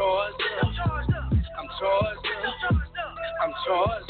charged 0.00 0.40
up. 0.40 0.64
I'm 0.64 0.72
charged 0.72 1.12
up. 1.12 1.32
I'm 1.58 1.68
charged 1.78 2.26
up. 2.64 2.74
I'm 3.42 3.52
charged 3.66 4.09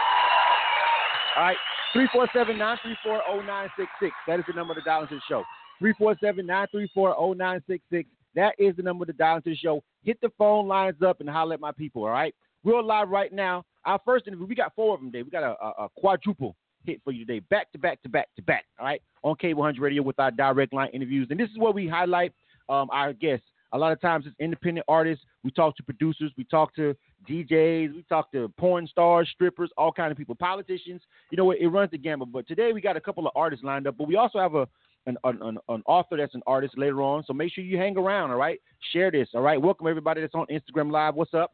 All 1.37 1.45
right, 1.45 1.57
347-934-0966. 1.95 4.11
That 4.27 4.41
is 4.41 4.45
the 4.47 4.55
number 4.55 4.75
to 4.75 4.81
dial 4.81 5.03
into 5.03 5.17
the 5.17 5.21
show. 5.29 5.45
347-934-0966. 5.83 8.07
That 8.35 8.55
is 8.59 8.75
the 8.77 8.83
number 8.83 9.05
to 9.07 9.13
dial 9.13 9.37
into 9.37 9.51
the 9.51 9.57
show. 9.57 9.85
Hit 10.03 10.21
the 10.21 10.31
phone 10.37 10.67
lines 10.67 11.01
up 11.07 11.21
and 11.21 11.29
holler 11.29 11.55
at 11.55 11.61
my 11.61 11.71
people, 11.73 12.05
all 12.05 12.11
right? 12.11 12.35
We're 12.65 12.83
live 12.83 13.09
right 13.09 13.33
now. 13.33 13.65
Our 13.85 14.01
first 14.05 14.27
interview, 14.27 14.47
we 14.47 14.55
got 14.55 14.75
four 14.75 14.95
of 14.95 15.01
them 15.01 15.13
today. 15.13 15.23
We 15.23 15.31
got 15.31 15.45
a, 15.45 15.55
a, 15.65 15.85
a 15.85 15.89
quadruple 15.97 16.57
hit 16.89 17.01
for 17.05 17.13
you 17.13 17.25
today, 17.25 17.41
back 17.51 17.71
to 17.73 17.79
back 17.79 18.03
to 18.03 18.09
back 18.09 18.29
to 18.37 18.43
back, 18.43 18.65
all 18.79 18.87
right? 18.87 19.03
On 19.23 19.35
K100 19.37 19.79
Radio 19.81 20.03
with 20.03 20.19
our 20.19 20.31
direct 20.31 20.73
line 20.73 20.91
interviews. 20.93 21.29
And 21.31 21.39
this 21.39 21.51
is 21.51 21.59
where 21.59 21.73
we 21.73 21.87
highlight 21.87 22.33
um, 22.69 22.89
our 22.91 23.13
guests. 23.13 23.47
A 23.73 23.79
lot 23.79 23.93
of 23.93 24.01
times 24.01 24.25
it's 24.27 24.35
independent 24.41 24.87
artists. 24.89 25.25
We 25.45 25.51
talk 25.51 25.77
to 25.77 25.83
producers. 25.83 26.33
We 26.39 26.45
talk 26.45 26.75
to 26.77 26.97
DJs. 27.29 27.95
We 27.95 28.05
talk 28.09 28.33
to 28.33 28.49
porn 28.57 28.87
stars, 28.87 29.29
strippers, 29.35 29.71
all 29.77 29.93
kind 29.93 30.11
of 30.11 30.17
people, 30.17 30.35
politicians. 30.35 31.03
You 31.31 31.37
know, 31.37 31.51
it, 31.51 31.59
it 31.61 31.69
runs 31.69 31.91
the 31.91 31.99
gamut. 31.99 32.33
But 32.33 32.49
today 32.49 32.73
we 32.73 32.81
got 32.81 32.97
a 32.97 33.01
couple 33.01 33.27
of 33.27 33.33
artists 33.37 33.63
lined 33.63 33.87
up. 33.87 33.97
But 33.99 34.09
we 34.09 34.17
also 34.17 34.39
have 34.39 34.55
a 34.55 34.67
an, 35.07 35.17
an, 35.25 35.59
an 35.69 35.83
author 35.87 36.17
that's 36.17 36.35
an 36.35 36.43
artist 36.47 36.77
later 36.77 37.03
on. 37.03 37.25
So 37.27 37.33
make 37.33 37.53
sure 37.53 37.65
you 37.65 37.79
hang 37.79 37.97
around. 37.97 38.31
All 38.31 38.37
right, 38.37 38.61
share 38.93 39.11
this. 39.11 39.29
All 39.35 39.43
right, 39.43 39.61
welcome 39.61 39.87
everybody 39.87 40.21
that's 40.21 40.35
on 40.35 40.47
Instagram 40.47 40.91
Live. 40.91 41.15
What's 41.15 41.35
up? 41.35 41.51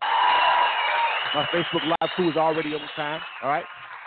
My 1.35 1.47
Facebook 1.47 1.85
Live 1.85 2.11
crew 2.15 2.31
is 2.31 2.37
already 2.37 2.75
over 2.75 2.85
time. 2.95 3.21
All 3.43 3.51
right. 3.51 3.65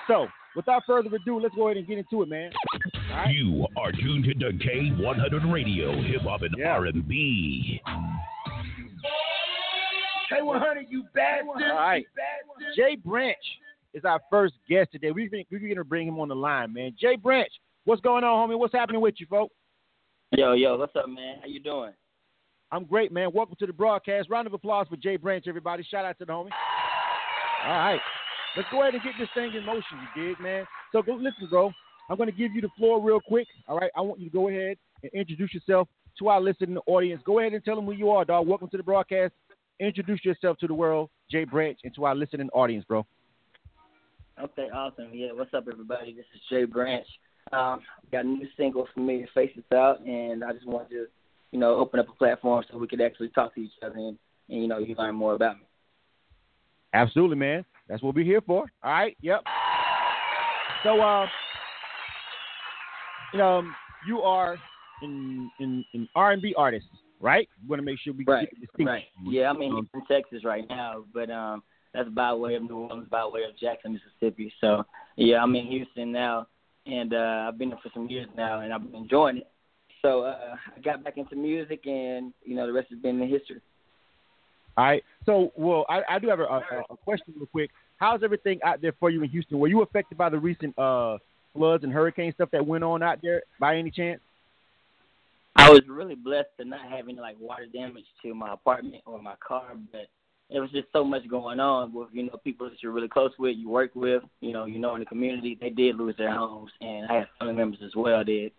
So 0.07 0.27
without 0.57 0.83
further 0.85 1.15
ado, 1.15 1.39
let's 1.39 1.55
go 1.55 1.67
ahead 1.67 1.77
and 1.77 1.87
get 1.87 1.99
into 1.99 2.23
it, 2.23 2.27
man. 2.27 2.51
All 2.73 3.15
right. 3.15 3.33
You 3.33 3.65
are 3.77 3.91
tuned 3.93 4.25
to 4.25 4.33
K100 4.33 5.53
Radio, 5.53 5.93
Hip 6.01 6.21
Hop 6.23 6.41
and 6.41 6.53
Yeah. 6.57 6.73
R&B. 6.73 7.81
K100, 10.29 10.89
you 10.89 11.03
bastard. 11.13 11.47
All 11.47 11.75
right. 11.77 12.05
Jay 12.75 12.97
Branch 12.97 13.37
is 13.93 14.03
our 14.03 14.19
first 14.29 14.55
guest 14.67 14.91
today. 14.91 15.11
We 15.11 15.29
think 15.29 15.47
we're 15.49 15.59
gonna 15.59 15.85
bring 15.85 16.07
him 16.07 16.19
on 16.19 16.27
the 16.27 16.35
line, 16.35 16.73
man. 16.73 16.93
Jay 16.99 17.15
Branch, 17.15 17.51
what's 17.85 18.01
going 18.01 18.25
on, 18.25 18.49
homie? 18.49 18.59
What's 18.59 18.73
happening 18.73 18.99
with 18.99 19.15
you, 19.19 19.27
folks? 19.27 19.55
Yo, 20.31 20.51
yo, 20.53 20.75
what's 20.75 20.95
up, 20.97 21.07
man? 21.07 21.37
How 21.39 21.47
you 21.47 21.61
doing? 21.61 21.93
I'm 22.69 22.83
great, 22.83 23.13
man. 23.13 23.31
Welcome 23.33 23.55
to 23.59 23.65
the 23.65 23.71
broadcast. 23.71 24.29
Round 24.29 24.45
of 24.45 24.53
applause 24.53 24.87
for 24.89 24.97
Jay 24.97 25.15
Branch, 25.15 25.45
everybody. 25.47 25.83
Shout 25.83 26.03
out 26.03 26.17
to 26.19 26.25
the 26.25 26.33
homie. 26.33 26.49
All 27.65 27.71
right. 27.71 28.01
Let's 28.57 28.69
go 28.71 28.81
ahead 28.81 28.95
and 28.95 29.03
get 29.03 29.13
this 29.19 29.29
thing 29.35 29.53
in 29.53 29.63
motion, 29.63 29.83
you 30.15 30.29
dig, 30.29 30.39
man? 30.39 30.65
So 30.91 31.03
go 31.03 31.13
listen, 31.13 31.47
bro. 31.47 31.71
I'm 32.09 32.17
gonna 32.17 32.31
give 32.31 32.53
you 32.53 32.61
the 32.61 32.69
floor 32.75 32.99
real 32.99 33.19
quick. 33.19 33.45
All 33.67 33.77
right. 33.77 33.91
I 33.95 34.01
want 34.01 34.19
you 34.19 34.31
to 34.31 34.33
go 34.33 34.49
ahead 34.49 34.77
and 35.03 35.11
introduce 35.13 35.53
yourself 35.53 35.87
to 36.17 36.29
our 36.29 36.41
listening 36.41 36.75
audience. 36.87 37.21
Go 37.23 37.37
ahead 37.37 37.53
and 37.53 37.63
tell 37.63 37.75
them 37.75 37.85
who 37.85 37.91
you 37.91 38.09
are, 38.09 38.25
dog. 38.25 38.47
Welcome 38.47 38.67
to 38.69 38.77
the 38.77 38.81
broadcast. 38.81 39.33
Introduce 39.79 40.25
yourself 40.25 40.57
to 40.57 40.67
the 40.67 40.73
world, 40.73 41.11
Jay 41.29 41.43
Branch, 41.43 41.77
and 41.83 41.93
to 41.93 42.05
our 42.05 42.15
listening 42.15 42.49
audience, 42.51 42.83
bro. 42.85 43.05
Okay, 44.41 44.69
awesome. 44.73 45.11
Yeah, 45.13 45.33
what's 45.33 45.53
up, 45.53 45.65
everybody? 45.71 46.15
This 46.15 46.25
is 46.33 46.41
Jay 46.49 46.63
Branch. 46.63 47.05
Um, 47.53 47.81
got 48.11 48.25
a 48.25 48.27
new 48.27 48.47
single, 48.57 48.87
Familiar 48.95 49.27
Faces, 49.35 49.63
out, 49.71 50.01
and 50.01 50.43
I 50.43 50.53
just 50.53 50.65
wanted 50.65 50.89
to, 50.89 51.05
you 51.51 51.59
know, 51.59 51.75
open 51.75 51.99
up 51.99 52.09
a 52.09 52.13
platform 52.13 52.63
so 52.71 52.79
we 52.79 52.87
could 52.87 53.01
actually 53.01 53.29
talk 53.29 53.53
to 53.53 53.61
each 53.61 53.71
other 53.83 53.97
and, 53.97 54.17
and 54.49 54.61
you 54.63 54.67
know, 54.67 54.79
you 54.79 54.95
learn 54.95 55.13
more 55.13 55.35
about 55.35 55.57
me. 55.57 55.65
Absolutely, 56.93 57.35
man. 57.35 57.63
That's 57.87 58.01
what 58.01 58.15
we're 58.15 58.25
here 58.25 58.41
for. 58.41 58.65
All 58.83 58.91
right. 58.91 59.17
Yep. 59.21 59.43
So, 60.83 61.01
uh, 61.01 61.27
you 63.33 63.39
know, 63.39 63.63
you 64.07 64.21
are 64.21 64.57
in 65.01 65.49
in 65.59 65.85
in 65.93 66.07
R 66.15 66.31
and 66.31 66.41
B 66.41 66.53
artist, 66.57 66.85
right? 67.19 67.47
We 67.61 67.69
want 67.69 67.79
to 67.79 67.85
make 67.85 67.99
sure 67.99 68.13
we 68.13 68.23
Right, 68.25 68.41
get 68.49 68.59
the 68.59 68.65
distinction. 68.65 68.87
Right. 68.87 69.05
Yeah, 69.23 69.49
I'm 69.49 69.61
in 69.61 69.71
Um, 69.71 69.89
Houston, 69.93 70.05
Texas 70.07 70.43
right 70.43 70.67
now, 70.69 71.03
but 71.13 71.29
um, 71.29 71.63
that's 71.93 72.09
by 72.09 72.33
way 72.33 72.55
of 72.55 72.63
New 72.63 72.77
Orleans, 72.77 73.07
by 73.09 73.25
way 73.25 73.43
of 73.43 73.57
Jackson, 73.57 73.93
Mississippi. 73.93 74.53
So 74.61 74.85
yeah, 75.15 75.41
I'm 75.41 75.55
in 75.55 75.67
Houston 75.67 76.11
now, 76.11 76.47
and 76.85 77.13
uh, 77.13 77.45
I've 77.47 77.57
been 77.57 77.69
there 77.69 77.79
for 77.81 77.91
some 77.93 78.09
years 78.09 78.27
now, 78.35 78.61
and 78.61 78.73
I've 78.73 78.83
been 78.83 79.01
enjoying 79.01 79.37
it. 79.37 79.51
So 80.01 80.21
uh, 80.21 80.55
I 80.75 80.79
got 80.81 81.03
back 81.03 81.17
into 81.17 81.35
music, 81.35 81.85
and 81.85 82.33
you 82.43 82.55
know, 82.55 82.67
the 82.67 82.73
rest 82.73 82.89
has 82.91 82.99
been 82.99 83.21
in 83.21 83.29
history. 83.29 83.61
All 84.77 84.83
right. 84.83 85.03
So, 85.25 85.51
well, 85.55 85.85
I, 85.89 86.03
I 86.07 86.19
do 86.19 86.29
have 86.29 86.39
a, 86.39 86.43
a, 86.43 86.61
a 86.91 86.97
question 86.97 87.33
real 87.35 87.47
quick. 87.47 87.71
How's 87.97 88.23
everything 88.23 88.59
out 88.63 88.79
there 88.81 88.93
for 88.99 89.09
you 89.09 89.23
in 89.23 89.29
Houston? 89.29 89.57
Were 89.57 89.67
you 89.67 89.81
affected 89.81 90.17
by 90.17 90.29
the 90.29 90.37
recent 90.37 90.77
uh, 90.77 91.17
floods 91.53 91.83
and 91.83 91.91
hurricane 91.91 92.31
stuff 92.33 92.49
that 92.51 92.65
went 92.65 92.83
on 92.83 93.01
out 93.01 93.19
there 93.23 93.41
by 93.59 93.75
any 93.77 93.89
chance? 93.89 94.21
I 95.55 95.71
was 95.71 95.81
really 95.87 96.13
blessed 96.13 96.49
to 96.59 96.65
not 96.65 96.87
have 96.87 97.09
any 97.09 97.19
like 97.19 97.35
water 97.39 97.65
damage 97.65 98.05
to 98.21 98.35
my 98.35 98.53
apartment 98.53 99.01
or 99.07 99.19
my 99.19 99.33
car, 99.45 99.71
but 99.91 100.07
there 100.51 100.61
was 100.61 100.69
just 100.69 100.87
so 100.93 101.03
much 101.03 101.27
going 101.27 101.59
on 101.59 101.91
with 101.91 102.09
you 102.13 102.23
know 102.23 102.37
people 102.43 102.69
that 102.69 102.81
you're 102.83 102.91
really 102.91 103.07
close 103.07 103.31
with, 103.39 103.57
you 103.57 103.67
work 103.67 103.91
with, 103.95 104.21
you 104.39 104.53
know, 104.53 104.65
you 104.65 104.77
know 104.77 104.93
in 104.93 104.99
the 104.99 105.05
community. 105.07 105.57
They 105.59 105.71
did 105.71 105.97
lose 105.97 106.15
their 106.17 106.31
homes, 106.31 106.71
and 106.79 107.07
I 107.09 107.15
had 107.15 107.27
family 107.39 107.55
members 107.55 107.79
as 107.83 107.95
well 107.95 108.23
did. 108.23 108.51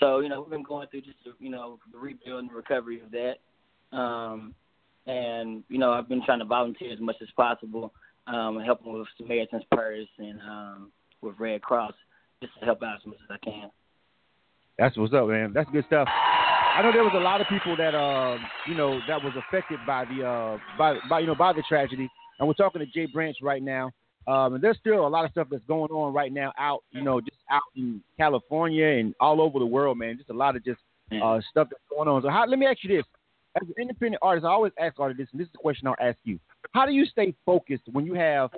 So 0.00 0.18
you 0.18 0.28
know 0.28 0.40
we've 0.40 0.50
been 0.50 0.64
going 0.64 0.88
through 0.88 1.02
just 1.02 1.18
you 1.38 1.50
know 1.50 1.78
the 1.92 1.98
rebuild 1.98 2.40
and 2.40 2.52
recovery 2.52 3.00
of 3.00 3.12
that, 3.12 3.96
um, 3.96 4.54
and 5.06 5.64
you 5.68 5.78
know 5.78 5.92
I've 5.92 6.08
been 6.08 6.24
trying 6.24 6.40
to 6.40 6.44
volunteer 6.44 6.92
as 6.92 7.00
much 7.00 7.16
as 7.22 7.28
possible, 7.36 7.92
um, 8.26 8.60
helping 8.64 8.92
with 8.92 9.08
Samaritan's 9.18 9.64
Purse 9.70 10.08
and 10.18 10.40
um, 10.40 10.92
with 11.22 11.34
Red 11.38 11.62
Cross 11.62 11.94
just 12.42 12.52
to 12.58 12.64
help 12.64 12.82
out 12.82 12.96
as 12.96 13.06
much 13.06 13.18
as 13.28 13.38
I 13.42 13.44
can. 13.44 13.70
That's 14.78 14.96
what's 14.96 15.12
up, 15.12 15.28
man. 15.28 15.52
That's 15.52 15.68
good 15.70 15.84
stuff. 15.86 16.08
I 16.08 16.82
know 16.82 16.92
there 16.92 17.04
was 17.04 17.12
a 17.14 17.20
lot 17.20 17.40
of 17.40 17.48
people 17.48 17.76
that 17.76 17.94
uh, 17.94 18.38
you 18.66 18.74
know, 18.74 19.00
that 19.08 19.22
was 19.22 19.34
affected 19.36 19.78
by 19.86 20.04
the 20.04 20.24
uh 20.24 20.58
by 20.78 20.94
by 21.08 21.20
you 21.20 21.26
know 21.26 21.34
by 21.34 21.52
the 21.52 21.62
tragedy. 21.68 22.08
And 22.38 22.48
we're 22.48 22.54
talking 22.54 22.80
to 22.80 22.86
Jay 22.86 23.06
Branch 23.12 23.36
right 23.42 23.62
now. 23.62 23.90
Um, 24.26 24.54
and 24.54 24.64
there's 24.64 24.78
still 24.78 25.06
a 25.06 25.08
lot 25.08 25.24
of 25.24 25.30
stuff 25.32 25.48
that's 25.50 25.64
going 25.66 25.90
on 25.90 26.14
right 26.14 26.32
now 26.32 26.52
out, 26.58 26.84
you 26.90 27.02
know, 27.02 27.20
just 27.20 27.36
out 27.50 27.62
in 27.74 28.02
California 28.16 28.86
and 28.86 29.14
all 29.18 29.40
over 29.40 29.58
the 29.58 29.66
world, 29.66 29.98
man. 29.98 30.16
Just 30.16 30.30
a 30.30 30.34
lot 30.34 30.56
of 30.56 30.64
just 30.64 30.80
uh, 31.12 31.40
stuff 31.50 31.68
that's 31.70 31.82
going 31.90 32.08
on. 32.08 32.22
So 32.22 32.28
how, 32.28 32.46
let 32.46 32.58
me 32.58 32.66
ask 32.66 32.78
you 32.82 32.96
this: 32.96 33.04
as 33.56 33.68
an 33.68 33.74
independent 33.80 34.20
artist, 34.22 34.44
I 34.44 34.50
always 34.50 34.72
ask 34.78 34.98
artists 34.98 35.20
this, 35.20 35.28
and 35.32 35.40
this 35.40 35.46
is 35.46 35.52
the 35.52 35.58
question 35.58 35.86
I'll 35.86 35.96
ask 36.00 36.18
you: 36.24 36.38
How 36.72 36.86
do 36.86 36.92
you 36.92 37.04
stay 37.04 37.34
focused 37.44 37.82
when 37.90 38.06
you 38.06 38.14
have 38.14 38.50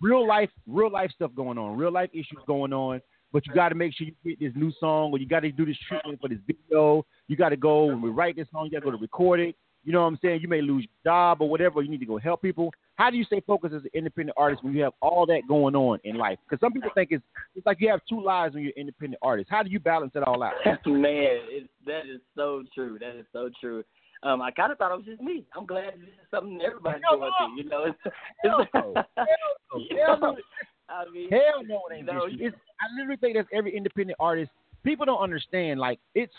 real 0.00 0.26
life, 0.26 0.50
real 0.66 0.90
life 0.90 1.10
stuff 1.14 1.30
going 1.36 1.58
on, 1.58 1.76
real 1.76 1.92
life 1.92 2.10
issues 2.12 2.38
going 2.46 2.72
on? 2.72 3.00
But 3.32 3.46
you 3.46 3.54
got 3.54 3.70
to 3.70 3.74
make 3.74 3.94
sure 3.94 4.06
you 4.06 4.14
get 4.24 4.40
this 4.40 4.52
new 4.54 4.72
song, 4.78 5.10
or 5.10 5.18
you 5.18 5.26
got 5.26 5.40
to 5.40 5.50
do 5.50 5.64
this 5.64 5.76
treatment 5.88 6.20
for 6.20 6.28
this 6.28 6.38
video. 6.46 7.04
You 7.28 7.36
got 7.36 7.48
to 7.48 7.56
go 7.56 7.90
and 7.90 8.02
we 8.02 8.10
write 8.10 8.36
this 8.36 8.46
song, 8.52 8.66
you 8.66 8.70
got 8.70 8.80
to 8.80 8.84
go 8.84 8.90
to 8.90 8.98
record 8.98 9.40
it. 9.40 9.56
You 9.84 9.92
know 9.92 10.02
what 10.02 10.08
I'm 10.08 10.18
saying? 10.22 10.42
You 10.42 10.48
may 10.48 10.62
lose 10.62 10.84
your 10.84 11.12
job 11.12 11.38
or 11.40 11.48
whatever. 11.48 11.82
You 11.82 11.90
need 11.90 12.00
to 12.00 12.06
go 12.06 12.18
help 12.18 12.42
people. 12.42 12.72
How 12.96 13.10
do 13.10 13.16
you 13.16 13.24
stay 13.24 13.40
focused 13.40 13.74
as 13.74 13.82
an 13.82 13.90
independent 13.94 14.36
artist 14.36 14.62
when 14.62 14.74
you 14.74 14.82
have 14.84 14.92
all 15.00 15.26
that 15.26 15.42
going 15.48 15.74
on 15.74 15.98
in 16.04 16.16
life? 16.16 16.38
Because 16.48 16.60
some 16.60 16.72
people 16.72 16.90
think 16.94 17.08
it's 17.10 17.24
it's 17.56 17.66
like 17.66 17.78
you 17.80 17.88
have 17.88 18.00
two 18.08 18.22
lives 18.22 18.54
when 18.54 18.62
you're 18.62 18.72
an 18.76 18.80
independent 18.80 19.18
artist. 19.22 19.48
How 19.50 19.62
do 19.62 19.70
you 19.70 19.80
balance 19.80 20.12
it 20.14 20.22
all 20.22 20.42
out? 20.42 20.52
Man, 20.86 21.14
it, 21.50 21.68
that 21.86 22.02
is 22.02 22.20
so 22.36 22.62
true. 22.74 22.98
That 23.00 23.18
is 23.18 23.26
so 23.32 23.50
true. 23.60 23.82
Um, 24.24 24.40
I 24.40 24.50
kind 24.52 24.70
of 24.70 24.78
thought 24.78 24.92
it 24.92 24.96
was 24.96 25.06
just 25.06 25.20
me. 25.20 25.44
I'm 25.56 25.66
glad 25.66 25.94
this 25.94 26.08
is 26.08 26.30
something 26.30 26.60
everybody's 26.64 27.02
Hell 27.08 27.18
going 27.18 27.32
no. 27.40 27.46
through. 27.48 27.62
You 27.62 27.68
know, 27.68 27.84
it's, 27.86 27.98
Hell 28.44 28.60
it's 28.60 28.70
no. 28.74 28.94
Hell 29.16 29.26
no. 29.74 29.80
you 29.80 29.96
Hell 29.98 30.20
know, 30.20 30.30
no. 30.32 30.38
I 30.88 31.04
mean, 31.12 31.30
Hell 31.30 31.64
no, 31.66 31.82
it 31.90 31.94
ain't 31.94 32.06
you 32.06 32.12
know, 32.12 32.28
just 32.28 32.40
you. 32.40 32.46
It's, 32.48 32.56
I 32.80 32.94
literally 32.96 33.16
think 33.16 33.36
that's 33.36 33.48
every 33.52 33.76
independent 33.76 34.16
artist. 34.20 34.50
People 34.84 35.06
don't 35.06 35.20
understand. 35.20 35.80
Like 35.80 35.98
it's 36.14 36.32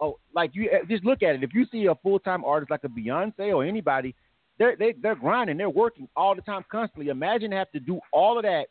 oh, 0.00 0.18
like 0.34 0.50
you 0.54 0.68
eh, 0.70 0.84
just 0.88 1.04
look 1.04 1.22
at 1.22 1.36
it. 1.36 1.44
If 1.44 1.54
you 1.54 1.66
see 1.70 1.86
a 1.86 1.94
full 1.96 2.18
time 2.18 2.44
artist 2.44 2.70
like 2.70 2.84
a 2.84 2.88
Beyonce 2.88 3.54
or 3.54 3.64
anybody, 3.64 4.14
they're 4.58 4.76
they, 4.76 4.94
they're 5.00 5.14
grinding. 5.14 5.56
They're 5.56 5.70
working 5.70 6.08
all 6.16 6.34
the 6.34 6.42
time, 6.42 6.64
constantly. 6.70 7.10
Imagine 7.10 7.52
have 7.52 7.70
to 7.72 7.80
do 7.80 8.00
all 8.12 8.36
of 8.36 8.42
that, 8.42 8.66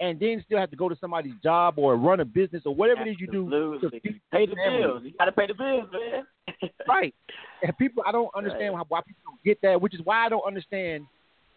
and 0.00 0.18
then 0.20 0.42
still 0.46 0.58
have 0.58 0.70
to 0.70 0.76
go 0.76 0.88
to 0.88 0.96
somebody's 1.00 1.34
job 1.42 1.74
or 1.76 1.96
run 1.96 2.20
a 2.20 2.24
business 2.24 2.62
or 2.64 2.74
whatever 2.74 3.02
it 3.02 3.10
is 3.10 3.16
you 3.18 3.26
do. 3.26 3.48
To 3.80 3.90
Pay 4.32 4.46
the 4.46 4.54
family. 4.54 4.78
bills. 4.82 5.02
You 5.04 5.12
got 5.18 5.24
to 5.26 5.32
pay 5.32 5.46
the 5.46 5.54
bills, 5.54 5.88
man. 5.92 6.70
Right. 6.88 7.14
And 7.62 7.76
people, 7.76 8.02
I 8.06 8.12
don't 8.12 8.30
understand 8.34 8.72
why, 8.72 8.82
why 8.88 9.00
people 9.06 9.22
don't 9.26 9.42
get 9.44 9.60
that, 9.62 9.80
which 9.80 9.94
is 9.94 10.00
why 10.04 10.24
I 10.24 10.28
don't 10.28 10.46
understand 10.46 11.06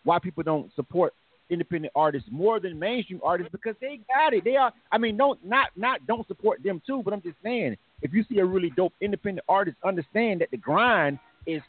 why 0.04 0.20
people 0.20 0.44
don't 0.44 0.70
support 0.76 1.14
independent 1.50 1.92
artists 1.96 2.28
more 2.32 2.60
than 2.60 2.78
mainstream 2.78 3.20
artists 3.24 3.52
because 3.52 3.76
they 3.82 4.00
got 4.14 4.34
it. 4.34 4.44
They 4.44 4.56
are. 4.58 4.72
I 4.92 4.98
mean, 4.98 5.18
don't 5.18 5.44
not 5.46 5.70
not 5.76 6.06
don't 6.08 6.28
support 6.28 6.62
them 6.64 6.82
too, 6.86 7.02
but 7.04 7.14
I'm 7.14 7.22
just 7.22 7.38
saying, 7.44 7.78
if 8.02 8.14
you 8.14 8.24
see 8.30 8.40
a 8.40 8.46
really 8.46 8.72
dope 8.76 8.94
independent 9.02 9.46
artist, 9.48 9.78
understand 9.86 10.42
that 10.42 10.52
the 10.52 10.58
grind 10.58 11.20
is 11.46 11.62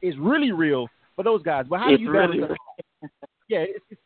is 0.00 0.14
really 0.18 0.52
real 0.52 0.88
for 1.16 1.22
those 1.22 1.42
guys. 1.42 1.66
But 1.68 1.80
how 1.80 1.90
It's 1.90 1.98
do 1.98 2.04
you 2.04 2.10
really? 2.10 2.40
Yeah, 3.48 3.58
it's, 3.68 3.84
it's, 3.90 4.00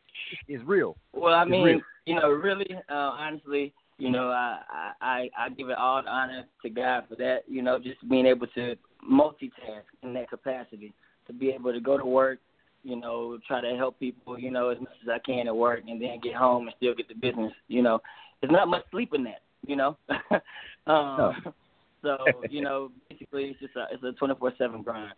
it's 0.47 0.63
real. 0.65 0.95
Well, 1.13 1.33
I 1.33 1.45
mean, 1.45 1.81
you 2.05 2.15
know, 2.15 2.29
really, 2.29 2.67
uh, 2.89 2.93
honestly, 2.93 3.73
you 3.97 4.11
know, 4.11 4.29
I, 4.29 4.91
I 5.01 5.29
I 5.37 5.49
give 5.49 5.69
it 5.69 5.77
all 5.77 6.01
the 6.03 6.09
honor 6.09 6.45
to 6.61 6.69
God 6.69 7.05
for 7.09 7.15
that. 7.15 7.39
You 7.47 7.61
know, 7.61 7.79
just 7.79 8.07
being 8.09 8.25
able 8.25 8.47
to 8.47 8.75
multitask 9.09 9.83
in 10.03 10.13
that 10.13 10.29
capacity, 10.29 10.93
to 11.27 11.33
be 11.33 11.49
able 11.49 11.73
to 11.73 11.79
go 11.79 11.97
to 11.97 12.05
work, 12.05 12.39
you 12.83 12.95
know, 12.95 13.37
try 13.47 13.61
to 13.61 13.75
help 13.75 13.99
people, 13.99 14.39
you 14.39 14.51
know, 14.51 14.69
as 14.69 14.79
much 14.79 14.93
as 15.03 15.09
I 15.09 15.19
can 15.19 15.47
at 15.47 15.55
work, 15.55 15.81
and 15.87 16.01
then 16.01 16.19
get 16.21 16.35
home 16.35 16.67
and 16.67 16.75
still 16.77 16.93
get 16.93 17.07
the 17.07 17.15
business. 17.15 17.51
You 17.67 17.81
know, 17.81 17.99
there's 18.39 18.51
not 18.51 18.67
much 18.67 18.83
sleep 18.91 19.13
in 19.13 19.23
that. 19.23 19.41
You 19.65 19.75
know, 19.75 19.97
um, 20.87 21.53
so 22.01 22.17
you 22.49 22.61
know, 22.61 22.91
basically, 23.09 23.45
it's 23.45 23.59
just 23.59 23.75
a 23.75 23.87
it's 23.91 24.03
a 24.03 24.23
24/7 24.23 24.83
grind. 24.83 25.13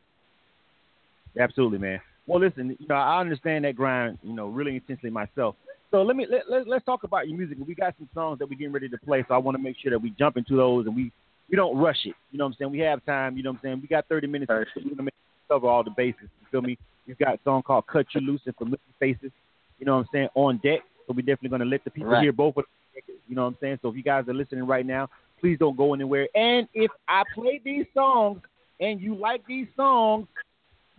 Absolutely, 1.38 1.78
man. 1.78 2.00
Well, 2.30 2.40
listen, 2.40 2.78
you 2.80 2.88
know, 2.88 2.94
I 2.94 3.20
understand 3.20 3.66
that 3.66 3.76
grind, 3.76 4.20
you 4.22 4.34
know, 4.34 4.50
really 4.50 4.76
intensely 4.76 5.10
myself. 5.10 5.56
So 5.90 6.04
let 6.04 6.16
me 6.16 6.28
let, 6.30 6.48
let 6.48 6.68
let's 6.68 6.86
talk 6.86 7.04
about 7.04 7.28
your 7.28 7.36
music. 7.36 7.58
We 7.66 7.74
got 7.74 7.96
some 7.98 8.08
songs 8.14 8.38
that 8.38 8.48
we're 8.48 8.56
getting 8.56 8.72
ready 8.72 8.88
to 8.88 8.98
play, 9.00 9.26
so 9.28 9.34
I 9.34 9.40
want 9.40 9.58
to 9.58 9.64
make 9.64 9.76
sure 9.82 9.90
that 9.90 9.98
we 9.98 10.12
jump 10.12 10.38
into 10.38 10.56
those 10.56 10.86
and 10.86 10.96
we 10.96 11.12
we 11.50 11.56
don't 11.56 11.76
rush 11.76 12.06
it. 12.06 12.14
You 12.32 12.38
know 12.38 12.46
what 12.46 12.52
I'm 12.52 12.56
saying? 12.60 12.72
We 12.72 12.80
have 12.82 13.04
time. 13.04 13.36
You 13.36 13.42
know 13.42 13.50
what 13.50 13.56
I'm 13.58 13.62
saying? 13.64 13.80
We 13.82 13.88
got 13.88 14.08
30 14.08 14.28
minutes. 14.28 14.48
Perfect. 14.48 14.76
We're 14.76 14.92
gonna 14.92 15.04
make 15.04 15.14
cover 15.48 15.68
all 15.68 15.84
the 15.84 15.90
bases. 15.90 16.30
You 16.40 16.48
feel 16.52 16.62
me? 16.62 16.78
We've 17.08 17.18
got 17.18 17.34
a 17.34 17.40
song 17.44 17.64
called 17.64 17.88
"Cut 17.88 18.06
You 18.14 18.22
Loose" 18.22 18.42
and 18.46 18.56
"Familiar 18.58 18.78
Faces." 19.00 19.32
You 19.80 19.88
know 19.88 19.94
what 19.94 20.02
I'm 20.02 20.10
saying? 20.14 20.30
On 20.36 20.58
deck. 20.58 20.82
So 21.08 21.14
we're 21.16 21.22
definitely 21.22 21.50
gonna 21.50 21.66
let 21.66 21.84
the 21.84 21.90
people 21.90 22.12
Right. 22.12 22.22
hear 22.22 22.32
both 22.32 22.56
of 22.58 22.66
them. 22.66 23.16
You 23.28 23.36
know 23.36 23.46
what 23.46 23.48
I'm 23.50 23.58
saying? 23.60 23.80
So 23.82 23.90
if 23.90 23.96
you 23.96 24.04
guys 24.04 24.28
are 24.28 24.34
listening 24.36 24.68
right 24.68 24.86
now, 24.86 25.10
please 25.40 25.58
don't 25.58 25.76
go 25.76 25.96
anywhere. 25.96 26.28
And 26.36 26.68
if 26.76 26.92
I 27.08 27.24
play 27.34 27.60
these 27.64 27.88
songs 27.96 28.42
and 28.80 29.02
you 29.02 29.16
like 29.16 29.44
these 29.48 29.68
songs, 29.76 30.28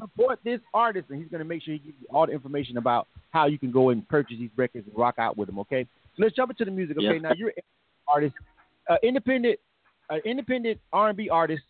support 0.00 0.38
this 0.44 0.60
artist, 0.74 1.06
and 1.10 1.18
he's 1.20 1.30
going 1.30 1.40
to 1.40 1.44
make 1.44 1.62
sure 1.62 1.74
he 1.74 1.78
gives 1.80 1.96
you 2.00 2.06
all 2.10 2.26
the 2.26 2.32
information 2.32 2.76
about 2.76 3.06
how 3.30 3.46
you 3.46 3.58
can 3.58 3.70
go 3.70 3.90
and 3.90 4.06
purchase 4.08 4.36
these 4.38 4.50
records 4.56 4.86
and 4.88 4.96
rock 4.96 5.16
out 5.18 5.36
with 5.36 5.46
them. 5.48 5.58
Okay, 5.60 5.86
so 6.16 6.22
let's 6.24 6.34
jump 6.34 6.50
into 6.50 6.64
the 6.64 6.70
music. 6.70 6.96
Okay, 6.98 7.14
Yes. 7.14 7.22
now 7.22 7.32
you're 7.36 7.48
an 7.50 7.62
artist, 8.08 8.34
uh, 8.88 8.96
independent, 9.02 9.58
uh, 10.10 10.16
independent 10.24 10.80
R&B 10.92 11.28
artist, 11.28 11.62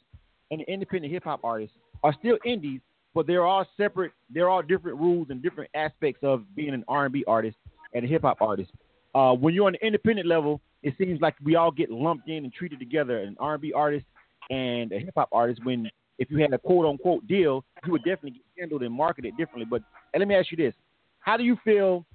and 0.50 0.60
an 0.60 0.66
independent 0.68 1.12
hip 1.12 1.24
hop 1.24 1.40
artist 1.44 1.72
are 2.02 2.14
still 2.18 2.38
indies, 2.44 2.80
but 3.14 3.26
they're 3.26 3.46
all 3.46 3.66
separate. 3.76 4.12
They're 4.30 4.48
all 4.48 4.62
different 4.62 4.98
rules 4.98 5.28
and 5.30 5.42
different 5.42 5.70
aspects 5.74 6.22
of 6.22 6.44
being 6.54 6.72
an 6.74 6.84
R&B 6.88 7.24
artist 7.26 7.56
and 7.94 8.04
a 8.04 8.08
hip 8.08 8.22
hop 8.22 8.40
artist. 8.40 8.70
Uh, 9.14 9.34
when 9.34 9.54
you're 9.54 9.66
on 9.66 9.72
the 9.72 9.84
independent 9.86 10.26
level, 10.26 10.60
it 10.82 10.94
seems 10.96 11.20
like 11.20 11.34
we 11.44 11.56
all 11.56 11.70
get 11.70 11.90
lumped 11.90 12.28
in 12.28 12.44
and 12.44 12.52
treated 12.52 12.78
together. 12.78 13.18
An 13.18 13.36
R&B 13.38 13.72
artist 13.72 14.06
and 14.48 14.92
a 14.92 14.98
hip 14.98 15.12
hop 15.16 15.28
artist. 15.32 15.64
When 15.64 15.90
if 16.20 16.30
you 16.30 16.38
had 16.38 16.52
a 16.52 16.58
quote 16.58 16.86
unquote 16.86 17.26
deal, 17.26 17.64
you 17.84 17.90
would 17.90 18.04
definitely 18.04 18.32
get 18.32 18.42
handled 18.58 18.82
and 18.82 18.94
marketed 18.94 19.36
differently. 19.36 19.66
But 19.68 19.82
and 20.14 20.20
let 20.20 20.28
me 20.28 20.36
ask 20.36 20.52
you 20.52 20.56
this: 20.56 20.74
How 21.18 21.36
do 21.36 21.42
you 21.42 21.58
feel? 21.64 22.06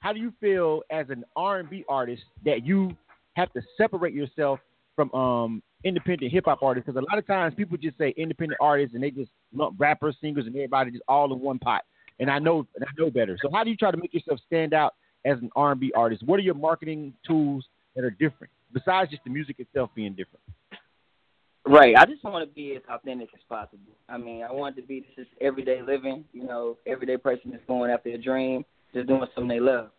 How 0.00 0.12
do 0.12 0.20
you 0.20 0.32
feel 0.40 0.82
as 0.90 1.06
an 1.08 1.24
R&B 1.34 1.84
artist 1.88 2.22
that 2.44 2.64
you 2.64 2.94
have 3.34 3.52
to 3.54 3.62
separate 3.76 4.14
yourself 4.14 4.60
from 4.94 5.12
um, 5.14 5.62
independent 5.84 6.30
hip 6.30 6.44
hop 6.44 6.62
artists? 6.62 6.86
Because 6.86 7.02
a 7.02 7.10
lot 7.10 7.18
of 7.18 7.26
times 7.26 7.54
people 7.56 7.76
just 7.78 7.98
say 7.98 8.14
independent 8.16 8.58
artists 8.60 8.94
and 8.94 9.02
they 9.02 9.10
just 9.10 9.30
lump 9.54 9.74
rappers, 9.78 10.14
singers, 10.20 10.46
and 10.46 10.54
everybody 10.54 10.90
just 10.92 11.02
all 11.08 11.32
in 11.32 11.40
one 11.40 11.58
pot. 11.58 11.82
And 12.20 12.30
I 12.30 12.38
know, 12.38 12.66
and 12.76 12.84
I 12.84 12.88
know 12.98 13.10
better. 13.10 13.36
So 13.40 13.50
how 13.52 13.64
do 13.64 13.70
you 13.70 13.76
try 13.76 13.90
to 13.90 13.96
make 13.96 14.14
yourself 14.14 14.38
stand 14.46 14.74
out 14.74 14.94
as 15.24 15.38
an 15.38 15.50
R&B 15.56 15.92
artist? 15.96 16.22
What 16.24 16.38
are 16.38 16.42
your 16.42 16.54
marketing 16.54 17.14
tools 17.26 17.64
that 17.96 18.04
are 18.04 18.10
different 18.10 18.52
besides 18.72 19.10
just 19.10 19.24
the 19.24 19.30
music 19.30 19.56
itself 19.58 19.90
being 19.94 20.12
different? 20.12 20.42
Right. 21.68 21.96
I 21.96 22.04
just 22.06 22.22
want 22.22 22.48
to 22.48 22.54
be 22.54 22.76
as 22.76 22.82
authentic 22.88 23.30
as 23.34 23.40
possible. 23.48 23.92
I 24.08 24.16
mean, 24.18 24.44
I 24.44 24.52
want 24.52 24.76
to 24.76 24.82
be 24.82 25.04
just 25.16 25.30
everyday 25.40 25.82
living. 25.82 26.24
You 26.32 26.44
know, 26.44 26.76
everyday 26.86 27.16
person 27.16 27.50
that's 27.50 27.64
going 27.66 27.90
after 27.90 28.10
a 28.10 28.18
dream, 28.18 28.64
just 28.94 29.08
doing 29.08 29.24
something 29.34 29.48
they 29.48 29.60
love. 29.60 29.90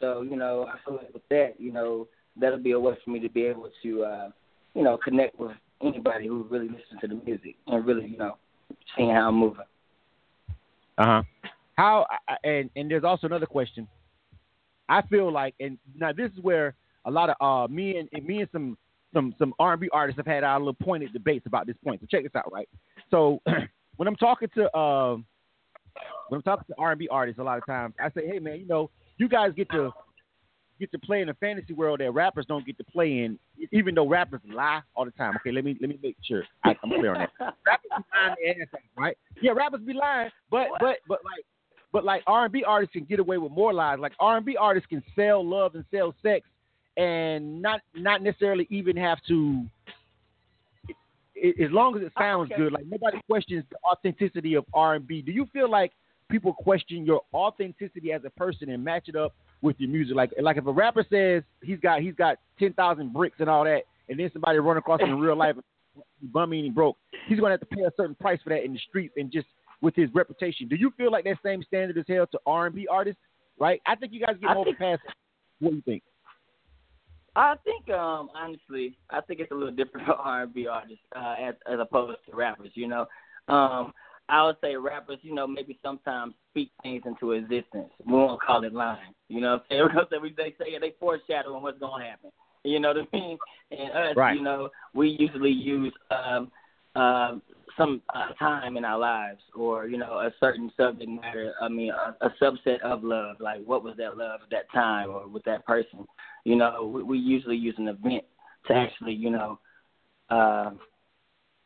So, 0.00 0.22
you 0.22 0.36
know, 0.36 0.66
I 0.68 0.76
feel 0.84 0.96
like 0.96 1.14
with 1.14 1.26
that, 1.30 1.54
you 1.58 1.72
know, 1.72 2.08
that'll 2.36 2.58
be 2.58 2.72
a 2.72 2.80
way 2.80 2.94
for 3.02 3.10
me 3.10 3.20
to 3.20 3.28
be 3.30 3.44
able 3.44 3.70
to, 3.82 4.04
uh, 4.04 4.28
you 4.74 4.82
know, 4.82 4.98
connect 5.02 5.38
with 5.38 5.52
anybody 5.82 6.26
who 6.26 6.46
really 6.50 6.68
listens 6.68 7.00
to 7.00 7.08
the 7.08 7.14
music 7.14 7.56
and 7.68 7.86
really, 7.86 8.06
you 8.06 8.18
know, 8.18 8.36
seeing 8.96 9.10
how 9.10 9.28
I'm 9.28 9.36
moving. 9.36 9.64
Uh 10.98 11.04
huh. 11.04 11.22
How 11.76 12.06
and 12.44 12.70
and 12.76 12.90
there's 12.90 13.04
also 13.04 13.26
another 13.26 13.46
question. 13.46 13.88
I 14.88 15.00
feel 15.02 15.32
like, 15.32 15.54
and 15.58 15.78
now 15.96 16.12
this 16.12 16.30
is 16.32 16.42
where 16.42 16.74
a 17.06 17.10
lot 17.10 17.30
of 17.30 17.36
uh 17.40 17.72
me 17.72 17.96
and, 17.96 18.08
and 18.12 18.26
me 18.26 18.40
and 18.40 18.48
some 18.52 18.76
some 19.14 19.34
some 19.38 19.54
R&B 19.58 19.88
artists 19.92 20.18
have 20.18 20.26
had 20.26 20.44
our 20.44 20.58
little 20.58 20.74
pointed 20.74 21.12
debates 21.12 21.46
about 21.46 21.66
this 21.66 21.76
point. 21.82 22.00
So 22.00 22.06
check 22.10 22.22
this 22.24 22.34
out, 22.34 22.52
right? 22.52 22.68
So 23.10 23.40
when 23.96 24.08
I'm 24.08 24.16
talking 24.16 24.48
to 24.56 24.76
um 24.76 25.24
when 26.28 26.38
I'm 26.38 26.42
talking 26.42 26.66
to 26.68 26.74
R&B 26.78 27.08
artists, 27.10 27.38
a 27.38 27.42
lot 27.42 27.58
of 27.58 27.66
times 27.66 27.94
I 27.98 28.10
say, 28.10 28.26
hey 28.26 28.38
man, 28.38 28.60
you 28.60 28.66
know, 28.66 28.90
you 29.16 29.28
guys 29.28 29.52
get 29.56 29.70
to 29.70 29.92
get 30.80 30.90
to 30.92 30.98
play 30.98 31.22
in 31.22 31.28
a 31.28 31.34
fantasy 31.34 31.72
world 31.72 32.00
that 32.00 32.10
rappers 32.10 32.46
don't 32.46 32.66
get 32.66 32.76
to 32.78 32.84
play 32.84 33.20
in, 33.20 33.38
even 33.72 33.94
though 33.94 34.08
rappers 34.08 34.40
lie 34.52 34.80
all 34.94 35.04
the 35.04 35.10
time. 35.12 35.34
Okay, 35.36 35.52
let 35.52 35.64
me 35.64 35.76
let 35.80 35.88
me 35.88 35.98
make 36.02 36.16
sure 36.24 36.42
I, 36.64 36.76
I'm 36.82 36.90
clear 36.90 37.14
on 37.14 37.20
that 37.38 37.54
rappers 37.66 37.88
be 37.96 38.04
lying 38.14 38.34
their 38.42 38.62
ass 38.62 38.68
off, 38.74 38.80
right? 38.96 39.16
Yeah, 39.40 39.52
rappers 39.52 39.80
be 39.86 39.94
lying, 39.94 40.30
but 40.50 40.68
but 40.80 40.96
but 41.08 41.20
like 41.24 41.44
but 41.92 42.04
like 42.04 42.22
R 42.26 42.44
and 42.44 42.52
B 42.52 42.64
artists 42.64 42.92
can 42.92 43.04
get 43.04 43.20
away 43.20 43.38
with 43.38 43.52
more 43.52 43.72
lies. 43.72 43.98
Like 44.00 44.12
R 44.18 44.36
and 44.36 44.44
B 44.44 44.56
artists 44.56 44.88
can 44.88 45.02
sell 45.14 45.48
love 45.48 45.76
and 45.76 45.84
sell 45.92 46.14
sex, 46.22 46.44
and 46.96 47.60
not 47.60 47.80
not 47.94 48.22
necessarily 48.22 48.66
even 48.70 48.96
have 48.96 49.18
to. 49.28 49.64
As 51.36 51.70
long 51.70 51.96
as 51.96 52.02
it 52.02 52.12
oh, 52.16 52.20
sounds 52.20 52.52
okay. 52.52 52.62
good, 52.62 52.72
like 52.72 52.86
nobody 52.86 53.18
questions 53.28 53.64
the 53.70 53.76
authenticity 53.90 54.54
of 54.54 54.64
R 54.72 54.94
and 54.94 55.06
B. 55.06 55.20
Do 55.20 55.32
you 55.32 55.46
feel 55.52 55.68
like 55.68 55.92
people 56.30 56.52
question 56.52 57.04
your 57.04 57.20
authenticity 57.34 58.12
as 58.12 58.22
a 58.24 58.30
person 58.30 58.70
and 58.70 58.82
match 58.82 59.08
it 59.08 59.16
up 59.16 59.34
with 59.60 59.76
your 59.78 59.90
music? 59.90 60.16
Like 60.16 60.32
like 60.40 60.56
if 60.56 60.66
a 60.66 60.72
rapper 60.72 61.04
says 61.10 61.42
he's 61.62 61.80
got 61.80 62.00
he's 62.00 62.14
got 62.14 62.38
ten 62.58 62.72
thousand 62.72 63.12
bricks 63.12 63.36
and 63.40 63.50
all 63.50 63.64
that, 63.64 63.82
and 64.08 64.18
then 64.18 64.30
somebody 64.32 64.58
run 64.58 64.76
across 64.76 65.00
him 65.00 65.10
in 65.10 65.18
real 65.18 65.36
life 65.36 65.56
and 65.56 66.32
bummy 66.32 66.58
and 66.58 66.66
he 66.66 66.70
broke, 66.70 66.96
he's 67.26 67.38
gonna 67.40 67.52
have 67.52 67.60
to 67.60 67.66
pay 67.66 67.82
a 67.82 67.90
certain 67.96 68.14
price 68.14 68.40
for 68.42 68.50
that 68.50 68.64
in 68.64 68.72
the 68.72 68.80
streets 68.88 69.14
and 69.16 69.30
just 69.30 69.48
with 69.82 69.94
his 69.96 70.08
reputation. 70.14 70.68
Do 70.68 70.76
you 70.76 70.92
feel 70.96 71.10
like 71.10 71.24
that 71.24 71.36
same 71.44 71.62
standard 71.64 71.98
is 71.98 72.04
held 72.08 72.30
to 72.32 72.38
R 72.46 72.66
and 72.66 72.74
B 72.74 72.86
artists? 72.90 73.20
Right? 73.58 73.80
I 73.86 73.96
think 73.96 74.12
you 74.12 74.24
guys 74.24 74.36
get 74.40 74.54
more 74.54 74.64
think- 74.64 74.78
past. 74.78 75.02
What 75.60 75.70
do 75.70 75.76
you 75.76 75.82
think? 75.82 76.02
I 77.36 77.54
think, 77.64 77.90
um, 77.90 78.30
honestly, 78.34 78.96
I 79.10 79.20
think 79.20 79.40
it's 79.40 79.50
a 79.50 79.54
little 79.54 79.74
different 79.74 80.06
for 80.06 80.14
R 80.14 80.42
and 80.42 80.54
B 80.54 80.66
artists 80.66 81.04
uh, 81.16 81.34
as 81.40 81.54
as 81.70 81.78
opposed 81.80 82.18
to 82.28 82.36
rappers. 82.36 82.70
You 82.74 82.88
know, 82.88 83.06
um, 83.48 83.92
I 84.28 84.44
would 84.44 84.56
say 84.60 84.76
rappers, 84.76 85.18
you 85.22 85.34
know, 85.34 85.46
maybe 85.46 85.78
sometimes 85.82 86.34
speak 86.50 86.70
things 86.82 87.02
into 87.04 87.32
existence. 87.32 87.90
We 88.06 88.12
won't 88.12 88.40
call 88.40 88.64
it 88.64 88.72
lying. 88.72 89.14
You 89.28 89.40
know 89.40 89.52
what 89.54 89.64
I'm 89.70 89.88
saying? 89.92 90.08
Because 90.10 90.36
day 90.36 90.54
say 90.58 90.78
they 90.80 90.94
foreshadowing 90.98 91.62
what's 91.62 91.78
gonna 91.78 92.04
happen. 92.04 92.30
You 92.64 92.80
know 92.80 92.88
what 92.94 93.06
I 93.12 93.16
mean? 93.16 93.38
And 93.70 93.90
us, 93.92 94.16
Right. 94.16 94.36
you 94.36 94.42
know, 94.42 94.70
we 94.94 95.08
usually 95.18 95.50
use 95.50 95.92
um 96.10 96.50
um 96.96 97.42
some 97.76 98.02
uh, 98.14 98.32
time 98.38 98.76
in 98.76 98.84
our 98.84 98.98
lives 98.98 99.40
or, 99.54 99.86
you 99.86 99.98
know, 99.98 100.18
a 100.18 100.30
certain 100.40 100.70
subject 100.76 101.10
matter, 101.10 101.54
I 101.60 101.68
mean 101.68 101.90
a, 101.90 102.26
a 102.26 102.30
subset 102.40 102.80
of 102.82 103.02
love, 103.02 103.36
like 103.40 103.64
what 103.64 103.82
was 103.82 103.96
that 103.98 104.16
love 104.16 104.40
at 104.42 104.50
that 104.50 104.70
time 104.72 105.10
or 105.10 105.28
with 105.28 105.44
that 105.44 105.64
person. 105.66 106.06
You 106.44 106.56
know, 106.56 106.90
we, 106.92 107.02
we 107.02 107.18
usually 107.18 107.56
use 107.56 107.74
an 107.78 107.88
event 107.88 108.24
to 108.66 108.74
actually, 108.74 109.14
you 109.14 109.30
know, 109.30 109.58
uh, 110.30 110.70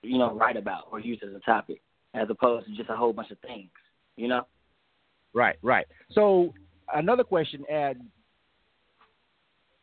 you 0.03 0.19
know, 0.19 0.35
write 0.35 0.57
about 0.57 0.88
or 0.91 1.00
use 1.00 1.21
as 1.23 1.35
a 1.35 1.41
topic 1.41 1.81
as 2.15 2.29
opposed 2.31 2.67
to 2.67 2.77
just 2.77 2.91
a 2.91 2.97
whole 2.97 3.12
bunch 3.12 3.31
of 3.31 3.38
things. 3.41 3.71
You 4.17 4.29
know? 4.29 4.47
Right, 5.35 5.57
right. 5.62 5.87
So 6.12 6.55
another 6.95 7.25
question, 7.25 7.65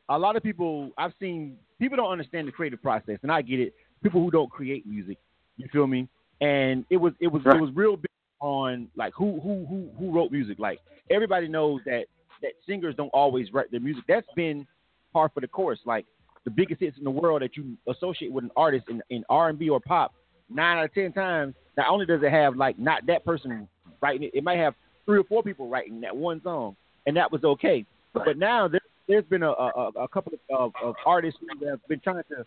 a 0.09 0.17
lot 0.17 0.35
of 0.35 0.43
people 0.43 0.91
I've 0.97 1.13
seen 1.19 1.57
people 1.79 1.97
don't 1.97 2.11
understand 2.11 2.47
the 2.47 2.51
creative 2.51 2.81
process, 2.81 3.19
and 3.23 3.31
I 3.31 3.41
get 3.41 3.59
it. 3.59 3.73
People 4.03 4.21
who 4.21 4.29
don't 4.29 4.49
create 4.49 4.85
music, 4.85 5.17
you 5.57 5.67
feel 5.71 5.87
me? 5.87 6.07
And 6.41 6.85
it 6.89 6.97
was 6.97 7.13
it 7.19 7.27
was 7.27 7.43
Right. 7.45 7.57
it 7.57 7.61
was 7.61 7.71
real 7.73 7.95
big 7.97 8.09
on 8.41 8.89
like 8.95 9.13
who 9.15 9.39
who 9.41 9.65
who 9.67 9.89
who 9.97 10.11
wrote 10.11 10.31
music. 10.31 10.59
Like 10.59 10.79
everybody 11.09 11.47
knows 11.47 11.81
that 11.85 12.05
that 12.41 12.51
singers 12.67 12.95
don't 12.95 13.09
always 13.09 13.53
write 13.53 13.71
their 13.71 13.79
music. 13.79 14.03
That's 14.07 14.27
been 14.35 14.67
par 15.13 15.29
for 15.33 15.39
the 15.39 15.47
course. 15.47 15.79
Like 15.85 16.05
the 16.43 16.51
biggest 16.51 16.81
hits 16.81 16.97
in 16.97 17.03
the 17.03 17.11
world 17.11 17.41
that 17.41 17.55
you 17.55 17.77
associate 17.87 18.31
with 18.31 18.43
an 18.43 18.51
artist 18.55 18.87
in 18.89 19.01
in 19.09 19.23
R 19.29 19.49
and 19.49 19.57
B 19.57 19.69
or 19.69 19.79
pop, 19.79 20.13
nine 20.49 20.77
out 20.77 20.85
of 20.85 20.93
ten 20.93 21.13
times, 21.13 21.55
not 21.77 21.87
only 21.89 22.05
does 22.05 22.21
it 22.21 22.31
have 22.31 22.55
like 22.55 22.77
not 22.77 23.05
that 23.07 23.23
person 23.25 23.67
writing 24.01 24.23
it, 24.23 24.31
it 24.35 24.43
might 24.43 24.57
have 24.57 24.75
three 25.05 25.19
or 25.19 25.23
four 25.23 25.41
people 25.43 25.69
writing 25.69 26.01
that 26.01 26.15
one 26.15 26.41
song, 26.43 26.75
and 27.05 27.15
that 27.15 27.31
was 27.31 27.43
okay. 27.43 27.85
But 28.13 28.37
now 28.37 28.67
there, 28.67 28.81
there's 29.07 29.25
been 29.25 29.43
a, 29.43 29.51
a, 29.51 29.91
a 30.01 30.07
couple 30.07 30.33
of, 30.49 30.73
of 30.83 30.95
artists 31.05 31.39
who 31.39 31.67
have 31.67 31.85
been 31.87 31.99
trying 31.99 32.23
to 32.29 32.45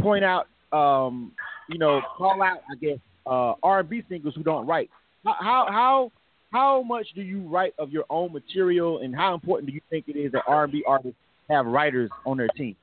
point 0.00 0.24
out, 0.24 0.46
um, 0.72 1.32
you 1.68 1.78
know, 1.78 2.00
call 2.16 2.42
out, 2.42 2.58
I 2.70 2.74
guess, 2.80 2.98
uh, 3.26 3.54
R&B 3.62 4.02
singers 4.08 4.34
who 4.34 4.42
don't 4.42 4.66
write. 4.66 4.90
How 5.24 5.66
how 5.68 6.12
how 6.52 6.82
much 6.82 7.06
do 7.14 7.22
you 7.22 7.40
write 7.48 7.74
of 7.78 7.90
your 7.90 8.04
own 8.08 8.32
material, 8.32 8.98
and 8.98 9.14
how 9.14 9.34
important 9.34 9.68
do 9.68 9.74
you 9.74 9.80
think 9.90 10.04
it 10.08 10.16
is 10.16 10.32
that 10.32 10.42
R&B 10.46 10.84
artists 10.86 11.18
have 11.50 11.66
writers 11.66 12.10
on 12.24 12.36
their 12.36 12.48
team? 12.48 12.76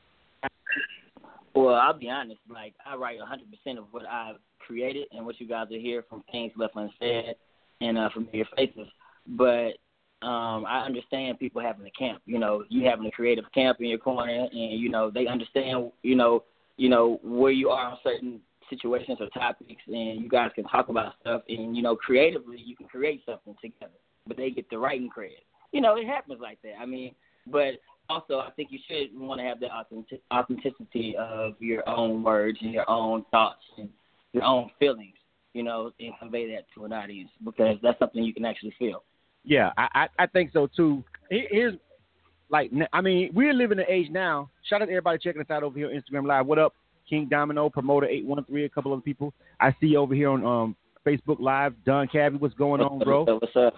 Well, 1.56 1.75
I'll 1.75 1.98
be 1.98 2.10
honest. 2.10 2.40
Like 2.50 2.74
I 2.86 2.96
write 2.96 3.20
100% 3.20 3.78
of 3.78 3.86
what 3.92 4.06
I've 4.06 4.38
created 4.60 5.08
and 5.12 5.25
what 5.25 5.40
you 5.40 5.48
guys 5.48 5.68
are 5.72 5.80
hear 5.80 6.04
from 6.10 6.24
things 6.32 6.52
left 6.58 6.75
unsaid 6.75 7.36
and 7.82 7.98
uh, 7.98 8.10
familiar 8.13 8.46
faces. 8.56 8.88
But 9.28 9.74
um, 10.25 10.66
I 10.66 10.84
understand 10.86 11.40
people 11.40 11.62
having 11.62 11.86
a 11.86 11.92
camp. 11.92 12.22
You 12.25 12.40
know, 12.40 12.63
you 12.70 12.86
having 12.86 13.06
a 13.06 13.12
creative 13.12 13.46
camp 13.54 13.78
in 13.82 13.88
your 13.88 13.98
corner, 13.98 14.48
and 14.52 14.80
you 14.80 14.90
know 14.90 15.12
they 15.12 15.28
understand. 15.28 15.92
You 16.02 16.16
know, 16.16 16.44
you 16.78 16.90
know 16.90 17.20
where 17.24 17.52
you 17.52 17.70
are 17.70 17.92
on 17.92 17.98
certain 18.04 18.40
situations 18.74 19.18
or 19.20 19.27
topics, 19.30 19.82
and 19.88 20.22
you 20.22 20.30
guys 20.30 20.51
can 20.56 20.63
talk 20.65 20.89
about 20.89 21.13
stuff. 21.22 21.42
And 21.50 21.75
you 21.75 21.82
know, 21.82 21.96
creatively, 21.96 22.58
you 22.63 22.75
can 22.75 22.88
create 22.88 23.22
something 23.25 23.56
together. 23.62 23.94
But 24.27 24.38
they 24.38 24.50
get 24.51 24.70
the 24.70 24.77
writing 24.77 25.10
credit. 25.10 25.44
You 25.72 25.82
know, 25.82 25.96
it 25.96 26.06
happens 26.08 26.39
like 26.42 26.60
that. 26.63 26.74
I 26.80 26.86
mean, 26.86 27.13
but 27.48 27.74
also 28.10 28.39
I 28.39 28.51
think 28.56 28.70
you 28.72 28.80
should 28.88 29.18
want 29.20 29.39
to 29.39 29.46
have 29.46 29.60
the 29.60 29.68
authentic, 29.68 30.22
authenticity 30.34 31.15
of 31.18 31.53
your 31.60 31.88
own 31.88 32.24
words 32.24 32.58
and 32.62 32.72
your 32.72 32.89
own 32.89 33.25
thoughts 33.32 33.63
and 33.77 33.89
your 34.34 34.44
own 34.44 34.70
feelings. 34.80 35.15
You 35.53 35.62
know, 35.62 35.92
and 36.00 36.13
convey 36.20 36.51
that 36.56 36.65
to 36.74 36.86
an 36.86 36.94
audience 36.94 37.30
because 37.46 37.77
that's 37.84 38.00
something 38.00 38.24
you 38.24 38.34
can 38.34 38.44
actually 38.44 38.74
feel. 38.80 39.03
Yeah, 39.44 39.72
I, 39.77 39.88
I, 39.94 40.24
I 40.24 40.27
think 40.27 40.51
so 40.51 40.68
too. 40.75 41.03
Here- 41.30 41.48
Here's 41.51 41.74
like 42.50 42.72
I 42.92 43.01
mean, 43.01 43.32
we're 43.34 43.53
living 43.53 43.77
in 43.80 43.86
an 43.86 43.89
age 43.89 44.10
now. 44.12 44.50
Shout 44.68 44.82
out 44.82 44.86
to 44.86 44.92
everybody 44.92 45.18
checking 45.20 45.42
us 45.42 45.50
out 45.50 45.63
over 45.63 45.77
here 45.77 45.89
on 45.89 45.94
Instagram 45.94 46.25
Live. 46.25 46.46
What 46.46 46.60
up, 46.60 46.74
King 47.13 47.27
Domino, 47.29 47.70
Promoter 47.70 48.08
eight 48.08 48.25
one 48.25 48.43
three, 48.46 48.65
a 48.65 48.70
couple 48.70 48.91
other 48.91 49.01
people. 49.01 49.36
I 49.60 49.70
see 49.79 49.88
you 49.88 50.00
over 50.00 50.15
here 50.15 50.29
on 50.29 50.43
um 50.43 50.75
Facebook 51.05 51.39
Live. 51.39 51.75
Don 51.86 52.08
Cavi, 52.08 52.39
what's 52.39 52.55
going 52.55 52.82
on, 52.82 52.98
bro? 52.98 53.24
What's 53.25 53.55
up? 53.55 53.75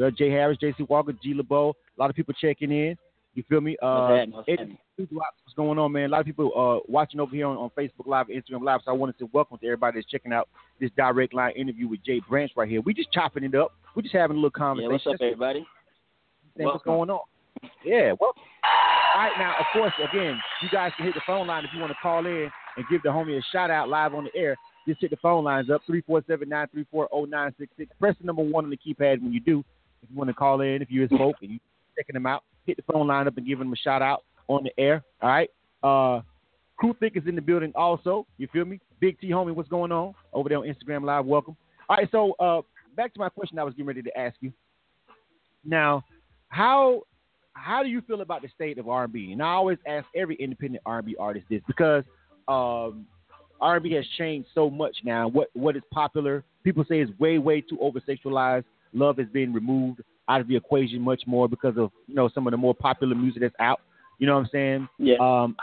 Uh, 0.00 0.10
Jay 0.16 0.30
Harris, 0.30 0.56
JC 0.62 0.88
Walker, 0.88 1.12
G 1.20 1.34
LaBeaud. 1.34 1.72
A 1.72 2.00
lot 2.00 2.08
of 2.08 2.14
people 2.14 2.34
checking 2.40 2.70
in. 2.70 2.96
You 3.34 3.42
feel 3.48 3.60
me? 3.60 3.76
Uh, 3.82 3.86
What's 3.86 4.10
happening? 4.12 4.36
What's 4.36 4.48
Eddie 4.48 4.58
happening? 4.58 4.78
Two 4.96 5.06
Drops, 5.06 5.36
what's 5.42 5.56
going 5.56 5.78
on, 5.78 5.90
man? 5.90 6.04
A 6.04 6.08
lot 6.08 6.20
of 6.20 6.26
people 6.26 6.52
uh, 6.54 6.86
watching 6.88 7.18
over 7.18 7.34
here 7.34 7.46
on, 7.46 7.56
on 7.56 7.70
Facebook 7.76 8.06
Live, 8.06 8.28
Instagram 8.28 8.62
Live. 8.62 8.80
So 8.84 8.92
I 8.92 8.94
wanted 8.94 9.18
to 9.18 9.28
welcome 9.32 9.58
to 9.58 9.66
everybody 9.66 9.98
that's 9.98 10.08
checking 10.08 10.32
out 10.32 10.48
this 10.80 10.90
direct 10.96 11.34
line 11.34 11.52
interview 11.56 11.88
with 11.88 12.04
Jay 12.04 12.20
Branch 12.28 12.52
right 12.56 12.68
here. 12.68 12.80
We 12.80 12.94
just 12.94 13.10
chopping 13.12 13.42
it 13.42 13.56
up. 13.56 13.72
We 13.96 14.02
just 14.02 14.14
having 14.14 14.36
a 14.36 14.38
little 14.38 14.50
conversation. 14.50 14.90
Yeah, 14.90 14.92
what's 14.92 15.06
up, 15.08 15.16
everybody? 15.20 15.66
what's 16.54 16.84
going 16.84 17.10
on. 17.10 17.20
Yeah, 17.84 18.12
well, 18.20 18.34
all 19.16 19.22
right, 19.22 19.32
now, 19.38 19.54
of 19.58 19.64
course, 19.72 19.94
again, 20.12 20.38
you 20.60 20.68
guys 20.70 20.92
can 20.94 21.06
hit 21.06 21.14
the 21.14 21.22
phone 21.26 21.46
line 21.46 21.64
if 21.64 21.70
you 21.72 21.80
want 21.80 21.90
to 21.90 21.96
call 22.02 22.26
in 22.26 22.50
and 22.76 22.84
give 22.90 23.02
the 23.02 23.08
homie 23.08 23.38
a 23.38 23.42
shout 23.50 23.70
out 23.70 23.88
live 23.88 24.12
on 24.12 24.24
the 24.24 24.38
air. 24.38 24.54
Just 24.86 25.00
hit 25.00 25.08
the 25.08 25.16
phone 25.16 25.42
lines 25.42 25.70
up 25.70 25.80
347 25.86 26.46
934 26.46 27.08
0966. 27.10 27.90
Press 27.98 28.14
the 28.20 28.26
number 28.26 28.42
one 28.42 28.64
on 28.64 28.70
the 28.70 28.76
keypad 28.76 29.22
when 29.22 29.32
you 29.32 29.40
do. 29.40 29.64
If 30.02 30.10
you 30.10 30.18
want 30.18 30.28
to 30.28 30.34
call 30.34 30.60
in, 30.60 30.82
if 30.82 30.90
you're 30.90 31.06
a 31.06 31.08
smoke 31.08 31.36
and 31.40 31.52
you 31.52 31.58
checking 31.96 32.12
them 32.12 32.26
out, 32.26 32.44
hit 32.66 32.76
the 32.76 32.92
phone 32.92 33.06
line 33.06 33.26
up 33.26 33.38
and 33.38 33.46
give 33.46 33.58
them 33.58 33.72
a 33.72 33.76
shout 33.76 34.02
out 34.02 34.22
on 34.48 34.64
the 34.64 34.78
air. 34.78 35.02
All 35.22 35.30
right. 35.30 35.50
Uh, 35.82 36.20
Crew 36.76 36.94
Thick 37.00 37.16
is 37.16 37.22
in 37.26 37.36
the 37.36 37.40
building 37.40 37.72
also. 37.74 38.26
You 38.36 38.48
feel 38.52 38.66
me? 38.66 38.80
Big 39.00 39.18
T 39.18 39.30
homie, 39.30 39.54
what's 39.54 39.70
going 39.70 39.92
on 39.92 40.14
over 40.34 40.50
there 40.50 40.58
on 40.58 40.64
Instagram 40.64 41.04
Live? 41.04 41.24
Welcome. 41.24 41.56
All 41.88 41.96
right, 41.96 42.08
so 42.12 42.32
uh, 42.32 42.60
back 42.94 43.14
to 43.14 43.20
my 43.20 43.30
question 43.30 43.58
I 43.58 43.62
was 43.62 43.72
getting 43.72 43.86
ready 43.86 44.02
to 44.02 44.18
ask 44.18 44.36
you. 44.40 44.52
Now, 45.64 46.04
how 46.48 47.00
how 47.56 47.82
do 47.82 47.88
you 47.88 48.00
feel 48.02 48.20
about 48.20 48.42
the 48.42 48.48
state 48.54 48.78
of 48.78 48.88
R&B? 48.88 49.32
And 49.32 49.42
I 49.42 49.48
always 49.48 49.78
ask 49.86 50.06
every 50.14 50.36
independent 50.36 50.82
R&B 50.86 51.16
artist 51.18 51.46
this 51.50 51.62
because 51.66 52.04
um, 52.48 53.06
R&B 53.60 53.92
has 53.94 54.04
changed 54.18 54.48
so 54.54 54.70
much 54.70 54.96
now. 55.04 55.28
What 55.28 55.48
what 55.54 55.76
is 55.76 55.82
popular? 55.92 56.44
People 56.64 56.84
say 56.88 57.00
is 57.00 57.08
way 57.18 57.38
way 57.38 57.60
too 57.60 57.78
over 57.80 58.00
sexualized. 58.00 58.64
Love 58.92 59.18
has 59.18 59.28
been 59.28 59.52
removed 59.52 60.02
out 60.28 60.40
of 60.40 60.48
the 60.48 60.56
equation 60.56 61.00
much 61.00 61.22
more 61.26 61.48
because 61.48 61.76
of 61.76 61.90
you 62.06 62.14
know 62.14 62.28
some 62.34 62.46
of 62.46 62.50
the 62.50 62.56
more 62.56 62.74
popular 62.74 63.14
music 63.14 63.42
that's 63.42 63.54
out. 63.58 63.80
You 64.18 64.26
know 64.26 64.34
what 64.34 64.44
I'm 64.44 64.48
saying? 64.52 64.88
Yeah. 64.98 65.16
Um, 65.16 65.56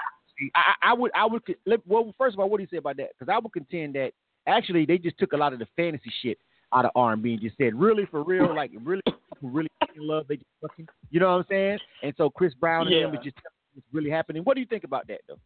I, 0.55 0.73
I 0.89 0.93
would, 0.93 1.11
I 1.15 1.25
would, 1.25 1.41
well, 1.87 2.13
first 2.17 2.33
of 2.33 2.39
all, 2.39 2.49
what 2.49 2.57
do 2.57 2.63
you 2.63 2.69
say 2.71 2.77
about 2.77 2.97
that? 2.97 3.09
Because 3.17 3.31
I 3.31 3.39
would 3.39 3.53
contend 3.53 3.95
that 3.95 4.11
actually 4.47 4.85
they 4.85 4.97
just 4.97 5.17
took 5.17 5.33
a 5.33 5.37
lot 5.37 5.53
of 5.53 5.59
the 5.59 5.67
fantasy 5.75 6.11
shit 6.21 6.37
out 6.73 6.85
of 6.85 6.91
R&B 6.95 7.33
and 7.33 7.41
just 7.41 7.57
said, 7.57 7.75
really, 7.75 8.05
for 8.09 8.23
real, 8.23 8.53
like 8.53 8.71
really, 8.83 9.01
people 9.43 9.55
really 9.55 9.69
in 9.95 10.07
love, 10.07 10.25
they 10.27 10.35
just 10.37 10.47
fucking, 10.61 10.87
you 11.11 11.19
know 11.19 11.27
what 11.27 11.39
I'm 11.39 11.45
saying? 11.49 11.79
And 12.01 12.13
so 12.17 12.29
Chris 12.29 12.53
Brown 12.53 12.87
and 12.87 12.95
them 12.95 13.13
Yeah. 13.13 13.19
is 13.19 13.23
just 13.25 13.37
what's 13.73 13.87
really 13.91 14.09
happening. 14.09 14.43
What 14.43 14.55
do 14.55 14.61
you 14.61 14.67
think 14.67 14.83
about 14.83 15.07
that, 15.07 15.21
though? 15.27 15.39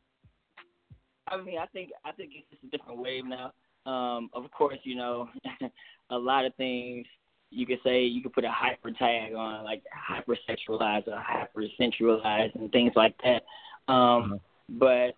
I 1.27 1.37
mean, 1.41 1.57
I 1.57 1.65
think 1.67 1.91
I 2.05 2.11
think 2.13 2.31
it's 2.35 2.49
just 2.49 2.63
a 2.63 2.77
different 2.77 2.99
wave 2.99 3.25
now. 3.25 3.51
Um, 3.85 4.29
of 4.33 4.49
course, 4.51 4.77
you 4.83 4.95
know, 4.95 5.29
a 6.09 6.17
lot 6.17 6.45
of 6.45 6.55
things 6.55 7.05
you 7.49 7.65
could 7.65 7.79
say 7.83 8.03
you 8.03 8.21
could 8.21 8.33
put 8.33 8.45
a 8.45 8.51
hyper 8.51 8.91
tag 8.91 9.33
on, 9.33 9.63
like 9.63 9.83
hypersexualized 10.09 11.07
or 11.07 11.21
hypersensualized 11.21 12.55
and 12.55 12.71
things 12.71 12.93
like 12.95 13.15
that. 13.23 13.43
Um, 13.91 14.39
But 14.69 15.15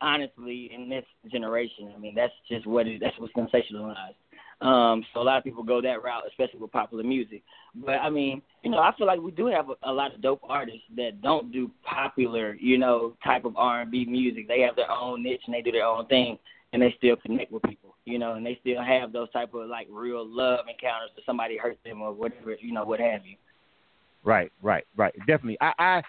honestly, 0.00 0.70
in 0.74 0.88
this 0.88 1.04
generation, 1.30 1.92
I 1.94 1.98
mean, 1.98 2.14
that's 2.14 2.32
just 2.48 2.66
what 2.66 2.86
it, 2.86 3.00
that's 3.00 3.18
what's 3.18 3.32
sensationalized. 3.34 4.14
Um, 4.60 5.04
so 5.14 5.20
a 5.20 5.24
lot 5.24 5.38
of 5.38 5.44
people 5.44 5.62
go 5.62 5.80
that 5.80 6.02
route, 6.02 6.24
especially 6.28 6.60
with 6.60 6.70
popular 6.70 7.02
music. 7.02 7.42
But 7.74 7.96
I 7.96 8.10
mean, 8.10 8.42
you 8.62 8.70
know, 8.70 8.78
I 8.78 8.94
feel 8.96 9.06
like 9.06 9.20
we 9.20 9.30
do 9.30 9.46
have 9.46 9.70
a, 9.70 9.90
a 9.90 9.92
lot 9.92 10.14
of 10.14 10.20
dope 10.20 10.42
artists 10.44 10.82
that 10.96 11.22
don't 11.22 11.50
do 11.50 11.70
popular, 11.82 12.54
you 12.54 12.76
know, 12.76 13.14
type 13.24 13.44
of 13.46 13.56
R 13.56 13.82
and 13.82 13.90
B 13.90 14.04
music. 14.04 14.48
They 14.48 14.60
have 14.60 14.76
their 14.76 14.90
own 14.90 15.22
niche 15.22 15.42
and 15.46 15.54
they 15.54 15.62
do 15.62 15.72
their 15.72 15.86
own 15.86 16.06
thing, 16.06 16.38
and 16.72 16.82
they 16.82 16.94
still 16.98 17.16
connect 17.16 17.50
with 17.50 17.62
people, 17.62 17.94
you 18.04 18.18
know, 18.18 18.34
and 18.34 18.44
they 18.44 18.58
still 18.60 18.82
have 18.82 19.12
those 19.12 19.30
type 19.30 19.54
of 19.54 19.68
like 19.68 19.86
real 19.90 20.26
love 20.26 20.66
encounters 20.68 21.10
if 21.16 21.24
somebody 21.24 21.56
hurt 21.56 21.78
them 21.84 22.02
or 22.02 22.12
whatever, 22.12 22.54
you 22.60 22.72
know, 22.72 22.84
what 22.84 23.00
have 23.00 23.24
you. 23.24 23.36
Right, 24.24 24.52
right, 24.62 24.84
right. 24.96 25.14
Definitely. 25.20 25.56
I, 25.62 25.72
I, 25.78 26.02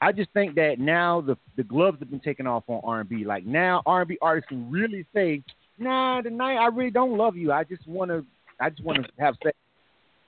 I 0.00 0.12
just 0.12 0.32
think 0.32 0.54
that 0.56 0.80
now 0.80 1.20
the 1.20 1.36
the 1.56 1.62
gloves 1.62 1.98
have 2.00 2.10
been 2.10 2.20
taken 2.20 2.46
off 2.46 2.64
on 2.66 2.80
R 2.82 3.00
and 3.00 3.08
B. 3.08 3.24
Like 3.24 3.46
now, 3.46 3.82
R 3.86 4.00
and 4.00 4.08
B 4.08 4.18
artists 4.20 4.48
can 4.48 4.70
really 4.70 5.06
say, 5.14 5.42
"Nah, 5.80 6.20
tonight 6.20 6.56
I 6.56 6.66
really 6.66 6.90
don't 6.90 7.16
love 7.16 7.36
you. 7.36 7.52
I 7.52 7.64
just 7.64 7.86
want 7.88 8.10
to, 8.10 8.24
I 8.60 8.70
just 8.70 8.84
want 8.84 8.98
to 9.04 9.10
have 9.18 9.34
sex." 9.42 9.56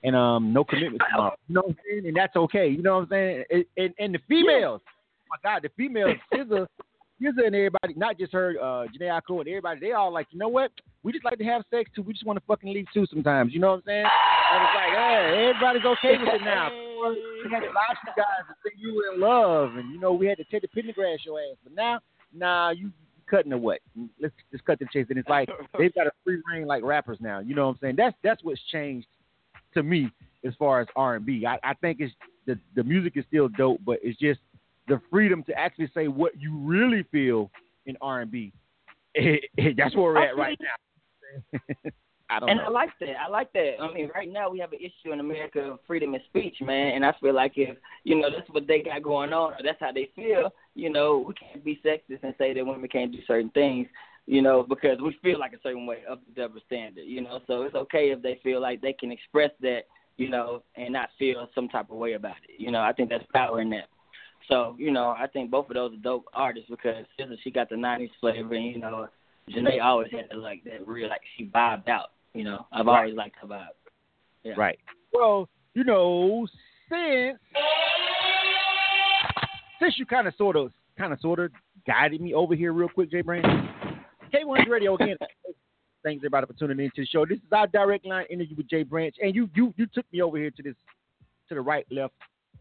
And 0.03 0.15
um, 0.17 0.51
no 0.51 0.65
commitment 0.65 1.01
tomorrow. 1.09 1.35
You 1.47 1.55
know 1.55 1.61
what 1.61 1.69
I'm 1.69 1.77
saying? 1.89 2.07
And 2.07 2.17
that's 2.17 2.35
okay. 2.35 2.67
You 2.67 2.81
know 2.81 2.95
what 2.95 3.03
I'm 3.03 3.09
saying? 3.09 3.43
And, 3.49 3.65
and, 3.77 3.93
and 3.99 4.15
the 4.15 4.19
females, 4.27 4.81
oh 4.85 5.29
my 5.29 5.37
God, 5.41 5.63
the 5.63 5.69
females, 5.77 6.17
SZA, 6.33 6.67
SZA 7.21 7.47
and 7.47 7.55
everybody, 7.55 7.93
not 7.95 8.19
just 8.19 8.33
her, 8.33 8.55
uh, 8.61 8.85
Jhené 8.91 9.07
Aiko 9.07 9.39
and 9.39 9.47
everybody, 9.47 9.79
they 9.79 9.93
all 9.93 10.11
like, 10.11 10.27
you 10.31 10.39
know 10.39 10.49
what? 10.49 10.71
We 11.03 11.13
just 11.13 11.23
like 11.23 11.37
to 11.37 11.45
have 11.45 11.63
sex 11.71 11.89
too. 11.95 12.01
We 12.01 12.11
just 12.11 12.25
want 12.25 12.37
to 12.37 12.45
fucking 12.45 12.73
leave 12.73 12.87
too 12.93 13.05
sometimes. 13.09 13.53
You 13.53 13.61
know 13.61 13.69
what 13.69 13.75
I'm 13.75 13.83
saying? 13.85 14.05
And 14.05 14.63
it's 14.63 14.75
like, 14.75 14.91
hey, 14.91 15.47
everybody's 15.49 15.85
okay 15.85 16.17
with 16.19 16.35
it 16.35 16.43
now. 16.43 16.69
We 16.69 17.51
had 17.51 17.59
to 17.61 17.67
lie 17.67 17.95
to 17.95 18.03
you 18.07 18.13
guys 18.15 18.43
and 18.47 18.55
say 18.63 18.71
you 18.77 18.95
were 18.95 19.13
in 19.13 19.19
love, 19.19 19.75
and 19.75 19.91
you 19.91 19.99
know 19.99 20.13
we 20.13 20.27
had 20.27 20.37
to 20.37 20.45
take 20.45 20.61
the 20.61 20.69
pendergrass 20.69 21.25
your 21.25 21.39
ass. 21.39 21.57
But 21.63 21.75
now, 21.75 21.99
nah, 22.33 22.69
you 22.69 22.91
cutting 23.29 23.53
or 23.53 23.57
what? 23.57 23.79
Let's 24.21 24.33
just 24.51 24.65
cut 24.65 24.79
the 24.79 24.85
chase. 24.91 25.07
And 25.09 25.17
it's 25.17 25.29
like 25.29 25.49
they've 25.77 25.93
got 25.93 26.07
a 26.07 26.11
free 26.23 26.41
reign 26.51 26.67
like 26.67 26.83
rappers 26.83 27.17
now. 27.21 27.39
You 27.39 27.55
know 27.55 27.67
what 27.67 27.73
I'm 27.73 27.79
saying? 27.81 27.95
That's 27.97 28.15
that's 28.23 28.43
what's 28.43 28.61
changed 28.71 29.07
to 29.73 29.83
me 29.83 30.11
as 30.45 30.53
far 30.59 30.81
as 30.81 30.87
R 30.95 31.15
and 31.15 31.25
B. 31.25 31.45
I, 31.45 31.57
I 31.63 31.73
think 31.75 31.99
it's 31.99 32.13
the 32.45 32.57
the 32.75 32.83
music 32.83 33.13
is 33.15 33.25
still 33.27 33.49
dope, 33.49 33.81
but 33.85 33.99
it's 34.03 34.19
just 34.19 34.39
the 34.87 35.01
freedom 35.09 35.43
to 35.43 35.57
actually 35.57 35.89
say 35.93 36.07
what 36.07 36.39
you 36.39 36.57
really 36.57 37.03
feel 37.11 37.49
in 37.85 37.97
R 38.01 38.21
and 38.21 38.31
B. 38.31 38.51
That's 39.15 39.95
where 39.95 40.05
we're 40.05 40.25
at 40.25 40.37
right 40.37 40.59
now. 40.61 41.59
I 42.33 42.39
don't 42.39 42.49
and 42.49 42.57
know. 42.57 42.65
I 42.65 42.69
like 42.69 42.89
that. 42.99 43.15
I 43.23 43.29
like 43.29 43.53
that. 43.53 43.73
I 43.79 43.93
mean, 43.93 44.09
right 44.13 44.31
now 44.31 44.49
we 44.49 44.59
have 44.59 44.73
an 44.73 44.79
issue 44.79 45.13
in 45.13 45.19
America 45.19 45.59
of 45.59 45.79
freedom 45.85 46.15
of 46.15 46.21
speech, 46.29 46.55
man. 46.61 46.95
And 46.95 47.05
I 47.05 47.13
feel 47.21 47.33
like 47.33 47.53
if 47.55 47.77
you 48.03 48.19
know 48.19 48.29
that's 48.35 48.49
what 48.49 48.67
they 48.67 48.81
got 48.81 49.03
going 49.03 49.33
on, 49.33 49.53
or 49.53 49.57
that's 49.63 49.79
how 49.79 49.91
they 49.91 50.09
feel, 50.15 50.51
you 50.73 50.89
know, 50.89 51.23
we 51.27 51.33
can't 51.35 51.63
be 51.63 51.79
sexist 51.85 52.23
and 52.23 52.33
say 52.37 52.53
that 52.53 52.65
women 52.65 52.89
can't 52.89 53.11
do 53.11 53.19
certain 53.27 53.51
things, 53.51 53.87
you 54.25 54.41
know, 54.41 54.65
because 54.67 54.99
we 54.99 55.15
feel 55.21 55.39
like 55.39 55.53
a 55.53 55.61
certain 55.61 55.85
way 55.85 55.99
of 56.09 56.19
the 56.27 56.41
double 56.41 56.61
standard, 56.65 57.03
you 57.03 57.21
know. 57.21 57.39
So 57.45 57.63
it's 57.63 57.75
okay 57.75 58.11
if 58.11 58.21
they 58.21 58.39
feel 58.41 58.59
like 58.59 58.81
they 58.81 58.93
can 58.93 59.11
express 59.11 59.51
that, 59.61 59.81
you 60.17 60.29
know, 60.29 60.63
and 60.75 60.93
not 60.93 61.09
feel 61.19 61.47
some 61.53 61.69
type 61.69 61.91
of 61.91 61.97
way 61.97 62.13
about 62.13 62.37
it. 62.49 62.59
You 62.59 62.71
know, 62.71 62.81
I 62.81 62.93
think 62.93 63.09
that's 63.09 63.25
power 63.33 63.61
in 63.61 63.69
that. 63.71 63.89
So, 64.49 64.75
you 64.77 64.91
know, 64.91 65.15
I 65.17 65.27
think 65.27 65.51
both 65.51 65.69
of 65.69 65.75
those 65.75 65.93
are 65.93 66.01
dope 66.01 66.25
artists 66.33 66.69
because 66.69 67.05
SZA, 67.19 67.37
she 67.43 67.51
got 67.51 67.69
the 67.69 67.75
'90s 67.75 68.09
flavor, 68.19 68.55
and 68.55 68.65
you 68.65 68.79
know, 68.79 69.07
Jhené 69.49 69.81
always 69.81 70.11
had 70.11 70.27
the, 70.31 70.37
like 70.37 70.63
that 70.65 70.87
real 70.87 71.09
like 71.09 71.21
she 71.37 71.45
vibed 71.45 71.89
out. 71.89 72.11
You 72.33 72.43
know, 72.43 72.65
I've 72.71 72.85
Right. 72.85 72.99
always 72.99 73.15
liked 73.15 73.35
her 73.41 73.47
vibe. 73.47 73.67
Yeah. 74.43 74.53
Right. 74.57 74.79
Well, 75.13 75.47
you 75.73 75.83
know, 75.83 76.47
since 76.89 77.39
since 79.79 79.97
you 79.99 80.05
kind 80.05 80.27
of 80.27 80.33
sort 80.35 80.55
of 80.55 80.71
kind 80.97 81.13
of 81.13 81.19
sort 81.19 81.39
of 81.39 81.51
guided 81.85 82.21
me 82.21 82.33
over 82.33 82.55
here 82.55 82.71
real 82.73 82.89
quick, 82.89 83.11
Jay 83.11 83.21
Branch. 83.21 83.45
K1's 84.33 84.69
Radio 84.69 84.95
again. 84.95 85.17
Thanks 86.03 86.19
everybody 86.21 86.47
for 86.47 86.53
tuning 86.53 86.79
in 86.79 86.91
to 86.95 87.01
the 87.01 87.05
show. 87.05 87.25
This 87.25 87.37
is 87.37 87.51
our 87.51 87.67
direct 87.67 88.05
line 88.05 88.25
interview 88.29 88.55
with 88.57 88.67
Jay 88.69 88.83
Branch, 88.83 89.15
and 89.21 89.33
you 89.33 89.49
you 89.55 89.73
you 89.77 89.85
took 89.93 90.05
me 90.11 90.21
over 90.21 90.37
here 90.37 90.51
to 90.51 90.63
this 90.63 90.75
to 91.49 91.55
the 91.55 91.61
right, 91.61 91.85
left, 91.91 92.13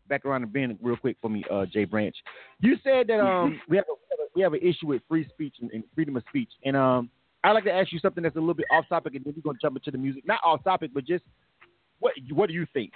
back 0.09 0.25
around 0.25 0.43
the 0.43 0.47
bend 0.47 0.79
real 0.83 0.97
quick 0.97 1.17
for 1.21 1.29
me, 1.31 1.43
uh, 1.51 1.65
Jay 1.67 1.85
Branch. 1.85 2.15
You 2.61 2.77
said 2.85 3.07
that 3.09 3.21
um 3.21 3.61
we 3.69 3.77
have 3.77 3.87
a, 3.89 3.95
we 4.35 4.43
have 4.43 4.53
an 4.53 4.61
issue 4.63 4.87
with 4.89 5.03
free 5.09 5.27
speech 5.29 5.55
and, 5.61 5.71
and 5.73 5.83
freedom 5.95 6.17
of 6.17 6.23
speech, 6.29 6.51
and 6.65 6.77
um 6.77 7.11
I'd 7.45 7.53
like 7.53 7.65
to 7.65 7.73
ask 7.73 7.93
you 7.93 7.99
something 7.99 8.23
that's 8.23 8.37
a 8.37 8.41
little 8.41 8.55
bit 8.55 8.67
off 8.71 8.89
topic, 8.89 9.15
and 9.15 9.25
then 9.25 9.35
we're 9.37 9.43
gonna 9.43 9.59
jump 9.61 9.77
into 9.77 9.91
the 9.91 9.99
music. 9.99 10.27
Not 10.27 10.41
off 10.45 10.63
topic, 10.63 10.93
but 10.95 11.05
just 11.05 11.25
what 11.99 12.15
what 12.31 12.49
do 12.49 12.55
you 12.55 12.67
think? 12.73 12.93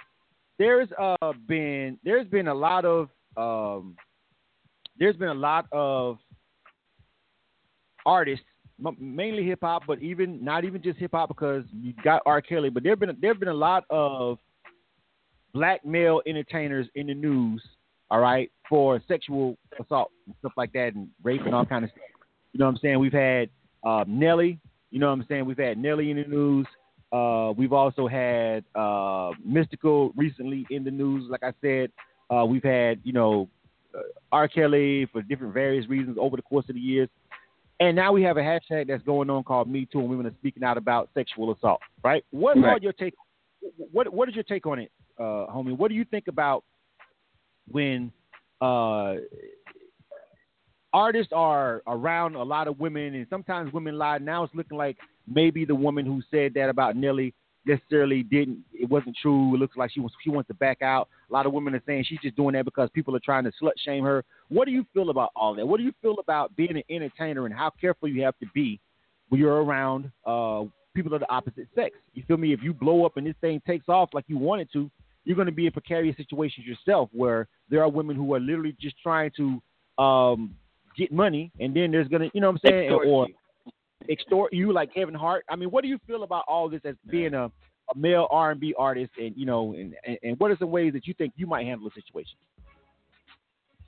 There's 0.57 0.89
uh 0.97 1.33
been 1.47 1.99
there's 2.03 2.27
been 2.27 2.47
a 2.47 2.53
lot 2.53 2.85
of 2.85 3.09
um 3.35 3.95
there's 4.99 5.15
been 5.15 5.29
a 5.29 5.33
lot 5.33 5.65
of 5.71 6.17
artists, 8.05 8.45
mainly 8.99 9.45
hip 9.45 9.59
hop, 9.61 9.83
but 9.85 10.01
even 10.01 10.43
not 10.43 10.63
even 10.63 10.81
just 10.81 10.97
hip 10.97 11.11
hop 11.13 11.27
because 11.29 11.63
you 11.73 11.93
got 12.03 12.21
R. 12.25 12.41
Kelly, 12.41 12.69
but 12.69 12.83
there've 12.83 12.99
been 12.99 13.15
there've 13.21 13.39
been 13.39 13.49
a 13.49 13.53
lot 13.53 13.83
of 13.89 14.39
black 15.53 15.85
male 15.85 16.21
entertainers 16.25 16.87
in 16.95 17.07
the 17.07 17.13
news, 17.13 17.61
all 18.09 18.19
right, 18.19 18.51
for 18.69 19.01
sexual 19.07 19.57
assault 19.79 20.11
and 20.25 20.35
stuff 20.39 20.53
like 20.57 20.71
that 20.73 20.93
and 20.95 21.09
rape 21.23 21.41
and 21.45 21.53
all 21.53 21.65
kind 21.65 21.83
of 21.83 21.91
stuff. 21.91 22.01
You 22.53 22.59
know 22.59 22.65
what 22.65 22.71
I'm 22.71 22.77
saying? 22.81 22.99
We've 22.99 23.13
had 23.13 23.49
uh, 23.87 24.03
Nelly, 24.07 24.59
you 24.91 24.99
know 24.99 25.07
what 25.07 25.13
I'm 25.19 25.25
saying? 25.29 25.45
We've 25.45 25.57
had 25.57 25.77
Nelly 25.77 26.11
in 26.11 26.17
the 26.17 26.27
news. 26.27 26.67
Uh, 27.11 27.53
we've 27.59 27.71
also 27.73 28.07
had 28.07 28.65
uh, 28.75 29.31
Mystikal 29.47 30.11
recently 30.17 30.65
in 30.69 30.83
the 30.83 30.91
news. 30.91 31.23
Like 31.29 31.43
I 31.43 31.53
said, 31.61 31.91
uh, 32.29 32.43
we've 32.45 32.63
had 32.63 32.99
you 33.03 33.13
know 33.13 33.47
uh, 33.97 34.01
R. 34.31 34.47
Kelly 34.47 35.07
for 35.11 35.21
different 35.21 35.53
various 35.53 35.87
reasons 35.87 36.17
over 36.19 36.35
the 36.35 36.41
course 36.41 36.65
of 36.69 36.75
the 36.75 36.81
years. 36.81 37.09
And 37.79 37.95
now 37.95 38.11
we 38.11 38.23
have 38.23 38.37
a 38.37 38.41
hashtag 38.41 38.87
that's 38.87 39.03
going 39.03 39.29
on 39.29 39.43
called 39.43 39.69
Me 39.69 39.87
Too, 39.91 39.99
and 39.99 40.09
women 40.09 40.25
are 40.25 40.33
speaking 40.39 40.63
out 40.63 40.77
about 40.77 41.09
sexual 41.13 41.53
assault. 41.53 41.79
Right? 42.03 42.23
What's 42.31 42.59
Right. 42.59 42.81
your 42.81 42.93
take? 42.93 43.13
What 43.91 44.11
What 44.11 44.27
is 44.29 44.35
your 44.35 44.43
take 44.43 44.65
on 44.65 44.79
it, 44.79 44.91
uh, 45.19 45.45
homie? 45.53 45.77
What 45.77 45.89
do 45.89 45.95
you 45.95 46.05
think 46.05 46.27
about 46.27 46.63
when 47.71 48.11
uh, 48.59 49.15
artists 50.97 51.31
are 51.31 51.83
around 51.85 52.33
a 52.33 52.41
lot 52.41 52.67
of 52.67 52.79
women, 52.79 53.13
and 53.13 53.27
sometimes 53.29 53.71
women 53.71 53.99
lie? 53.99 54.17
Now 54.17 54.43
it's 54.43 54.55
looking 54.55 54.77
like 54.77 54.97
maybe 55.27 55.63
the 55.63 55.75
woman 55.75 56.07
who 56.07 56.23
said 56.31 56.55
that 56.55 56.69
about 56.69 56.95
Nelly 56.95 57.35
necessarily 57.67 58.23
didn't. 58.23 58.63
It 58.73 58.89
wasn't 58.89 59.15
true. 59.21 59.53
It 59.53 59.59
looks 59.59 59.77
like 59.77 59.91
she 59.91 59.99
was 59.99 60.11
she 60.23 60.31
wants 60.31 60.47
to 60.47 60.55
back 60.55 60.81
out. 60.81 61.07
A 61.29 61.33
lot 61.33 61.45
of 61.45 61.53
women 61.53 61.75
are 61.75 61.83
saying 61.85 62.05
she's 62.07 62.19
just 62.21 62.35
doing 62.35 62.53
that 62.53 62.65
because 62.65 62.89
people 62.93 63.15
are 63.15 63.21
trying 63.23 63.43
to 63.43 63.51
slut 63.61 63.73
shame 63.85 64.03
her. 64.05 64.25
What 64.49 64.65
do 64.65 64.71
you 64.71 64.85
feel 64.91 65.11
about 65.11 65.29
all 65.35 65.53
that? 65.55 65.67
What 65.67 65.77
do 65.77 65.83
you 65.83 65.93
feel 66.01 66.15
about 66.19 66.55
being 66.55 66.75
an 66.75 66.83
entertainer 66.89 67.45
and 67.45 67.53
how 67.53 67.71
careful 67.79 68.09
you 68.09 68.23
have 68.23 68.37
to 68.39 68.47
be 68.55 68.79
when 69.29 69.39
you're 69.39 69.63
around 69.63 70.09
uh, 70.25 70.63
people 70.95 71.13
of 71.13 71.19
the 71.19 71.31
opposite 71.31 71.67
sex? 71.75 71.95
You 72.15 72.23
feel 72.27 72.37
me? 72.37 72.53
If 72.53 72.63
you 72.63 72.73
blow 72.73 73.05
up 73.05 73.17
and 73.17 73.27
this 73.27 73.35
thing 73.39 73.61
takes 73.67 73.87
off 73.87 74.09
like 74.13 74.25
you 74.27 74.39
want 74.39 74.61
it 74.61 74.71
to, 74.73 74.89
you're 75.25 75.35
going 75.35 75.45
to 75.45 75.51
be 75.51 75.67
in 75.67 75.73
precarious 75.73 76.17
situations 76.17 76.65
yourself 76.65 77.09
where 77.11 77.47
there 77.69 77.83
are 77.83 77.89
women 77.89 78.15
who 78.15 78.33
are 78.33 78.39
literally 78.39 78.75
just 78.81 78.95
trying 79.03 79.31
to 79.37 79.61
um, 80.01 80.55
get 80.97 81.11
money, 81.11 81.51
and 81.59 81.75
then 81.75 81.91
there's 81.91 82.07
going 82.07 82.23
to, 82.23 82.31
you 82.33 82.41
know 82.41 82.51
what 82.51 82.61
I'm 82.63 82.69
saying, 82.69 82.85
Extort 82.85 83.07
or 83.07 83.27
you. 83.27 83.71
extort 84.09 84.53
you 84.53 84.73
like 84.73 84.93
Kevin 84.93 85.15
Hart. 85.15 85.45
I 85.49 85.55
mean, 85.55 85.69
what 85.69 85.83
do 85.83 85.87
you 85.87 85.99
feel 86.07 86.23
about 86.23 86.43
all 86.47 86.69
this 86.69 86.81
as 86.85 86.95
being 87.09 87.33
a, 87.33 87.45
a 87.45 87.95
male 87.95 88.27
R&B 88.31 88.73
artist, 88.77 89.11
and 89.17 89.35
you 89.37 89.45
know, 89.45 89.73
and, 89.73 89.95
and, 90.05 90.17
and 90.23 90.39
what 90.39 90.51
are 90.51 90.57
some 90.57 90.71
ways 90.71 90.93
that 90.93 91.07
you 91.07 91.13
think 91.13 91.33
you 91.37 91.47
might 91.47 91.65
handle 91.65 91.87
a 91.87 91.91
situation? 91.91 92.37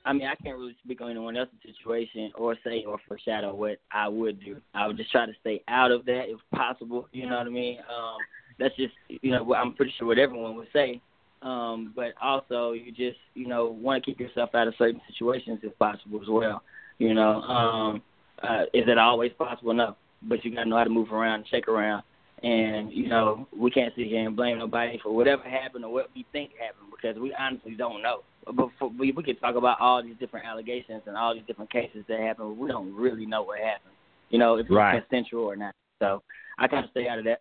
I 0.04 0.12
mean, 0.14 0.26
I 0.26 0.34
can't 0.42 0.56
really 0.56 0.76
speak 0.82 1.00
on 1.02 1.10
anyone 1.10 1.36
else's 1.36 1.58
situation 1.62 2.32
or 2.34 2.56
say 2.64 2.84
or 2.86 2.98
foreshadow 3.06 3.54
what 3.54 3.78
I 3.92 4.08
would 4.08 4.42
do. 4.42 4.56
I 4.72 4.86
would 4.86 4.96
just 4.96 5.10
try 5.10 5.26
to 5.26 5.32
stay 5.40 5.62
out 5.68 5.90
of 5.90 6.06
that 6.06 6.24
if 6.28 6.38
possible. 6.54 7.06
You 7.12 7.28
know 7.28 7.36
what 7.36 7.46
I 7.46 7.50
mean? 7.50 7.78
Um, 7.80 8.16
that's 8.58 8.74
just 8.76 8.94
you 9.08 9.30
know 9.30 9.42
what 9.42 9.58
I'm 9.58 9.74
pretty 9.74 9.92
sure 9.98 10.06
what 10.06 10.18
everyone 10.18 10.56
would 10.56 10.68
say. 10.72 11.00
Um, 11.42 11.92
but 11.96 12.12
also, 12.20 12.72
you 12.72 12.92
just 12.92 13.18
you 13.34 13.46
know 13.46 13.66
want 13.66 14.02
to 14.02 14.10
keep 14.10 14.20
yourself 14.20 14.54
out 14.54 14.68
of 14.68 14.74
certain 14.78 15.00
situations 15.10 15.60
if 15.62 15.78
possible 15.78 16.20
as 16.22 16.28
well. 16.28 16.62
You 17.00 17.14
know, 17.14 17.40
um, 17.42 18.02
uh, 18.42 18.64
is 18.74 18.84
it 18.86 18.98
always 18.98 19.32
possible? 19.38 19.72
No, 19.72 19.96
but 20.22 20.44
you 20.44 20.54
got 20.54 20.64
to 20.64 20.68
know 20.68 20.76
how 20.76 20.84
to 20.84 20.90
move 20.90 21.10
around 21.12 21.46
shake 21.50 21.66
around. 21.66 22.02
And 22.42 22.92
you 22.92 23.08
know, 23.08 23.48
we 23.58 23.70
can't 23.70 23.92
sit 23.96 24.06
here 24.06 24.26
and 24.26 24.36
blame 24.36 24.58
nobody 24.58 24.98
for 25.02 25.14
whatever 25.14 25.42
happened 25.42 25.84
or 25.84 25.92
what 25.92 26.10
we 26.14 26.26
think 26.30 26.50
happened 26.60 26.90
because 26.90 27.18
we 27.20 27.34
honestly 27.34 27.74
don't 27.74 28.02
know. 28.02 28.20
But 28.54 28.68
for, 28.78 28.90
we 28.90 29.12
we 29.12 29.22
could 29.22 29.40
talk 29.40 29.56
about 29.56 29.80
all 29.80 30.02
these 30.02 30.16
different 30.20 30.44
allegations 30.46 31.02
and 31.06 31.16
all 31.16 31.34
these 31.34 31.42
different 31.46 31.72
cases 31.72 32.04
that 32.08 32.20
happened. 32.20 32.50
But 32.50 32.62
we 32.62 32.68
don't 32.68 32.94
really 32.94 33.24
know 33.24 33.42
what 33.42 33.58
happened. 33.60 33.94
You 34.28 34.38
know, 34.38 34.56
if 34.56 34.66
it's 34.66 34.70
Right. 34.70 35.02
consensual 35.08 35.44
or 35.44 35.56
not. 35.56 35.74
So 36.00 36.22
I 36.58 36.68
kind 36.68 36.84
of 36.84 36.90
stay 36.90 37.08
out 37.08 37.18
of 37.18 37.24
that. 37.24 37.40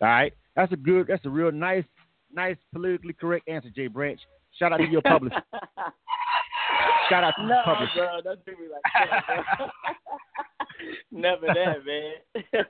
All 0.00 0.08
right, 0.08 0.32
that's 0.56 0.72
a 0.72 0.76
good, 0.76 1.06
that's 1.08 1.24
a 1.24 1.30
real 1.30 1.50
nice, 1.52 1.84
nice 2.32 2.56
politically 2.72 3.12
correct 3.12 3.48
answer, 3.48 3.70
Jay 3.70 3.86
Branch. 3.88 4.20
Shout 4.58 4.72
out 4.72 4.78
to 4.78 4.88
your 4.88 5.02
publisher. 5.02 5.42
Shout 7.08 7.24
out 7.24 7.34
to 7.38 7.42
no, 7.46 7.54
your 7.54 7.64
publisher. 7.64 7.92
bro, 7.94 8.20
don't 8.22 8.44
do 8.44 8.52
me 8.52 8.68
like 8.72 8.82
that. 8.94 9.70
Never 11.10 11.46
that, 11.46 11.84
man. 11.86 12.64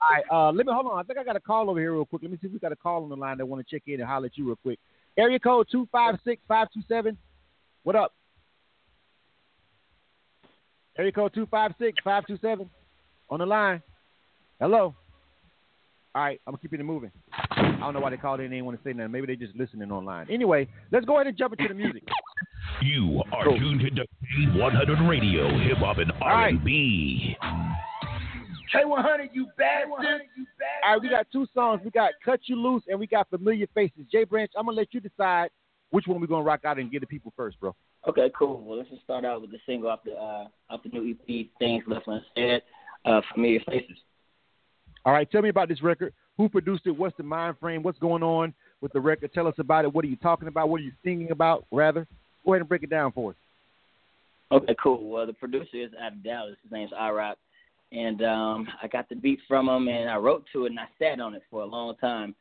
All 0.00 0.10
right, 0.10 0.24
uh, 0.30 0.52
let 0.52 0.66
me 0.66 0.72
hold 0.72 0.86
on. 0.86 0.98
I 0.98 1.02
think 1.02 1.18
I 1.18 1.24
got 1.24 1.36
a 1.36 1.40
call 1.40 1.70
over 1.70 1.80
here 1.80 1.92
real 1.94 2.04
quick. 2.04 2.22
Let 2.22 2.30
me 2.30 2.38
see 2.40 2.46
if 2.46 2.52
we 2.52 2.58
got 2.58 2.72
a 2.72 2.76
call 2.76 3.02
on 3.02 3.08
the 3.08 3.16
line 3.16 3.38
that 3.38 3.46
want 3.46 3.66
to 3.66 3.74
check 3.74 3.82
in 3.86 4.00
and 4.00 4.08
holler 4.08 4.26
at 4.26 4.36
you 4.36 4.46
real 4.46 4.56
quick. 4.56 4.78
Area 5.16 5.38
code 5.38 5.66
two 5.70 5.88
five 5.90 6.16
six 6.24 6.42
five 6.46 6.68
two 6.74 6.82
seven. 6.88 7.16
What 7.84 7.96
up? 7.96 8.12
Area 10.98 11.12
code 11.12 11.32
two 11.34 11.46
five 11.46 11.72
six 11.78 11.96
five 12.04 12.26
two 12.26 12.38
seven. 12.42 12.68
On 13.30 13.38
the 13.38 13.46
line. 13.46 13.82
Hello. 14.60 14.94
All 16.14 16.22
right, 16.22 16.40
I'm 16.46 16.52
gonna 16.52 16.60
keep 16.60 16.72
it 16.72 16.84
moving. 16.84 17.10
I 17.40 17.78
don't 17.80 17.94
know 17.94 18.00
why 18.00 18.10
they 18.10 18.16
called 18.16 18.40
in. 18.40 18.50
They 18.50 18.56
didn't 18.56 18.66
want 18.66 18.78
to 18.78 18.88
say 18.88 18.92
nothing. 18.92 19.10
Maybe 19.10 19.26
they 19.26 19.36
just 19.36 19.56
listening 19.56 19.90
online. 19.90 20.28
Anyway, 20.30 20.68
let's 20.92 21.04
go 21.06 21.16
ahead 21.16 21.26
and 21.26 21.36
jump 21.36 21.54
into 21.58 21.68
the 21.68 21.74
music. 21.74 22.04
You 22.82 23.22
are 23.32 23.44
Cool. 23.44 23.58
tuned 23.58 23.80
to 23.96 24.04
K100 24.36 25.08
Radio, 25.08 25.48
Hip 25.58 25.78
Hop 25.78 25.98
and. 25.98 26.12
R&B. 26.20 27.36
K100, 28.74 29.28
you 29.32 29.46
bastard. 29.56 29.90
All 30.84 30.92
right, 30.94 31.00
we 31.00 31.08
got 31.08 31.26
two 31.32 31.46
songs. 31.54 31.80
We 31.84 31.90
got 31.90 32.12
"Cut 32.24 32.40
You 32.46 32.56
Loose" 32.56 32.82
and 32.88 32.98
we 32.98 33.06
got 33.06 33.28
"Familiar 33.30 33.66
Faces." 33.74 34.04
Jay 34.10 34.24
Branch, 34.24 34.50
I'm 34.56 34.66
gonna 34.66 34.76
let 34.76 34.92
you 34.92 35.00
decide 35.00 35.50
which 35.90 36.06
one 36.06 36.20
we're 36.20 36.26
gonna 36.26 36.42
rock 36.42 36.64
out 36.64 36.78
and 36.78 36.90
get 36.90 37.00
the 37.00 37.06
people 37.06 37.32
first, 37.36 37.58
bro. 37.60 37.74
Okay, 38.08 38.30
cool. 38.36 38.60
Well, 38.62 38.78
let's 38.78 38.90
just 38.90 39.02
start 39.02 39.24
out 39.24 39.40
with 39.40 39.50
the 39.52 39.58
single 39.64 39.88
off 39.90 40.00
the 40.04 40.12
uh, 40.12 40.48
off 40.70 40.82
the 40.82 40.88
new 40.88 41.08
EP, 41.10 41.46
"Things 41.58 41.84
Left 41.86 42.06
Unsaid," 42.08 42.62
uh, 43.04 43.20
"Familiar 43.32 43.60
Faces." 43.60 43.96
All 45.04 45.12
right, 45.12 45.30
tell 45.30 45.42
me 45.42 45.50
about 45.50 45.68
this 45.68 45.82
record. 45.82 46.12
Who 46.36 46.48
produced 46.48 46.86
it? 46.86 46.90
What's 46.90 47.16
the 47.16 47.22
mind 47.22 47.56
frame? 47.60 47.82
What's 47.82 47.98
going 48.00 48.22
on 48.24 48.52
with 48.80 48.92
the 48.92 49.00
record? 49.00 49.32
Tell 49.32 49.46
us 49.46 49.54
about 49.58 49.84
it. 49.84 49.94
What 49.94 50.04
are 50.04 50.08
you 50.08 50.16
talking 50.16 50.48
about? 50.48 50.68
What 50.68 50.80
are 50.80 50.84
you 50.84 50.92
singing 51.04 51.30
about? 51.30 51.64
Rather, 51.70 52.08
go 52.44 52.52
ahead 52.52 52.62
and 52.62 52.68
break 52.68 52.82
it 52.82 52.90
down 52.90 53.12
for 53.12 53.30
us. 53.30 53.36
Okay, 54.52 54.76
cool. 54.82 55.08
Well, 55.08 55.26
the 55.26 55.32
producer 55.32 55.76
is 55.76 55.90
out 56.00 56.12
of 56.12 56.22
Dallas. 56.22 56.56
His 56.62 56.70
name's 56.70 56.92
iRock, 56.92 57.34
and 57.92 58.22
um, 58.22 58.68
I 58.82 58.88
got 58.88 59.08
the 59.08 59.16
beat 59.16 59.40
from 59.48 59.68
him, 59.68 59.88
and 59.88 60.08
I 60.08 60.16
wrote 60.16 60.44
to 60.52 60.66
it, 60.66 60.70
and 60.70 60.78
I 60.78 60.86
sat 60.98 61.20
on 61.20 61.34
it 61.34 61.42
for 61.50 61.62
a 61.62 61.66
long 61.66 61.96
time. 61.96 62.34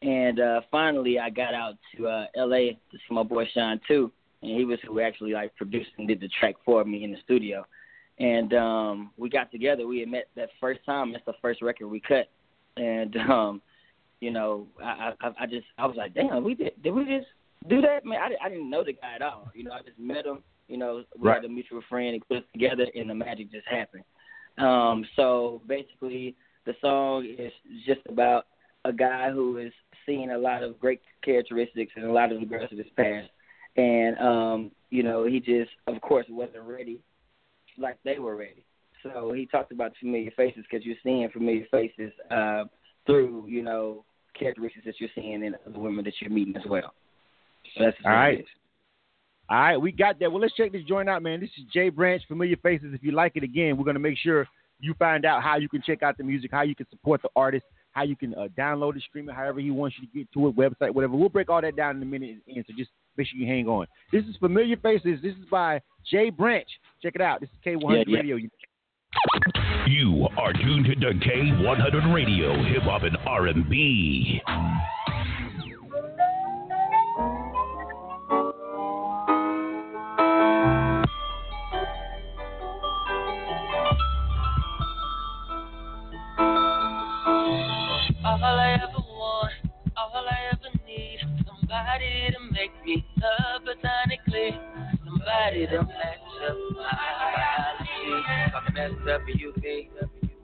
And 0.00 0.38
uh, 0.38 0.60
finally, 0.70 1.18
I 1.18 1.28
got 1.28 1.54
out 1.54 1.74
to 1.96 2.06
uh, 2.06 2.26
L.A. 2.36 2.78
to 2.90 2.96
see 2.96 3.14
my 3.14 3.24
boy 3.24 3.44
Sean 3.52 3.80
too, 3.88 4.12
and 4.42 4.56
he 4.56 4.64
was 4.64 4.78
who 4.86 5.00
actually 5.00 5.32
like 5.32 5.54
produced 5.56 5.90
and 5.98 6.06
did 6.06 6.20
the 6.20 6.28
track 6.38 6.54
for 6.64 6.84
me 6.84 7.04
in 7.04 7.10
the 7.10 7.18
studio. 7.24 7.64
and 8.18 8.54
um, 8.54 9.10
we 9.16 9.28
got 9.28 9.50
together. 9.50 9.86
We 9.86 10.00
had 10.00 10.08
met 10.08 10.28
that 10.36 10.50
first 10.60 10.80
time. 10.86 11.12
That's 11.12 11.24
the 11.24 11.34
first 11.42 11.62
record 11.62 11.88
we 11.88 12.00
cut, 12.00 12.28
and 12.76 13.16
um, 13.30 13.62
you 14.20 14.30
know, 14.30 14.66
I, 14.82 15.12
I, 15.20 15.30
I 15.40 15.46
just, 15.46 15.66
I 15.78 15.86
was 15.86 15.96
like, 15.96 16.14
damn, 16.14 16.42
we 16.42 16.54
did, 16.54 16.72
did 16.82 16.92
we 16.92 17.04
just 17.04 17.28
do 17.68 17.80
that? 17.80 18.04
Man, 18.04 18.18
I, 18.20 18.46
I 18.46 18.48
didn't 18.48 18.70
know 18.70 18.84
the 18.84 18.92
guy 18.92 19.14
at 19.16 19.22
all. 19.22 19.50
You 19.54 19.64
know, 19.64 19.72
I 19.72 19.82
just 19.82 19.98
met 19.98 20.26
him. 20.26 20.42
You 20.68 20.76
know, 20.76 21.04
we 21.18 21.28
Right. 21.28 21.36
had 21.36 21.44
a 21.44 21.48
mutual 21.48 21.82
friend. 21.88 22.14
He 22.14 22.20
put 22.20 22.38
us 22.38 22.48
together, 22.52 22.86
and 22.94 23.10
the 23.10 23.14
magic 23.14 23.50
just 23.50 23.66
happened. 23.66 24.04
Um, 24.58 25.04
so 25.16 25.62
basically, 25.66 26.36
the 26.66 26.74
song 26.80 27.24
is 27.24 27.52
just 27.86 28.00
about 28.08 28.46
a 28.84 28.92
guy 28.92 29.30
who 29.30 29.58
is 29.58 29.72
seeing 30.04 30.30
a 30.30 30.38
lot 30.38 30.62
of 30.62 30.78
great 30.78 31.00
characteristics 31.24 31.92
and 31.96 32.04
a 32.04 32.12
lot 32.12 32.32
of 32.32 32.40
the 32.40 32.46
girls 32.46 32.70
of 32.70 32.78
his 32.78 32.86
past, 32.96 33.28
and 33.76 34.18
um, 34.18 34.70
you 34.90 35.02
know, 35.02 35.24
he 35.24 35.40
just, 35.40 35.70
of 35.86 36.00
course, 36.00 36.26
wasn't 36.28 36.62
ready 36.62 37.00
like 37.76 37.98
they 38.04 38.18
were 38.18 38.36
ready. 38.36 38.64
So 39.02 39.32
he 39.32 39.46
talked 39.46 39.70
about 39.72 39.92
familiar 40.00 40.30
faces 40.36 40.64
because 40.68 40.84
you're 40.84 40.96
seeing 41.04 41.28
familiar 41.30 41.66
faces 41.70 42.12
uh, 42.30 42.64
through, 43.06 43.46
you 43.46 43.62
know, 43.62 44.04
characteristics 44.38 44.84
that 44.86 44.94
you're 44.98 45.10
seeing 45.14 45.44
in 45.44 45.54
other 45.66 45.78
women 45.78 46.04
that 46.04 46.14
you're 46.20 46.30
meeting 46.30 46.56
as 46.56 46.68
well. 46.68 46.94
So 47.78 47.84
that's 47.84 47.96
All 48.04 48.12
right. 48.12 48.44
All 49.50 49.58
right, 49.58 49.76
we 49.78 49.92
got 49.92 50.18
that. 50.20 50.30
Well, 50.30 50.42
let's 50.42 50.54
check 50.54 50.72
this 50.72 50.84
joint 50.84 51.08
out, 51.08 51.22
man. 51.22 51.40
This 51.40 51.48
is 51.56 51.64
Jay 51.72 51.88
Branch, 51.88 52.22
Familiar 52.28 52.56
Faces. 52.56 52.92
If 52.92 53.02
you 53.02 53.12
like 53.12 53.32
it 53.34 53.42
again, 53.42 53.78
we're 53.78 53.84
going 53.84 53.94
to 53.94 54.00
make 54.00 54.18
sure 54.18 54.46
you 54.78 54.92
find 54.98 55.24
out 55.24 55.42
how 55.42 55.56
you 55.56 55.70
can 55.70 55.80
check 55.80 56.02
out 56.02 56.18
the 56.18 56.24
music, 56.24 56.50
how 56.52 56.62
you 56.62 56.74
can 56.74 56.86
support 56.90 57.22
the 57.22 57.30
artist, 57.34 57.64
how 57.92 58.02
you 58.02 58.14
can 58.14 58.34
uh, 58.34 58.48
download 58.58 58.96
it, 58.96 59.02
stream 59.08 59.26
it, 59.28 59.34
however 59.34 59.60
he 59.60 59.70
wants 59.70 59.96
you 59.98 60.06
to 60.06 60.18
get 60.18 60.32
to 60.32 60.48
it, 60.48 60.56
website, 60.56 60.94
whatever. 60.94 61.16
We'll 61.16 61.30
break 61.30 61.48
all 61.48 61.62
that 61.62 61.76
down 61.76 61.96
in 61.96 62.02
a 62.02 62.06
minute, 62.06 62.36
and 62.46 62.64
so 62.66 62.74
just 62.76 62.90
make 63.16 63.26
sure 63.26 63.38
you 63.38 63.46
hang 63.46 63.66
on. 63.68 63.86
This 64.12 64.24
is 64.26 64.36
Familiar 64.36 64.76
Faces. 64.76 65.18
This 65.22 65.32
is 65.32 65.46
by 65.50 65.80
Jay 66.10 66.28
Branch. 66.28 66.68
Check 67.02 67.14
it 67.14 67.22
out. 67.22 67.40
This 67.40 67.48
is 67.48 67.56
K100 67.64 67.80
Yeah, 67.90 68.04
yeah. 68.06 68.16
Radio. 68.18 68.36
You 69.88 70.28
are 70.36 70.52
tuned 70.52 70.84
to 70.84 70.94
K100 70.94 72.14
Radio, 72.14 72.62
Hip 72.64 72.82
Hop 72.82 73.02
and 73.04 73.16
R&B. 73.24 74.42
Somebody 92.28 92.32
to 92.32 92.52
make 92.52 92.84
me 92.84 93.04
love 93.20 93.62
platonically, 93.64 94.58
somebody 95.04 95.66
to 95.66 95.82
match 95.82 96.18
up 96.48 96.56
my 96.76 96.98
biology. 97.34 98.24
If 98.46 98.54
I 98.54 98.72
mess 98.72 98.92
up, 99.12 99.20
you 99.28 99.52
be 99.60 99.90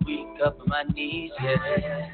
weak 0.07 0.27
up 0.45 0.61
on 0.61 0.69
my 0.69 0.83
knees, 0.95 1.31
yeah. 1.43 2.11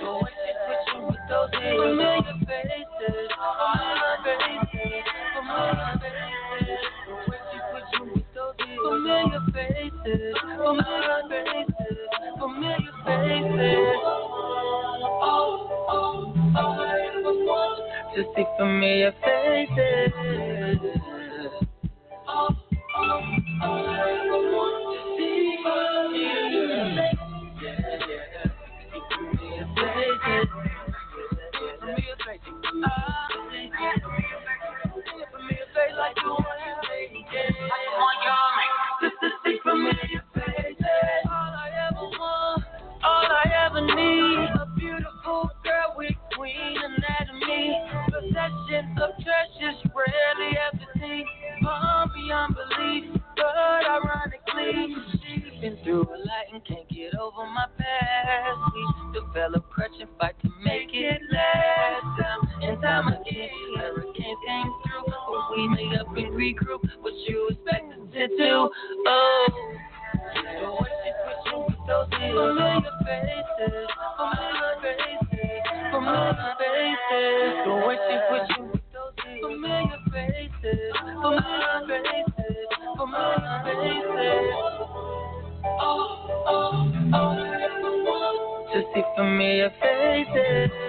So 0.00 0.20
put 0.20 0.94
you 0.94 1.06
with 1.06 1.16
those 1.28 1.50
familiar 1.50 2.22
faces, 2.46 3.30
familiar 3.36 4.16
faces, 4.24 5.04
familiar 5.34 6.00
faces. 6.00 6.78
She 7.52 7.58
put 7.72 7.84
you 7.92 8.14
with 8.14 8.24
those 8.34 8.54
familiar 8.58 9.40
faces, 9.52 10.36
familiar 10.56 11.22
faces, 11.28 11.98
familiar 12.38 12.92
faces. 13.04 14.85
See 18.36 18.44
familiar 18.58 19.12
faces. 19.22 20.45
Past. 58.26 58.58
We 58.74 59.20
develop 59.20 59.70
crutch 59.70 59.94
and 60.00 60.10
fight 60.18 60.34
to 60.42 60.50
make 60.64 60.90
it 60.92 61.20
last. 61.30 62.02
Time 62.18 62.62
and 62.62 62.82
time 62.82 63.08
again, 63.08 63.48
hurricanes 63.76 64.38
came 64.46 64.70
through, 64.82 65.06
but 65.06 65.56
we 65.56 65.68
made 65.68 65.98
up 65.98 66.08
and 66.16 66.34
regroup. 66.34 66.82
What 67.00 67.14
you 67.28 67.48
expect 67.50 67.92
us 67.92 67.98
to 68.14 68.28
do? 68.28 68.70
Oh. 69.06 69.46
So 70.60 70.76
when 70.80 70.90
she 71.02 71.10
put 71.22 71.38
you 71.52 71.58
with 71.68 71.82
those 71.86 72.08
familiar 72.10 72.80
faces, 73.06 73.88
familiar 74.18 74.74
faces, 74.82 75.62
familiar 75.92 76.54
faces. 76.58 77.64
So 77.64 77.86
when 77.86 77.98
she 78.08 78.16
put 78.28 78.42
you 78.58 78.75
see 89.26 89.32
familiar 89.32 89.70
faces. 89.80 90.85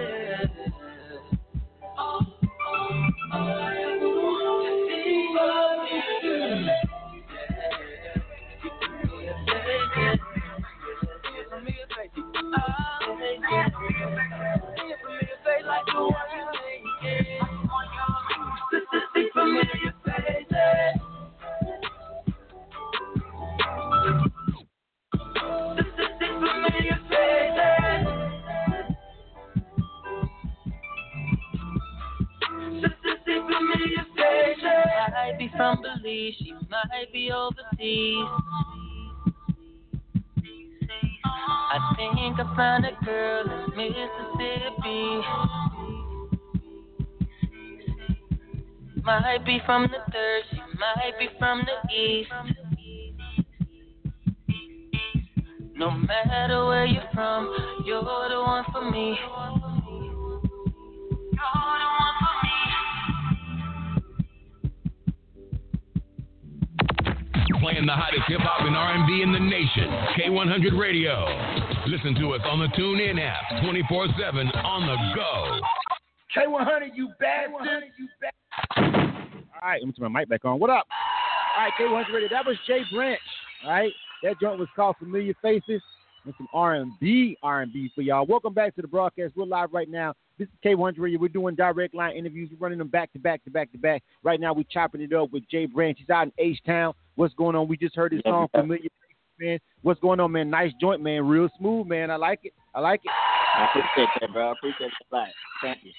From 49.68 49.82
the 49.82 50.00
third, 50.10 50.42
she 50.50 50.56
might 50.80 51.12
be 51.18 51.28
from 51.38 51.60
the 51.60 51.76
east. 51.94 52.32
No 55.76 55.90
matter 55.90 56.64
where 56.64 56.86
you're 56.86 57.02
from, 57.12 57.54
you're 57.84 58.00
the 58.00 58.40
one 58.40 58.64
for 58.72 58.90
me. 58.90 59.08
You're 59.10 59.28
the 59.28 59.52
one 61.98 62.14
for 62.18 62.34
me. 62.44 62.56
Playing 67.60 67.84
the 67.84 67.92
hottest 67.92 68.22
hip 68.26 68.40
hop 68.40 68.62
and 68.66 68.74
R&B 68.74 69.20
in 69.20 69.32
the 69.32 69.38
nation. 69.38 69.90
K100 70.16 70.80
Radio. 70.80 71.28
Listen 71.88 72.14
to 72.14 72.32
us 72.32 72.40
on 72.46 72.58
the 72.60 72.68
TuneIn 72.68 73.20
app, 73.20 73.62
24/7 73.62 74.48
on 74.64 74.86
the 74.86 74.96
go. 75.14 75.60
K100, 76.34 76.94
you 76.94 77.10
bastard. 77.20 77.84
All 79.68 79.72
right, 79.72 79.82
let 79.82 79.86
me 79.86 79.92
turn 79.92 80.10
my 80.10 80.20
mic 80.20 80.30
back 80.30 80.46
on. 80.46 80.58
What 80.58 80.70
up? 80.70 80.86
All 81.54 81.62
right, 81.62 81.72
K100 81.78 82.14
Radio. 82.14 82.28
That 82.30 82.46
was 82.46 82.56
Jay 82.66 82.80
Branch. 82.90 83.20
All 83.64 83.70
right, 83.70 83.92
that 84.22 84.40
joint 84.40 84.58
was 84.58 84.68
called 84.74 84.96
Familiar 84.98 85.34
Faces 85.42 85.82
and 86.24 86.32
some 86.38 86.48
R&B, 86.54 87.36
R&B 87.42 87.90
for 87.94 88.00
y'all. 88.00 88.24
Welcome 88.24 88.54
back 88.54 88.74
to 88.76 88.80
the 88.80 88.88
broadcast. 88.88 89.34
We're 89.36 89.44
live 89.44 89.74
right 89.74 89.90
now. 89.90 90.14
This 90.38 90.48
is 90.48 90.54
K100 90.64 90.94
Radio. 90.96 91.20
We're 91.20 91.28
doing 91.28 91.54
direct 91.54 91.94
line 91.94 92.16
interviews. 92.16 92.48
We're 92.50 92.64
running 92.64 92.78
them 92.78 92.88
back 92.88 93.12
to 93.12 93.18
back 93.18 93.44
to 93.44 93.50
back 93.50 93.70
to 93.72 93.76
back. 93.76 94.02
Right 94.22 94.40
now, 94.40 94.54
we're 94.54 94.64
chopping 94.72 95.02
it 95.02 95.12
up 95.12 95.34
with 95.34 95.42
Jay 95.50 95.66
Branch. 95.66 95.98
He's 95.98 96.08
out 96.08 96.28
in 96.28 96.32
H 96.38 96.60
Town. 96.64 96.94
What's 97.16 97.34
going 97.34 97.54
on? 97.54 97.68
We 97.68 97.76
just 97.76 97.94
heard 97.94 98.12
his 98.12 98.22
song 98.24 98.48
Familiar 98.56 98.78
Faces, 98.78 99.38
man. 99.38 99.58
What's 99.82 100.00
going 100.00 100.18
on, 100.18 100.32
man? 100.32 100.48
Nice 100.48 100.72
joint, 100.80 101.02
man. 101.02 101.28
Real 101.28 101.50
smooth, 101.58 101.86
man. 101.86 102.10
I 102.10 102.16
like 102.16 102.40
it. 102.44 102.54
I 102.74 102.80
like 102.80 103.02
it. 103.04 103.10
I 103.54 103.66
appreciate 103.66 104.08
that, 104.18 104.32
bro. 104.32 104.48
I 104.48 104.52
appreciate 104.52 104.92
a. 105.12 105.26
Thank 105.60 105.84
you. 105.84 105.92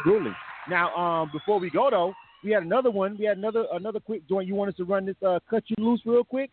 Absolutely. 0.00 0.32
Now, 0.70 0.94
um, 0.96 1.30
before 1.34 1.60
we 1.60 1.68
go 1.68 1.90
though, 1.90 2.14
we 2.42 2.50
had 2.52 2.62
another 2.62 2.90
one. 2.90 3.16
We 3.18 3.24
had 3.26 3.38
another 3.38 3.66
another 3.72 4.00
quick 4.00 4.28
joint. 4.28 4.48
You 4.48 4.54
want 4.54 4.70
us 4.70 4.76
to 4.76 4.84
run 4.84 5.06
this 5.06 5.16
uh, 5.26 5.38
cut 5.48 5.64
you 5.68 5.76
loose 5.84 6.00
real 6.04 6.24
quick? 6.24 6.50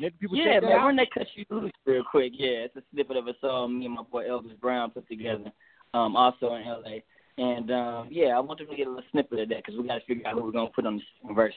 Let 0.00 0.18
people 0.18 0.36
yeah, 0.36 0.60
man, 0.60 0.72
out. 0.72 0.86
run 0.86 0.96
that 0.96 1.10
cut 1.12 1.26
you 1.34 1.44
loose 1.50 1.72
real 1.84 2.04
quick. 2.10 2.32
Yeah, 2.36 2.64
it's 2.64 2.76
a 2.76 2.82
snippet 2.92 3.16
of 3.16 3.26
a 3.26 3.34
song 3.40 3.78
me 3.78 3.86
and 3.86 3.94
my 3.94 4.02
boy 4.02 4.24
Elvis 4.24 4.58
Brown 4.60 4.90
put 4.90 5.06
together, 5.08 5.52
um, 5.94 6.16
also 6.16 6.54
in 6.54 6.64
LA. 6.64 7.00
And 7.38 7.70
um, 7.70 8.08
yeah, 8.10 8.36
I 8.36 8.40
want 8.40 8.58
them 8.58 8.68
to 8.68 8.76
get 8.76 8.86
a 8.86 8.90
little 8.90 9.04
snippet 9.12 9.40
of 9.40 9.48
that 9.48 9.58
because 9.64 9.78
we 9.78 9.86
got 9.86 9.96
to 9.96 10.06
figure 10.06 10.26
out 10.26 10.34
who 10.34 10.44
we're 10.44 10.52
gonna 10.52 10.70
put 10.70 10.86
on 10.86 10.96
the 10.96 11.02
second 11.20 11.34
verse. 11.34 11.54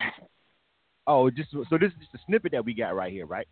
Oh, 1.06 1.28
just 1.28 1.50
so 1.50 1.76
this 1.78 1.92
is 1.92 1.98
just 2.00 2.14
a 2.14 2.18
snippet 2.26 2.52
that 2.52 2.64
we 2.64 2.72
got 2.72 2.96
right 2.96 3.12
here, 3.12 3.26
right? 3.26 3.46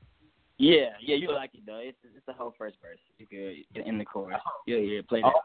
Yeah, 0.56 0.90
yeah, 1.02 1.16
you'll 1.16 1.34
like 1.34 1.50
it 1.54 1.66
though. 1.66 1.80
It's 1.82 1.98
it's 2.02 2.24
the 2.26 2.32
whole 2.32 2.54
first 2.56 2.76
verse. 2.80 2.98
You 3.18 3.26
could 3.26 3.86
in 3.86 3.98
the 3.98 4.06
chorus. 4.06 4.40
Yeah, 4.66 4.78
yeah, 4.78 5.00
play 5.06 5.20
that. 5.20 5.32
Oh, 5.34 5.40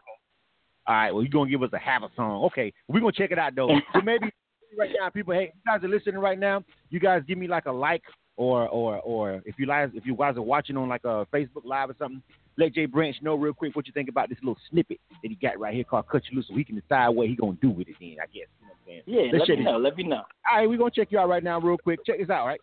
All 0.88 0.96
right, 0.96 1.12
well, 1.12 1.22
you're 1.22 1.30
gonna 1.32 1.50
give 1.50 1.64
us 1.64 1.70
a 1.74 1.78
half 1.78 2.04
a 2.04 2.10
song. 2.16 2.46
Okay, 2.46 2.72
we're 2.88 3.00
gonna 3.02 3.12
check 3.12 3.32
it 3.32 3.40
out 3.40 3.56
though. 3.56 3.68
so 3.94 4.02
maybe 4.02 4.32
right 4.78 4.92
now, 4.98 5.10
people, 5.10 5.34
hey, 5.34 5.52
you 5.54 5.62
guys 5.66 5.84
are 5.84 5.90
listening 5.90 6.18
right 6.18 6.40
now. 6.40 6.64
You 6.90 7.00
guys 7.00 7.24
give 7.28 7.38
me 7.38 7.48
like 7.48 7.66
a 7.66 7.72
like 7.72 8.04
or 8.38 8.68
or 8.70 9.00
or 9.00 9.42
if 9.46 9.56
you 9.58 9.66
guys 9.66 9.90
if 9.94 10.06
you 10.06 10.16
guys 10.16 10.38
are 10.38 10.42
watching 10.42 10.78
on 10.78 10.88
like 10.88 11.04
a 11.04 11.26
Facebook 11.34 11.66
Live 11.66 11.90
or 11.90 11.96
something, 12.00 12.22
let 12.58 12.74
Jay 12.74 12.86
Branch 12.86 13.16
know 13.22 13.36
real 13.36 13.54
quick 13.54 13.76
what 13.76 13.86
you 13.86 13.94
think 13.94 14.08
about 14.10 14.30
this 14.30 14.38
little 14.42 14.58
snippet 14.70 15.00
that 15.22 15.30
he 15.30 15.36
got 15.36 15.60
right 15.60 15.74
here 15.74 15.84
called 15.84 16.08
"Cut 16.08 16.24
You 16.30 16.38
Loose," 16.38 16.48
so 16.48 16.56
he 16.56 16.64
can 16.64 16.76
decide 16.76 17.10
what 17.10 17.28
he 17.28 17.36
gonna 17.36 17.58
do 17.62 17.70
with 17.70 17.90
it. 17.90 17.96
Then 18.00 18.16
I 18.22 18.28
guess. 18.28 18.48
You 18.62 18.68
know 18.68 18.68
what 18.68 18.72
I'm 18.72 18.86
saying? 18.88 19.02
Yeah, 19.06 19.38
Let's 19.38 19.50
let 19.50 19.58
me 19.58 19.62
it. 19.62 19.66
know. 19.66 19.78
Let 19.78 19.98
me 19.98 20.04
know. 20.04 20.24
All 20.50 20.58
right, 20.58 20.70
we're 20.70 20.78
gonna 20.78 20.92
check 20.92 21.10
you 21.12 21.20
out 21.20 21.28
right 21.28 21.44
now 21.44 21.60
real 21.60 21.78
quick. 21.78 22.00
Check 22.06 22.20
this 22.20 22.30
out, 22.30 22.46
right? 22.46 22.60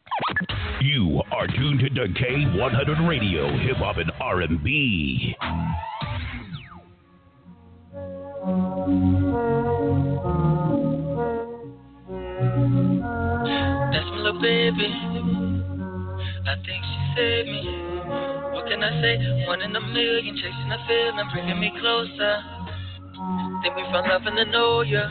You 0.80 1.22
are 1.32 1.46
tuned 1.46 1.80
to 1.80 1.88
K100 1.90 3.08
Radio, 3.08 3.48
Hip 3.58 3.76
Hop 3.76 3.96
and 3.96 4.10
R&B. 4.20 5.36
That's 8.44 8.52
my 14.04 14.20
little 14.20 14.36
baby. 14.42 14.92
I 16.44 16.54
think 16.60 16.84
she 16.84 16.98
saved 17.16 17.48
me. 17.48 17.64
What 18.52 18.68
can 18.68 18.84
I 18.84 19.00
say? 19.00 19.16
One 19.46 19.62
in 19.62 19.74
a 19.74 19.80
million, 19.80 20.36
chasing 20.36 20.70
a 20.70 20.76
feeling, 20.86 21.26
bringing 21.32 21.58
me 21.58 21.72
closer. 21.80 22.44
Think 23.62 23.76
we 23.76 23.82
found 23.84 24.08
love 24.08 24.26
in 24.26 24.34
the 24.34 24.44
know 24.44 24.82
ya. 24.82 25.08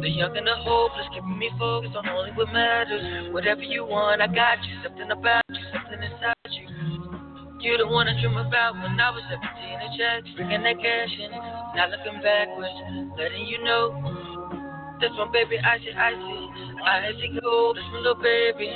The 0.00 0.08
young 0.10 0.36
and 0.36 0.44
the 0.44 0.56
hopeless, 0.56 1.06
keeping 1.14 1.38
me 1.38 1.50
focused 1.56 1.94
on 1.94 2.08
only 2.08 2.32
what 2.32 2.52
matters. 2.52 3.32
Whatever 3.32 3.62
you 3.62 3.84
want, 3.84 4.20
I 4.20 4.26
got 4.26 4.58
you. 4.64 4.82
Something 4.82 5.12
about 5.12 5.44
you, 5.48 5.62
something 5.72 6.02
inside 6.02 6.33
you. 7.64 7.78
The 7.78 7.88
one 7.88 8.08
I 8.08 8.20
dream 8.20 8.36
about 8.36 8.76
when 8.76 9.00
I 9.00 9.10
was 9.10 9.24
17 9.32 9.40
and 9.40 9.92
checks, 9.96 10.28
bringing 10.36 10.62
that 10.62 10.76
cash 10.76 11.12
in, 11.16 11.32
not 11.32 11.90
looking 11.90 12.20
backwards, 12.20 12.76
letting 13.16 13.46
you 13.48 13.64
know. 13.64 13.96
That's 15.00 15.14
my 15.16 15.26
baby, 15.32 15.58
icy, 15.58 15.90
icy, 15.90 16.38
icy 16.84 17.40
cold. 17.40 17.76
That's 17.76 17.88
my 17.92 17.98
little 17.98 18.22
baby. 18.22 18.70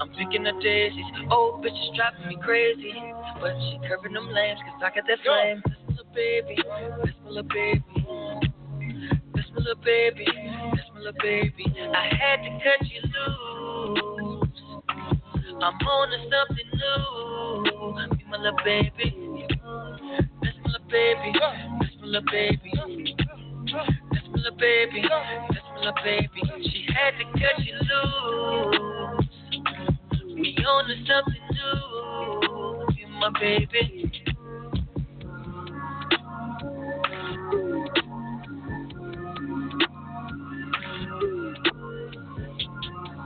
I'm 0.00 0.10
picking 0.18 0.44
the 0.44 0.52
daisies. 0.60 1.06
Oh, 1.30 1.54
Old 1.54 1.64
bitches 1.64 1.94
driving 1.96 2.28
me 2.28 2.36
crazy, 2.42 2.92
but 3.40 3.54
she 3.62 3.78
curving 3.88 4.12
them 4.12 4.30
lanes 4.30 4.60
'cause 4.60 4.82
I 4.82 4.90
got 4.94 5.06
that 5.06 5.20
flame. 5.24 5.62
That's 5.64 5.80
my 5.86 5.94
little 5.94 6.12
baby. 6.14 6.56
That's 6.58 7.18
my 7.24 7.30
little 7.30 7.42
baby. 7.44 7.84
That's 9.34 9.50
my 9.50 9.58
little 9.62 9.82
baby. 9.82 10.26
That's 10.26 10.90
my 10.94 11.00
little 11.00 11.20
baby. 11.22 11.64
I 11.94 12.06
had 12.14 12.42
to 12.42 12.50
cut 12.62 12.82
you 12.90 13.00
loose. 13.02 14.17
I'm 15.60 15.74
on 15.74 16.08
to 16.10 16.18
something 16.30 16.70
new. 16.72 18.16
Be 18.16 18.24
my 18.30 18.36
little 18.36 18.58
baby. 18.64 19.08
That's 20.40 20.56
my 20.62 20.70
little 20.70 20.86
baby. 20.88 21.32
That's 21.34 21.94
my 22.00 22.06
little 22.06 22.22
baby. 22.30 22.72
That's 22.76 24.28
my 24.28 24.36
little 24.36 24.56
baby. 24.56 25.02
That's 25.02 25.66
my 25.74 25.78
little 25.78 25.94
baby. 26.04 26.40
She 26.62 26.86
had 26.94 27.12
to 27.18 27.24
cut 27.32 27.58
you 27.64 27.74
loose. 27.74 29.26
We 30.36 30.56
on 30.64 30.84
to 30.86 30.94
something 31.06 31.44
new. 31.50 32.96
You 32.96 33.06
my 33.18 33.30
baby. 33.40 34.12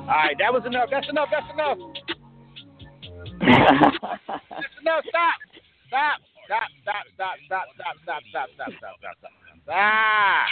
All 0.00 0.18
right, 0.18 0.36
that 0.38 0.52
was 0.52 0.64
enough. 0.66 0.88
That's 0.90 1.08
enough. 1.10 1.28
That's 1.30 1.52
enough. 1.52 1.78
That's 3.42 4.76
enough. 4.80 5.04
Stop. 5.08 5.38
Stop. 5.88 6.18
Stop. 6.44 6.68
Stop. 6.82 7.04
Stop. 7.14 7.36
Stop. 7.44 7.66
Stop. 7.66 7.66
Stop. 8.02 8.22
Stop. 8.30 8.48
Stop. 8.54 8.70
Stop. 8.78 8.94
Stop. 8.98 9.16
Stop. 9.18 9.32
Stop. 9.64 10.46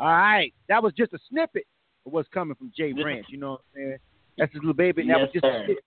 All 0.00 0.08
right, 0.08 0.52
that 0.68 0.82
was 0.82 0.92
just 0.92 1.12
a 1.14 1.18
snippet 1.30 1.64
of 2.04 2.12
what's 2.12 2.28
coming 2.28 2.54
from 2.54 2.70
Jay 2.76 2.92
Branch. 2.92 3.24
You 3.30 3.38
know 3.38 3.52
what 3.52 3.60
I'm 3.74 3.74
saying? 3.74 3.96
That's 4.36 4.52
his 4.52 4.60
little 4.60 4.74
baby. 4.74 5.00
And 5.02 5.10
that 5.10 5.18
was 5.20 5.30
Yes, 5.32 5.42
just 5.42 5.44
a 5.44 5.48
sir. 5.48 5.64
snippet. 5.66 5.84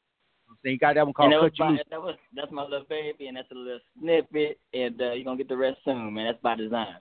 I'm 0.50 0.58
saying 0.64 0.74
you 0.74 0.80
got 0.80 0.96
that 0.96 1.06
one 1.06 1.14
called 1.14 1.32
and 1.32 1.40
that 1.40 1.44
was, 1.44 1.52
Cut 1.56 1.66
You 1.66 1.72
Loose. 1.74 1.82
that 1.92 2.02
was 2.02 2.16
that's 2.36 2.52
my 2.52 2.64
little 2.64 2.86
baby, 2.90 3.28
and 3.28 3.38
that's 3.38 3.52
a 3.52 3.56
little 3.56 3.80
snippet, 4.00 4.58
and 4.74 5.00
uh, 5.00 5.12
you're 5.14 5.24
gonna 5.24 5.38
get 5.38 5.48
the 5.48 5.58
rest 5.58 5.78
soon, 5.86 6.14
man. 6.14 6.26
That's 6.26 6.42
by 6.42 6.56
design. 6.56 6.96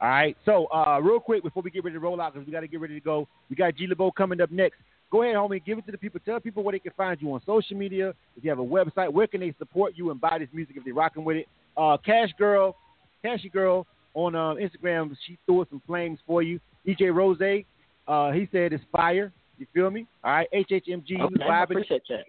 All 0.00 0.08
right. 0.08 0.36
So, 0.44 0.66
uh, 0.66 0.98
real 1.00 1.20
quick 1.20 1.42
before 1.44 1.62
we 1.62 1.70
get 1.70 1.84
ready 1.84 1.94
to 1.94 2.00
roll 2.00 2.20
out, 2.20 2.34
because 2.34 2.44
we 2.46 2.52
got 2.52 2.60
to 2.60 2.68
get 2.68 2.80
ready 2.80 2.92
to 2.94 3.00
go, 3.00 3.26
we 3.48 3.56
got 3.56 3.74
G 3.76 3.86
LaBeaud 3.86 4.14
coming 4.14 4.40
up 4.42 4.50
next. 4.50 4.76
Go 5.16 5.22
ahead, 5.22 5.36
homie. 5.36 5.64
Give 5.64 5.78
it 5.78 5.86
to 5.86 5.92
the 5.92 5.96
people. 5.96 6.20
Tell 6.26 6.38
people 6.40 6.62
where 6.62 6.72
they 6.72 6.78
can 6.78 6.92
find 6.94 7.16
you 7.22 7.32
on 7.32 7.40
social 7.46 7.74
media. 7.74 8.10
If 8.36 8.44
you 8.44 8.50
have 8.50 8.58
a 8.58 8.62
website, 8.62 9.10
where 9.10 9.26
can 9.26 9.40
they 9.40 9.54
support 9.58 9.94
you 9.96 10.10
and 10.10 10.20
buy 10.20 10.38
this 10.38 10.50
music 10.52 10.76
if 10.76 10.84
they're 10.84 10.92
rocking 10.92 11.24
with 11.24 11.38
it? 11.38 11.48
Uh, 11.74 11.96
Cash 11.96 12.32
Girl, 12.36 12.76
Cashy 13.22 13.48
Girl 13.48 13.86
on 14.12 14.34
uh, 14.34 14.56
Instagram, 14.56 15.16
she 15.26 15.38
threw 15.46 15.62
us 15.62 15.68
some 15.70 15.80
flames 15.86 16.18
for 16.26 16.42
you. 16.42 16.60
DJ 16.86 17.14
Rose, 17.14 17.40
uh, 17.40 18.30
he 18.32 18.46
said 18.52 18.74
it's 18.74 18.84
fire. 18.92 19.32
You 19.56 19.66
feel 19.72 19.90
me? 19.90 20.06
All 20.22 20.32
right. 20.32 20.48
HHMG, 20.54 20.86
Okay, 21.18 21.44
I 21.44 21.48
vibing. 21.48 21.62
appreciate 21.62 22.02
that. 22.10 22.24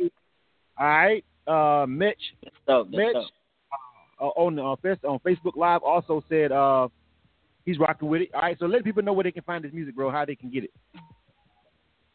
All 0.80 0.88
right. 0.88 1.26
Uh, 1.45 1.86
Mitch, 1.88 2.15
dope. 2.65 2.89
Mitch 2.89 3.13
dope. 3.15 3.26
uh, 4.21 4.28
on 4.28 4.60
uh, 4.60 4.63
on 4.63 5.19
Facebook 5.19 5.58
Live 5.58 5.84
also 5.84 6.23
said 6.30 6.54
uh, 6.54 6.88
he's 7.65 7.80
rocking 7.80 8.08
with 8.08 8.21
it. 8.21 8.30
All 8.34 8.43
right, 8.43 8.58
so 8.58 8.65
let 8.65 8.86
people 8.86 9.04
know 9.04 9.12
where 9.12 9.26
they 9.26 9.32
can 9.34 9.43
find 9.43 9.62
this 9.62 9.73
music, 9.73 9.93
bro. 9.93 10.10
How 10.10 10.23
they 10.23 10.36
can 10.36 10.50
get 10.50 10.63
it. 10.63 10.71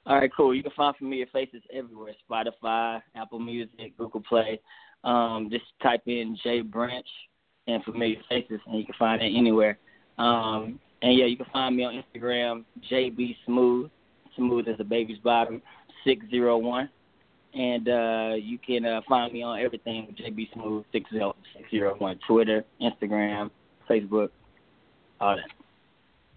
All 0.05 0.17
right, 0.17 0.31
cool. 0.37 0.55
You 0.55 0.63
can 0.63 0.73
find 0.77 0.97
Familiar 0.97 1.27
Faces 1.33 1.63
everywhere: 1.73 2.13
Spotify, 2.29 3.01
Apple 3.15 3.39
Music, 3.39 3.97
Google 3.97 4.23
Play. 4.23 4.61
Um, 5.05 5.49
just 5.51 5.65
type 5.83 6.03
in 6.07 6.37
Jay 6.43 6.61
Branch 6.61 7.07
and 7.67 7.83
Familiar 7.85 8.19
Faces, 8.29 8.61
and 8.67 8.79
you 8.79 8.85
can 8.85 8.95
find 8.99 9.23
it 9.23 9.33
anywhere. 9.37 9.79
Um, 10.19 10.81
and 11.03 11.17
yeah, 11.17 11.27
you 11.27 11.37
can 11.37 11.47
find 11.53 11.77
me 11.77 11.85
on 11.85 12.03
Instagram, 12.03 12.65
JB 12.91 13.37
Smooth, 13.47 13.91
smooth 14.37 14.69
as 14.69 14.77
a 14.79 14.85
baby's 14.85 15.19
bottom, 15.19 15.63
six 16.05 16.25
zero 16.31 16.59
one. 16.59 16.89
And 17.55 17.89
uh, 17.89 18.35
you 18.41 18.59
can 18.59 18.87
uh, 18.87 19.03
find 19.09 19.33
me 19.33 19.43
on 19.43 19.61
everything 19.61 20.15
JB 20.19 20.53
Smooth 20.55 20.85
six 20.93 21.11
zero 21.11 21.37
six 21.57 21.71
zero 21.71 21.95
one, 21.99 22.19
Twitter, 22.27 22.65
Instagram, 22.81 23.51
Facebook, 23.89 24.31
all 25.21 25.37
that. 25.37 25.51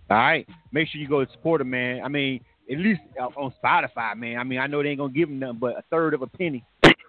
All 0.10 0.18
right, 0.18 0.48
make 0.72 0.88
sure 0.88 1.02
you 1.02 1.08
go 1.08 1.26
support 1.32 1.62
him, 1.62 1.72
man. 1.72 2.02
I 2.04 2.08
mean, 2.10 2.42
at 2.72 2.78
least 2.78 3.02
uh, 3.20 3.26
on 3.26 3.54
Spotify, 3.64 4.16
man. 4.16 4.38
I 4.38 4.44
mean, 4.44 4.60
I 4.60 4.68
know 4.68 4.82
they 4.82 4.90
ain't 4.90 5.00
gonna 5.00 5.14
give 5.14 5.30
him 5.30 5.40
nothing 5.40 5.60
but 5.60 5.78
a 5.78 5.84
third 5.90 6.14
of 6.14 6.22
a 6.22 6.28
penny 6.28 6.66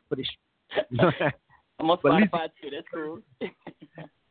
for 0.09 0.17
this. 0.17 0.27
I'm 1.79 1.91
on 1.91 1.99
Spotify 1.99 2.49
too. 2.61 2.71
That's 2.71 2.87
cool. 2.93 3.21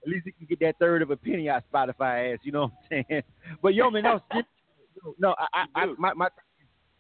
at 0.05 0.11
least 0.11 0.25
you 0.25 0.33
can 0.33 0.45
get 0.47 0.59
that 0.59 0.75
third 0.79 1.01
of 1.01 1.11
a 1.11 1.17
penny 1.17 1.49
out 1.49 1.63
Spotify 1.73 2.33
ass. 2.33 2.39
You 2.43 2.51
know 2.51 2.61
what 2.63 2.71
I'm 2.91 3.05
saying? 3.09 3.23
But 3.61 3.73
yo, 3.73 3.89
man, 3.89 4.03
no, 4.03 4.19
no, 5.19 5.35
I, 5.39 5.65
I, 5.75 5.83
I 5.83 5.85
my, 5.97 6.13
my, 6.13 6.27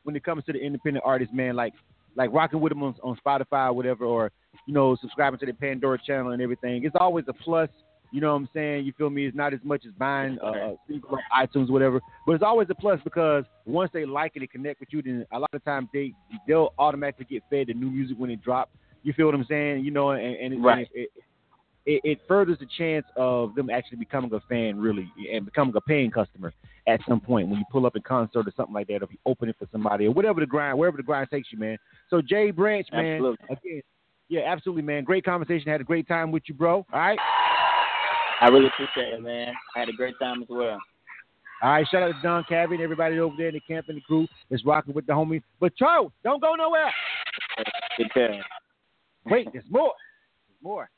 when 0.03 0.15
it 0.15 0.23
comes 0.23 0.43
to 0.45 0.53
the 0.53 0.59
independent 0.59 1.03
artists, 1.05 1.33
man, 1.33 1.55
like, 1.55 1.73
like 2.15 2.31
rocking 2.31 2.61
with 2.61 2.71
them 2.71 2.83
on, 2.83 2.95
on 3.03 3.17
Spotify 3.25 3.69
or 3.69 3.73
whatever, 3.73 4.05
or 4.05 4.31
you 4.67 4.73
know, 4.73 4.95
subscribing 5.01 5.39
to 5.39 5.45
the 5.45 5.53
Pandora 5.53 5.99
channel 6.05 6.31
and 6.31 6.41
everything. 6.41 6.83
It's 6.83 6.95
always 6.99 7.25
a 7.27 7.33
plus. 7.33 7.69
You 8.15 8.21
know 8.21 8.31
what 8.31 8.39
I'm 8.39 8.49
saying? 8.53 8.85
You 8.85 8.93
feel 8.97 9.09
me? 9.09 9.25
It's 9.25 9.35
not 9.35 9.53
as 9.53 9.59
much 9.61 9.83
as 9.85 9.91
buying 9.99 10.39
uh, 10.39 10.75
single 10.87 11.17
iTunes, 11.37 11.69
whatever. 11.69 11.99
But 12.25 12.31
it's 12.31 12.43
always 12.45 12.69
a 12.69 12.73
plus 12.73 12.97
because 13.03 13.43
once 13.65 13.91
they 13.93 14.05
like 14.05 14.31
it 14.35 14.39
and 14.39 14.49
connect 14.49 14.79
with 14.79 14.87
you, 14.93 15.01
then 15.01 15.25
a 15.33 15.37
lot 15.37 15.49
of 15.51 15.61
times 15.65 15.89
they 15.91 16.13
they'll 16.47 16.73
automatically 16.79 17.25
get 17.29 17.43
fed 17.49 17.67
the 17.67 17.73
new 17.73 17.89
music 17.89 18.15
when 18.17 18.29
it 18.29 18.41
drops. 18.41 18.71
You 19.03 19.11
feel 19.11 19.25
what 19.25 19.35
I'm 19.35 19.45
saying? 19.49 19.83
You 19.83 19.91
know, 19.91 20.11
and, 20.11 20.33
and, 20.37 20.53
it, 20.53 20.59
Right. 20.59 20.77
and 20.77 21.03
it, 21.03 21.09
it, 21.85 22.01
it 22.05 22.19
furthers 22.25 22.57
the 22.57 22.67
chance 22.77 23.05
of 23.17 23.53
them 23.53 23.69
actually 23.69 23.97
becoming 23.97 24.33
a 24.33 24.39
fan, 24.47 24.79
really, 24.79 25.11
and 25.29 25.43
becoming 25.43 25.75
a 25.75 25.81
paying 25.81 26.09
customer 26.09 26.53
at 26.87 27.01
some 27.09 27.19
point 27.19 27.49
when 27.49 27.59
you 27.59 27.65
pull 27.69 27.85
up 27.85 27.97
a 27.97 27.99
concert 27.99 28.47
or 28.47 28.53
something 28.55 28.73
like 28.73 28.87
that, 28.87 29.01
or 29.01 29.03
if 29.03 29.11
you 29.11 29.17
open 29.25 29.49
it 29.49 29.57
for 29.59 29.67
somebody 29.73 30.05
or 30.05 30.11
whatever 30.11 30.39
the 30.39 30.45
grind, 30.45 30.77
wherever 30.77 30.95
the 30.95 31.03
grind 31.03 31.27
takes 31.29 31.49
you, 31.51 31.59
man. 31.59 31.77
So 32.09 32.21
Jay 32.21 32.51
Branch, 32.51 32.87
man, 32.93 33.15
Absolutely. 33.15 33.45
again, 33.49 33.81
yeah, 34.29 34.41
absolutely, 34.47 34.83
man. 34.83 35.03
Great 35.03 35.23
conversation. 35.25 35.69
Had 35.69 35.81
a 35.81 35.83
great 35.83 36.07
time 36.07 36.31
with 36.31 36.43
you, 36.47 36.55
bro. 36.55 36.85
All 36.91 36.99
right. 36.99 37.19
I 38.41 38.47
really 38.47 38.67
appreciate 38.67 39.13
it, 39.13 39.21
man. 39.21 39.53
I 39.75 39.79
had 39.79 39.89
a 39.89 39.93
great 39.93 40.15
time 40.21 40.41
as 40.41 40.47
well. 40.49 40.79
All 41.63 41.71
right, 41.71 41.87
shout 41.89 42.03
out 42.03 42.07
to 42.07 42.21
Don 42.21 42.43
Cabby 42.43 42.75
and 42.75 42.83
everybody 42.83 43.17
over 43.19 43.33
there 43.37 43.47
in 43.47 43.53
the 43.53 43.61
camp 43.61 43.85
and 43.87 43.97
the 43.97 44.01
crew 44.01 44.27
that's 44.49 44.65
rocking 44.65 44.93
with 44.93 45.05
the 45.05 45.13
homie. 45.13 45.41
But 45.59 45.75
Charles, 45.75 46.11
don't 46.23 46.41
go 46.41 46.53
nowhere. 46.55 46.91
Good 47.97 48.11
time. 48.13 48.43
Wait, 49.25 49.47
there's 49.53 49.65
more. 49.69 49.93
There's 50.47 50.61
more. 50.61 50.89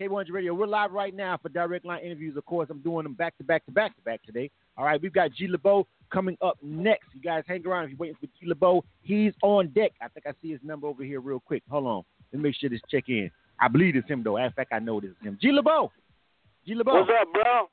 K100 0.00 0.30
Radio, 0.30 0.54
we're 0.54 0.66
live 0.66 0.92
right 0.92 1.14
now 1.14 1.38
for 1.40 1.48
direct 1.48 1.84
line 1.84 2.02
interviews. 2.02 2.36
Of 2.36 2.44
course, 2.46 2.68
I'm 2.70 2.80
doing 2.80 3.04
them 3.04 3.14
back 3.14 3.36
to 3.38 3.44
back 3.44 3.64
to 3.66 3.72
back 3.72 3.94
to 3.96 4.02
back 4.02 4.22
today. 4.24 4.50
All 4.76 4.84
right, 4.84 5.00
we've 5.00 5.12
got 5.12 5.32
G 5.32 5.48
LaBeaud 5.48 5.84
coming 6.12 6.36
up 6.42 6.58
next. 6.62 7.06
You 7.14 7.20
guys 7.20 7.44
hang 7.46 7.66
around 7.66 7.84
if 7.84 7.90
you're 7.90 7.98
waiting 7.98 8.16
for 8.20 8.26
G 8.26 8.50
LaBeaud. 8.52 8.82
He's 9.02 9.32
on 9.42 9.68
deck. 9.68 9.92
I 10.02 10.08
think 10.08 10.26
I 10.26 10.32
see 10.42 10.50
his 10.50 10.60
number 10.62 10.86
over 10.86 11.02
here 11.02 11.20
real 11.20 11.40
quick. 11.40 11.62
Hold 11.70 11.86
on. 11.86 12.02
Let 12.32 12.42
me 12.42 12.48
make 12.48 12.56
sure 12.56 12.68
this 12.68 12.80
check 12.90 13.04
in. 13.08 13.30
I 13.60 13.68
believe 13.68 13.96
it's 13.96 14.08
him 14.08 14.22
though. 14.22 14.36
In 14.38 14.50
fact, 14.52 14.72
I 14.72 14.78
know 14.78 15.00
this 15.00 15.10
is 15.10 15.16
him. 15.22 15.38
G 15.40 15.48
LaBeaud. 15.48 15.90
G 16.66 16.74
LaBeaud. 16.74 17.06
What's 17.06 17.10
up, 17.20 17.32
bro? 17.32 17.68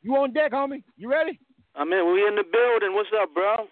You 0.00 0.16
on 0.16 0.32
deck, 0.32 0.52
homie? 0.52 0.82
You 0.96 1.10
ready? 1.10 1.38
I'm 1.74 1.92
in. 1.92 2.12
We 2.12 2.26
in 2.26 2.36
the 2.36 2.44
building. 2.50 2.94
What's 2.94 3.10
up, 3.20 3.34
bro? 3.34 3.56
All 3.60 3.68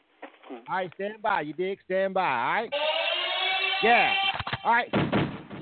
right, 0.69 0.91
stand 0.95 1.23
by. 1.23 1.41
You 1.41 1.55
dig? 1.55 1.79
Stand 1.87 2.13
by. 2.13 2.21
All 2.21 2.55
right. 2.55 2.71
Yeah. 3.83 4.13
All 4.63 4.73
right. 4.73 4.89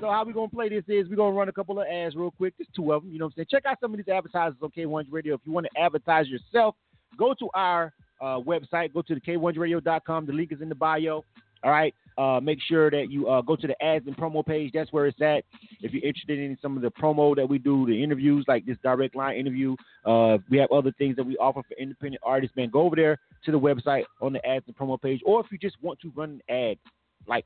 So 0.01 0.09
how 0.09 0.25
we 0.25 0.33
gonna 0.33 0.49
play 0.49 0.67
this 0.67 0.83
is 0.89 1.07
we're 1.09 1.15
gonna 1.15 1.35
run 1.35 1.47
a 1.47 1.53
couple 1.53 1.79
of 1.79 1.87
ads 1.87 2.15
real 2.15 2.31
quick. 2.31 2.53
There's 2.57 2.67
two 2.75 2.91
of 2.91 3.03
them. 3.03 3.13
You 3.13 3.19
know 3.19 3.25
what 3.25 3.33
I'm 3.33 3.35
saying? 3.37 3.47
Check 3.49 3.65
out 3.65 3.77
some 3.79 3.93
of 3.93 3.97
these 3.97 4.09
advertisers 4.09 4.57
on 4.61 4.69
K1 4.71 5.05
Radio. 5.09 5.35
If 5.35 5.41
you 5.45 5.53
want 5.53 5.67
to 5.73 5.81
advertise 5.81 6.27
yourself, 6.27 6.75
go 7.17 7.33
to 7.33 7.49
our 7.53 7.93
uh, 8.19 8.39
website. 8.39 8.93
Go 8.93 9.01
to 9.03 9.15
the 9.15 9.21
K1Radio.com. 9.21 10.25
The 10.25 10.33
link 10.33 10.51
is 10.51 10.61
in 10.61 10.67
the 10.67 10.75
bio. 10.75 11.23
All 11.63 11.71
right. 11.71 11.93
Uh, 12.17 12.39
make 12.39 12.59
sure 12.65 12.89
that 12.89 13.07
you 13.09 13.27
uh, 13.27 13.41
go 13.41 13.55
to 13.57 13.67
the 13.67 13.83
ads 13.83 14.07
and 14.07 14.15
promo 14.15 14.45
page. 14.45 14.71
That's 14.73 14.91
where 14.93 15.05
it's 15.05 15.19
at. 15.21 15.43
If 15.81 15.91
you're 15.91 16.05
interested 16.05 16.39
in 16.39 16.57
some 16.61 16.77
of 16.77 16.81
the 16.81 16.91
promo 16.91 17.35
that 17.35 17.47
we 17.47 17.57
do, 17.57 17.85
the 17.85 18.03
interviews 18.03 18.45
like 18.47 18.65
this 18.65 18.77
direct 18.83 19.15
line 19.15 19.35
interview, 19.37 19.75
uh, 20.05 20.37
we 20.49 20.57
have 20.57 20.71
other 20.71 20.93
things 20.97 21.17
that 21.17 21.25
we 21.25 21.35
offer 21.37 21.61
for 21.67 21.75
independent 21.77 22.21
artists. 22.23 22.55
Man, 22.55 22.69
go 22.69 22.81
over 22.81 22.95
there 22.95 23.19
to 23.45 23.51
the 23.51 23.59
website 23.59 24.03
on 24.21 24.31
the 24.31 24.45
ads 24.45 24.65
and 24.67 24.77
promo 24.77 25.01
page. 25.01 25.19
Or 25.25 25.41
if 25.41 25.47
you 25.51 25.57
just 25.57 25.75
want 25.81 25.99
to 26.01 26.11
run 26.15 26.41
an 26.47 26.69
ad, 26.69 26.77
like 27.27 27.45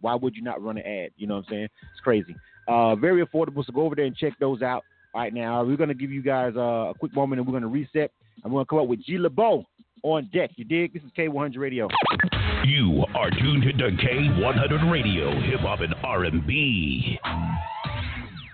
why 0.00 0.14
would 0.14 0.34
you 0.34 0.42
not 0.42 0.62
run 0.62 0.76
an 0.76 0.86
ad? 0.86 1.10
You 1.16 1.26
know 1.26 1.36
what 1.36 1.44
I'm 1.46 1.50
saying? 1.50 1.68
It's 1.92 2.00
crazy. 2.02 2.34
Uh, 2.66 2.96
very 2.96 3.24
affordable. 3.24 3.64
So 3.64 3.72
go 3.72 3.82
over 3.82 3.94
there 3.94 4.04
and 4.06 4.16
check 4.16 4.32
those 4.40 4.62
out. 4.62 4.82
All 5.14 5.20
right, 5.20 5.32
now 5.32 5.62
we're 5.62 5.76
gonna 5.76 5.94
give 5.94 6.10
you 6.10 6.22
guys 6.22 6.54
uh, 6.56 6.90
a 6.90 6.94
quick 6.98 7.14
moment 7.14 7.38
and 7.38 7.46
we're 7.46 7.58
gonna 7.58 7.68
reset. 7.70 8.10
I'm 8.44 8.50
gonna 8.50 8.64
come 8.64 8.80
up 8.80 8.88
with 8.88 9.04
G 9.04 9.16
LaBeaud 9.16 9.64
on 10.02 10.28
deck. 10.32 10.50
You 10.56 10.64
dig? 10.64 10.92
This 10.92 11.02
is 11.04 11.10
K100 11.16 11.56
Radio. 11.58 11.88
You 12.66 13.04
are 13.14 13.28
tuned 13.28 13.62
to 13.62 13.90
K100 13.90 14.90
Radio, 14.90 15.38
hip 15.42 15.60
hop 15.60 15.80
and 15.80 15.94
R&B. 16.02 17.18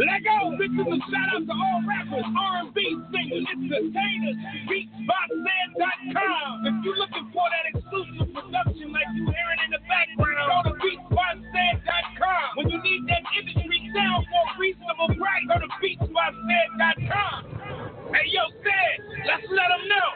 Let 0.00 0.24
go. 0.24 0.56
This 0.56 0.70
is 0.70 0.80
a 0.80 0.96
shout 1.10 1.28
out 1.34 1.44
to 1.44 1.52
all 1.52 1.82
rappers, 1.84 2.24
R&B 2.24 2.80
singers, 3.12 3.44
entertainers, 3.52 4.36
beatsbyced.com. 4.64 6.66
If 6.66 6.74
you're 6.84 6.96
looking 6.96 7.30
for 7.34 7.44
that 7.50 7.64
exclusive 7.74 8.32
production 8.32 8.92
like 8.92 9.04
you 9.14 9.24
hearing 9.28 9.60
in 9.66 9.70
the 9.76 9.80
background, 9.84 10.64
go 10.64 10.70
to 10.70 10.76
beatsbyced.com. 10.80 12.56
When 12.56 12.70
you 12.70 12.80
need 12.82 13.06
that 13.08 13.22
industry 13.36 13.90
sound 13.94 14.24
for 14.30 14.40
a 14.40 14.42
reasonable 14.58 15.08
price, 15.20 15.44
go 15.48 15.58
to 15.60 15.68
beatsbyced.com. 15.84 17.99
Hey, 18.12 18.26
yo, 18.26 18.42
Sad, 18.62 18.98
let's 19.26 19.46
let 19.50 19.68
them 19.70 19.86
know. 19.86 20.08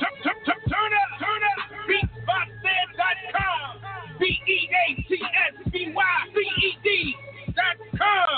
Turn, 0.00 0.14
turn, 0.24 0.38
turn, 0.44 0.60
turn 0.68 0.92
up, 0.92 1.10
turn 1.22 1.42
up, 1.46 1.58
beatsbyced.com. 1.86 3.78
B 4.18 4.24
E 4.26 4.68
A 4.74 5.02
T 5.08 5.10
S 5.22 5.72
B 5.72 5.92
Y 5.94 6.02
C 6.34 6.38
E 6.66 6.78
D 6.82 7.14
dot 7.54 7.76
com. 7.96 8.28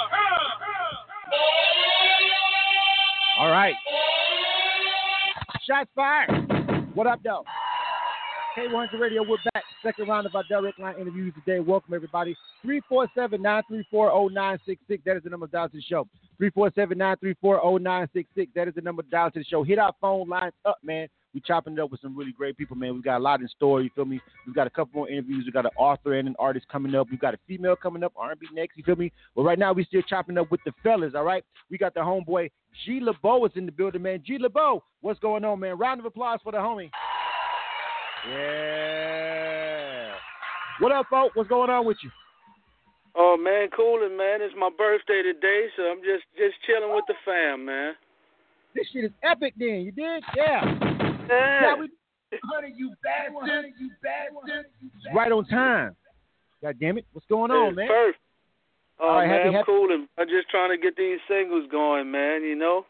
All 3.38 3.50
right. 3.50 3.74
Shots 5.66 5.90
fired. 5.94 6.90
What 6.94 7.06
up, 7.06 7.20
though? 7.24 7.44
K100 8.56 8.98
Radio, 8.98 9.22
we're 9.22 9.36
back. 9.54 9.62
Second 9.80 10.08
round 10.08 10.26
of 10.26 10.34
our 10.34 10.42
direct 10.48 10.80
line 10.80 10.96
interviews 11.00 11.32
today. 11.34 11.60
Welcome, 11.60 11.94
everybody. 11.94 12.34
347 12.62 13.40
934 13.40 14.30
0966. 14.30 15.02
That 15.06 15.16
is 15.16 15.22
the 15.22 15.30
number 15.30 15.46
dial 15.46 15.68
to 15.68 15.76
the 15.76 15.82
show. 15.82 16.08
347 16.38 16.98
934 16.98 17.78
0966. 17.78 18.52
That 18.56 18.66
is 18.66 18.74
the 18.74 18.80
number 18.80 19.02
dial 19.02 19.30
to 19.30 19.38
the 19.38 19.44
show. 19.44 19.62
Hit 19.62 19.78
our 19.78 19.92
phone 20.00 20.28
lines 20.28 20.54
up, 20.64 20.78
man. 20.82 21.06
We 21.32 21.40
chopping 21.40 21.74
it 21.74 21.78
up 21.78 21.92
with 21.92 22.00
some 22.00 22.18
really 22.18 22.32
great 22.32 22.56
people, 22.56 22.74
man. 22.76 22.96
We 22.96 23.02
got 23.02 23.18
a 23.18 23.22
lot 23.22 23.40
in 23.40 23.46
store. 23.46 23.82
You 23.82 23.90
feel 23.94 24.04
me? 24.04 24.20
We've 24.44 24.54
got 24.54 24.66
a 24.66 24.70
couple 24.70 24.98
more 24.98 25.08
interviews. 25.08 25.44
We 25.46 25.52
got 25.52 25.64
an 25.64 25.70
author 25.76 26.14
and 26.14 26.26
an 26.26 26.34
artist 26.40 26.66
coming 26.72 26.92
up. 26.96 27.06
We've 27.08 27.20
got 27.20 27.34
a 27.34 27.38
female 27.46 27.76
coming 27.76 28.02
up, 28.02 28.12
R&B 28.16 28.48
next. 28.52 28.76
You 28.76 28.82
feel 28.82 28.96
me? 28.96 29.12
But 29.36 29.42
right 29.42 29.60
now 29.60 29.72
we're 29.72 29.84
still 29.84 30.02
chopping 30.02 30.38
up 30.38 30.50
with 30.50 30.60
the 30.66 30.72
fellas. 30.82 31.12
All 31.14 31.22
right. 31.22 31.44
We 31.70 31.78
got 31.78 31.94
the 31.94 32.00
homeboy 32.00 32.50
G 32.84 33.00
LaBeaud 33.00 33.46
is 33.46 33.52
in 33.56 33.66
the 33.66 33.72
building, 33.72 34.02
man. 34.02 34.22
G 34.24 34.38
LaBeaud, 34.38 34.80
what's 35.00 35.20
going 35.20 35.44
on, 35.44 35.60
man? 35.60 35.78
Round 35.78 36.00
of 36.00 36.06
applause 36.06 36.40
for 36.42 36.52
the 36.52 36.58
homie. 36.58 36.90
Yeah. 38.28 40.12
What 40.80 40.92
up, 40.92 41.06
folks? 41.08 41.36
What's 41.36 41.48
going 41.48 41.70
on 41.70 41.86
with 41.86 41.96
you? 42.02 42.10
Oh 43.16 43.36
man, 43.36 43.68
coolin', 43.74 44.16
man. 44.16 44.40
It's 44.40 44.54
my 44.58 44.70
birthday 44.76 45.22
today, 45.22 45.66
so 45.76 45.82
I'm 45.84 45.98
just 45.98 46.24
just 46.36 46.54
chilling 46.66 46.94
with 46.94 47.04
the 47.08 47.14
fam, 47.24 47.64
man. 47.64 47.94
This 48.74 48.86
shit 48.92 49.04
is 49.04 49.10
epic, 49.22 49.54
then. 49.58 49.80
You 49.82 49.92
did? 49.92 50.22
Yeah. 50.36 50.62
Yeah. 51.28 51.74
we, 51.74 51.88
honey, 52.44 52.72
you 52.76 52.92
bad 53.02 53.34
one, 53.34 53.48
honey, 53.48 53.72
you 53.80 53.90
bad 54.02 54.32
one. 54.32 54.48
Right 55.14 55.32
on 55.32 55.44
time. 55.46 55.96
God 56.62 56.76
damn 56.80 56.98
it. 56.98 57.06
What's 57.12 57.26
going 57.26 57.50
on, 57.50 57.68
it's 57.68 57.76
man? 57.76 57.88
Perfect. 57.88 58.18
Oh, 59.00 59.08
All 59.08 59.14
right, 59.16 59.26
man, 59.26 59.36
happy, 59.36 59.48
I'm 59.48 59.54
happy. 59.54 59.66
coolin'. 59.66 60.08
I'm 60.18 60.28
just 60.28 60.48
trying 60.50 60.70
to 60.70 60.76
get 60.76 60.94
these 60.94 61.18
singles 61.26 61.66
going, 61.70 62.10
man, 62.10 62.42
you 62.42 62.54
know? 62.54 62.84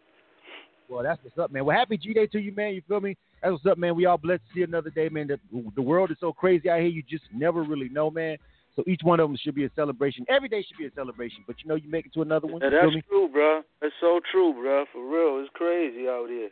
Well, 0.88 1.04
that's 1.04 1.22
what's 1.22 1.38
up, 1.38 1.52
man. 1.52 1.64
Well, 1.64 1.76
happy 1.76 1.96
G 1.96 2.12
Day 2.12 2.26
to 2.26 2.40
you, 2.40 2.52
man. 2.52 2.74
You 2.74 2.82
feel 2.88 3.00
me? 3.00 3.16
That's 3.42 3.52
what's 3.52 3.66
up, 3.66 3.78
man. 3.78 3.96
We 3.96 4.06
all 4.06 4.18
blessed 4.18 4.42
to 4.48 4.54
see 4.54 4.62
another 4.62 4.90
day, 4.90 5.08
man. 5.08 5.28
The, 5.28 5.38
the 5.74 5.82
world 5.82 6.10
is 6.10 6.18
so 6.20 6.32
crazy 6.32 6.68
out 6.68 6.80
here, 6.80 6.88
you 6.88 7.02
just 7.08 7.24
never 7.32 7.62
really 7.62 7.88
know, 7.88 8.10
man. 8.10 8.36
So 8.76 8.84
each 8.86 9.00
one 9.02 9.18
of 9.18 9.28
them 9.28 9.36
should 9.42 9.54
be 9.54 9.64
a 9.64 9.70
celebration. 9.74 10.24
Every 10.28 10.48
day 10.48 10.62
should 10.66 10.78
be 10.78 10.86
a 10.86 10.92
celebration. 10.94 11.44
But 11.46 11.56
you 11.62 11.68
know, 11.68 11.74
you 11.74 11.90
make 11.90 12.06
it 12.06 12.14
to 12.14 12.22
another 12.22 12.46
one. 12.46 12.62
Yeah, 12.62 12.70
that's 12.70 13.06
true, 13.08 13.28
bro. 13.28 13.62
That's 13.80 13.94
so 14.00 14.20
true, 14.30 14.52
bro. 14.52 14.84
For 14.92 15.04
real, 15.04 15.42
it's 15.42 15.50
crazy 15.54 16.06
out 16.08 16.28
here. 16.28 16.50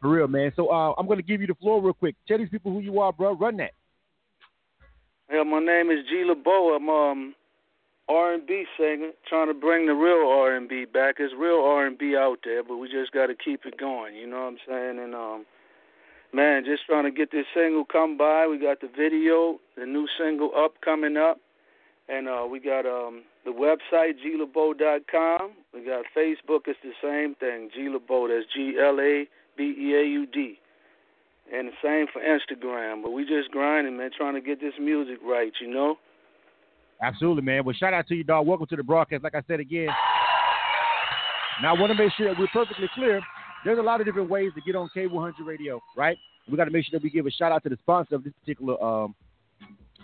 For 0.00 0.10
real, 0.10 0.28
man. 0.28 0.52
So 0.56 0.68
uh, 0.68 0.94
I'm 0.98 1.06
gonna 1.06 1.22
give 1.22 1.40
you 1.40 1.46
the 1.46 1.54
floor 1.54 1.80
real 1.80 1.94
quick. 1.94 2.16
Tell 2.26 2.38
these 2.38 2.48
people 2.48 2.72
who 2.72 2.80
you 2.80 3.00
are, 3.00 3.12
bro. 3.12 3.34
Run 3.34 3.56
that. 3.58 3.72
Yeah, 5.32 5.44
my 5.44 5.60
name 5.60 5.90
is 5.90 6.04
G 6.08 6.24
LaBeaud. 6.26 6.76
I'm 6.76 6.88
um 6.88 7.34
R&B 8.08 8.64
singer, 8.78 9.10
trying 9.28 9.48
to 9.48 9.54
bring 9.54 9.86
the 9.86 9.94
real 9.94 10.30
R&B 10.30 10.84
back. 10.86 11.16
There's 11.18 11.32
real 11.36 11.60
R&B 11.64 12.16
out 12.16 12.38
there, 12.44 12.62
but 12.62 12.76
we 12.76 12.88
just 12.88 13.10
got 13.10 13.26
to 13.26 13.34
keep 13.34 13.66
it 13.66 13.78
going. 13.78 14.14
You 14.14 14.28
know 14.28 14.36
what 14.36 14.54
I'm 14.54 14.58
saying? 14.68 14.98
And 15.02 15.14
um, 15.14 15.44
man, 16.36 16.64
just 16.66 16.84
trying 16.84 17.04
to 17.04 17.10
get 17.10 17.32
this 17.32 17.46
single 17.54 17.84
come 17.86 18.18
by. 18.18 18.46
We 18.46 18.58
got 18.58 18.82
the 18.82 18.88
video, 18.94 19.58
the 19.76 19.86
new 19.86 20.06
single 20.20 20.52
up 20.54 20.74
coming 20.84 21.16
up, 21.16 21.40
and 22.08 22.28
uh, 22.28 22.46
we 22.48 22.60
got 22.60 22.84
um 22.84 23.22
the 23.46 23.50
website 23.50 24.12
glabeaud.com. 24.22 25.52
We 25.72 25.84
got 25.84 26.04
Facebook. 26.14 26.60
It's 26.66 26.78
the 26.84 26.92
same 27.02 27.34
thing, 27.36 27.70
G 27.74 27.88
LaBeaud. 27.88 28.28
That's 28.28 28.46
G 28.54 28.76
L 28.78 29.00
A 29.00 29.26
B 29.56 29.74
E 29.78 29.94
A 29.94 30.04
U 30.04 30.26
D. 30.26 30.58
And 31.52 31.68
the 31.68 31.72
same 31.82 32.06
for 32.12 32.20
Instagram. 32.20 33.02
But 33.02 33.12
we 33.12 33.24
just 33.24 33.50
grinding, 33.50 33.96
man, 33.96 34.10
trying 34.16 34.34
to 34.34 34.40
get 34.40 34.60
this 34.60 34.74
music 34.78 35.18
right. 35.24 35.52
You 35.60 35.72
know. 35.72 35.96
Absolutely, 37.00 37.42
man. 37.42 37.64
Well, 37.64 37.74
shout 37.78 37.94
out 37.94 38.06
to 38.08 38.14
you, 38.14 38.24
dog. 38.24 38.46
Welcome 38.46 38.66
to 38.66 38.76
the 38.76 38.82
broadcast. 38.82 39.24
Like 39.24 39.34
I 39.34 39.42
said 39.48 39.60
again. 39.60 39.88
Now, 41.62 41.74
I 41.74 41.80
want 41.80 41.90
to 41.90 41.96
make 41.96 42.12
sure 42.18 42.34
we're 42.38 42.48
perfectly 42.48 42.86
clear. 42.94 43.22
There's 43.64 43.78
a 43.78 43.82
lot 43.82 44.00
of 44.00 44.06
different 44.06 44.30
ways 44.30 44.52
to 44.54 44.60
get 44.60 44.76
on 44.76 44.88
K100 44.96 45.32
Radio, 45.44 45.80
right? 45.96 46.16
We 46.48 46.56
got 46.56 46.66
to 46.66 46.70
make 46.70 46.84
sure 46.86 46.98
that 46.98 47.02
we 47.02 47.10
give 47.10 47.26
a 47.26 47.30
shout 47.30 47.52
out 47.52 47.62
to 47.64 47.68
the 47.68 47.76
sponsor 47.82 48.14
of 48.14 48.24
this 48.24 48.32
particular 48.40 48.80
um, 48.82 49.14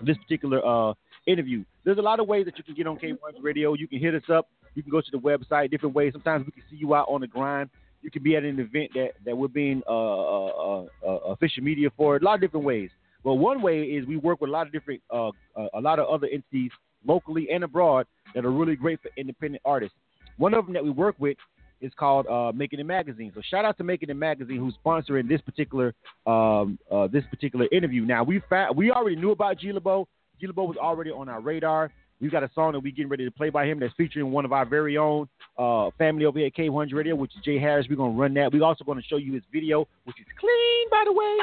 this 0.05 0.17
particular 0.19 0.65
uh, 0.67 0.95
interview. 1.27 1.65
There's 1.85 1.99
a 1.99 2.03
lot 2.03 2.19
of 2.19 2.27
ways 2.27 2.47
that 2.47 2.59
you 2.59 2.65
can 2.65 2.75
get 2.75 2.87
on 2.87 2.99
K100 2.99 3.43
Radio. 3.43 3.75
You 3.75 3.87
can 3.87 4.01
hit 4.01 4.15
us 4.15 4.23
up. 4.33 4.49
You 4.75 4.83
can 4.83 4.91
go 4.91 5.01
to 5.01 5.11
the 5.11 5.19
website. 5.19 5.71
Different 5.71 5.95
ways. 5.95 6.13
Sometimes 6.13 6.47
we 6.47 6.53
can 6.53 6.63
see 6.71 6.77
you 6.77 6.95
out 6.95 7.07
on 7.09 7.21
the 7.21 7.27
grind. 7.27 7.71
You 8.01 8.11
can 8.11 8.23
be 8.23 8.35
at 8.35 8.43
an 8.43 8.59
event 8.59 8.91
that 8.95 9.11
that 9.25 9.37
we're 9.37 9.49
being 9.49 9.83
uh, 9.89 9.93
uh, 9.93 10.87
uh, 11.07 11.09
official 11.29 11.63
media 11.63 11.89
for. 11.97 12.17
A 12.17 12.21
lot 12.21 12.35
of 12.35 12.41
different 12.41 12.67
ways. 12.67 12.91
Well, 13.25 13.39
one 13.39 13.63
way 13.63 13.83
is 13.83 14.07
we 14.07 14.17
work 14.17 14.41
with 14.41 14.51
a 14.51 14.53
lot 14.53 14.67
of 14.67 14.73
different, 14.73 15.01
uh, 15.13 15.29
uh, 15.29 15.69
a 15.75 15.81
lot 15.81 16.01
of 16.01 16.09
other 16.09 16.27
entities 16.27 16.73
locally 17.07 17.49
and 17.53 17.63
abroad 17.63 18.07
that 18.35 18.45
are 18.45 18.51
really 18.51 18.75
great 18.75 19.01
for 19.01 19.11
independent 19.17 19.63
artists. 19.65 19.97
One 20.39 20.55
of 20.55 20.65
them 20.65 20.75
that 20.75 20.83
we 20.83 20.91
work 20.91 21.15
with 21.19 21.37
is 21.83 21.93
called 21.99 22.27
uh, 22.27 22.53
Making 22.55 22.81
It 22.81 22.87
Magazine. 22.87 23.33
So 23.35 23.43
shout 23.51 23.65
out 23.65 23.77
to 23.79 23.85
Making 23.85 24.11
It 24.11 24.17
Magazine 24.17 24.57
who's 24.57 24.75
sponsoring 24.85 25.29
this 25.29 25.41
particular 25.43 25.95
um, 26.27 26.79
uh, 26.91 27.09
this 27.09 27.25
particular 27.31 27.67
interview. 27.73 28.05
Now 28.05 28.23
we 28.25 28.41
found, 28.49 28.77
we 28.77 28.91
already 28.91 29.17
knew 29.17 29.33
about 29.33 29.59
G 29.59 29.73
LaBeaud. 29.73 30.07
G 30.41 30.47
LaBeaud 30.47 30.69
was 30.69 30.77
already 30.77 31.11
on 31.11 31.29
our 31.29 31.41
radar. 31.41 31.91
We've 32.21 32.31
got 32.31 32.45
a 32.45 32.51
song 32.55 32.73
that 32.73 32.81
we're 32.81 32.93
getting 32.93 33.09
ready 33.09 33.25
to 33.25 33.33
play 33.33 33.51
by 33.51 33.67
him 33.67 33.81
that's 33.81 33.93
featuring 33.97 34.31
one 34.31 34.45
of 34.45 34.53
our 34.53 34.65
very 34.65 34.97
own 34.97 35.29
uh, 35.59 35.91
family 35.99 36.25
over 36.25 36.39
here 36.39 36.47
at 36.47 36.55
K100 36.55 36.95
Radio, 36.95 37.17
which 37.17 37.33
is 37.37 37.43
Jay 37.45 37.59
Harris. 37.59 37.89
We're 37.91 37.97
going 37.97 38.15
to 38.15 38.19
run 38.19 38.33
that. 38.35 38.53
We're 38.53 38.63
also 38.63 38.85
going 38.85 38.99
to 38.99 39.05
show 39.05 39.17
you 39.17 39.33
his 39.33 39.43
video, 39.53 39.89
which 40.05 40.21
is 40.21 40.27
clean, 40.39 40.89
by 40.89 41.03
the 41.05 41.13
way. 41.13 41.37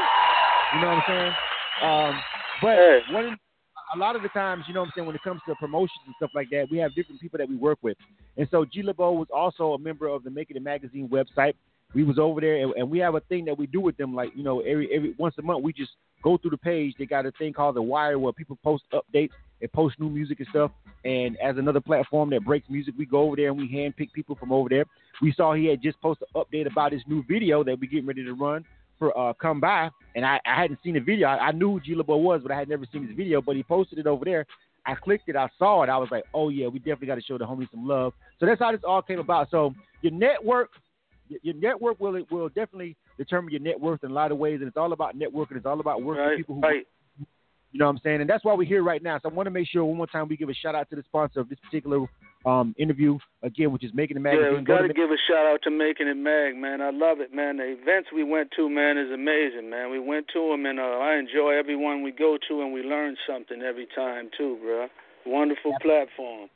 You 0.73 0.81
know 0.81 0.87
what 0.87 1.03
I'm 1.03 1.03
saying? 1.05 1.33
Um, 1.83 2.21
but 2.61 3.13
one, 3.13 3.37
a 3.93 3.97
lot 3.97 4.15
of 4.15 4.21
the 4.21 4.29
times, 4.29 4.65
you 4.67 4.73
know 4.73 4.81
what 4.81 4.87
I'm 4.87 4.91
saying, 4.95 5.07
when 5.07 5.15
it 5.15 5.23
comes 5.23 5.41
to 5.47 5.55
promotions 5.55 5.99
and 6.05 6.15
stuff 6.17 6.31
like 6.35 6.49
that, 6.51 6.67
we 6.69 6.77
have 6.77 6.93
different 6.95 7.19
people 7.21 7.37
that 7.37 7.49
we 7.49 7.55
work 7.55 7.79
with. 7.81 7.97
And 8.37 8.47
so 8.51 8.65
G 8.65 8.83
LaBeaud 8.83 9.17
was 9.17 9.27
also 9.33 9.73
a 9.73 9.79
member 9.79 10.07
of 10.07 10.23
the 10.23 10.29
Making 10.29 10.57
It 10.57 10.59
a 10.59 10.63
Magazine 10.63 11.09
website. 11.09 11.53
We 11.95 12.03
was 12.03 12.19
over 12.19 12.39
there, 12.39 12.57
and, 12.57 12.71
and 12.73 12.89
we 12.89 12.99
have 12.99 13.15
a 13.15 13.19
thing 13.21 13.45
that 13.45 13.57
we 13.57 13.65
do 13.65 13.81
with 13.81 13.97
them, 13.97 14.13
like 14.13 14.29
you 14.35 14.43
know, 14.43 14.59
every 14.59 14.93
every 14.93 15.15
once 15.17 15.33
a 15.39 15.41
month 15.41 15.63
we 15.63 15.73
just 15.73 15.91
go 16.23 16.37
through 16.37 16.51
the 16.51 16.57
page. 16.57 16.93
They 16.99 17.07
got 17.07 17.25
a 17.25 17.31
thing 17.31 17.51
called 17.51 17.75
the 17.75 17.81
Wire 17.81 18.19
where 18.19 18.31
people 18.31 18.59
post 18.63 18.83
updates 18.93 19.31
and 19.61 19.71
post 19.71 19.99
new 19.99 20.09
music 20.09 20.39
and 20.39 20.47
stuff. 20.49 20.71
And 21.03 21.35
as 21.37 21.57
another 21.57 21.81
platform 21.81 22.29
that 22.29 22.45
breaks 22.45 22.69
music, 22.69 22.93
we 22.97 23.05
go 23.05 23.21
over 23.21 23.35
there 23.35 23.49
and 23.49 23.57
we 23.57 23.67
handpick 23.67 24.11
people 24.13 24.35
from 24.35 24.51
over 24.51 24.69
there. 24.69 24.85
We 25.21 25.33
saw 25.33 25.53
he 25.53 25.65
had 25.65 25.81
just 25.81 25.99
posted 25.99 26.27
an 26.35 26.43
update 26.43 26.71
about 26.71 26.91
his 26.91 27.01
new 27.07 27.23
video 27.27 27.63
that 27.63 27.79
we're 27.79 27.89
getting 27.89 28.05
ready 28.05 28.23
to 28.23 28.33
run 28.33 28.65
for 28.99 29.17
uh, 29.17 29.33
Come 29.33 29.59
By. 29.59 29.89
And 30.15 30.25
I, 30.25 30.39
I 30.45 30.61
hadn't 30.61 30.79
seen 30.83 30.93
the 30.93 30.99
video. 30.99 31.27
I, 31.27 31.47
I 31.47 31.51
knew 31.51 31.71
who 31.71 31.79
G 31.79 31.95
LaBeaud 31.95 32.21
was, 32.21 32.41
but 32.43 32.51
I 32.51 32.59
had 32.59 32.69
never 32.69 32.85
seen 32.91 33.07
his 33.07 33.15
video. 33.15 33.41
But 33.41 33.55
he 33.55 33.63
posted 33.63 33.97
it 33.97 34.05
over 34.05 34.25
there. 34.25 34.45
I 34.85 34.95
clicked 34.95 35.29
it, 35.29 35.35
I 35.35 35.49
saw 35.57 35.83
it. 35.83 35.89
I 35.89 35.97
was 35.97 36.09
like, 36.11 36.23
oh, 36.33 36.49
yeah, 36.49 36.67
we 36.67 36.79
definitely 36.79 37.07
got 37.07 37.15
to 37.15 37.21
show 37.21 37.37
the 37.37 37.45
homies 37.45 37.69
some 37.71 37.87
love. 37.87 38.13
So 38.39 38.45
that's 38.45 38.59
how 38.59 38.71
this 38.71 38.81
all 38.87 39.01
came 39.01 39.19
about. 39.19 39.49
So 39.51 39.73
your 40.01 40.13
network, 40.13 40.69
your 41.27 41.55
network 41.55 41.99
will 41.99 42.23
will 42.31 42.49
definitely 42.49 42.95
determine 43.17 43.51
your 43.51 43.61
net 43.61 43.79
worth 43.79 44.03
in 44.03 44.11
a 44.11 44.13
lot 44.13 44.31
of 44.31 44.37
ways. 44.37 44.59
And 44.61 44.67
it's 44.67 44.77
all 44.77 44.93
about 44.93 45.17
networking. 45.17 45.57
It's 45.57 45.65
all 45.65 45.79
about 45.79 46.01
working 46.01 46.23
right, 46.23 46.29
with 46.29 46.37
people 46.37 46.55
who 46.55 46.61
right. 46.61 46.87
you 47.71 47.79
know 47.79 47.85
what 47.85 47.91
I'm 47.91 47.99
saying? 48.03 48.21
And 48.21 48.29
that's 48.29 48.43
why 48.43 48.53
we're 48.53 48.63
here 48.63 48.83
right 48.83 49.03
now. 49.03 49.19
So 49.21 49.29
I 49.29 49.33
want 49.33 49.47
to 49.47 49.51
make 49.51 49.67
sure 49.67 49.83
one 49.85 49.97
more 49.97 50.07
time 50.07 50.27
we 50.27 50.37
give 50.37 50.49
a 50.49 50.53
shout 50.53 50.75
out 50.75 50.89
to 50.89 50.95
the 50.95 51.03
sponsor 51.03 51.39
of 51.39 51.49
this 51.49 51.59
particular 51.59 52.07
um, 52.45 52.75
interview, 52.77 53.17
again, 53.43 53.71
which 53.71 53.83
is 53.83 53.91
Making 53.93 54.17
It 54.17 54.21
Magazine. 54.21 54.51
Yeah, 54.51 54.59
we 54.59 54.65
got 54.65 54.81
to 54.81 54.93
give 54.93 55.11
a 55.11 55.19
shout 55.27 55.45
out 55.45 55.59
to 55.63 55.71
Making 55.71 56.07
It 56.07 56.17
Mag, 56.17 56.55
man. 56.55 56.81
I 56.81 56.91
love 56.91 57.19
it, 57.19 57.33
man. 57.33 57.57
The 57.57 57.75
events 57.79 58.09
we 58.13 58.23
went 58.23 58.49
to, 58.55 58.69
man, 58.69 58.97
is 58.97 59.11
amazing, 59.11 59.69
man. 59.69 59.91
We 59.91 59.99
went 59.99 60.27
to 60.33 60.49
them, 60.49 60.65
and 60.65 60.79
uh, 60.79 61.03
I 61.03 61.15
enjoy 61.15 61.57
every 61.57 61.75
one 61.75 62.01
we 62.01 62.11
go 62.11 62.37
to, 62.47 62.61
and 62.61 62.71
we 62.71 62.81
learn 62.81 63.17
something 63.27 63.61
every 63.61 63.87
time, 63.95 64.29
too, 64.37 64.57
bro. 64.61 64.87
Wonderful 65.25 65.73
platform. 65.81 66.49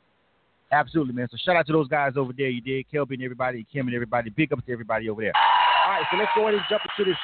Absolutely, 0.72 1.12
man. 1.12 1.28
So 1.30 1.36
shout 1.44 1.56
out 1.56 1.66
to 1.66 1.72
those 1.72 1.88
guys 1.88 2.12
over 2.16 2.32
there. 2.36 2.48
You 2.48 2.60
did, 2.60 2.86
Kelby 2.92 3.14
and 3.14 3.22
everybody, 3.22 3.66
Kim 3.70 3.86
and 3.86 3.94
everybody. 3.94 4.30
Big 4.30 4.52
up 4.52 4.64
to 4.64 4.72
everybody 4.72 5.08
over 5.08 5.20
there. 5.20 5.32
All 5.36 5.92
right, 5.92 6.04
so 6.10 6.16
let's 6.16 6.30
go 6.34 6.48
ahead 6.48 6.54
and 6.54 6.62
jump 6.68 6.82
into 6.82 7.10
this. 7.10 7.18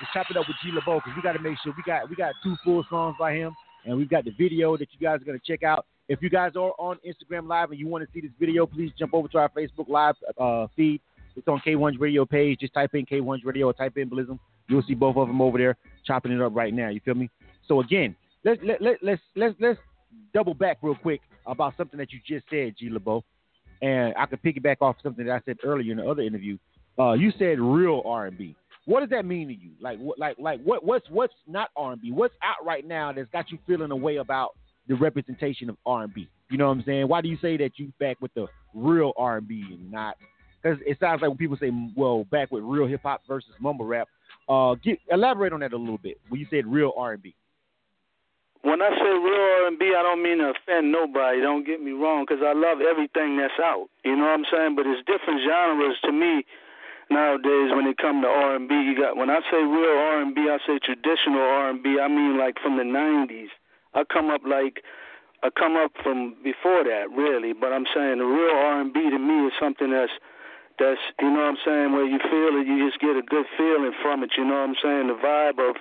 Let's 0.00 0.12
chop 0.12 0.26
it 0.30 0.36
up 0.36 0.46
with 0.46 0.56
G 0.62 0.70
LaBeaud 0.70 1.02
because 1.02 1.12
we 1.16 1.22
got 1.22 1.32
to 1.32 1.40
make 1.40 1.56
sure 1.64 1.74
we 1.76 1.82
got 1.82 2.08
we 2.08 2.16
got 2.16 2.34
two 2.42 2.54
full 2.64 2.84
songs 2.88 3.16
by 3.18 3.32
him, 3.32 3.52
and 3.84 3.96
we've 3.96 4.08
got 4.08 4.24
the 4.24 4.30
video 4.38 4.76
that 4.76 4.88
you 4.92 5.00
guys 5.04 5.20
are 5.20 5.24
gonna 5.24 5.38
check 5.44 5.62
out. 5.62 5.86
If 6.08 6.22
you 6.22 6.30
guys 6.30 6.52
are 6.54 6.72
on 6.78 6.98
Instagram 7.06 7.48
Live 7.48 7.70
and 7.70 7.80
you 7.80 7.88
want 7.88 8.04
to 8.04 8.10
see 8.12 8.20
this 8.20 8.30
video, 8.38 8.64
please 8.64 8.92
jump 8.96 9.12
over 9.12 9.26
to 9.28 9.38
our 9.38 9.48
Facebook 9.48 9.88
Live 9.88 10.14
uh, 10.38 10.68
feed. 10.76 11.00
It's 11.34 11.48
on 11.48 11.60
K1's 11.66 11.98
radio 11.98 12.24
page. 12.24 12.60
Just 12.60 12.74
type 12.74 12.94
in 12.94 13.04
K1's 13.04 13.44
radio 13.44 13.66
or 13.66 13.72
type 13.72 13.96
in 13.96 14.08
Blizzum. 14.08 14.38
You'll 14.68 14.84
see 14.86 14.94
both 14.94 15.16
of 15.16 15.26
them 15.26 15.40
over 15.40 15.58
there 15.58 15.76
chopping 16.06 16.32
it 16.32 16.40
up 16.40 16.54
right 16.54 16.72
now. 16.72 16.88
You 16.90 17.00
feel 17.04 17.14
me? 17.14 17.28
So 17.66 17.80
again, 17.80 18.14
let's 18.44 18.60
let, 18.62 18.80
let, 18.80 18.98
let's 19.02 19.20
let's 19.34 19.54
let's 19.60 19.80
double 20.32 20.54
back 20.54 20.78
real 20.80 20.94
quick 20.94 21.20
about 21.44 21.74
something 21.76 21.98
that 21.98 22.12
you 22.12 22.20
just 22.26 22.48
said, 22.48 22.74
G 22.78 22.88
LaBeaud. 22.88 23.22
And 23.82 24.14
I 24.16 24.26
could 24.26 24.42
piggyback 24.42 24.76
off 24.80 24.96
something 25.02 25.26
that 25.26 25.32
I 25.32 25.40
said 25.44 25.58
earlier 25.64 25.90
in 25.90 25.98
the 25.98 26.08
other 26.08 26.22
interview. 26.22 26.56
Uh, 26.98 27.12
you 27.12 27.32
said 27.38 27.60
real 27.60 28.02
R&B. 28.06 28.56
What 28.86 29.00
does 29.00 29.10
that 29.10 29.26
mean 29.26 29.48
to 29.48 29.54
you? 29.54 29.72
Like 29.80 29.98
what 29.98 30.18
like 30.18 30.36
like 30.38 30.62
what 30.62 30.84
what's 30.84 31.10
what's 31.10 31.34
not 31.48 31.70
R&B? 31.76 32.12
What's 32.12 32.34
out 32.42 32.64
right 32.64 32.86
now 32.86 33.12
that's 33.12 33.28
got 33.30 33.50
you 33.50 33.58
feeling 33.66 33.90
a 33.90 33.96
way 33.96 34.16
about 34.16 34.54
the 34.88 34.94
representation 34.94 35.68
of 35.70 35.76
R&B? 35.86 36.28
You 36.50 36.58
know 36.58 36.66
what 36.66 36.72
I'm 36.72 36.84
saying? 36.84 37.08
Why 37.08 37.20
do 37.20 37.28
you 37.28 37.38
say 37.42 37.56
that 37.56 37.78
you 37.78 37.92
back 37.98 38.18
with 38.20 38.32
the 38.34 38.46
real 38.74 39.12
R&B 39.16 39.64
and 39.72 39.90
not 39.90 40.16
because 40.66 40.78
it 40.86 40.98
sounds 40.98 41.22
like 41.22 41.28
when 41.28 41.38
people 41.38 41.56
say, 41.56 41.70
"Well, 41.94 42.24
back 42.24 42.50
with 42.50 42.64
real 42.64 42.86
hip 42.86 43.02
hop 43.02 43.22
versus 43.28 43.50
mumble 43.60 43.86
rap," 43.86 44.08
uh, 44.48 44.74
get 44.74 44.98
elaborate 45.10 45.52
on 45.52 45.60
that 45.60 45.72
a 45.72 45.76
little 45.76 45.98
bit. 45.98 46.18
When 46.28 46.40
you 46.40 46.46
said 46.50 46.66
real 46.66 46.92
R&B, 46.96 47.34
When 48.62 48.82
I 48.82 48.90
say 48.90 49.10
real 49.14 49.46
R&B, 49.64 49.94
I 49.94 50.02
don't 50.02 50.22
mean 50.22 50.38
to 50.38 50.50
offend 50.50 50.90
nobody. 50.90 51.40
Don't 51.40 51.64
get 51.64 51.80
me 51.80 51.92
wrong, 51.92 52.26
because 52.26 52.42
I 52.42 52.52
love 52.52 52.80
everything 52.80 53.36
that's 53.36 53.54
out. 53.62 53.86
You 54.04 54.16
know 54.16 54.24
what 54.24 54.42
I'm 54.42 54.46
saying? 54.50 54.74
But 54.74 54.86
it's 54.86 55.06
different 55.06 55.42
genres 55.46 55.98
to 56.02 56.10
me 56.10 56.44
nowadays 57.10 57.70
when 57.70 57.86
it 57.86 57.98
come 57.98 58.22
to 58.22 58.28
R&B. 58.28 58.74
You 58.74 58.98
got 58.98 59.16
when 59.16 59.30
I 59.30 59.40
say 59.50 59.62
real 59.62 59.98
R&B, 60.18 60.50
I 60.50 60.58
say 60.66 60.80
traditional 60.82 61.42
R&B. 61.42 62.00
I 62.00 62.08
mean 62.08 62.38
like 62.38 62.58
from 62.58 62.76
the 62.76 62.82
'90s. 62.82 63.54
I 63.96 64.04
come 64.04 64.30
up 64.30 64.42
like 64.44 64.84
I 65.42 65.48
come 65.50 65.76
up 65.76 65.92
from 66.02 66.36
before 66.44 66.84
that, 66.84 67.08
really. 67.10 67.52
But 67.52 67.72
I'm 67.72 67.86
saying 67.94 68.18
the 68.18 68.28
real 68.28 68.56
R&B 68.56 68.92
to 69.10 69.18
me 69.18 69.48
is 69.48 69.52
something 69.58 69.90
that's 69.90 70.12
that's 70.78 71.00
you 71.20 71.32
know 71.32 71.40
what 71.48 71.56
I'm 71.56 71.62
saying 71.64 71.92
where 71.96 72.04
you 72.04 72.20
feel 72.20 72.52
it, 72.60 72.68
you 72.68 72.84
just 72.84 73.00
get 73.00 73.16
a 73.16 73.24
good 73.24 73.48
feeling 73.56 73.96
from 74.02 74.22
it. 74.22 74.36
You 74.36 74.44
know 74.44 74.60
what 74.60 74.76
I'm 74.76 74.80
saying? 74.82 75.08
The 75.08 75.16
vibe 75.16 75.56
of 75.56 75.80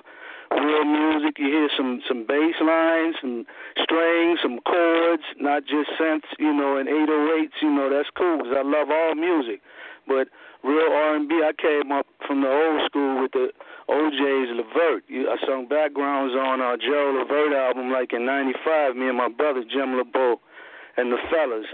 real 0.55 0.85
music. 0.87 1.35
You 1.37 1.47
hear 1.51 1.69
some 1.75 1.99
some 2.07 2.23
bass 2.23 2.55
lines, 2.63 3.19
some 3.19 3.43
strings, 3.83 4.39
some 4.41 4.63
chords, 4.63 5.27
not 5.39 5.67
just 5.67 5.91
synths. 5.99 6.31
You 6.39 6.53
know, 6.55 6.77
and 6.77 6.87
808s. 6.87 7.59
You 7.61 7.71
know 7.71 7.91
that's 7.91 8.09
cool 8.15 8.39
because 8.39 8.55
I 8.55 8.63
love 8.63 8.87
all 8.87 9.15
music. 9.15 9.59
But 10.07 10.29
real 10.63 10.91
R&B, 10.93 11.41
I 11.43 11.51
came 11.57 11.91
up 11.91 12.05
from 12.27 12.41
the 12.41 12.49
old 12.49 12.85
school 12.85 13.21
with 13.21 13.31
the 13.31 13.49
O'Jays 13.89 14.49
Levert. 14.53 15.03
I 15.09 15.37
sung 15.45 15.67
backgrounds 15.67 16.33
on 16.33 16.61
uh, 16.61 16.77
Joe 16.77 17.13
Levert 17.13 17.53
album 17.53 17.91
like 17.91 18.13
in 18.13 18.25
'95. 18.25 18.95
Me 18.95 19.07
and 19.09 19.17
my 19.17 19.29
brother 19.29 19.63
Jim 19.63 19.93
LaBeaud 19.93 20.37
and 20.97 21.11
the 21.11 21.17
fellas, 21.29 21.67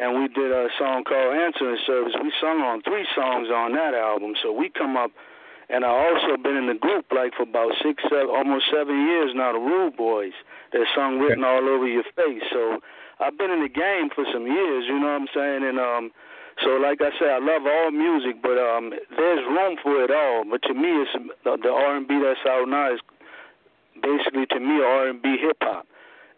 and 0.00 0.20
we 0.20 0.28
did 0.28 0.50
a 0.50 0.68
song 0.78 1.04
called 1.04 1.36
Answering 1.36 1.78
Service. 1.86 2.14
We 2.22 2.32
sung 2.40 2.60
on 2.62 2.82
three 2.82 3.06
songs 3.14 3.48
on 3.50 3.72
that 3.74 3.94
album, 3.94 4.34
so 4.42 4.52
we 4.52 4.70
come 4.70 4.96
up. 4.96 5.10
And 5.68 5.84
I 5.84 5.92
also 5.92 6.40
been 6.40 6.56
in 6.56 6.66
the 6.66 6.80
group 6.80 7.12
like 7.12 7.34
for 7.36 7.42
about 7.42 7.72
six, 7.84 8.02
seven, 8.08 8.32
almost 8.32 8.72
seven 8.72 9.04
years 9.04 9.32
now. 9.36 9.52
The 9.52 9.58
Rude 9.58 9.96
Boys, 9.98 10.32
that 10.72 10.86
song 10.94 11.18
written 11.18 11.44
all 11.44 11.68
over 11.68 11.86
your 11.86 12.08
face. 12.16 12.40
So 12.50 12.80
I've 13.20 13.36
been 13.36 13.50
in 13.50 13.60
the 13.60 13.68
game 13.68 14.08
for 14.14 14.24
some 14.32 14.46
years. 14.46 14.84
You 14.88 14.98
know 14.98 15.12
what 15.12 15.20
I'm 15.20 15.28
saying? 15.34 15.68
And 15.68 15.78
um, 15.78 16.10
so 16.64 16.70
like 16.82 17.00
I 17.00 17.10
said, 17.18 17.28
I 17.28 17.38
love 17.38 17.62
all 17.66 17.90
music, 17.90 18.42
but 18.42 18.58
um, 18.58 18.90
there's 18.90 19.44
room 19.46 19.76
for 19.82 20.02
it 20.02 20.10
all. 20.10 20.44
But 20.48 20.62
to 20.62 20.74
me, 20.74 20.88
it's 21.02 21.14
the, 21.44 21.70
R&B 21.70 22.20
that's 22.22 22.40
out 22.46 22.68
now 22.68 22.94
is 22.94 23.00
basically 24.02 24.46
to 24.46 24.60
me 24.60 24.82
R&B 24.82 25.36
hip 25.40 25.58
hop. 25.62 25.86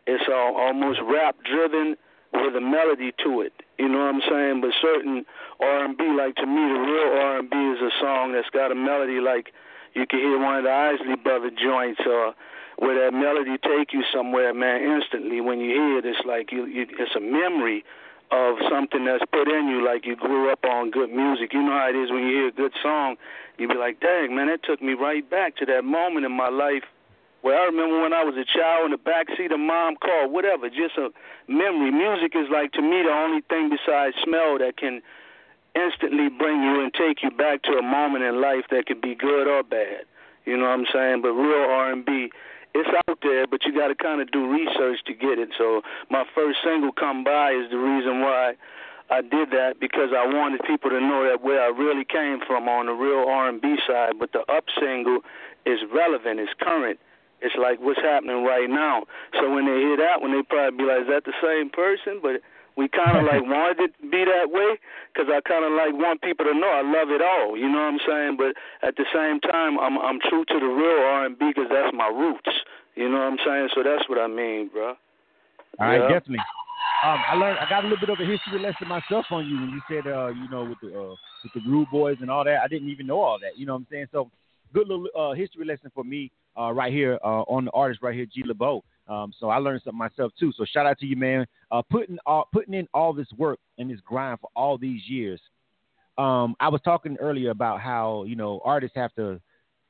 It's 0.06 0.24
uh, 0.28 0.34
almost 0.34 1.00
rap 1.04 1.36
driven 1.44 1.96
with 2.32 2.54
a 2.56 2.60
melody 2.60 3.12
to 3.24 3.40
it. 3.40 3.52
You 3.78 3.88
know 3.88 3.98
what 3.98 4.14
I'm 4.14 4.22
saying? 4.28 4.60
But 4.60 4.70
certain 4.80 5.24
R&B, 5.60 6.04
like 6.16 6.36
to 6.36 6.46
me, 6.46 6.62
the 6.68 6.80
real 6.80 7.10
R&B 7.16 7.56
is 7.56 7.80
a 7.80 7.90
song 8.00 8.32
that's 8.32 8.50
got 8.50 8.72
a 8.72 8.74
melody 8.74 9.20
like 9.20 9.52
you 9.94 10.06
can 10.06 10.20
hear 10.20 10.38
one 10.38 10.56
of 10.56 10.64
the 10.64 10.70
Isley 10.70 11.16
Brother 11.16 11.50
joints, 11.50 12.00
or 12.06 12.28
uh, 12.28 12.32
where 12.76 12.94
that 13.04 13.16
melody 13.16 13.56
take 13.58 13.92
you 13.92 14.04
somewhere, 14.14 14.54
man. 14.54 14.82
Instantly, 14.82 15.40
when 15.40 15.60
you 15.60 15.74
hear 15.74 15.98
it, 15.98 16.06
it's 16.06 16.24
like 16.24 16.52
you, 16.52 16.66
you 16.66 16.86
it's 16.98 17.14
a 17.16 17.20
memory 17.20 17.84
of 18.30 18.56
something 18.70 19.04
that's 19.04 19.24
put 19.32 19.48
in 19.48 19.68
you, 19.68 19.84
like 19.84 20.06
you 20.06 20.16
grew 20.16 20.50
up 20.50 20.64
on 20.64 20.90
good 20.90 21.10
music. 21.10 21.52
You 21.52 21.62
know 21.62 21.72
how 21.72 21.88
it 21.88 21.96
is 21.96 22.10
when 22.10 22.22
you 22.26 22.32
hear 22.34 22.48
a 22.48 22.52
good 22.52 22.72
song, 22.82 23.16
you 23.58 23.68
be 23.68 23.74
like, 23.74 24.00
dang, 24.00 24.34
man, 24.34 24.46
that 24.46 24.62
took 24.62 24.80
me 24.80 24.94
right 24.94 25.28
back 25.28 25.56
to 25.56 25.66
that 25.66 25.84
moment 25.84 26.24
in 26.24 26.32
my 26.32 26.48
life 26.48 26.84
where 27.42 27.58
I 27.58 27.64
remember 27.66 28.02
when 28.02 28.12
I 28.12 28.22
was 28.22 28.36
a 28.36 28.44
child 28.44 28.86
in 28.86 28.90
the 28.92 28.98
back 28.98 29.26
seat 29.36 29.50
of 29.50 29.60
mom 29.60 29.96
car, 29.96 30.28
whatever, 30.28 30.68
just 30.68 30.96
a 30.98 31.08
memory. 31.48 31.90
Music 31.90 32.32
is 32.36 32.48
like 32.52 32.72
to 32.72 32.82
me 32.82 33.02
the 33.02 33.12
only 33.12 33.40
thing 33.48 33.70
besides 33.70 34.14
smell 34.22 34.58
that 34.58 34.76
can 34.76 35.00
instantly 35.74 36.28
bring 36.28 36.62
you 36.62 36.82
and 36.82 36.92
take 36.92 37.22
you 37.22 37.30
back 37.30 37.62
to 37.62 37.72
a 37.72 37.82
moment 37.82 38.24
in 38.24 38.40
life 38.40 38.64
that 38.70 38.86
could 38.86 39.00
be 39.00 39.14
good 39.14 39.46
or 39.48 39.62
bad. 39.62 40.04
You 40.44 40.56
know 40.56 40.64
what 40.64 40.80
I'm 40.80 40.86
saying? 40.92 41.22
But 41.22 41.32
real 41.32 41.70
R&B, 41.70 42.30
it's 42.74 42.88
out 43.08 43.18
there, 43.22 43.46
but 43.46 43.64
you 43.64 43.72
got 43.74 43.88
to 43.88 43.94
kind 43.94 44.20
of 44.20 44.30
do 44.30 44.48
research 44.48 45.00
to 45.06 45.14
get 45.14 45.38
it. 45.38 45.50
So 45.58 45.82
my 46.10 46.24
first 46.34 46.58
single, 46.64 46.92
"Come 46.92 47.24
By," 47.24 47.52
is 47.52 47.70
the 47.70 47.78
reason 47.78 48.20
why 48.20 48.54
I 49.10 49.22
did 49.22 49.50
that 49.50 49.80
because 49.80 50.10
I 50.16 50.26
wanted 50.26 50.62
people 50.66 50.90
to 50.90 51.00
know 51.00 51.26
that 51.28 51.42
where 51.42 51.62
I 51.62 51.68
really 51.68 52.04
came 52.04 52.40
from 52.46 52.68
on 52.68 52.86
the 52.86 52.92
real 52.92 53.28
R&B 53.28 53.76
side. 53.86 54.14
But 54.18 54.32
the 54.32 54.40
up 54.52 54.64
single 54.78 55.20
is 55.66 55.80
relevant, 55.92 56.40
it's 56.40 56.52
current 56.60 56.98
it's 57.40 57.56
like 57.56 57.80
what's 57.80 58.00
happening 58.00 58.44
right 58.44 58.68
now. 58.68 59.04
So 59.40 59.50
when 59.50 59.64
they 59.64 59.80
hear 59.80 59.96
that 59.96 60.20
one, 60.20 60.32
they 60.32 60.42
probably 60.42 60.78
be 60.78 60.84
like, 60.84 61.02
"Is 61.02 61.08
that 61.08 61.24
the 61.24 61.36
same 61.40 61.70
person?" 61.70 62.20
But 62.22 62.42
we 62.76 62.88
kind 62.88 63.16
of 63.16 63.24
like 63.32 63.42
wanted 63.42 63.80
it 63.80 63.92
to 64.00 64.10
be 64.10 64.24
that 64.24 64.50
way 64.50 64.78
because 65.12 65.28
I 65.32 65.40
kind 65.40 65.64
of 65.64 65.72
like 65.72 65.96
want 65.96 66.22
people 66.22 66.46
to 66.46 66.54
know 66.54 66.68
I 66.68 66.84
love 66.84 67.10
it 67.10 67.22
all. 67.22 67.56
You 67.56 67.68
know 67.68 67.80
what 67.80 67.96
I'm 67.96 68.02
saying? 68.06 68.36
But 68.36 68.56
at 68.86 68.96
the 68.96 69.06
same 69.12 69.40
time, 69.40 69.78
I'm 69.80 69.98
I'm 69.98 70.20
true 70.20 70.44
to 70.44 70.56
the 70.60 70.70
real 70.70 71.00
R&B 71.00 71.40
because 71.40 71.68
that's 71.70 71.94
my 71.96 72.08
roots. 72.08 72.59
You 73.00 73.08
know 73.08 73.16
what 73.16 73.32
I'm 73.32 73.38
saying? 73.46 73.68
So 73.74 73.82
that's 73.82 74.06
what 74.10 74.18
I 74.18 74.26
mean, 74.26 74.68
bro. 74.70 74.88
All 74.88 74.96
right, 75.78 76.00
yeah. 76.02 76.08
definitely. 76.08 76.44
Um, 77.02 77.18
I 77.26 77.34
learned. 77.34 77.58
I 77.58 77.68
got 77.68 77.84
a 77.84 77.88
little 77.88 77.98
bit 77.98 78.10
of 78.10 78.20
a 78.20 78.30
history 78.30 78.60
lesson 78.60 78.88
myself 78.88 79.24
on 79.30 79.48
you 79.48 79.56
when 79.56 79.70
you 79.70 79.80
said, 79.88 80.06
uh, 80.06 80.28
you 80.28 80.50
know, 80.50 80.64
with 80.64 80.78
the 80.82 80.88
uh, 80.88 81.14
with 81.42 81.52
the 81.54 81.62
Rude 81.66 81.88
Boys 81.90 82.18
and 82.20 82.30
all 82.30 82.44
that. 82.44 82.60
I 82.62 82.68
didn't 82.68 82.90
even 82.90 83.06
know 83.06 83.22
all 83.22 83.38
that. 83.40 83.58
You 83.58 83.64
know 83.64 83.72
what 83.72 83.78
I'm 83.78 83.86
saying? 83.90 84.06
So, 84.12 84.30
good 84.74 84.86
little 84.86 85.08
uh, 85.18 85.32
history 85.32 85.64
lesson 85.64 85.90
for 85.94 86.04
me 86.04 86.30
uh, 86.58 86.72
right 86.72 86.92
here 86.92 87.18
uh, 87.24 87.42
on 87.48 87.64
the 87.64 87.70
artist 87.70 88.02
right 88.02 88.14
here, 88.14 88.26
G 88.26 88.42
LaBeaud. 88.42 88.82
Um, 89.08 89.32
so 89.40 89.48
I 89.48 89.56
learned 89.56 89.80
something 89.82 89.98
myself 89.98 90.32
too. 90.38 90.52
So 90.56 90.66
shout 90.70 90.84
out 90.84 90.98
to 90.98 91.06
you, 91.06 91.16
man. 91.16 91.46
Uh, 91.70 91.80
putting 91.90 92.18
all, 92.26 92.48
putting 92.52 92.74
in 92.74 92.86
all 92.92 93.14
this 93.14 93.26
work 93.38 93.58
and 93.78 93.90
this 93.90 94.00
grind 94.04 94.40
for 94.40 94.50
all 94.54 94.76
these 94.76 95.00
years. 95.08 95.40
Um, 96.18 96.54
I 96.60 96.68
was 96.68 96.82
talking 96.84 97.16
earlier 97.18 97.50
about 97.50 97.80
how 97.80 98.24
you 98.24 98.36
know 98.36 98.60
artists 98.62 98.96
have 98.96 99.14
to 99.14 99.40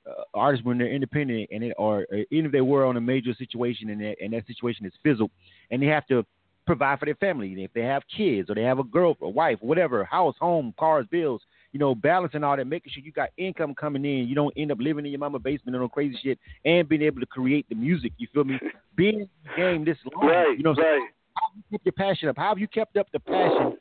uh, 0.08 0.22
artists 0.34 0.64
when 0.64 0.78
they're 0.78 0.92
independent 0.92 1.48
and 1.52 1.64
it, 1.64 1.74
or, 1.78 2.06
or 2.10 2.18
even 2.30 2.46
if 2.46 2.52
they 2.52 2.60
were 2.60 2.84
on 2.84 2.96
a 2.96 3.00
major 3.00 3.34
situation 3.34 3.90
and 3.90 4.00
that, 4.00 4.16
and 4.22 4.32
that 4.32 4.46
situation 4.46 4.86
is 4.86 4.92
fizzled 5.02 5.30
and 5.70 5.82
they 5.82 5.86
have 5.86 6.06
to 6.06 6.24
provide 6.66 6.98
for 6.98 7.06
their 7.06 7.14
family. 7.16 7.52
If 7.62 7.72
they 7.72 7.82
have 7.82 8.02
kids 8.16 8.50
or 8.50 8.54
they 8.54 8.62
have 8.62 8.78
a 8.78 8.84
girl, 8.84 9.16
a 9.20 9.28
wife, 9.28 9.58
whatever, 9.60 10.04
house, 10.04 10.34
home, 10.38 10.74
cars, 10.78 11.06
bills, 11.10 11.42
you 11.72 11.78
know, 11.78 11.94
balancing 11.94 12.42
all 12.42 12.56
that, 12.56 12.66
making 12.66 12.92
sure 12.92 13.02
you 13.02 13.12
got 13.12 13.30
income 13.36 13.74
coming 13.74 14.04
in. 14.04 14.26
You 14.26 14.34
don't 14.34 14.52
end 14.56 14.72
up 14.72 14.78
living 14.80 15.04
in 15.04 15.12
your 15.12 15.20
mama 15.20 15.38
basement 15.38 15.76
or 15.76 15.80
no 15.80 15.88
crazy 15.88 16.18
shit, 16.22 16.38
and 16.64 16.88
being 16.88 17.02
able 17.02 17.20
to 17.20 17.26
create 17.26 17.68
the 17.68 17.74
music. 17.74 18.12
You 18.18 18.26
feel 18.32 18.44
me? 18.44 18.58
Being 18.96 19.20
in 19.20 19.28
the 19.44 19.56
game 19.56 19.84
this 19.84 19.96
long, 20.12 20.28
right, 20.28 20.56
you 20.56 20.64
know, 20.64 20.74
right. 20.74 21.08
How 21.34 21.48
have 21.48 21.56
you 21.56 21.78
kept 21.78 21.86
your 21.86 21.92
passion 21.92 22.28
up? 22.28 22.36
How 22.36 22.48
have 22.48 22.58
you 22.58 22.68
kept 22.68 22.96
up 22.96 23.06
the 23.12 23.20
passion 23.20 23.76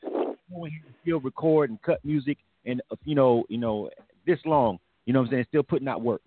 when 0.50 0.72
you 0.72 0.80
still 1.02 1.20
record 1.20 1.72
and 1.72 1.82
cut 1.82 2.04
music 2.06 2.38
and 2.66 2.82
uh, 2.92 2.96
you 3.06 3.16
know, 3.16 3.44
you 3.50 3.58
know, 3.58 3.90
this 4.26 4.40
long? 4.46 4.78
You 5.10 5.14
know 5.14 5.26
what 5.26 5.34
I'm 5.34 5.42
saying? 5.42 5.46
Still 5.50 5.64
putting 5.64 5.88
out 5.88 6.06
work. 6.06 6.22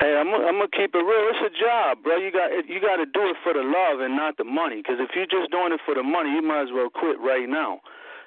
Hey, 0.00 0.16
I'm 0.16 0.32
I'm 0.32 0.56
gonna 0.56 0.72
keep 0.72 0.96
it 0.96 1.04
real. 1.04 1.28
It's 1.28 1.52
a 1.52 1.60
job, 1.60 2.00
bro. 2.02 2.16
You 2.16 2.32
got 2.32 2.48
you 2.48 2.80
got 2.80 2.96
to 2.96 3.04
do 3.04 3.20
it 3.28 3.36
for 3.44 3.52
the 3.52 3.60
love 3.60 4.00
and 4.00 4.16
not 4.16 4.38
the 4.38 4.48
money. 4.48 4.80
Because 4.80 4.96
if 4.96 5.10
you're 5.12 5.28
just 5.28 5.52
doing 5.52 5.76
it 5.76 5.80
for 5.84 5.94
the 5.94 6.02
money, 6.02 6.30
you 6.30 6.40
might 6.40 6.62
as 6.62 6.72
well 6.72 6.88
quit 6.88 7.20
right 7.20 7.46
now. 7.46 7.84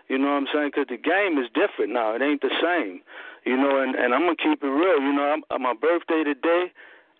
You 0.07 0.19
know 0.19 0.37
what 0.37 0.45
I'm 0.45 0.47
saying? 0.53 0.69
Because 0.69 0.93
the 0.93 1.01
game 1.01 1.41
is 1.41 1.49
different 1.57 1.97
now. 1.97 2.13
It 2.13 2.21
ain't 2.21 2.45
the 2.45 2.53
same. 2.61 3.01
You 3.41 3.57
know, 3.57 3.81
and 3.81 3.97
and 3.97 4.13
I'm 4.13 4.29
gonna 4.29 4.37
keep 4.37 4.61
it 4.61 4.69
real. 4.69 5.01
You 5.01 5.13
know, 5.17 5.41
I'm, 5.49 5.61
my 5.63 5.73
birthday 5.73 6.21
today. 6.21 6.69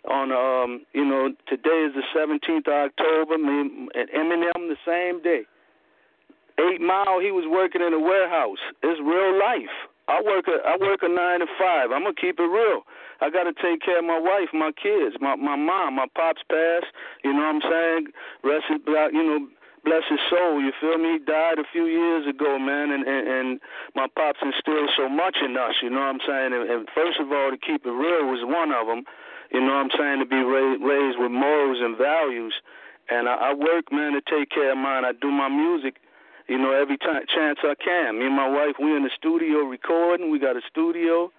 On 0.05 0.29
um, 0.29 0.85
you 0.93 1.03
know, 1.03 1.33
today 1.49 1.89
is 1.89 1.97
the 1.97 2.05
17th 2.13 2.69
of 2.69 2.93
October. 2.93 3.41
Me 3.41 3.89
and 3.97 4.07
Eminem 4.13 4.69
the 4.69 4.77
same 4.85 5.17
day. 5.25 5.49
Eight 6.61 6.79
Mile, 6.79 7.17
he 7.25 7.33
was 7.33 7.49
working 7.49 7.81
in 7.81 7.89
a 7.89 7.99
warehouse. 7.99 8.61
It's 8.85 9.01
real 9.01 9.33
life. 9.33 9.73
I 10.07 10.21
work 10.23 10.47
a 10.47 10.63
I 10.63 10.77
work 10.79 11.03
a 11.03 11.09
nine 11.09 11.39
to 11.39 11.47
five. 11.59 11.91
I'm 11.91 12.03
gonna 12.03 12.15
keep 12.15 12.39
it 12.39 12.47
real. 12.47 12.87
I 13.19 13.29
got 13.29 13.43
to 13.43 13.53
take 13.53 13.81
care 13.81 13.99
of 13.99 14.05
my 14.05 14.19
wife, 14.19 14.53
my 14.53 14.71
kids, 14.71 15.17
my 15.19 15.35
my 15.35 15.55
mom, 15.55 15.95
my 15.95 16.07
pops 16.15 16.41
passed. 16.47 16.91
You 17.23 17.33
know 17.33 17.43
what 17.43 17.59
I'm 17.59 17.65
saying? 17.65 18.03
Rest 18.43 18.65
his, 18.69 18.79
you 18.87 19.23
know, 19.25 19.47
bless 19.83 20.03
his 20.07 20.19
soul. 20.29 20.61
You 20.61 20.71
feel 20.79 20.97
me? 20.97 21.17
He 21.17 21.19
died 21.19 21.59
a 21.59 21.67
few 21.71 21.85
years 21.85 22.27
ago, 22.27 22.59
man, 22.59 22.91
and 22.91 23.03
and, 23.03 23.27
and 23.27 23.47
my 23.95 24.07
pops 24.07 24.39
instilled 24.41 24.91
so 24.95 25.09
much 25.09 25.37
in 25.43 25.57
us. 25.57 25.75
You 25.81 25.89
know 25.89 25.99
what 25.99 26.15
I'm 26.15 26.23
saying? 26.23 26.51
And, 26.53 26.63
and 26.69 26.87
first 26.95 27.19
of 27.19 27.31
all, 27.31 27.51
to 27.51 27.57
keep 27.57 27.85
it 27.85 27.91
real 27.91 28.31
was 28.31 28.45
one 28.47 28.71
of 28.71 28.87
them. 28.87 29.03
You 29.51 29.59
know 29.59 29.75
what 29.75 29.91
I'm 29.91 29.95
saying? 29.97 30.19
To 30.19 30.27
be 30.27 30.43
raised, 30.43 30.83
raised 30.83 31.19
with 31.19 31.31
morals 31.31 31.79
and 31.81 31.97
values. 31.97 32.53
And 33.09 33.27
I, 33.27 33.51
I 33.51 33.53
work, 33.53 33.91
man, 33.91 34.11
to 34.13 34.21
take 34.21 34.51
care 34.51 34.71
of 34.71 34.77
mine. 34.77 35.05
I 35.05 35.13
do 35.13 35.31
my 35.31 35.47
music 35.47 36.03
you 36.47 36.57
know, 36.57 36.71
every 36.71 36.97
time 36.97 37.23
chance 37.33 37.59
I 37.63 37.75
can. 37.75 38.19
Me 38.19 38.25
and 38.25 38.35
my 38.35 38.47
wife, 38.47 38.75
we 38.79 38.95
in 38.95 39.03
the 39.03 39.11
studio 39.17 39.59
recording. 39.59 40.31
We 40.31 40.39
got 40.39 40.55
a 40.55 40.61
studio 40.69 41.31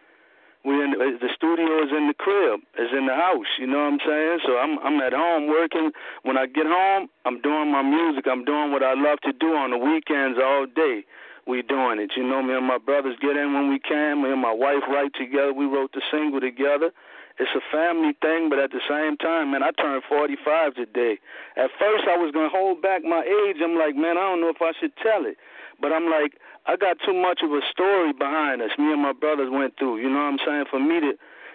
we 0.64 0.74
in 0.74 0.94
uh, 0.98 1.16
the 1.22 1.30
studio 1.34 1.86
is 1.86 1.90
in 1.94 2.08
the 2.08 2.18
crib, 2.18 2.60
is 2.76 2.90
in 2.90 3.06
the 3.06 3.14
house. 3.14 3.46
You 3.58 3.66
know 3.66 3.78
what 3.78 3.94
I'm 3.94 4.00
saying? 4.04 4.38
So 4.44 4.58
I'm 4.58 4.78
I'm 4.80 5.00
at 5.00 5.12
home 5.12 5.46
working. 5.46 5.92
When 6.24 6.36
I 6.36 6.46
get 6.46 6.66
home, 6.66 7.08
I'm 7.24 7.40
doing 7.40 7.70
my 7.70 7.82
music. 7.82 8.26
I'm 8.26 8.44
doing 8.44 8.72
what 8.72 8.82
I 8.82 8.94
love 8.94 9.20
to 9.22 9.32
do 9.32 9.54
on 9.54 9.70
the 9.70 9.78
weekends 9.78 10.38
all 10.42 10.66
day. 10.66 11.04
We 11.46 11.62
doing 11.62 12.00
it. 12.00 12.12
You 12.16 12.28
know, 12.28 12.42
me 12.42 12.54
and 12.54 12.66
my 12.66 12.76
brothers 12.76 13.16
get 13.22 13.36
in 13.36 13.54
when 13.54 13.70
we 13.70 13.78
can. 13.78 14.22
Me 14.22 14.30
and 14.30 14.42
my 14.42 14.52
wife 14.52 14.82
write 14.90 15.14
together. 15.14 15.54
We 15.54 15.64
wrote 15.64 15.92
the 15.92 16.02
single 16.10 16.40
together. 16.40 16.90
It's 17.38 17.54
a 17.54 17.62
family 17.70 18.18
thing, 18.20 18.50
but 18.50 18.58
at 18.58 18.70
the 18.70 18.82
same 18.88 19.16
time, 19.16 19.52
man, 19.52 19.62
I 19.62 19.70
turned 19.70 20.02
45 20.08 20.74
today. 20.74 21.18
At 21.56 21.70
first, 21.78 22.04
I 22.10 22.18
was 22.18 22.34
gonna 22.34 22.50
hold 22.50 22.82
back 22.82 23.04
my 23.04 23.22
age. 23.22 23.62
I'm 23.62 23.78
like, 23.78 23.94
man, 23.94 24.18
I 24.18 24.26
don't 24.26 24.40
know 24.40 24.50
if 24.50 24.60
I 24.60 24.72
should 24.78 24.96
tell 24.98 25.24
it, 25.24 25.38
but 25.80 25.92
I'm 25.92 26.10
like, 26.10 26.34
I 26.66 26.76
got 26.76 26.98
too 27.06 27.14
much 27.14 27.40
of 27.42 27.52
a 27.54 27.62
story 27.70 28.12
behind 28.12 28.60
us. 28.60 28.74
Me 28.76 28.92
and 28.92 29.00
my 29.00 29.14
brothers 29.14 29.48
went 29.50 29.78
through. 29.78 30.02
You 30.02 30.10
know 30.10 30.18
what 30.18 30.34
I'm 30.34 30.42
saying? 30.44 30.64
For 30.70 30.80
me 30.80 31.00
to 31.00 31.12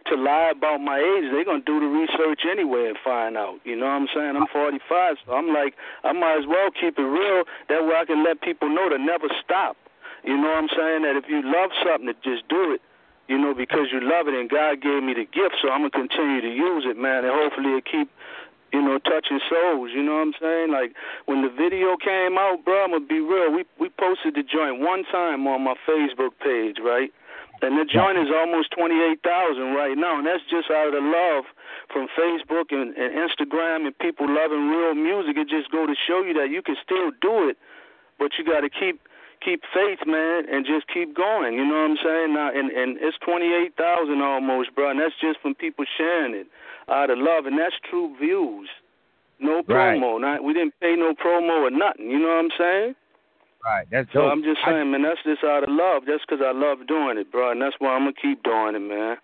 to 0.08 0.16
lie 0.16 0.52
about 0.52 0.82
my 0.82 1.00
age, 1.00 1.32
they're 1.32 1.46
gonna 1.46 1.64
do 1.64 1.80
the 1.80 1.88
research 1.88 2.44
anyway 2.50 2.88
and 2.88 2.98
find 3.04 3.38
out. 3.38 3.60
You 3.64 3.76
know 3.76 3.86
what 3.86 4.04
I'm 4.04 4.08
saying? 4.14 4.36
I'm 4.36 4.48
45, 4.52 5.16
so 5.26 5.32
I'm 5.32 5.48
like, 5.54 5.76
I 6.04 6.12
might 6.12 6.40
as 6.40 6.46
well 6.48 6.72
keep 6.72 7.00
it 7.00 7.08
real. 7.08 7.44
That 7.70 7.86
way 7.88 7.96
I 7.96 8.06
can 8.06 8.24
let 8.24 8.42
people 8.42 8.68
know 8.68 8.90
to 8.90 8.98
never 8.98 9.28
stop. 9.44 9.78
You 10.24 10.36
know 10.36 10.50
what 10.60 10.68
I'm 10.68 10.72
saying? 10.76 11.02
That 11.04 11.16
if 11.16 11.30
you 11.30 11.42
love 11.44 11.72
something, 11.86 12.08
to 12.08 12.16
just 12.20 12.48
do 12.50 12.76
it. 12.76 12.82
You 13.28 13.38
know, 13.38 13.54
because 13.54 13.88
you 13.92 14.02
love 14.04 14.28
it, 14.28 14.36
and 14.36 14.50
God 14.50 14.82
gave 14.82 15.02
me 15.02 15.14
the 15.14 15.24
gift, 15.24 15.56
so 15.62 15.72
I'm 15.72 15.88
gonna 15.88 15.96
continue 15.96 16.42
to 16.42 16.52
use 16.52 16.84
it, 16.86 16.98
man, 16.98 17.24
and 17.24 17.32
hopefully 17.32 17.80
it 17.80 17.86
keep 17.86 18.12
you 18.74 18.82
know, 18.82 18.98
touching 18.98 19.40
souls. 19.48 19.92
You 19.94 20.02
know 20.02 20.18
what 20.18 20.34
I'm 20.34 20.36
saying? 20.42 20.72
Like 20.74 20.98
when 21.30 21.46
the 21.46 21.54
video 21.54 21.96
came 21.96 22.42
out, 22.42 22.66
bro, 22.66 22.84
I'm 22.84 22.92
gonna 22.92 23.06
be 23.06 23.22
real. 23.22 23.54
We 23.54 23.64
we 23.80 23.88
posted 24.02 24.34
the 24.34 24.42
joint 24.42 24.82
one 24.82 25.06
time 25.14 25.46
on 25.46 25.62
my 25.62 25.78
Facebook 25.88 26.34
page, 26.42 26.82
right? 26.84 27.14
And 27.62 27.80
the 27.80 27.86
joint 27.86 28.18
is 28.18 28.28
almost 28.34 28.74
twenty 28.74 28.98
eight 29.00 29.22
thousand 29.22 29.78
right 29.78 29.96
now, 29.96 30.18
and 30.18 30.26
that's 30.26 30.44
just 30.50 30.74
out 30.74 30.90
of 30.90 30.94
the 30.98 31.06
love 31.06 31.46
from 31.94 32.10
Facebook 32.18 32.74
and, 32.74 32.98
and 32.98 33.14
Instagram 33.14 33.86
and 33.86 33.98
people 34.00 34.26
loving 34.28 34.68
real 34.68 34.96
music. 34.98 35.38
It 35.38 35.48
just 35.48 35.70
go 35.72 35.86
to 35.86 35.94
show 35.94 36.26
you 36.26 36.34
that 36.42 36.50
you 36.50 36.66
can 36.66 36.76
still 36.84 37.14
do 37.22 37.48
it, 37.48 37.56
but 38.18 38.34
you 38.38 38.44
got 38.44 38.62
to 38.66 38.70
keep 38.74 39.00
keep 39.44 39.62
faith, 39.74 40.00
man, 40.06 40.46
and 40.50 40.66
just 40.66 40.88
keep 40.94 41.16
going. 41.16 41.54
You 41.54 41.66
know 41.66 41.86
what 41.86 41.92
I'm 41.92 42.00
saying? 42.04 42.34
Now, 42.34 42.50
and 42.50 42.72
and 42.72 42.98
it's 43.00 43.18
twenty 43.26 43.54
eight 43.54 43.76
thousand 43.78 44.22
almost, 44.22 44.74
bro, 44.76 44.92
and 44.92 45.00
that's 45.00 45.16
just 45.22 45.40
from 45.42 45.56
people 45.56 45.86
sharing 45.98 46.34
it 46.34 46.48
out 46.90 47.10
of 47.10 47.18
love, 47.18 47.46
and 47.46 47.58
that's 47.58 47.76
true 47.90 48.16
views. 48.20 48.70
No 49.40 49.62
promo. 49.64 50.20
Right. 50.20 50.22
Not 50.22 50.44
we 50.44 50.54
didn't 50.54 50.74
pay 50.80 50.96
no 50.96 51.14
promo 51.14 51.68
or 51.68 51.72
nothing. 51.72 52.10
You 52.10 52.20
know 52.20 52.30
what 52.30 52.46
I'm 52.46 52.56
saying? 52.58 52.96
Right. 53.66 53.88
That's 53.92 54.08
so 54.14 54.22
dope. 54.22 54.32
I'm 54.32 54.44
just 54.44 54.60
saying, 54.66 54.88
I, 54.88 54.92
man. 54.92 55.04
That's 55.04 55.24
just 55.24 55.44
out 55.44 55.64
of 55.64 55.70
love. 55.70 56.04
Just 56.06 56.26
because 56.28 56.44
I 56.44 56.52
love 56.52 56.88
doing 56.88 57.18
it, 57.18 57.32
bro, 57.32 57.52
and 57.52 57.62
that's 57.62 57.76
why 57.80 57.96
I'm 57.96 58.02
gonna 58.02 58.14
keep 58.22 58.44
doing 58.44 58.76
it, 58.76 58.80
man. 58.80 59.18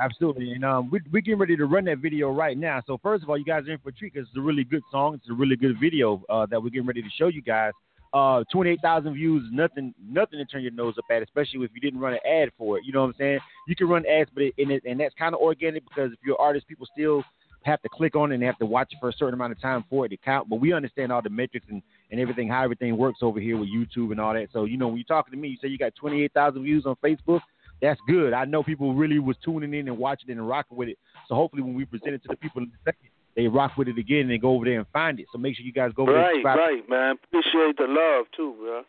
Absolutely, 0.00 0.52
and 0.52 0.64
um, 0.64 0.90
we 0.90 1.00
we 1.12 1.20
getting 1.20 1.38
ready 1.38 1.56
to 1.56 1.66
run 1.66 1.84
that 1.84 1.98
video 1.98 2.30
right 2.30 2.56
now. 2.56 2.80
So 2.86 2.98
first 3.02 3.22
of 3.22 3.30
all, 3.30 3.36
you 3.36 3.44
guys 3.44 3.68
are 3.68 3.72
in 3.72 3.78
for 3.78 3.90
a 3.90 3.92
treat 3.92 4.14
because 4.14 4.26
it's 4.26 4.38
a 4.38 4.40
really 4.40 4.64
good 4.64 4.82
song. 4.90 5.14
It's 5.14 5.28
a 5.28 5.34
really 5.34 5.56
good 5.56 5.78
video 5.78 6.22
uh, 6.30 6.46
that 6.46 6.62
we're 6.62 6.70
getting 6.70 6.86
ready 6.86 7.02
to 7.02 7.10
show 7.18 7.28
you 7.28 7.42
guys. 7.42 7.72
Uh, 8.12 8.44
28,000 8.52 9.14
views, 9.14 9.42
nothing, 9.50 9.94
nothing 10.06 10.38
to 10.38 10.44
turn 10.44 10.62
your 10.62 10.72
nose 10.72 10.94
up 10.98 11.04
at, 11.10 11.22
especially 11.22 11.64
if 11.64 11.70
you 11.74 11.80
didn't 11.80 11.98
run 11.98 12.12
an 12.12 12.18
ad 12.30 12.50
for 12.58 12.76
it. 12.76 12.84
You 12.84 12.92
know 12.92 13.00
what 13.00 13.08
I'm 13.08 13.14
saying? 13.18 13.38
You 13.66 13.74
can 13.74 13.88
run 13.88 14.04
ads, 14.06 14.28
but 14.34 14.42
it, 14.42 14.54
and, 14.58 14.70
it, 14.70 14.82
and 14.84 15.00
that's 15.00 15.14
kind 15.14 15.34
of 15.34 15.40
organic 15.40 15.82
because 15.88 16.12
if 16.12 16.18
you're 16.22 16.36
an 16.38 16.44
artist, 16.44 16.68
people 16.68 16.86
still 16.92 17.24
have 17.64 17.80
to 17.82 17.88
click 17.88 18.16
on 18.16 18.32
it 18.32 18.36
and 18.36 18.44
have 18.44 18.58
to 18.58 18.66
watch 18.66 18.88
it 18.92 18.98
for 19.00 19.08
a 19.08 19.12
certain 19.12 19.34
amount 19.34 19.52
of 19.52 19.60
time 19.60 19.84
for 19.88 20.04
it 20.06 20.10
to 20.10 20.16
count. 20.18 20.48
But 20.48 20.60
we 20.60 20.72
understand 20.72 21.12
all 21.12 21.22
the 21.22 21.30
metrics 21.30 21.66
and, 21.70 21.82
and 22.10 22.20
everything, 22.20 22.48
how 22.48 22.62
everything 22.64 22.96
works 22.96 23.20
over 23.22 23.40
here 23.40 23.56
with 23.56 23.68
YouTube 23.68 24.10
and 24.10 24.20
all 24.20 24.34
that. 24.34 24.48
So, 24.52 24.64
you 24.64 24.76
know, 24.76 24.88
when 24.88 24.96
you're 24.96 25.04
talking 25.04 25.32
to 25.32 25.38
me, 25.38 25.48
you 25.48 25.56
say 25.62 25.68
you 25.68 25.78
got 25.78 25.94
28,000 25.94 26.62
views 26.62 26.86
on 26.86 26.96
Facebook. 26.96 27.40
That's 27.80 28.00
good. 28.06 28.32
I 28.32 28.44
know 28.44 28.62
people 28.62 28.94
really 28.94 29.18
was 29.18 29.36
tuning 29.44 29.74
in 29.74 29.88
and 29.88 29.98
watching 29.98 30.28
it 30.28 30.32
and 30.32 30.48
rocking 30.48 30.76
with 30.76 30.88
it. 30.88 30.98
So 31.28 31.34
hopefully 31.34 31.62
when 31.62 31.74
we 31.74 31.84
present 31.84 32.14
it 32.14 32.22
to 32.22 32.28
the 32.28 32.36
people 32.36 32.62
in 32.62 32.68
a 32.68 32.84
second, 32.84 33.08
they 33.36 33.48
rock 33.48 33.72
with 33.76 33.88
it 33.88 33.98
again 33.98 34.20
and 34.20 34.30
they 34.30 34.38
go 34.38 34.54
over 34.54 34.64
there 34.64 34.78
and 34.78 34.86
find 34.92 35.18
it. 35.18 35.26
So 35.32 35.38
make 35.38 35.56
sure 35.56 35.64
you 35.64 35.72
guys 35.72 35.92
go 35.94 36.02
over 36.02 36.12
right, 36.12 36.34
there. 36.42 36.54
Right, 36.54 36.58
right, 36.58 36.88
man. 36.88 37.16
Appreciate 37.24 37.76
the 37.76 37.86
love 37.88 38.26
too, 38.36 38.54
bro. 38.58 38.82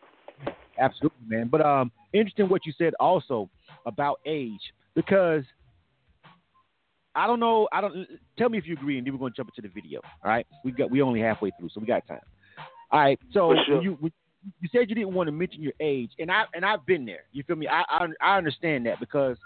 Absolutely, 0.79 1.25
man. 1.27 1.47
But 1.47 1.65
um, 1.65 1.91
interesting 2.13 2.49
what 2.49 2.65
you 2.65 2.73
said 2.77 2.93
also 2.99 3.49
about 3.85 4.19
age 4.25 4.59
because 4.95 5.43
I 7.15 7.27
don't 7.27 7.39
know. 7.39 7.67
I 7.71 7.81
don't 7.81 8.07
tell 8.37 8.49
me 8.49 8.57
if 8.57 8.65
you 8.65 8.73
agree, 8.73 8.97
and 8.97 9.05
then 9.05 9.13
we're 9.13 9.19
gonna 9.19 9.33
jump 9.35 9.51
into 9.55 9.67
the 9.67 9.73
video. 9.73 10.01
All 10.23 10.31
right, 10.31 10.47
we 10.65 10.71
got 10.71 10.89
we 10.89 11.01
only 11.01 11.19
halfway 11.19 11.51
through, 11.59 11.69
so 11.73 11.79
we 11.79 11.85
got 11.85 12.07
time. 12.07 12.19
All 12.91 12.99
right, 12.99 13.19
so 13.33 13.53
sure. 13.67 13.83
you 13.83 13.97
you 14.59 14.69
said 14.71 14.89
you 14.89 14.95
didn't 14.95 15.13
want 15.13 15.27
to 15.27 15.31
mention 15.31 15.61
your 15.61 15.73
age, 15.79 16.09
and 16.17 16.31
I 16.31 16.45
and 16.55 16.65
I've 16.65 16.85
been 16.85 17.05
there. 17.05 17.23
You 17.31 17.43
feel 17.43 17.55
me? 17.55 17.67
I 17.67 17.83
I, 17.87 18.07
I 18.19 18.37
understand 18.37 18.87
that 18.87 18.99
because 18.99 19.37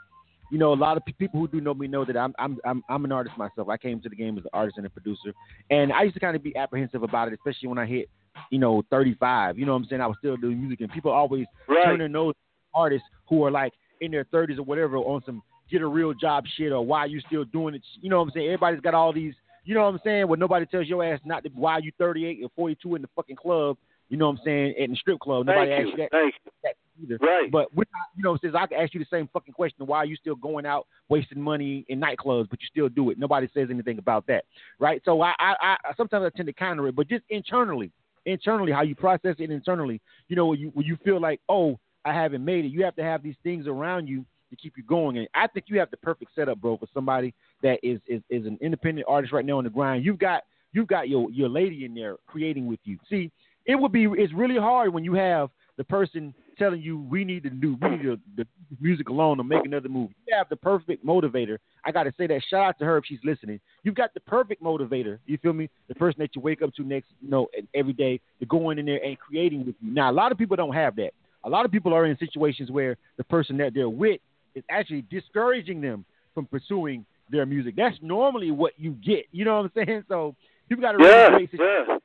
you 0.51 0.57
know, 0.57 0.73
a 0.73 0.75
lot 0.75 0.97
of 0.97 1.03
people 1.05 1.39
who 1.39 1.47
do 1.47 1.61
know 1.61 1.73
me 1.73 1.87
know 1.87 2.05
that 2.05 2.17
I'm 2.17 2.33
I'm 2.39 2.57
I'm 2.65 2.83
I'm 2.89 3.05
an 3.05 3.11
artist 3.11 3.37
myself. 3.37 3.69
I 3.69 3.77
came 3.77 4.01
to 4.01 4.09
the 4.09 4.15
game 4.15 4.37
as 4.37 4.43
an 4.43 4.49
artist 4.53 4.77
and 4.77 4.85
a 4.85 4.89
producer, 4.89 5.33
and 5.69 5.91
I 5.91 6.03
used 6.03 6.13
to 6.15 6.19
kind 6.19 6.35
of 6.35 6.43
be 6.43 6.55
apprehensive 6.55 7.03
about 7.03 7.27
it, 7.27 7.33
especially 7.33 7.69
when 7.69 7.77
I 7.77 7.85
hit, 7.85 8.09
you 8.49 8.59
know, 8.59 8.83
35. 8.89 9.57
You 9.57 9.65
know 9.65 9.73
what 9.73 9.79
I'm 9.79 9.87
saying? 9.89 10.01
I 10.01 10.07
was 10.07 10.15
still 10.19 10.37
doing 10.37 10.59
music, 10.59 10.81
and 10.81 10.91
people 10.91 11.11
always 11.11 11.45
right. 11.67 11.85
turn 11.85 11.99
their 11.99 12.07
nose 12.07 12.35
artists 12.73 13.07
who 13.29 13.43
are 13.43 13.51
like 13.51 13.73
in 14.01 14.11
their 14.11 14.25
30s 14.25 14.59
or 14.59 14.63
whatever 14.63 14.97
on 14.97 15.21
some 15.25 15.41
get 15.69 15.81
a 15.81 15.87
real 15.87 16.13
job 16.13 16.45
shit 16.55 16.71
or 16.71 16.85
why 16.85 17.05
you 17.05 17.19
still 17.27 17.43
doing 17.45 17.75
it. 17.75 17.81
You 18.01 18.09
know 18.09 18.19
what 18.19 18.25
I'm 18.25 18.31
saying? 18.31 18.47
Everybody's 18.47 18.81
got 18.81 18.93
all 18.93 19.11
these. 19.11 19.33
You 19.65 19.75
know 19.75 19.81
what 19.81 19.95
I'm 19.95 19.99
saying? 20.03 20.27
Where 20.29 20.37
nobody 20.37 20.65
tells 20.65 20.87
your 20.87 21.03
ass 21.03 21.19
not 21.25 21.43
to, 21.43 21.49
why 21.53 21.79
you 21.79 21.91
38 21.97 22.39
or 22.41 22.49
42 22.55 22.95
in 22.95 23.01
the 23.01 23.09
fucking 23.15 23.35
club. 23.35 23.77
You 24.07 24.15
know 24.15 24.27
what 24.27 24.39
I'm 24.39 24.45
saying? 24.45 24.75
At 24.81 24.89
the 24.89 24.95
strip 24.95 25.19
club, 25.19 25.45
nobody 25.45 25.71
Thank 25.71 25.87
asks 25.87 25.97
you. 25.97 26.03
you 26.03 26.09
that. 26.09 26.31
That 26.63 26.73
either. 27.01 27.17
Right. 27.21 27.51
But 27.51 27.73
we're 27.73 27.85
not, 27.93 28.07
you 28.15 28.23
know, 28.23 28.37
since 28.41 28.55
I 28.57 28.67
can 28.67 28.79
ask 28.79 28.93
you 28.93 28.99
the 28.99 29.07
same 29.11 29.29
fucking 29.33 29.53
question, 29.53 29.85
why 29.85 29.97
are 29.97 30.05
you 30.05 30.15
still 30.15 30.35
going 30.35 30.65
out 30.65 30.87
wasting 31.09 31.41
money 31.41 31.85
in 31.87 31.99
nightclubs, 31.99 32.49
but 32.49 32.61
you 32.61 32.67
still 32.69 32.89
do 32.89 33.09
it? 33.09 33.19
Nobody 33.19 33.47
says 33.53 33.67
anything 33.69 33.97
about 33.97 34.27
that, 34.27 34.45
right? 34.79 35.01
So 35.05 35.21
I, 35.21 35.33
I, 35.39 35.55
I 35.61 35.93
sometimes 35.95 36.25
I 36.25 36.35
tend 36.35 36.47
to 36.47 36.53
counter 36.53 36.87
it, 36.87 36.95
but 36.95 37.07
just 37.07 37.23
internally, 37.29 37.91
internally, 38.25 38.71
how 38.71 38.83
you 38.83 38.95
process 38.95 39.35
it 39.39 39.51
internally, 39.51 40.01
you 40.27 40.35
know, 40.35 40.47
when 40.47 40.59
you 40.59 40.71
when 40.73 40.85
you 40.85 40.97
feel 41.03 41.19
like, 41.19 41.39
oh, 41.49 41.79
I 42.05 42.13
haven't 42.13 42.43
made 42.43 42.65
it, 42.65 42.69
you 42.69 42.83
have 42.83 42.95
to 42.95 43.03
have 43.03 43.23
these 43.23 43.35
things 43.43 43.67
around 43.67 44.07
you 44.07 44.25
to 44.49 44.55
keep 44.55 44.77
you 44.77 44.83
going. 44.83 45.17
And 45.17 45.27
I 45.33 45.47
think 45.47 45.65
you 45.67 45.79
have 45.79 45.91
the 45.91 45.97
perfect 45.97 46.31
setup, 46.35 46.61
bro, 46.61 46.77
for 46.77 46.87
somebody 46.93 47.33
that 47.63 47.79
is 47.83 47.99
is, 48.07 48.21
is 48.29 48.45
an 48.45 48.57
independent 48.61 49.07
artist 49.09 49.33
right 49.33 49.45
now 49.45 49.57
on 49.57 49.63
the 49.63 49.69
grind. 49.69 50.05
You've 50.05 50.19
got 50.19 50.43
you've 50.73 50.87
got 50.87 51.09
your 51.09 51.29
your 51.31 51.49
lady 51.49 51.85
in 51.85 51.93
there 51.93 52.15
creating 52.27 52.67
with 52.67 52.79
you. 52.83 52.97
See, 53.09 53.31
it 53.65 53.75
would 53.75 53.91
be 53.91 54.05
it's 54.05 54.33
really 54.33 54.57
hard 54.57 54.93
when 54.93 55.03
you 55.03 55.13
have 55.13 55.49
the 55.77 55.83
person 55.83 56.33
telling 56.57 56.81
you 56.81 56.99
we 56.99 57.23
need 57.23 57.43
to 57.43 57.49
do 57.49 57.77
we 57.81 57.89
need 57.89 58.03
to, 58.03 58.19
the 58.35 58.45
music 58.79 59.09
alone 59.09 59.37
to 59.37 59.43
make 59.43 59.65
another 59.65 59.89
movie. 59.89 60.15
You 60.27 60.35
have 60.37 60.49
the 60.49 60.55
perfect 60.55 61.05
motivator. 61.05 61.57
I 61.85 61.91
got 61.91 62.03
to 62.03 62.13
say 62.17 62.27
that 62.27 62.41
shout 62.49 62.65
out 62.65 62.79
to 62.79 62.85
her 62.85 62.97
if 62.97 63.05
she's 63.05 63.19
listening. 63.23 63.59
You've 63.83 63.95
got 63.95 64.13
the 64.13 64.19
perfect 64.21 64.61
motivator. 64.61 65.19
You 65.25 65.37
feel 65.37 65.53
me? 65.53 65.69
The 65.87 65.95
person 65.95 66.19
that 66.19 66.35
you 66.35 66.41
wake 66.41 66.61
up 66.61 66.73
to 66.75 66.83
next, 66.83 67.07
you 67.21 67.29
know, 67.29 67.47
every 67.73 67.93
day 67.93 68.19
to 68.39 68.45
go 68.45 68.69
in 68.69 68.85
there 68.85 69.03
and 69.03 69.17
creating 69.19 69.65
with 69.65 69.75
you. 69.81 69.93
Now 69.93 70.11
a 70.11 70.13
lot 70.13 70.31
of 70.31 70.37
people 70.37 70.55
don't 70.55 70.73
have 70.73 70.95
that. 70.97 71.11
A 71.43 71.49
lot 71.49 71.65
of 71.65 71.71
people 71.71 71.93
are 71.93 72.05
in 72.05 72.17
situations 72.17 72.71
where 72.71 72.97
the 73.17 73.23
person 73.23 73.57
that 73.57 73.73
they're 73.73 73.89
with 73.89 74.19
is 74.55 74.63
actually 74.69 75.03
discouraging 75.09 75.81
them 75.81 76.03
from 76.33 76.45
pursuing 76.45 77.05
their 77.29 77.45
music. 77.45 77.75
That's 77.75 77.97
normally 78.01 78.51
what 78.51 78.73
you 78.77 78.91
get. 78.91 79.25
You 79.31 79.45
know 79.45 79.61
what 79.61 79.71
I'm 79.75 79.85
saying? 79.85 80.03
So 80.07 80.35
you've 80.69 80.81
got 80.81 80.93
to 80.93 80.97
really 80.97 81.11
yeah, 81.11 81.29
great 81.29 81.49
yeah. 81.53 81.97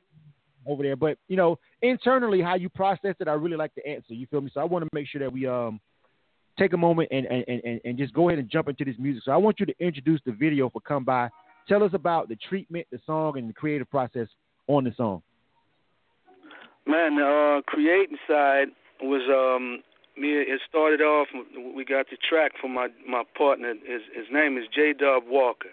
Over 0.65 0.83
there. 0.83 0.95
But 0.95 1.17
you 1.27 1.37
know, 1.37 1.57
internally, 1.81 2.41
how 2.41 2.55
you 2.55 2.69
process 2.69 3.15
it, 3.19 3.27
I 3.27 3.33
really 3.33 3.57
like 3.57 3.73
the 3.75 3.85
answer. 3.87 4.13
You 4.13 4.27
feel 4.27 4.41
me? 4.41 4.51
So 4.53 4.61
I 4.61 4.65
want 4.65 4.83
to 4.83 4.89
make 4.93 5.07
sure 5.07 5.19
that 5.19 5.31
we 5.31 5.47
um 5.47 5.79
take 6.57 6.73
a 6.73 6.77
moment 6.77 7.09
and, 7.11 7.25
and, 7.25 7.45
and, 7.47 7.81
and 7.83 7.97
just 7.97 8.13
go 8.13 8.29
ahead 8.29 8.39
and 8.39 8.49
jump 8.49 8.69
into 8.69 8.85
this 8.85 8.95
music. 8.99 9.23
So 9.25 9.31
I 9.31 9.37
want 9.37 9.59
you 9.59 9.65
to 9.65 9.73
introduce 9.79 10.21
the 10.25 10.31
video 10.31 10.69
for 10.69 10.81
Come 10.81 11.03
By. 11.03 11.29
Tell 11.67 11.83
us 11.83 11.91
about 11.93 12.29
the 12.29 12.35
treatment, 12.35 12.85
the 12.91 12.99
song, 13.05 13.37
and 13.37 13.49
the 13.49 13.53
creative 13.53 13.89
process 13.89 14.27
on 14.67 14.83
the 14.83 14.93
song. 14.95 15.23
Man, 16.85 17.15
the 17.15 17.59
uh, 17.59 17.61
creating 17.65 18.17
side 18.27 18.67
was 19.01 19.21
um 19.29 19.83
me. 20.21 20.29
It 20.33 20.61
started 20.69 21.01
off. 21.01 21.27
We 21.75 21.85
got 21.85 22.07
the 22.09 22.17
track 22.29 22.51
from 22.59 22.73
my 22.73 22.87
my 23.07 23.23
partner. 23.37 23.73
His 23.73 24.01
his 24.13 24.25
name 24.31 24.57
is 24.57 24.65
J. 24.73 24.93
Dub 24.93 25.23
Walker, 25.27 25.69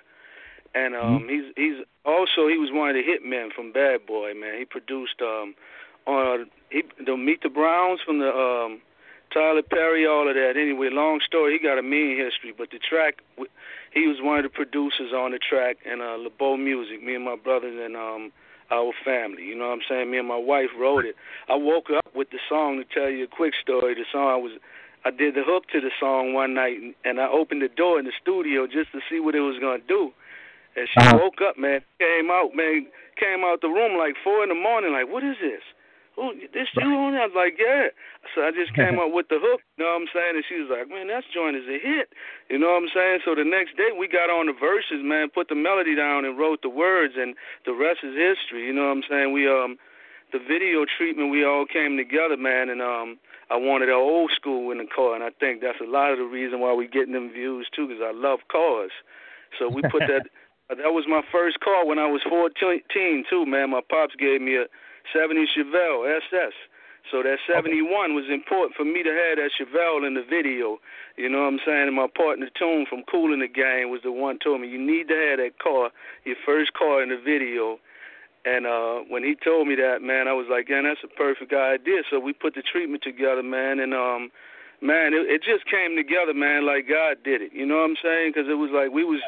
and 0.74 0.94
um 0.94 1.22
mm-hmm. 1.22 1.28
he's 1.28 1.52
he's 1.56 1.86
also 2.04 2.48
he 2.48 2.58
was 2.58 2.70
one 2.72 2.90
of 2.90 2.96
the 2.96 3.02
hitmen 3.02 3.52
from 3.52 3.72
Bad 3.72 4.06
Boy. 4.06 4.32
Man, 4.34 4.58
he 4.58 4.64
produced 4.64 5.20
um 5.20 5.54
on 6.06 6.46
he 6.70 6.82
the 7.04 7.16
Meet 7.16 7.42
the 7.42 7.48
Browns 7.48 8.00
from 8.04 8.18
the 8.18 8.30
um 8.30 8.80
Tyler 9.32 9.62
Perry, 9.62 10.06
all 10.06 10.28
of 10.28 10.34
that. 10.34 10.54
Anyway, 10.56 10.88
long 10.90 11.20
story. 11.24 11.56
He 11.56 11.64
got 11.64 11.78
a 11.78 11.82
mean 11.82 12.18
history, 12.18 12.52
but 12.56 12.70
the 12.70 12.78
track 12.78 13.22
he 13.92 14.06
was 14.06 14.18
one 14.20 14.38
of 14.38 14.44
the 14.44 14.50
producers 14.50 15.12
on 15.14 15.32
the 15.32 15.38
track 15.38 15.78
and 15.86 16.00
uh 16.00 16.18
LaBeaud 16.18 16.62
Music. 16.62 17.02
Me 17.02 17.14
and 17.14 17.24
my 17.24 17.36
brothers 17.36 17.78
and 17.78 17.96
um 17.96 18.32
our 18.70 18.92
family. 19.04 19.42
You 19.42 19.56
know 19.58 19.66
what 19.66 19.82
I'm 19.82 19.86
saying? 19.88 20.10
Me 20.10 20.18
and 20.18 20.28
my 20.28 20.38
wife 20.38 20.70
wrote 20.78 21.04
it. 21.04 21.16
I 21.48 21.56
woke 21.56 21.90
up 21.90 22.14
with 22.14 22.30
the 22.30 22.38
song 22.48 22.78
to 22.78 22.86
tell 22.86 23.10
you 23.10 23.24
a 23.24 23.26
quick 23.26 23.54
story. 23.60 23.94
The 23.94 24.06
song 24.12 24.28
I 24.30 24.36
was 24.36 24.52
I 25.04 25.10
did 25.10 25.34
the 25.34 25.42
hook 25.44 25.64
to 25.72 25.80
the 25.80 25.90
song 25.98 26.34
one 26.34 26.54
night 26.54 26.76
and 27.04 27.20
I 27.20 27.28
opened 27.28 27.62
the 27.62 27.68
door 27.68 27.98
in 27.98 28.04
the 28.04 28.12
studio 28.20 28.66
just 28.66 28.92
to 28.92 29.00
see 29.10 29.18
what 29.18 29.34
it 29.34 29.40
was 29.40 29.58
gonna 29.60 29.82
do. 29.86 30.12
And 30.76 30.88
she 30.88 31.00
uh-huh. 31.00 31.18
woke 31.20 31.40
up, 31.42 31.58
man, 31.58 31.80
came 31.98 32.30
out, 32.30 32.54
man, 32.54 32.86
came 33.18 33.44
out 33.44 33.60
the 33.60 33.68
room 33.68 33.98
like 33.98 34.14
four 34.22 34.42
in 34.42 34.48
the 34.48 34.54
morning, 34.54 34.92
like, 34.92 35.10
what 35.10 35.24
is 35.24 35.36
this? 35.40 35.62
oh, 36.20 36.32
this 36.52 36.68
you 36.76 36.84
on? 36.84 37.16
I 37.16 37.26
was 37.26 37.36
like, 37.36 37.56
yeah. 37.56 37.88
So 38.34 38.44
I 38.44 38.52
just 38.52 38.76
came 38.76 38.98
up 39.02 39.10
with 39.10 39.32
the 39.32 39.40
hook, 39.40 39.64
you 39.76 39.84
know 39.84 39.96
what 39.96 40.04
I'm 40.04 40.10
saying? 40.12 40.34
And 40.36 40.44
she 40.44 40.60
was 40.60 40.68
like, 40.68 40.88
man, 40.92 41.08
that's 41.08 41.26
joint 41.32 41.56
is 41.56 41.66
a 41.66 41.80
hit. 41.80 42.12
You 42.52 42.60
know 42.60 42.76
what 42.76 42.84
I'm 42.84 42.92
saying? 42.92 43.24
So 43.24 43.34
the 43.34 43.48
next 43.48 43.76
day 43.80 43.90
we 43.96 44.06
got 44.06 44.28
on 44.28 44.46
the 44.46 44.56
verses, 44.56 45.00
man, 45.00 45.32
put 45.32 45.48
the 45.48 45.56
melody 45.56 45.96
down 45.96 46.28
and 46.28 46.36
wrote 46.36 46.60
the 46.60 46.70
words 46.70 47.14
and 47.16 47.34
the 47.64 47.72
rest 47.72 48.04
is 48.04 48.14
history. 48.14 48.68
You 48.68 48.76
know 48.76 48.92
what 48.92 49.00
I'm 49.00 49.06
saying? 49.08 49.32
We 49.32 49.48
um 49.48 49.80
the 50.30 50.38
video 50.38 50.86
treatment 50.86 51.32
we 51.32 51.42
all 51.42 51.66
came 51.66 51.96
together, 51.96 52.36
man, 52.36 52.68
and 52.68 52.82
um 52.82 53.18
I 53.50 53.58
wanted 53.58 53.88
an 53.88 53.98
old 53.98 54.30
school 54.30 54.70
in 54.70 54.78
the 54.78 54.86
car, 54.86 55.16
and 55.16 55.24
I 55.24 55.30
think 55.40 55.60
that's 55.60 55.82
a 55.82 55.90
lot 55.90 56.12
of 56.12 56.18
the 56.18 56.24
reason 56.24 56.60
why 56.60 56.72
we 56.72 56.86
getting 56.86 57.14
them 57.14 57.32
views 57.32 57.66
too, 57.74 57.88
because 57.88 58.02
I 58.02 58.14
love 58.14 58.38
cars. 58.46 58.92
So 59.58 59.68
we 59.68 59.82
put 59.82 60.06
that. 60.06 60.26
that 60.76 60.92
was 60.94 61.04
my 61.08 61.22
first 61.32 61.60
car 61.60 61.86
when 61.86 61.98
I 61.98 62.06
was 62.06 62.22
14 62.28 62.54
too, 63.28 63.46
man. 63.46 63.70
My 63.70 63.80
pops 63.82 64.14
gave 64.14 64.40
me 64.40 64.56
a 64.56 64.66
70 65.12 65.46
Chevelle 65.56 66.06
SS. 66.06 66.54
So 67.10 67.22
that 67.22 67.38
71 67.48 67.82
okay. 67.82 68.12
was 68.12 68.26
important 68.30 68.76
for 68.76 68.84
me 68.84 69.02
to 69.02 69.10
have 69.10 69.42
that 69.42 69.50
Chevelle 69.58 70.06
in 70.06 70.14
the 70.14 70.22
video. 70.22 70.78
You 71.16 71.28
know 71.28 71.42
what 71.42 71.58
I'm 71.58 71.60
saying? 71.66 71.88
And 71.88 71.96
my 71.96 72.06
partner 72.06 72.46
Tune 72.54 72.86
from 72.88 73.02
Kool 73.10 73.32
and 73.32 73.42
the 73.42 73.48
Gang 73.48 73.90
was 73.90 74.00
the 74.04 74.12
one 74.12 74.38
told 74.38 74.60
me 74.60 74.68
you 74.68 74.78
need 74.78 75.08
to 75.08 75.16
have 75.16 75.38
that 75.38 75.58
car, 75.58 75.90
your 76.24 76.36
first 76.46 76.72
car 76.74 77.02
in 77.02 77.08
the 77.08 77.18
video. 77.18 77.78
And 78.44 78.66
uh 78.66 79.04
when 79.08 79.24
he 79.24 79.34
told 79.34 79.66
me 79.66 79.74
that, 79.76 80.02
man, 80.02 80.28
I 80.28 80.32
was 80.32 80.46
like, 80.48 80.68
yeah, 80.68 80.82
that's 80.82 81.02
a 81.02 81.08
perfect 81.08 81.52
idea. 81.52 82.02
So 82.10 82.20
we 82.20 82.32
put 82.32 82.54
the 82.54 82.62
treatment 82.62 83.02
together, 83.02 83.42
man, 83.42 83.80
and 83.80 83.92
um 83.92 84.30
man, 84.80 85.12
it, 85.12 85.28
it 85.28 85.42
just 85.42 85.66
came 85.66 85.96
together, 85.96 86.32
man, 86.32 86.64
like 86.64 86.88
God 86.88 87.18
did 87.24 87.42
it. 87.42 87.52
You 87.52 87.66
know 87.66 87.84
what 87.84 87.90
I'm 87.90 88.00
saying? 88.02 88.32
Because 88.32 88.48
it 88.48 88.56
was 88.56 88.70
like 88.72 88.92
we 88.92 89.04
was 89.04 89.20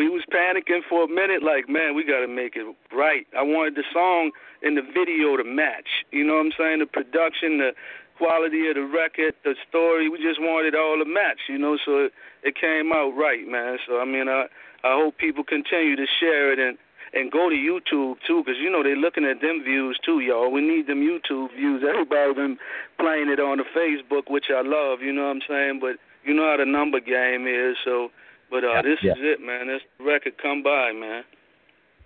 we 0.00 0.08
was 0.08 0.24
panicking 0.32 0.80
for 0.88 1.04
a 1.04 1.08
minute, 1.08 1.42
like, 1.44 1.68
man, 1.68 1.94
we 1.94 2.08
got 2.08 2.24
to 2.24 2.26
make 2.26 2.56
it 2.56 2.64
right. 2.88 3.26
I 3.36 3.42
wanted 3.42 3.74
the 3.76 3.84
song 3.92 4.32
and 4.62 4.72
the 4.72 4.80
video 4.80 5.36
to 5.36 5.44
match. 5.44 6.08
You 6.10 6.24
know 6.24 6.40
what 6.40 6.48
I'm 6.48 6.52
saying? 6.56 6.78
The 6.80 6.86
production, 6.88 7.60
the 7.60 7.76
quality 8.16 8.64
of 8.72 8.80
the 8.80 8.88
record, 8.88 9.36
the 9.44 9.52
story. 9.68 10.08
We 10.08 10.16
just 10.16 10.40
wanted 10.40 10.74
all 10.74 10.96
to 10.96 11.04
match. 11.04 11.52
You 11.52 11.58
know, 11.58 11.76
so 11.84 12.08
it, 12.08 12.12
it 12.42 12.56
came 12.56 12.96
out 12.96 13.12
right, 13.12 13.44
man. 13.44 13.76
So 13.86 14.00
I 14.00 14.06
mean, 14.06 14.24
I 14.24 14.48
I 14.80 14.96
hope 14.96 15.20
people 15.20 15.44
continue 15.44 15.96
to 15.96 16.06
share 16.18 16.48
it 16.50 16.58
and 16.58 16.80
and 17.12 17.30
go 17.30 17.52
to 17.52 17.56
YouTube 17.56 18.24
too, 18.24 18.40
because 18.40 18.56
you 18.56 18.72
know 18.72 18.82
they're 18.82 18.96
looking 18.96 19.28
at 19.28 19.44
them 19.44 19.60
views 19.60 20.00
too, 20.00 20.20
y'all. 20.20 20.48
We 20.50 20.64
need 20.64 20.86
them 20.88 21.04
YouTube 21.04 21.52
views. 21.52 21.84
Everybody 21.84 22.32
been 22.32 22.58
playing 22.96 23.28
it 23.28 23.38
on 23.38 23.60
the 23.60 23.68
Facebook, 23.76 24.32
which 24.32 24.48
I 24.48 24.64
love. 24.64 25.04
You 25.04 25.12
know 25.12 25.28
what 25.28 25.36
I'm 25.36 25.44
saying? 25.46 25.76
But 25.84 26.00
you 26.24 26.32
know 26.32 26.48
how 26.48 26.56
the 26.56 26.64
number 26.64 27.00
game 27.00 27.44
is, 27.44 27.76
so 27.84 28.08
but 28.50 28.64
uh, 28.64 28.74
yeah, 28.74 28.82
this 28.82 28.98
yeah. 29.02 29.12
is 29.12 29.18
it, 29.20 29.40
man. 29.40 29.68
This 29.68 29.82
record 30.04 30.34
come 30.40 30.62
by, 30.62 30.92
man. 30.92 31.22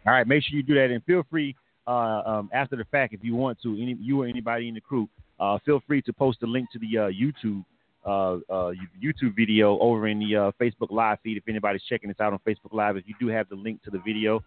All 0.06 0.12
right, 0.12 0.26
make 0.26 0.44
sure 0.44 0.56
you 0.56 0.62
do 0.62 0.74
that, 0.74 0.90
and 0.90 1.02
feel 1.04 1.24
free 1.30 1.56
uh, 1.86 2.22
um, 2.24 2.50
after 2.52 2.76
the 2.76 2.84
fact 2.84 3.14
if 3.14 3.22
you 3.22 3.34
want 3.34 3.58
to, 3.62 3.72
any 3.80 3.96
you 4.00 4.22
or 4.22 4.26
anybody 4.26 4.68
in 4.68 4.74
the 4.74 4.80
crew, 4.80 5.08
uh, 5.40 5.58
feel 5.64 5.82
free 5.86 6.02
to 6.02 6.12
post 6.12 6.42
a 6.42 6.46
link 6.46 6.70
to 6.72 6.78
the 6.78 6.98
uh, 6.98 7.10
YouTube 7.10 7.64
uh, 8.06 8.34
uh, 8.50 8.72
YouTube 9.02 9.34
video 9.34 9.78
over 9.78 10.08
in 10.08 10.18
the 10.18 10.36
uh, 10.36 10.52
Facebook 10.60 10.90
Live 10.90 11.18
feed. 11.22 11.38
If 11.38 11.44
anybody's 11.48 11.82
checking 11.88 12.08
this 12.08 12.20
out 12.20 12.34
on 12.34 12.38
Facebook 12.46 12.72
Live, 12.72 12.98
if 12.98 13.04
you 13.06 13.14
do 13.18 13.28
have 13.28 13.48
the 13.48 13.54
link 13.54 13.82
to 13.84 13.90
the 13.90 13.98
video, 13.98 14.44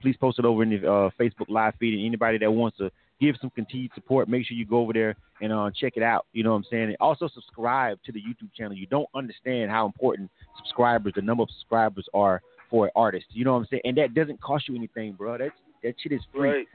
please 0.00 0.16
post 0.16 0.38
it 0.38 0.46
over 0.46 0.62
in 0.62 0.70
the 0.70 1.10
Facebook 1.20 1.48
Live 1.48 1.74
feed. 1.78 1.94
And 1.94 2.06
anybody 2.06 2.38
that 2.38 2.50
wants 2.50 2.78
to 2.78 2.90
give 3.24 3.36
some 3.40 3.50
continued 3.50 3.90
support, 3.94 4.28
make 4.28 4.46
sure 4.46 4.56
you 4.56 4.66
go 4.66 4.78
over 4.78 4.92
there 4.92 5.16
and 5.40 5.52
uh, 5.52 5.70
check 5.78 5.94
it 5.96 6.02
out. 6.02 6.26
You 6.32 6.44
know 6.44 6.50
what 6.50 6.58
I'm 6.58 6.64
saying? 6.70 6.84
And 6.84 6.96
also 7.00 7.28
subscribe 7.34 7.98
to 8.04 8.12
the 8.12 8.20
YouTube 8.20 8.52
channel. 8.56 8.74
You 8.74 8.86
don't 8.86 9.08
understand 9.14 9.70
how 9.70 9.86
important 9.86 10.30
subscribers, 10.58 11.14
the 11.16 11.22
number 11.22 11.42
of 11.42 11.48
subscribers 11.50 12.06
are 12.12 12.42
for 12.70 12.86
an 12.86 12.92
artist. 12.94 13.26
You 13.30 13.44
know 13.44 13.54
what 13.54 13.60
I'm 13.60 13.66
saying? 13.70 13.82
And 13.84 13.96
that 13.98 14.14
doesn't 14.14 14.40
cost 14.42 14.68
you 14.68 14.76
anything, 14.76 15.12
bro. 15.12 15.38
That's 15.38 15.52
that 15.82 15.94
shit 16.02 16.12
is 16.12 16.20
free. 16.34 16.50
Right. 16.50 16.66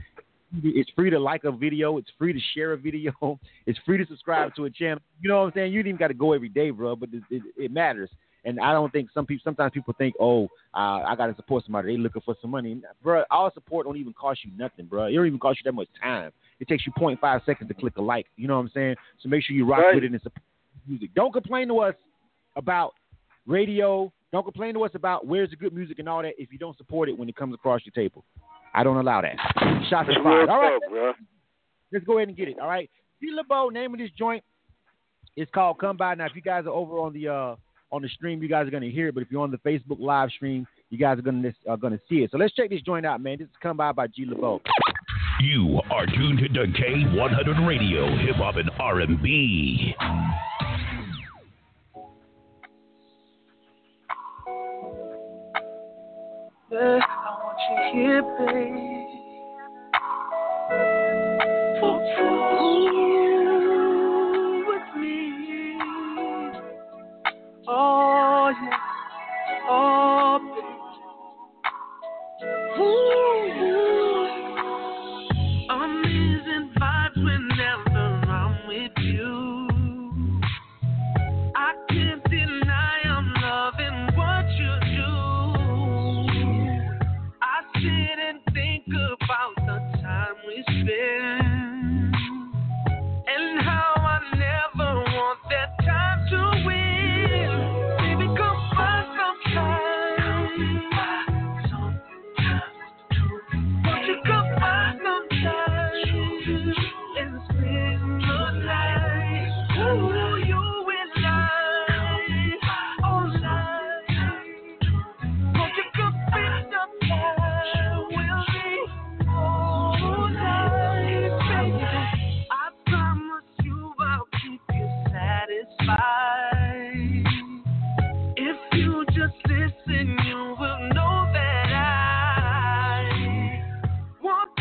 It's 0.64 0.90
free 0.96 1.12
to 1.12 1.20
like 1.20 1.44
a 1.44 1.52
video. 1.52 1.98
It's 1.98 2.10
free 2.18 2.34
to 2.34 2.40
share 2.56 2.74
a 2.74 2.78
video. 2.78 3.14
It's 3.68 3.78
free 3.86 3.98
to 4.00 4.06
subscribe 4.08 4.56
to 4.56 4.66
a 4.66 4.70
channel. 4.70 5.00
You 5.22 5.30
know 5.30 5.42
what 5.42 5.48
I'm 5.48 5.52
saying? 5.54 5.74
You 5.74 5.84
didn't 5.84 5.90
even 5.90 6.00
got 6.00 6.08
to 6.08 6.16
go 6.16 6.34
every 6.34 6.50
day, 6.50 6.72
bro. 6.72 6.96
But 6.96 7.10
it, 7.14 7.24
it, 7.30 7.44
it, 7.56 7.72
matters. 7.72 8.10
And 8.46 8.60
I 8.60 8.72
don't 8.72 8.92
think 8.92 9.10
some 9.14 9.26
people. 9.26 9.42
Sometimes 9.44 9.72
people 9.74 9.94
think, 9.98 10.16
oh, 10.20 10.46
uh, 10.74 11.02
I 11.04 11.16
got 11.18 11.28
to 11.28 11.36
support 11.36 11.66
somebody. 11.66 11.96
They 11.96 12.02
looking 12.02 12.22
for 12.22 12.36
some 12.42 12.52
money, 12.52 12.82
bro. 13.04 13.24
All 13.30 13.52
support 13.54 13.86
don't 13.86 13.98
even 13.98 14.14
cost 14.14 14.42
you 14.44 14.52
nothing, 14.58 14.86
bro. 14.86 15.06
It 15.06 15.14
don't 15.14 15.28
even 15.28 15.40
cost 15.40 15.60
you 15.60 15.70
that 15.70 15.76
much 15.76 15.90
time. 16.02 16.32
It 16.60 16.68
takes 16.68 16.86
you 16.86 16.94
0.5 16.94 17.46
seconds 17.46 17.68
to 17.68 17.74
click 17.74 17.98
a 17.98 18.02
like. 18.02 18.28
You 18.38 18.48
know 18.48 18.56
what 18.56 18.62
I'm 18.64 18.72
saying? 18.74 18.96
So 19.22 19.30
make 19.30 19.44
sure 19.44 19.56
you 19.56 19.66
rock 19.66 19.80
right. 19.80 19.96
with 19.96 20.04
it 20.04 20.12
and 20.12 20.22
support 20.22 20.44
music. 20.88 21.14
Don't 21.16 21.34
complain 21.34 21.68
to 21.70 21.80
us 21.80 21.96
about 22.56 22.94
radio. 23.46 24.12
Don't 24.32 24.44
complain 24.44 24.74
to 24.76 24.84
us 24.84 24.92
about 24.94 25.26
where's 25.26 25.50
the 25.50 25.56
good 25.56 25.74
music 25.74 26.00
and 26.00 26.08
all 26.08 26.22
that 26.22 26.34
if 26.38 26.52
you 26.52 26.58
don't 26.58 26.78
support 26.78 27.10
it 27.10 27.18
when 27.18 27.28
it 27.28 27.36
comes 27.36 27.54
across 27.54 27.82
your 27.84 27.94
table. 27.94 28.24
I 28.74 28.84
don't 28.84 28.98
allow 28.98 29.22
that. 29.22 29.36
Shots 29.90 30.10
fired. 30.24 30.50
All 30.50 30.62
right. 30.62 30.80
Bro. 30.90 31.14
Let's 31.92 32.06
go 32.06 32.18
ahead 32.18 32.28
and 32.28 32.38
get 32.38 32.48
it. 32.48 32.60
All 32.60 32.68
right. 32.68 32.90
G 33.22 33.30
LaBeaud, 33.32 33.74
name 33.74 33.94
of 33.94 34.00
this 34.00 34.12
joint 34.18 34.44
It's 35.36 35.52
called 35.52 35.80
Come 35.80 35.98
By. 35.98 36.16
Now, 36.16 36.26
if 36.26 36.36
you 36.36 36.42
guys 36.42 36.66
are 36.66 36.72
over 36.72 37.00
on 37.00 37.14
the 37.14 37.28
uh, 37.28 37.56
on 37.92 38.02
the 38.02 38.10
stream, 38.10 38.42
you 38.42 38.50
guys 38.50 38.68
are 38.68 38.72
gonna 38.72 38.90
hear 38.90 39.08
it. 39.08 39.16
But 39.16 39.22
if 39.24 39.32
you're 39.32 39.42
on 39.42 39.52
the 39.52 39.58
Facebook 39.58 40.00
live 40.00 40.30
stream, 40.32 40.68
you 40.90 40.98
guys 40.98 41.18
are 41.20 41.22
gonna 41.22 41.54
are 41.68 41.78
gonna 41.78 42.00
see 42.10 42.24
it. 42.24 42.32
So 42.32 42.38
let's 42.38 42.54
check 42.54 42.70
this 42.70 42.82
joint 42.82 43.06
out, 43.06 43.22
man. 43.22 43.38
This 43.40 43.48
is 43.48 43.54
Come 43.62 43.78
By 43.78 43.92
by 43.92 44.08
G 44.08 44.26
LaBeaud. 44.26 44.62
You 45.42 45.80
are 45.90 46.06
tuned 46.06 46.40
to 46.40 46.50
K100 46.50 47.66
Radio, 47.66 48.08
Hip 48.18 48.36
Hop 48.36 48.58
and 48.58 48.70
R&B. 48.78 49.96
I 56.72 56.76
want 57.42 57.58
you 57.70 57.78
here, 57.94 58.22
babe. 58.22 59.10
For, 61.80 61.96
you 62.94 63.09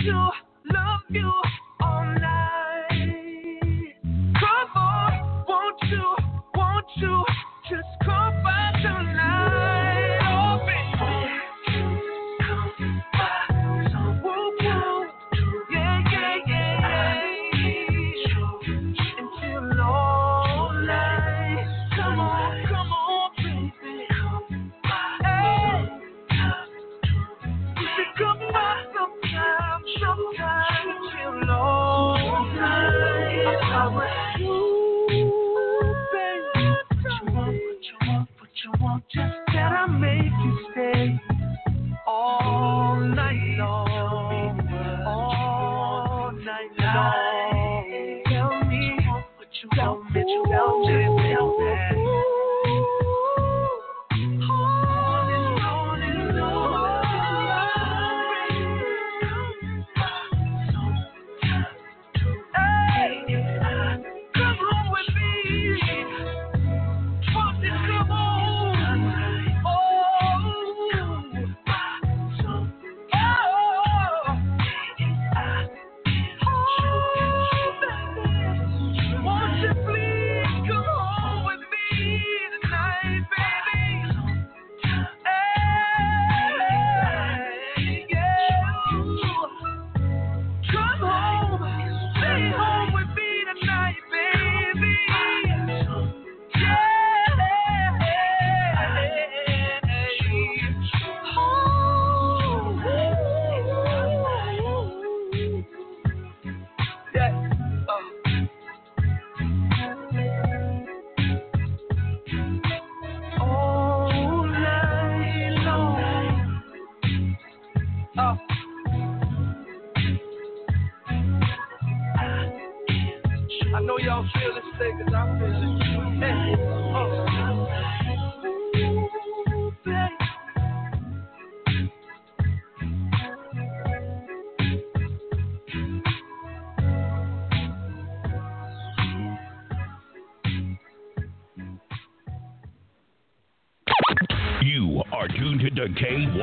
you, 0.03 0.31
love 0.73 1.01
you. 1.11 1.68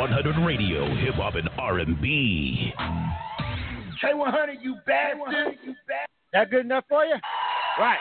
K100 0.06 0.46
Radio, 0.46 0.86
Hip 0.98 1.16
Hop 1.16 1.34
and 1.34 1.50
R&B. 1.58 2.72
K100, 4.04 4.62
you 4.62 4.76
bastard! 4.86 5.58
You 5.64 5.74
bastard! 5.88 6.10
That 6.32 6.52
good 6.52 6.66
enough 6.66 6.84
for 6.88 7.04
you? 7.06 7.16
Right. 7.80 7.98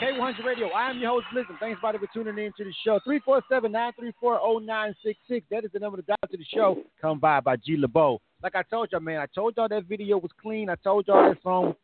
K100 0.00 0.46
Radio. 0.46 0.68
I 0.68 0.88
am 0.88 0.98
your 0.98 1.10
host, 1.10 1.26
Listen. 1.34 1.58
Thanks, 1.60 1.78
everybody, 1.84 1.98
for 1.98 2.06
tuning 2.14 2.38
in 2.42 2.52
to 2.56 2.64
the 2.64 2.72
show. 2.86 2.98
347-934-0966. 3.06 5.42
That 5.50 5.66
is 5.66 5.72
the 5.74 5.78
number 5.78 5.98
to 5.98 6.02
dial 6.04 6.16
to 6.30 6.38
the 6.38 6.46
show. 6.54 6.82
Come 7.02 7.18
by 7.18 7.40
by 7.40 7.56
G 7.56 7.76
LaBeaud. 7.76 8.20
Like 8.42 8.54
I 8.54 8.62
told 8.62 8.90
y'all, 8.90 9.02
man, 9.02 9.20
I 9.20 9.26
told 9.26 9.58
y'all 9.58 9.68
that 9.68 9.84
video 9.84 10.16
was 10.16 10.30
clean. 10.40 10.70
I 10.70 10.76
told 10.76 11.06
y'all 11.06 11.28
that 11.28 11.42
song 11.42 11.74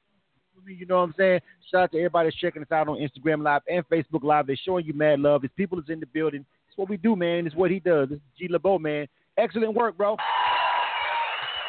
you 0.66 0.86
know 0.86 0.96
what 0.96 1.02
I'm 1.02 1.14
saying? 1.16 1.40
Shout 1.70 1.82
out 1.82 1.92
to 1.92 1.98
everybody 1.98 2.28
that's 2.28 2.40
checking 2.40 2.62
us 2.62 2.72
out 2.72 2.88
on 2.88 2.96
Instagram 2.96 3.42
Live 3.42 3.62
and 3.68 3.86
Facebook 3.88 4.22
Live. 4.22 4.46
They're 4.46 4.56
showing 4.64 4.86
you 4.86 4.94
mad 4.94 5.20
love. 5.20 5.42
These 5.42 5.50
people 5.56 5.78
is 5.78 5.84
in 5.88 6.00
the 6.00 6.06
building. 6.06 6.44
What 6.76 6.88
we 6.88 6.96
do, 6.96 7.16
man. 7.16 7.46
It's 7.46 7.54
what 7.54 7.70
he 7.70 7.80
does. 7.80 8.08
This 8.08 8.16
is 8.16 8.22
G 8.38 8.48
LaBeaud, 8.48 8.80
man. 8.80 9.06
Excellent 9.36 9.74
work, 9.74 9.96
bro. 9.96 10.16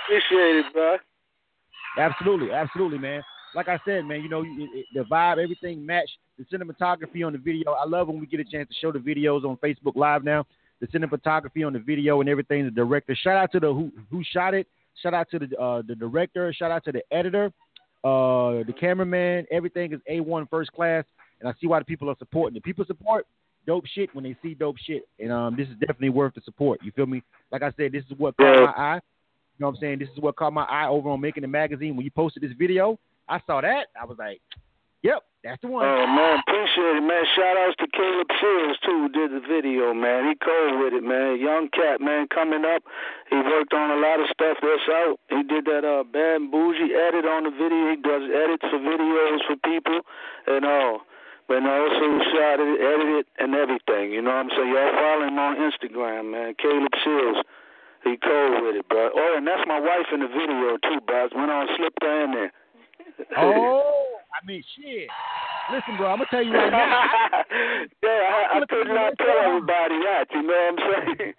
Appreciate 0.05 0.57
it, 0.57 0.65
bro. 0.73 0.97
Absolutely, 1.97 2.51
absolutely, 2.51 2.97
man. 2.97 3.23
Like 3.55 3.69
I 3.69 3.79
said, 3.85 4.05
man, 4.05 4.21
you 4.21 4.29
know, 4.29 4.41
it, 4.41 4.47
it, 4.49 4.85
the 4.93 5.01
vibe, 5.01 5.41
everything 5.41 5.85
matched. 5.85 6.17
The 6.37 6.43
cinematography 6.45 7.25
on 7.25 7.31
the 7.31 7.37
video. 7.37 7.71
I 7.71 7.85
love 7.85 8.09
when 8.09 8.19
we 8.19 8.25
get 8.25 8.41
a 8.41 8.43
chance 8.43 8.67
to 8.67 8.75
show 8.81 8.91
the 8.91 8.99
videos 8.99 9.45
on 9.45 9.55
Facebook 9.57 9.95
Live 9.95 10.25
now. 10.25 10.45
The 10.81 10.87
cinematography 10.87 11.65
on 11.65 11.71
the 11.71 11.79
video 11.79 12.19
and 12.19 12.29
everything. 12.29 12.65
The 12.65 12.71
director. 12.71 13.15
Shout 13.15 13.37
out 13.37 13.51
to 13.53 13.61
the 13.61 13.73
who 13.73 13.91
who 14.11 14.21
shot 14.33 14.53
it. 14.53 14.67
Shout 15.01 15.13
out 15.13 15.29
to 15.31 15.39
the 15.39 15.57
uh, 15.57 15.81
the 15.87 15.95
director. 15.95 16.51
Shout 16.53 16.71
out 16.71 16.83
to 16.85 16.91
the 16.91 17.01
editor, 17.11 17.53
uh, 18.03 18.63
the 18.67 18.73
cameraman. 18.77 19.45
Everything 19.49 19.93
is 19.93 20.01
a 20.09 20.19
one 20.19 20.45
first 20.47 20.73
class. 20.73 21.05
And 21.39 21.47
I 21.47 21.53
see 21.61 21.67
why 21.67 21.79
the 21.79 21.85
people 21.85 22.09
are 22.09 22.15
supporting. 22.19 22.55
The 22.55 22.61
people 22.61 22.83
support 22.85 23.25
dope 23.65 23.85
shit 23.93 24.13
when 24.13 24.23
they 24.23 24.35
see 24.41 24.53
dope 24.53 24.77
shit. 24.77 25.07
And 25.19 25.31
um, 25.31 25.55
this 25.55 25.67
is 25.67 25.75
definitely 25.79 26.09
worth 26.09 26.33
the 26.35 26.41
support. 26.41 26.81
You 26.83 26.91
feel 26.91 27.05
me? 27.05 27.23
Like 27.51 27.63
I 27.63 27.71
said, 27.77 27.91
this 27.91 28.03
is 28.05 28.17
what 28.17 28.37
caught 28.37 28.61
my 28.61 28.73
eye. 28.75 28.95
You 29.57 29.63
know 29.63 29.67
what 29.67 29.75
I'm 29.75 29.81
saying? 29.81 29.99
This 29.99 30.09
is 30.09 30.19
what 30.19 30.35
caught 30.35 30.53
my 30.53 30.65
eye 30.65 30.87
over 30.87 31.09
on 31.09 31.21
Making 31.21 31.41
the 31.41 31.47
Magazine. 31.47 31.95
When 31.95 32.03
you 32.03 32.11
posted 32.11 32.43
this 32.43 32.51
video, 32.57 32.99
I 33.29 33.39
saw 33.47 33.61
that. 33.61 33.87
I 33.99 34.05
was 34.05 34.17
like, 34.19 34.41
yep, 35.01 35.23
that's 35.43 35.61
the 35.61 35.69
one. 35.69 35.85
Oh, 35.87 36.05
man, 36.05 36.43
appreciate 36.43 36.97
it, 36.97 37.05
man. 37.07 37.23
Shout 37.37 37.55
outs 37.55 37.77
to 37.79 37.87
Caleb 37.87 38.27
Sears, 38.41 38.77
too, 38.83 39.07
who 39.07 39.09
did 39.15 39.31
the 39.31 39.39
video, 39.47 39.93
man. 39.93 40.27
He 40.27 40.35
cold 40.43 40.83
with 40.83 40.93
it, 40.93 41.07
man. 41.07 41.39
Young 41.39 41.69
cat, 41.71 42.01
man, 42.01 42.27
coming 42.33 42.65
up. 42.65 42.83
He 43.29 43.37
worked 43.37 43.73
on 43.73 43.95
a 43.95 44.01
lot 44.01 44.19
of 44.19 44.27
stuff 44.33 44.57
that's 44.59 44.89
out. 44.91 45.15
He 45.29 45.43
did 45.43 45.63
that 45.65 45.87
uh, 45.87 46.03
Bad 46.03 46.41
and 46.41 46.51
Bougie 46.51 46.91
edit 46.91 47.23
on 47.23 47.47
the 47.47 47.53
video. 47.55 47.95
He 47.95 47.97
does 48.03 48.27
edits 48.27 48.65
for 48.67 48.81
videos 48.83 49.39
for 49.47 49.55
people 49.63 50.01
and 50.47 50.65
all. 50.65 50.95
Uh, 50.95 51.14
but 51.47 51.61
also 51.61 52.05
shot 52.33 52.57
it, 52.59 52.81
edited, 52.81 53.25
and 53.37 53.53
everything. 53.53 54.11
You 54.11 54.21
know 54.21 54.33
what 54.33 54.49
I'm 54.49 54.51
saying? 54.55 54.69
Y'all 54.73 54.93
follow 54.97 55.27
him 55.27 55.37
on 55.39 55.53
Instagram, 55.61 56.31
man. 56.31 56.55
Caleb 56.57 56.93
Seals. 57.03 57.43
He 58.03 58.17
cold 58.17 58.61
with 58.61 58.75
it, 58.75 58.87
bro. 58.87 59.09
Oh, 59.13 59.33
and 59.37 59.47
that's 59.47 59.65
my 59.67 59.79
wife 59.79 60.05
in 60.13 60.19
the 60.19 60.27
video 60.27 60.77
too, 60.77 61.01
bro. 61.05 61.27
Went 61.33 61.49
on 61.49 61.67
slipped 61.75 61.97
her 62.01 62.23
in 62.23 62.31
there. 62.31 62.51
oh, 63.37 64.17
I 64.29 64.45
mean, 64.45 64.63
shit. 64.77 65.09
Listen, 65.73 65.97
bro, 65.97 66.13
I'm 66.13 66.17
gonna 66.17 66.29
tell 66.29 66.45
you 66.45 66.53
right 66.53 66.71
now. 66.71 66.77
yeah, 68.03 68.53
I, 68.53 68.57
I 68.57 68.65
could 68.69 68.87
not 68.87 69.17
tell 69.17 69.37
everybody 69.41 69.97
that. 70.05 70.25
You 70.33 70.43
know 70.43 70.53
what 70.53 70.83
I'm 70.83 71.17
saying? 71.17 71.33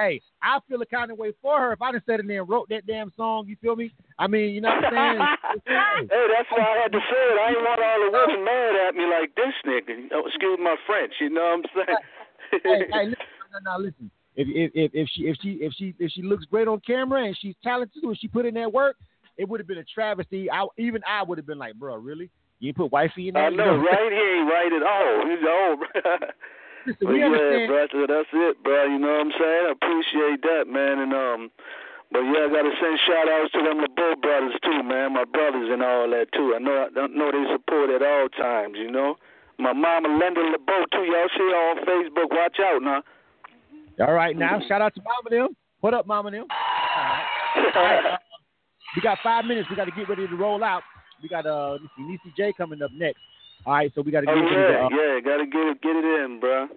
Hey, 0.00 0.20
I 0.42 0.58
feel 0.68 0.80
a 0.80 0.86
kind 0.86 1.10
of 1.10 1.18
way 1.18 1.32
for 1.42 1.58
her 1.58 1.72
if 1.72 1.82
I 1.82 1.92
just 1.92 2.06
sat 2.06 2.20
in 2.20 2.26
there 2.26 2.40
and 2.40 2.48
wrote 2.48 2.68
that 2.70 2.86
damn 2.86 3.12
song. 3.16 3.46
You 3.46 3.56
feel 3.60 3.76
me? 3.76 3.92
I 4.18 4.26
mean, 4.26 4.50
you 4.50 4.60
know 4.60 4.70
what 4.70 4.92
I'm 4.92 5.16
saying? 5.16 5.60
hey, 6.08 6.26
that's 6.36 6.50
why 6.50 6.64
I 6.64 6.82
had 6.82 6.92
to 6.92 6.98
say 6.98 7.22
it. 7.30 7.38
I 7.40 7.48
didn't 7.50 7.64
want 7.64 7.80
all 7.80 8.00
the 8.00 8.10
women 8.10 8.44
mad 8.44 8.72
at 8.88 8.94
me 8.94 9.04
like 9.06 9.34
this 9.34 9.54
nigga. 9.66 10.08
Oh, 10.12 10.26
excuse 10.26 10.58
my 10.62 10.76
French. 10.86 11.12
You 11.20 11.30
know 11.30 11.62
what 11.62 11.84
I'm 11.84 11.86
saying? 11.86 12.62
hey, 12.64 12.80
hey, 12.92 13.04
listen, 13.06 13.26
no, 13.52 13.72
no, 13.72 13.78
listen. 13.78 14.10
If, 14.36 14.46
if 14.48 14.70
if 14.74 14.90
if 14.94 15.08
she 15.12 15.22
if 15.22 15.36
she 15.42 15.50
if 15.60 15.72
she 15.76 15.94
if 15.98 16.12
she 16.12 16.22
looks 16.22 16.44
great 16.44 16.68
on 16.68 16.80
camera 16.86 17.24
and 17.24 17.36
she's 17.40 17.54
talented 17.62 18.02
and 18.02 18.18
she 18.18 18.28
put 18.28 18.46
in 18.46 18.54
that 18.54 18.72
work, 18.72 18.96
it 19.36 19.48
would 19.48 19.60
have 19.60 19.66
been 19.66 19.78
a 19.78 19.84
travesty. 19.84 20.50
I 20.50 20.66
even 20.78 21.02
I 21.06 21.22
would 21.22 21.38
have 21.38 21.46
been 21.46 21.58
like, 21.58 21.74
bro, 21.74 21.96
really? 21.96 22.30
You 22.60 22.74
put 22.74 22.92
wifey 22.92 23.28
in 23.28 23.34
there? 23.34 23.46
I 23.46 23.50
know, 23.50 23.76
right? 23.76 24.12
He 24.12 24.18
ain't 24.18 24.50
right 24.50 24.72
at 24.72 24.82
all. 24.82 25.26
He's 25.26 25.44
old. 25.48 26.30
Listen, 26.86 27.06
but 27.06 27.12
yeah, 27.12 27.66
bro, 27.66 27.86
so 27.92 28.06
that's 28.08 28.32
it, 28.32 28.62
bro. 28.62 28.84
You 28.84 28.98
know 28.98 29.12
what 29.12 29.26
I'm 29.28 29.32
saying? 29.36 29.64
I 29.68 29.72
appreciate 29.76 30.40
that, 30.42 30.64
man. 30.68 30.98
And 31.04 31.12
um, 31.12 31.50
but 32.12 32.24
yeah, 32.24 32.46
I 32.46 32.48
gotta 32.48 32.72
send 32.80 32.96
shout 33.06 33.28
outs 33.28 33.52
to 33.52 33.60
them 33.62 33.84
LaBeaud 33.84 34.22
brothers 34.22 34.56
too, 34.64 34.82
man. 34.82 35.12
My 35.12 35.24
brothers 35.24 35.68
and 35.70 35.82
all 35.82 36.08
that 36.10 36.32
too. 36.32 36.56
I 36.56 36.58
know 36.58 36.86
I 36.86 36.88
don't 36.94 37.14
know 37.14 37.30
they 37.30 37.44
support 37.52 37.90
at 37.90 38.02
all 38.02 38.28
times, 38.32 38.76
you 38.78 38.90
know. 38.90 39.16
My 39.58 39.72
mama 39.72 40.08
Linda 40.08 40.40
LaBeaud 40.40 40.84
too. 40.90 41.04
Y'all 41.04 41.30
see 41.36 41.48
her 41.52 41.62
on 41.70 41.84
Facebook. 41.84 42.30
Watch 42.32 42.56
out 42.58 42.82
now. 42.82 43.02
All 44.00 44.14
right, 44.14 44.36
now 44.36 44.60
shout 44.66 44.80
out 44.80 44.94
to 44.94 45.02
Mama 45.02 45.28
them. 45.30 45.56
What 45.80 45.94
up, 45.94 46.06
Mama 46.06 46.30
them? 46.30 46.46
All 46.50 47.04
right. 47.04 47.76
All 47.76 47.82
right, 47.82 48.06
uh, 48.14 48.18
we 48.96 49.02
got 49.02 49.18
five 49.22 49.44
minutes. 49.44 49.68
We 49.68 49.76
got 49.76 49.84
to 49.84 49.90
get 49.92 50.08
ready 50.08 50.26
to 50.26 50.36
roll 50.36 50.64
out. 50.64 50.82
We 51.22 51.28
got 51.28 51.46
uh, 51.46 51.78
Neicy 51.98 52.34
Jay 52.36 52.52
coming 52.56 52.82
up 52.82 52.90
next. 52.92 53.20
All 53.66 53.74
right, 53.74 53.92
so 53.94 54.02
we 54.02 54.10
got 54.10 54.20
to 54.20 54.26
get 54.26 54.34
oh, 54.36 54.40
ready 54.40 54.56
yeah, 54.56 54.66
to. 54.66 54.84
Uh, 54.84 54.88
yeah, 54.90 55.20
gotta 55.20 55.46
get 55.46 55.66
it, 55.68 55.82
get 55.82 55.96
it 55.96 56.04
in, 56.04 56.40
bro. 56.40 56.68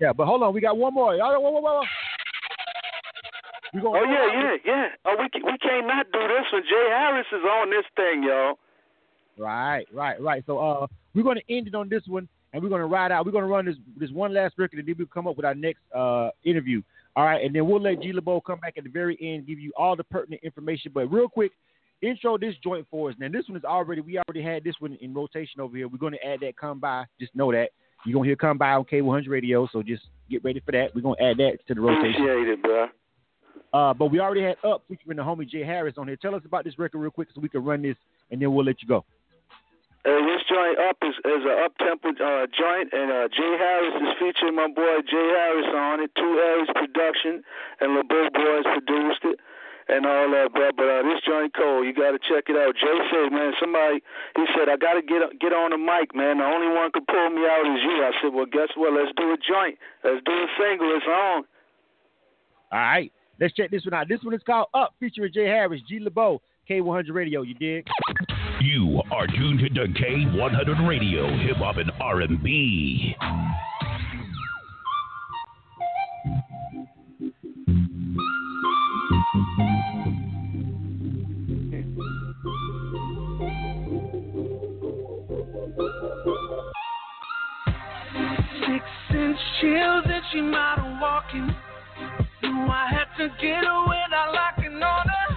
yeah, 0.00 0.12
but 0.12 0.26
hold 0.26 0.42
on, 0.42 0.52
we 0.52 0.60
got 0.60 0.76
one 0.76 0.92
more. 0.92 1.14
Y'all, 1.14 1.40
whoa, 1.40 1.50
whoa, 1.50 1.60
whoa. 1.60 1.82
Gonna 3.82 3.98
Oh 3.98 4.04
yeah, 4.04 4.26
yeah, 4.32 4.56
yeah. 4.64 4.86
Oh, 5.04 5.16
we 5.18 5.24
we 5.42 5.58
can't 5.58 5.86
not 5.86 6.06
do 6.12 6.20
this 6.20 6.46
when 6.52 6.62
Jay 6.62 6.86
Harris 6.88 7.26
is 7.32 7.42
on 7.44 7.70
this 7.70 7.84
thing, 7.94 8.22
y'all. 8.22 8.58
Right, 9.38 9.86
right, 9.92 10.20
right. 10.20 10.42
So 10.46 10.58
uh, 10.58 10.86
we're 11.14 11.22
going 11.22 11.38
to 11.38 11.54
end 11.54 11.68
it 11.68 11.74
on 11.74 11.88
this 11.88 12.02
one, 12.06 12.28
and 12.52 12.62
we're 12.62 12.68
going 12.68 12.80
to 12.80 12.86
ride 12.86 13.12
out. 13.12 13.26
We're 13.26 13.32
going 13.32 13.44
to 13.44 13.50
run 13.50 13.66
this 13.66 13.76
this 13.98 14.10
one 14.10 14.32
last 14.32 14.54
record, 14.56 14.78
and 14.78 14.88
then 14.88 14.94
we'll 14.96 15.06
come 15.08 15.26
up 15.26 15.36
with 15.36 15.44
our 15.44 15.54
next 15.54 15.80
uh 15.94 16.30
interview. 16.44 16.82
All 17.16 17.24
right, 17.24 17.44
and 17.44 17.54
then 17.54 17.66
we'll 17.66 17.80
let 17.80 18.00
G 18.02 18.12
LaBeaud 18.12 18.44
come 18.44 18.60
back 18.60 18.74
at 18.76 18.84
the 18.84 18.90
very 18.90 19.16
end, 19.20 19.46
give 19.46 19.58
you 19.58 19.72
all 19.76 19.96
the 19.96 20.04
pertinent 20.04 20.42
information. 20.42 20.92
But 20.94 21.10
real 21.10 21.28
quick, 21.28 21.52
intro 22.02 22.38
this 22.38 22.54
joint 22.62 22.86
for 22.90 23.10
us. 23.10 23.16
Now 23.18 23.28
this 23.30 23.48
one 23.48 23.56
is 23.56 23.64
already 23.64 24.00
we 24.00 24.18
already 24.18 24.42
had 24.42 24.64
this 24.64 24.74
one 24.78 24.96
in 25.00 25.14
rotation 25.14 25.60
over 25.60 25.76
here. 25.76 25.88
We're 25.88 25.98
going 25.98 26.12
to 26.14 26.26
add 26.26 26.40
that 26.40 26.56
come 26.56 26.78
by. 26.80 27.04
Just 27.20 27.34
know 27.34 27.52
that 27.52 27.70
you're 28.04 28.14
going 28.14 28.24
to 28.24 28.28
hear 28.28 28.36
come 28.36 28.58
by 28.58 28.72
on 28.72 28.84
K100 28.84 29.28
Radio. 29.28 29.68
So 29.72 29.82
just 29.82 30.04
get 30.30 30.44
ready 30.44 30.60
for 30.60 30.72
that. 30.72 30.94
We're 30.94 31.02
going 31.02 31.16
to 31.18 31.24
add 31.24 31.38
that 31.38 31.58
to 31.68 31.74
the 31.74 31.80
rotation. 31.80 32.22
Appreciate 32.22 32.48
it, 32.48 32.62
bro. 32.62 32.86
Uh, 33.72 33.92
but 33.92 34.06
we 34.06 34.20
already 34.20 34.42
had 34.42 34.56
up 34.64 34.82
featuring 34.88 35.16
the 35.16 35.22
homie 35.22 35.48
Jay 35.48 35.64
Harris 35.64 35.94
on 35.98 36.06
here. 36.06 36.16
Tell 36.16 36.34
us 36.34 36.42
about 36.44 36.64
this 36.64 36.78
record 36.78 36.98
real 36.98 37.10
quick 37.10 37.28
so 37.34 37.40
we 37.40 37.48
can 37.48 37.64
run 37.64 37.82
this, 37.82 37.96
and 38.30 38.40
then 38.40 38.52
we'll 38.54 38.64
let 38.64 38.80
you 38.80 38.88
go. 38.88 39.04
Uh, 40.06 40.22
this 40.22 40.38
joint 40.48 40.78
up 40.78 40.96
is 41.02 41.18
is 41.26 41.42
a 41.44 41.66
up 41.66 41.74
tempo 41.82 42.14
uh, 42.14 42.46
joint, 42.54 42.88
and 42.94 43.10
uh, 43.10 43.26
Jay 43.26 43.52
Harris 43.58 43.94
is 44.00 44.14
featuring 44.22 44.54
my 44.54 44.68
boy 44.68 45.02
Jay 45.02 45.28
Harris 45.34 45.66
on 45.74 46.00
it. 46.00 46.10
Two 46.14 46.38
Aries 46.38 46.70
production, 46.72 47.42
and 47.80 47.98
LaBeaud 47.98 48.32
Boys 48.32 48.64
produced 48.70 49.22
it, 49.24 49.40
and 49.88 50.06
all 50.06 50.30
that. 50.30 50.50
But 50.52 50.76
but 50.76 50.88
uh, 50.88 51.02
this 51.02 51.22
joint 51.26 51.54
cold, 51.54 51.86
you 51.86 51.94
got 51.94 52.12
to 52.12 52.20
check 52.22 52.46
it 52.48 52.56
out. 52.56 52.74
Jay 52.74 52.98
said, 53.10 53.32
man, 53.32 53.52
somebody 53.60 54.02
he 54.36 54.44
said 54.54 54.68
I 54.68 54.76
got 54.76 54.94
to 54.94 55.02
get 55.02 55.22
get 55.40 55.52
on 55.52 55.70
the 55.70 55.80
mic, 55.80 56.14
man. 56.14 56.38
The 56.38 56.46
only 56.46 56.70
one 56.74 56.90
could 56.92 57.06
pull 57.06 57.30
me 57.30 57.42
out 57.46 57.64
is 57.66 57.80
you. 57.82 57.96
I 58.02 58.12
said, 58.22 58.34
well, 58.34 58.46
guess 58.46 58.70
what? 58.76 58.92
Let's 58.92 59.12
do 59.16 59.30
a 59.32 59.38
joint. 59.38 59.78
Let's 60.02 60.22
do 60.24 60.32
a 60.32 60.48
single. 60.58 60.90
It's 60.94 61.06
on. 61.06 61.44
All 62.72 62.78
right, 62.82 63.12
let's 63.40 63.54
check 63.54 63.70
this 63.70 63.84
one 63.84 63.94
out. 63.94 64.08
This 64.08 64.22
one 64.22 64.34
is 64.34 64.42
called 64.44 64.68
Up, 64.74 64.94
featuring 64.98 65.32
Jay 65.32 65.46
Harris, 65.46 65.80
G 65.88 66.00
LaBeaud, 66.00 66.40
K100 66.68 67.14
Radio. 67.14 67.42
You 67.42 67.54
dig? 67.54 67.86
You 68.60 69.00
are 69.12 69.26
tuned 69.28 69.60
to 69.60 69.86
K100 69.86 70.88
Radio, 70.88 71.28
Hip 71.46 71.56
Hop 71.58 71.76
and 71.76 71.92
R&B. 72.00 73.14
Six 79.36 79.75
heels 89.60 90.04
that 90.06 90.22
she 90.32 90.40
model 90.40 90.98
walking. 91.00 91.54
Knew 92.42 92.66
I 92.68 92.88
had 92.90 93.08
to 93.18 93.28
get 93.40 93.64
her 93.64 93.80
without 93.84 94.34
locking 94.34 94.82
on 94.82 95.06
her. 95.08 95.36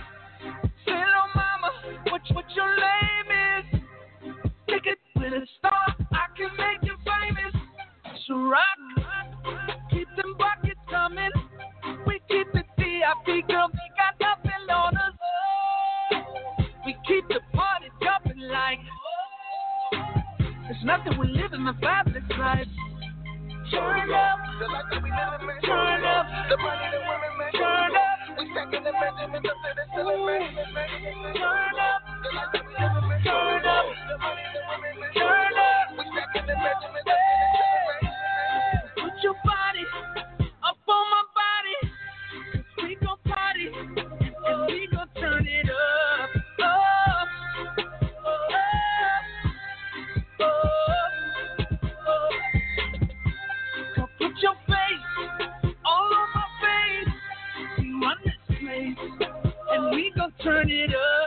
Say, 0.85 0.91
little 0.91 1.07
oh, 1.07 1.35
mama, 1.35 1.71
what, 2.09 2.21
what 2.33 2.45
your 2.55 2.75
name 2.75 3.29
is? 3.59 3.81
Take 4.67 4.85
it 4.87 4.99
with 5.15 5.33
a 5.33 5.47
star, 5.57 5.95
I 6.11 6.25
can 6.37 6.49
make 6.57 6.83
you 6.83 6.95
famous. 7.05 7.53
So 8.27 8.35
rock, 8.35 8.77
keep 9.91 10.07
them 10.17 10.35
buckets 10.37 10.79
coming. 10.89 11.31
We 12.05 12.19
keep 12.29 12.51
the 12.51 12.63
VIP, 12.77 13.47
girl, 13.47 13.69
they 13.71 13.89
got 13.95 14.19
nothing 14.19 14.69
on 14.69 14.97
us. 14.97 15.13
We 16.85 16.95
keep 17.07 17.27
the 17.29 17.39
party 17.53 17.87
jumping 18.03 18.41
like. 18.41 18.79
Oh, 19.93 19.97
oh, 19.97 20.21
There's 20.63 20.83
nothing 20.83 21.17
we're 21.17 21.25
living 21.25 21.65
the 21.65 21.73
fabulous 21.81 22.23
life. 22.37 22.67
Turn 23.71 24.11
up, 24.13 24.39
the 24.59 24.67
life 24.67 24.85
that 24.91 25.03
we 25.03 25.11
live 25.11 25.41
in, 25.41 25.61
turn 25.67 26.05
up, 26.05 26.25
the 26.49 26.57
money 26.57 26.87
that 26.91 27.01
women 27.03 27.33
make, 27.39 27.53
turn 27.53 27.95
up, 27.95 28.19
we 28.39 28.45
stacking 28.53 28.83
the 28.83 28.93
Benjamins 28.93 29.45
up 29.45 29.57
to 29.63 29.71
the 29.75 29.85
ceiling, 29.95 30.47
turn 31.35 31.75
up, 31.77 32.01
the 32.23 32.29
life 32.35 32.51
that 32.53 32.63
we 32.65 32.73
live 32.77 33.11
in, 33.13 33.23
turn 33.23 33.65
up, 33.65 33.85
the 34.09 34.17
money 34.21 34.43
that 34.53 34.65
women 34.69 34.93
make, 35.01 35.13
turn 35.15 35.53
up, 35.59 35.87
we 35.97 36.05
stacking 36.13 36.47
the 36.49 36.55
Benjamins 36.55 37.09
up 37.09 37.21
to 37.21 37.35
the 37.41 37.47
ceiling. 37.57 38.08
Turn 60.49 60.69
it 60.71 60.89
up, 60.89 61.18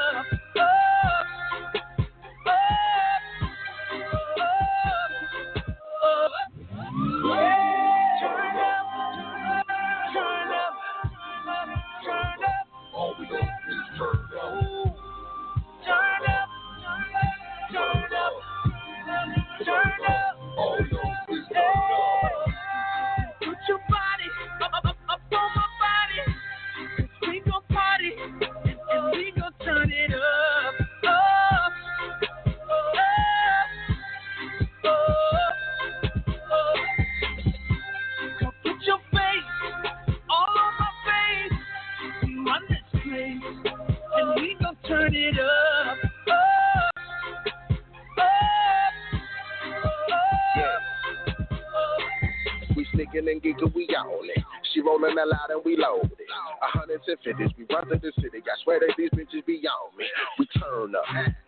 we 57.27 57.65
run 57.71 57.89
to 57.89 57.97
the 57.97 58.13
city. 58.17 58.39
I 58.39 58.57
swear 58.65 58.81
that 58.81 58.95
these 58.99 59.11
bitches 59.11 59.47
be 59.47 59.63
on 59.67 59.97
me. 59.97 60.07
We 60.39 60.47
turn 60.59 60.95
up 60.95 61.05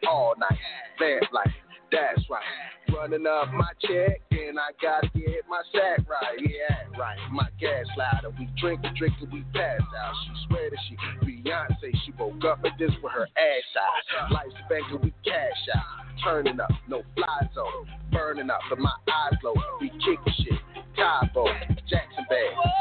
all 0.08 0.34
night, 0.38 0.58
fast 0.98 1.32
life. 1.32 1.52
That's 1.90 2.28
right. 2.28 2.42
Running 2.90 3.26
up 3.26 3.52
my 3.52 3.70
check, 3.80 4.20
and 4.30 4.58
I 4.58 4.70
gotta 4.80 5.08
get 5.14 5.46
my 5.48 5.62
sack 5.72 6.06
right. 6.08 6.38
Yeah, 6.40 6.98
right. 6.98 7.18
My 7.30 7.48
gas 7.60 7.86
louder. 7.96 8.34
We 8.38 8.48
drink 8.60 8.80
and 8.84 8.96
drink 8.96 9.14
and 9.20 9.32
we 9.32 9.44
pass 9.54 9.80
out. 9.80 10.14
She 10.24 10.46
swear 10.48 10.70
that 10.70 10.78
she 10.88 10.96
Beyonce. 11.26 11.94
She 12.04 12.12
woke 12.18 12.44
up 12.44 12.60
at 12.64 12.78
this 12.78 12.90
with 13.02 13.12
her 13.12 13.26
ass 13.36 13.70
out. 13.78 14.32
Life's 14.32 14.54
bank 14.68 14.84
and 14.90 15.02
we 15.02 15.12
cash 15.24 15.68
out. 15.74 15.82
Turning 16.24 16.58
up, 16.60 16.70
no 16.88 17.02
fly 17.14 17.48
zone. 17.54 17.86
Burning 18.12 18.50
up, 18.50 18.60
but 18.70 18.78
my 18.78 18.94
eyes 19.08 19.38
low. 19.42 19.54
We 19.80 19.90
kicking 19.90 20.34
shit. 20.44 20.58
Tybo, 20.96 21.46
Jackson 21.88 22.24
and 22.30 22.73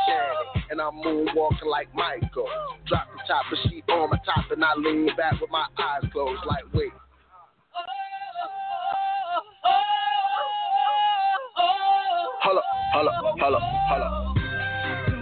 I'm 0.83 0.95
moonwalking 0.95 1.65
like 1.71 1.87
Michael. 1.95 2.49
Drop 2.87 3.07
the 3.13 3.23
top, 3.25 3.45
but 3.49 3.57
she 3.69 3.81
on 3.89 4.09
my 4.09 4.17
top, 4.25 4.51
and 4.51 4.61
I 4.65 4.73
lean 4.75 5.09
back 5.15 5.39
with 5.39 5.49
my 5.49 5.65
eyes 5.79 6.03
closed, 6.11 6.41
like 6.45 6.65
wait. 6.73 6.91
Hold 12.41 12.57
up, 12.57 12.63
hold 12.93 13.07
up, 13.07 13.13
hold 13.39 13.55
up, 13.55 13.61
hold 13.87 14.01
up. 14.03 14.35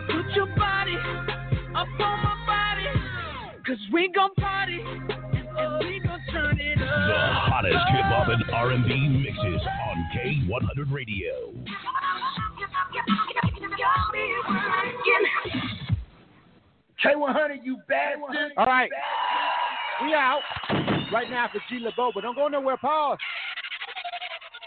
Put 0.08 0.36
your 0.36 0.48
body 0.58 0.98
up 1.76 1.88
on 2.00 2.24
my 2.24 2.44
body. 2.48 2.88
Cause 3.64 3.78
we 3.94 4.10
gon' 4.16 4.34
party 4.36 4.80
The 7.12 7.18
hottest 7.18 7.76
hip 7.92 8.06
hop 8.08 8.30
and 8.30 8.42
R&B 8.54 9.10
mixes 9.10 9.62
on 9.68 10.10
K100 10.16 10.94
Radio. 10.94 11.52
K100, 17.04 17.58
you 17.64 17.78
bastard. 17.90 18.52
All 18.56 18.66
right. 18.66 18.90
We 20.02 20.14
out 20.14 20.40
right 21.12 21.30
now 21.30 21.50
for 21.52 21.60
G 21.70 21.84
LaBeaud, 21.86 22.14
but 22.16 22.22
don't 22.22 22.36
go 22.36 22.48
nowhere. 22.48 22.78
Pause. 22.78 23.18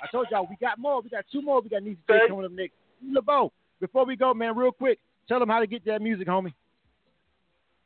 I 0.02 0.06
told 0.12 0.26
y'all 0.30 0.46
we 0.50 0.56
got 0.60 0.78
more. 0.78 1.00
We 1.00 1.08
got 1.08 1.24
two 1.32 1.40
more. 1.40 1.62
We 1.62 1.70
got 1.70 1.80
Neicy 1.80 1.96
Jay 2.06 2.18
coming 2.28 2.44
up 2.44 2.52
next. 2.52 2.74
G 3.00 3.16
LaBeaud. 3.16 3.52
Before 3.80 4.04
we 4.04 4.16
go, 4.16 4.34
man, 4.34 4.54
real 4.54 4.70
quick, 4.70 4.98
Tell 5.28 5.40
them 5.40 5.48
how 5.48 5.60
to 5.60 5.66
get 5.66 5.84
that 5.86 6.02
music, 6.02 6.28
homie. 6.28 6.52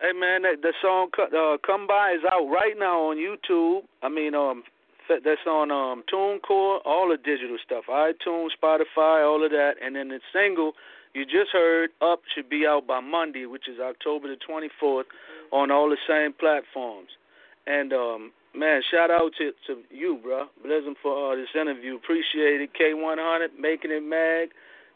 Hey 0.01 0.13
man, 0.13 0.43
that, 0.43 0.63
the 0.63 0.73
song 0.81 1.11
uh, 1.19 1.57
"Come 1.67 1.89
By" 1.89 2.13
is 2.13 2.23
out 2.31 2.47
right 2.47 2.79
now 2.79 3.11
on 3.11 3.17
YouTube. 3.17 3.83
I 4.01 4.09
mean, 4.09 4.33
um, 4.33 4.63
that's 5.09 5.45
on 5.45 5.73
um 5.73 6.05
TuneCore, 6.13 6.79
all 6.85 7.09
the 7.09 7.17
digital 7.17 7.59
stuff, 7.65 7.85
iTunes, 7.91 8.51
Spotify, 8.63 9.27
all 9.27 9.45
of 9.45 9.51
that, 9.51 9.73
and 9.83 9.97
then 9.97 10.09
the 10.09 10.21
single 10.33 10.75
you 11.15 11.25
just 11.25 11.51
heard 11.53 11.91
"Up" 12.01 12.21
should 12.33 12.49
be 12.49 12.65
out 12.65 12.87
by 12.87 13.01
Monday, 13.01 13.47
which 13.47 13.69
is 13.69 13.81
October 13.81 14.29
the 14.29 14.37
24th, 14.49 15.05
on 15.51 15.73
all 15.73 15.89
the 15.91 15.97
same 16.07 16.33
platforms. 16.33 17.09
And 17.67 17.93
um, 17.93 18.31
man, 18.55 18.83
shout 18.93 19.11
out 19.11 19.33
to 19.39 19.51
to 19.67 19.83
you, 19.91 20.21
bro. 20.23 20.47
Blessing 20.63 20.95
for 21.03 21.33
uh, 21.33 21.35
this 21.35 21.49
interview. 21.61 21.97
Appreciate 21.97 22.61
it. 22.61 22.71
K100 22.81 23.59
making 23.59 23.91
it 23.91 24.05
mag. 24.05 24.51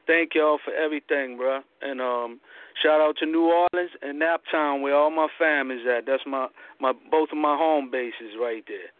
Thank 0.07 0.37
y'all 0.37 0.61
for 0.65 0.73
everything, 0.73 1.37
bro. 1.37 1.61
And 1.81 2.01
um, 2.01 2.41
shout 2.83 3.01
out 3.01 3.17
to 3.19 3.27
New 3.27 3.45
Orleans 3.45 3.91
and 4.03 4.21
Naptown, 4.21 4.83
where 4.83 4.95
all 4.95 5.11
my 5.11 5.29
family's 5.39 5.87
at. 5.87 6.07
That's 6.07 6.23
my 6.27 6.49
my 6.81 6.93
both 7.11 7.31
of 7.33 7.39
my 7.39 7.57
home 7.57 7.91
bases 7.91 8.37
right 8.41 8.65
there. 8.67 8.91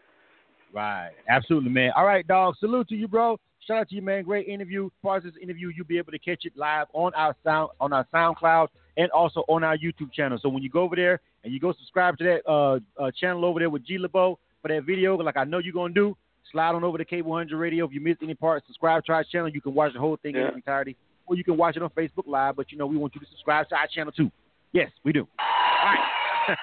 Right. 0.73 1.11
Absolutely, 1.29 1.69
man. 1.69 1.91
All 1.95 2.05
right, 2.05 2.25
dog. 2.27 2.55
Salute 2.59 2.89
to 2.89 2.95
you, 2.95 3.07
bro. 3.07 3.37
Shout 3.67 3.77
out 3.77 3.89
to 3.89 3.95
you, 3.95 4.01
man. 4.01 4.23
Great 4.23 4.47
interview. 4.47 4.87
As 4.87 4.91
far 5.01 5.17
as 5.17 5.23
this 5.23 5.33
interview, 5.41 5.71
you'll 5.75 5.85
be 5.85 5.97
able 5.97 6.11
to 6.11 6.19
catch 6.19 6.45
it 6.45 6.53
live 6.55 6.87
on 6.93 7.13
our 7.15 7.35
sound 7.43 7.69
on 7.79 7.93
our 7.93 8.05
SoundCloud 8.13 8.67
and 8.97 9.09
also 9.11 9.41
on 9.47 9.63
our 9.63 9.77
YouTube 9.77 10.11
channel. 10.11 10.37
So 10.41 10.49
when 10.49 10.63
you 10.63 10.69
go 10.69 10.81
over 10.81 10.95
there 10.95 11.21
and 11.43 11.53
you 11.53 11.59
go 11.59 11.73
subscribe 11.73 12.17
to 12.17 12.23
that 12.25 12.49
uh, 12.49 12.79
uh, 13.01 13.11
channel 13.19 13.45
over 13.45 13.59
there 13.59 13.69
with 13.69 13.85
G 13.85 13.97
LaBeaud 13.97 14.37
for 14.61 14.67
that 14.67 14.83
video, 14.83 15.15
like 15.15 15.37
I 15.37 15.43
know 15.43 15.59
you're 15.59 15.73
gonna 15.73 15.93
do, 15.93 16.17
slide 16.51 16.75
on 16.75 16.83
over 16.83 16.97
to 16.97 17.05
K100 17.05 17.57
Radio. 17.57 17.85
If 17.85 17.93
you 17.93 18.01
missed 18.01 18.21
any 18.21 18.35
part, 18.35 18.63
subscribe 18.65 19.05
to 19.05 19.13
our 19.13 19.23
channel. 19.23 19.49
You 19.49 19.61
can 19.61 19.73
watch 19.73 19.93
the 19.93 19.99
whole 19.99 20.17
thing 20.17 20.35
yeah. 20.35 20.41
in 20.41 20.47
its 20.47 20.55
entirety, 20.55 20.97
or 21.25 21.35
you 21.35 21.43
can 21.43 21.57
watch 21.57 21.75
it 21.75 21.83
on 21.83 21.89
Facebook 21.91 22.27
Live. 22.27 22.55
But 22.55 22.71
you 22.71 22.77
know 22.77 22.85
we 22.85 22.97
want 22.97 23.15
you 23.15 23.21
to 23.21 23.27
subscribe 23.27 23.69
to 23.69 23.75
our 23.75 23.87
channel 23.87 24.11
too. 24.11 24.31
Yes, 24.71 24.91
we 25.03 25.11
do. 25.11 25.27
All 25.39 25.85
right. 25.85 25.99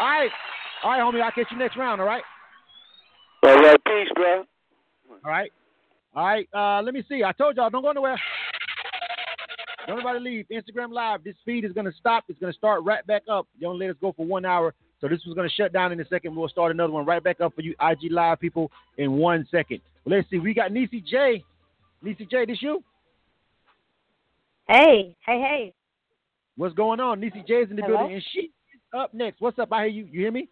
all 0.00 0.08
right. 0.08 0.30
All 0.82 0.90
right, 0.90 1.00
homie. 1.00 1.22
I'll 1.22 1.30
catch 1.30 1.46
you 1.50 1.58
next 1.58 1.76
round. 1.76 2.00
All 2.00 2.06
right. 2.06 2.22
All 3.42 3.56
right, 3.56 3.76
peace, 3.86 4.08
bro. 4.14 4.44
All 5.24 5.30
right. 5.30 5.50
All 6.14 6.24
right. 6.24 6.48
Uh, 6.54 6.82
let 6.82 6.94
me 6.94 7.04
see. 7.08 7.22
I 7.24 7.32
told 7.32 7.56
y'all, 7.56 7.70
don't 7.70 7.82
go 7.82 7.92
nowhere. 7.92 8.18
Don't 9.86 9.98
nobody 9.98 10.20
leave. 10.20 10.46
Instagram 10.50 10.92
Live. 10.92 11.24
This 11.24 11.34
feed 11.44 11.64
is 11.64 11.72
going 11.72 11.86
to 11.86 11.92
stop. 11.98 12.24
It's 12.28 12.38
going 12.38 12.52
to 12.52 12.56
start 12.56 12.84
right 12.84 13.06
back 13.06 13.22
up. 13.30 13.46
You 13.58 13.68
only 13.68 13.86
let 13.86 13.96
us 13.96 14.00
go 14.00 14.12
for 14.12 14.26
one 14.26 14.44
hour. 14.44 14.74
So 15.00 15.08
this 15.08 15.20
was 15.26 15.34
going 15.34 15.48
to 15.48 15.54
shut 15.54 15.72
down 15.72 15.92
in 15.92 16.00
a 16.00 16.06
second. 16.06 16.36
We'll 16.36 16.48
start 16.48 16.70
another 16.70 16.92
one 16.92 17.06
right 17.06 17.22
back 17.22 17.40
up 17.40 17.54
for 17.54 17.62
you 17.62 17.74
IG 17.80 18.10
Live 18.10 18.40
people 18.40 18.70
in 18.98 19.12
one 19.12 19.46
second. 19.50 19.80
Well, 20.04 20.16
let's 20.16 20.28
see. 20.30 20.38
We 20.38 20.52
got 20.52 20.70
Neicy 20.70 21.04
Jay. 21.04 21.42
Neicy 22.04 22.30
Jay, 22.30 22.44
this 22.46 22.60
you? 22.60 22.82
Hey, 24.70 25.16
hey, 25.26 25.40
hey. 25.40 25.74
What's 26.56 26.76
going 26.76 27.00
on? 27.00 27.20
Neicy 27.20 27.44
Jay 27.44 27.54
is 27.54 27.70
in 27.70 27.76
the 27.76 27.82
Hello? 27.82 27.98
building, 27.98 28.14
and 28.14 28.24
she 28.30 28.38
is 28.38 28.80
up 28.96 29.12
next. 29.12 29.40
What's 29.40 29.58
up? 29.58 29.72
I 29.72 29.88
hear 29.88 29.88
you. 29.88 30.04
You 30.04 30.20
hear 30.20 30.30
me? 30.30 30.48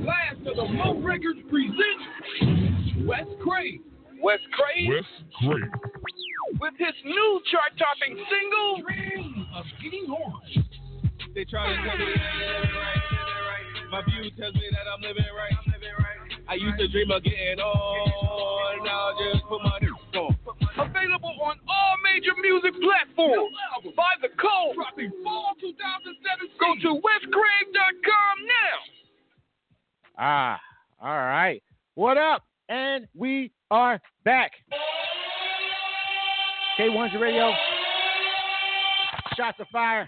Last 0.06 0.46
of 0.46 0.56
the 0.56 0.64
Mo 0.72 0.98
Records 1.02 1.40
presents 1.50 2.04
Wes 3.06 3.26
Craig. 3.42 3.82
Wes 4.22 4.38
Craig 4.54 4.88
Wes 4.88 5.04
Craig. 5.42 5.70
with 6.60 6.74
his 6.78 6.94
new 7.04 7.40
chart-topping 7.50 8.14
single, 8.30 8.82
Dream 8.86 9.46
of 9.54 9.64
Getting 9.82 10.06
Horny. 10.06 10.62
They 11.34 11.44
try 11.44 11.66
to 11.66 11.76
tell 11.82 11.98
me 11.98 12.06
that 12.06 12.22
I'm 12.22 12.54
living 12.54 12.76
right, 12.78 13.02
living 13.10 13.42
right. 13.50 13.90
My 13.90 14.00
view 14.06 14.30
tells 14.38 14.54
me 14.54 14.68
that 14.70 14.86
I'm 14.86 15.02
living 15.02 15.26
right, 15.34 15.52
I'm 15.58 15.72
living 15.72 15.96
right. 15.98 16.12
I 16.48 16.54
used 16.54 16.78
to 16.78 16.88
dream 16.88 17.10
of 17.10 17.24
getting 17.24 17.58
on, 17.58 18.84
now 18.84 19.10
I 19.10 19.32
just 19.32 19.44
put 19.46 19.62
my 19.62 19.78
on. 20.18 20.36
Available 20.78 21.34
on 21.42 21.56
all 21.68 21.94
major 22.04 22.32
music 22.40 22.72
platforms. 22.80 23.52
By 23.96 24.14
the 24.22 24.28
code. 24.28 24.76
Dropping 24.76 25.12
fall 25.24 25.52
2017. 25.60 26.56
Go 26.60 26.74
to 26.82 27.00
wescraig.com 27.00 28.36
now. 28.46 28.78
Ah, 30.18 30.60
all 31.00 31.18
right. 31.18 31.62
What 31.94 32.16
up? 32.16 32.44
And 32.68 33.06
we 33.14 33.50
are 33.72 34.00
back. 34.24 34.52
K100 36.78 37.20
Radio. 37.20 37.52
Shots 39.34 39.58
of 39.60 39.66
fire. 39.72 40.06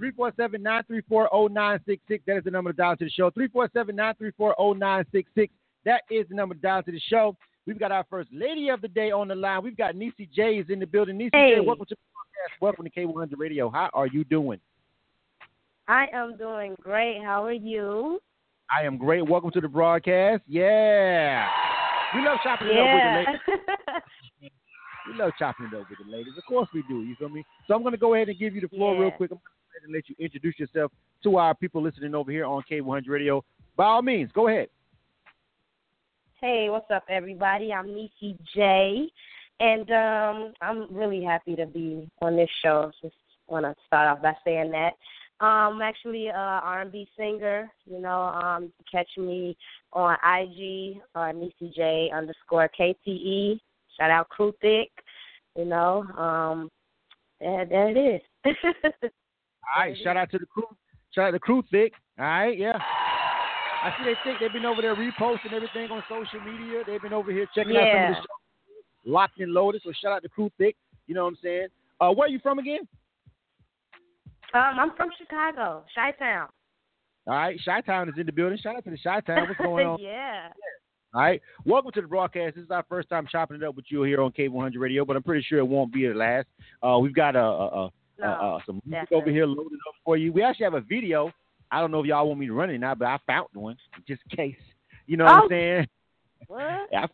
347-934-0966. 0.00 2.20
That 2.26 2.38
is 2.38 2.44
the 2.44 2.50
number 2.50 2.72
to 2.72 2.76
dial 2.76 2.96
to 2.96 3.04
the 3.04 3.10
show. 3.10 3.30
347-934-0966. 3.30 5.50
That 5.84 6.02
is 6.10 6.26
the 6.28 6.34
number 6.34 6.56
to 6.56 6.60
dial 6.60 6.82
to 6.82 6.90
the 6.90 6.98
show. 7.08 7.36
We've 7.64 7.78
got 7.78 7.92
our 7.92 8.04
first 8.10 8.28
lady 8.32 8.70
of 8.70 8.80
the 8.80 8.88
day 8.88 9.12
on 9.12 9.28
the 9.28 9.36
line. 9.36 9.62
We've 9.62 9.76
got 9.76 9.94
Neicy 9.94 10.28
Jay 10.34 10.56
is 10.56 10.68
in 10.68 10.80
the 10.80 10.86
building. 10.86 11.16
Nisi 11.16 11.30
Hey. 11.32 11.54
J, 11.54 11.60
welcome 11.60 11.86
to 11.86 11.94
the 11.94 12.00
podcast. 12.00 12.60
Welcome 12.60 12.86
to 12.86 12.90
K100 12.90 13.34
Radio. 13.36 13.70
How 13.70 13.88
are 13.94 14.08
you 14.08 14.24
doing? 14.24 14.58
I 15.86 16.08
am 16.12 16.36
doing 16.36 16.74
great. 16.82 17.22
How 17.22 17.44
are 17.44 17.52
you? 17.52 18.18
I 18.68 18.82
am 18.84 18.98
great. 18.98 19.24
Welcome 19.28 19.52
to 19.52 19.60
the 19.60 19.68
broadcast. 19.68 20.42
Yeah. 20.48 21.46
We 22.14 22.22
love 22.22 22.38
chopping 22.42 22.68
it 22.68 22.78
up 22.78 22.86
with 22.86 23.02
the 23.02 23.32
ladies. 23.32 24.50
We 25.04 25.18
love 25.18 25.32
chopping 25.36 25.66
it 25.66 25.74
up 25.74 25.90
with 25.90 25.98
the 25.98 26.10
ladies. 26.10 26.34
Of 26.38 26.44
course 26.44 26.68
we 26.72 26.84
do. 26.88 27.02
You 27.02 27.16
feel 27.16 27.28
me? 27.28 27.44
So 27.66 27.74
I'm 27.74 27.82
going 27.82 27.90
to 27.90 27.98
go 27.98 28.14
ahead 28.14 28.28
and 28.28 28.38
give 28.38 28.54
you 28.54 28.60
the 28.60 28.68
floor 28.68 28.96
real 28.96 29.10
quick. 29.10 29.32
I'm 29.32 29.38
going 29.38 29.40
to 29.40 29.62
and 29.84 29.92
let 29.92 30.08
you 30.08 30.14
introduce 30.18 30.58
yourself 30.58 30.92
to 31.24 31.36
our 31.36 31.54
people 31.54 31.82
listening 31.82 32.14
over 32.14 32.30
here 32.30 32.44
on 32.44 32.62
K100 32.70 33.08
Radio. 33.08 33.44
By 33.76 33.86
all 33.86 34.02
means, 34.02 34.30
go 34.32 34.48
ahead. 34.48 34.68
Hey, 36.40 36.68
what's 36.70 36.90
up, 36.90 37.04
everybody? 37.08 37.72
I'm 37.72 37.86
Neicy 37.86 38.36
Jay, 38.54 39.06
and 39.60 39.90
um, 39.90 40.52
I'm 40.60 40.94
really 40.94 41.22
happy 41.22 41.54
to 41.56 41.66
be 41.66 42.10
on 42.20 42.36
this 42.36 42.50
show. 42.62 42.90
Just 43.00 43.14
want 43.46 43.64
to 43.64 43.74
start 43.86 44.08
off 44.08 44.22
by 44.22 44.34
saying 44.44 44.72
that. 44.72 44.94
Um, 45.42 45.74
I'm 45.74 45.82
actually 45.82 46.28
a 46.28 46.34
R&B 46.34 47.08
singer. 47.16 47.70
You 47.84 48.00
know, 48.00 48.20
um, 48.20 48.72
catch 48.90 49.08
me 49.18 49.56
on 49.92 50.14
IG, 50.14 51.00
uh, 51.16 51.32
Neicy 51.32 51.74
Jay 51.74 52.10
underscore 52.14 52.70
KTE. 52.78 53.58
Shout 53.98 54.10
out 54.10 54.28
Crew 54.28 54.54
Thick. 54.60 54.90
You 55.56 55.64
know, 55.64 56.04
um, 56.16 56.70
there, 57.40 57.66
there 57.66 57.88
it 57.90 57.98
is. 57.98 58.20
All 59.04 59.10
right. 59.76 59.96
Shout 60.02 60.16
out 60.16 60.30
to 60.30 60.38
the 60.38 60.46
crew. 60.46 60.64
Shout 61.12 61.24
out 61.24 61.26
to 61.28 61.32
the 61.32 61.38
crew 61.40 61.62
thick. 61.70 61.92
All 62.18 62.24
right. 62.24 62.56
Yeah. 62.56 62.78
I 62.78 63.92
see 63.98 64.04
they 64.04 64.14
think 64.24 64.38
they've 64.40 64.52
been 64.52 64.64
over 64.64 64.80
there 64.80 64.94
reposting 64.94 65.52
everything 65.52 65.90
on 65.90 66.02
social 66.08 66.40
media. 66.40 66.82
They've 66.86 67.02
been 67.02 67.12
over 67.12 67.32
here 67.32 67.46
checking 67.54 67.76
out 67.76 67.88
some 67.92 68.02
of 68.02 68.10
the 68.10 68.14
show. 68.14 69.10
Locked 69.10 69.40
and 69.40 69.52
loaded. 69.52 69.82
So 69.84 69.92
shout 70.00 70.12
out 70.12 70.22
to 70.22 70.28
crew 70.28 70.50
thick. 70.56 70.76
You 71.08 71.14
know 71.14 71.24
what 71.24 71.30
I'm 71.30 71.38
saying? 71.42 71.66
Uh, 72.00 72.12
where 72.12 72.26
are 72.26 72.30
you 72.30 72.38
from 72.38 72.60
again? 72.60 72.86
Um, 74.54 74.78
I'm 74.78 74.92
from 74.96 75.10
Chicago, 75.18 75.84
Chi 75.94 76.10
Town. 76.12 76.48
All 77.26 77.34
right, 77.34 77.58
Chi 77.64 77.80
Town 77.82 78.08
is 78.08 78.14
in 78.18 78.26
the 78.26 78.32
building. 78.32 78.58
Shout 78.62 78.76
out 78.76 78.84
to 78.84 78.90
the 78.90 78.98
Chi 79.02 79.20
Town. 79.20 79.48
What's 79.48 79.58
going 79.60 79.86
on? 79.86 79.98
yeah. 80.00 80.48
All 81.14 81.20
right, 81.20 81.42
welcome 81.66 81.92
to 81.92 82.00
the 82.00 82.06
broadcast. 82.08 82.56
This 82.56 82.64
is 82.64 82.70
our 82.70 82.84
first 82.88 83.08
time 83.10 83.26
chopping 83.30 83.58
it 83.58 83.62
up 83.62 83.76
with 83.76 83.84
you 83.88 84.02
here 84.02 84.22
on 84.22 84.32
K100 84.32 84.72
Radio, 84.78 85.04
but 85.04 85.14
I'm 85.14 85.22
pretty 85.22 85.44
sure 85.46 85.58
it 85.58 85.64
won't 85.66 85.92
be 85.92 86.06
the 86.08 86.14
last. 86.14 86.46
Uh, 86.82 86.98
we've 86.98 87.14
got 87.14 87.36
uh, 87.36 87.40
uh, 87.40 87.66
uh, 87.84 87.88
No, 88.18 88.26
uh, 88.26 88.58
some 88.64 88.80
music 88.86 89.10
definitely. 89.10 89.16
over 89.20 89.30
here 89.30 89.46
loaded 89.46 89.78
up 89.88 89.94
for 90.06 90.16
you. 90.16 90.32
We 90.32 90.42
actually 90.42 90.64
have 90.64 90.74
a 90.74 90.80
video 90.80 91.30
I 91.70 91.80
don't 91.80 91.90
know 91.90 92.00
if 92.00 92.06
y'all 92.06 92.26
want 92.28 92.38
me 92.38 92.46
to 92.46 92.52
run 92.52 92.68
it 92.68 92.76
now, 92.78 92.94
but 92.94 93.06
I 93.08 93.18
found 93.26 93.48
one 93.54 93.78
just 94.06 94.20
in 94.30 94.36
case. 94.36 94.56
You 95.06 95.16
know 95.16 95.24
what 95.24 95.32
Oh. 95.34 95.42
I'm 95.44 95.48
saying? 95.48 95.86
What? 96.46 96.60
Yeah, 96.92 97.02
I, 97.04 97.08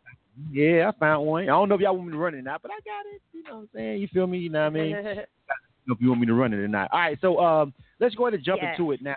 yeah, 0.53 0.89
I 0.95 0.99
found 0.99 1.26
one. 1.26 1.45
I 1.45 1.47
don't 1.47 1.68
know 1.68 1.76
if 1.76 1.80
y'all 1.80 1.95
want 1.97 2.07
me 2.09 2.12
to 2.12 2.18
run 2.18 2.34
it 2.34 2.43
now, 2.43 2.57
but 2.61 2.72
I 2.72 2.74
got 2.84 3.07
it. 3.14 3.22
You 3.32 3.45
know 3.45 3.55
what 3.55 3.61
I'm 3.62 3.68
saying? 3.74 4.01
You 4.01 4.09
feel 4.12 4.26
me? 4.26 4.39
You 4.39 4.51
know 4.51 4.61
what 4.62 4.66
I 4.66 4.70
mean? 4.70 4.97
know 5.89 5.95
if 5.95 6.01
you 6.01 6.09
want 6.09 6.20
me 6.20 6.26
to 6.26 6.34
run 6.34 6.53
it 6.53 6.59
or 6.59 6.68
not. 6.68 6.91
All 6.93 7.01
right, 7.01 7.18
so 7.20 7.39
um, 7.41 7.72
let's 8.01 8.14
go 8.14 8.26
ahead 8.26 8.34
and 8.34 8.45
jump 8.45 8.61
Yes. 8.62 8.76
into 8.78 8.93
it 8.93 9.01
now. 9.03 9.14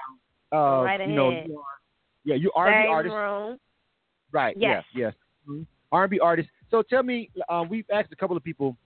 Uh, 0.53 0.84
right 0.84 1.07
you 1.07 1.15
know, 1.15 1.30
ahead. 1.32 1.47
you 1.47 1.57
are, 1.59 1.65
yeah, 2.24 2.36
you 2.36 2.51
R&B 2.55 2.88
artist, 2.89 3.13
room. 3.13 3.57
right? 4.32 4.55
Yes. 4.57 4.84
Yes, 4.95 5.13
yes. 5.47 5.49
Mhm. 5.49 5.65
R&B 5.91 6.19
artist. 6.19 6.49
So 6.69 6.82
tell 6.82 7.03
me, 7.03 7.30
um, 7.49 7.67
we've 7.69 7.86
asked 7.93 8.11
a 8.11 8.15
couple 8.15 8.36
of 8.38 8.43
people 8.43 8.78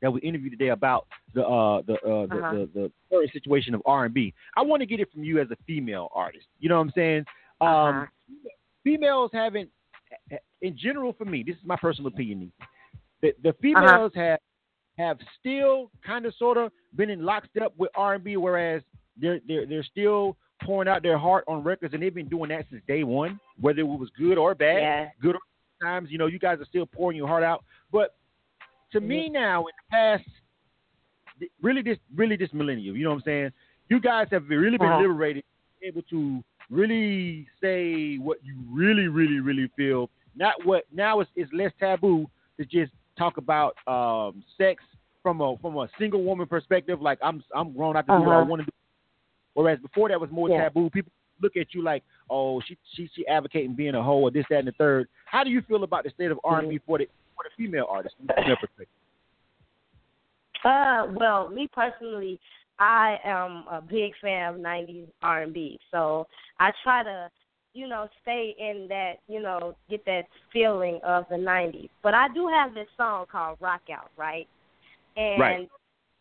that 0.00 0.10
we 0.10 0.20
interviewed 0.20 0.52
today 0.52 0.68
about 0.70 1.06
the 1.34 1.46
uh, 1.46 1.82
the, 1.82 1.94
uh, 1.94 2.26
the, 2.26 2.34
Uh-huh. 2.36 2.52
the 2.52 2.70
the 2.74 2.92
current 3.10 3.30
situation 3.32 3.74
of 3.74 3.82
R&B. 3.86 4.32
I 4.56 4.62
want 4.62 4.80
to 4.80 4.86
get 4.86 5.00
it 5.00 5.10
from 5.12 5.24
you 5.24 5.40
as 5.40 5.50
a 5.50 5.56
female 5.66 6.08
artist. 6.14 6.46
You 6.60 6.68
know 6.68 6.76
what 6.76 6.82
I'm 6.82 6.92
saying? 6.92 7.24
Um, 7.60 7.68
Uh-huh. 7.68 8.06
Females 8.82 9.30
haven't, 9.32 9.70
in 10.60 10.76
general, 10.76 11.14
for 11.14 11.24
me, 11.24 11.42
this 11.42 11.56
is 11.56 11.64
my 11.64 11.76
personal 11.76 12.08
opinion. 12.08 12.52
The, 13.22 13.34
the 13.42 13.54
females 13.54 14.12
have 14.14 14.40
have 14.98 15.18
still 15.40 15.90
kind 16.06 16.26
of 16.26 16.34
sort 16.36 16.56
of 16.56 16.70
been 16.96 17.10
in 17.10 17.24
lockstep 17.24 17.72
with 17.76 17.90
R&B, 17.96 18.36
whereas 18.36 18.82
they're 19.20 19.40
they're 19.46 19.66
they're 19.66 19.84
still 19.84 20.36
pouring 20.62 20.88
out 20.88 21.02
their 21.02 21.18
heart 21.18 21.44
on 21.46 21.62
records, 21.62 21.94
and 21.94 22.02
they've 22.02 22.14
been 22.14 22.28
doing 22.28 22.48
that 22.50 22.64
since 22.70 22.82
day 22.86 23.04
one, 23.04 23.38
whether 23.60 23.80
it 23.80 23.86
was 23.86 24.08
good 24.18 24.38
or 24.38 24.54
bad. 24.54 24.80
Yeah. 24.80 25.08
Good 25.20 25.34
or 25.36 25.40
times, 25.82 26.08
you 26.10 26.18
know, 26.18 26.26
you 26.26 26.38
guys 26.38 26.58
are 26.60 26.64
still 26.64 26.86
pouring 26.86 27.16
your 27.16 27.26
heart 27.28 27.42
out. 27.42 27.64
But 27.92 28.14
to 28.92 29.00
me 29.00 29.28
now, 29.28 29.60
in 29.62 29.72
the 29.78 29.90
past, 29.90 30.24
really 31.60 31.82
this 31.82 31.98
really 32.14 32.36
this 32.36 32.50
millennium, 32.52 32.96
you 32.96 33.04
know 33.04 33.10
what 33.10 33.16
I'm 33.16 33.22
saying? 33.24 33.52
You 33.88 34.00
guys 34.00 34.28
have 34.30 34.48
really 34.48 34.78
been 34.78 34.88
Uh-huh. 34.88 35.02
liberated, 35.02 35.44
able 35.82 36.02
to 36.02 36.42
really 36.70 37.46
say 37.60 38.16
what 38.16 38.38
you 38.42 38.56
really, 38.70 39.08
really, 39.08 39.40
really 39.40 39.68
feel. 39.76 40.08
Not 40.36 40.54
what 40.64 40.84
now 40.92 41.20
it's, 41.20 41.30
it's 41.36 41.52
less 41.52 41.72
taboo 41.78 42.26
to 42.58 42.64
just 42.64 42.92
talk 43.16 43.36
about 43.36 43.76
um, 43.86 44.42
sex 44.58 44.82
from 45.22 45.40
a 45.40 45.56
from 45.58 45.76
a 45.76 45.88
single 45.98 46.22
woman 46.22 46.46
perspective. 46.46 47.00
Like 47.00 47.18
I'm 47.22 47.42
I'm 47.54 47.72
grown 47.72 47.96
out 47.96 48.06
to 48.06 48.12
do 48.12 48.24
what 48.24 48.32
I 48.34 48.38
Uh-huh. 48.38 48.44
want 48.44 48.60
to 48.60 48.66
do. 48.66 48.72
Whereas 49.54 49.78
before 49.80 50.08
that 50.08 50.20
was 50.20 50.30
more 50.30 50.48
Yeah. 50.48 50.64
taboo. 50.64 50.90
People 50.90 51.12
look 51.40 51.56
at 51.56 51.74
you 51.74 51.82
like, 51.82 52.02
oh, 52.30 52.60
she 52.60 52.76
she 52.94 53.08
she 53.14 53.26
advocating 53.26 53.74
being 53.74 53.94
a 53.94 54.02
hoe 54.02 54.20
or 54.20 54.30
this 54.30 54.44
that 54.50 54.58
and 54.58 54.68
the 54.68 54.72
third. 54.72 55.08
How 55.26 55.44
do 55.44 55.50
you 55.50 55.62
feel 55.62 55.84
about 55.84 56.04
the 56.04 56.10
state 56.10 56.30
of 56.30 56.38
R 56.44 56.60
and 56.60 56.68
B 56.68 56.80
for 56.86 56.98
the 56.98 57.08
for 57.36 57.44
the 57.44 57.50
female 57.56 57.86
artist 57.88 58.14
from 58.16 58.26
perspective? 58.26 58.86
Uh, 60.64 61.06
well, 61.12 61.48
me 61.50 61.68
personally, 61.72 62.40
I 62.78 63.18
am 63.24 63.64
a 63.70 63.80
big 63.82 64.12
fan 64.20 64.54
of 64.54 64.60
'90s 64.60 65.08
R&B, 65.22 65.78
so 65.90 66.26
I 66.58 66.72
try 66.82 67.02
to, 67.02 67.30
you 67.74 67.88
know, 67.88 68.08
stay 68.22 68.54
in 68.58 68.86
that, 68.88 69.14
you 69.26 69.42
know, 69.42 69.74
get 69.90 70.04
that 70.06 70.22
feeling 70.52 71.00
of 71.04 71.24
the 71.28 71.36
'90s. 71.36 71.90
But 72.02 72.14
I 72.14 72.28
do 72.32 72.48
have 72.48 72.72
this 72.74 72.88
song 72.96 73.26
called 73.30 73.58
"Rock 73.60 73.82
Out," 73.92 74.10
right? 74.16 74.48
And 75.16 75.40
Right. 75.40 75.68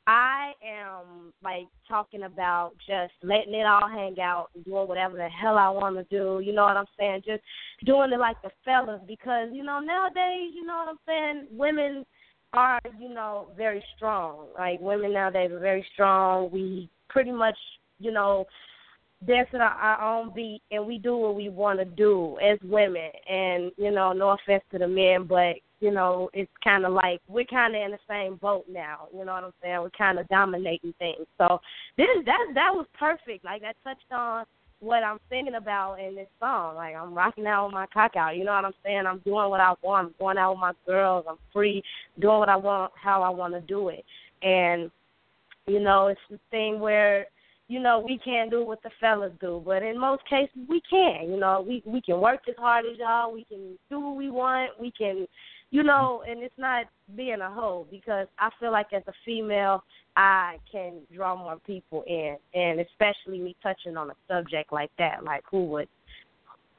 I 0.05 0.51
am 0.65 1.31
like 1.43 1.67
talking 1.87 2.23
about 2.23 2.73
just 2.85 3.13
letting 3.21 3.53
it 3.53 3.65
all 3.65 3.87
hang 3.87 4.19
out 4.19 4.49
and 4.53 4.65
doing 4.65 4.87
whatever 4.87 5.15
the 5.15 5.29
hell 5.29 5.57
I 5.57 5.69
want 5.69 5.95
to 5.95 6.03
do. 6.03 6.41
You 6.45 6.53
know 6.53 6.63
what 6.63 6.75
I'm 6.75 6.85
saying? 6.99 7.21
Just 7.25 7.41
doing 7.85 8.11
it 8.11 8.19
like 8.19 8.41
the 8.41 8.51
fellas 8.65 9.01
because 9.07 9.49
you 9.53 9.63
know 9.63 9.79
nowadays, 9.79 10.51
you 10.53 10.65
know 10.65 10.75
what 10.75 10.89
I'm 10.89 10.99
saying? 11.07 11.47
Women 11.51 12.05
are 12.51 12.81
you 12.99 13.09
know 13.09 13.47
very 13.55 13.83
strong. 13.95 14.47
Like 14.57 14.81
women 14.81 15.13
nowadays 15.13 15.51
are 15.51 15.59
very 15.59 15.85
strong. 15.93 16.49
We 16.51 16.89
pretty 17.09 17.31
much 17.31 17.57
you 17.99 18.11
know 18.11 18.45
dance 19.25 19.49
at 19.53 19.61
our, 19.61 19.69
our 19.69 20.19
own 20.19 20.33
beat 20.33 20.61
and 20.71 20.85
we 20.85 20.97
do 20.97 21.17
what 21.17 21.35
we 21.35 21.49
want 21.49 21.79
to 21.79 21.85
do 21.85 22.37
as 22.43 22.57
women. 22.63 23.09
And 23.29 23.71
you 23.77 23.91
know, 23.91 24.13
no 24.13 24.29
offense 24.29 24.63
to 24.71 24.79
the 24.79 24.87
men, 24.87 25.25
but 25.27 25.55
you 25.79 25.91
know, 25.91 26.29
it's 26.33 26.51
kind 26.63 26.85
of 26.85 26.93
like 26.93 27.21
we're 27.27 27.45
kind 27.45 27.75
of 27.75 27.81
in 27.81 27.91
the 27.91 27.97
same 28.07 28.35
boat 28.37 28.65
now. 28.69 29.07
You 29.11 29.25
know 29.25 29.33
what 29.33 29.43
I'm 29.43 29.53
saying? 29.61 29.81
We're 29.81 29.89
kind 29.91 30.17
of 30.19 30.27
dominating 30.29 30.93
things. 30.99 31.25
So 31.37 31.59
this 31.97 32.07
that 32.25 32.39
that 32.55 32.73
was 32.73 32.85
perfect. 32.97 33.43
Like 33.43 33.61
that 33.61 33.75
touched 33.83 34.11
on 34.11 34.45
what 34.79 35.03
I'm 35.03 35.17
thinking 35.29 35.55
about 35.55 35.95
in 35.95 36.15
this 36.15 36.27
song. 36.39 36.75
Like 36.75 36.95
I'm 36.95 37.13
rocking 37.13 37.47
out 37.47 37.65
with 37.65 37.73
my 37.73 37.87
cock 37.87 38.15
out. 38.15 38.37
You 38.37 38.43
know 38.43 38.53
what 38.53 38.65
I'm 38.65 38.73
saying? 38.83 39.03
I'm 39.07 39.19
doing 39.19 39.49
what 39.49 39.59
I 39.59 39.73
want. 39.81 40.07
I'm 40.07 40.15
going 40.19 40.37
out 40.37 40.51
with 40.51 40.61
my 40.61 40.73
girls. 40.85 41.25
I'm 41.27 41.37
free, 41.51 41.83
doing 42.19 42.39
what 42.39 42.49
I 42.49 42.57
want, 42.57 42.91
how 42.95 43.21
I 43.23 43.29
want 43.29 43.53
to 43.53 43.61
do 43.61 43.89
it. 43.89 44.05
And 44.41 44.89
you 45.67 45.79
know, 45.79 46.07
it's 46.07 46.19
the 46.29 46.39
thing 46.51 46.79
where 46.79 47.27
you 47.73 47.79
know 47.79 48.03
we 48.05 48.19
can't 48.23 48.51
do 48.51 48.63
what 48.63 48.83
the 48.83 48.91
fellas 49.01 49.31
do, 49.41 49.59
but 49.65 49.81
in 49.81 49.99
most 49.99 50.21
cases 50.29 50.55
we 50.69 50.79
can. 50.87 51.27
You 51.27 51.39
know, 51.39 51.65
we 51.67 51.81
we 51.87 52.01
can 52.01 52.21
work 52.21 52.41
as 52.47 52.53
hard 52.55 52.85
as 52.85 52.99
y'all. 52.99 53.33
We 53.33 53.45
can 53.45 53.79
do 53.89 53.99
what 53.99 54.15
we 54.15 54.29
want. 54.29 54.79
We 54.79 54.91
can, 54.91 55.25
you 55.71 55.81
know, 55.81 56.23
and 56.29 56.43
it's 56.43 56.53
not 56.59 56.85
being 57.15 57.41
a 57.41 57.49
hoe 57.49 57.87
because 57.89 58.27
I 58.37 58.51
feel 58.59 58.71
like 58.71 58.93
as 58.93 59.01
a 59.07 59.13
female 59.25 59.83
I 60.15 60.57
can 60.71 60.99
draw 61.11 61.35
more 61.35 61.57
people 61.65 62.03
in, 62.05 62.37
and 62.53 62.79
especially 62.79 63.39
me 63.39 63.55
touching 63.63 63.97
on 63.97 64.11
a 64.11 64.15
subject 64.27 64.71
like 64.71 64.91
that, 64.99 65.23
like 65.23 65.43
who 65.49 65.65
would 65.65 65.87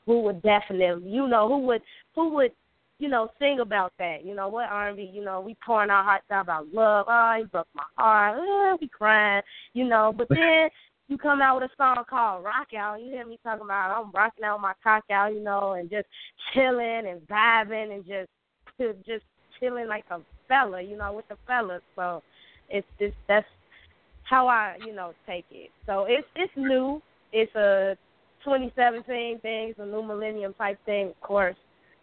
who 0.06 0.20
would 0.20 0.42
definitely, 0.42 1.10
you 1.10 1.26
know, 1.26 1.48
who 1.48 1.58
would 1.66 1.82
who 2.14 2.34
would 2.34 2.52
you 2.98 3.08
know, 3.08 3.28
sing 3.38 3.58
about 3.60 3.92
that. 3.98 4.24
You 4.24 4.34
know, 4.34 4.48
what 4.48 4.68
R 4.68 4.88
and 4.88 4.96
B, 4.96 5.10
you 5.12 5.24
know, 5.24 5.40
we 5.40 5.56
pouring 5.64 5.90
our 5.90 6.04
hearts 6.04 6.24
out 6.30 6.42
about 6.42 6.72
love. 6.72 7.06
Oh, 7.08 7.34
he 7.38 7.44
broke 7.44 7.66
my 7.74 7.82
heart. 7.96 8.38
Oh, 8.38 8.78
we 8.80 8.88
crying, 8.88 9.42
you 9.72 9.86
know. 9.86 10.14
But 10.16 10.28
then 10.28 10.68
you 11.08 11.18
come 11.18 11.42
out 11.42 11.60
with 11.60 11.70
a 11.70 11.74
song 11.76 12.02
called 12.08 12.44
Rock 12.44 12.68
Out. 12.76 13.00
You 13.00 13.10
hear 13.10 13.26
me 13.26 13.38
talking 13.42 13.64
about 13.64 14.02
I'm 14.04 14.10
rocking 14.12 14.44
out 14.44 14.60
my 14.60 14.72
cock 14.82 15.04
out, 15.10 15.34
you 15.34 15.42
know, 15.42 15.72
and 15.72 15.90
just 15.90 16.06
chilling 16.52 17.02
and 17.06 17.20
vibing 17.28 17.94
and 17.94 18.04
just 18.06 18.28
just 19.06 19.24
chilling 19.60 19.86
like 19.86 20.04
a 20.10 20.20
fella, 20.48 20.80
you 20.80 20.96
know, 20.96 21.12
with 21.12 21.28
the 21.28 21.36
fellas. 21.46 21.82
So 21.96 22.22
it's 22.70 22.86
just 22.98 23.14
that's 23.28 23.46
how 24.28 24.48
I, 24.48 24.76
you 24.84 24.94
know, 24.94 25.12
take 25.26 25.44
it. 25.50 25.70
So 25.86 26.06
it's 26.08 26.26
it's 26.34 26.52
new. 26.56 27.02
It's 27.32 27.54
a 27.54 27.96
2017 28.44 29.40
thing. 29.40 29.68
It's 29.70 29.78
a 29.78 29.86
new 29.86 30.02
millennium 30.02 30.54
type 30.54 30.78
thing, 30.86 31.08
of 31.08 31.20
course. 31.20 31.56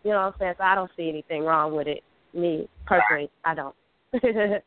You 0.04 0.12
know 0.12 0.18
what 0.18 0.26
I'm 0.26 0.34
saying? 0.40 0.54
So 0.58 0.64
I 0.64 0.76
don't 0.76 0.92
see 0.98 1.10
anything 1.10 1.44
wrong 1.44 1.76
with 1.76 1.88
it. 1.88 2.04
Me 2.34 2.68
personally, 2.86 3.30
I 3.46 3.56
don't. 3.56 3.76
I 4.14 4.60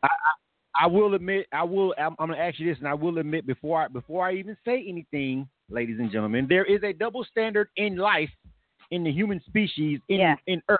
will 0.87 1.13
admit, 1.13 1.47
I 1.51 1.63
will. 1.63 1.93
I'm, 1.97 2.15
I'm 2.19 2.27
going 2.27 2.37
to 2.37 2.43
ask 2.43 2.59
you 2.59 2.67
this, 2.69 2.77
and 2.79 2.87
I 2.87 2.93
will 2.93 3.17
admit 3.17 3.47
before 3.47 3.83
I 3.83 3.87
before 3.87 4.27
I 4.27 4.33
even 4.33 4.57
say 4.65 4.85
anything, 4.87 5.47
ladies 5.69 5.99
and 5.99 6.11
gentlemen, 6.11 6.47
there 6.49 6.65
is 6.65 6.83
a 6.83 6.93
double 6.93 7.23
standard 7.23 7.69
in 7.77 7.97
life, 7.97 8.29
in 8.91 9.03
the 9.03 9.11
human 9.11 9.41
species, 9.47 9.99
in 10.09 10.35
in 10.47 10.61
Earth, 10.69 10.79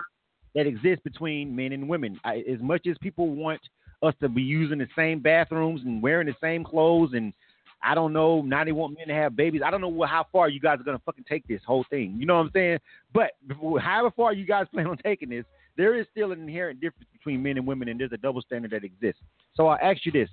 that 0.54 0.66
exists 0.66 1.02
between 1.02 1.54
men 1.54 1.72
and 1.72 1.88
women. 1.88 2.20
I, 2.24 2.44
as 2.50 2.60
much 2.60 2.86
as 2.86 2.96
people 3.00 3.30
want 3.30 3.60
us 4.02 4.14
to 4.20 4.28
be 4.28 4.42
using 4.42 4.78
the 4.78 4.88
same 4.94 5.20
bathrooms 5.20 5.80
and 5.84 6.02
wearing 6.02 6.26
the 6.26 6.36
same 6.42 6.62
clothes, 6.62 7.12
and 7.14 7.32
I 7.82 7.94
don't 7.94 8.12
know, 8.12 8.42
now 8.42 8.64
they 8.64 8.72
want 8.72 8.96
men 8.98 9.08
to 9.08 9.14
have 9.14 9.36
babies. 9.36 9.62
I 9.64 9.70
don't 9.70 9.80
know 9.80 9.88
what, 9.88 10.10
how 10.10 10.26
far 10.32 10.48
you 10.48 10.60
guys 10.60 10.80
are 10.80 10.84
going 10.84 10.98
to 10.98 11.04
fucking 11.04 11.24
take 11.28 11.46
this 11.46 11.60
whole 11.66 11.84
thing. 11.88 12.16
You 12.18 12.26
know 12.26 12.36
what 12.36 12.46
I'm 12.46 12.50
saying? 12.52 12.78
But 13.14 13.32
however 13.80 14.10
far 14.14 14.32
you 14.32 14.46
guys 14.46 14.66
plan 14.72 14.86
on 14.86 14.98
taking 14.98 15.30
this, 15.30 15.44
there 15.76 15.94
is 15.94 16.06
still 16.10 16.32
an 16.32 16.40
inherent 16.40 16.80
difference 16.80 17.08
between 17.12 17.42
men 17.42 17.56
and 17.56 17.66
women, 17.66 17.88
and 17.88 18.00
there's 18.00 18.12
a 18.12 18.16
double 18.18 18.40
standard 18.42 18.70
that 18.72 18.84
exists. 18.84 19.20
So 19.54 19.66
I'll 19.68 19.78
ask 19.82 20.04
you 20.06 20.12
this: 20.12 20.28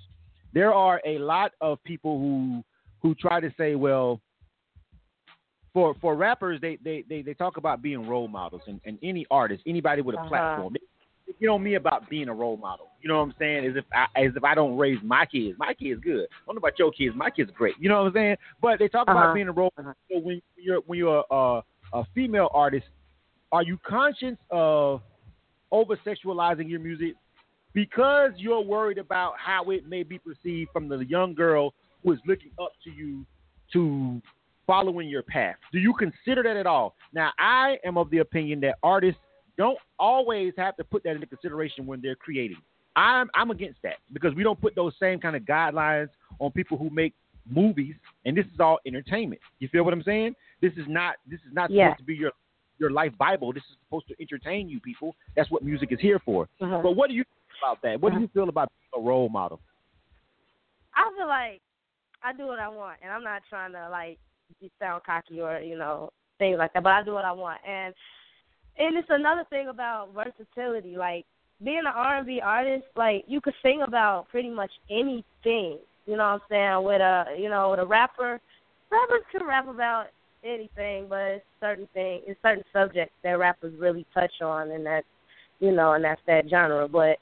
there 0.52 0.72
are 0.72 1.00
a 1.04 1.18
lot 1.18 1.52
of 1.60 1.82
people 1.84 2.18
who 2.18 2.62
who 3.02 3.14
try 3.14 3.40
to 3.40 3.52
say, 3.58 3.74
well, 3.74 4.20
for 5.72 5.94
for 6.00 6.14
rappers, 6.16 6.60
they 6.60 6.78
they 6.82 7.04
they, 7.08 7.22
they 7.22 7.34
talk 7.34 7.56
about 7.56 7.82
being 7.82 8.06
role 8.06 8.28
models, 8.28 8.62
and, 8.66 8.80
and 8.84 8.98
any 9.02 9.26
artist, 9.30 9.62
anybody 9.66 10.02
with 10.02 10.14
a 10.14 10.18
Uh-huh. 10.18 10.28
platform, 10.28 10.72
they, 10.74 10.80
they 11.26 11.46
get 11.46 11.60
me 11.60 11.74
about 11.74 12.08
being 12.08 12.28
a 12.28 12.34
role 12.34 12.56
model. 12.56 12.90
You 13.02 13.08
know 13.08 13.18
what 13.18 13.24
I'm 13.24 13.34
saying? 13.38 13.66
As 13.66 13.76
if 13.76 13.84
I, 13.92 14.04
as 14.24 14.32
if 14.36 14.44
I 14.44 14.54
don't 14.54 14.76
raise 14.78 14.98
my 15.02 15.26
kids, 15.26 15.58
my 15.58 15.74
kids 15.74 16.00
good. 16.02 16.24
I 16.24 16.36
don't 16.46 16.54
know 16.56 16.58
about 16.60 16.78
your 16.78 16.92
kids, 16.92 17.14
my 17.16 17.30
kids 17.30 17.50
are 17.50 17.54
great. 17.54 17.74
You 17.78 17.88
know 17.88 18.02
what 18.02 18.08
I'm 18.08 18.14
saying? 18.14 18.36
But 18.62 18.78
they 18.78 18.88
talk 18.88 19.08
Uh-huh. 19.08 19.18
about 19.18 19.34
being 19.34 19.48
a 19.48 19.52
role. 19.52 19.72
model. 19.76 19.94
So 20.10 20.18
when 20.20 20.40
you're 20.56 20.80
when 20.86 20.98
you're 20.98 21.24
a, 21.30 21.62
a 21.92 22.04
female 22.14 22.50
artist, 22.54 22.86
are 23.52 23.62
you 23.62 23.78
conscious 23.86 24.36
of 24.50 25.00
over 25.74 25.98
sexualizing 26.06 26.70
your 26.70 26.78
music 26.78 27.14
because 27.72 28.30
you're 28.36 28.60
worried 28.60 28.98
about 28.98 29.34
how 29.36 29.70
it 29.70 29.88
may 29.88 30.04
be 30.04 30.18
perceived 30.20 30.70
from 30.72 30.88
the 30.88 30.98
young 31.00 31.34
girl 31.34 31.74
who 32.04 32.12
is 32.12 32.20
looking 32.26 32.52
up 32.62 32.70
to 32.84 32.90
you 32.90 33.26
to 33.72 34.22
following 34.68 35.08
your 35.08 35.24
path. 35.24 35.56
Do 35.72 35.80
you 35.80 35.92
consider 35.92 36.44
that 36.44 36.56
at 36.56 36.66
all? 36.66 36.94
Now, 37.12 37.32
I 37.40 37.78
am 37.84 37.98
of 37.98 38.08
the 38.10 38.18
opinion 38.18 38.60
that 38.60 38.76
artists 38.84 39.20
don't 39.58 39.78
always 39.98 40.52
have 40.56 40.76
to 40.76 40.84
put 40.84 41.02
that 41.02 41.16
into 41.16 41.26
consideration 41.26 41.86
when 41.86 42.00
they're 42.00 42.14
creating. 42.14 42.58
I'm 42.94 43.28
I'm 43.34 43.50
against 43.50 43.82
that 43.82 43.96
because 44.12 44.32
we 44.36 44.44
don't 44.44 44.60
put 44.60 44.76
those 44.76 44.92
same 45.00 45.18
kind 45.18 45.34
of 45.34 45.42
guidelines 45.42 46.08
on 46.38 46.52
people 46.52 46.78
who 46.78 46.88
make 46.88 47.14
movies, 47.50 47.96
and 48.24 48.36
this 48.36 48.46
is 48.46 48.60
all 48.60 48.78
entertainment. 48.86 49.40
You 49.58 49.66
feel 49.68 49.84
what 49.84 49.92
I'm 49.92 50.04
saying? 50.04 50.36
This 50.62 50.72
is 50.74 50.84
not 50.86 51.16
this 51.28 51.40
is 51.40 51.52
not 51.52 51.70
Yeah. 51.70 51.88
supposed 51.88 51.98
to 51.98 52.04
be 52.04 52.14
your 52.14 52.30
your 52.78 52.90
life 52.90 53.12
Bible. 53.18 53.52
This 53.52 53.62
is 53.70 53.76
supposed 53.86 54.08
to 54.08 54.14
entertain 54.20 54.68
you 54.68 54.80
people. 54.80 55.14
That's 55.36 55.50
what 55.50 55.62
music 55.62 55.90
is 55.92 56.00
here 56.00 56.20
for. 56.24 56.48
Uh-huh. 56.60 56.80
But 56.82 56.92
what 56.92 57.08
do 57.08 57.14
you 57.14 57.24
about 57.62 57.82
that? 57.82 58.00
What 58.00 58.12
do 58.12 58.20
you 58.20 58.28
feel 58.34 58.48
about 58.48 58.70
being 58.70 59.04
a 59.04 59.06
role 59.06 59.28
model? 59.28 59.60
I 60.94 61.10
feel 61.16 61.28
like 61.28 61.60
I 62.22 62.32
do 62.32 62.46
what 62.46 62.58
I 62.58 62.68
want, 62.68 62.98
and 63.02 63.12
I'm 63.12 63.24
not 63.24 63.42
trying 63.48 63.72
to 63.72 63.88
like 63.90 64.18
sound 64.80 65.02
cocky 65.04 65.40
or 65.40 65.58
you 65.58 65.76
know 65.76 66.10
things 66.38 66.56
like 66.58 66.72
that. 66.74 66.82
But 66.82 66.92
I 66.92 67.04
do 67.04 67.12
what 67.12 67.24
I 67.24 67.32
want, 67.32 67.60
and 67.68 67.94
and 68.78 68.96
it's 68.96 69.08
another 69.10 69.44
thing 69.50 69.68
about 69.68 70.10
versatility. 70.14 70.96
Like 70.96 71.24
being 71.62 71.78
an 71.78 71.92
R 71.94 72.18
and 72.18 72.26
B 72.26 72.40
artist, 72.42 72.84
like 72.96 73.24
you 73.26 73.40
could 73.40 73.54
sing 73.62 73.82
about 73.86 74.28
pretty 74.30 74.50
much 74.50 74.70
anything. 74.90 75.78
You 76.06 76.16
know 76.16 76.24
what 76.24 76.24
I'm 76.24 76.40
saying? 76.50 76.84
With 76.84 77.00
a 77.00 77.36
you 77.38 77.48
know 77.48 77.70
with 77.70 77.80
a 77.80 77.86
rapper, 77.86 78.40
rappers 78.90 79.22
can 79.32 79.46
rap 79.46 79.68
about 79.68 80.06
anything, 80.44 81.06
but 81.08 81.20
it's 81.20 81.44
certain 81.60 81.88
thing, 81.94 82.20
it's 82.26 82.40
certain 82.42 82.64
subjects 82.72 83.14
that 83.22 83.38
rappers 83.38 83.74
really 83.78 84.06
touch 84.14 84.32
on, 84.42 84.70
and 84.70 84.84
that's 84.84 85.06
you 85.60 85.72
know, 85.72 85.92
and 85.92 86.04
that's 86.04 86.20
that 86.26 86.44
genre. 86.48 86.88
But 86.88 87.18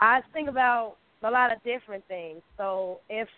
I 0.00 0.20
think 0.32 0.48
about 0.48 0.96
a 1.22 1.30
lot 1.30 1.52
of 1.52 1.62
different 1.64 2.06
things. 2.06 2.40
So 2.56 3.00
if 3.08 3.28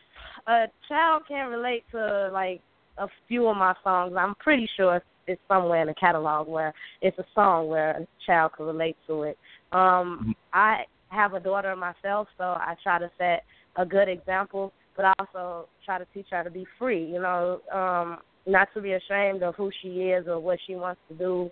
a 0.47 0.67
child 0.89 1.23
can 1.29 1.49
relate 1.49 1.85
to 1.93 2.31
like 2.33 2.61
a 2.99 3.07
few 3.29 3.47
of 3.49 3.57
my 3.57 3.75
songs, 3.85 4.15
I'm 4.19 4.35
pretty 4.37 4.69
sure 4.77 5.01
it's 5.27 5.41
somewhere 5.49 5.83
in 5.83 5.89
the 5.89 5.95
catalog 5.95 6.49
where 6.49 6.73
it's 7.03 7.19
a 7.19 7.25
song 7.35 7.69
where 7.69 7.91
a 7.91 8.07
child 8.27 8.53
can 8.57 8.67
relate 8.67 8.97
to 9.07 9.23
it. 9.23 9.39
Um, 9.73 9.81
mm-hmm. 9.81 10.31
I 10.53 10.85
have 11.09 11.35
a 11.35 11.41
daughter 11.41 11.75
myself, 11.77 12.29
so 12.39 12.45
I 12.45 12.75
try 12.83 12.99
to 12.99 13.11
set 13.19 13.45
a 13.77 13.85
good 13.85 14.09
example, 14.09 14.73
but 14.97 15.07
I 15.07 15.13
also 15.19 15.69
try 15.85 15.99
to 15.99 16.07
teach 16.15 16.27
her 16.31 16.43
to 16.43 16.51
be 16.51 16.67
free. 16.79 17.05
You 17.05 17.21
know, 17.21 17.61
um, 17.73 18.19
not 18.47 18.69
to 18.75 18.81
be 18.81 18.93
ashamed 18.93 19.43
of 19.43 19.55
who 19.57 19.71
she 19.83 19.89
is 19.89 20.27
or 20.29 20.39
what 20.39 20.59
she 20.67 20.75
wants 20.75 21.01
to 21.09 21.15
do, 21.15 21.51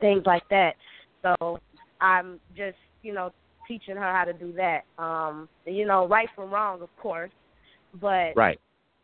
things 0.00 0.22
like 0.24 0.48
that. 0.50 0.72
So 1.22 1.58
I'm 2.00 2.40
just, 2.56 2.76
you 3.02 3.12
know, 3.12 3.32
teaching 3.68 3.96
her 3.96 4.12
how 4.12 4.24
to 4.24 4.32
do 4.32 4.52
that. 4.54 4.84
Um, 5.02 5.48
you 5.64 5.86
know, 5.86 6.06
right 6.08 6.28
from 6.34 6.50
wrong, 6.50 6.82
of 6.82 6.88
course, 7.00 7.32
but 8.00 8.32
right. 8.36 8.58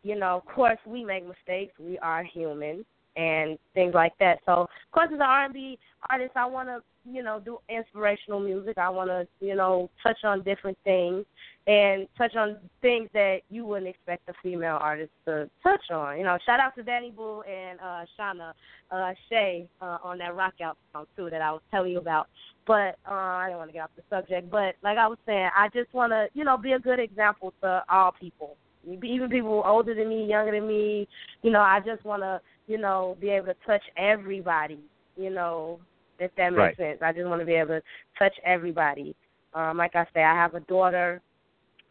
You 0.05 0.19
know, 0.19 0.35
of 0.35 0.45
course, 0.53 0.79
we 0.85 1.05
make 1.05 1.23
mistakes. 1.25 1.71
We 1.79 1.97
are 1.99 2.25
human 2.25 2.83
and 3.15 3.57
things 3.73 3.93
like 3.93 4.13
that. 4.19 4.39
So, 4.45 4.51
of 4.53 4.91
course, 4.91 5.09
as 5.09 5.15
an 5.15 5.21
R&B 5.21 5.77
artist, 6.09 6.31
I 6.35 6.45
want 6.45 6.69
to, 6.69 6.81
you 7.09 7.23
know, 7.23 7.39
do 7.39 7.59
inspirational 7.69 8.39
music. 8.39 8.77
I 8.77 8.89
want 8.89 9.09
to, 9.09 9.27
you 9.39 9.55
know, 9.55 9.89
touch 10.03 10.23
on 10.23 10.43
different 10.43 10.77
things 10.83 11.25
and 11.65 12.07
touch 12.17 12.35
on 12.35 12.57
things 12.81 13.09
that 13.13 13.39
you 13.49 13.65
wouldn't 13.65 13.87
expect 13.87 14.27
a 14.27 14.33
female 14.41 14.77
artist 14.81 15.11
to 15.25 15.49
touch 15.61 15.91
on. 15.91 16.17
You 16.17 16.23
know, 16.23 16.37
shout 16.45 16.59
out 16.59 16.75
to 16.75 16.83
Danny 16.83 17.11
Boo 17.11 17.41
and 17.41 17.79
uh 17.79 18.05
Shauna 18.19 18.53
uh 18.91 19.13
Shay 19.29 19.67
uh, 19.81 19.97
on 20.03 20.17
that 20.17 20.35
rock 20.35 20.55
out 20.61 20.77
song 20.91 21.05
too 21.15 21.29
that 21.29 21.41
I 21.41 21.51
was 21.51 21.61
telling 21.71 21.93
you 21.93 21.99
about. 21.99 22.27
But 22.67 22.97
uh 23.09 23.13
I 23.13 23.47
don't 23.49 23.59
want 23.59 23.69
to 23.69 23.73
get 23.73 23.83
off 23.83 23.91
the 23.95 24.03
subject, 24.09 24.51
but 24.51 24.75
like 24.83 24.97
I 24.97 25.07
was 25.07 25.17
saying, 25.25 25.49
I 25.55 25.69
just 25.69 25.93
want 25.93 26.11
to, 26.11 26.27
you 26.33 26.43
know, 26.43 26.57
be 26.57 26.73
a 26.73 26.79
good 26.79 26.99
example 26.99 27.53
to 27.61 27.83
all 27.89 28.11
people. 28.11 28.57
Even 28.85 29.29
people 29.29 29.63
older 29.65 29.95
than 29.95 30.09
me, 30.09 30.25
younger 30.25 30.51
than 30.51 30.67
me, 30.67 31.07
you 31.41 31.51
know, 31.51 31.61
I 31.61 31.79
just 31.79 32.03
want 32.03 32.21
to 32.23 32.41
you 32.67 32.77
know, 32.77 33.17
be 33.19 33.29
able 33.29 33.47
to 33.47 33.55
touch 33.65 33.83
everybody, 33.97 34.79
you 35.15 35.29
know, 35.29 35.79
if 36.19 36.31
that 36.35 36.51
makes 36.51 36.57
right. 36.57 36.77
sense. 36.77 36.99
I 37.01 37.11
just 37.11 37.27
want 37.27 37.41
to 37.41 37.45
be 37.45 37.53
able 37.53 37.79
to 37.79 37.81
touch 38.17 38.33
everybody. 38.45 39.15
Um, 39.53 39.77
like 39.77 39.95
I 39.95 40.05
say, 40.13 40.23
I 40.23 40.33
have 40.33 40.55
a 40.55 40.61
daughter, 40.61 41.21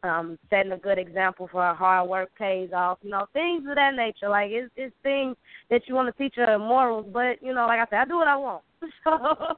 um, 0.03 0.39
setting 0.51 0.73
a 0.73 0.78
good 0.78 0.99
example 0.99 1.49
for 1.51 1.62
her 1.62 1.74
hard 1.74 2.09
work 2.09 2.31
pays 2.36 2.70
off, 2.74 2.99
you 3.03 3.11
know, 3.11 3.27
things 3.32 3.65
of 3.69 3.77
that 3.77 3.94
nature. 3.94 4.28
Like 4.28 4.51
it's 4.51 4.70
it's 4.77 4.94
things 5.03 5.36
that 5.70 5.82
you 5.86 5.94
want 5.94 6.15
to 6.15 6.23
teach 6.23 6.35
her 6.36 6.59
morals, 6.59 7.07
but 7.12 7.40
you 7.43 7.55
know, 7.55 7.66
like 7.66 7.78
I 7.78 7.86
said, 7.90 8.01
I 8.01 8.05
do 8.07 8.16
what 8.16 8.28
I 8.28 8.36
want. 8.36 8.62
so 9.05 9.57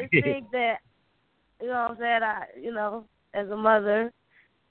it's 0.00 0.24
things 0.24 0.46
that 0.52 0.76
you 1.60 1.66
know 1.66 1.72
what 1.72 1.90
I'm 1.92 1.96
saying, 1.98 2.22
I 2.22 2.44
you 2.60 2.72
know, 2.72 3.04
as 3.34 3.48
a 3.48 3.56
mother 3.56 4.12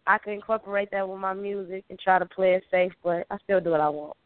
I 0.06 0.18
can 0.18 0.34
incorporate 0.34 0.90
that 0.92 1.08
with 1.08 1.20
my 1.20 1.34
music 1.34 1.86
and 1.90 1.98
try 2.00 2.20
to 2.20 2.26
play 2.26 2.56
it 2.56 2.64
safe, 2.70 2.92
but 3.04 3.26
I 3.32 3.38
still 3.44 3.62
do 3.62 3.72
what 3.72 3.82
I 3.82 3.90
want. 3.90 4.18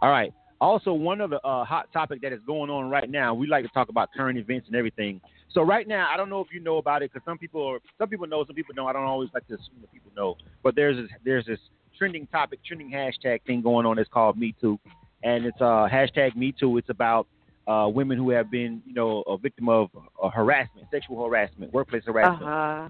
All 0.00 0.10
right. 0.10 0.32
Also, 0.60 0.92
one 0.92 1.20
of 1.20 1.30
the 1.30 1.40
uh, 1.46 1.64
hot 1.64 1.92
topic 1.92 2.20
that 2.22 2.32
is 2.32 2.40
going 2.46 2.68
on 2.68 2.90
right 2.90 3.08
now, 3.08 3.32
we 3.32 3.46
like 3.46 3.64
to 3.64 3.70
talk 3.70 3.88
about 3.88 4.08
current 4.16 4.38
events 4.38 4.66
and 4.66 4.74
everything. 4.74 5.20
So 5.52 5.62
right 5.62 5.86
now, 5.86 6.08
I 6.12 6.16
don't 6.16 6.28
know 6.28 6.40
if 6.40 6.48
you 6.52 6.60
know 6.60 6.78
about 6.78 7.02
it 7.02 7.12
because 7.12 7.24
some 7.24 7.38
people 7.38 7.64
are, 7.64 7.78
some 7.96 8.08
people 8.08 8.26
know, 8.26 8.44
some 8.44 8.56
people 8.56 8.74
don't. 8.74 8.88
I 8.88 8.92
don't 8.92 9.04
always 9.04 9.30
like 9.32 9.46
to 9.48 9.54
assume 9.54 9.80
that 9.80 9.92
people 9.92 10.10
know. 10.16 10.36
But 10.62 10.74
there's 10.74 10.96
this, 10.96 11.10
there's 11.24 11.46
this 11.46 11.60
trending 11.96 12.26
topic, 12.26 12.60
trending 12.66 12.90
hashtag 12.90 13.42
thing 13.46 13.62
going 13.62 13.86
on. 13.86 13.98
It's 13.98 14.10
called 14.12 14.36
Me 14.36 14.54
Too, 14.60 14.78
and 15.22 15.46
it's 15.46 15.60
uh, 15.60 15.88
hashtag 15.90 16.36
Me 16.36 16.52
Too. 16.58 16.76
It's 16.76 16.90
about 16.90 17.28
uh, 17.68 17.88
women 17.88 18.18
who 18.18 18.30
have 18.30 18.50
been, 18.50 18.82
you 18.86 18.94
know, 18.94 19.22
a 19.26 19.38
victim 19.38 19.68
of 19.68 19.90
uh, 20.22 20.28
harassment, 20.30 20.88
sexual 20.90 21.24
harassment, 21.24 21.72
workplace 21.72 22.02
harassment. 22.06 22.42
Uh-huh. 22.42 22.88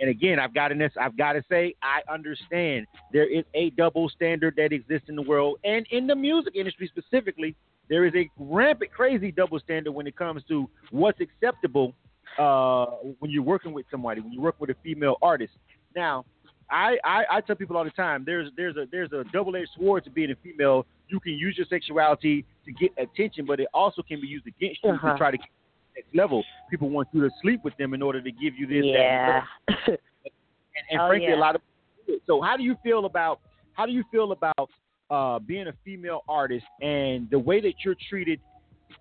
And 0.00 0.08
again, 0.08 0.38
I've 0.38 0.54
got 0.54 0.68
to 0.68 0.90
I've 1.00 1.16
got 1.16 1.34
to 1.34 1.44
say, 1.50 1.74
I 1.82 2.00
understand 2.12 2.86
there 3.12 3.28
is 3.28 3.44
a 3.54 3.70
double 3.70 4.08
standard 4.08 4.54
that 4.56 4.72
exists 4.72 5.08
in 5.08 5.16
the 5.16 5.22
world, 5.22 5.58
and 5.62 5.86
in 5.90 6.06
the 6.06 6.16
music 6.16 6.56
industry 6.56 6.90
specifically, 6.96 7.54
there 7.88 8.06
is 8.06 8.14
a 8.14 8.30
rampant, 8.38 8.92
crazy 8.92 9.30
double 9.30 9.58
standard 9.58 9.92
when 9.92 10.06
it 10.06 10.16
comes 10.16 10.42
to 10.48 10.70
what's 10.90 11.20
acceptable 11.20 11.94
uh, 12.38 12.86
when 13.18 13.30
you're 13.30 13.42
working 13.42 13.72
with 13.72 13.84
somebody, 13.90 14.20
when 14.20 14.32
you 14.32 14.40
work 14.40 14.54
with 14.58 14.70
a 14.70 14.76
female 14.82 15.16
artist. 15.20 15.52
Now, 15.94 16.24
I, 16.70 16.96
I, 17.04 17.24
I 17.30 17.40
tell 17.40 17.56
people 17.56 17.76
all 17.76 17.84
the 17.84 17.90
time, 17.90 18.22
there's 18.24 18.50
there's 18.56 18.76
a 18.76 18.86
there's 18.90 19.12
a 19.12 19.24
double-edged 19.32 19.70
sword 19.76 20.04
to 20.04 20.10
being 20.10 20.30
a 20.30 20.36
female. 20.36 20.86
You 21.08 21.20
can 21.20 21.32
use 21.32 21.58
your 21.58 21.66
sexuality 21.66 22.44
to 22.64 22.72
get 22.72 22.92
attention, 22.96 23.44
but 23.44 23.58
it 23.58 23.66
also 23.74 24.02
can 24.02 24.20
be 24.20 24.28
used 24.28 24.46
against 24.46 24.82
you 24.84 24.90
uh-huh. 24.90 25.12
to 25.12 25.18
try 25.18 25.30
to 25.32 25.38
next 26.00 26.14
level. 26.14 26.44
People 26.70 26.90
want 26.90 27.08
you 27.12 27.20
to 27.22 27.30
sleep 27.42 27.60
with 27.64 27.76
them 27.76 27.94
in 27.94 28.02
order 28.02 28.20
to 28.20 28.30
give 28.30 28.54
you 28.56 28.66
this. 28.66 28.84
Yeah. 28.84 29.42
That, 29.68 29.74
and, 29.88 29.98
and 30.90 31.00
oh, 31.00 31.08
frankly, 31.08 31.28
yeah. 31.30 31.36
a 31.36 31.40
lot 31.40 31.54
of. 31.54 31.62
So 32.26 32.40
how 32.40 32.56
do 32.56 32.62
you 32.62 32.76
feel 32.82 33.06
about 33.06 33.40
how 33.74 33.86
do 33.86 33.92
you 33.92 34.04
feel 34.10 34.32
about 34.32 34.70
uh, 35.10 35.38
being 35.38 35.68
a 35.68 35.74
female 35.84 36.22
artist 36.28 36.66
and 36.80 37.28
the 37.30 37.38
way 37.38 37.60
that 37.60 37.74
you're 37.84 37.96
treated 38.08 38.40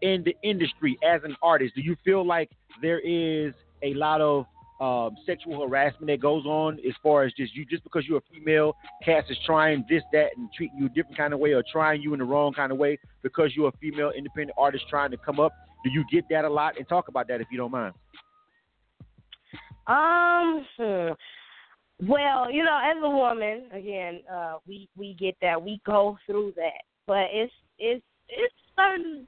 in 0.02 0.24
the 0.24 0.36
industry 0.44 0.98
as 1.04 1.22
an 1.24 1.36
artist? 1.42 1.76
Do 1.76 1.82
you 1.82 1.96
feel 2.06 2.26
like 2.26 2.50
there 2.82 3.00
is 3.00 3.54
a 3.82 3.94
lot 3.94 4.22
of 4.22 4.46
um, 4.80 5.18
sexual 5.26 5.68
harassment 5.68 6.08
that 6.08 6.22
goes 6.22 6.46
on 6.46 6.80
as 6.88 6.94
far 7.04 7.24
as 7.24 7.34
just 7.34 7.54
you 7.54 7.66
just 7.66 7.84
because 7.84 8.06
you're 8.08 8.20
a 8.20 8.34
female, 8.34 8.76
cast 9.04 9.30
is 9.30 9.38
trying 9.46 9.84
this, 9.90 10.04
that, 10.14 10.30
and 10.38 10.50
treating 10.56 10.78
you 10.78 10.86
a 10.86 10.90
different 10.90 11.18
kind 11.18 11.34
of 11.34 11.40
way 11.40 11.52
or 11.52 11.64
trying 11.70 12.02
you 12.02 12.14
in 12.14 12.20
the 12.20 12.26
wrong 12.26 12.54
kind 12.54 12.72
of 12.72 12.78
way 12.78 12.98
because 13.22 13.52
you're 13.56 13.68
a 13.68 13.78
female 13.82 14.12
independent 14.16 14.58
artist 14.58 14.86
trying 14.90 15.12
to 15.12 15.18
come 15.18 15.40
up. 15.40 15.52
Do 15.84 15.89
you 15.89 16.03
get 16.11 16.26
that 16.30 16.45
a 16.45 16.49
lot? 16.49 16.77
And 16.77 16.88
talk 16.88 17.07
about 17.07 17.27
that 17.27 17.41
if 17.41 17.47
you 17.51 17.57
don't 17.57 17.72
mind. 17.72 17.93
Um, 19.88 20.65
hmm. 20.77 22.07
well, 22.07 22.51
you 22.51 22.64
know, 22.64 22.80
as 22.84 22.97
a 23.03 23.10
woman, 23.10 23.64
again, 23.72 24.22
uh, 24.31 24.57
we 24.68 24.88
we 24.95 25.15
get 25.19 25.35
that, 25.41 25.61
we 25.61 25.81
go 25.85 26.18
through 26.26 26.53
that, 26.56 26.84
but 27.07 27.27
it's 27.31 27.53
it's 27.80 28.03
it's 28.27 28.53
certain 28.76 29.26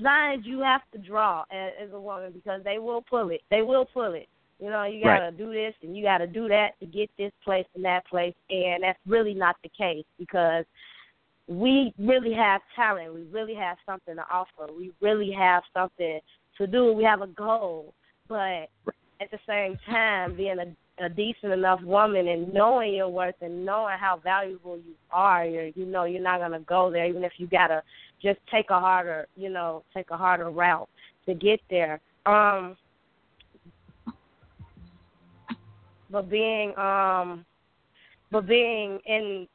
lines 0.00 0.44
you 0.46 0.60
have 0.60 0.82
to 0.92 0.98
draw 0.98 1.44
as, 1.50 1.72
as 1.82 1.92
a 1.92 2.00
woman 2.00 2.32
because 2.32 2.62
they 2.62 2.78
will 2.78 3.02
pull 3.02 3.30
it. 3.30 3.40
They 3.50 3.62
will 3.62 3.86
pull 3.86 4.12
it. 4.14 4.28
You 4.60 4.70
know, 4.70 4.84
you 4.84 5.02
gotta 5.02 5.26
Right. 5.26 5.38
do 5.38 5.52
this 5.52 5.74
and 5.82 5.96
you 5.96 6.02
gotta 6.02 6.26
do 6.26 6.48
that 6.48 6.78
to 6.80 6.86
get 6.86 7.10
this 7.16 7.32
place 7.44 7.66
and 7.74 7.84
that 7.84 8.06
place, 8.06 8.34
and 8.50 8.82
that's 8.82 8.98
really 9.06 9.34
not 9.34 9.56
the 9.62 9.70
case 9.70 10.04
because 10.18 10.64
we 11.48 11.94
really 11.98 12.34
have 12.34 12.60
talent. 12.76 13.14
We 13.14 13.22
really 13.32 13.54
have 13.54 13.78
something 13.86 14.16
to 14.16 14.24
offer. 14.30 14.72
We 14.76 14.92
really 15.00 15.32
have 15.32 15.62
something 15.72 16.20
to 16.58 16.66
do. 16.66 16.92
We 16.92 17.04
have 17.04 17.22
a 17.22 17.26
goal, 17.26 17.94
but 18.28 18.68
at 19.20 19.30
the 19.30 19.38
same 19.46 19.78
time, 19.86 20.36
being 20.36 20.58
a, 20.58 21.04
a 21.04 21.08
decent 21.08 21.52
enough 21.52 21.80
woman 21.82 22.28
and 22.28 22.52
knowing 22.52 22.94
your 22.94 23.08
worth 23.08 23.34
and 23.40 23.64
knowing 23.64 23.96
how 23.98 24.20
valuable 24.22 24.76
you 24.76 24.94
are, 25.10 25.46
you're, 25.46 25.68
you 25.68 25.86
know, 25.86 26.04
you're 26.04 26.22
not 26.22 26.40
gonna 26.40 26.60
go 26.60 26.90
there, 26.90 27.06
even 27.06 27.24
if 27.24 27.32
you 27.38 27.46
gotta 27.46 27.82
just 28.22 28.40
take 28.50 28.68
a 28.68 28.78
harder, 28.78 29.26
you 29.34 29.48
know, 29.48 29.82
take 29.94 30.10
a 30.10 30.16
harder 30.16 30.50
route 30.50 30.88
to 31.26 31.34
get 31.34 31.60
there. 31.70 32.00
Um, 32.26 32.76
but 36.10 36.28
being 36.28 36.76
um, 36.76 37.44
but 38.30 38.46
being 38.46 38.98
in, 39.06 39.48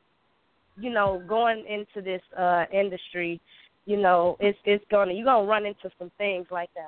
you 0.77 0.89
know, 0.89 1.21
going 1.27 1.65
into 1.67 2.01
this 2.01 2.21
uh 2.37 2.65
industry, 2.71 3.39
you 3.85 3.97
know, 3.97 4.37
it's 4.39 4.57
it's 4.65 4.83
gonna 4.89 5.13
you're 5.13 5.25
gonna 5.25 5.47
run 5.47 5.65
into 5.65 5.89
some 5.99 6.11
things 6.17 6.47
like 6.51 6.69
that. 6.75 6.87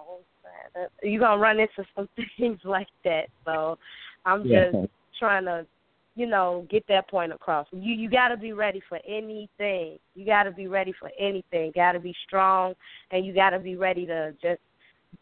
That? 0.76 0.90
You're 1.03 1.20
gonna 1.22 1.41
run 1.41 1.60
into 1.60 1.84
some 1.95 2.07
things 2.38 2.60
like 2.64 2.88
that. 3.03 3.28
So 3.45 3.78
I'm 4.26 4.45
Yeah. 4.45 4.72
just 4.72 4.91
trying 5.20 5.45
to, 5.45 5.66
you 6.16 6.26
know, 6.26 6.66
get 6.70 6.86
that 6.88 7.10
point 7.10 7.34
across. 7.34 7.68
You 7.72 7.94
you 7.94 8.10
got 8.10 8.30
to 8.30 8.38
be 8.38 8.53
ready 8.53 8.82
for 8.88 8.99
anything. 9.07 9.98
You 10.16 10.26
got 10.26 10.44
to 10.44 10.52
be 10.52 10.68
ready 10.68 10.94
for 10.99 11.12
anything. 11.20 11.72
Got 11.76 11.94
to 11.94 11.99
be 11.99 12.16
strong, 12.26 12.74
and 13.12 13.26
you 13.26 13.34
got 13.34 13.52
to 13.52 13.60
be 13.60 13.76
ready 13.76 14.06
to 14.06 14.34
just 14.41 14.62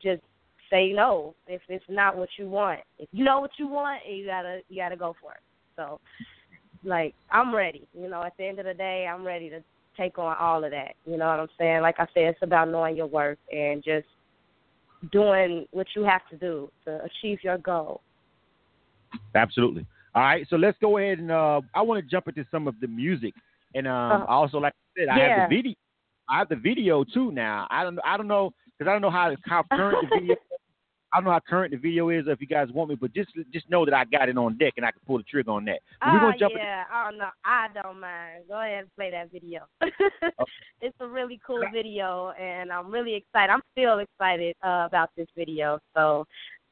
just 0.01 0.21
say 0.69 0.91
no 0.93 1.35
if 1.47 1.61
it's 1.69 1.85
not 1.89 2.17
what 2.17 2.29
you 2.37 2.49
want. 2.49 2.79
If 2.97 3.09
you 3.11 3.23
know 3.23 3.39
what 3.39 3.51
you 3.57 3.67
want, 3.67 4.01
you 4.09 4.25
gotta 4.25 4.61
you 4.69 4.81
gotta 4.81 4.97
go 4.97 5.15
for 5.21 5.31
it. 5.33 5.41
So, 5.75 5.99
like 6.83 7.13
I'm 7.31 7.53
ready. 7.53 7.87
You 7.93 8.09
know, 8.09 8.23
at 8.23 8.33
the 8.37 8.45
end 8.45 8.59
of 8.59 8.65
the 8.65 8.73
day, 8.73 9.07
I'm 9.07 9.23
ready 9.25 9.49
to 9.49 9.61
take 9.97 10.17
on 10.17 10.35
all 10.39 10.63
of 10.63 10.71
that. 10.71 10.95
You 11.05 11.17
know 11.17 11.27
what 11.27 11.39
I'm 11.39 11.47
saying? 11.57 11.81
Like 11.81 11.95
I 11.99 12.05
said, 12.13 12.23
it's 12.23 12.39
about 12.41 12.69
knowing 12.69 12.95
your 12.97 13.07
worth 13.07 13.37
and 13.51 13.83
just 13.83 14.07
doing 15.11 15.65
what 15.71 15.87
you 15.95 16.03
have 16.03 16.21
to 16.31 16.37
do 16.37 16.69
to 16.85 17.01
achieve 17.03 17.39
your 17.43 17.57
goal. 17.57 18.01
Absolutely. 19.35 19.85
All 20.15 20.21
right, 20.21 20.45
so 20.49 20.57
let's 20.57 20.77
go 20.79 20.97
ahead 20.97 21.17
and 21.19 21.31
uh, 21.31 21.61
I 21.73 21.81
want 21.81 22.03
to 22.03 22.09
jump 22.09 22.27
into 22.27 22.45
some 22.51 22.67
of 22.67 22.75
the 22.79 22.87
music, 22.87 23.33
and 23.73 23.87
um. 23.87 24.25
I 24.27 24.33
also 24.33 24.59
like 24.59 24.73
I 24.73 25.01
said, 25.01 25.09
I 25.09 25.17
Yeah. 25.17 25.41
have 25.41 25.49
the 25.49 25.55
video. 25.55 25.73
I 26.29 26.37
have 26.37 26.49
the 26.49 26.55
video 26.55 27.03
too 27.03 27.31
now. 27.31 27.67
I 27.69 27.83
don't. 27.83 27.99
I 28.05 28.15
don't 28.15 28.27
know 28.27 28.53
because 28.77 28.89
I 28.89 28.93
don't 28.93 29.01
know 29.01 29.09
how 29.09 29.35
how 29.45 29.63
current 29.73 29.99
the 30.01 30.07
video. 30.19 30.35
I 31.13 31.17
don't 31.17 31.25
know 31.25 31.31
how 31.31 31.41
current 31.47 31.71
the 31.71 31.77
video 31.77 32.09
is. 32.09 32.25
If 32.27 32.41
you 32.41 32.47
guys 32.47 32.69
want 32.73 32.89
me, 32.89 32.95
but 32.95 33.13
just 33.13 33.29
just 33.53 33.69
know 33.69 33.85
that 33.85 33.93
I 33.93 34.03
got 34.05 34.29
it 34.29 34.37
on 34.37 34.57
deck 34.57 34.73
and 34.77 34.85
I 34.85 34.91
can 34.91 35.01
pull 35.05 35.19
the 35.19 35.23
trigger 35.23 35.51
on 35.51 35.65
that. 35.65 35.79
But 35.99 36.13
we're 36.13 36.17
Oh 36.17 36.21
gonna 36.21 36.37
jump. 36.39 36.53
yeah, 36.57 36.85
I 36.91 37.09
don't 37.09 37.19
know. 37.19 37.29
I 37.45 37.67
don't 37.73 37.99
mind. 37.99 38.45
Go 38.47 38.59
ahead 38.59 38.79
and 38.79 38.95
play 38.95 39.11
that 39.11 39.31
video. 39.31 39.67
it's 40.81 40.95
a 40.99 41.07
really 41.07 41.39
cool 41.45 41.61
video, 41.71 42.31
and 42.31 42.71
I'm 42.71 42.91
really 42.91 43.13
excited. 43.13 43.51
I'm 43.51 43.61
still 43.73 43.99
excited 43.99 44.55
uh, 44.63 44.85
about 44.87 45.11
this 45.15 45.27
video. 45.37 45.77
So, 45.95 46.25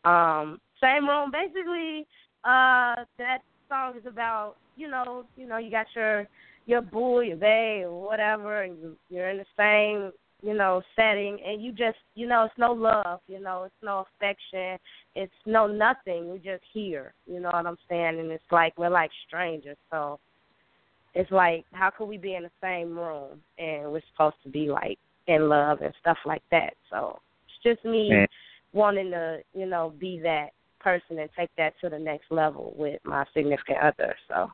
um, 0.06 0.60
same 0.82 1.08
room. 1.08 1.32
Basically, 1.32 2.08
uh, 2.44 3.06
that 3.20 3.40
song 3.70 3.94
is 3.96 4.08
about 4.08 4.56
you 4.76 4.88
know, 4.90 5.26
you 5.38 5.48
know, 5.48 5.58
you 5.58 5.70
got 5.70 5.86
your 5.96 6.28
your 6.66 6.82
boo, 6.82 7.22
your 7.22 7.38
bae, 7.38 7.84
or 7.84 8.02
whatever, 8.02 8.64
and 8.64 8.78
you, 8.80 8.98
you're 9.10 9.30
in 9.30 9.38
the 9.38 9.46
same 9.56 10.12
you 10.42 10.54
know 10.54 10.82
setting, 10.96 11.40
and 11.46 11.62
you 11.62 11.72
just 11.72 11.98
you 12.16 12.28
know, 12.28 12.46
it's 12.46 12.54
no 12.58 12.72
love. 12.74 13.20
You 13.28 13.40
know, 13.40 13.64
it's 13.64 13.84
no 13.84 14.06
affection. 14.16 14.78
It's 15.16 15.34
no 15.46 15.68
nothing. 15.68 16.30
We're 16.30 16.38
just 16.38 16.64
here. 16.74 17.14
You 17.26 17.40
know 17.40 17.50
what 17.52 17.66
I'm 17.66 17.78
saying? 17.90 18.20
And 18.20 18.32
it's 18.32 18.44
like 18.52 18.78
we're 18.78 18.90
like 18.90 19.12
strangers. 19.28 19.78
So 19.90 20.20
it's 21.14 21.32
like 21.32 21.66
how 21.74 21.92
could 21.96 22.06
we 22.06 22.18
be 22.18 22.36
in 22.36 22.44
the 22.44 22.52
same 22.62 22.98
room 22.98 23.40
and 23.58 23.92
we're 23.92 24.02
supposed 24.12 24.38
to 24.44 24.50
be 24.50 24.68
like 24.68 24.98
in 25.28 25.50
love 25.50 25.82
and 25.82 25.94
stuff 26.00 26.18
like 26.26 26.44
that. 26.52 26.74
So 26.90 27.20
it's 27.46 27.78
just 27.78 27.86
me 27.86 28.10
Man. 28.10 28.28
wanting 28.74 29.12
to, 29.12 29.40
you 29.54 29.66
know, 29.66 29.94
be 30.00 30.20
that 30.24 30.50
person 30.80 31.20
and 31.20 31.30
take 31.38 31.50
that 31.58 31.74
to 31.82 31.90
the 31.90 32.00
next 32.00 32.32
level 32.32 32.74
with 32.76 33.00
my 33.04 33.26
significant 33.34 33.80
other. 33.80 34.16
So 34.28 34.52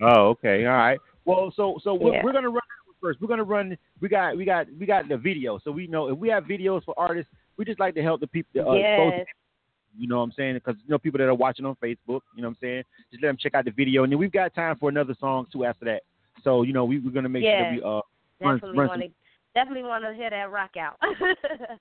Oh, 0.00 0.28
okay, 0.30 0.66
all 0.66 0.72
right. 0.72 0.98
Well, 1.24 1.52
so 1.54 1.78
so 1.82 1.94
we're, 1.94 2.14
Yeah. 2.14 2.24
we're 2.24 2.32
gonna 2.32 2.48
run 2.48 2.54
that 2.56 2.62
one 2.62 2.63
first. 3.04 3.20
We're 3.20 3.28
gonna 3.28 3.44
run. 3.44 3.76
We 4.00 4.08
got 4.08 4.36
we 4.36 4.44
got 4.44 4.66
we 4.80 4.86
got 4.86 5.08
the 5.08 5.16
video, 5.16 5.58
so 5.62 5.70
we 5.70 5.86
know 5.86 6.08
if 6.08 6.18
we 6.18 6.28
have 6.30 6.44
videos 6.44 6.82
for 6.84 6.94
artists, 6.98 7.30
we 7.58 7.64
just 7.64 7.78
like 7.78 7.94
to 7.96 8.02
help 8.02 8.20
the 8.20 8.26
people. 8.26 8.68
Uh, 8.68 8.74
yes, 8.76 9.26
You 9.96 10.08
know 10.08 10.16
what 10.18 10.24
I'm 10.24 10.32
saying? 10.32 10.54
Because 10.54 10.76
you 10.84 10.90
know 10.90 10.98
people 10.98 11.18
that 11.18 11.28
are 11.28 11.34
watching 11.34 11.66
on 11.66 11.76
Facebook. 11.76 12.20
You 12.34 12.42
know 12.42 12.48
what 12.48 12.56
I'm 12.56 12.56
saying? 12.62 12.82
Just 13.10 13.22
let 13.22 13.28
them 13.28 13.36
check 13.38 13.54
out 13.54 13.66
the 13.66 13.70
video, 13.70 14.02
and 14.04 14.10
then 14.12 14.18
we've 14.18 14.32
got 14.32 14.54
time 14.54 14.76
for 14.78 14.88
another 14.88 15.14
song 15.20 15.46
too 15.52 15.64
after 15.64 15.84
that. 15.84 16.02
So 16.42 16.62
you 16.62 16.72
know 16.72 16.84
we, 16.86 16.98
we're 16.98 17.10
gonna 17.12 17.28
make 17.28 17.44
Yeah. 17.44 17.58
sure 17.58 17.64
that 17.66 17.72
we 17.76 17.82
uh 17.82 18.00
run, 18.48 18.56
definitely 18.56 18.78
run 18.78 18.88
want 18.88 19.00
some, 19.02 19.08
to 19.08 19.14
definitely 19.54 19.82
want 19.84 20.04
to 20.04 20.14
hear 20.14 20.30
that 20.30 20.50
rock 20.50 20.76
out. 20.78 20.96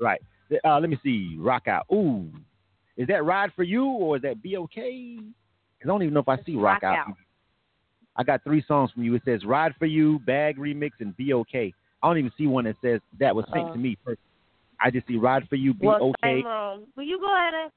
right. 0.00 0.20
Uh, 0.64 0.78
let 0.78 0.88
me 0.90 0.98
see. 1.02 1.36
Rock 1.38 1.68
out. 1.68 1.86
Ooh, 1.92 2.28
is 2.96 3.08
that 3.08 3.24
ride 3.24 3.50
for 3.56 3.62
you 3.62 3.84
or 3.86 4.16
is 4.16 4.22
that 4.22 4.42
be 4.42 4.56
okay? 4.56 5.16
'Cause 5.18 5.84
I 5.84 5.88
don't 5.88 6.02
even 6.02 6.14
know 6.14 6.20
if 6.20 6.28
I 6.28 6.36
see 6.44 6.54
rock, 6.54 6.82
Rock 6.82 6.84
out. 6.84 7.08
Out. 7.08 7.16
I 8.16 8.22
got 8.22 8.44
three 8.44 8.64
songs 8.66 8.90
from 8.92 9.02
you. 9.02 9.14
It 9.14 9.22
says 9.24 9.44
ride 9.44 9.74
for 9.78 9.86
you, 9.86 10.20
bag 10.20 10.56
remix, 10.56 10.92
and 11.00 11.16
be 11.16 11.34
okay. 11.34 11.72
I 12.02 12.08
don't 12.08 12.18
even 12.18 12.32
see 12.36 12.46
one 12.46 12.64
that 12.64 12.76
says 12.82 13.00
that 13.18 13.34
was 13.34 13.44
sent 13.52 13.68
Uh. 13.68 13.72
to 13.72 13.78
me. 13.78 13.96
First. 14.04 14.20
I 14.80 14.90
just 14.90 15.06
see 15.06 15.16
ride 15.16 15.48
for 15.48 15.56
you, 15.56 15.72
be 15.72 15.86
well, 15.86 16.02
okay. 16.02 16.40
same 16.40 16.44
room. 16.46 16.86
Will 16.96 17.04
you 17.04 17.18
go 17.18 17.34
ahead 17.34 17.54
and 17.54 17.70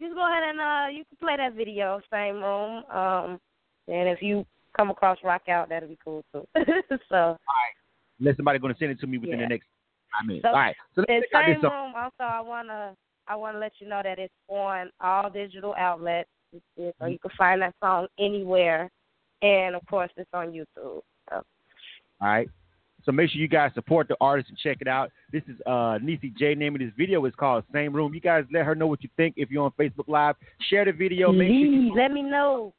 just 0.00 0.14
go 0.14 0.26
ahead 0.26 0.44
and 0.48 0.60
uh 0.60 0.86
you 0.90 1.04
can 1.04 1.16
play 1.18 1.36
that 1.36 1.54
video, 1.54 2.00
same 2.10 2.36
room. 2.36 2.84
Um 2.86 3.40
and 3.88 4.08
if 4.08 4.22
you 4.22 4.46
come 4.76 4.90
across 4.90 5.18
rock 5.24 5.48
out, 5.48 5.68
that'll 5.68 5.88
be 5.88 5.98
cool 6.04 6.24
too. 6.32 6.46
so 7.08 7.36
Unless 8.20 8.36
somebody 8.36 8.58
going 8.58 8.72
to 8.72 8.78
send 8.78 8.92
it 8.92 9.00
to 9.00 9.06
me 9.06 9.18
within 9.18 9.38
Yeah. 9.38 9.46
the 9.46 9.48
next 9.48 9.66
five 10.12 10.26
minutes. 10.26 10.44
So, 10.44 10.48
All 10.48 10.54
right. 10.54 10.76
So 10.94 11.00
let's 11.00 11.10
in 11.10 11.22
check 11.22 11.30
out 11.34 11.44
same 11.46 11.54
this 11.54 11.70
room, 11.70 11.92
also 11.96 12.12
I 12.20 12.40
wanna 12.40 12.94
I 13.26 13.36
wanna 13.36 13.58
let 13.58 13.72
you 13.80 13.88
know 13.88 14.00
that 14.02 14.18
it's 14.18 14.34
on 14.48 14.90
all 15.00 15.30
digital 15.30 15.74
outlets. 15.76 16.28
So 16.52 16.92
you 17.06 17.18
can 17.18 17.30
find 17.38 17.62
that 17.62 17.74
song 17.82 18.08
anywhere, 18.18 18.90
and 19.42 19.74
of 19.74 19.84
course 19.86 20.10
it's 20.16 20.30
on 20.32 20.48
YouTube. 20.52 20.66
So. 20.74 21.02
All 21.30 21.42
right. 22.20 22.48
So 23.04 23.12
make 23.12 23.30
sure 23.30 23.40
you 23.40 23.48
guys 23.48 23.70
support 23.74 24.08
the 24.08 24.16
artist 24.20 24.50
and 24.50 24.58
check 24.58 24.78
it 24.80 24.88
out. 24.88 25.10
This 25.32 25.42
is 25.48 25.56
uh 25.66 25.98
Neicy 26.02 26.36
Jay. 26.36 26.54
Name 26.54 26.74
of 26.74 26.80
this 26.80 26.90
video 26.98 27.24
is 27.24 27.32
called 27.38 27.64
Same 27.72 27.94
Room. 27.94 28.12
You 28.12 28.20
guys 28.20 28.44
let 28.52 28.66
her 28.66 28.74
know 28.74 28.86
what 28.86 29.02
you 29.02 29.08
think 29.16 29.34
if 29.36 29.50
you're 29.50 29.64
on 29.64 29.72
Facebook 29.78 30.06
Live. 30.08 30.34
Share 30.68 30.84
the 30.84 30.92
video. 30.92 31.32
Make 31.32 31.48
sure 31.48 31.56
you, 31.56 31.94
let 31.94 32.12
me 32.12 32.22
know. 32.22 32.74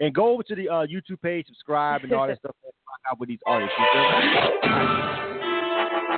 and 0.00 0.14
go 0.14 0.32
over 0.32 0.42
to 0.42 0.54
the 0.54 0.68
uh, 0.68 0.86
YouTube 0.86 1.22
page, 1.22 1.46
subscribe, 1.46 2.02
and 2.04 2.12
all 2.12 2.26
that 2.26 2.38
stuff. 2.40 2.54
and 2.62 2.72
Rock 2.86 3.00
out 3.10 3.18
with 3.20 3.28
these 3.30 3.38
artists. 3.46 3.74
You, 3.78 3.86
feel 3.92 4.02
me? 4.02 4.84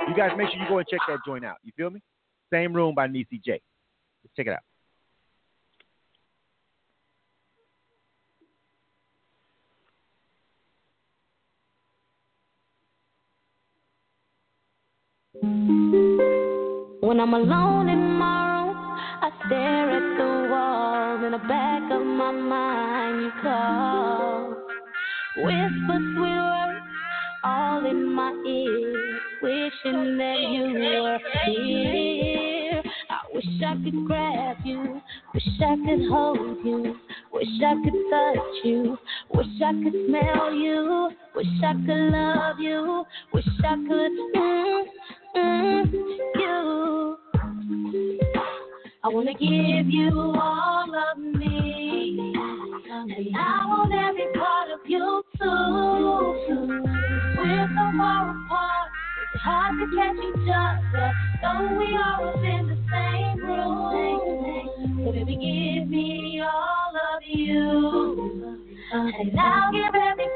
You 0.09 0.15
guys 0.15 0.31
make 0.37 0.49
sure 0.49 0.61
you 0.61 0.67
go 0.67 0.79
and 0.79 0.87
check 0.87 0.99
that 1.07 1.19
joint 1.25 1.45
out. 1.45 1.57
You 1.63 1.71
feel 1.77 1.89
me? 1.89 2.01
Same 2.51 2.73
Room 2.73 2.95
by 2.95 3.07
Neicy 3.07 3.41
Jay. 3.43 3.61
Let's 4.23 4.35
check 4.35 4.47
it 4.47 4.53
out. 4.53 4.59
When 17.07 17.21
I'm 17.21 17.33
alone 17.33 17.87
in 17.87 18.19
my 18.19 18.65
room, 18.65 18.75
I 18.75 19.31
stare 19.45 19.91
at 19.91 20.17
the 20.17 20.49
walls. 20.51 21.23
In 21.23 21.31
the 21.31 21.37
back 21.47 21.89
of 21.89 22.05
my 22.05 22.31
mind, 22.31 23.21
you 23.21 23.31
call. 23.41 24.49
Whisper 25.37 25.99
sweet 26.17 26.19
words 26.19 26.85
all 27.45 27.85
in 27.85 28.11
my 28.13 28.33
ear, 28.45 29.19
wishing 29.41 30.17
that 30.17 30.39
you 30.51 30.63
were 31.01 31.19
here. 31.45 32.83
I 33.09 33.19
wish 33.33 33.45
I 33.65 33.75
could 33.85 34.05
grab 34.05 34.57
you, 34.65 35.01
wish 35.33 35.47
I 35.61 35.75
could 35.77 36.09
hold 36.09 36.57
you, 36.65 36.93
wish 37.31 37.47
I 37.65 37.73
could 37.85 37.99
touch 38.11 38.65
you, 38.65 38.97
wish 39.33 39.47
I 39.63 39.71
could 39.81 39.95
smell 40.09 40.53
you, 40.53 41.09
wish 41.33 41.47
I 41.63 41.73
could 41.85 42.11
love 42.11 42.59
you, 42.59 43.05
wish 43.33 43.47
I 43.63 43.75
could 43.75 44.11
mm, 44.35 44.83
I 49.07 49.09
wanna 49.09 49.33
give 49.35 49.87
you 49.89 50.11
all 50.11 50.93
of 50.93 51.17
me, 51.17 52.33
and 52.91 53.37
I 53.37 53.65
want 53.65 53.93
every 53.93 54.27
part 54.37 54.69
of 54.69 54.81
you 54.85 55.23
too. 55.39 56.83
We're 57.37 57.69
so 57.69 57.97
far 57.97 58.35
apart, 58.35 58.89
it's 59.23 59.41
hard 59.41 59.79
to 59.79 59.85
catch 59.95 60.17
each 60.17 60.49
other, 60.51 61.13
though 61.41 61.77
we 61.79 61.95
are 61.95 62.35
within 62.35 62.67
the 62.67 62.75
same 62.91 63.39
room. 63.47 64.99
So 65.05 65.11
baby, 65.13 65.35
give 65.37 65.87
me 65.89 66.41
all 66.41 66.93
of 67.15 67.23
you, 67.25 68.59
and 68.91 69.39
I'll 69.39 69.71
give 69.71 69.95
every 69.95 70.27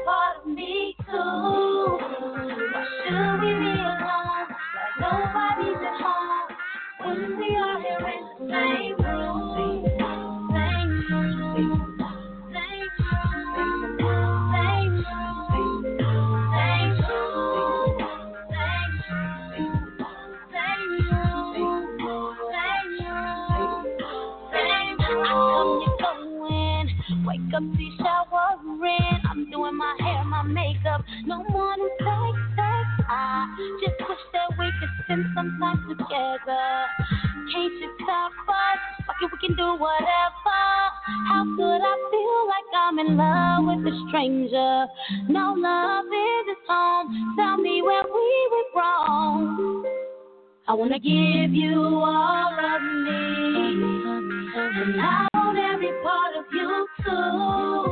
together. 35.88 36.86
Can't 37.52 37.74
you 37.74 37.90
stop 38.02 38.32
us? 38.48 38.80
Fuck 39.06 39.16
it, 39.22 39.30
we 39.32 39.38
can 39.46 39.56
do 39.56 39.76
whatever. 39.76 40.62
How 41.28 41.44
could 41.56 41.82
I 41.82 41.96
feel 42.10 42.46
like 42.48 42.68
I'm 42.76 42.98
in 42.98 43.16
love 43.16 43.64
with 43.66 43.92
a 43.92 43.94
stranger? 44.08 44.86
No 45.28 45.54
love 45.56 46.06
is 46.06 46.46
at 46.50 46.62
home. 46.68 47.34
Tell 47.36 47.56
me 47.56 47.82
where 47.82 48.04
we 48.04 48.48
went 48.52 48.66
wrong. 48.76 49.84
I 50.68 50.74
wanna 50.74 50.98
give 51.00 51.52
you 51.52 51.74
all 51.82 52.54
of 52.54 52.82
me, 52.82 53.82
and 54.54 55.00
I 55.00 55.26
want 55.34 55.58
every 55.58 55.92
part 56.02 56.36
of 56.38 56.44
you 56.52 56.86
too. 57.04 57.82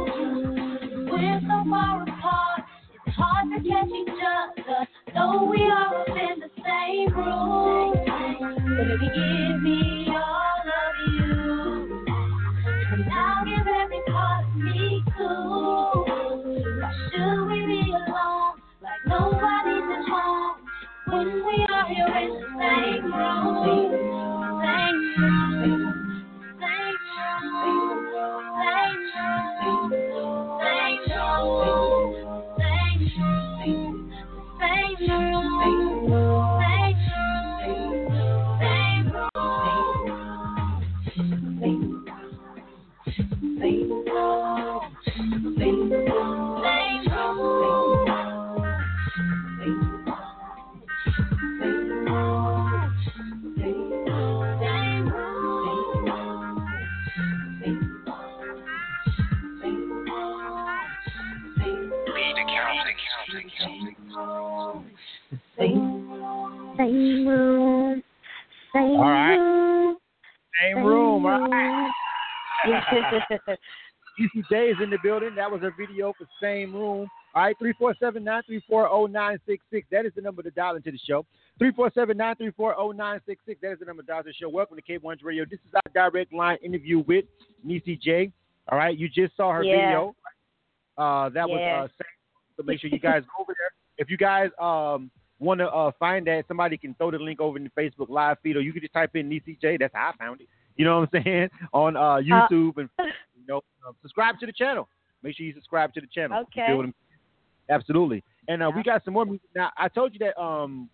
We're 1.11 1.41
so 1.41 1.65
far 1.69 2.03
apart, 2.03 2.63
it's 3.07 3.17
hard 3.17 3.51
to 3.51 3.69
catch 3.69 3.89
each 3.89 4.09
other, 4.09 4.87
though 5.15 5.45
we 5.51 5.63
are 5.71 6.05
within 6.07 6.41
the 6.41 6.51
same 6.65 7.15
room. 7.17 7.95
Baby, 8.77 9.09
give 9.15 9.63
me 9.63 10.09
all 10.11 10.63
of 10.81 11.15
you, 11.15 12.07
and 12.93 13.05
I'll 13.13 13.45
give 13.47 13.67
every 13.67 14.03
part 14.13 14.47
of 14.47 14.57
me 14.57 15.05
too. 15.19 16.05
Why 16.81 16.93
should 17.13 17.47
we 17.49 17.67
be 17.67 17.93
alone, 17.93 18.57
like 18.83 19.05
nobody's? 19.07 20.07
When 21.07 21.47
we 21.47 21.67
are 21.71 21.87
here 21.89 22.07
in 22.07 22.31
the 22.31 22.47
same 22.61 23.13
room, 23.13 23.93
same 24.63 25.15
room, 25.19 26.25
same 26.61 26.99
room, 27.19 28.09
same 28.63 29.03
room, 29.17 29.60
Thank 43.61 43.83
you. 43.83 45.60
Same 66.81 67.29
room. 67.29 68.03
Same 68.73 68.97
All 68.97 69.11
right. 69.11 69.37
room. 69.37 69.97
Same 70.63 70.83
room. 70.83 71.27
All 71.27 71.39
right. 71.51 71.91
UCJ 74.21 74.73
is 74.73 74.77
in 74.83 74.89
the 74.89 74.99
building. 75.03 75.35
That 75.35 75.51
was 75.51 75.61
a 75.63 75.71
video 75.79 76.15
for 76.17 76.27
Same 76.41 76.75
Room. 76.75 77.07
All 77.35 77.43
right, 77.43 77.57
347 77.59 78.25
934 78.25 79.09
0966. 79.09 79.87
That 79.91 80.07
is 80.07 80.13
the 80.17 80.23
number 80.23 80.43
to 80.43 80.51
dial 80.51 80.77
into 80.77 80.91
the 80.91 80.99
show. 81.07 81.27
347 81.59 82.17
934 82.17 82.95
0966. 82.95 83.61
That 83.61 83.73
is 83.73 83.79
the 83.79 83.85
number 83.85 84.03
to 84.03 84.07
dial 84.07 84.19
into 84.21 84.31
the 84.31 84.35
show. 84.35 84.49
Welcome 84.49 84.79
to 84.79 84.83
K1's 84.83 85.23
Radio. 85.23 85.45
This 85.45 85.61
is 85.69 85.75
our 85.75 86.11
direct 86.11 86.33
line 86.33 86.57
interview 86.63 87.01
with 87.07 87.27
Neicy 87.67 88.01
Jay. 88.01 88.33
All 88.69 88.79
right, 88.79 88.97
you 88.97 89.09
just 89.09 89.37
saw 89.37 89.53
her 89.53 89.65
Yeah. 89.65 89.83
video. 89.83 90.17
Uh, 90.97 91.29
that 91.29 91.49
was 91.49 91.61
uh, 91.61 91.89
Same 91.89 92.57
So 92.57 92.63
make 92.63 92.81
sure 92.81 92.89
you 92.89 92.99
guys 92.99 93.23
go 93.37 93.43
over 93.43 93.55
there. 93.59 93.71
If 93.99 94.11
you 94.11 94.17
guys 94.17 94.51
um, 94.59 95.11
want 95.41 95.59
to 95.61 95.69
uh, 95.69 95.91
find 95.99 96.27
that, 96.27 96.45
somebody 96.47 96.77
can 96.77 96.95
throw 96.95 97.11
the 97.11 97.19
link 97.19 97.41
over 97.41 97.57
in 97.57 97.65
the 97.65 97.71
Facebook 97.71 98.09
live 98.09 98.37
feed, 98.43 98.57
or 98.57 98.61
you 98.61 98.73
can 98.73 98.83
just 98.83 98.93
type 98.93 99.17
in 99.17 99.29
Neicy 99.29 99.61
Jay. 99.61 99.77
That's 99.77 99.95
how 99.95 100.13
I 100.15 100.17
found 100.17 100.41
it. 100.41 100.49
You 100.77 100.85
know 100.85 101.01
what 101.01 101.09
I'm 101.13 101.23
saying? 101.25 101.49
On 101.73 101.97
uh, 101.97 102.21
YouTube 102.21 102.77
and 102.77 102.89
you 102.99 103.47
know, 103.49 103.59
uh, 103.87 103.93
subscribe 104.03 104.39
to 104.41 104.47
the 104.47 104.53
channel. 104.53 104.89
Make 105.23 105.37
sure 105.37 105.45
you 105.45 105.55
subscribe 105.55 105.93
to 105.95 106.01
the 106.01 106.07
channel. 106.07 106.43
Okay. 106.43 106.93
Absolutely. 107.69 108.23
And 108.49 108.63
uh, 108.63 108.71
we 108.75 108.83
got 108.83 109.05
some 109.05 109.15
more 109.15 109.25
music. 109.25 109.49
Now, 109.55 109.71
I 109.77 109.89
told 109.89 110.13
you 110.13 110.19
that 110.21 110.41
um, 110.41 110.89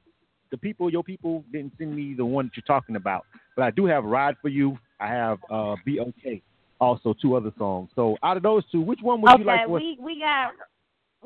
the 0.51 0.59
people, 0.59 0.91
your 0.91 1.03
people, 1.03 1.45
didn't 1.53 1.73
send 1.79 1.95
me 1.95 2.15
the 2.15 2.25
one 2.25 2.47
that 2.47 2.57
you're 2.57 2.65
talking 2.67 2.97
about, 2.97 3.25
but 3.57 3.63
I 3.63 3.71
do 3.71 3.87
have 3.87 4.05
"Ride 4.05 4.37
for 4.43 4.49
You." 4.49 4.79
I 5.01 5.09
have 5.09 5.39
uh, 5.51 5.77
"Be 5.85 6.01
Okay," 6.01 6.43
also 6.81 7.15
two 7.21 7.35
other 7.35 7.53
songs. 7.57 7.91
So 7.95 8.17
out 8.23 8.37
of 8.37 8.43
those 8.43 8.63
two, 8.71 8.81
which 8.81 8.99
one 9.01 9.23
would 9.23 9.33
okay, 9.33 9.41
you 9.41 9.47
like? 9.47 9.67
For 9.67 9.73
we 9.73 9.97
we 10.01 10.21
got. 10.21 10.53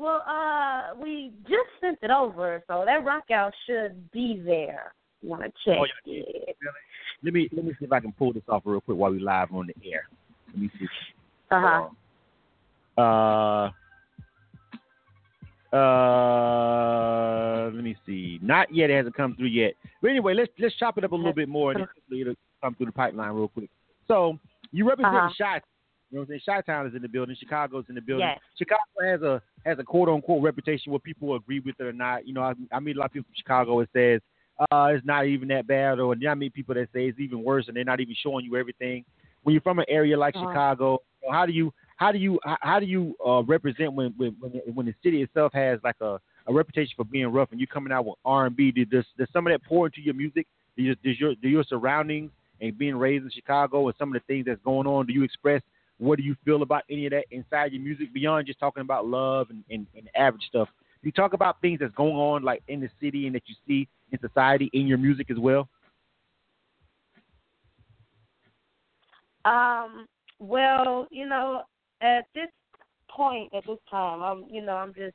Well, 0.01 0.23
uh, 0.27 0.95
we 0.99 1.31
just 1.43 1.69
sent 1.79 1.99
it 2.01 2.09
over, 2.09 2.63
so 2.67 2.81
that 2.87 3.05
rock 3.05 3.29
out 3.31 3.53
should 3.67 4.09
be 4.11 4.41
there. 4.43 4.93
Want 5.21 5.43
to 5.43 5.51
check 5.63 5.77
Oh, 5.79 5.85
it? 6.05 6.55
let 7.23 7.33
me 7.35 7.47
let 7.53 7.63
me 7.63 7.73
see 7.79 7.85
if 7.85 7.91
I 7.91 7.99
can 7.99 8.11
pull 8.11 8.33
this 8.33 8.41
off 8.49 8.63
real 8.65 8.81
quick 8.81 8.97
while 8.97 9.11
we 9.11 9.19
live 9.19 9.53
on 9.53 9.67
the 9.67 9.75
air. 9.91 10.05
Let 10.47 10.57
me 10.57 10.71
see. 10.79 10.87
Uh 11.51 11.89
huh. 12.97 13.71
Uh, 15.71 15.75
uh, 15.75 17.65
let 17.71 17.83
me 17.83 17.95
see. 18.07 18.39
Not 18.41 18.73
yet. 18.73 18.89
It 18.89 18.95
hasn't 18.97 19.15
come 19.15 19.35
through 19.35 19.47
yet. 19.49 19.73
But 20.01 20.09
anyway, 20.09 20.33
let's 20.33 20.51
let's 20.57 20.75
chop 20.77 20.97
it 20.97 21.03
up 21.03 21.11
a 21.11 21.15
little 21.15 21.31
bit 21.31 21.47
more, 21.47 21.73
and 21.73 21.85
it'll 22.11 22.33
come 22.63 22.73
through 22.73 22.87
the 22.87 22.91
pipeline 22.91 23.33
real 23.33 23.49
quick. 23.49 23.69
So 24.07 24.39
you 24.71 24.89
represent 24.89 25.13
Uh-huh. 25.15 25.29
You 26.11 26.17
know 26.17 26.21
what 26.23 26.33
I'm 26.33 26.41
saying? 26.45 26.61
Chi 26.65 26.71
Town 26.71 26.87
is 26.87 26.93
in 26.93 27.01
the 27.01 27.07
building. 27.07 27.35
Chicago's 27.39 27.85
in 27.87 27.95
the 27.95 28.01
building. 28.01 28.27
Yes. 28.27 28.39
Chicago 28.57 28.81
has 29.01 29.21
a 29.21 29.41
has 29.65 29.79
a 29.79 29.83
quote 29.83 30.09
unquote 30.09 30.43
reputation 30.43 30.91
where 30.91 30.99
people 30.99 31.35
agree 31.35 31.59
with 31.61 31.75
it 31.79 31.83
or 31.85 31.93
not. 31.93 32.27
You 32.27 32.33
know, 32.33 32.41
I, 32.41 32.53
I 32.71 32.79
meet 32.79 32.97
a 32.97 32.99
lot 32.99 33.05
of 33.05 33.13
people 33.13 33.27
from 33.27 33.35
Chicago 33.37 33.79
that 33.79 33.89
says 33.93 34.21
uh, 34.71 34.87
it's 34.91 35.05
not 35.05 35.25
even 35.25 35.47
that 35.47 35.67
bad, 35.67 35.99
or 35.99 36.13
then 36.15 36.27
I 36.27 36.35
meet 36.35 36.53
people 36.53 36.75
that 36.75 36.89
say 36.93 37.05
it's 37.07 37.19
even 37.19 37.43
worse, 37.43 37.67
and 37.67 37.77
they're 37.77 37.85
not 37.85 38.01
even 38.01 38.15
showing 38.21 38.45
you 38.45 38.57
everything. 38.57 39.05
When 39.43 39.53
you're 39.53 39.61
from 39.61 39.79
an 39.79 39.85
area 39.87 40.17
like 40.17 40.35
Uh-huh. 40.35 40.49
Chicago, 40.51 40.99
you 41.21 41.29
know, 41.29 41.33
how 41.33 41.45
do 41.45 41.53
you 41.53 41.73
how 41.95 42.11
do 42.11 42.17
you 42.17 42.39
how- 42.43 42.79
do 42.79 42.85
you 42.85 43.15
uh, 43.25 43.43
represent 43.43 43.93
when 43.93 44.13
when 44.17 44.35
when 44.73 44.85
the, 44.85 44.93
city 45.01 45.21
itself 45.21 45.53
has 45.53 45.79
like 45.83 45.95
a, 46.01 46.19
a 46.47 46.53
reputation 46.53 46.93
for 46.97 47.05
being 47.05 47.27
rough, 47.27 47.51
and 47.51 47.59
you're 47.59 47.67
coming 47.67 47.93
out 47.93 48.05
with 48.05 48.15
R 48.25 48.47
and 48.47 48.55
B? 48.55 48.71
Does 48.71 49.05
does 49.17 49.27
some 49.31 49.47
of 49.47 49.53
that 49.53 49.63
pour 49.63 49.85
into 49.85 50.01
your 50.01 50.13
music? 50.13 50.45
Do, 50.75 50.83
you, 50.83 50.95
does 50.95 51.19
your 51.19 51.35
do 51.35 51.47
your 51.47 51.63
surroundings 51.63 52.31
and 52.59 52.77
being 52.77 52.95
raised 52.95 53.23
in 53.25 53.31
Chicago 53.31 53.87
and 53.87 53.95
some 53.97 54.09
of 54.09 54.21
the 54.21 54.25
things 54.27 54.45
that's 54.45 54.61
going 54.63 54.87
on? 54.87 55.05
Do 55.07 55.13
you 55.13 55.23
express 55.23 55.61
what 56.01 56.17
do 56.17 56.23
you 56.23 56.35
feel 56.43 56.63
about 56.63 56.83
any 56.89 57.05
of 57.05 57.11
that 57.11 57.25
inside 57.29 57.71
your 57.71 57.81
music 57.81 58.11
beyond 58.11 58.47
just 58.47 58.59
talking 58.59 58.81
about 58.81 59.05
love 59.05 59.51
and, 59.51 59.63
and, 59.69 59.85
and 59.95 60.09
average 60.15 60.43
stuff? 60.47 60.67
You 61.03 61.11
talk 61.11 61.33
about 61.33 61.61
things 61.61 61.79
that's 61.79 61.93
going 61.93 62.15
on 62.15 62.43
like 62.43 62.63
in 62.67 62.79
the 62.79 62.89
city 62.99 63.27
and 63.27 63.35
that 63.35 63.43
you 63.45 63.55
see 63.67 63.87
in 64.11 64.19
society 64.19 64.69
in 64.73 64.87
your 64.87 64.97
music 64.97 65.29
as 65.29 65.37
well? 65.37 65.69
Um. 69.45 70.07
Well, 70.39 71.07
you 71.11 71.27
know, 71.27 71.61
at 72.01 72.25
this 72.33 72.49
point, 73.11 73.53
at 73.53 73.63
this 73.67 73.77
time, 73.91 74.23
I'm, 74.23 74.45
you 74.49 74.63
know, 74.63 74.73
I'm 74.73 74.91
just 74.91 75.13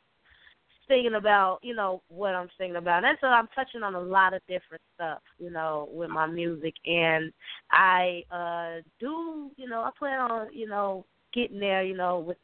thinking 0.89 1.15
about, 1.15 1.59
you 1.63 1.75
know, 1.75 2.03
what 2.09 2.35
I'm 2.35 2.49
thinking 2.59 2.77
about. 2.77 3.05
And 3.05 3.19
so 3.21 3.29
I'm 3.29 3.49
touching 3.55 3.83
on 3.83 3.95
a 3.95 4.01
lot 4.01 4.35
of 4.35 4.43
different 4.49 4.83
stuff, 4.95 5.21
you 5.39 5.51
know, 5.51 5.89
with 5.93 6.11
my 6.11 6.27
music. 6.27 6.75
And 6.87 7.33
I 7.71 8.23
uh 8.31 8.83
do, 9.01 9.51
you 9.57 9.69
know, 9.69 9.83
I 9.83 9.91
plan 9.99 10.21
on, 10.21 10.49
you 10.53 10.69
know, 10.69 11.05
getting 11.35 11.61
there, 11.61 11.83
you 11.83 11.97
know, 11.97 12.21
with. 12.21 12.37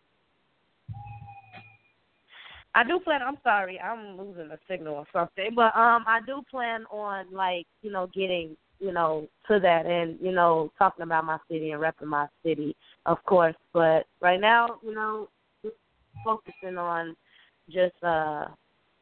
I 2.75 2.85
do 2.85 2.99
plan. 3.01 3.21
I'm 3.23 3.37
sorry, 3.43 3.79
I'm 3.79 4.17
losing 4.17 4.51
a 4.51 4.59
signal 4.69 4.95
or 4.95 5.07
something, 5.13 5.51
but 5.55 5.77
um, 5.77 6.05
I 6.07 6.21
do 6.27 6.43
plan 6.51 6.85
on 6.91 7.27
like 7.31 7.67
you 7.83 7.93
know 7.93 8.09
getting 8.15 8.57
you 8.81 8.93
know 8.93 9.29
to 9.49 9.61
that 9.61 9.85
and 9.85 10.19
you 10.23 10.33
know 10.33 10.73
talking 10.79 11.03
about 11.03 11.27
my 11.27 11.37
city 11.51 11.73
and 11.73 11.83
repping 11.83 12.07
my 12.07 12.27
city, 12.43 12.75
of 13.05 13.23
course. 13.27 13.55
But 13.75 14.07
right 14.23 14.41
now, 14.41 14.79
you 14.83 14.95
know, 14.95 15.29
focusing 16.25 16.79
on 16.79 17.15
just 17.71 18.03
uh 18.03 18.47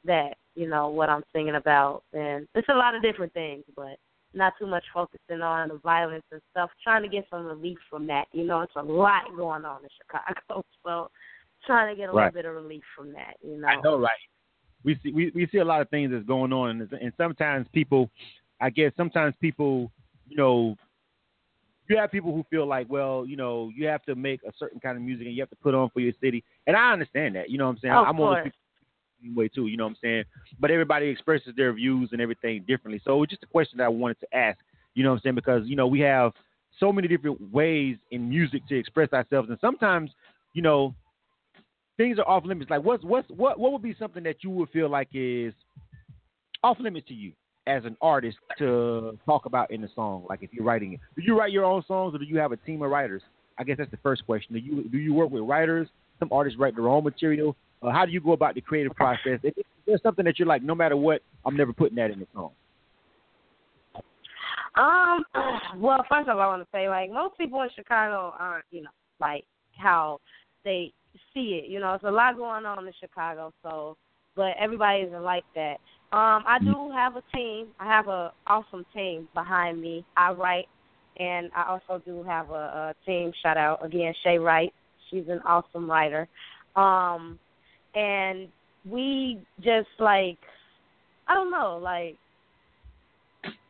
that 0.04 0.36
you 0.54 0.68
know 0.68 0.88
what 0.88 1.08
I'm 1.08 1.22
singing 1.32 1.54
about, 1.56 2.02
and 2.12 2.46
it's 2.54 2.68
a 2.68 2.74
lot 2.74 2.94
of 2.94 3.02
different 3.02 3.32
things, 3.32 3.64
but 3.76 3.98
not 4.34 4.52
too 4.58 4.66
much 4.66 4.84
focusing 4.94 5.42
on 5.42 5.68
the 5.68 5.78
violence 5.78 6.24
and 6.30 6.40
stuff. 6.50 6.70
Trying 6.82 7.02
to 7.02 7.08
get 7.08 7.26
some 7.30 7.44
relief 7.46 7.78
from 7.88 8.06
that. 8.06 8.26
You 8.32 8.44
know, 8.44 8.60
it's 8.60 8.72
a 8.76 8.82
lot 8.82 9.24
going 9.36 9.64
on 9.64 9.82
in 9.82 9.88
Chicago, 9.98 10.64
so 10.84 11.10
trying 11.66 11.94
to 11.94 11.98
get 11.98 12.08
a 12.08 12.12
Right. 12.12 12.32
little 12.32 12.34
bit 12.34 12.46
of 12.46 12.54
relief 12.54 12.82
from 12.96 13.12
that. 13.12 13.36
You 13.42 13.60
know. 13.60 13.68
I 13.68 13.80
know, 13.82 13.98
right? 13.98 14.10
We 14.84 14.98
see 15.02 15.12
we, 15.12 15.30
we 15.34 15.46
see 15.52 15.58
a 15.58 15.64
lot 15.64 15.82
of 15.82 15.90
things 15.90 16.10
that's 16.10 16.26
going 16.26 16.52
on, 16.52 16.80
and, 16.80 16.92
and 16.92 17.12
sometimes 17.16 17.66
people, 17.72 18.10
I 18.60 18.70
guess, 18.70 18.92
sometimes 18.96 19.34
people, 19.40 19.90
you 20.28 20.36
know, 20.36 20.76
you 21.90 21.96
have 21.96 22.10
people 22.10 22.32
who 22.32 22.44
feel 22.48 22.66
like, 22.66 22.88
well, 22.88 23.24
you 23.26 23.36
know, 23.36 23.70
you 23.74 23.86
have 23.86 24.02
to 24.04 24.14
make 24.14 24.40
a 24.44 24.52
certain 24.58 24.80
kind 24.80 24.96
of 24.96 25.02
music 25.02 25.26
and 25.26 25.34
you 25.34 25.42
have 25.42 25.50
to 25.50 25.56
put 25.56 25.74
on 25.74 25.90
for 25.90 26.00
your 26.00 26.12
city, 26.22 26.44
and 26.66 26.76
I 26.76 26.92
understand 26.92 27.34
that. 27.34 27.50
You 27.50 27.58
know 27.58 27.66
what 27.66 27.72
I'm 27.72 27.78
saying? 27.80 27.94
Of 27.94 28.06
I'm 28.06 28.16
one 28.16 28.38
of 28.38 28.44
course. 28.44 29.36
way 29.36 29.48
too. 29.48 29.66
You 29.66 29.76
know 29.76 29.84
what 29.84 29.90
I'm 29.90 29.96
saying? 30.00 30.24
But 30.60 30.70
everybody 30.70 31.08
expresses 31.08 31.52
their 31.56 31.72
views 31.72 32.10
and 32.12 32.20
everything 32.20 32.64
differently. 32.66 33.02
So 33.04 33.22
it's 33.22 33.30
just 33.30 33.42
a 33.42 33.46
question 33.46 33.78
that 33.78 33.84
I 33.84 33.88
wanted 33.88 34.20
to 34.20 34.36
ask. 34.36 34.58
You 34.94 35.02
know 35.02 35.10
what 35.10 35.16
I'm 35.16 35.22
saying? 35.22 35.34
Because 35.34 35.62
you 35.66 35.76
know 35.76 35.86
we 35.86 36.00
have 36.00 36.32
so 36.78 36.92
many 36.92 37.08
different 37.08 37.52
ways 37.52 37.96
in 38.12 38.28
music 38.28 38.66
to 38.68 38.78
express 38.78 39.12
ourselves, 39.12 39.50
and 39.50 39.58
sometimes, 39.60 40.12
you 40.54 40.62
know, 40.62 40.94
things 41.96 42.18
are 42.18 42.28
off 42.28 42.44
limits. 42.44 42.70
Like 42.70 42.84
what's 42.84 43.04
what's 43.04 43.28
what 43.30 43.58
what 43.58 43.72
would 43.72 43.82
be 43.82 43.96
something 43.98 44.22
that 44.22 44.44
you 44.44 44.50
would 44.50 44.70
feel 44.70 44.88
like 44.88 45.08
is 45.12 45.52
off 46.62 46.78
limits 46.78 47.08
to 47.08 47.14
you 47.14 47.32
as 47.70 47.84
an 47.84 47.96
artist 48.00 48.36
to 48.58 49.16
talk 49.24 49.46
about 49.46 49.70
in 49.70 49.84
a 49.84 49.88
song? 49.94 50.24
Like 50.28 50.42
if 50.42 50.50
you're 50.52 50.64
writing 50.64 50.94
it, 50.94 51.00
do 51.16 51.22
you 51.22 51.38
write 51.38 51.52
your 51.52 51.64
own 51.64 51.82
songs 51.86 52.14
or 52.14 52.18
do 52.18 52.24
you 52.24 52.38
have 52.38 52.52
a 52.52 52.56
team 52.56 52.82
of 52.82 52.90
writers? 52.90 53.22
I 53.58 53.64
guess 53.64 53.76
that's 53.78 53.90
the 53.90 53.98
first 53.98 54.26
question. 54.26 54.54
Do 54.54 54.60
you 54.60 54.88
do 54.88 54.98
you 54.98 55.14
work 55.14 55.30
with 55.30 55.42
writers? 55.42 55.88
Some 56.18 56.28
artists 56.32 56.58
write 56.58 56.74
their 56.74 56.88
own 56.88 57.04
material. 57.04 57.56
Uh, 57.82 57.90
how 57.90 58.04
do 58.04 58.12
you 58.12 58.20
go 58.20 58.32
about 58.32 58.54
the 58.54 58.60
creative 58.60 58.94
process? 58.94 59.38
If 59.42 59.54
there's 59.86 60.02
something 60.02 60.24
that 60.24 60.38
you're 60.38 60.48
like, 60.48 60.62
no 60.62 60.74
matter 60.74 60.96
what, 60.96 61.22
I'm 61.46 61.56
never 61.56 61.72
putting 61.72 61.96
that 61.96 62.10
in 62.10 62.20
the 62.20 62.26
song. 62.34 62.50
Um. 64.76 65.24
Well, 65.76 66.04
first 66.10 66.28
of 66.28 66.36
all, 66.36 66.42
I 66.42 66.46
want 66.48 66.62
to 66.62 66.68
say 66.72 66.88
like 66.88 67.12
most 67.12 67.38
people 67.38 67.62
in 67.62 67.68
Chicago 67.76 68.34
aren't, 68.36 68.64
you 68.72 68.82
know, 68.82 68.90
like 69.20 69.44
how 69.76 70.20
they 70.64 70.92
see 71.32 71.60
it. 71.62 71.70
You 71.70 71.78
know, 71.78 71.94
it's 71.94 72.02
a 72.02 72.10
lot 72.10 72.36
going 72.36 72.66
on 72.66 72.86
in 72.86 72.92
Chicago, 73.00 73.52
so 73.62 73.96
but 74.34 74.54
everybody 74.58 75.02
isn't 75.02 75.22
like 75.22 75.44
that. 75.54 75.76
Um, 76.12 76.42
I 76.44 76.58
do 76.60 76.90
have 76.92 77.14
a 77.16 77.22
team. 77.34 77.68
I 77.78 77.86
have 77.86 78.08
a 78.08 78.32
awesome 78.46 78.84
team 78.92 79.28
behind 79.32 79.80
me. 79.80 80.04
I 80.16 80.32
write, 80.32 80.66
and 81.18 81.50
I 81.54 81.64
also 81.68 82.02
do 82.04 82.24
have 82.24 82.50
a, 82.50 82.54
a 82.54 82.94
team. 83.06 83.32
Shout 83.42 83.56
out 83.56 83.84
again, 83.84 84.12
Shay 84.24 84.38
Wright. 84.38 84.72
She's 85.08 85.28
an 85.28 85.40
awesome 85.44 85.88
writer. 85.88 86.28
Um, 86.74 87.38
and 87.94 88.48
we 88.84 89.40
just 89.58 89.88
like, 90.00 90.38
I 91.28 91.34
don't 91.34 91.50
know, 91.50 91.78
like 91.80 92.16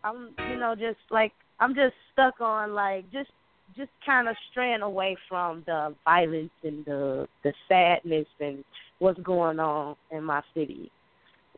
I'm 0.05 0.31
you 0.51 0.57
know 0.59 0.75
just 0.75 1.01
like 1.11 1.33
I'm 1.59 1.75
just 1.75 1.95
stuck 2.13 2.41
on 2.41 2.75
like 2.75 3.11
just 3.13 3.31
just 3.77 3.91
kind 4.05 4.29
of 4.29 4.37
straying 4.51 4.83
away 4.83 5.17
from 5.29 5.63
the 5.67 5.95
violence 6.05 6.51
and 6.63 6.85
the 6.85 7.29
the 7.45 7.53
sadness 7.69 8.27
and 8.41 8.65
what's 8.99 9.21
going 9.21 9.59
on 9.61 9.97
in 10.11 10.25
my 10.25 10.43
city. 10.55 10.91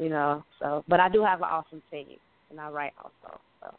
You 0.03 0.09
know. 0.11 0.45
So, 0.61 0.85
but 0.89 1.01
I 1.01 1.09
do 1.09 1.23
have 1.25 1.39
an 1.39 1.49
awesome 1.51 1.83
team, 1.91 2.07
and 2.51 2.61
I 2.61 2.69
write 2.71 2.93
also. 3.03 3.41
So. 3.61 3.75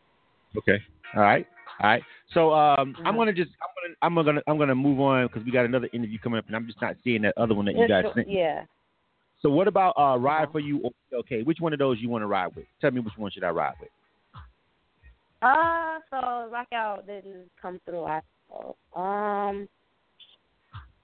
Okay. 0.58 0.80
All 1.16 1.22
right. 1.22 1.46
All 1.82 1.90
right. 1.90 2.04
So 2.34 2.54
um, 2.54 2.94
Mm-hmm. 2.94 3.08
I'm 3.08 3.16
gonna 3.16 3.34
just 3.34 3.52
I'm 4.02 4.16
gonna 4.16 4.24
I'm 4.26 4.26
gonna 4.26 4.42
I'm 4.48 4.58
gonna 4.58 4.76
move 4.76 5.00
on 5.00 5.28
because 5.28 5.44
we 5.44 5.52
got 5.52 5.66
another 5.66 5.90
interview 5.94 6.18
coming 6.20 6.40
up, 6.40 6.48
and 6.48 6.56
I'm 6.56 6.66
just 6.66 6.82
not 6.82 6.96
seeing 7.04 7.22
that 7.24 7.38
other 7.38 7.54
one 7.54 7.66
that 7.66 7.76
you 7.76 7.88
guys 7.88 8.06
sent. 8.16 8.30
yeah. 8.30 8.64
So 9.42 9.50
what 9.50 9.68
about 9.68 9.94
uh, 9.98 10.18
ride 10.18 10.52
for 10.52 10.60
you? 10.60 10.90
Okay, 11.14 11.44
which 11.44 11.58
one 11.60 11.74
of 11.74 11.80
those 11.80 11.98
you 12.00 12.08
want 12.10 12.22
to 12.22 12.28
ride 12.28 12.56
with? 12.56 12.66
Tell 12.80 12.92
me 12.92 13.02
which 13.02 13.14
one 13.18 13.30
should 13.30 13.44
I 13.44 13.50
ride 13.50 13.74
with? 13.82 13.90
Uh, 15.42 16.00
so 16.10 16.50
rock 16.50 16.68
out 16.74 17.06
didn't 17.06 17.50
come 17.62 17.82
through. 17.86 18.06
I 18.06 18.22
um, 18.96 19.68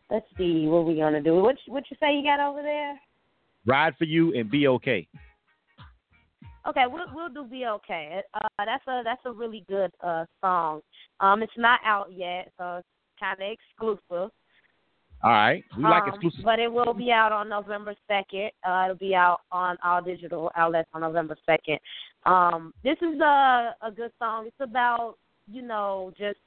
let's 0.09 0.25
see 0.37 0.67
what 0.67 0.85
we 0.85 0.95
gonna 0.95 1.21
do. 1.21 1.35
What 1.35 1.57
what 1.67 1.83
you 1.89 1.97
say 1.99 2.15
you 2.15 2.23
got 2.23 2.39
over 2.39 2.61
there? 2.61 2.97
Ride 3.65 3.95
for 3.97 4.05
you 4.05 4.33
and 4.33 4.49
be 4.49 4.67
okay. 4.67 5.07
Okay, 6.67 6.85
we'll 6.87 7.07
we'll 7.13 7.29
do 7.29 7.45
be 7.45 7.65
okay. 7.65 8.21
Uh, 8.33 8.47
that's 8.65 8.85
a 8.87 9.01
that's 9.03 9.21
a 9.25 9.31
really 9.31 9.63
good 9.67 9.91
uh 10.03 10.25
song. 10.41 10.81
Um, 11.19 11.41
it's 11.41 11.57
not 11.57 11.79
out 11.85 12.11
yet, 12.11 12.51
so 12.57 12.77
it's 12.77 12.87
kind 13.19 13.37
of 13.41 13.57
exclusive. 13.57 14.31
All 15.21 15.31
right, 15.31 15.63
we 15.75 15.83
like 15.83 16.03
Um, 16.03 16.09
exclusive. 16.09 16.45
But 16.45 16.59
it 16.59 16.71
will 16.71 16.93
be 16.93 17.11
out 17.11 17.31
on 17.31 17.49
November 17.49 17.95
second. 18.07 18.51
Uh, 18.63 18.83
it'll 18.85 18.97
be 18.97 19.15
out 19.15 19.41
on 19.51 19.77
all 19.83 20.01
digital 20.01 20.51
outlets 20.55 20.89
on 20.93 21.01
November 21.01 21.35
second. 21.45 21.79
Um, 22.25 22.73
this 22.83 22.97
is 23.01 23.19
a 23.19 23.75
a 23.81 23.91
good 23.91 24.11
song. 24.19 24.47
It's 24.47 24.55
about 24.59 25.15
you 25.51 25.61
know 25.61 26.13
just 26.17 26.39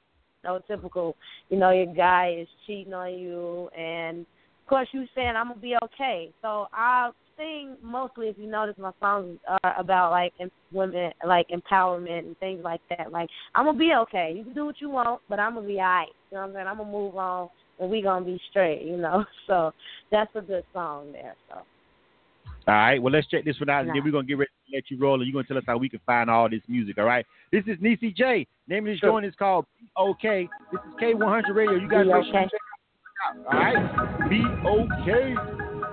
you 0.43 0.49
know 0.49 0.61
typical. 0.67 1.15
You 1.49 1.57
know 1.57 1.71
your 1.71 1.93
guy 1.93 2.37
is 2.39 2.47
cheating 2.65 2.93
on 2.93 3.13
you, 3.13 3.69
and 3.77 4.25
course 4.73 4.87
you 4.91 5.05
saying 5.13 5.33
I'm 5.37 5.49
gonna 5.49 5.59
be 5.59 5.75
okay. 5.83 6.31
So 6.41 6.67
I 6.73 7.11
sing 7.37 7.77
mostly, 7.83 8.27
if 8.29 8.37
you 8.39 8.47
notice, 8.47 8.75
my 8.79 8.91
songs 8.99 9.37
are 9.47 9.79
about 9.79 10.09
like 10.09 10.33
women, 10.71 11.11
like 11.25 11.47
empowerment 11.49 12.19
and 12.19 12.37
things 12.39 12.61
like 12.63 12.81
that. 12.89 13.11
Like 13.11 13.29
I'm 13.53 13.65
gonna 13.65 13.77
be 13.77 13.93
okay. 14.01 14.33
You 14.35 14.43
can 14.43 14.53
do 14.53 14.65
what 14.65 14.81
you 14.81 14.89
want, 14.89 15.21
but 15.29 15.39
I'm 15.39 15.53
gonna 15.53 15.67
be 15.67 15.77
alright. 15.77 16.09
You 16.31 16.37
know 16.37 16.41
what 16.41 16.47
I'm 16.47 16.53
saying? 16.55 16.67
I'm 16.67 16.77
gonna 16.77 16.91
move 16.91 17.15
on 17.15 17.49
and 17.79 17.91
we 17.91 18.01
gonna 18.01 18.25
be 18.25 18.39
straight, 18.49 18.81
you 18.83 18.97
know. 18.97 19.23
So 19.45 19.73
that's 20.09 20.31
a 20.35 20.41
good 20.41 20.63
song 20.73 21.11
there. 21.11 21.35
So 21.49 21.55
All 22.67 22.73
right, 22.73 22.99
well 22.99 23.13
let's 23.13 23.27
check 23.27 23.45
this 23.45 23.59
one 23.59 23.69
out, 23.69 23.85
and 23.85 23.95
then 23.95 24.03
we're 24.03 24.11
gonna 24.11 24.25
get 24.25 24.39
ready 24.39 24.49
to 24.71 24.75
let 24.75 24.89
you 24.89 24.97
roll, 24.97 25.15
and 25.15 25.25
you're 25.25 25.33
gonna 25.33 25.47
tell 25.47 25.57
us 25.57 25.63
how 25.67 25.77
we 25.77 25.89
can 25.89 25.99
find 26.05 26.31
all 26.31 26.49
this 26.49 26.61
music. 26.67 26.97
All 26.97 27.05
right, 27.05 27.25
this 27.51 27.63
is 27.67 27.77
Neicy 27.77 28.15
Jay. 28.15 28.47
Name 28.67 28.87
of 28.87 28.93
this 28.93 29.01
joint 29.01 29.25
is 29.25 29.35
called 29.37 29.65
Okay. 29.99 30.49
This 30.71 30.79
is 30.87 30.93
K100 30.99 31.53
Radio. 31.53 31.77
You 31.77 31.87
guys 31.87 32.07
make 32.07 32.25
sure 32.25 32.33
you 32.33 32.39
Okay. 32.39 32.49
check 32.49 32.61
out. 33.25 33.37
All 33.51 33.59
right, 33.59 34.29
Be 34.29 34.43
Okay. 34.65 35.35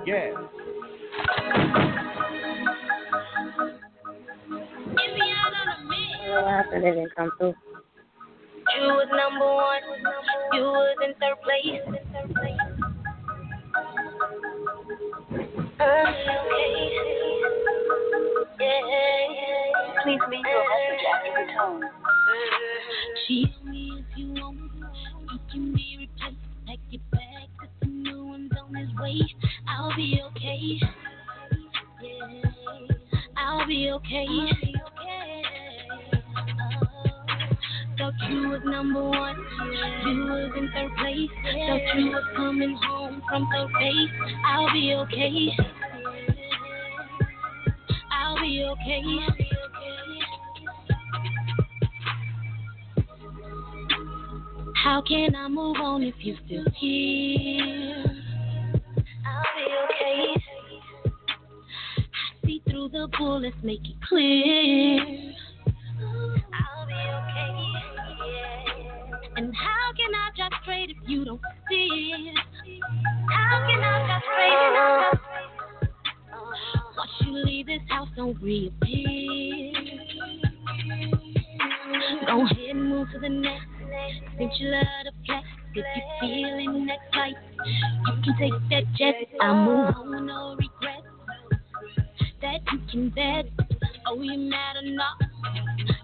Yeah. 0.06 0.30
what 6.28 6.44
happened? 6.46 6.84
It 6.84 6.94
didn't 6.94 7.14
come 7.16 7.30
through. 7.38 7.54
You 8.76 8.86
was 8.86 9.08
number 9.10 9.46
one. 9.46 9.82
You 10.52 10.62
was 10.62 10.96
in 11.04 11.14
third 11.20 11.40
place. 11.42 11.82
Uh. 15.80 16.10
Yeah. 18.60 18.80
Please 20.02 20.20
leave 20.30 20.46
your 20.46 20.64
message 20.70 21.04
after 21.14 21.32
the 21.34 21.52
tone. 21.58 21.82
Cheat 23.26 23.52
me 23.64 23.82
if 23.98 24.18
you 24.18 24.26
want. 24.34 24.59
Way. 29.00 29.20
I'll 29.68 29.94
be 29.96 30.20
okay. 30.30 30.78
Yeah, 32.02 32.50
I'll 33.36 33.66
be 33.66 33.90
okay. 33.90 34.26
Oh, 34.26 34.50
thought 37.98 38.14
you 38.30 38.48
was 38.48 38.60
number 38.64 39.02
one. 39.02 39.36
You 40.06 40.24
was 40.24 40.52
in 40.56 40.70
third 40.74 40.90
place. 40.98 41.30
Thought 41.44 41.98
you 41.98 42.06
was 42.10 42.24
coming 42.36 42.76
home 42.82 43.22
from 43.28 43.48
third 43.52 43.70
base. 43.78 44.10
I'll 44.46 44.72
be 44.72 44.94
okay. 44.94 45.50
I'll 48.12 48.40
be 48.40 48.64
okay. 48.64 49.50
How 54.82 55.02
can 55.02 55.34
I 55.34 55.46
move 55.48 55.76
on 55.76 56.02
if 56.02 56.14
you're 56.20 56.38
still 56.46 56.64
here? 56.76 58.19
I'll 59.40 59.54
be 59.56 59.64
okay. 59.94 60.42
I 61.96 62.46
see 62.46 62.62
through 62.68 62.88
the 62.90 63.08
bullets, 63.18 63.56
make 63.62 63.80
it 63.84 63.96
clear. 64.06 65.00
I'll 66.52 66.86
be 66.86 66.92
okay. 66.92 67.60
And 69.36 69.54
how 69.54 69.92
can 69.96 70.14
I 70.14 70.30
if 70.90 70.96
you 71.06 71.24
don't 71.24 71.40
see 71.68 72.12
it? 72.12 72.34
How 73.30 73.66
can 73.66 73.82
I 73.82 75.12
Once 76.96 77.10
you 77.20 77.32
leave 77.32 77.66
this 77.66 77.80
house, 77.88 78.08
don't 78.16 78.40
reappear. 78.42 79.72
Go 82.26 82.44
ahead 82.44 82.58
and 82.70 82.88
move 82.88 83.08
to 83.12 83.18
the 83.18 83.28
next. 83.28 83.66
Since 84.38 84.52
you 84.58 84.68
love 84.68 84.84
the 85.04 85.12
flex, 85.26 85.46
if 85.74 85.84
you're 85.84 86.20
feeling 86.20 86.86
that 86.86 86.98
life, 87.16 87.34
you 87.66 88.14
can 88.24 88.36
take 88.38 88.68
that 88.70 88.84
jet. 88.96 89.14
I 89.40 89.52
move 89.64 89.94
on 89.96 90.26
no 90.26 90.56
regrets. 90.56 91.06
That 92.40 92.60
you 92.72 92.78
can 92.90 93.08
bet. 93.10 93.46
Oh, 94.06 94.20
you 94.20 94.38
mad 94.38 94.76
or 94.76 94.90
not? 94.90 95.16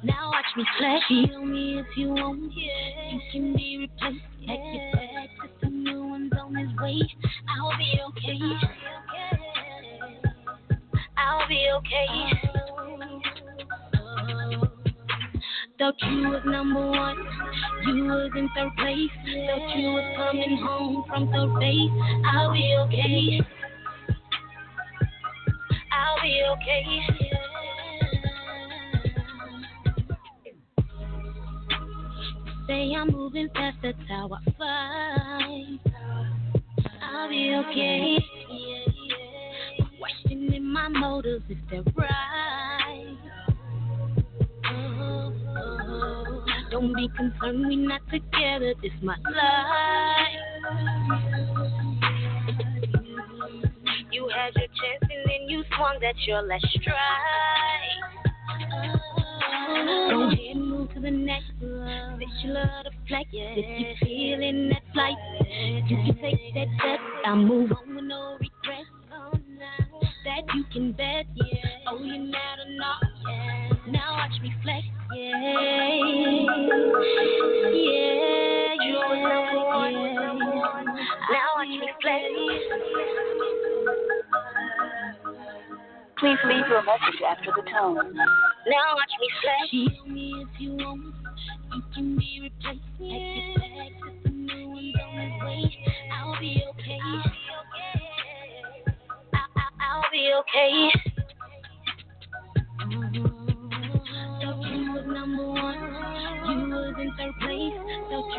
Now 0.04 0.30
watch 0.30 0.44
me 0.56 0.64
flex. 0.78 1.04
Feel 1.08 1.44
me 1.44 1.78
if 1.80 1.86
you 1.96 2.08
want. 2.10 2.52
You 2.54 3.20
can 3.32 3.54
be 3.56 3.78
replaced. 3.78 4.22
Pack 4.46 4.58
your 4.72 4.92
bags, 4.92 5.32
'cause 5.40 5.50
the 5.62 5.68
new 5.68 6.06
one's 6.06 6.32
on 6.34 6.54
his 6.54 6.72
way. 6.76 7.00
I'll 7.48 7.76
be 7.76 8.00
okay. 8.08 8.38
I'll 11.16 11.48
be 11.48 11.70
okay. 11.72 12.65
Thought 15.78 15.94
you 16.00 16.28
was 16.30 16.42
number 16.46 16.86
one, 16.86 17.18
you 17.84 18.04
was 18.04 18.30
in 18.34 18.48
third 18.56 18.70
place. 18.78 19.10
Thought 19.46 19.76
you 19.76 19.88
was 19.90 20.16
coming 20.16 20.56
home 20.64 21.04
from 21.06 21.30
third 21.30 21.60
base. 21.60 21.90
I'll 22.32 22.50
be 22.50 22.74
okay. 22.80 23.40
I'll 25.92 26.22
be 26.22 26.42
okay. 26.52 27.36
Say 32.66 32.94
I'm 32.94 33.08
moving 33.08 33.48
fast, 33.54 33.76
that's 33.82 33.98
how 34.08 34.30
I. 34.58 35.78
I'll 37.02 37.28
be 37.28 37.54
okay. 37.54 38.18
Questioning 39.98 40.64
my 40.64 40.88
motives 40.88 41.44
if 41.50 41.58
they're 41.70 41.82
right. 41.94 43.25
Don't 46.70 46.94
be 46.94 47.08
concerned, 47.16 47.66
we're 47.66 47.88
not 47.88 48.00
together. 48.10 48.74
This 48.82 48.92
my 49.02 49.16
life. 49.34 50.46
You 54.10 54.28
had 54.34 54.54
your 54.56 54.66
chance 54.66 55.02
and 55.02 55.24
then 55.26 55.48
you 55.48 55.62
swung 55.76 56.02
at 56.02 56.16
your 56.26 56.42
last 56.42 56.66
strike. 56.70 56.96
Go 60.10 60.28
ahead 60.28 60.56
move 60.56 60.94
to 60.94 61.00
the 61.00 61.10
next. 61.10 61.52
love. 61.60 62.18
Bitch, 62.18 62.44
you 62.44 62.50
love 62.50 62.84
the 62.84 62.90
flex. 63.08 63.28
If 63.32 63.80
you 63.80 63.94
feeling 64.00 64.68
that 64.70 64.82
flight, 64.92 65.16
you 65.86 65.96
can 66.04 66.18
take 66.20 66.54
that 66.54 66.68
step. 66.78 67.00
I'll 67.26 67.36
move 67.36 67.72
on 67.72 67.94
with 67.94 68.04
no 68.04 68.38
regrets. 68.40 68.88
Oh, 69.12 69.32
that 70.24 70.42
you 70.54 70.64
can 70.72 70.92
bet. 70.92 71.26
Oh, 71.88 72.02
you 72.02 72.22
mad 72.22 72.58
or 72.58 72.70
not? 72.76 73.75
Now 73.90 74.16
watch 74.16 74.40
me 74.42 74.52
flex. 74.62 74.84
Yeah. 75.14 75.40
Yeah. 77.72 78.74
You 78.82 78.94
was 78.98 79.20
number 79.22 79.62
one, 79.66 80.14
number 80.14 80.50
one. 80.56 80.86
Now 81.30 81.48
watch 81.56 81.68
me 81.68 81.88
flex. 82.02 82.24
Please 86.18 86.38
leave 86.46 86.66
your 86.68 86.82
message 86.82 87.20
after 87.28 87.52
the 87.54 87.62
tone. 87.70 88.14
Now 88.14 88.94
watch 88.94 89.14
me 89.20 89.28
flex. 89.42 89.70
Cheat 89.70 90.06
me 90.08 90.26
if 90.42 90.60
you 90.60 90.70
want. 90.72 91.14
You 91.74 91.82
can 91.94 92.16
be 92.18 92.40
replaced. 92.42 92.80
Pack 92.98 93.00
your 93.00 93.58
bags, 93.58 93.94
'cause 94.02 94.18
the 94.24 94.30
new 94.30 94.68
one's 94.68 94.96
on 94.96 95.10
his 95.18 95.42
way. 95.42 95.62
I'll 96.12 96.38
be 96.40 96.64
okay. 96.70 96.98
I- 99.34 99.46
I- 99.56 99.70
I'll 99.80 100.10
be 100.10 100.32
okay. 100.34 101.05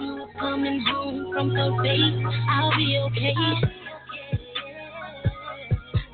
You 0.01 0.27
coming 0.39 0.83
home 0.87 1.31
from 1.33 1.49
third 1.51 1.83
base. 1.83 2.23
I'll 2.49 2.75
be 2.77 2.99
okay. 3.05 3.33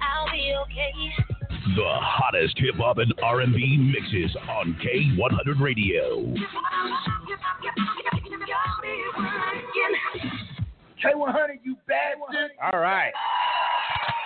I'll 0.01 0.31
be 0.31 0.55
okay. 0.61 0.93
The 1.75 1.83
hottest 1.85 2.57
hip 2.59 2.75
hop 2.75 2.99
and 2.99 3.13
R&B 3.21 3.77
mixes 3.77 4.35
on 4.49 4.77
K100 4.83 5.59
Radio. 5.59 6.33
K100, 11.03 11.59
you 11.63 11.75
bad 11.87 12.19
one. 12.19 12.35
All 12.61 12.79
right. 12.79 13.11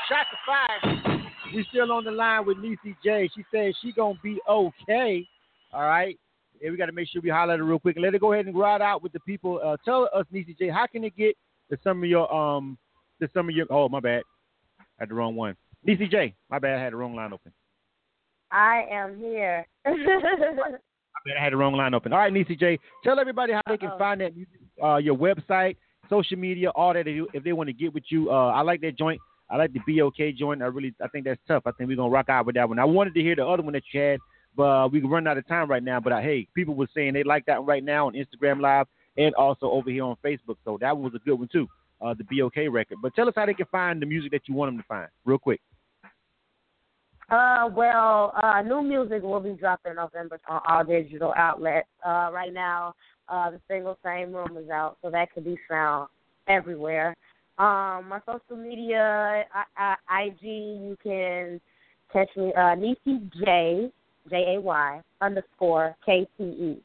Shot 0.09 0.25
to 0.31 0.37
five. 0.45 1.19
We 1.55 1.65
still 1.69 1.91
on 1.91 2.03
the 2.03 2.11
line 2.11 2.45
with 2.45 2.57
Neicy 2.57 2.95
Jay. 3.03 3.29
She 3.35 3.43
says 3.51 3.73
she 3.81 3.91
gonna 3.91 4.19
be 4.21 4.39
okay. 4.47 5.27
All 5.73 5.81
right. 5.81 6.17
And 6.61 6.71
we 6.71 6.77
got 6.77 6.87
to 6.87 6.91
make 6.91 7.07
sure 7.09 7.21
we 7.21 7.29
highlight 7.29 7.59
it 7.59 7.63
real 7.63 7.79
quick 7.79 7.95
and 7.95 8.03
let 8.03 8.15
it 8.15 8.21
go 8.21 8.33
ahead 8.33 8.45
and 8.45 8.57
ride 8.57 8.81
out 8.81 9.03
with 9.03 9.11
the 9.13 9.19
people. 9.21 9.59
Uh, 9.63 9.77
tell 9.85 10.09
us, 10.13 10.25
Neicy 10.33 10.57
Jay, 10.57 10.69
how 10.69 10.87
can 10.87 11.01
they 11.01 11.09
get 11.09 11.35
the 11.69 11.77
some 11.83 12.03
of 12.03 12.09
your 12.09 12.33
um 12.33 12.77
the 13.19 13.29
some 13.33 13.49
of 13.49 13.55
your 13.55 13.65
oh 13.69 13.89
my 13.89 13.99
bad, 13.99 14.23
I 14.79 14.83
had 14.99 15.09
the 15.09 15.15
wrong 15.15 15.35
one. 15.35 15.55
Neicy 15.87 16.09
Jay, 16.09 16.33
my 16.49 16.59
bad, 16.59 16.79
I 16.79 16.83
had 16.83 16.93
the 16.93 16.97
wrong 16.97 17.15
line 17.15 17.33
open. 17.33 17.51
I 18.51 18.85
am 18.89 19.17
here. 19.17 19.65
I 19.85 21.43
had 21.43 21.53
the 21.53 21.57
wrong 21.57 21.73
line 21.73 21.93
open. 21.93 22.13
All 22.13 22.19
right, 22.19 22.31
Neicy 22.31 22.57
Jay, 22.57 22.79
tell 23.03 23.19
everybody 23.19 23.53
how 23.53 23.61
they 23.67 23.77
can 23.77 23.89
Uh-oh. 23.89 23.97
find 23.97 24.21
that 24.21 24.35
music, 24.35 24.59
uh, 24.81 24.97
your 24.97 25.15
website, 25.17 25.75
social 26.09 26.37
media, 26.37 26.69
all 26.69 26.93
that. 26.93 27.07
If 27.07 27.27
If 27.33 27.43
they 27.43 27.53
want 27.53 27.67
to 27.67 27.73
get 27.73 27.93
with 27.93 28.03
you, 28.09 28.31
uh, 28.31 28.47
I 28.47 28.61
like 28.61 28.81
that 28.81 28.97
joint. 28.97 29.19
I 29.49 29.57
like 29.57 29.71
the 29.73 29.79
BOK 29.79 30.35
joint. 30.37 30.61
I 30.61 30.65
really, 30.65 30.93
I 31.01 31.07
think 31.07 31.25
that's 31.25 31.39
tough. 31.47 31.63
I 31.65 31.71
think 31.71 31.89
we're 31.89 31.95
gonna 31.95 32.09
rock 32.09 32.29
out 32.29 32.45
with 32.45 32.55
that 32.55 32.67
one. 32.67 32.79
I 32.79 32.85
wanted 32.85 33.13
to 33.13 33.21
hear 33.21 33.35
the 33.35 33.45
other 33.45 33.63
one 33.63 33.73
that 33.73 33.83
you 33.93 33.99
had, 34.01 34.19
but 34.57 34.63
uh, 34.63 34.87
we 34.87 34.99
run 35.01 35.27
out 35.27 35.37
of 35.37 35.47
time 35.47 35.69
right 35.69 35.83
now. 35.83 35.99
But 35.99 36.13
uh, 36.13 36.19
hey, 36.19 36.47
people 36.55 36.73
were 36.73 36.89
saying 36.93 37.13
they 37.13 37.23
like 37.23 37.45
that 37.45 37.63
right 37.63 37.83
now 37.83 38.07
on 38.07 38.13
Instagram 38.13 38.59
Live 38.59 38.87
and 39.15 39.33
also 39.35 39.69
over 39.69 39.89
here 39.89 40.03
on 40.03 40.17
Facebook. 40.25 40.57
So 40.65 40.77
that 40.81 40.97
was 40.97 41.13
a 41.15 41.19
good 41.19 41.35
one 41.35 41.47
too, 41.49 41.67
uh, 42.01 42.15
the 42.15 42.23
BOK 42.23 42.55
record. 42.71 42.97
But 43.01 43.15
tell 43.15 43.29
us 43.29 43.35
how 43.37 43.45
they 43.45 43.53
can 43.53 43.67
find 43.71 44.01
the 44.01 44.07
music 44.07 44.31
that 44.31 44.41
you 44.47 44.55
want 44.55 44.71
them 44.71 44.79
to 44.79 44.87
find, 44.87 45.07
real 45.25 45.37
quick. 45.37 45.61
Uh, 47.29 47.69
well, 47.73 48.33
uh, 48.41 48.61
new 48.61 48.81
music 48.81 49.21
will 49.21 49.41
be 49.41 49.51
dropping 49.51 49.91
in 49.91 49.95
November 49.97 50.39
on 50.47 50.61
all 50.67 50.83
digital 50.83 51.33
outlets. 51.37 51.87
Uh, 52.05 52.29
right 52.33 52.53
now, 52.53 52.93
uh, 53.29 53.51
the 53.51 53.59
single 53.67 53.97
"Same 54.03 54.33
Room" 54.33 54.57
is 54.57 54.69
out, 54.69 54.97
so 55.01 55.11
that 55.11 55.33
can 55.33 55.43
be 55.43 55.57
found 55.69 56.07
everywhere. 56.47 57.15
Um, 57.57 58.07
my 58.07 58.21
social 58.25 58.55
media, 58.55 59.43
I, 59.75 59.95
I, 60.07 60.23
IG, 60.25 60.43
you 60.43 60.97
can 61.03 61.59
catch 62.13 62.29
me, 62.37 62.53
uh, 62.55 62.75
Neicy 62.75 63.29
Jay, 63.43 63.91
J 64.29 64.55
A 64.55 64.61
Y 64.61 65.01
underscore 65.21 65.95
K 66.05 66.27
T 66.37 66.43
E. 66.43 66.81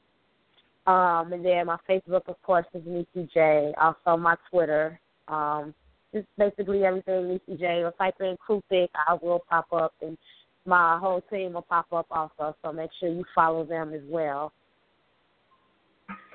Um, 0.86 1.32
and 1.32 1.44
then 1.44 1.66
my 1.66 1.76
Facebook, 1.88 2.22
of 2.26 2.40
course, 2.42 2.66
is 2.74 2.82
Neicy 2.82 3.30
Jay. 3.32 3.72
Also, 3.80 4.16
my 4.16 4.34
Twitter, 4.50 4.98
um, 5.28 5.72
just 6.12 6.26
basically 6.36 6.84
everything 6.84 7.14
Neicy 7.48 7.58
Jay. 7.58 7.82
Or 7.84 7.92
type 7.92 8.14
in 8.20 8.36
Thick, 8.68 8.90
I 9.06 9.14
will 9.22 9.44
pop 9.48 9.72
up, 9.72 9.94
and 10.02 10.18
my 10.66 10.98
whole 10.98 11.20
team 11.30 11.52
will 11.52 11.62
pop 11.62 11.86
up 11.92 12.06
also. 12.10 12.56
So 12.62 12.72
make 12.72 12.90
sure 12.98 13.08
you 13.08 13.24
follow 13.34 13.64
them 13.64 13.94
as 13.94 14.02
well. 14.08 14.52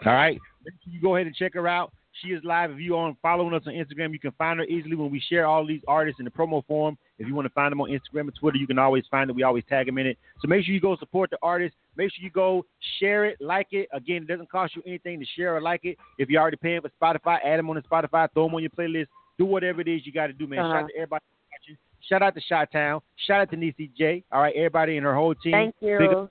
All 0.05 0.13
right. 0.13 0.39
You 0.85 1.01
go 1.01 1.15
ahead 1.15 1.27
and 1.27 1.35
check 1.35 1.53
her 1.53 1.67
out. 1.67 1.91
She 2.21 2.29
is 2.29 2.43
live. 2.43 2.71
If 2.71 2.79
you 2.79 2.95
are 2.95 3.13
following 3.21 3.53
us 3.53 3.63
on 3.67 3.73
Instagram, 3.73 4.11
you 4.11 4.19
can 4.19 4.31
find 4.33 4.59
her 4.59 4.65
easily 4.65 4.95
when 4.95 5.11
we 5.11 5.19
share 5.19 5.45
all 5.45 5.65
these 5.65 5.81
artists 5.87 6.19
in 6.19 6.25
the 6.25 6.31
promo 6.31 6.65
form. 6.65 6.97
If 7.19 7.27
you 7.27 7.35
want 7.35 7.45
to 7.45 7.53
find 7.53 7.71
them 7.71 7.81
on 7.81 7.89
Instagram 7.89 8.21
and 8.21 8.35
Twitter, 8.39 8.57
you 8.57 8.65
can 8.67 8.79
always 8.79 9.03
find 9.11 9.29
it. 9.29 9.35
We 9.35 9.43
always 9.43 9.63
tag 9.69 9.85
them 9.85 9.97
in 9.97 10.07
it. 10.07 10.17
So 10.41 10.47
make 10.47 10.65
sure 10.65 10.73
you 10.73 10.79
go 10.81 10.95
support 10.97 11.29
the 11.29 11.37
artist. 11.41 11.75
Make 11.95 12.11
sure 12.13 12.23
you 12.23 12.29
go 12.31 12.65
share 12.99 13.25
it, 13.25 13.37
like 13.41 13.67
it. 13.71 13.87
Again, 13.93 14.23
it 14.23 14.27
doesn't 14.27 14.49
cost 14.49 14.75
you 14.75 14.81
anything 14.85 15.19
to 15.19 15.25
share 15.35 15.55
or 15.55 15.61
like 15.61 15.81
it. 15.83 15.97
If 16.17 16.29
you're 16.29 16.41
already 16.41 16.57
paying 16.57 16.81
for 16.81 16.89
Spotify, 17.01 17.37
add 17.43 17.59
them 17.59 17.69
on 17.69 17.75
the 17.75 17.81
Spotify, 17.83 18.27
throw 18.33 18.45
them 18.45 18.55
on 18.55 18.61
your 18.61 18.69
playlist. 18.71 19.07
Do 19.37 19.45
whatever 19.45 19.81
it 19.81 19.87
is 19.87 20.05
you 20.05 20.11
got 20.11 20.27
to 20.27 20.33
do, 20.33 20.47
man. 20.47 20.57
Shout 20.59 20.65
Uh-huh. 20.65 20.77
out 20.83 20.87
to 20.87 20.95
everybody 20.95 21.23
watching. 21.51 21.77
Shout 22.07 22.21
out 22.23 22.35
to 22.35 22.41
Shot 22.41 22.71
Town. 22.71 23.01
Shout 23.27 23.41
out 23.41 23.49
to 23.51 23.57
Neicy 23.57 23.91
Jay. 23.95 24.23
All 24.31 24.41
right, 24.41 24.55
everybody 24.55 24.97
and 24.97 25.05
her 25.05 25.13
whole 25.15 25.35
team. 25.35 25.51
Thank 25.53 25.75
you. 25.81 26.29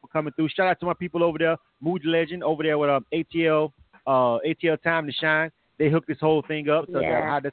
For 0.00 0.08
coming 0.08 0.32
through. 0.32 0.48
Shout 0.48 0.68
out 0.68 0.80
to 0.80 0.86
my 0.86 0.94
people 0.94 1.22
over 1.22 1.36
there, 1.36 1.56
Mood 1.82 2.00
Legend 2.06 2.42
over 2.42 2.62
there 2.62 2.78
with 2.78 2.88
um, 2.88 3.04
ATL, 3.12 3.72
uh, 4.06 4.38
ATL 4.46 4.80
Time 4.82 5.06
to 5.06 5.12
Shine. 5.12 5.50
They 5.78 5.88
hooked 5.90 6.08
this 6.08 6.18
whole 6.20 6.42
thing 6.46 6.68
up, 6.68 6.86
so 6.92 7.00
Yeah. 7.00 7.20
that 7.20 7.24
how 7.28 7.40
this 7.40 7.52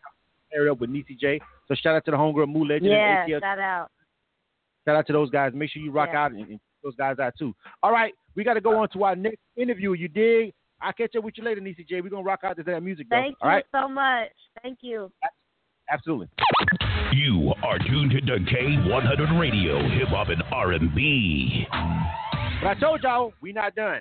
paired 0.52 0.70
up 0.70 0.80
with 0.80 0.90
Neicy 0.90 1.18
Jay. 1.20 1.40
So 1.68 1.76
shout 1.76 1.96
out 1.96 2.06
to 2.06 2.12
the 2.12 2.18
homegirl 2.18 2.48
Mood 2.52 2.68
Legend 2.70 2.92
Yeah, 2.92 3.24
and 3.24 3.32
ATL. 3.34 3.40
shout 3.42 3.60
out. 3.60 3.92
Shout 4.86 4.96
out 4.96 5.08
to 5.08 5.14
those 5.14 5.30
guys. 5.30 5.54
Make 5.54 5.70
sure 5.72 5.82
you 5.82 5.92
rock 5.92 6.10
Yeah. 6.14 6.24
out 6.26 6.32
and, 6.32 6.48
and 6.48 6.60
those 6.84 6.96
guys 6.96 7.20
out 7.20 7.34
too. 7.38 7.54
All 7.84 7.92
right, 7.92 8.14
we 8.36 8.44
got 8.44 8.54
to 8.56 8.62
go 8.62 8.78
on 8.80 8.90
to 8.90 9.04
our 9.04 9.16
next 9.16 9.40
interview. 9.56 9.94
You 9.94 10.08
dig? 10.08 10.54
I'll 10.82 10.94
catch 10.94 11.16
up 11.16 11.24
with 11.26 11.38
you 11.38 11.44
later, 11.44 11.60
Neicy 11.62 11.86
Jay. 11.88 12.02
We're 12.02 12.10
gonna 12.10 12.24
rock 12.24 12.40
out 12.44 12.56
to 12.58 12.64
that 12.64 12.82
music, 12.82 13.08
though. 13.10 13.18
Thank 13.18 13.38
All 13.42 13.50
you 13.50 13.56
right, 13.56 13.66
so 13.72 13.88
much. 13.88 14.30
Thank 14.64 14.80
you. 14.82 15.12
absolutely. 15.92 16.30
You 17.14 17.54
are 17.64 17.78
tuned 17.80 18.12
to 18.12 18.22
K100 18.22 19.40
Radio, 19.40 19.82
Hip 19.90 20.08
Hop 20.10 20.30
and 20.30 20.42
R&B. 20.52 21.68
But 22.62 22.68
I 22.70 22.74
told 22.80 23.04
y'all 23.04 23.34
we 23.42 23.52
not 23.52 23.76
done. 23.76 24.00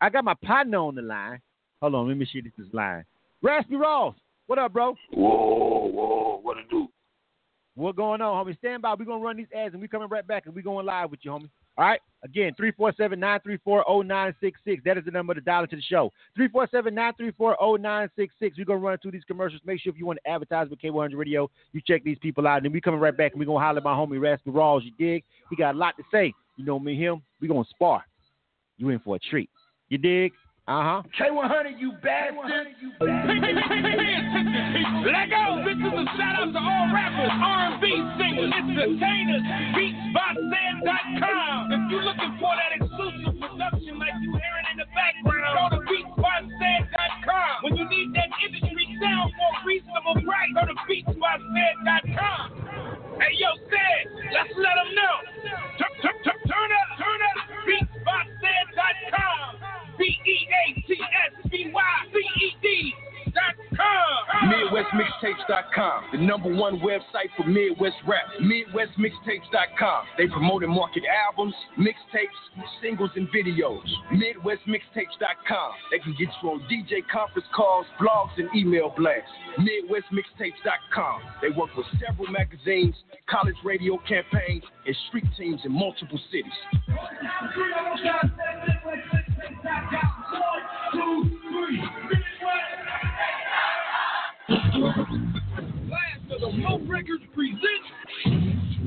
I 0.00 0.10
got 0.10 0.24
my 0.24 0.34
partner 0.34 0.78
on 0.78 0.94
the 0.94 1.02
line. 1.02 1.40
Hold 1.80 1.94
on, 1.94 2.08
let 2.08 2.16
me 2.16 2.26
see 2.30 2.38
if 2.38 2.44
this 2.44 2.66
is 2.66 2.72
line. 2.72 3.04
Raspy 3.42 3.74
Rawls, 3.74 4.14
what 4.46 4.58
up, 4.58 4.72
bro? 4.72 4.94
Whoa, 5.12 5.90
whoa, 5.92 6.40
what 6.42 6.56
it 6.58 6.70
do? 6.70 6.88
What 7.74 7.94
going 7.94 8.22
on, 8.22 8.46
homie? 8.46 8.56
Stand 8.58 8.80
by. 8.80 8.94
We're 8.94 9.04
gonna 9.04 9.22
run 9.22 9.36
these 9.36 9.52
ads 9.54 9.74
and 9.74 9.82
we 9.82 9.88
coming 9.88 10.08
right 10.08 10.26
back 10.26 10.46
and 10.46 10.54
we 10.54 10.62
going 10.62 10.86
live 10.86 11.10
with 11.10 11.20
you, 11.22 11.30
homie. 11.30 11.50
All 11.76 11.84
right. 11.84 12.00
Again, 12.24 12.54
347-934-0966. 12.58 14.82
That 14.82 14.96
is 14.96 15.04
the 15.04 15.10
number 15.10 15.34
to 15.34 15.42
dial 15.42 15.64
into 15.64 15.76
the 15.76 15.82
show. 15.82 16.10
347-934-0966. 16.38 18.30
We're 18.56 18.64
gonna 18.64 18.78
run 18.78 18.96
through 18.96 19.10
these 19.10 19.24
commercials. 19.24 19.60
Make 19.66 19.82
sure 19.82 19.92
if 19.92 19.98
you 19.98 20.06
want 20.06 20.20
to 20.24 20.30
advertise 20.30 20.70
with 20.70 20.80
K100 20.80 21.16
Radio, 21.16 21.50
you 21.72 21.82
check 21.86 22.02
these 22.02 22.18
people 22.18 22.46
out. 22.46 22.56
And 22.56 22.64
then 22.64 22.72
we 22.72 22.80
coming 22.80 22.98
right 22.98 23.14
back 23.14 23.32
and 23.32 23.40
we 23.40 23.44
gonna 23.44 23.60
holler 23.60 23.76
at 23.76 23.84
my 23.84 23.92
homie 23.92 24.18
Raspy 24.18 24.50
Rawls. 24.50 24.84
You 24.84 24.92
dig? 24.98 25.22
He 25.50 25.56
got 25.56 25.74
a 25.74 25.78
lot 25.78 25.98
to 25.98 26.02
say. 26.10 26.32
You 26.56 26.64
know 26.64 26.78
me 26.78 26.96
him. 26.96 27.20
We 27.42 27.48
gonna 27.48 27.66
spar. 27.68 28.06
You 28.78 28.88
in 28.88 29.00
for 29.00 29.16
a 29.16 29.18
treat. 29.18 29.50
You 29.88 29.98
dig? 29.98 30.32
Uh 30.66 30.82
huh. 30.82 31.02
K100, 31.14 31.78
you 31.78 31.94
bad 32.02 32.34
one. 32.34 32.50
You 32.82 32.90
bad 32.98 33.22
Let 35.06 35.30
go! 35.30 35.62
This 35.62 35.78
is 35.78 35.94
a 35.94 36.04
shout 36.18 36.42
out 36.42 36.50
to 36.50 36.58
all 36.58 36.90
rappers, 36.90 37.30
R&B 37.30 37.86
singers, 38.18 38.50
entertainers, 38.50 39.46
beatsbyced.com. 39.78 41.70
If 41.70 41.82
you're 41.86 42.02
looking 42.02 42.34
for 42.42 42.50
that 42.58 42.82
exclusive 42.82 43.38
production 43.38 43.94
like 44.02 44.18
you 44.26 44.34
hearing 44.34 44.66
in 44.74 44.82
the 44.82 44.90
background, 44.90 45.54
go 45.54 45.78
to 45.78 45.86
beatsbyced.com. 45.86 47.54
When 47.62 47.78
you 47.78 47.86
need 47.86 48.10
that 48.18 48.34
industry 48.42 48.90
sound 48.98 49.30
for 49.38 49.50
a 49.54 49.62
reasonable 49.70 50.18
price, 50.26 50.50
go 50.50 50.66
to 50.66 50.74
beatsbyced.com. 50.82 52.42
Hey, 53.22 53.38
yo, 53.38 53.54
Stan, 53.70 54.34
let's 54.34 54.50
let 54.50 54.74
them 54.82 54.90
know. 54.98 55.14
Turn, 55.78 55.94
up, 56.02 56.42
turn, 56.42 56.70
turn, 59.96 60.16
turn 60.16 60.36
up, 60.36 60.84
turn 60.88 61.00
up, 61.00 61.46
beatsbyced.com. 61.46 61.46
B-E-A-T-S-B-Y-C-E-D 61.46 62.94
dot 63.36 63.54
com. 63.76 64.50
MidwestMixtapes.com, 64.50 66.04
the 66.12 66.18
number 66.18 66.48
one 66.52 66.80
website 66.80 67.30
for 67.36 67.44
Midwest 67.44 67.96
rap. 68.08 68.24
MidwestMixtapes.com. 68.40 70.04
They 70.16 70.26
promote 70.28 70.64
and 70.64 70.72
market 70.72 71.04
albums, 71.28 71.54
mixtapes, 71.78 72.40
singles, 72.82 73.10
and 73.16 73.28
videos. 73.28 73.84
MidwestMixtapes.com. 74.12 75.72
They 75.90 75.98
can 75.98 76.14
get 76.18 76.28
you 76.42 76.50
on 76.50 76.60
DJ 76.70 77.06
conference 77.12 77.48
calls, 77.54 77.86
blogs, 78.00 78.38
and 78.38 78.48
email 78.56 78.92
blasts. 78.96 79.30
MidwestMixtapes.com. 79.58 81.20
They 81.42 81.50
work 81.50 81.70
with 81.76 81.86
several 82.06 82.30
magazines, 82.30 82.94
college 83.28 83.56
radio 83.64 83.98
campaigns, 84.08 84.64
and 84.86 84.96
street 85.08 85.26
teams 85.36 85.60
in 85.64 85.72
multiple 85.72 86.20
cities. 86.30 86.52
Last 89.64 89.80
of 96.30 96.40
the 96.40 96.50
Records 96.86 97.24
presents 97.34 97.88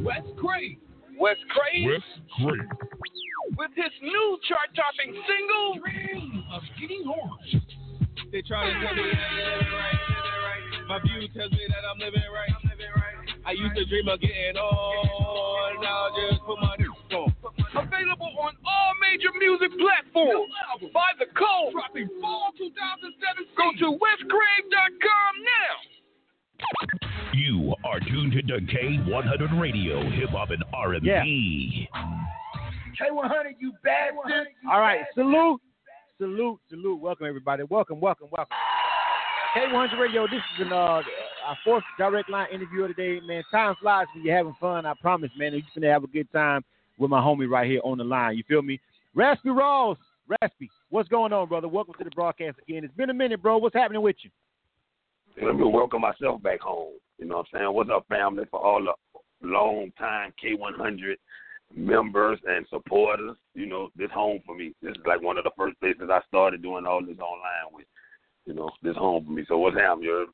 Wes 0.03 0.23
Craig. 0.37 0.79
Wes 1.17 1.37
Craig? 1.49 1.85
Wes 1.85 2.01
Craig. 2.37 2.67
With 3.57 3.71
his 3.75 3.91
new 4.01 4.37
chart-topping 4.47 5.13
single, 5.27 5.79
Dream 5.81 6.43
of 6.53 6.61
Getting 6.79 7.03
Orange. 7.07 7.65
They 8.31 8.41
try 8.41 8.65
to 8.65 8.73
tell 8.85 8.95
me 8.95 9.03
that 9.11 9.19
I'm 9.19 9.37
living 9.37 9.73
right. 9.73 10.87
My 10.87 10.99
view 10.99 11.27
tells 11.35 11.51
me 11.51 11.67
that 11.67 11.83
I'm 11.91 11.99
living 11.99 12.21
right, 12.33 12.49
I'm 12.49 12.69
living 12.69 12.91
right. 12.95 13.17
I 13.45 13.51
used 13.51 13.75
to 13.75 13.85
dream 13.85 14.07
of 14.07 14.21
getting 14.21 14.55
on, 14.55 15.81
now 15.81 16.07
I 16.07 16.29
just 16.29 16.43
put 16.45 16.59
my 16.61 16.67
on. 16.67 16.88
Available 17.79 18.35
on 18.41 18.53
all 18.67 18.91
major 18.99 19.29
music 19.39 19.71
platforms. 19.79 20.51
Buy 20.93 21.11
the 21.17 21.25
code. 21.31 21.71
Dropping 21.71 22.09
fall 22.19 22.51
2017. 22.57 23.47
Go 23.55 23.71
to 23.79 23.97
westcraig.com 23.97 25.31
now. 25.47 25.75
You 27.33 27.73
are 27.85 27.99
tuned 28.01 28.33
to 28.33 28.41
K100 28.41 29.61
Radio, 29.61 30.01
Hip 30.09 30.29
Hop 30.31 30.49
and 30.49 30.63
R&B. 30.73 31.87
K100, 32.99 33.55
you 33.59 33.71
bad 33.81 34.13
one. 34.15 34.45
All 34.69 34.81
right, 34.81 35.05
salute, 35.15 35.61
salute, 36.17 36.59
salute. 36.69 36.99
Welcome 36.99 37.27
everybody. 37.27 37.63
Welcome, 37.63 38.01
welcome, 38.01 38.27
welcome. 38.31 38.57
K100 39.55 39.97
Radio. 39.99 40.27
This 40.27 40.41
is 40.55 40.67
an 40.67 40.73
uh, 40.73 41.01
our 41.47 41.57
fourth 41.63 41.83
direct 41.97 42.29
line 42.29 42.47
interview 42.53 42.83
of 42.83 42.89
the 42.89 42.93
day, 42.95 43.19
man. 43.25 43.41
Time 43.51 43.75
flies 43.81 44.07
when 44.13 44.25
you're 44.25 44.35
having 44.35 44.55
fun. 44.59 44.85
I 44.85 44.93
promise, 44.99 45.31
man. 45.37 45.53
You're 45.53 45.61
gonna 45.73 45.93
have 45.93 46.03
a 46.03 46.07
good 46.07 46.29
time 46.33 46.63
with 46.99 47.09
my 47.09 47.21
homie 47.21 47.49
right 47.49 47.67
here 47.69 47.81
on 47.83 47.97
the 47.97 48.03
line. 48.03 48.37
You 48.37 48.43
feel 48.47 48.61
me? 48.61 48.79
Raspy 49.15 49.49
Rawls, 49.49 49.97
Raspy, 50.27 50.69
what's 50.89 51.09
going 51.09 51.33
on, 51.33 51.47
brother? 51.47 51.67
Welcome 51.67 51.95
to 51.97 52.03
the 52.03 52.11
broadcast 52.11 52.57
again. 52.61 52.83
It's 52.83 52.93
been 52.93 53.09
a 53.09 53.13
minute, 53.13 53.41
bro. 53.41 53.57
What's 53.57 53.75
happening 53.75 54.01
with 54.01 54.17
you? 54.21 54.29
Let 55.41 55.55
me 55.55 55.63
welcome 55.63 56.01
myself 56.01 56.43
back 56.43 56.59
home. 56.59 56.93
You 57.17 57.25
know 57.25 57.37
what 57.37 57.47
I'm 57.53 57.59
saying? 57.59 57.73
What's 57.73 57.89
up, 57.89 58.05
family? 58.09 58.43
For 58.51 58.59
all 58.59 58.83
the 58.83 59.47
long 59.47 59.91
time 59.97 60.33
K100 60.43 61.15
members 61.75 62.39
and 62.45 62.65
supporters, 62.69 63.37
you 63.53 63.65
know, 63.65 63.89
this 63.95 64.11
home 64.13 64.39
for 64.45 64.55
me. 64.55 64.73
This 64.81 64.91
is 64.91 65.03
like 65.07 65.21
one 65.21 65.37
of 65.37 65.45
the 65.45 65.51
first 65.57 65.79
places 65.79 66.09
I 66.11 66.19
started 66.27 66.61
doing 66.61 66.85
all 66.85 67.01
this 67.01 67.19
online 67.19 67.73
with. 67.73 67.85
You 68.45 68.53
know, 68.55 68.69
this 68.81 68.95
home 68.95 69.25
for 69.25 69.31
me. 69.31 69.45
So 69.47 69.57
what's 69.57 69.77
happening? 69.77 70.25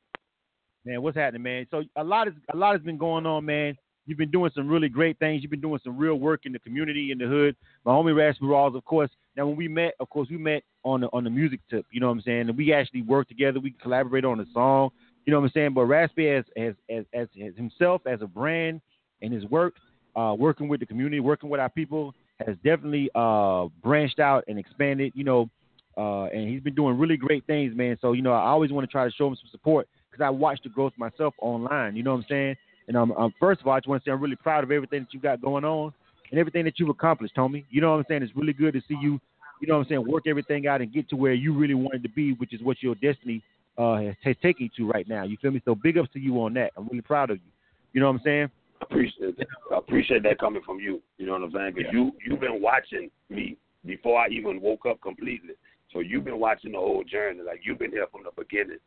Man, 0.84 1.02
what's 1.02 1.16
happening, 1.16 1.42
man? 1.42 1.66
So 1.70 1.82
a 1.96 2.04
lot 2.04 2.28
is 2.28 2.34
a 2.52 2.56
lot 2.56 2.72
has 2.74 2.82
been 2.82 2.96
going 2.96 3.26
on, 3.26 3.44
man. 3.44 3.76
You've 4.06 4.18
been 4.18 4.30
doing 4.30 4.50
some 4.54 4.68
really 4.68 4.88
great 4.88 5.18
things. 5.18 5.42
You've 5.42 5.50
been 5.50 5.60
doing 5.60 5.80
some 5.82 5.96
real 5.98 6.14
work 6.16 6.46
in 6.46 6.52
the 6.52 6.58
community, 6.60 7.10
in 7.10 7.18
the 7.18 7.26
hood. 7.26 7.56
My 7.84 7.92
homie 7.92 8.14
Raspy 8.14 8.44
Rawls, 8.44 8.76
of 8.76 8.84
course. 8.84 9.10
Now, 9.36 9.46
when 9.46 9.56
we 9.56 9.68
met, 9.68 9.94
of 10.00 10.08
course, 10.08 10.28
we 10.30 10.38
met 10.38 10.62
on 10.84 11.00
the 11.00 11.08
on 11.12 11.24
the 11.24 11.30
music 11.30 11.60
tip. 11.68 11.84
You 11.90 12.00
know 12.00 12.06
what 12.06 12.14
I'm 12.14 12.22
saying? 12.22 12.48
And 12.48 12.56
we 12.56 12.72
actually 12.72 13.02
worked 13.02 13.28
together. 13.28 13.58
We 13.58 13.72
collaborated 13.82 14.26
on 14.26 14.40
a 14.40 14.46
song. 14.54 14.90
You 15.24 15.32
know 15.32 15.40
what 15.40 15.46
I'm 15.46 15.52
saying? 15.52 15.74
But 15.74 15.82
Raspy, 15.86 16.28
as 16.28 16.44
as 16.56 16.74
as, 16.88 17.04
as, 17.12 17.28
as 17.44 17.56
himself, 17.56 18.02
as 18.06 18.22
a 18.22 18.26
brand, 18.26 18.80
and 19.22 19.32
his 19.32 19.44
work, 19.46 19.74
uh, 20.14 20.34
working 20.38 20.68
with 20.68 20.80
the 20.80 20.86
community, 20.86 21.20
working 21.20 21.50
with 21.50 21.60
our 21.60 21.68
people, 21.68 22.14
has 22.46 22.56
definitely 22.64 23.10
uh, 23.14 23.66
branched 23.82 24.20
out 24.20 24.44
and 24.46 24.58
expanded. 24.58 25.12
You 25.16 25.24
know, 25.24 25.50
uh, 25.96 26.24
and 26.26 26.48
he's 26.48 26.62
been 26.62 26.76
doing 26.76 26.96
really 26.96 27.16
great 27.16 27.44
things, 27.46 27.76
man. 27.76 27.98
So 28.00 28.12
you 28.12 28.22
know, 28.22 28.32
I 28.32 28.46
always 28.46 28.70
want 28.70 28.88
to 28.88 28.92
try 28.92 29.04
to 29.04 29.10
show 29.10 29.26
him 29.26 29.34
some 29.34 29.50
support 29.50 29.88
because 30.10 30.24
I 30.24 30.30
watched 30.30 30.62
the 30.62 30.68
growth 30.68 30.92
myself 30.96 31.34
online. 31.38 31.96
You 31.96 32.02
know 32.02 32.12
what 32.12 32.18
I'm 32.18 32.26
saying? 32.28 32.56
And 32.88 32.96
um, 32.96 33.12
um, 33.12 33.34
first 33.38 33.60
of 33.60 33.66
all, 33.66 33.74
I 33.74 33.78
just 33.78 33.88
want 33.88 34.02
to 34.02 34.08
say 34.08 34.12
I'm 34.12 34.20
really 34.20 34.36
proud 34.36 34.64
of 34.64 34.70
everything 34.70 35.00
that 35.00 35.12
you 35.12 35.20
got 35.20 35.40
going 35.42 35.64
on 35.64 35.92
and 36.30 36.38
everything 36.40 36.64
that 36.64 36.78
you've 36.78 36.88
accomplished, 36.88 37.34
Tommy. 37.34 37.64
You 37.70 37.80
know 37.80 37.90
what 37.90 37.98
I'm 37.98 38.04
saying? 38.08 38.22
It's 38.22 38.36
really 38.36 38.52
good 38.52 38.74
to 38.74 38.80
see 38.88 38.96
you, 39.00 39.20
you 39.60 39.68
know 39.68 39.74
what 39.74 39.84
I'm 39.84 39.88
saying, 39.88 40.08
work 40.08 40.24
everything 40.26 40.66
out 40.66 40.80
and 40.80 40.92
get 40.92 41.08
to 41.10 41.16
where 41.16 41.32
you 41.32 41.56
really 41.56 41.74
wanted 41.74 42.02
to 42.04 42.08
be, 42.10 42.32
which 42.34 42.52
is 42.52 42.62
what 42.62 42.82
your 42.82 42.94
destiny 42.96 43.42
uh, 43.78 43.96
has, 43.96 44.14
has 44.22 44.36
taken 44.42 44.70
you 44.76 44.86
to 44.86 44.92
right 44.92 45.08
now. 45.08 45.24
You 45.24 45.36
feel 45.40 45.50
me? 45.50 45.60
So 45.64 45.74
big 45.74 45.98
ups 45.98 46.12
to 46.12 46.20
you 46.20 46.40
on 46.42 46.54
that. 46.54 46.72
I'm 46.76 46.88
really 46.88 47.02
proud 47.02 47.30
of 47.30 47.38
you. 47.38 47.50
You 47.92 48.00
know 48.00 48.08
what 48.08 48.18
I'm 48.18 48.22
saying? 48.24 48.50
I 48.80 48.84
appreciate 48.84 49.38
that. 49.38 49.46
I 49.72 49.78
appreciate 49.78 50.22
that 50.24 50.38
coming 50.38 50.62
from 50.64 50.78
you. 50.78 51.02
You 51.18 51.26
know 51.26 51.32
what 51.32 51.42
I'm 51.42 51.52
saying? 51.52 51.72
Because 51.74 51.90
yeah. 51.92 51.98
you 51.98 52.12
you've 52.26 52.40
been 52.40 52.60
watching 52.60 53.10
me 53.30 53.56
before 53.84 54.20
I 54.20 54.28
even 54.28 54.60
woke 54.60 54.84
up 54.86 55.00
completely. 55.00 55.54
So 55.92 56.00
you've 56.00 56.24
been 56.24 56.38
watching 56.38 56.72
the 56.72 56.78
whole 56.78 57.04
journey. 57.04 57.40
Like 57.42 57.60
you've 57.64 57.78
been 57.78 57.90
here 57.90 58.06
from 58.12 58.22
the 58.24 58.30
beginning. 58.36 58.78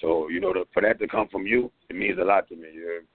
So 0.00 0.28
you 0.28 0.40
know, 0.40 0.52
the, 0.52 0.64
for 0.72 0.82
that 0.82 1.00
to 1.00 1.08
come 1.08 1.28
from 1.32 1.46
you, 1.46 1.70
it 1.88 1.96
means 1.96 2.18
a 2.20 2.24
lot 2.24 2.48
to 2.48 2.56
me. 2.56 2.68
You 2.72 2.82
heard? 2.82 3.06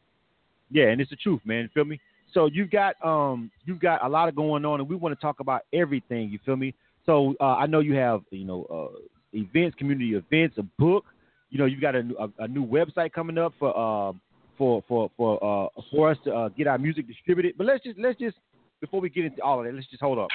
Yeah, 0.71 0.85
and 0.85 1.01
it's 1.01 1.09
the 1.09 1.15
truth, 1.15 1.41
man. 1.45 1.63
You 1.63 1.69
feel 1.73 1.85
me? 1.85 1.99
So 2.33 2.45
you've 2.45 2.69
got 2.69 2.95
um 3.03 3.51
you've 3.65 3.79
got 3.79 4.03
a 4.05 4.09
lot 4.09 4.29
of 4.29 4.35
going 4.35 4.65
on, 4.65 4.79
and 4.79 4.89
we 4.89 4.95
want 4.95 5.17
to 5.17 5.21
talk 5.21 5.39
about 5.39 5.61
everything. 5.73 6.29
You 6.29 6.39
feel 6.45 6.55
me? 6.55 6.73
So 7.05 7.35
uh, 7.39 7.55
I 7.55 7.65
know 7.65 7.79
you 7.79 7.95
have 7.95 8.21
you 8.29 8.45
know 8.45 8.65
uh, 8.65 8.99
events, 9.33 9.75
community 9.77 10.13
events, 10.13 10.57
a 10.57 10.63
book. 10.77 11.05
You 11.49 11.57
know 11.57 11.65
you've 11.65 11.81
got 11.81 11.95
a, 11.95 12.07
a, 12.19 12.43
a 12.43 12.47
new 12.47 12.65
website 12.65 13.13
coming 13.13 13.37
up 13.37 13.53
for 13.57 13.69
uh, 13.69 14.13
for 14.57 14.83
for 14.87 15.09
for 15.17 15.43
uh, 15.43 15.81
for 15.91 16.11
us 16.11 16.17
to 16.25 16.33
uh, 16.33 16.49
get 16.49 16.67
our 16.67 16.77
music 16.77 17.07
distributed. 17.07 17.57
But 17.57 17.65
let's 17.65 17.83
just 17.83 17.97
let's 17.97 18.19
just 18.19 18.37
before 18.79 19.01
we 19.01 19.09
get 19.09 19.25
into 19.25 19.41
all 19.41 19.59
of 19.59 19.65
that, 19.65 19.73
let's 19.73 19.89
just 19.89 20.01
hold 20.01 20.19
up. 20.19 20.29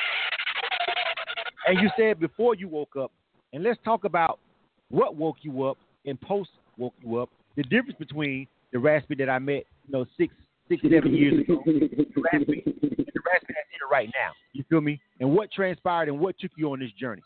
And 1.66 1.78
you 1.81 1.89
said 1.97 2.20
before 2.20 2.55
you 2.55 2.69
woke 2.69 2.97
up, 3.01 3.12
and 3.52 3.62
let's 3.62 3.78
talk 3.85 4.05
about 4.05 4.39
what 4.90 5.16
woke 5.16 5.36
you 5.43 5.65
up 5.65 5.78
and 6.05 6.20
post 6.20 6.51
woke 6.77 6.94
you 7.02 7.19
up. 7.19 7.31
The 7.56 7.62
difference 7.62 7.97
between 7.98 8.48
the 8.73 8.78
raspy 8.81 9.15
that 9.16 9.31
I 9.31 9.39
met 9.39 9.65
you 9.86 9.93
know, 9.93 10.06
six, 10.16 10.35
six, 10.69 10.82
seven 10.82 11.15
years 11.15 11.40
ago. 11.40 11.62
the 11.66 12.23
raspy, 12.32 12.62
the 12.65 13.20
raspy 13.24 13.52
that's 13.55 13.70
here 13.70 13.89
right 13.90 14.09
now. 14.15 14.32
You 14.52 14.65
feel 14.69 14.81
me? 14.81 15.01
And 15.20 15.32
what 15.32 15.52
transpired 15.52 16.09
and 16.09 16.19
what 16.19 16.39
took 16.39 16.51
you 16.56 16.73
on 16.73 16.81
this 16.81 16.93
journey? 16.98 17.23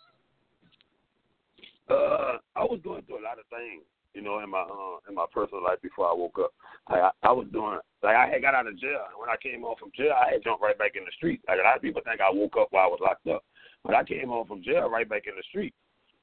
Uh, 1.89 2.36
I 2.55 2.64
was 2.64 2.80
going 2.85 3.02
through 3.02 3.20
a 3.20 3.24
lot 3.24 3.39
of 3.39 3.47
things, 3.48 3.82
you 4.12 4.20
know, 4.20 4.40
in 4.40 4.51
my 4.51 4.60
uh, 4.60 5.01
in 5.09 5.14
my 5.14 5.24
personal 5.32 5.64
life 5.64 5.80
before 5.82 6.06
I 6.06 6.12
woke 6.12 6.39
up. 6.39 6.52
Like 6.90 7.01
I, 7.01 7.10
I 7.22 7.32
was 7.32 7.47
doing, 7.52 7.78
like 8.02 8.16
I 8.16 8.28
had 8.28 8.43
got 8.43 8.55
out 8.55 8.66
of 8.66 8.78
jail. 8.78 9.09
and 9.09 9.18
When 9.18 9.30
I 9.30 9.36
came 9.40 9.62
home 9.62 9.76
from 9.78 9.93
jail, 9.97 10.12
I 10.12 10.32
had 10.32 10.44
jumped 10.44 10.62
right 10.62 10.76
back 10.76 10.97
in 10.97 11.05
the 11.05 11.12
street. 11.16 11.40
Like 11.48 11.60
a 11.60 11.64
lot 11.64 11.76
of 11.76 11.82
people 11.82 12.02
think 12.05 12.20
I 12.20 12.30
woke 12.30 12.56
up 12.60 12.68
while 12.70 12.85
I 12.85 12.93
was 12.93 13.01
locked 13.01 13.26
up, 13.28 13.43
but 13.85 13.94
I 13.94 14.05
came 14.05 14.28
home 14.28 14.47
from 14.47 14.62
jail 14.62 14.90
right 14.90 15.09
back 15.09 15.24
in 15.26 15.35
the 15.35 15.43
street. 15.48 15.72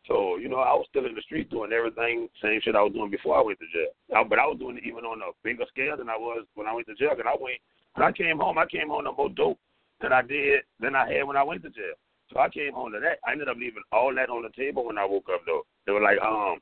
So, 0.07 0.38
you 0.38 0.49
know, 0.49 0.57
I 0.57 0.73
was 0.73 0.86
still 0.90 1.06
in 1.06 1.15
the 1.15 1.22
streets 1.22 1.49
doing 1.49 1.73
everything, 1.73 2.30
same 2.41 2.61
shit 2.61 2.76
I 2.76 2.84
was 2.84 2.94
doing 2.94 3.10
before 3.10 3.38
I 3.38 3.41
went 3.41 3.57
to 3.60 3.65
jail. 3.73 3.90
I, 4.15 4.23
but 4.23 4.38
I 4.38 4.45
was 4.45 4.57
doing 4.60 4.77
it 4.77 4.86
even 4.86 5.03
on 5.03 5.22
a 5.22 5.34
bigger 5.44 5.65
scale 5.69 5.98
than 5.98 6.10
I 6.10 6.18
was 6.18 6.45
when 6.53 6.68
I 6.68 6.73
went 6.73 6.88
to 6.88 6.95
jail. 6.95 7.18
And 7.18 7.27
I 7.27 7.34
went, 7.40 7.57
when 7.95 8.06
I 8.06 8.11
came 8.11 8.38
home, 8.38 8.57
I 8.57 8.65
came 8.68 8.90
home 8.90 9.06
to 9.06 9.11
more 9.14 9.30
dope 9.30 9.57
than 10.02 10.14
I 10.14 10.22
did 10.22 10.61
than 10.80 10.95
I 10.95 11.11
had 11.11 11.23
when 11.26 11.38
I 11.38 11.44
went 11.44 11.64
to 11.64 11.69
jail. 11.69 11.98
So 12.32 12.40
I 12.40 12.49
came 12.49 12.73
home 12.73 12.91
to 12.94 12.99
that. 12.99 13.18
I 13.26 13.32
ended 13.32 13.49
up 13.49 13.57
leaving 13.57 13.84
all 13.91 14.14
that 14.14 14.30
on 14.30 14.44
the 14.44 14.49
table 14.49 14.86
when 14.86 14.98
I 14.98 15.06
woke 15.06 15.30
up, 15.34 15.41
though. 15.45 15.65
They 15.86 15.91
were 15.91 16.02
like, 16.02 16.19
um, 16.22 16.60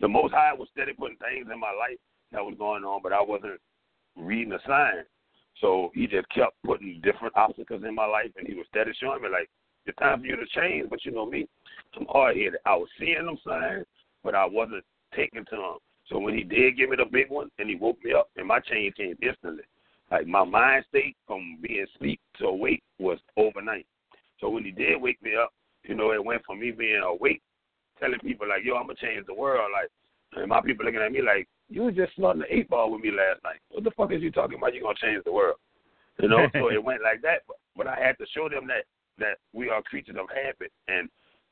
the 0.00 0.08
Most 0.08 0.34
High 0.34 0.52
was 0.52 0.68
steady 0.72 0.92
putting 0.92 1.16
things 1.18 1.46
in 1.52 1.58
my 1.58 1.72
life 1.72 1.98
that 2.32 2.44
was 2.44 2.54
going 2.58 2.84
on, 2.84 3.00
but 3.02 3.12
I 3.12 3.22
wasn't 3.22 3.60
reading 4.16 4.50
the 4.50 4.58
signs. 4.66 5.06
So 5.60 5.90
he 5.94 6.06
just 6.06 6.28
kept 6.28 6.54
putting 6.64 7.00
different 7.02 7.34
obstacles 7.36 7.82
in 7.86 7.94
my 7.94 8.06
life, 8.06 8.30
and 8.36 8.46
he 8.46 8.54
was 8.54 8.66
steady 8.68 8.92
showing 9.00 9.22
me, 9.22 9.28
like, 9.28 9.48
it's 9.86 9.98
time 9.98 10.20
for 10.20 10.26
you 10.26 10.36
to 10.36 10.46
change. 10.54 10.90
But 10.90 11.04
you 11.04 11.12
know 11.12 11.26
me, 11.26 11.48
I'm 11.98 12.06
hard 12.06 12.36
headed. 12.36 12.56
I 12.64 12.76
was 12.76 12.88
seeing 12.98 13.24
them 13.24 13.38
signs, 13.46 13.86
but 14.22 14.34
I 14.34 14.46
wasn't 14.46 14.84
taking 15.14 15.44
to 15.46 15.56
them. 15.56 15.78
So 16.08 16.18
when 16.18 16.34
he 16.34 16.44
did 16.44 16.76
give 16.76 16.90
me 16.90 16.96
the 16.96 17.04
big 17.10 17.30
one 17.30 17.50
and 17.58 17.68
he 17.68 17.74
woke 17.74 18.02
me 18.04 18.12
up, 18.12 18.28
and 18.36 18.46
my 18.46 18.60
change 18.60 18.94
came 18.94 19.16
instantly. 19.22 19.64
Like 20.10 20.26
my 20.26 20.44
mind 20.44 20.84
state 20.88 21.16
from 21.26 21.58
being 21.60 21.84
asleep 21.94 22.20
to 22.38 22.46
awake 22.46 22.82
was 22.98 23.18
overnight. 23.36 23.86
So 24.40 24.48
when 24.48 24.64
he 24.64 24.70
did 24.70 25.00
wake 25.00 25.20
me 25.22 25.32
up, 25.34 25.52
you 25.82 25.94
know, 25.94 26.12
it 26.12 26.24
went 26.24 26.44
from 26.44 26.60
me 26.60 26.70
being 26.70 27.02
awake, 27.02 27.42
telling 27.98 28.20
people 28.20 28.48
like, 28.48 28.64
"Yo, 28.64 28.76
I'm 28.76 28.86
gonna 28.86 28.98
change 29.00 29.26
the 29.26 29.34
world." 29.34 29.70
Like, 29.72 29.90
and 30.40 30.48
my 30.48 30.60
people 30.60 30.84
looking 30.84 31.00
at 31.00 31.10
me 31.10 31.22
like, 31.22 31.48
"You 31.68 31.84
was 31.84 31.96
just 31.96 32.14
snorting 32.14 32.42
the 32.42 32.54
eight 32.54 32.68
ball 32.68 32.92
with 32.92 33.00
me 33.00 33.10
last 33.10 33.42
night. 33.42 33.58
What 33.70 33.82
the 33.82 33.90
fuck 33.92 34.12
is 34.12 34.22
you 34.22 34.30
talking 34.30 34.58
about? 34.58 34.74
You 34.74 34.82
gonna 34.82 34.94
change 34.94 35.24
the 35.24 35.32
world?" 35.32 35.56
You 36.20 36.28
know. 36.28 36.46
so 36.54 36.70
it 36.70 36.82
went 36.82 37.02
like 37.02 37.22
that. 37.22 37.42
But, 37.48 37.56
but 37.76 37.86
I 37.88 37.98
had 37.98 38.16
to 38.18 38.26
show 38.32 38.48
them 38.48 38.68
that 38.68 38.84
that 39.18 39.38
we 39.52 39.70
are 39.70 39.82
creatures 39.82 40.16
of 40.18 40.26
habit 40.30 40.72
and 40.88 41.08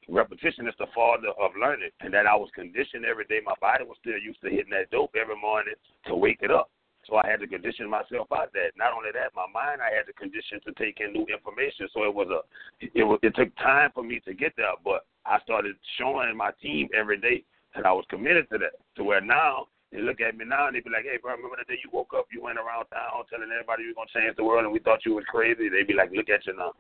repetition 0.09 0.69
is 0.69 0.75
the 0.79 0.87
father 0.95 1.33
of 1.41 1.53
learning, 1.61 1.91
and 2.01 2.13
that 2.13 2.27
I 2.27 2.37
was 2.37 2.51
conditioned 2.55 3.05
every 3.05 3.25
day. 3.25 3.41
My 3.45 3.55
body 3.61 3.85
was 3.85 3.97
still 4.01 4.19
used 4.19 4.41
to 4.43 4.51
hitting 4.51 4.73
that 4.73 4.91
dope 4.91 5.15
every 5.21 5.39
morning 5.41 5.75
to 6.07 6.15
wake 6.15 6.41
it 6.43 6.51
up. 6.51 6.71
So 7.07 7.17
I 7.17 7.29
had 7.29 7.41
to 7.41 7.47
condition 7.47 7.89
myself 7.89 8.29
out 8.33 8.53
that. 8.53 8.73
Not 8.77 8.97
only 8.97 9.13
that, 9.13 9.37
my 9.37 9.45
mind 9.53 9.81
I 9.85 9.95
had 9.95 10.09
to 10.09 10.17
condition 10.17 10.61
to 10.65 10.73
take 10.73 11.01
in 11.01 11.13
new 11.13 11.27
information. 11.29 11.89
So 11.93 12.05
it 12.05 12.15
was 12.15 12.29
a, 12.33 12.41
it 12.81 13.05
was 13.05 13.19
it 13.23 13.37
took 13.37 13.55
time 13.57 13.91
for 13.93 14.03
me 14.03 14.21
to 14.25 14.33
get 14.33 14.57
there, 14.57 14.73
but 14.83 15.05
I 15.27 15.39
started 15.45 15.77
showing 15.99 16.35
my 16.37 16.51
team 16.63 16.89
every 16.97 17.21
day 17.21 17.45
that 17.77 17.85
I 17.85 17.93
was 17.93 18.05
committed 18.09 18.49
to 18.51 18.59
that. 18.59 18.81
To 18.97 19.05
where 19.05 19.21
now 19.21 19.69
they 19.93 20.01
look 20.01 20.21
at 20.21 20.37
me 20.37 20.45
now 20.49 20.67
and 20.67 20.77
they 20.77 20.81
be 20.81 20.89
like, 20.89 21.05
"Hey, 21.05 21.19
bro, 21.21 21.37
remember 21.37 21.57
the 21.61 21.69
day 21.69 21.81
you 21.85 21.91
woke 21.93 22.15
up? 22.17 22.27
You 22.33 22.41
went 22.41 22.59
around 22.59 22.89
town 22.89 23.25
telling 23.29 23.53
everybody 23.53 23.85
you 23.85 23.93
were 23.93 24.01
gonna 24.01 24.17
change 24.17 24.37
the 24.37 24.45
world, 24.45 24.65
and 24.65 24.73
we 24.73 24.81
thought 24.81 25.05
you 25.05 25.15
was 25.15 25.29
crazy." 25.29 25.69
They 25.69 25.85
be 25.85 25.93
like, 25.93 26.11
"Look 26.11 26.31
at 26.31 26.47
you 26.47 26.57
now." 26.57 26.73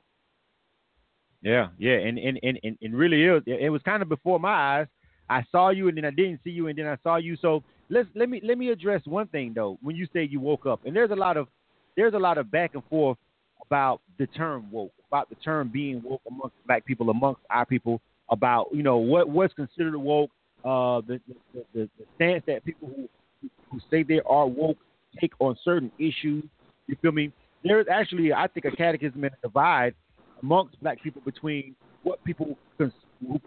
Yeah, 1.45 1.69
yeah, 1.79 1.97
and 1.99 2.19
and 2.19 2.41
and 2.43 2.59
and, 2.65 2.79
and 2.81 2.95
really 2.95 3.23
is. 3.23 3.43
It 3.47 3.69
was 3.69 3.83
kind 3.83 4.03
of 4.03 4.09
before 4.09 4.41
my 4.41 4.81
eyes. 4.81 4.87
I 5.29 5.45
saw 5.53 5.69
you, 5.69 5.89
and 5.89 5.97
then 5.97 6.07
I 6.07 6.11
didn't 6.11 6.41
see 6.43 6.51
you, 6.51 6.69
and 6.69 6.79
then 6.79 6.87
I 6.87 6.97
saw 7.03 7.17
you. 7.17 7.37
So 7.37 7.63
let's 7.91 8.09
let 8.15 8.31
me 8.31 8.41
let 8.43 8.57
me 8.57 8.71
address 8.71 9.03
one 9.05 9.27
thing 9.27 9.53
though. 9.55 9.79
When 9.83 9.95
you 9.95 10.09
say 10.15 10.25
you 10.25 10.41
woke 10.41 10.65
up, 10.65 10.81
and 10.87 10.97
there's 10.97 11.11
a 11.11 11.17
lot 11.17 11.37
of 11.37 11.49
there's 11.97 12.15
a 12.15 12.19
lot 12.19 12.39
of 12.39 12.51
back 12.51 12.75
and 12.75 12.83
forth 12.89 13.19
about 13.67 14.01
the 14.19 14.27
term 14.29 14.71
woke, 14.73 14.93
about 15.07 15.29
the 15.29 15.35
term 15.37 15.69
being 15.69 16.03
woke 16.03 16.23
amongst 16.27 16.57
black 16.67 16.87
people, 16.87 17.11
amongst 17.11 17.43
our 17.51 17.67
people, 17.67 18.01
about 18.31 18.69
you 18.73 18.83
know 18.83 18.97
what 18.97 19.29
what's 19.29 19.53
considered 19.53 19.99
woke, 19.99 20.31
uh, 20.65 21.03
the 21.07 21.21
the, 21.53 21.65
the, 21.75 21.91
the 21.99 22.05
stance 22.17 22.43
that 22.47 22.65
people 22.65 22.89
who 22.89 23.07
who 23.71 23.79
say 23.91 24.03
they 24.03 24.23
are 24.25 24.47
woke 24.47 24.79
take 25.21 25.33
on 25.41 25.59
certain 25.63 25.93
issues. 25.99 26.43
You 26.87 26.97
feel 27.03 27.13
me? 27.13 27.33
There's 27.63 27.87
actually, 27.91 28.33
I 28.33 28.47
think, 28.47 28.67
a 28.67 28.71
catechism 28.75 29.25
and 29.25 29.33
a 29.35 29.47
divide 29.47 29.95
amongst 30.45 30.79
black 30.81 31.03
people 31.03 31.23
between 31.25 31.75
what 32.03 32.23
people 32.25 32.59
who 32.79 32.91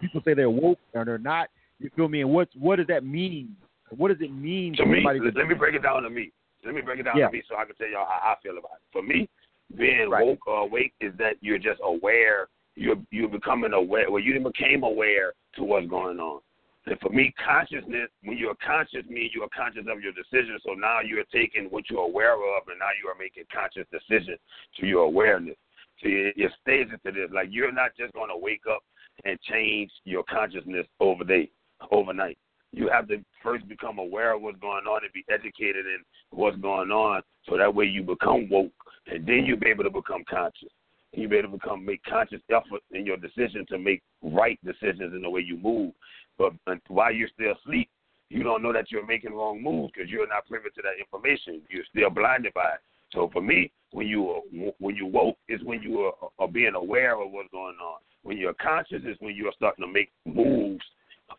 people 0.02 0.22
say 0.26 0.34
they're 0.34 0.49
woke 0.49 0.80
or 0.94 1.06
they're 1.06 1.19
not. 1.19 1.49
You 1.80 1.91
feel 1.95 2.07
me? 2.07 2.22
And 2.22 2.32
what 2.32 2.49
what 2.57 2.78
does 2.78 2.88
that 2.88 3.06
mean? 3.06 3.56
What 3.95 4.10
does 4.10 4.18
it 4.19 4.34
mean 4.34 4.76
to, 4.78 4.86
me? 4.86 5.03
Let 5.06 5.48
me 5.48 5.53
break 5.53 5.76
it 5.76 5.84
down 5.84 6.03
to 6.03 6.10
me. 6.10 6.32
Let 6.65 6.74
me 6.74 6.82
break 6.82 6.99
it 6.99 7.03
down 7.03 7.18
yeah. 7.18 7.28
to 7.28 7.34
me 7.34 7.44
so 7.48 7.56
I 7.56 7.65
can 7.65 7.76
tell 7.76 7.88
y'all 7.88 8.07
how 8.07 8.34
I 8.34 8.36
feel 8.41 8.57
about 8.57 8.82
it. 8.82 8.88
For 8.91 9.03
me, 9.03 9.30
being 9.78 10.10
right. 10.10 10.26
woke 10.26 10.45
or 10.48 10.61
awake 10.61 10.94
is 10.99 11.14
that 11.19 11.36
you're 11.40 11.60
just 11.60 11.80
aware. 11.84 12.48
You're 12.76 12.98
you're 13.11 13.30
becoming 13.30 13.74
aware. 13.74 14.11
Well, 14.11 14.22
you 14.22 14.34
became 14.40 14.84
aware 14.84 15.34
to 15.56 15.64
what's 15.64 15.88
going 15.88 16.19
on. 16.19 16.41
And 16.88 16.99
for 17.02 17.10
me, 17.10 17.34
consciousness, 17.44 18.10
when 18.24 18.38
you're 18.38 18.56
conscious, 18.65 19.03
means 19.10 19.32
you 19.36 19.44
are 19.44 19.52
conscious 19.56 19.86
of 19.91 20.02
your 20.02 20.14
decisions. 20.14 20.61
So 20.65 20.72
now 20.74 20.99
you're 21.06 21.26
taking 21.34 21.68
what 21.69 21.90
you're 21.90 22.07
aware 22.07 22.36
of, 22.36 22.64
and 22.68 22.80
now 22.80 22.95
you 22.95 23.10
are 23.10 23.18
making 23.19 23.44
conscious 23.53 23.86
decisions 23.91 24.40
to 24.80 24.86
your 24.88 25.03
awareness. 25.03 25.57
So 26.02 26.10
your 26.10 26.49
stages 26.61 26.99
to 27.06 27.11
this. 27.11 27.30
Like 27.34 27.48
you're 27.52 27.72
not 27.72 27.91
just 27.98 28.14
going 28.14 28.30
to 28.30 28.38
wake 28.38 28.64
up 28.69 28.84
and 29.26 29.40
change 29.41 29.91
your 30.03 30.24
consciousness 30.24 30.86
over 30.99 31.24
day, 31.24 31.49
overnight. 31.91 32.38
you 32.72 32.90
have 32.90 33.07
to 33.07 33.18
first 33.41 33.68
become 33.68 33.98
aware 33.98 34.36
of 34.36 34.41
what's 34.41 34.60
going 34.60 34.86
on 34.86 35.03
and 35.03 35.14
be 35.14 35.26
educated 35.30 35.86
in 35.86 35.99
what's 36.32 36.57
going 36.57 36.91
on, 36.91 37.22
so 37.49 37.57
that 37.57 37.74
way 37.74 37.86
you 37.86 38.03
become 38.03 38.49
woke, 38.49 38.72
and 39.07 39.26
then 39.26 39.44
you'll 39.45 39.60
be 39.60 39.69
able 39.69 39.84
to 39.84 39.90
become 39.90 40.24
conscious. 40.30 40.69
You'll 41.14 41.30
be 41.30 41.38
able 41.38 41.52
to 41.52 41.57
become 41.57 41.86
make 41.86 42.03
conscious 42.03 42.41
effort 42.49 42.82
in 42.91 43.06
your 43.06 43.18
decision 43.18 43.65
to 43.69 43.80
make 43.80 44.03
right 44.22 44.60
decisions 44.64 45.14
in 45.15 45.22
the 45.22 45.30
way 45.30 45.41
you 45.41 45.57
move. 45.57 45.94
But 46.38 46.53
while 46.90 47.14
you're 47.14 47.30
still 47.34 47.53
asleep, 47.53 47.90
you 48.30 48.44
don't 48.44 48.61
know 48.61 48.74
that 48.74 48.91
you're 48.91 49.07
making 49.07 49.34
wrong 49.34 49.64
moves 49.64 49.94
because 49.95 50.11
you're 50.11 50.28
not 50.28 50.45
privy 50.48 50.69
to 50.76 50.82
that 50.84 50.99
information. 50.99 51.61
You're 51.69 51.86
still 51.90 52.10
blinded 52.10 52.53
by 52.53 52.74
it. 52.76 52.82
So 53.11 53.29
for 53.31 53.41
me, 53.41 53.71
when 53.91 54.07
you 54.07 54.29
are, 54.29 54.41
when 54.79 54.95
you 54.95 55.05
woke 55.05 55.38
is 55.47 55.61
when 55.63 55.81
you 55.81 55.99
are, 56.01 56.13
are 56.39 56.47
being 56.47 56.75
aware 56.75 57.21
of 57.21 57.31
what's 57.31 57.49
going 57.51 57.75
on. 57.81 57.99
When 58.23 58.38
you're 58.38 58.53
conscious 58.55 59.01
is 59.05 59.15
when 59.19 59.35
you 59.35 59.47
are 59.47 59.53
starting 59.55 59.85
to 59.85 59.91
make 59.91 60.11
moves 60.25 60.84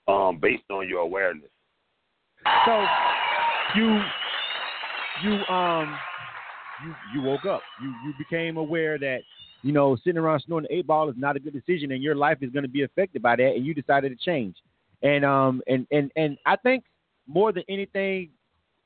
um, 0.07 0.39
based 0.41 0.65
on 0.71 0.89
your 0.89 1.01
awareness. 1.01 1.51
So 2.65 2.85
you 3.77 4.01
you 5.23 5.55
um 5.55 5.99
you 6.85 6.95
you 7.15 7.23
woke 7.23 7.45
up. 7.45 7.63
You 7.83 7.89
you 8.07 8.15
became 8.17 8.57
aware 8.57 8.99
that 8.99 9.19
you 9.63 9.73
know 9.73 9.97
sitting 9.97 10.19
around 10.19 10.41
snorting 10.41 10.69
eight 10.71 10.87
ball 10.87 11.11
is 11.11 11.17
not 11.19 11.37
a 11.37 11.41
good 11.41 11.53
decision, 11.53 11.93
and 11.93 12.03
your 12.03 12.15
life 12.15 12.39
is 12.41 12.51
going 12.51 12.63
to 12.63 12.69
be 12.69 12.83
affected 12.83 13.21
by 13.21 13.37
that, 13.37 13.55
and 13.57 13.67
you 13.67 13.75
decided 13.75 14.17
to 14.17 14.25
change. 14.25 14.57
And 15.03 15.25
um 15.25 15.63
and 15.67 15.87
and 15.91 16.11
and 16.17 16.39
I 16.47 16.57
think 16.57 16.85
more 17.27 17.53
than 17.53 17.65
anything, 17.69 18.31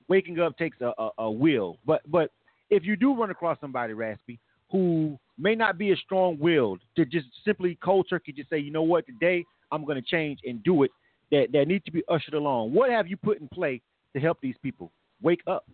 waking 0.08 0.40
up 0.40 0.58
takes 0.58 0.80
a, 0.80 0.92
a, 0.98 1.10
a 1.18 1.30
will. 1.30 1.78
But 1.86 2.02
but 2.10 2.30
if 2.72 2.86
you 2.86 2.96
do 2.96 3.14
run 3.14 3.30
across 3.30 3.60
somebody, 3.60 3.92
Raspy, 3.92 4.40
who 4.70 5.18
may 5.38 5.54
not 5.54 5.76
be 5.76 5.92
as 5.92 5.98
strong 5.98 6.38
willed 6.38 6.80
to 6.96 7.04
just 7.04 7.26
simply 7.44 7.78
cold 7.84 8.06
turkey 8.08 8.32
just 8.32 8.48
say, 8.48 8.58
you 8.58 8.70
know 8.70 8.82
what, 8.82 9.04
today 9.06 9.44
I'm 9.70 9.84
going 9.84 10.02
to 10.02 10.08
change 10.08 10.38
and 10.44 10.64
do 10.64 10.82
it, 10.82 10.90
that, 11.30 11.48
that 11.52 11.68
need 11.68 11.84
to 11.84 11.92
be 11.92 12.02
ushered 12.08 12.32
along. 12.32 12.72
What 12.72 12.90
have 12.90 13.06
you 13.06 13.18
put 13.18 13.40
in 13.40 13.48
play 13.48 13.82
to 14.14 14.20
help 14.20 14.38
these 14.40 14.54
people 14.62 14.90
wake 15.20 15.42
up? 15.46 15.66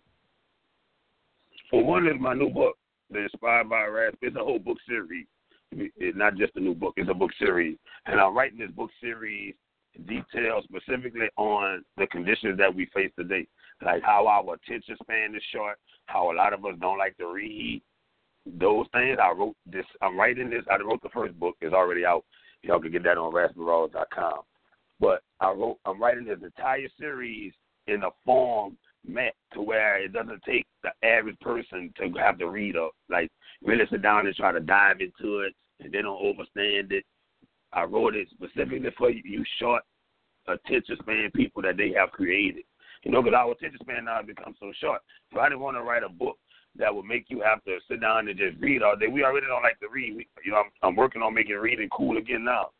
For 1.71 1.81
one, 1.85 2.05
is 2.05 2.15
my 2.19 2.33
new 2.33 2.49
book, 2.49 2.75
The 3.09 3.23
Inspired 3.23 3.69
by 3.69 3.85
Raspy. 3.85 4.17
It's 4.23 4.35
a 4.35 4.43
whole 4.43 4.59
book 4.59 4.77
series. 4.85 5.25
It's 5.71 6.17
not 6.17 6.35
just 6.35 6.57
a 6.57 6.59
new 6.59 6.75
book, 6.75 6.95
it's 6.97 7.09
a 7.09 7.13
book 7.13 7.31
series. 7.39 7.77
And 8.07 8.19
I'm 8.19 8.35
writing 8.35 8.59
this 8.59 8.71
book 8.71 8.89
series 8.99 9.53
details 10.07 10.65
specifically 10.65 11.27
on 11.37 11.83
the 11.97 12.07
conditions 12.07 12.57
that 12.57 12.73
we 12.73 12.87
face 12.93 13.11
today, 13.17 13.47
like 13.83 14.03
how 14.03 14.27
our 14.27 14.55
attention 14.55 14.95
span 15.01 15.35
is 15.35 15.43
short, 15.53 15.77
how 16.09 16.31
a 16.31 16.35
lot 16.35 16.53
of 16.53 16.65
us 16.65 16.75
don't 16.79 16.97
like 16.97 17.17
to 17.17 17.31
read. 17.31 17.81
Those 18.45 18.87
things 18.93 19.17
I 19.21 19.31
wrote 19.31 19.55
this. 19.65 19.85
I'm 20.01 20.17
writing 20.17 20.49
this. 20.49 20.63
I 20.69 20.77
wrote 20.81 21.01
the 21.03 21.09
first 21.09 21.39
book. 21.39 21.55
It's 21.61 21.73
already 21.73 22.05
out. 22.05 22.23
Y'all 22.63 22.79
can 22.79 22.91
get 22.91 23.03
that 23.03 23.17
on 23.17 23.33
raspyrawls.com. 23.33 24.39
But 24.99 25.21
I 25.39 25.51
wrote. 25.51 25.77
I'm 25.85 26.01
writing 26.01 26.25
this 26.25 26.39
entire 26.43 26.87
series 26.99 27.53
in 27.87 28.03
a 28.03 28.09
form 28.25 28.77
meant 29.07 29.35
to 29.53 29.61
where 29.61 30.03
it 30.03 30.13
doesn't 30.13 30.43
take 30.43 30.65
the 30.83 30.91
average 31.07 31.39
person 31.39 31.93
to 31.97 32.11
have 32.19 32.37
to 32.39 32.47
read 32.47 32.75
or 32.75 32.91
like 33.09 33.29
really 33.63 33.85
sit 33.89 34.01
down 34.01 34.27
and 34.27 34.35
try 34.35 34.51
to 34.51 34.59
dive 34.59 34.97
into 34.99 35.39
it 35.39 35.53
and 35.79 35.91
they 35.91 36.01
don't 36.01 36.21
overstand 36.21 36.91
it 36.91 37.05
I 37.71 37.83
wrote 37.83 38.15
it 38.15 38.27
specifically 38.31 38.89
for 38.97 39.09
you 39.11 39.43
short 39.59 39.83
attention 40.47 40.97
span 41.01 41.29
people 41.35 41.61
that 41.61 41.77
they 41.77 41.91
have 41.95 42.11
created. 42.11 42.63
You 43.03 43.11
know, 43.11 43.21
because 43.21 43.37
our 43.37 43.51
attention 43.51 43.79
span 43.81 44.05
now 44.05 44.17
has 44.17 44.25
become 44.25 44.55
so 44.59 44.71
short. 44.79 45.01
So 45.33 45.39
I 45.39 45.49
didn't 45.49 45.61
want 45.61 45.77
to 45.77 45.83
write 45.83 46.03
a 46.03 46.09
book 46.09 46.37
that 46.77 46.93
would 46.93 47.05
make 47.05 47.25
you 47.29 47.41
have 47.41 47.63
to 47.63 47.77
sit 47.87 48.01
down 48.01 48.27
and 48.27 48.37
just 48.37 48.59
read 48.59 48.83
all 48.83 48.95
day. 48.95 49.07
We 49.07 49.23
already 49.23 49.47
don't 49.47 49.63
like 49.63 49.79
to 49.79 49.87
read. 49.91 50.15
We, 50.15 50.27
you 50.43 50.51
know, 50.51 50.57
I'm, 50.57 50.71
I'm 50.83 50.95
working 50.95 51.21
on 51.21 51.33
making 51.33 51.55
reading 51.55 51.89
cool 51.95 52.17
again 52.17 52.43
now. 52.43 52.71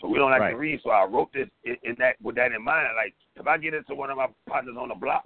So 0.00 0.08
we 0.08 0.18
don't 0.18 0.30
like 0.30 0.40
right. 0.40 0.50
to 0.50 0.56
read. 0.56 0.80
So 0.82 0.90
I 0.90 1.04
wrote 1.04 1.32
this 1.32 1.48
in, 1.64 1.76
in 1.82 1.96
that 1.98 2.16
with 2.22 2.36
that 2.36 2.52
in 2.52 2.62
mind. 2.62 2.88
Like 2.96 3.14
if 3.36 3.46
I 3.46 3.58
get 3.58 3.74
into 3.74 3.94
one 3.94 4.10
of 4.10 4.16
my 4.16 4.26
partners 4.48 4.76
on 4.78 4.88
the 4.88 4.94
block, 4.94 5.24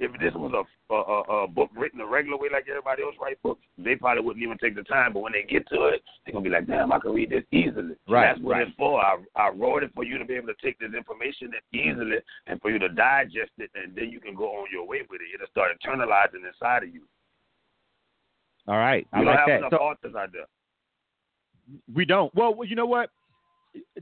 if 0.00 0.10
this 0.18 0.32
was 0.34 0.52
a, 0.90 0.94
a, 0.94 1.42
a 1.44 1.46
book 1.46 1.68
written 1.76 1.98
the 1.98 2.06
regular 2.06 2.38
way 2.38 2.48
like 2.50 2.64
everybody 2.68 3.02
else 3.02 3.14
write 3.20 3.40
books, 3.42 3.60
they 3.78 3.94
probably 3.94 4.22
wouldn't 4.24 4.42
even 4.42 4.56
take 4.58 4.74
the 4.74 4.82
time. 4.82 5.12
But 5.12 5.20
when 5.20 5.32
they 5.32 5.42
get 5.42 5.68
to 5.68 5.84
it, 5.86 6.02
they're 6.24 6.32
gonna 6.32 6.42
be 6.42 6.50
like, 6.50 6.66
"Damn, 6.66 6.90
I 6.90 6.98
can 6.98 7.12
read 7.12 7.30
this 7.30 7.44
easily." 7.52 7.94
Right. 8.08 8.32
That's 8.32 8.40
what 8.40 8.52
right. 8.52 8.66
it's 8.66 8.76
for. 8.76 8.98
I 9.00 9.18
I 9.36 9.50
wrote 9.50 9.82
it 9.82 9.92
for 9.94 10.02
you 10.02 10.16
to 10.18 10.24
be 10.24 10.34
able 10.34 10.48
to 10.48 10.54
take 10.62 10.78
this 10.78 10.94
information 10.96 11.52
easily 11.72 12.16
and 12.46 12.60
for 12.62 12.70
you 12.70 12.78
to 12.78 12.88
digest 12.88 13.52
it, 13.58 13.70
and 13.74 13.94
then 13.94 14.08
you 14.10 14.20
can 14.20 14.34
go 14.34 14.46
on 14.56 14.66
your 14.72 14.86
way 14.86 15.02
with 15.08 15.20
it. 15.20 15.28
It'll 15.34 15.46
start 15.50 15.70
internalizing 15.78 16.46
inside 16.48 16.82
of 16.82 16.94
you. 16.94 17.02
All 18.66 18.76
right, 18.78 19.06
We 19.12 19.20
I 19.20 19.24
don't 19.24 19.26
like 19.26 19.38
have 19.38 19.48
that. 19.48 19.58
enough 19.58 19.70
So, 19.72 19.76
authors 19.78 20.14
out 20.16 20.32
there. 20.32 20.46
we 21.94 22.04
don't. 22.04 22.34
Well, 22.34 22.56
you 22.64 22.76
know 22.76 22.86
what? 22.86 23.10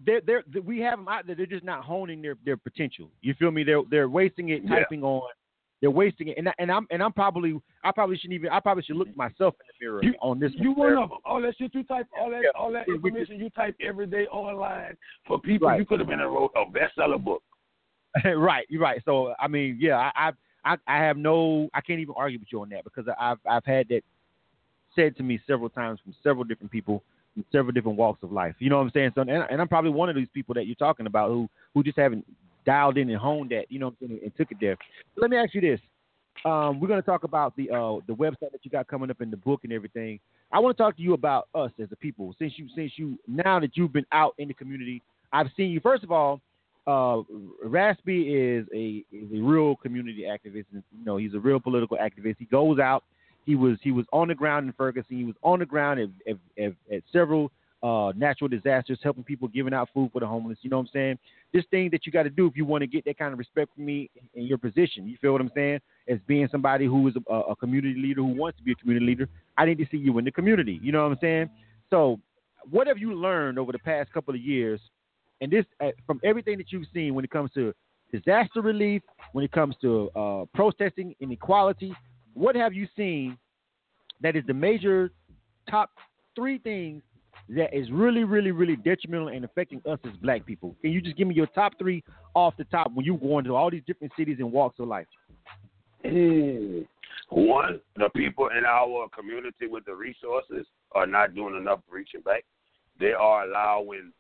They're, 0.05 0.21
they're, 0.23 0.43
we 0.65 0.79
have 0.81 0.99
them 0.99 1.09
out 1.09 1.27
there. 1.27 1.35
They're 1.37 1.45
just 1.47 1.65
not 1.65 1.85
honing 1.85 2.23
their, 2.23 2.37
their 2.45 2.57
potential. 2.57 3.11
You 3.21 3.35
feel 3.35 3.51
me? 3.51 3.65
They're 3.65 3.83
they're 3.91 4.09
wasting 4.09 4.49
it 4.51 4.63
Yeah. 4.65 4.81
typing 4.81 5.03
on. 5.03 5.29
They're 5.81 5.91
wasting 5.91 6.29
it, 6.29 6.39
and 6.39 6.49
I- 6.49 6.55
and 6.59 6.73
I'm 6.73 6.87
and 6.91 7.03
I'm 7.03 7.13
probably 7.13 7.61
I 7.85 7.93
probably 7.93 8.17
shouldn't 8.17 8.35
even 8.35 8.51
I 8.51 8.59
probably 8.59 8.83
should 8.83 8.97
look 8.97 9.15
myself 9.17 9.55
in 9.61 9.67
the 9.79 10.01
mirror 10.01 10.15
on 10.21 10.41
this. 10.41 10.53
You 10.57 10.73
one. 10.73 10.95
of 10.95 11.11
them. 11.11 11.19
All 11.25 11.41
that 11.41 11.57
shit 11.57 11.73
you 11.75 11.85
type, 11.85 12.07
all 12.19 12.31
that, 12.31 12.43
all 12.59 12.73
that 12.73 12.89
information 12.89 13.39
you 13.39 13.49
type 13.51 13.77
every 13.81 14.07
day 14.07 14.27
online 14.27 14.97
for 15.27 15.41
people. 15.41 15.69
Right. 15.69 15.79
You 15.79 15.87
could 15.87 16.01
have 16.01 16.09
been 16.09 16.21
a 16.21 16.29
wrote 16.29 16.53
a 16.57 16.65
bestseller 16.67 17.23
book. 17.23 17.43
right, 18.25 18.67
you're 18.69 18.83
right. 18.83 19.01
So 19.05 19.35
I 19.39 19.47
mean, 19.47 19.79
yeah, 19.81 20.11
I, 20.17 20.33
I 20.65 20.77
I 20.87 20.99
have 20.99 21.17
no 21.17 21.69
I 21.75 21.81
can't 21.81 22.01
even 22.01 22.15
argue 22.17 22.39
with 22.41 22.49
you 22.51 22.61
on 22.63 22.71
that 22.71 22.83
because 22.83 23.05
I've 23.19 23.39
I've 23.49 23.65
had 23.65 23.89
that 23.91 24.03
said 24.97 25.17
to 25.19 25.23
me 25.23 25.41
several 25.47 25.69
times 25.69 26.01
from 26.03 26.15
several 26.23 26.45
different 26.45 26.73
people 26.73 27.05
from 27.35 27.45
several 27.53 27.73
different 27.73 27.99
walks 27.99 28.23
of 28.25 28.33
life. 28.33 28.57
You 28.59 28.69
know 28.71 28.79
what 28.79 28.85
I'm 28.85 28.91
saying? 28.91 29.13
So 29.15 29.21
and, 29.21 29.31
and 29.31 29.61
I'm 29.61 29.69
probably 29.69 29.91
one 29.91 30.09
of 30.09 30.17
these 30.17 30.29
people 30.35 30.55
that 30.55 30.67
you're 30.67 30.75
talking 30.75 31.07
about 31.07 31.29
who 31.29 31.49
who 31.75 31.85
just 31.85 31.99
haven't 31.99 32.25
dialed 32.69 32.99
in 32.99 33.09
and 33.09 33.19
honed 33.19 33.51
that. 33.51 33.65
You 33.71 33.79
know 33.79 33.95
saying? 34.01 34.21
And 34.23 34.33
took 34.37 34.51
it 34.51 34.59
there. 34.61 34.77
Let 35.17 35.31
me 35.31 35.39
ask 35.39 35.55
you 35.55 35.63
this. 35.63 35.81
Um, 36.45 36.79
we're 36.79 36.87
going 36.87 37.01
to 37.01 37.07
talk 37.07 37.25
about 37.25 37.57
the 37.57 37.71
uh, 37.71 37.99
the 38.07 38.15
website 38.15 38.53
that 38.53 38.61
you 38.63 38.71
got 38.71 38.87
coming 38.87 39.11
up 39.11 39.21
in 39.21 39.31
the 39.31 39.37
book 39.37 39.61
and 39.65 39.73
everything. 39.73 40.21
I 40.53 40.59
want 40.61 40.77
to 40.77 40.83
talk 40.83 40.97
to 40.97 41.03
you 41.03 41.15
about 41.15 41.49
us 41.55 41.73
as 41.83 41.89
a 41.93 41.97
people. 41.97 42.35
Since 42.39 42.53
you 42.57 42.69
since 42.77 42.93
you 42.97 43.19
now 43.27 43.59
that 43.59 43.77
you've 43.77 43.93
been 43.93 44.07
out 44.13 44.35
in 44.39 44.49
the 44.49 44.55
community, 44.55 45.03
I've 45.33 45.49
seen 45.57 45.71
you. 45.71 45.81
First 45.81 46.05
of 46.05 46.13
all, 46.13 46.41
uh, 46.87 47.23
Raspy 47.65 48.35
is 48.35 48.67
a 48.75 49.05
is 49.15 49.31
a 49.35 49.41
real 49.41 49.77
community 49.77 50.23
activist. 50.23 50.67
And, 50.73 50.83
you 50.97 51.05
know, 51.05 51.17
he's 51.17 51.35
a 51.35 51.41
real 51.41 51.61
political 51.61 51.97
activist. 51.97 52.37
He 52.39 52.45
goes 52.45 52.79
out. 52.79 53.03
He 53.47 53.55
was 53.57 53.79
he 53.83 53.93
was 53.93 54.07
on 54.13 54.29
the 54.29 54.35
ground 54.35 54.67
in 54.67 54.73
Ferguson. 54.75 55.17
He 55.17 55.25
was 55.25 55.37
on 55.43 55.59
the 55.59 55.67
ground 55.67 56.01
at 56.01 56.09
at, 56.31 56.65
at, 56.65 56.73
at 56.95 57.03
several 57.13 57.51
uh, 57.83 58.13
natural 58.17 58.49
disasters, 58.49 58.99
helping 59.03 59.23
people, 59.23 59.49
giving 59.49 59.73
out 59.73 59.89
food 59.95 60.11
for 60.13 60.21
the 60.21 60.27
homeless. 60.27 60.59
You 60.63 60.71
know 60.71 60.79
what 60.79 60.87
I'm 60.87 60.91
saying? 60.93 61.19
This 61.53 61.65
thing 61.71 61.89
that 61.93 62.07
you 62.07 62.13
got 62.13 62.25
to 62.25 62.31
do 62.31 62.47
if 62.47 62.57
you 62.57 62.65
want 62.65 62.83
to 62.83 62.87
get 62.87 63.05
that 63.05 63.19
kind 63.19 63.33
of 63.33 63.39
respect 63.39 63.75
from 63.75 63.85
me 63.85 64.11
in 64.35 64.45
your 64.45 64.59
position. 64.59 65.09
You 65.09 65.17
feel 65.21 65.33
what 65.33 65.41
I'm 65.41 65.51
saying? 65.55 65.81
As 66.09 66.19
being 66.27 66.49
somebody 66.51 66.87
who 66.87 67.07
is 67.09 67.15
a, 67.29 67.35
a 67.35 67.57
community 67.57 68.01
leader 68.01 68.21
who 68.21 68.35
wants 68.35 68.59
to 68.59 68.65
be 68.65 68.73
a 68.73 68.75
community 68.75 69.07
leader, 69.07 69.29
I 69.57 69.67
need 69.67 69.79
to 69.79 69.87
see 69.91 69.97
you 69.97 70.19
in 70.19 70.25
the 70.25 70.33
community. 70.33 70.81
You 70.83 70.93
know 70.93 71.03
what 71.05 71.13
I'm 71.13 71.19
saying? 71.21 71.51
So, 71.91 72.19
what 72.71 72.87
have 72.87 72.99
you 72.99 73.15
learned 73.15 73.59
over 73.59 73.73
the 73.73 73.79
past 73.79 74.13
couple 74.13 74.35
of 74.35 74.41
years? 74.41 74.81
And 75.41 75.51
this, 75.51 75.65
uh, 75.81 75.91
from 76.07 76.21
everything 76.25 76.59
that 76.59 76.73
you've 76.73 76.89
seen, 76.93 77.15
when 77.15 77.25
it 77.25 77.31
comes 77.31 77.53
to 77.53 77.73
disaster 78.13 78.61
relief, 78.61 79.03
when 79.33 79.45
it 79.45 79.53
comes 79.53 79.77
to 79.83 80.11
uh, 80.17 80.45
protesting 80.55 81.15
inequality, 81.21 81.95
what 82.35 82.57
have 82.57 82.75
you 82.75 82.89
seen 82.97 83.39
that 84.21 84.37
is 84.37 84.45
the 84.47 84.55
major 84.55 85.13
top 85.71 85.91
three 86.35 86.59
things 86.59 87.03
that 87.51 87.75
is 87.77 87.91
really, 87.91 88.25
really, 88.25 88.51
really 88.51 88.77
detrimental 88.77 89.29
and 89.29 89.45
affecting 89.45 89.81
us 89.89 89.99
as 90.05 90.17
black 90.23 90.45
people? 90.45 90.77
Can 90.83 90.93
you 90.93 91.01
just 91.01 91.17
give 91.17 91.29
me 91.29 91.35
your 91.35 91.47
top 91.47 91.73
three 91.79 92.05
off 92.35 92.55
the 92.59 92.65
top 92.65 92.93
when 92.95 93.07
you 93.07 93.17
go 93.17 93.39
into 93.39 93.55
all 93.55 93.71
these 93.71 93.83
different 93.87 94.13
cities 94.17 94.37
and 94.39 94.53
walks 94.53 94.79
of 94.79 94.89
life? 94.89 95.07
Mm. 96.05 96.87
One, 97.31 97.81
the 97.97 98.09
people 98.15 98.49
in 98.57 98.65
our 98.65 99.09
community 99.17 99.67
with 99.67 99.85
the 99.85 99.95
resources 99.95 100.67
are 100.93 101.07
not 101.07 101.35
doing 101.35 101.57
enough 101.57 101.81
reaching 101.91 102.21
back. 102.21 102.45
They 103.01 103.13
are 103.13 103.45
allowing 103.45 104.13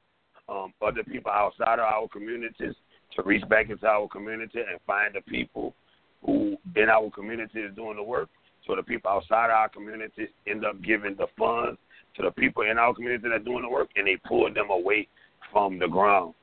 um, 0.48 0.72
other 0.80 1.02
people 1.05 1.30
outside 1.30 1.78
of 1.78 1.86
our 1.86 2.09
communities 2.09 2.74
to 3.16 3.22
reach 3.22 3.46
back 3.48 3.70
into 3.70 3.86
our 3.86 4.09
community 4.09 4.59
and 4.59 4.78
find 4.86 5.14
the 5.14 5.20
people 5.22 5.74
who 6.24 6.56
in 6.76 6.88
our 6.88 7.10
community 7.10 7.60
is 7.60 7.74
doing 7.74 7.96
the 7.96 8.02
work. 8.02 8.28
So 8.66 8.76
the 8.76 8.82
people 8.82 9.10
outside 9.10 9.46
of 9.46 9.56
our 9.56 9.68
community 9.68 10.28
end 10.46 10.64
up 10.64 10.82
giving 10.82 11.16
the 11.16 11.26
funds 11.38 11.78
to 12.19 12.24
the 12.24 12.31
people 12.32 12.65
in 12.65 12.78
our 12.78 12.95
community 12.95 13.28
that 13.28 13.35
are 13.35 13.39
doing 13.39 13.62
the 13.62 13.69
work, 13.70 13.89
and 13.97 14.07
they 14.07 14.16
pull 14.27 14.53
them 14.53 14.70
away 14.70 15.09
from 15.53 15.78
the 15.78 15.89
ground. 15.89 16.35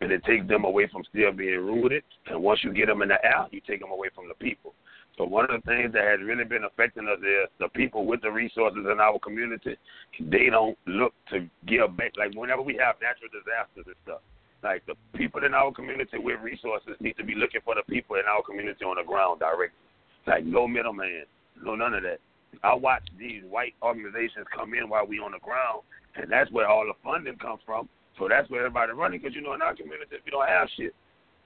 And 0.00 0.12
it 0.12 0.24
takes 0.24 0.46
them 0.46 0.64
away 0.64 0.88
from 0.92 1.04
still 1.08 1.32
being 1.32 1.60
rooted. 1.60 2.02
And 2.26 2.42
once 2.42 2.60
you 2.62 2.72
get 2.72 2.86
them 2.86 3.02
in 3.02 3.08
the 3.08 3.24
air, 3.24 3.46
you 3.50 3.60
take 3.66 3.80
them 3.80 3.90
away 3.90 4.08
from 4.14 4.28
the 4.28 4.34
people. 4.34 4.74
So 5.16 5.24
one 5.24 5.50
of 5.50 5.62
the 5.62 5.66
things 5.66 5.92
that 5.94 6.04
has 6.04 6.20
really 6.22 6.44
been 6.44 6.64
affecting 6.64 7.08
us 7.08 7.18
is 7.20 7.48
the 7.58 7.68
people 7.68 8.04
with 8.04 8.20
the 8.20 8.30
resources 8.30 8.84
in 8.90 9.00
our 9.00 9.18
community. 9.18 9.76
They 10.20 10.50
don't 10.50 10.76
look 10.86 11.14
to 11.30 11.48
give 11.66 11.96
back. 11.96 12.12
Like 12.18 12.34
whenever 12.34 12.60
we 12.60 12.76
have 12.76 12.96
natural 13.00 13.32
disasters 13.32 13.86
and 13.86 13.96
stuff, 14.04 14.20
like 14.62 14.84
the 14.84 14.94
people 15.16 15.44
in 15.44 15.54
our 15.54 15.72
community 15.72 16.18
with 16.18 16.40
resources 16.42 16.96
need 17.00 17.16
to 17.16 17.24
be 17.24 17.34
looking 17.34 17.62
for 17.64 17.74
the 17.74 17.82
people 17.88 18.16
in 18.16 18.28
our 18.28 18.42
community 18.42 18.84
on 18.84 18.96
the 18.96 19.04
ground 19.04 19.40
directly. 19.40 19.80
Like 20.26 20.44
no 20.44 20.68
middleman, 20.68 21.24
no 21.64 21.74
none 21.74 21.94
of 21.94 22.02
that. 22.02 22.20
I 22.62 22.74
watch 22.74 23.02
these 23.18 23.42
white 23.48 23.74
organizations 23.82 24.46
come 24.54 24.74
in 24.74 24.88
while 24.88 25.06
we 25.06 25.18
on 25.18 25.32
the 25.32 25.38
ground, 25.38 25.82
and 26.16 26.30
that's 26.30 26.50
where 26.50 26.68
all 26.68 26.84
the 26.86 26.94
funding 27.04 27.36
comes 27.36 27.60
from. 27.64 27.88
So 28.18 28.28
that's 28.28 28.48
where 28.50 28.60
everybody 28.60 28.92
running 28.92 29.20
because 29.20 29.34
you 29.34 29.42
know 29.42 29.54
in 29.54 29.62
our 29.62 29.74
community 29.74 30.16
we 30.24 30.30
don't 30.30 30.48
have 30.48 30.68
shit. 30.76 30.94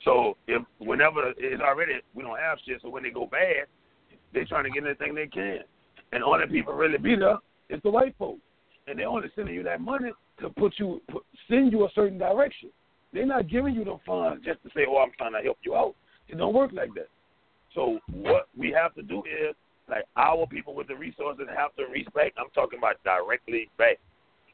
So 0.05 0.37
if 0.47 0.63
whenever 0.79 1.33
it's 1.37 1.63
already 1.63 1.95
we 2.15 2.23
don't 2.23 2.39
have 2.39 2.59
shit, 2.65 2.81
so 2.83 2.89
when 2.89 3.03
they 3.03 3.11
go 3.11 3.27
bad, 3.27 3.67
they're 4.33 4.47
trying 4.47 4.65
to 4.65 4.71
get 4.71 4.85
anything 4.85 5.15
they 5.15 5.27
can. 5.27 5.61
And 6.13 6.23
all 6.23 6.39
the 6.39 6.47
people 6.47 6.75
really 6.75 6.99
be 6.99 7.17
there 7.17 7.39
is 7.69 7.81
the 7.83 7.91
white 7.91 8.15
folks. 8.19 8.41
And 8.87 8.99
they're 8.99 9.09
only 9.09 9.29
sending 9.35 9.55
you 9.55 9.63
that 9.65 9.81
money 9.81 10.11
to 10.41 10.51
put 10.51 10.75
you 10.79 11.01
put, 11.11 11.23
send 11.49 11.73
you 11.73 11.85
a 11.85 11.89
certain 11.95 12.19
direction. 12.19 12.71
They're 13.13 13.27
not 13.27 13.49
giving 13.49 13.75
you 13.75 13.85
the 13.85 13.99
funds 14.07 14.45
just 14.45 14.63
to 14.63 14.71
say, 14.75 14.87
"Oh, 14.89 14.99
I'm 14.99 15.13
trying 15.19 15.33
to 15.33 15.43
help 15.43 15.59
you 15.63 15.75
out." 15.75 15.95
It 16.29 16.39
don't 16.39 16.55
work 16.55 16.71
like 16.73 16.95
that. 16.95 17.09
So 17.75 17.99
what 18.13 18.49
we 18.57 18.71
have 18.71 18.95
to 18.95 19.03
do 19.03 19.23
is 19.25 19.55
like 19.91 20.05
our 20.17 20.47
people 20.47 20.75
with 20.75 20.89
the 20.89 20.95
resources 20.95 21.47
have 21.55 21.75
to 21.77 21.85
respect. 21.91 22.39
I'm 22.39 22.51
talking 22.55 22.79
about 22.79 23.03
directly 23.05 23.69
back 23.77 23.99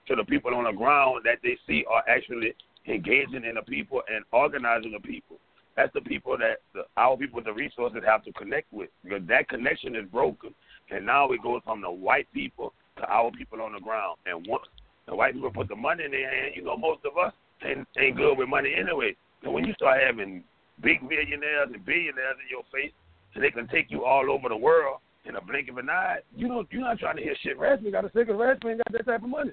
to 0.09 0.17
the 0.17 0.25
people 0.25 0.55
on 0.55 0.65
the 0.65 0.73
ground 0.73 1.23
that 1.25 1.39
they 1.43 1.59
see 1.67 1.85
are 1.91 2.03
actually 2.09 2.55
engaging 2.89 3.45
in 3.45 3.57
the 3.57 3.63
people 3.63 4.03
and 4.13 4.25
organizing 4.33 4.93
the 4.93 5.01
people. 5.01 5.37
That's 5.77 5.93
the 5.93 6.01
people 6.01 6.39
that 6.39 6.65
the, 6.73 6.85
our 6.97 7.17
people 7.17 7.37
with 7.37 7.45
the 7.45 7.53
resources 7.53 8.01
have 8.07 8.25
to 8.25 8.33
connect 8.33 8.73
with 8.73 8.89
because 9.05 9.21
that 9.29 9.49
connection 9.49 9.95
is 9.95 10.07
broken. 10.11 10.55
And 10.91 11.05
now 11.05 11.31
it 11.33 11.43
goes 11.43 11.61
from 11.65 11.83
the 11.83 11.91
white 11.91 12.33
people 12.33 12.73
to 12.97 13.05
our 13.05 13.31
people 13.33 13.61
on 13.61 13.75
the 13.75 13.81
ground. 13.81 14.17
And 14.25 14.47
once 14.49 14.65
the 15.07 15.15
white 15.15 15.35
people 15.35 15.51
put 15.51 15.69
the 15.69 15.77
money 15.77 16.05
in 16.05 16.13
their 16.13 16.31
hand, 16.31 16.53
you 16.57 16.65
know, 16.65 16.77
most 16.77 17.01
of 17.05 17.19
us 17.19 17.35
ain't, 17.63 17.87
ain't 17.99 18.17
good 18.17 18.39
with 18.39 18.49
money 18.49 18.73
anyway. 18.75 19.15
So 19.45 19.51
when 19.51 19.65
you 19.65 19.75
start 19.75 20.01
having 20.01 20.43
big 20.81 21.03
millionaires 21.03 21.69
and 21.73 21.85
billionaires 21.85 22.37
in 22.41 22.49
your 22.49 22.65
face, 22.73 22.93
and 23.35 23.45
they 23.45 23.51
can 23.51 23.69
take 23.69 23.91
you 23.91 24.05
all 24.05 24.31
over 24.31 24.49
the 24.49 24.57
world 24.57 25.01
in 25.29 25.37
a 25.37 25.41
blink 25.41 25.69
of 25.69 25.79
an 25.79 25.91
eye, 25.91 26.19
you 26.35 26.49
don't, 26.49 26.69
you're 26.71 26.81
not 26.81 26.99
trying 26.99 27.17
to 27.17 27.23
hear 27.23 27.35
shit. 27.43 27.59
Rasmus 27.59 27.93
got 27.93 28.05
a 28.05 28.11
cigarette. 28.15 28.59
Rasmus 28.63 28.71
ain't 28.71 28.79
got 28.79 28.93
that 28.93 29.07
type 29.07 29.23
of 29.23 29.29
money. 29.29 29.53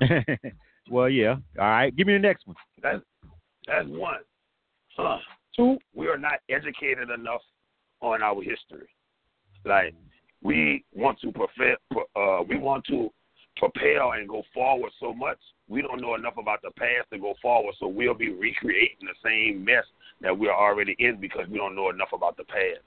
well, 0.90 1.08
yeah. 1.08 1.36
All 1.58 1.64
right. 1.64 1.94
Give 1.96 2.06
me 2.06 2.12
the 2.14 2.18
next 2.18 2.46
one. 2.46 2.56
That's 2.82 3.02
that's 3.66 3.86
one. 3.88 4.20
Uh, 4.98 5.18
two, 5.54 5.78
we 5.94 6.08
are 6.08 6.18
not 6.18 6.40
educated 6.48 7.10
enough 7.10 7.42
on 8.00 8.22
our 8.22 8.42
history. 8.42 8.88
Like 9.64 9.94
we 10.42 10.84
want 10.94 11.20
to 11.20 11.32
prepare, 11.32 11.76
uh, 12.16 12.42
we 12.48 12.58
want 12.58 12.84
to 12.86 13.10
prepare 13.56 14.14
and 14.14 14.28
go 14.28 14.42
forward 14.54 14.90
so 15.00 15.12
much. 15.12 15.38
We 15.68 15.82
don't 15.82 16.00
know 16.00 16.14
enough 16.14 16.34
about 16.38 16.62
the 16.62 16.70
past 16.78 17.10
to 17.12 17.18
go 17.18 17.34
forward, 17.42 17.74
so 17.78 17.88
we'll 17.88 18.14
be 18.14 18.30
recreating 18.30 19.02
the 19.02 19.14
same 19.22 19.64
mess 19.64 19.84
that 20.20 20.36
we're 20.36 20.54
already 20.54 20.96
in 20.98 21.20
because 21.20 21.46
we 21.50 21.58
don't 21.58 21.76
know 21.76 21.90
enough 21.90 22.08
about 22.12 22.36
the 22.36 22.44
past. 22.44 22.80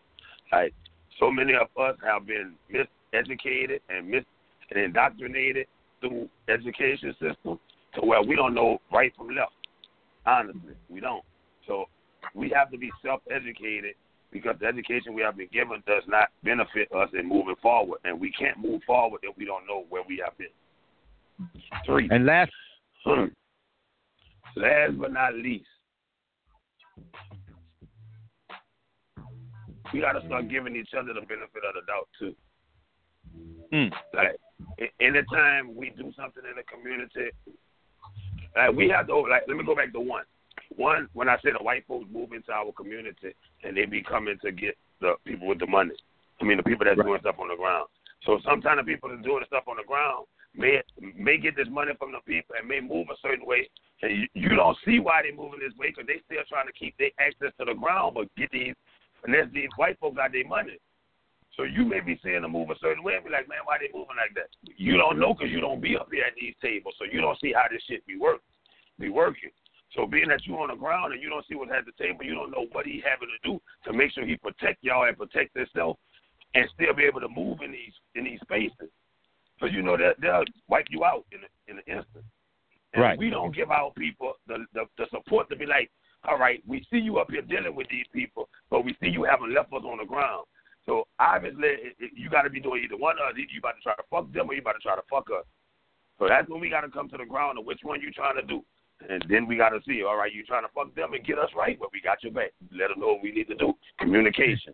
Like 0.51 0.73
so 1.19 1.31
many 1.31 1.53
of 1.53 1.67
us 1.81 1.97
have 2.03 2.25
been 2.25 2.53
miseducated 2.71 3.79
and 3.89 4.09
mis 4.09 4.23
and 4.71 4.79
indoctrinated 4.79 5.67
through 5.99 6.29
education 6.47 7.13
system 7.13 7.59
to 7.93 8.01
where 8.01 8.21
we 8.21 8.35
don't 8.35 8.53
know 8.53 8.79
right 8.91 9.13
from 9.15 9.27
left. 9.35 9.51
Honestly, 10.25 10.75
we 10.89 10.99
don't. 10.99 11.23
So 11.67 11.85
we 12.33 12.51
have 12.55 12.71
to 12.71 12.77
be 12.77 12.89
self-educated 13.03 13.95
because 14.31 14.55
the 14.59 14.67
education 14.67 15.13
we 15.13 15.21
have 15.21 15.37
been 15.37 15.49
given 15.51 15.83
does 15.85 16.03
not 16.07 16.29
benefit 16.43 16.89
us 16.95 17.09
in 17.17 17.27
moving 17.27 17.55
forward, 17.61 17.99
and 18.05 18.19
we 18.19 18.31
can't 18.31 18.57
move 18.59 18.81
forward 18.87 19.19
if 19.23 19.35
we 19.37 19.45
don't 19.45 19.67
know 19.67 19.83
where 19.89 20.03
we 20.07 20.21
have 20.23 20.37
been. 20.37 20.47
Three. 21.85 22.07
And 22.11 22.25
last, 22.25 22.51
hmm. 23.03 23.25
last 24.55 24.97
but 24.99 25.11
not 25.11 25.33
least, 25.33 25.65
we 29.93 30.01
got 30.01 30.13
to 30.13 30.25
start 30.25 30.49
giving 30.49 30.75
each 30.75 30.93
other 30.97 31.13
the 31.13 31.21
benefit 31.21 31.63
of 31.67 31.75
the 31.75 31.81
doubt 31.87 32.07
too. 32.17 32.35
Mm. 33.73 33.91
Like 34.13 34.39
anytime 34.99 35.75
we 35.75 35.91
do 35.91 36.11
something 36.15 36.43
in 36.49 36.55
the 36.57 36.63
community, 36.63 37.31
like 38.55 38.73
we 38.73 38.89
have 38.89 39.07
to 39.07 39.17
like. 39.19 39.43
Let 39.47 39.57
me 39.57 39.63
go 39.63 39.75
back 39.75 39.93
to 39.93 39.99
one. 39.99 40.23
One, 40.75 41.07
when 41.13 41.29
I 41.29 41.35
say 41.43 41.51
the 41.57 41.63
white 41.63 41.85
folks 41.87 42.07
move 42.11 42.33
into 42.33 42.51
our 42.51 42.71
community 42.71 43.35
and 43.63 43.75
they 43.75 43.85
be 43.85 44.03
coming 44.03 44.37
to 44.43 44.51
get 44.51 44.77
the 44.99 45.15
people 45.25 45.47
with 45.47 45.59
the 45.59 45.67
money. 45.67 45.95
I 46.39 46.43
mean 46.43 46.57
the 46.57 46.63
people 46.63 46.85
that's 46.85 46.97
right. 46.97 47.05
doing 47.05 47.19
stuff 47.21 47.39
on 47.39 47.49
the 47.49 47.55
ground. 47.55 47.87
So 48.25 48.39
sometimes 48.45 48.79
the 48.79 48.83
people 48.83 49.09
that's 49.09 49.23
doing 49.23 49.41
the 49.41 49.47
stuff 49.47 49.67
on 49.67 49.77
the 49.77 49.87
ground 49.87 50.25
may 50.55 50.81
may 50.99 51.37
get 51.37 51.55
this 51.55 51.67
money 51.69 51.91
from 51.97 52.11
the 52.11 52.19
people 52.25 52.55
and 52.59 52.67
may 52.67 52.81
move 52.81 53.07
a 53.11 53.17
certain 53.21 53.45
way, 53.45 53.69
and 54.01 54.11
you, 54.11 54.27
you 54.33 54.49
don't 54.55 54.77
see 54.85 54.99
why 54.99 55.21
they're 55.23 55.35
moving 55.35 55.59
this 55.59 55.75
way 55.77 55.89
because 55.89 56.07
they 56.07 56.19
still 56.25 56.43
trying 56.49 56.67
to 56.67 56.73
keep 56.73 56.97
their 56.97 57.11
access 57.19 57.55
to 57.59 57.65
the 57.65 57.73
ground, 57.73 58.15
but 58.15 58.33
get 58.35 58.51
these 58.51 58.75
unless 59.25 59.47
these 59.53 59.69
white 59.75 59.99
folks 59.99 60.17
got 60.17 60.31
their 60.31 60.47
money. 60.47 60.77
So 61.57 61.63
you 61.63 61.83
may 61.83 61.99
be 61.99 62.19
seeing 62.23 62.41
them 62.41 62.53
move 62.53 62.69
a 62.69 62.79
certain 62.79 63.03
way 63.03 63.15
and 63.15 63.25
be 63.25 63.29
like, 63.29 63.49
man, 63.49 63.59
why 63.65 63.77
they 63.77 63.91
moving 63.93 64.15
like 64.15 64.33
that? 64.35 64.47
You 64.77 64.97
don't 64.97 65.19
know 65.19 65.33
because 65.33 65.51
you 65.51 65.59
don't 65.59 65.81
be 65.81 65.97
up 65.97 66.07
here 66.11 66.23
at 66.23 66.33
these 66.39 66.55
tables, 66.61 66.95
so 66.97 67.05
you 67.05 67.19
don't 67.19 67.39
see 67.39 67.51
how 67.53 67.65
this 67.69 67.83
shit 67.87 68.05
be 68.07 68.17
work, 68.17 68.39
be 68.99 69.09
working. 69.09 69.51
So 69.95 70.05
being 70.05 70.29
that 70.29 70.45
you 70.45 70.55
on 70.55 70.69
the 70.69 70.75
ground 70.75 71.13
and 71.13 71.21
you 71.21 71.29
don't 71.29 71.45
see 71.47 71.55
what's 71.55 71.71
at 71.75 71.85
the 71.85 71.91
table, 72.01 72.23
you 72.23 72.33
don't 72.33 72.51
know 72.51 72.67
what 72.71 72.85
he 72.85 73.03
having 73.03 73.27
to 73.27 73.49
do 73.49 73.61
to 73.83 73.93
make 73.93 74.11
sure 74.13 74.25
he 74.25 74.37
protect 74.37 74.83
y'all 74.83 75.07
and 75.07 75.17
protect 75.17 75.55
himself 75.55 75.97
and 76.55 76.65
still 76.73 76.93
be 76.93 77.03
able 77.03 77.19
to 77.19 77.27
move 77.27 77.59
in 77.63 77.71
these 77.71 77.93
in 78.15 78.23
these 78.23 78.39
spaces. 78.41 78.89
Because 79.59 79.75
you 79.75 79.81
know 79.81 79.97
that 79.97 80.15
they'll 80.21 80.45
wipe 80.69 80.87
you 80.89 81.03
out 81.03 81.25
in 81.31 81.39
a, 81.43 81.71
in 81.71 81.77
an 81.77 81.83
instant. 81.99 82.25
And 82.93 83.03
right. 83.03 83.19
we 83.19 83.29
don't 83.29 83.55
give 83.55 83.69
our 83.69 83.91
people 83.91 84.33
the, 84.47 84.65
the 84.73 84.85
the 84.97 85.05
support 85.11 85.49
to 85.49 85.55
be 85.57 85.65
like, 85.65 85.91
all 86.27 86.37
right, 86.37 86.61
we 86.67 86.85
see 86.91 86.99
you 86.99 87.17
up 87.17 87.31
here 87.31 87.41
dealing 87.41 87.75
with 87.75 87.87
these 87.89 88.05
people, 88.13 88.49
but 88.69 88.85
we 88.85 88.95
see 89.01 89.09
you 89.09 89.23
haven't 89.23 89.53
left 89.53 89.73
us 89.73 89.83
on 89.83 89.97
the 89.97 90.05
ground. 90.05 90.45
So 90.85 91.07
obviously, 91.19 91.93
you 92.15 92.29
got 92.29 92.43
to 92.43 92.49
be 92.49 92.59
doing 92.59 92.83
either 92.85 92.97
one 92.97 93.15
or 93.17 93.33
the 93.33 93.41
You 93.41 93.59
about 93.59 93.75
to 93.75 93.81
try 93.81 93.95
to 93.95 94.03
fuck 94.09 94.31
them 94.33 94.49
or 94.49 94.53
you 94.53 94.61
about 94.61 94.73
to 94.73 94.79
try 94.79 94.95
to 94.95 95.01
fuck 95.09 95.27
us. 95.29 95.45
So 96.19 96.27
that's 96.27 96.49
when 96.49 96.59
we 96.59 96.69
got 96.69 96.81
to 96.81 96.89
come 96.89 97.09
to 97.09 97.17
the 97.17 97.25
ground 97.25 97.57
of 97.57 97.65
which 97.65 97.79
one 97.83 98.01
you 98.01 98.11
trying 98.11 98.35
to 98.35 98.45
do. 98.45 98.63
And 99.09 99.23
then 99.29 99.47
we 99.47 99.57
got 99.57 99.69
to 99.69 99.79
see, 99.87 100.03
all 100.03 100.17
right, 100.17 100.31
you 100.33 100.43
trying 100.45 100.63
to 100.63 100.69
fuck 100.73 100.93
them 100.95 101.13
and 101.13 101.25
get 101.25 101.39
us 101.39 101.49
right, 101.55 101.77
but 101.79 101.89
we 101.91 102.01
got 102.01 102.21
your 102.21 102.31
back. 102.31 102.51
Let 102.71 102.89
them 102.89 102.99
know 102.99 103.13
what 103.13 103.23
we 103.23 103.31
need 103.31 103.47
to 103.47 103.55
do. 103.55 103.73
Communication. 103.99 104.73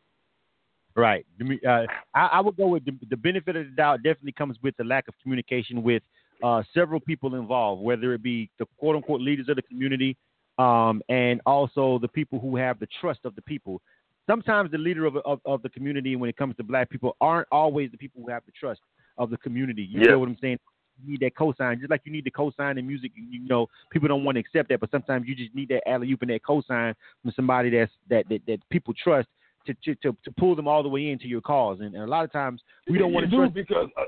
Right. 0.95 1.25
Uh, 1.65 1.83
I, 2.13 2.25
I 2.33 2.41
would 2.41 2.57
go 2.57 2.67
with 2.67 2.83
the, 2.83 2.97
the, 3.09 3.15
benefit 3.15 3.55
of 3.55 3.65
the 3.65 3.71
doubt 3.71 4.03
definitely 4.03 4.31
comes 4.33 4.57
with 4.63 4.75
the 4.77 4.83
lack 4.83 5.07
of 5.07 5.13
communication 5.21 5.83
with 5.83 6.01
uh, 6.43 6.63
several 6.73 6.99
people 6.99 7.35
involved, 7.35 7.81
whether 7.81 8.13
it 8.13 8.23
be 8.23 8.49
the 8.59 8.65
quote 8.79 8.95
unquote 8.95 9.21
leaders 9.21 9.47
of 9.47 9.55
the 9.55 9.61
community 9.61 10.17
um, 10.57 11.01
and 11.09 11.41
also 11.45 11.99
the 11.99 12.07
people 12.07 12.39
who 12.39 12.55
have 12.55 12.79
the 12.79 12.87
trust 12.99 13.19
of 13.25 13.35
the 13.35 13.41
people. 13.41 13.81
Sometimes 14.29 14.71
the 14.71 14.77
leader 14.77 15.05
of, 15.05 15.17
of, 15.17 15.39
of, 15.45 15.61
the 15.61 15.69
community, 15.69 16.15
when 16.15 16.29
it 16.29 16.35
comes 16.35 16.55
to 16.57 16.63
black 16.63 16.89
people, 16.89 17.15
aren't 17.21 17.47
always 17.51 17.91
the 17.91 17.97
people 17.97 18.21
who 18.21 18.29
have 18.29 18.43
the 18.45 18.51
trust 18.51 18.81
of 19.17 19.29
the 19.29 19.37
community. 19.37 19.83
You 19.83 20.01
yeah. 20.01 20.11
know 20.11 20.19
what 20.19 20.29
I'm 20.29 20.37
saying? 20.41 20.59
You 21.03 21.11
need 21.11 21.19
that 21.21 21.35
cosign, 21.35 21.79
just 21.79 21.91
like 21.91 22.01
you 22.05 22.11
need 22.11 22.25
the 22.25 22.31
cosign 22.31 22.79
in 22.79 22.87
music. 22.87 23.11
You, 23.15 23.25
you 23.29 23.47
know, 23.47 23.67
people 23.91 24.07
don't 24.07 24.23
want 24.23 24.35
to 24.35 24.39
accept 24.39 24.69
that, 24.69 24.79
but 24.79 24.89
sometimes 24.89 25.27
you 25.27 25.35
just 25.35 25.53
need 25.53 25.69
that 25.69 25.87
alley 25.87 26.11
oop 26.11 26.23
and 26.23 26.31
that 26.31 26.41
cosign 26.43 26.95
from 27.21 27.31
somebody 27.35 27.69
that's 27.69 27.91
that 28.09 28.27
that, 28.29 28.41
that 28.47 28.57
people 28.71 28.95
trust 29.01 29.27
to, 29.67 29.75
to 29.85 29.95
to 29.95 30.17
to 30.25 30.31
pull 30.37 30.55
them 30.55 30.67
all 30.67 30.81
the 30.81 30.89
way 30.89 31.09
into 31.09 31.27
your 31.27 31.41
cause. 31.41 31.79
And, 31.81 31.93
and 31.93 32.03
a 32.03 32.07
lot 32.07 32.25
of 32.25 32.31
times 32.31 32.61
we 32.89 32.97
don't 32.97 33.13
want 33.13 33.29
to 33.29 33.35
trust 33.35 33.53
because. 33.53 33.89
Uh, 33.97 34.05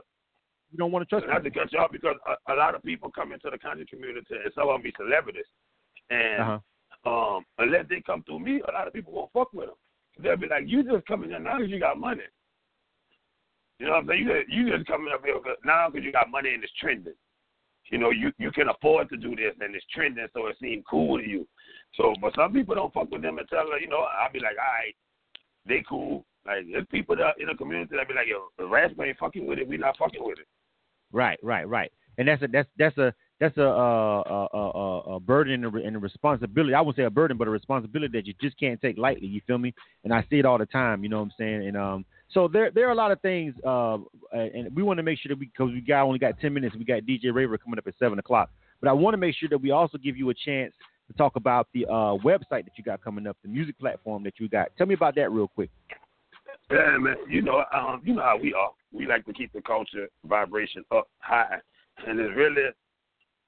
we 0.71 0.77
don't 0.77 0.91
want 0.91 1.01
to 1.01 1.09
trust. 1.09 1.26
Not 1.27 1.43
to 1.43 1.49
cut 1.49 1.73
you 1.73 1.80
off 1.80 1.91
because 1.91 2.15
a, 2.27 2.53
a, 2.53 2.55
lot 2.55 2.76
of 2.76 2.84
people 2.84 3.09
come 3.09 3.31
into 3.31 3.49
the 3.49 3.57
country 3.57 3.88
community 3.89 4.27
and 4.30 4.53
some 4.53 4.69
of 4.69 4.76
them 4.76 4.84
be 4.84 4.93
celebrities, 4.97 5.49
and 6.10 6.41
uh-huh. 6.41 7.36
um, 7.38 7.45
unless 7.57 7.86
they 7.90 8.02
come 8.02 8.23
through 8.23 8.40
me, 8.40 8.61
a 8.68 8.72
lot 8.72 8.88
of 8.88 8.94
people 8.94 9.14
won't 9.14 9.31
fuck 9.34 9.53
with 9.53 9.68
them. 9.68 9.76
They'll 10.22 10.38
be 10.38 10.48
like, 10.48 10.64
"You 10.68 10.84
just 10.84 11.06
coming 11.06 11.31
in 11.31 11.44
now 11.44 11.57
because 11.57 11.72
you 11.72 11.80
got 11.80 11.99
money." 11.99 12.23
You 13.80 13.86
know 13.86 13.94
what 13.94 13.99
I'm 13.99 14.07
saying? 14.07 14.19
You 14.26 14.34
just, 14.34 14.49
you 14.49 14.77
just 14.77 14.88
coming 14.88 15.14
up 15.14 15.23
here 15.23 15.36
now 15.64 15.90
because 15.90 16.03
you 16.06 16.11
got 16.11 16.30
money 16.30 16.53
and 16.53 16.64
it's 16.64 16.73
trending. 16.80 17.14
You 17.91 17.98
know, 17.98 18.11
you 18.11 18.31
you 18.38 18.52
can 18.52 18.69
afford 18.69 19.10
to 19.10 19.18
do 19.18 19.36
this 19.36 19.56
and 19.61 19.73
it's 19.73 19.86
trending, 19.94 20.27
so 20.34 20.48
it 20.48 20.57
seems 20.61 20.84
cool 20.90 21.18
to 21.18 21.27
you. 21.27 21.48
So, 21.95 22.14
but 22.22 22.36
some 22.36 22.53
people 22.53 22.76
don't 22.76 22.94
fuck 22.94 23.10
with 23.11 23.22
them 23.22 23.40
and 23.40 23.48
tell 23.48 23.68
her, 23.72 23.80
you 23.80 23.88
know, 23.88 24.06
I'll 24.22 24.31
be 24.31 24.40
like, 24.40 24.57
all 24.60 24.86
right, 24.86 24.95
they 25.65 25.84
cool. 25.88 26.26
Like 26.45 26.65
there's 26.72 26.86
people 26.91 27.15
that 27.15 27.36
in 27.40 27.48
the 27.48 27.56
community 27.56 27.95
that 27.95 28.07
be 28.07 28.14
like, 28.14 28.27
yo, 28.27 28.48
the 28.57 28.65
Rasp 28.65 28.99
ain't 29.02 29.18
fucking 29.18 29.48
with 29.48 29.60
it, 29.60 29.68
we 29.68 29.77
not 29.77 29.98
fucking 29.98 30.23
with 30.23 30.40
it. 30.40 30.48
Right, 31.11 31.40
right, 31.41 31.68
right. 31.68 31.91
And 32.18 32.27
that's 32.27 32.41
a 32.44 32.48
that's 32.48 32.69
that's 32.77 32.98
a 32.98 33.14
that's 33.39 33.57
a 33.57 33.61
a, 33.61 34.47
a, 34.53 34.99
a 35.15 35.19
burden 35.19 35.63
and 35.63 35.95
a, 35.95 35.99
responsibility. 35.99 36.73
I 36.73 36.81
wouldn't 36.81 36.97
say 36.97 37.03
a 37.03 37.09
burden, 37.09 37.37
but 37.37 37.47
a 37.47 37.51
responsibility 37.51 38.17
that 38.17 38.27
you 38.27 38.33
just 38.41 38.59
can't 38.59 38.81
take 38.81 38.97
lightly. 38.97 39.27
You 39.27 39.41
feel 39.47 39.57
me? 39.57 39.73
And 40.03 40.13
I 40.13 40.25
see 40.29 40.39
it 40.39 40.45
all 40.45 40.57
the 40.57 40.65
time. 40.65 41.03
You 41.03 41.09
know 41.09 41.17
what 41.17 41.25
I'm 41.25 41.33
saying? 41.37 41.67
And 41.67 41.77
um, 41.77 42.05
so 42.33 42.47
there 42.47 42.69
there 42.71 42.87
are 42.87 42.91
a 42.91 42.95
lot 42.95 43.11
of 43.11 43.21
things, 43.21 43.55
uh, 43.65 43.97
and 44.31 44.75
we 44.75 44.83
want 44.83 44.97
to 44.97 45.03
make 45.03 45.19
sure 45.19 45.29
that 45.29 45.39
we 45.39 45.45
because 45.45 45.71
we 45.71 45.81
got 45.81 46.03
only 46.03 46.19
got 46.19 46.39
ten 46.39 46.53
minutes. 46.53 46.75
We 46.75 46.83
got 46.83 47.03
DJ 47.03 47.33
Raver 47.33 47.57
coming 47.57 47.79
up 47.79 47.87
at 47.87 47.93
seven 47.97 48.19
o'clock, 48.19 48.51
but 48.81 48.89
I 48.89 48.93
want 48.93 49.13
to 49.13 49.17
make 49.17 49.35
sure 49.35 49.49
that 49.49 49.57
we 49.57 49.71
also 49.71 49.97
give 49.97 50.17
you 50.17 50.29
a 50.29 50.33
chance 50.33 50.73
to 51.07 51.17
talk 51.17 51.35
about 51.35 51.67
the 51.73 51.85
uh, 51.85 52.17
website 52.23 52.65
that 52.65 52.77
you 52.77 52.83
got 52.83 53.01
coming 53.03 53.25
up, 53.25 53.37
the 53.41 53.49
music 53.49 53.79
platform 53.79 54.23
that 54.23 54.33
you 54.39 54.47
got. 54.47 54.69
Tell 54.77 54.85
me 54.85 54.93
about 54.93 55.15
that 55.15 55.31
real 55.31 55.47
quick. 55.47 55.71
Yeah, 56.69 56.97
man. 56.99 57.15
You 57.27 57.41
know, 57.41 57.63
um, 57.73 58.01
you 58.03 58.13
know 58.15 58.21
how 58.21 58.37
we 58.37 58.53
are. 58.53 58.71
We 58.91 59.07
like 59.07 59.25
to 59.25 59.33
keep 59.33 59.51
the 59.53 59.61
culture 59.61 60.07
vibration 60.25 60.83
up 60.91 61.07
high, 61.19 61.57
and 62.05 62.19
it's 62.19 62.35
really 62.35 62.69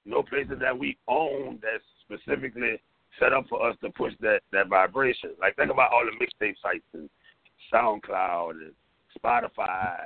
no 0.06 0.24
places 0.24 0.58
that 0.60 0.78
we 0.78 0.98
own 1.08 1.60
that's 1.62 1.84
specifically 2.04 2.82
set 3.20 3.34
up 3.34 3.46
for 3.50 3.68
us 3.68 3.76
to 3.84 3.90
push 3.92 4.14
that 4.22 4.42
that 4.52 4.68
vibration. 4.68 5.32
Like 5.40 5.56
think 5.56 5.72
about 5.72 5.92
all 5.92 6.04
the 6.06 6.24
mixtape 6.24 6.56
sites 6.62 6.86
and 6.94 7.10
SoundCloud 7.74 8.52
and 8.52 8.74
Spotify, 9.18 10.06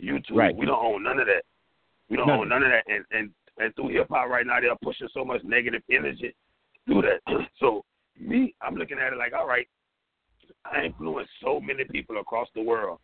YouTube. 0.00 0.36
Right. 0.36 0.56
We 0.56 0.66
don't 0.66 0.84
own 0.84 1.02
none 1.02 1.18
of 1.18 1.26
that. 1.26 1.42
We 2.08 2.16
don't 2.16 2.28
None. 2.28 2.40
own 2.40 2.48
none 2.48 2.62
of 2.62 2.70
that. 2.70 2.84
And 2.92 3.04
and 3.10 3.30
and 3.58 3.74
through 3.74 3.88
hip 3.88 4.08
hop 4.10 4.28
right 4.28 4.46
now, 4.46 4.60
they're 4.60 4.74
pushing 4.82 5.08
so 5.12 5.24
much 5.24 5.42
negative 5.44 5.82
energy 5.90 6.34
through 6.86 7.02
that. 7.02 7.20
so 7.60 7.84
me, 8.18 8.54
I'm 8.62 8.76
looking 8.76 8.98
at 8.98 9.12
it 9.12 9.18
like, 9.18 9.32
all 9.32 9.46
right, 9.46 9.66
I 10.64 10.84
influence 10.84 11.28
so 11.42 11.60
many 11.60 11.84
people 11.84 12.18
across 12.18 12.48
the 12.54 12.62
world. 12.62 12.98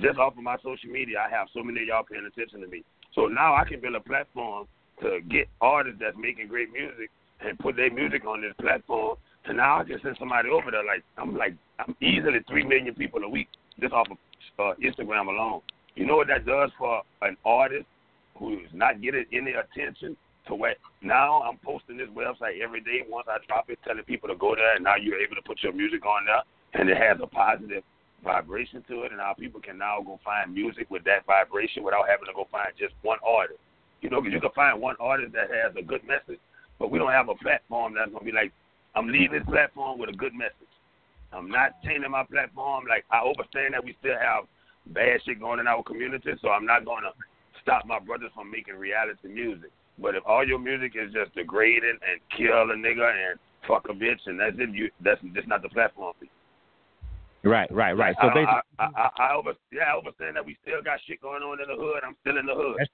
Just 0.00 0.18
off 0.18 0.36
of 0.36 0.42
my 0.42 0.56
social 0.56 0.90
media, 0.90 1.24
I 1.26 1.30
have 1.34 1.48
so 1.54 1.62
many 1.62 1.80
of 1.82 1.86
y'all 1.86 2.02
paying 2.04 2.26
attention 2.26 2.60
to 2.60 2.66
me. 2.66 2.84
So 3.14 3.26
now 3.26 3.54
I 3.54 3.64
can 3.64 3.80
build 3.80 3.94
a 3.94 4.00
platform 4.00 4.66
to 5.02 5.20
get 5.28 5.48
artists 5.60 6.00
that's 6.00 6.16
making 6.16 6.48
great 6.48 6.72
music 6.72 7.10
and 7.40 7.58
put 7.58 7.76
their 7.76 7.92
music 7.92 8.24
on 8.26 8.40
this 8.40 8.54
platform. 8.60 9.16
And 9.44 9.58
now 9.58 9.80
I 9.80 9.84
can 9.84 10.00
send 10.02 10.16
somebody 10.18 10.48
over 10.48 10.70
there. 10.70 10.84
Like 10.84 11.04
I'm 11.16 11.36
like 11.36 11.54
I'm 11.78 11.94
easily 12.00 12.40
three 12.48 12.64
million 12.64 12.94
people 12.94 13.22
a 13.22 13.28
week 13.28 13.48
just 13.80 13.92
off 13.92 14.08
of 14.10 14.18
uh, 14.58 14.74
Instagram 14.82 15.28
alone. 15.28 15.60
You 15.94 16.06
know 16.06 16.16
what 16.16 16.28
that 16.28 16.46
does 16.46 16.70
for 16.78 17.02
an 17.22 17.36
artist 17.44 17.86
who 18.38 18.54
is 18.54 18.70
not 18.72 19.00
getting 19.00 19.24
any 19.32 19.52
attention? 19.52 20.16
To 20.48 20.54
what 20.54 20.76
now 21.02 21.42
I'm 21.42 21.58
posting 21.58 21.96
this 21.96 22.08
website 22.14 22.62
every 22.62 22.80
day. 22.80 23.02
Once 23.08 23.26
I 23.28 23.38
drop 23.48 23.68
it, 23.68 23.80
telling 23.84 24.04
people 24.04 24.28
to 24.28 24.36
go 24.36 24.54
there, 24.54 24.76
and 24.76 24.84
now 24.84 24.94
you're 24.94 25.18
able 25.18 25.34
to 25.34 25.42
put 25.42 25.60
your 25.60 25.72
music 25.72 26.06
on 26.06 26.24
there, 26.24 26.42
and 26.80 26.88
it 26.88 26.96
has 26.96 27.18
a 27.20 27.26
positive 27.26 27.82
vibration 28.22 28.84
to 28.86 29.02
it, 29.02 29.10
and 29.10 29.18
now 29.18 29.34
people 29.34 29.60
can 29.60 29.76
now 29.76 29.98
go 30.04 30.20
find 30.24 30.54
music 30.54 30.86
with 30.88 31.02
that 31.02 31.26
vibration 31.26 31.82
without 31.82 32.06
having 32.08 32.26
to 32.26 32.32
go 32.32 32.46
find 32.50 32.68
just 32.78 32.94
one 33.02 33.18
artist. 33.26 33.58
You 34.00 34.10
know, 34.10 34.22
you 34.22 34.40
can 34.40 34.50
find 34.54 34.80
one 34.80 34.96
artist 35.00 35.32
that 35.32 35.50
has 35.50 35.74
a 35.76 35.82
good 35.82 36.02
message, 36.06 36.40
but 36.78 36.90
we 36.90 36.98
don't 36.98 37.12
have 37.12 37.28
a 37.28 37.34
platform 37.34 37.94
that's 37.94 38.12
gonna 38.12 38.24
be 38.24 38.32
like, 38.32 38.52
I'm 38.94 39.08
leaving 39.08 39.38
this 39.38 39.48
platform 39.48 39.98
with 39.98 40.10
a 40.10 40.16
good 40.16 40.34
message. 40.34 40.72
I'm 41.32 41.50
not 41.50 41.82
changing 41.82 42.10
my 42.10 42.24
platform. 42.24 42.84
Like 42.88 43.04
I 43.10 43.20
understand 43.20 43.74
that 43.74 43.84
we 43.84 43.96
still 44.00 44.18
have 44.18 44.44
bad 44.94 45.20
shit 45.24 45.40
going 45.40 45.60
in 45.60 45.66
our 45.66 45.82
community, 45.82 46.32
so 46.40 46.50
I'm 46.50 46.66
not 46.66 46.84
gonna 46.84 47.12
stop 47.62 47.86
my 47.86 47.98
brothers 47.98 48.30
from 48.34 48.50
making 48.50 48.76
reality 48.76 49.28
music. 49.28 49.70
But 49.98 50.14
if 50.14 50.22
all 50.26 50.46
your 50.46 50.58
music 50.58 50.92
is 50.94 51.12
just 51.12 51.34
degrading 51.34 51.98
and 52.04 52.20
kill 52.36 52.70
a 52.70 52.76
nigga 52.76 53.08
and 53.08 53.38
fuck 53.66 53.86
a 53.88 53.92
bitch 53.92 54.20
and 54.26 54.38
that's 54.38 54.56
it, 54.58 54.70
you 54.70 54.90
that's 55.00 55.20
just 55.34 55.48
not 55.48 55.62
the 55.62 55.68
platform 55.70 56.14
for 56.18 56.24
you. 56.24 56.30
Right, 57.50 57.70
right, 57.72 57.92
right. 57.92 58.16
So 58.20 58.28
I, 58.28 58.34
basically, 58.34 58.60
I, 58.78 58.84
I, 58.84 58.88
I, 58.96 59.30
I 59.30 59.34
over, 59.34 59.54
yeah, 59.70 59.94
I 59.94 59.98
understand 59.98 60.36
that 60.36 60.44
we 60.44 60.56
still 60.62 60.82
got 60.82 60.98
shit 61.06 61.22
going 61.22 61.42
on 61.42 61.60
in 61.62 61.68
the 61.68 61.80
hood. 61.80 62.02
I'm 62.02 62.16
still 62.20 62.38
in 62.38 62.46
the 62.46 62.54
hood. 62.54 62.88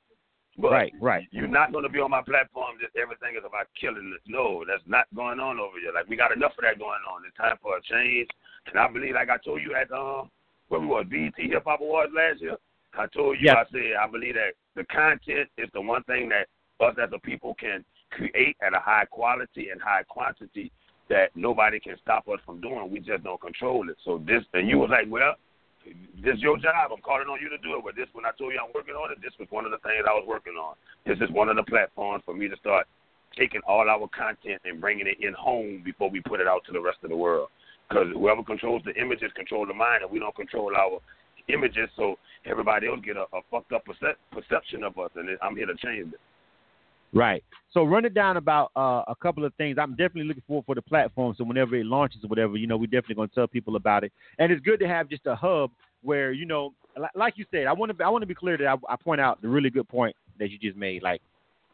But 0.58 0.70
right, 0.70 0.92
right. 1.00 1.28
You're 1.30 1.48
not 1.48 1.72
going 1.72 1.84
to 1.84 1.88
be 1.88 1.98
on 1.98 2.10
my 2.10 2.20
platform. 2.20 2.76
Just 2.80 2.94
everything 2.96 3.36
is 3.36 3.44
about 3.46 3.68
killing 3.80 4.10
this. 4.10 4.20
No, 4.26 4.64
that's 4.68 4.84
not 4.86 5.06
going 5.14 5.40
on 5.40 5.58
over 5.58 5.80
here. 5.80 5.92
Like 5.94 6.08
we 6.08 6.16
got 6.16 6.32
enough 6.32 6.52
of 6.58 6.64
that 6.64 6.78
going 6.78 7.00
on. 7.08 7.24
It's 7.26 7.36
time 7.36 7.56
for 7.62 7.78
a 7.78 7.82
change. 7.82 8.28
And 8.68 8.78
I 8.78 8.86
believe, 8.88 9.14
like 9.14 9.30
I 9.30 9.38
told 9.38 9.62
you 9.62 9.74
at 9.74 9.90
um, 9.90 10.30
when 10.68 10.82
we 10.82 10.88
were 10.88 11.04
BET 11.04 11.32
Hip 11.36 11.64
Hop 11.64 11.80
Awards 11.80 12.12
last 12.14 12.42
year, 12.42 12.56
I 12.94 13.06
told 13.06 13.40
you, 13.40 13.48
Yes. 13.48 13.56
I 13.58 13.72
said 13.72 13.96
I 13.96 14.06
believe 14.10 14.34
that 14.34 14.52
the 14.76 14.84
content 14.92 15.48
is 15.56 15.68
the 15.72 15.80
one 15.80 16.02
thing 16.04 16.28
that 16.28 16.48
us 16.84 16.96
as 17.02 17.10
a 17.14 17.18
people 17.18 17.54
can 17.54 17.84
create 18.10 18.56
at 18.60 18.74
a 18.74 18.80
high 18.80 19.06
quality 19.10 19.70
and 19.70 19.80
high 19.80 20.02
quantity 20.08 20.70
that 21.08 21.30
nobody 21.34 21.80
can 21.80 21.96
stop 22.02 22.28
us 22.28 22.40
from 22.44 22.60
doing. 22.60 22.90
We 22.90 23.00
just 23.00 23.24
don't 23.24 23.40
control 23.40 23.88
it. 23.88 23.96
So 24.04 24.22
this, 24.26 24.42
and 24.52 24.68
you 24.68 24.78
was 24.78 24.90
like, 24.90 25.06
well, 25.08 25.34
this 26.22 26.34
is 26.36 26.42
your 26.42 26.58
job. 26.58 26.92
I'm 26.92 27.02
calling 27.02 27.28
on 27.28 27.40
you 27.40 27.48
to 27.50 27.58
do 27.58 27.76
it. 27.78 27.82
But 27.84 27.96
this, 27.96 28.08
when 28.12 28.24
I 28.24 28.30
told 28.38 28.52
you 28.52 28.60
I'm 28.62 28.72
working 28.74 28.94
on 28.94 29.10
it, 29.10 29.18
this 29.22 29.34
was 29.38 29.48
one 29.50 29.64
of 29.64 29.72
the 29.72 29.82
things 29.82 30.06
I 30.06 30.14
was 30.14 30.24
working 30.26 30.54
on. 30.54 30.74
This 31.06 31.18
is 31.18 31.30
one 31.30 31.48
of 31.48 31.56
the 31.56 31.64
platforms 31.64 32.22
for 32.24 32.34
me 32.34 32.48
to 32.48 32.56
start 32.56 32.86
taking 33.36 33.60
all 33.66 33.88
our 33.88 34.08
content 34.12 34.60
and 34.64 34.80
bringing 34.80 35.06
it 35.06 35.18
in 35.20 35.32
home 35.34 35.82
before 35.84 36.10
we 36.10 36.20
put 36.20 36.40
it 36.40 36.46
out 36.46 36.64
to 36.66 36.72
the 36.72 36.80
rest 36.80 36.98
of 37.02 37.10
the 37.10 37.16
world. 37.16 37.48
Because 37.88 38.08
whoever 38.14 38.42
controls 38.42 38.82
the 38.84 38.94
images 39.00 39.32
control 39.34 39.66
the 39.66 39.74
mind, 39.74 40.02
and 40.02 40.10
we 40.10 40.18
don't 40.18 40.34
control 40.36 40.72
our 40.76 41.00
images, 41.48 41.88
so 41.96 42.16
everybody 42.46 42.86
else 42.86 43.00
get 43.04 43.16
a, 43.16 43.26
a 43.34 43.40
fucked 43.50 43.72
up 43.72 43.84
percep- 43.84 44.20
perception 44.30 44.84
of 44.84 44.96
us. 44.98 45.10
And 45.16 45.28
I'm 45.42 45.56
here 45.56 45.66
to 45.66 45.74
change 45.74 46.12
it. 46.12 46.20
Right. 47.12 47.44
So 47.72 47.84
run 47.84 48.04
it 48.04 48.14
down 48.14 48.36
about 48.36 48.70
uh, 48.76 49.02
a 49.06 49.14
couple 49.20 49.44
of 49.44 49.54
things. 49.54 49.76
I'm 49.78 49.92
definitely 49.92 50.24
looking 50.24 50.42
forward 50.46 50.64
for 50.66 50.74
the 50.74 50.82
platform. 50.82 51.34
So 51.36 51.44
whenever 51.44 51.74
it 51.74 51.86
launches 51.86 52.24
or 52.24 52.28
whatever, 52.28 52.56
you 52.56 52.66
know, 52.66 52.76
we're 52.76 52.86
definitely 52.86 53.16
going 53.16 53.28
to 53.28 53.34
tell 53.34 53.46
people 53.46 53.76
about 53.76 54.04
it. 54.04 54.12
And 54.38 54.50
it's 54.50 54.62
good 54.62 54.80
to 54.80 54.88
have 54.88 55.08
just 55.08 55.26
a 55.26 55.34
hub 55.34 55.70
where 56.02 56.32
you 56.32 56.46
know, 56.46 56.74
like 57.14 57.34
you 57.36 57.44
said, 57.50 57.66
I 57.66 57.72
want 57.72 57.96
to 57.96 58.04
I 58.04 58.08
want 58.08 58.22
to 58.22 58.26
be 58.26 58.34
clear 58.34 58.56
that 58.58 58.66
I, 58.66 58.76
I 58.88 58.96
point 58.96 59.20
out 59.20 59.40
the 59.40 59.48
really 59.48 59.70
good 59.70 59.88
point 59.88 60.16
that 60.38 60.50
you 60.50 60.58
just 60.58 60.76
made. 60.76 61.02
Like 61.02 61.22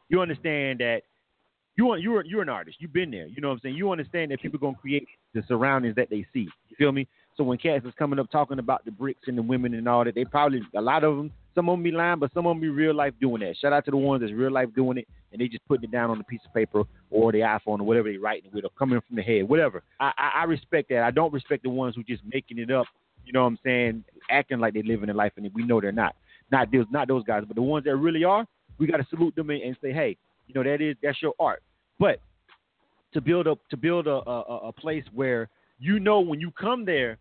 you 0.09 0.21
understand 0.21 0.81
that 0.81 1.03
you 1.77 1.85
want 1.85 2.03
you're 2.03 2.25
you're 2.25 2.43
an 2.43 2.49
artist. 2.49 2.77
You've 2.81 2.93
been 2.93 3.11
there. 3.11 3.27
You 3.27 3.41
know 3.41 3.49
what 3.49 3.55
I'm 3.55 3.61
saying. 3.61 3.77
You 3.77 3.91
understand 3.91 4.31
that 4.31 4.41
people 4.41 4.59
are 4.59 4.61
gonna 4.61 4.77
create 4.77 5.07
the 5.35 5.43
surroundings 5.49 5.97
that 5.97 6.11
they 6.11 6.27
see. 6.33 6.49
You 6.69 6.77
feel 6.77 6.93
me? 6.93 7.09
So 7.39 7.45
when 7.45 7.57
cats 7.57 7.87
is 7.87 7.93
coming 7.97 8.19
up 8.19 8.29
talking 8.33 8.59
about 8.59 8.85
the 8.85 8.91
bricks 8.91 9.29
and 9.29 9.39
the 9.39 9.43
women 9.43 9.73
and 9.75 9.89
all 9.89 10.05
that, 10.05 10.17
they 10.17 10.25
probably 10.25 10.61
a 10.75 10.81
lot 10.81 11.05
of 11.05 11.17
them. 11.17 11.31
Some 11.55 11.69
of 11.69 11.75
them 11.75 11.85
be 11.85 11.93
lying, 11.93 12.19
but 12.19 12.33
some 12.35 12.47
of 12.47 12.51
them 12.51 12.61
be 12.61 12.69
real 12.69 12.95
life 12.95 13.15
doing 13.21 13.41
that. 13.43 13.57
Shout 13.57 13.73
out 13.73 13.85
to 13.85 13.93
the 13.93 13.97
ones 13.97 14.23
that's 14.23 14.33
real 14.33 14.51
life 14.53 14.69
doing 14.75 14.99
it, 14.99 15.09
and 15.33 15.41
they 15.41 15.47
just 15.47 15.67
putting 15.69 15.85
it 15.85 15.93
down 15.93 16.11
on 16.11 16.21
a 16.21 16.25
piece 16.25 16.41
of 16.45 16.53
paper 16.53 16.83
or 17.11 17.31
the 17.31 17.39
iPhone 17.39 17.81
or 17.81 17.85
whatever 17.85 18.11
they 18.11 18.17
writing 18.17 18.51
with, 18.53 18.65
or 18.65 18.71
coming 18.77 19.01
from 19.07 19.17
the 19.17 19.23
head, 19.23 19.49
whatever. 19.49 19.85
I, 20.01 20.13
I, 20.19 20.41
I 20.41 20.45
respect 20.45 20.89
that. 20.89 21.05
I 21.05 21.13
don't 21.13 21.33
respect 21.33 21.63
the 21.63 21.71
ones 21.71 21.95
who 21.95 22.03
just 22.03 22.23
making 22.25 22.59
it 22.59 22.73
up. 22.73 22.87
You 23.25 23.33
know 23.33 23.43
what 23.43 23.49
I'm 23.49 23.59
saying? 23.65 24.05
Acting 24.31 24.59
like 24.59 24.75
they 24.75 24.83
living 24.83 25.09
a 25.11 25.15
life, 25.15 25.33
and 25.37 25.49
we 25.55 25.65
know 25.65 25.81
they're 25.81 25.93
not. 25.93 26.17
Not 26.51 26.73
those, 26.73 26.87
not 26.91 27.07
those 27.07 27.25
guys, 27.25 27.45
but 27.47 27.55
the 27.55 27.63
ones 27.63 27.85
that 27.85 27.97
really 27.97 28.25
are. 28.25 28.47
We 28.79 28.89
got 28.89 28.97
to 28.97 29.07
salute 29.11 29.37
them 29.37 29.51
and, 29.51 29.77
say, 29.81 29.93
hey, 29.93 30.17
you 30.49 30.55
know 30.55 30.69
that 30.69 30.81
is 30.81 30.97
that's 31.03 31.21
your 31.23 31.35
art. 31.39 31.63
But 32.01 32.21
to 33.13 33.21
build 33.21 33.47
up 33.47 33.59
to 33.71 33.77
build 33.77 34.09
a, 34.09 34.29
a, 34.29 34.69
a 34.69 34.73
place 34.73 35.05
where 35.15 35.49
you 35.79 36.01
know 36.01 36.21
when 36.21 36.41
you 36.41 36.51
come 36.53 36.85
there 36.85 37.19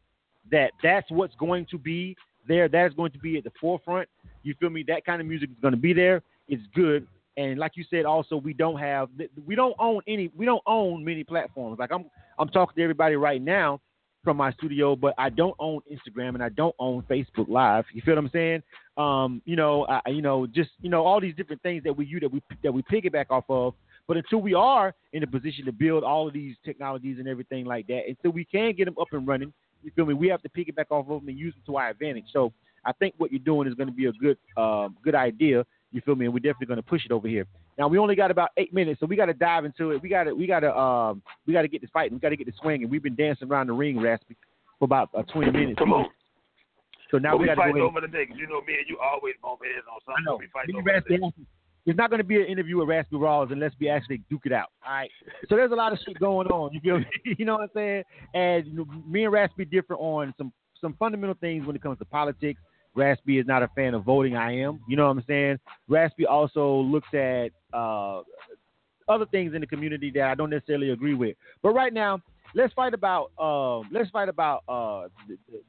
that 0.51 0.71
that's 0.83 1.09
what's 1.11 1.35
going 1.35 1.65
to 1.71 1.77
be 1.77 2.15
there. 2.47 2.67
That 2.67 2.87
is 2.87 2.93
going 2.93 3.11
to 3.11 3.19
be 3.19 3.37
at 3.37 3.43
the 3.43 3.51
forefront. 3.59 4.07
You 4.43 4.55
feel 4.59 4.69
me? 4.69 4.83
That 4.87 5.05
kind 5.05 5.21
of 5.21 5.27
music 5.27 5.49
is 5.49 5.57
going 5.61 5.73
to 5.73 5.79
be 5.79 5.93
there. 5.93 6.21
It's 6.47 6.63
good. 6.73 7.07
And 7.35 7.59
like 7.59 7.73
you 7.75 7.85
said, 7.89 8.05
also 8.05 8.35
we 8.37 8.53
don't 8.53 8.79
have 8.79 9.09
we 9.45 9.55
don't 9.55 9.75
own 9.79 10.01
any 10.07 10.31
we 10.35 10.45
don't 10.45 10.63
own 10.65 11.05
many 11.05 11.23
platforms. 11.23 11.77
Like 11.79 11.91
I'm 11.91 12.05
I'm 12.39 12.49
talking 12.49 12.75
to 12.77 12.81
everybody 12.81 13.15
right 13.15 13.41
now 13.41 13.79
from 14.23 14.37
my 14.37 14.51
studio, 14.53 14.95
but 14.95 15.13
I 15.17 15.29
don't 15.29 15.55
own 15.59 15.81
Instagram 15.91 16.29
and 16.29 16.43
I 16.43 16.49
don't 16.49 16.75
own 16.79 17.03
Facebook 17.03 17.47
Live. 17.47 17.85
You 17.93 18.01
feel 18.01 18.15
what 18.15 18.25
I'm 18.25 18.29
saying? 18.31 18.63
Um, 18.97 19.41
you 19.45 19.55
know, 19.55 19.85
I, 19.87 20.09
you 20.09 20.21
know, 20.21 20.47
just 20.47 20.71
you 20.81 20.89
know 20.89 21.05
all 21.05 21.21
these 21.21 21.35
different 21.35 21.61
things 21.61 21.83
that 21.83 21.95
we 21.95 22.05
use 22.05 22.21
that 22.21 22.31
we 22.31 22.41
that 22.63 22.73
we 22.73 22.81
piggyback 22.83 23.27
off 23.29 23.45
of. 23.49 23.75
But 24.07 24.17
until 24.17 24.39
we 24.39 24.53
are 24.53 24.93
in 25.13 25.23
a 25.23 25.27
position 25.27 25.65
to 25.65 25.71
build 25.71 26.03
all 26.03 26.27
of 26.27 26.33
these 26.33 26.55
technologies 26.65 27.19
and 27.19 27.27
everything 27.27 27.65
like 27.65 27.87
that, 27.87 28.01
until 28.07 28.31
we 28.31 28.45
can 28.45 28.73
get 28.73 28.85
them 28.85 28.95
up 28.99 29.07
and 29.11 29.27
running, 29.27 29.53
you 29.87 29.93
feel 29.95 30.05
me? 30.05 30.13
We 30.13 30.27
have 30.27 30.41
to 30.41 30.49
pick 30.49 30.67
it 30.67 30.75
back 30.75 30.91
off 30.91 31.07
of 31.09 31.21
them 31.21 31.29
and 31.29 31.39
use 31.39 31.53
them 31.53 31.63
to 31.67 31.77
our 31.77 31.89
advantage. 31.89 32.25
So 32.33 32.51
I 32.83 32.91
think 32.91 33.15
what 33.17 33.31
you're 33.31 33.39
doing 33.39 33.69
is 33.69 33.73
going 33.73 33.87
to 33.87 33.93
be 33.93 34.07
a 34.07 34.11
good, 34.11 34.37
um, 34.57 34.97
good 35.01 35.15
idea. 35.15 35.65
You 35.93 36.01
feel 36.01 36.15
me? 36.15 36.25
And 36.25 36.33
we're 36.33 36.41
definitely 36.41 36.67
going 36.67 36.77
to 36.77 36.83
push 36.83 37.05
it 37.05 37.11
over 37.13 37.27
here. 37.27 37.45
Now 37.77 37.87
we 37.87 37.97
only 37.97 38.15
got 38.15 38.29
about 38.29 38.49
eight 38.57 38.73
minutes, 38.73 38.99
so 38.99 39.05
we 39.05 39.15
got 39.15 39.27
to 39.27 39.33
dive 39.33 39.63
into 39.63 39.91
it. 39.91 40.01
We 40.01 40.09
got 40.09 40.25
to, 40.25 40.33
we 40.33 40.45
got 40.45 40.59
to, 40.59 40.77
um, 40.77 41.21
we 41.45 41.53
got 41.53 41.61
to 41.61 41.69
get 41.69 41.79
this 41.79 41.89
fighting. 41.93 42.15
We 42.15 42.19
got 42.19 42.29
to 42.29 42.35
get 42.35 42.47
this 42.47 42.55
swinging. 42.61 42.89
We've 42.89 43.01
been 43.01 43.15
dancing 43.15 43.47
around 43.47 43.67
the 43.67 43.73
ring, 43.73 43.97
Raspy, 43.97 44.35
for 44.77 44.85
about 44.85 45.09
uh, 45.17 45.23
20 45.31 45.51
minutes. 45.51 45.79
Come 45.79 45.93
on. 45.93 46.07
So 47.11 47.17
now 47.17 47.31
But 47.31 47.37
we 47.37 47.41
we 47.47 47.55
got 47.55 47.63
to 47.63 47.73
go 47.73 47.87
over 47.87 48.01
the 48.01 48.07
day 48.07 48.25
because 48.25 48.39
you 48.39 48.47
know 48.47 48.59
me 48.67 48.73
and 48.73 48.89
you 48.89 48.97
always 48.99 49.35
bump 49.41 49.61
heads 49.63 49.85
on 49.87 50.01
something. 50.03 50.25
I 50.27 50.29
know. 50.29 50.37
We 50.37 50.47
fighting 50.51 50.75
Me 50.75 50.81
over 50.81 51.01
the 51.07 51.17
day. 51.17 51.47
It's 51.87 51.97
not 51.97 52.09
going 52.09 52.19
to 52.19 52.25
be 52.25 52.35
an 52.35 52.47
interview 52.47 52.77
with 52.77 52.89
Raspy 52.89 53.15
Rawls 53.15 53.49
unless 53.53 53.71
we 53.79 53.87
actually 53.87 54.21
duke 54.29 54.41
it 54.43 54.51
out. 54.51 54.67
All 54.85 54.93
right. 54.93 55.09
So 55.47 55.55
there's 55.55 55.71
a 55.71 55.75
lot 55.75 55.93
of 55.93 55.99
shit 56.05 56.19
going 56.19 56.47
on. 56.47 56.73
You 56.73 56.81
feel 56.81 56.99
me? 56.99 57.05
you 57.37 57.45
know 57.45 57.53
what 57.53 57.61
I'm 57.61 57.69
saying? 57.73 58.03
And 58.33 58.67
you 58.67 58.73
know, 58.73 58.85
me 59.09 59.23
and 59.23 59.33
Raspy 59.33 59.63
differ 59.63 59.95
on 59.95 60.33
some 60.37 60.51
some 60.81 60.95
fundamental 60.99 61.35
things 61.39 61.65
when 61.65 61.77
it 61.77 61.81
comes 61.81 61.97
to 61.99 62.05
politics. 62.05 62.59
Raspy 62.93 63.39
is 63.39 63.47
not 63.47 63.63
a 63.63 63.69
fan 63.69 63.93
of 63.93 64.03
voting. 64.03 64.35
I 64.35 64.59
am. 64.59 64.81
You 64.87 64.97
know 64.97 65.05
what 65.05 65.17
I'm 65.17 65.23
saying? 65.27 65.59
Raspy 65.87 66.25
also 66.25 66.75
looks 66.81 67.07
at 67.13 67.51
uh, 67.73 68.21
other 69.07 69.25
things 69.31 69.53
in 69.53 69.61
the 69.61 69.67
community 69.67 70.11
that 70.15 70.23
I 70.23 70.35
don't 70.35 70.49
necessarily 70.49 70.89
agree 70.89 71.13
with. 71.13 71.37
But 71.63 71.69
right 71.69 71.93
now, 71.93 72.19
let's 72.53 72.73
fight 72.73 72.93
about 72.93 73.31
um, 73.39 73.89
let's 73.93 74.09
fight 74.09 74.27
about 74.27 74.63
uh, 74.67 75.07
the, 75.27 75.37
the 75.49 75.61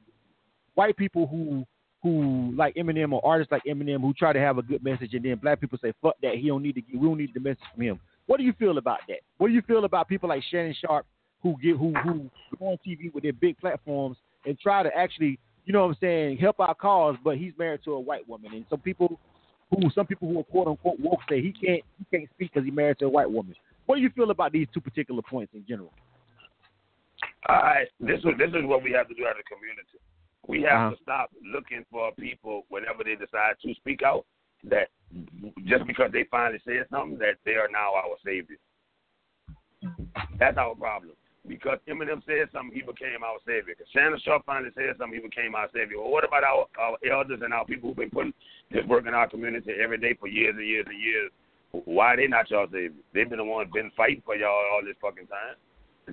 white 0.73 0.97
people 0.97 1.27
who 1.27 1.65
who 2.01 2.53
like 2.55 2.75
Eminem 2.75 3.11
or 3.11 3.25
artists 3.25 3.51
like 3.51 3.63
Eminem 3.67 4.01
who 4.01 4.13
try 4.13 4.31
to 4.31 4.39
have 4.39 4.57
a 4.57 4.61
good 4.61 4.83
message, 4.83 5.13
and 5.13 5.23
then 5.23 5.37
black 5.37 5.59
people 5.59 5.77
say 5.81 5.93
fuck 6.01 6.15
that 6.21 6.35
he 6.35 6.47
don't 6.47 6.63
need 6.63 6.75
to 6.75 6.81
we 6.93 7.07
don't 7.07 7.17
need 7.17 7.33
the 7.33 7.39
message 7.39 7.63
from 7.73 7.83
him. 7.83 7.99
What 8.25 8.37
do 8.37 8.43
you 8.43 8.53
feel 8.53 8.77
about 8.77 8.99
that? 9.07 9.19
What 9.37 9.47
do 9.47 9.53
you 9.53 9.61
feel 9.63 9.85
about 9.85 10.07
people 10.07 10.29
like 10.29 10.43
Shannon 10.49 10.75
Sharpe 10.79 11.05
who 11.41 11.55
get 11.61 11.77
who 11.77 11.93
who 12.03 12.29
go 12.57 12.67
on 12.67 12.77
TV 12.85 13.13
with 13.13 13.23
their 13.23 13.33
big 13.33 13.57
platforms 13.57 14.17
and 14.45 14.57
try 14.59 14.83
to 14.83 14.95
actually 14.95 15.39
you 15.65 15.73
know 15.73 15.81
what 15.81 15.89
I'm 15.89 15.97
saying 16.01 16.37
help 16.37 16.59
our 16.59 16.73
cause, 16.73 17.15
but 17.23 17.37
he's 17.37 17.53
married 17.57 17.81
to 17.85 17.93
a 17.93 17.99
white 17.99 18.27
woman, 18.27 18.53
and 18.53 18.65
some 18.69 18.79
people 18.79 19.19
who 19.69 19.89
some 19.93 20.07
people 20.07 20.27
who 20.27 20.39
are 20.39 20.43
quote 20.43 20.67
unquote 20.67 20.99
woke 20.99 21.19
say 21.29 21.41
he 21.41 21.51
can't 21.51 21.83
he 21.97 22.17
can't 22.17 22.29
speak 22.35 22.51
because 22.53 22.65
he's 22.65 22.73
married 22.73 22.99
to 22.99 23.05
a 23.05 23.09
white 23.09 23.29
woman. 23.29 23.55
What 23.85 23.95
do 23.95 24.01
you 24.01 24.09
feel 24.15 24.31
about 24.31 24.51
these 24.51 24.67
two 24.73 24.81
particular 24.81 25.21
points 25.21 25.53
in 25.53 25.65
general? 25.67 25.91
All 27.47 27.55
right, 27.55 27.87
this 27.99 28.19
is 28.19 28.25
this 28.37 28.49
is 28.49 28.65
what 28.65 28.83
we 28.83 28.91
have 28.91 29.07
to 29.07 29.13
do 29.13 29.25
as 29.25 29.35
a 29.39 29.43
community. 29.43 29.97
We 30.47 30.63
have 30.63 30.79
Uh-huh. 30.79 30.95
to 30.95 31.01
stop 31.03 31.29
looking 31.43 31.85
for 31.91 32.11
people 32.13 32.65
whenever 32.69 33.03
they 33.03 33.15
decide 33.15 33.55
to 33.61 33.73
speak 33.75 34.01
out. 34.03 34.25
That 34.63 34.89
just 35.65 35.87
because 35.87 36.11
they 36.11 36.25
finally 36.25 36.59
said 36.65 36.85
something, 36.91 37.17
that 37.19 37.37
they 37.45 37.55
are 37.55 37.69
now 37.71 37.93
our 37.95 38.17
savior. 38.25 38.57
That's 40.37 40.57
our 40.57 40.75
problem. 40.75 41.13
Because 41.47 41.79
Eminem 41.87 42.23
said 42.25 42.49
something, 42.51 42.75
he 42.75 42.81
became 42.81 43.23
our 43.23 43.39
savior. 43.45 43.73
Because 43.77 43.87
Shannon 43.91 44.19
Sharpe 44.19 44.45
finally 44.45 44.71
said 44.75 44.97
something, 44.97 45.19
he 45.19 45.25
became 45.25 45.55
our 45.55 45.69
savior. 45.73 45.99
Well, 45.99 46.11
what 46.11 46.25
about 46.25 46.43
our, 46.43 46.67
our 46.77 46.97
elders 47.09 47.39
and 47.41 47.53
our 47.53 47.65
people 47.65 47.89
who've 47.89 47.97
been 47.97 48.09
putting 48.09 48.33
this 48.69 48.85
work 48.85 49.07
in 49.07 49.13
our 49.13 49.29
community 49.29 49.71
every 49.81 49.97
day 49.97 50.13
for 50.19 50.27
years 50.27 50.55
and 50.57 50.67
years 50.67 50.85
and 50.87 50.99
years? 50.99 51.31
Why 51.71 52.13
are 52.13 52.17
they 52.17 52.27
not 52.27 52.49
y'all 52.51 52.67
savior? 52.67 52.91
They've 53.13 53.29
been 53.29 53.37
the 53.37 53.45
ones 53.45 53.69
been 53.73 53.91
fighting 53.95 54.21
for 54.25 54.35
y'all 54.35 54.49
all 54.73 54.81
this 54.83 54.97
fucking 55.01 55.27
time. 55.27 55.55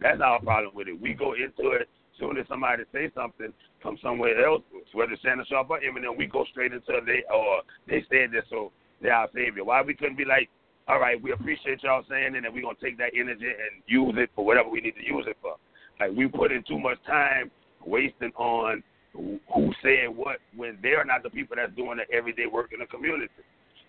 That's 0.01 0.21
our 0.21 0.41
problem 0.41 0.75
with 0.75 0.89
it. 0.89 1.01
We 1.01 1.15
go 1.15 1.33
into 1.33 1.73
it 1.73 1.89
soon 2.19 2.39
as 2.39 2.47
somebody 2.49 2.85
say 2.93 3.11
something 3.15 3.53
from 3.83 3.99
somewhere 4.03 4.47
else, 4.47 4.63
whether 4.93 5.17
Shannon 5.23 5.45
Sharpe 5.49 5.71
or 5.71 5.81
Eminem, 5.81 6.17
we 6.17 6.27
go 6.27 6.45
straight 6.51 6.73
into 6.73 6.93
they 7.05 7.23
or 7.33 7.63
they 7.89 8.05
said 8.11 8.33
this, 8.33 8.45
so 8.51 8.73
they're 9.03 9.15
our 9.15 9.29
savior. 9.35 9.65
Why 9.65 9.83
we 9.83 9.95
couldn't 9.95 10.17
be 10.17 10.25
like, 10.25 10.49
all 10.89 11.01
right, 11.01 11.21
we 11.21 11.33
appreciate 11.33 11.83
y'all 11.83 12.05
saying 12.09 12.35
it, 12.35 12.45
and 12.45 12.55
we're 12.55 12.63
gonna 12.63 12.77
take 12.83 12.99
that 12.99 13.13
energy 13.19 13.47
and 13.47 13.83
use 13.87 14.15
it 14.17 14.31
for 14.35 14.45
whatever 14.45 14.69
we 14.69 14.81
need 14.81 14.95
to 14.95 15.07
use 15.07 15.25
it 15.27 15.37
for. 15.43 15.57
Like 16.01 16.17
we 16.17 16.29
put 16.29 16.53
in 16.53 16.63
too 16.63 16.79
much 16.79 16.99
time 17.07 17.51
wasting 17.85 18.33
on 18.37 18.83
who 19.15 19.73
said 19.83 20.15
what 20.15 20.39
when 20.55 20.79
they're 20.83 21.05
not 21.05 21.23
the 21.23 21.31
people 21.31 21.57
that's 21.57 21.75
doing 21.75 21.99
the 21.99 22.15
everyday 22.15 22.47
work 22.47 22.73
in 22.73 22.81
the 22.81 22.87
community. 22.87 23.33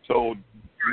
So 0.07 0.35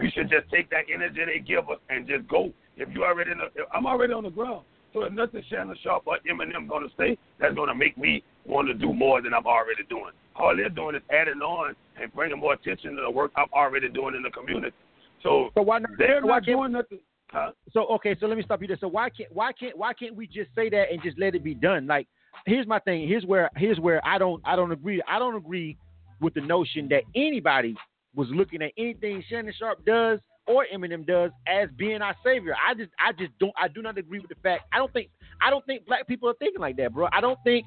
we 0.03 0.11
should 0.11 0.29
just 0.29 0.51
take 0.51 0.71
that 0.71 0.85
energy 0.93 1.21
they 1.25 1.39
give 1.39 1.71
us 1.71 1.79
and 1.89 2.07
just 2.07 2.27
go. 2.29 2.53
If 2.77 2.89
you 2.93 3.05
already 3.05 3.31
know, 3.35 3.47
I'm 3.73 3.87
already 3.87 4.13
on 4.13 4.25
the 4.25 4.31
ground. 4.31 4.65
So 4.95 5.01
nothing 5.09 5.43
Shannon 5.51 5.77
Sharpe 5.83 6.07
or 6.07 6.19
Eminem 6.31 6.69
gonna 6.69 6.87
say 6.97 7.19
that's 7.41 7.55
gonna 7.55 7.75
make 7.75 7.99
me 7.99 8.23
want 8.47 8.69
to 8.69 8.75
do 8.75 8.93
more 8.95 9.21
than 9.21 9.35
I'm 9.35 9.47
already 9.47 9.83
doing. 9.89 10.13
All 10.37 10.57
they're 10.57 10.69
doing 10.69 10.95
is 10.95 11.03
adding 11.11 11.43
on 11.43 11.75
and 12.01 12.15
bringing 12.15 12.39
more 12.39 12.55
attention 12.55 12.95
to 12.95 13.03
the 13.03 13.11
work 13.11 13.33
I'm 13.37 13.49
already 13.53 13.89
doing 13.89 14.15
in 14.15 14.23
the 14.23 14.31
community. 14.31 14.75
So, 15.23 15.51
so 15.55 15.63
why 15.63 15.81
not, 15.81 15.91
they're 15.99 16.23
why 16.23 16.37
not 16.37 16.45
doing 16.45 16.73
nothing. 16.73 17.01
Huh? 17.31 17.51
So 17.73 17.87
okay, 17.89 18.17
so 18.21 18.27
let 18.27 18.37
me 18.37 18.45
stop 18.45 18.63
you 18.63 18.69
there. 18.69 18.79
So 18.81 18.87
why 18.87 19.11
can't 19.11 19.35
why 19.35 19.53
can't 19.53 19.77
why 19.77 19.93
can't 19.93 20.15
we 20.15 20.29
just 20.29 20.51
say 20.55 20.71
that 20.71 20.93
and 20.93 21.03
just 21.03 21.19
let 21.19 21.35
it 21.35 21.43
be 21.43 21.55
done? 21.55 21.89
Like 21.89 22.07
here's 22.47 22.67
my 22.67 22.79
thing. 22.79 23.09
Here's 23.09 23.25
where 23.25 23.51
here's 23.57 23.81
where 23.81 24.05
I 24.07 24.17
don't 24.17 24.41
I 24.45 24.55
don't 24.55 24.71
agree. 24.71 25.03
I 25.09 25.19
don't 25.19 25.35
agree 25.35 25.77
with 26.21 26.35
the 26.35 26.41
notion 26.41 26.89
that 26.91 27.03
anybody 27.17 27.75
was 28.15 28.29
looking 28.31 28.63
at 28.63 28.71
anything 28.79 29.25
Shannon 29.29 29.53
Sharpe 29.59 29.85
does 29.85 30.21
or 30.47 30.67
Eminem 30.73 31.07
does 31.07 31.31
as 31.47 31.69
being 31.77 32.03
our 32.03 32.15
savior. 32.25 32.55
I 32.67 32.75
just 32.75 32.91
I 32.99 33.13
just 33.13 33.33
don't 33.39 33.55
I 33.59 33.69
do 33.69 33.83
not 33.83 33.99
agree 33.99 34.21
with 34.21 34.29
the 34.29 34.37
fact. 34.43 34.65
I 34.73 34.79
don't 34.79 34.93
think 34.93 35.11
I 35.41 35.51
don't 35.51 35.65
think 35.67 35.87
black 35.87 36.07
people 36.07 36.29
are 36.29 36.35
thinking 36.35 36.61
like 36.61 36.77
that, 36.77 36.93
bro. 36.93 37.09
I 37.13 37.21
don't 37.21 37.39
think 37.45 37.65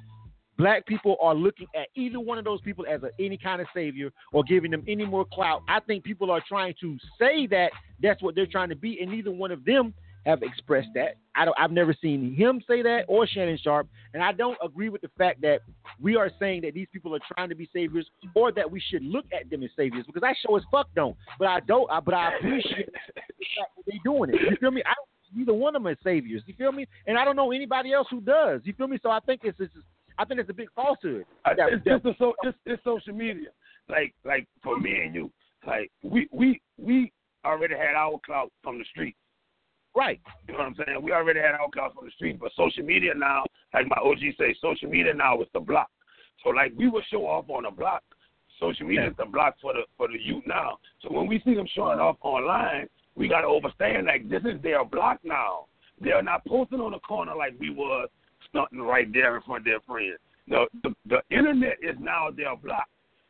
black 0.58 0.86
people 0.86 1.18
are 1.22 1.36
looking 1.36 1.68
at 1.76 1.88
either 1.96 2.20
one 2.20 2.38
of 2.38 2.46
those 2.46 2.62
people 2.62 2.86
as 2.90 3.02
a, 3.04 3.10
any 3.20 3.38
kind 3.38 3.62
of 3.62 3.68
savior 3.74 4.12
or 4.34 4.44
giving 4.44 4.72
them 4.72 4.84
any 4.88 5.06
more 5.06 5.26
clout. 5.26 5.62
I 5.68 5.80
think 5.82 6.04
people 6.04 6.32
are 6.32 6.42
trying 6.48 6.74
to 6.82 6.98
say 7.20 7.48
that 7.48 7.72
that's 8.02 8.22
what 8.22 8.36
they're 8.36 8.48
trying 8.48 8.70
to 8.70 8.76
be, 8.76 9.00
and 9.02 9.12
neither 9.12 9.32
one 9.32 9.52
of 9.52 9.64
them 9.66 9.94
have 10.28 10.44
expressed 10.44 10.90
that. 10.94 11.16
I 11.36 11.46
don't, 11.46 11.56
I've 11.58 11.72
never 11.72 11.96
seen 12.00 12.36
him 12.36 12.62
say 12.68 12.82
that 12.82 13.06
or 13.08 13.26
Shannon 13.26 13.58
Sharpe, 13.62 13.88
and 14.14 14.22
I 14.22 14.34
don't 14.34 14.58
agree 14.64 14.90
with 14.90 15.02
the 15.02 15.10
fact 15.18 15.42
that 15.42 15.62
we 16.02 16.16
are 16.16 16.30
saying 16.40 16.62
that 16.62 16.74
these 16.74 16.88
people 16.92 17.16
are 17.16 17.20
trying 17.34 17.50
to 17.50 17.56
be 17.56 17.70
saviors 17.72 18.08
or 18.36 18.52
that 18.52 18.70
we 18.70 18.82
should 18.92 19.04
look 19.04 19.26
at 19.32 19.50
them 19.50 19.64
as 19.64 19.70
saviors 19.76 20.06
because 20.06 20.24
I 20.24 20.34
show 20.46 20.58
as 20.58 20.64
fuck 20.70 20.88
don't. 20.96 21.16
But 21.40 21.48
I 21.48 21.62
don't. 21.62 21.90
I, 21.90 22.02
but 22.02 22.14
I 22.14 22.36
appreciate 22.38 22.88
the 22.88 23.46
fact 23.56 23.72
that 23.78 23.84
they're 23.88 24.00
doing 24.04 24.32
it. 24.32 24.42
You 24.42 24.58
feel 24.60 24.72
me? 24.72 24.84
I 24.86 24.94
don't 24.96 25.42
either 25.42 25.54
one 25.54 25.76
of 25.76 25.84
them 25.84 25.92
as 25.92 25.98
saviors. 26.04 26.44
You 26.46 26.54
feel 26.58 26.72
me? 26.72 26.88
And 27.06 27.18
I 27.18 27.24
don't 27.24 27.36
know 27.36 27.52
anybody 27.52 27.94
else 27.94 28.08
who 28.10 28.22
does. 28.22 28.62
You 28.66 28.74
feel 28.74 28.88
me? 28.88 29.00
So 29.02 29.10
I 29.10 29.20
think 29.22 29.42
it's, 29.44 29.60
it's 29.60 29.74
I 30.18 30.26
think 30.26 30.40
it's 30.40 30.50
a 30.50 30.54
big 30.54 30.70
falsehood. 30.76 31.26
Uh, 31.46 31.52
it's, 31.58 32.06
a, 32.06 32.16
so, 32.18 32.34
it's, 32.44 32.58
it's 32.66 32.84
social 32.84 33.14
media. 33.14 33.50
Like 33.88 34.14
like 34.26 34.48
for 34.62 34.78
me 34.78 35.04
and 35.06 35.16
you, 35.16 35.32
like 35.66 35.90
we 36.04 36.28
we 36.32 36.62
we 36.78 37.14
already 37.46 37.76
had 37.76 37.96
our 37.96 38.20
clout 38.26 38.52
from 38.62 38.78
the 38.80 38.86
street. 38.86 39.16
Right. 39.98 40.22
You 40.48 40.54
know 40.54 40.60
what 40.60 40.68
I'm 40.68 40.76
saying? 40.76 41.02
We 41.02 41.12
already 41.12 41.40
had 41.40 41.58
clout 41.74 41.96
from 41.96 42.06
the 42.06 42.12
street, 42.12 42.40
but 42.40 42.52
social 42.56 42.84
media 42.84 43.14
now, 43.18 43.44
like 43.74 43.88
my 43.88 43.98
OG 44.00 44.20
say, 44.38 44.56
social 44.62 44.88
media 44.88 45.12
now 45.12 45.42
is 45.42 45.48
the 45.56 45.60
block. 45.60 45.90
So 46.44 46.52
like 46.52 46.72
we 46.78 46.88
will 46.88 47.02
show 47.10 47.26
off 47.26 47.50
on 47.50 47.64
the 47.64 47.72
block. 47.72 48.04
Social 48.60 48.86
media 48.86 49.08
is 49.08 49.16
the 49.18 49.26
block 49.26 49.56
for 49.60 49.74
the 49.74 49.82
for 49.98 50.08
the 50.08 50.20
youth 50.24 50.44
now. 50.46 50.78
So 51.02 51.12
when 51.12 51.26
we 51.26 51.42
see 51.44 51.56
them 51.56 51.66
showing 51.74 52.00
off 52.00 52.18
online, 52.22 52.88
we 53.16 53.28
gotta 53.28 53.48
understand 53.48 54.06
like 54.06 54.30
this 54.30 54.44
is 54.44 54.62
their 54.62 54.86
block 54.86 55.18
now. 55.24 55.66
They're 56.00 56.22
not 56.22 56.46
posting 56.46 56.80
on 56.80 56.92
the 56.92 57.00
corner 57.00 57.36
like 57.36 57.56
we 57.60 57.72
was 57.72 58.08
stunting 58.50 58.82
right 58.82 59.12
there 59.12 59.38
in 59.38 59.42
front 59.42 59.62
of 59.62 59.66
their 59.66 59.80
friends. 59.80 60.20
No, 60.46 60.68
the 60.84 60.94
the 61.08 61.22
internet 61.36 61.78
is 61.82 61.96
now 62.00 62.30
their 62.30 62.56
block. 62.56 62.86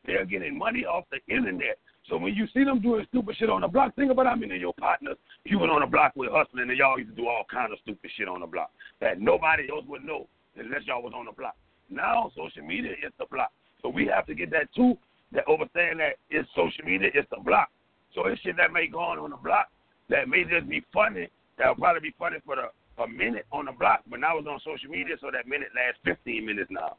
They're 0.05 0.25
getting 0.25 0.57
money 0.57 0.83
off 0.83 1.05
the 1.11 1.33
internet. 1.33 1.79
So 2.09 2.17
when 2.17 2.33
you 2.33 2.47
see 2.53 2.63
them 2.63 2.81
doing 2.81 3.05
stupid 3.09 3.35
shit 3.37 3.49
on 3.49 3.61
the 3.61 3.67
block, 3.67 3.95
think 3.95 4.11
about 4.11 4.27
how 4.27 4.35
many 4.35 4.55
of 4.55 4.61
your 4.61 4.73
partners 4.73 5.17
you 5.43 5.59
went 5.59 5.71
on 5.71 5.81
the 5.81 5.87
block 5.87 6.13
with 6.15 6.31
hustling 6.31 6.69
and 6.69 6.77
y'all 6.77 6.97
used 6.97 7.11
to 7.11 7.15
do 7.15 7.27
all 7.27 7.43
kind 7.51 7.73
of 7.73 7.79
stupid 7.83 8.09
shit 8.17 8.27
on 8.27 8.41
the 8.41 8.47
block 8.47 8.71
that 9.01 9.19
nobody 9.19 9.69
else 9.69 9.83
would 9.87 10.03
know 10.03 10.27
unless 10.55 10.85
y'all 10.85 11.03
was 11.03 11.13
on 11.15 11.25
the 11.25 11.31
block. 11.31 11.55
Now 11.89 12.31
social 12.35 12.63
media 12.65 12.93
is 13.05 13.11
the 13.19 13.25
block. 13.29 13.51
So 13.81 13.89
we 13.89 14.07
have 14.07 14.25
to 14.27 14.35
get 14.35 14.51
that 14.51 14.73
too, 14.73 14.97
that 15.33 15.43
understand 15.47 15.99
that 15.99 16.15
it's 16.29 16.47
social 16.55 16.85
media, 16.85 17.09
it's 17.13 17.29
the 17.29 17.41
block. 17.43 17.69
So 18.15 18.27
it's 18.27 18.41
shit 18.41 18.57
that 18.57 18.71
may 18.71 18.87
go 18.87 18.99
on 18.99 19.19
on 19.19 19.31
the 19.31 19.37
block 19.37 19.67
that 20.09 20.29
may 20.29 20.43
just 20.43 20.69
be 20.69 20.83
funny, 20.93 21.27
that'll 21.57 21.75
probably 21.75 22.01
be 22.01 22.15
funny 22.17 22.37
for 22.45 22.55
the 22.55 22.71
a 22.99 23.07
minute 23.07 23.45
on 23.51 23.65
the 23.65 23.71
block, 23.71 24.01
but 24.09 24.19
now 24.19 24.37
it's 24.37 24.47
on 24.47 24.59
social 24.65 24.89
media, 24.89 25.15
so 25.21 25.29
that 25.31 25.47
minute 25.47 25.69
lasts 25.75 26.01
15 26.03 26.45
minutes 26.45 26.71
now. 26.71 26.97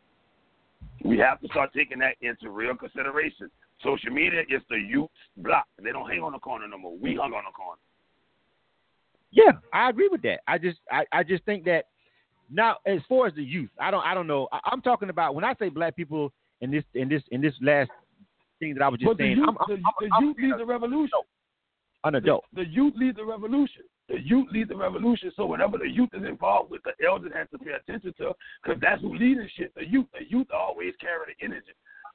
We 1.05 1.19
have 1.19 1.41
to 1.41 1.49
start 1.49 1.71
taking 1.75 1.99
that 1.99 2.15
into 2.21 2.51
real 2.51 2.77
consideration. 2.77 3.51
Social 3.83 4.11
media 4.11 4.41
is 4.43 4.63
the 4.69 4.77
youth 4.77 5.11
block. 5.37 5.67
They 5.83 5.93
don't 5.93 6.09
hang 6.09 6.21
on 6.21 6.33
the 6.33 6.39
corner 6.39 6.67
no 6.67 6.79
more. 6.79 6.97
We 6.97 7.15
hung 7.15 7.33
on 7.33 7.45
the 7.47 7.53
corner. 7.53 7.81
Yeah, 9.31 9.53
I 9.73 9.91
agree 9.91 10.09
with 10.11 10.23
that. 10.23 10.41
I 10.49 10.59
just 10.59 10.79
I, 10.91 11.05
I 11.13 11.23
just 11.23 11.45
think 11.45 11.65
that 11.67 11.85
now 12.51 12.77
as 12.87 13.01
far 13.09 13.27
as 13.27 13.35
the 13.35 13.43
youth, 13.43 13.71
I 13.81 13.91
don't 13.91 14.05
I 14.05 14.15
don't 14.15 14.27
know. 14.27 14.49
I, 14.53 14.73
am 14.73 14.81
talking 14.81 15.11
about 15.11 15.35
when 15.35 15.45
I 15.45 15.55
say 15.59 15.69
black 15.69 15.97
people 15.97 16.33
in 16.61 16.71
this 16.71 16.85
in 16.95 17.09
this 17.09 17.23
in 17.31 17.41
this 17.41 17.55
last 17.61 17.91
thing 18.59 18.75
that 18.75 18.83
I 18.83 18.89
was 18.89 18.99
just 19.01 19.09
but 19.09 19.19
saying. 19.19 19.37
The 19.37 19.41
youth, 19.41 19.49
I'm, 19.49 19.57
I'm, 19.61 19.67
the, 19.69 19.75
I'm, 19.75 19.93
the 20.01 20.15
I'm, 20.15 20.25
youth 20.25 20.37
leads 20.41 20.59
the 20.59 20.67
revolution. 20.67 21.19
An 22.05 22.15
adult. 22.15 22.45
The, 22.55 22.63
the 22.65 22.71
youth 22.71 22.95
leads 22.97 23.17
the 23.17 23.25
revolution. 23.25 23.83
The 24.09 24.21
youth 24.21 24.49
leads 24.51 24.71
the 24.71 24.77
revolution. 24.77 25.31
So 25.37 25.47
whenever 25.47 25.77
the 25.77 25.89
youth 25.89 26.11
is 26.15 26.25
involved 26.25 26.71
with, 26.71 26.81
the 26.85 26.93
elders 27.07 27.33
have 27.35 27.51
to 27.51 27.59
pay 27.59 27.73
attention 27.73 28.15
to, 28.19 28.33
because 28.63 28.81
that's 28.81 29.03
who 29.03 29.13
leading 29.13 29.49
shit. 29.57 29.75
The 29.75 29.87
youth, 29.87 30.07
the 30.19 30.25
youth 30.29 30.47
always 30.55 30.95
carry 31.01 31.35
the 31.35 31.45
energy. 31.45 31.75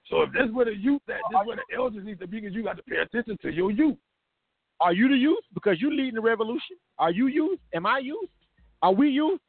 So 0.09 0.21
if 0.21 0.29
that's 0.37 0.51
where 0.51 0.65
the 0.65 0.75
youth 0.75 1.01
at, 1.09 1.15
that's 1.31 1.47
where 1.47 1.55
the 1.55 1.75
elders 1.75 2.03
need 2.05 2.19
to 2.19 2.27
be, 2.27 2.41
because 2.41 2.55
you 2.55 2.63
got 2.63 2.77
to 2.77 2.83
pay 2.83 2.97
attention 2.97 3.37
to 3.41 3.51
your 3.51 3.71
youth. 3.71 3.97
Are 4.79 4.93
you 4.93 5.07
the 5.07 5.15
youth? 5.15 5.43
Because 5.53 5.79
you're 5.79 5.93
leading 5.93 6.15
the 6.15 6.21
revolution. 6.21 6.77
Are 6.99 7.11
you 7.11 7.27
youth? 7.27 7.59
Am 7.73 7.85
I 7.85 7.99
youth? 7.99 8.29
Are 8.81 8.91
we 8.91 9.09
youth? 9.09 9.39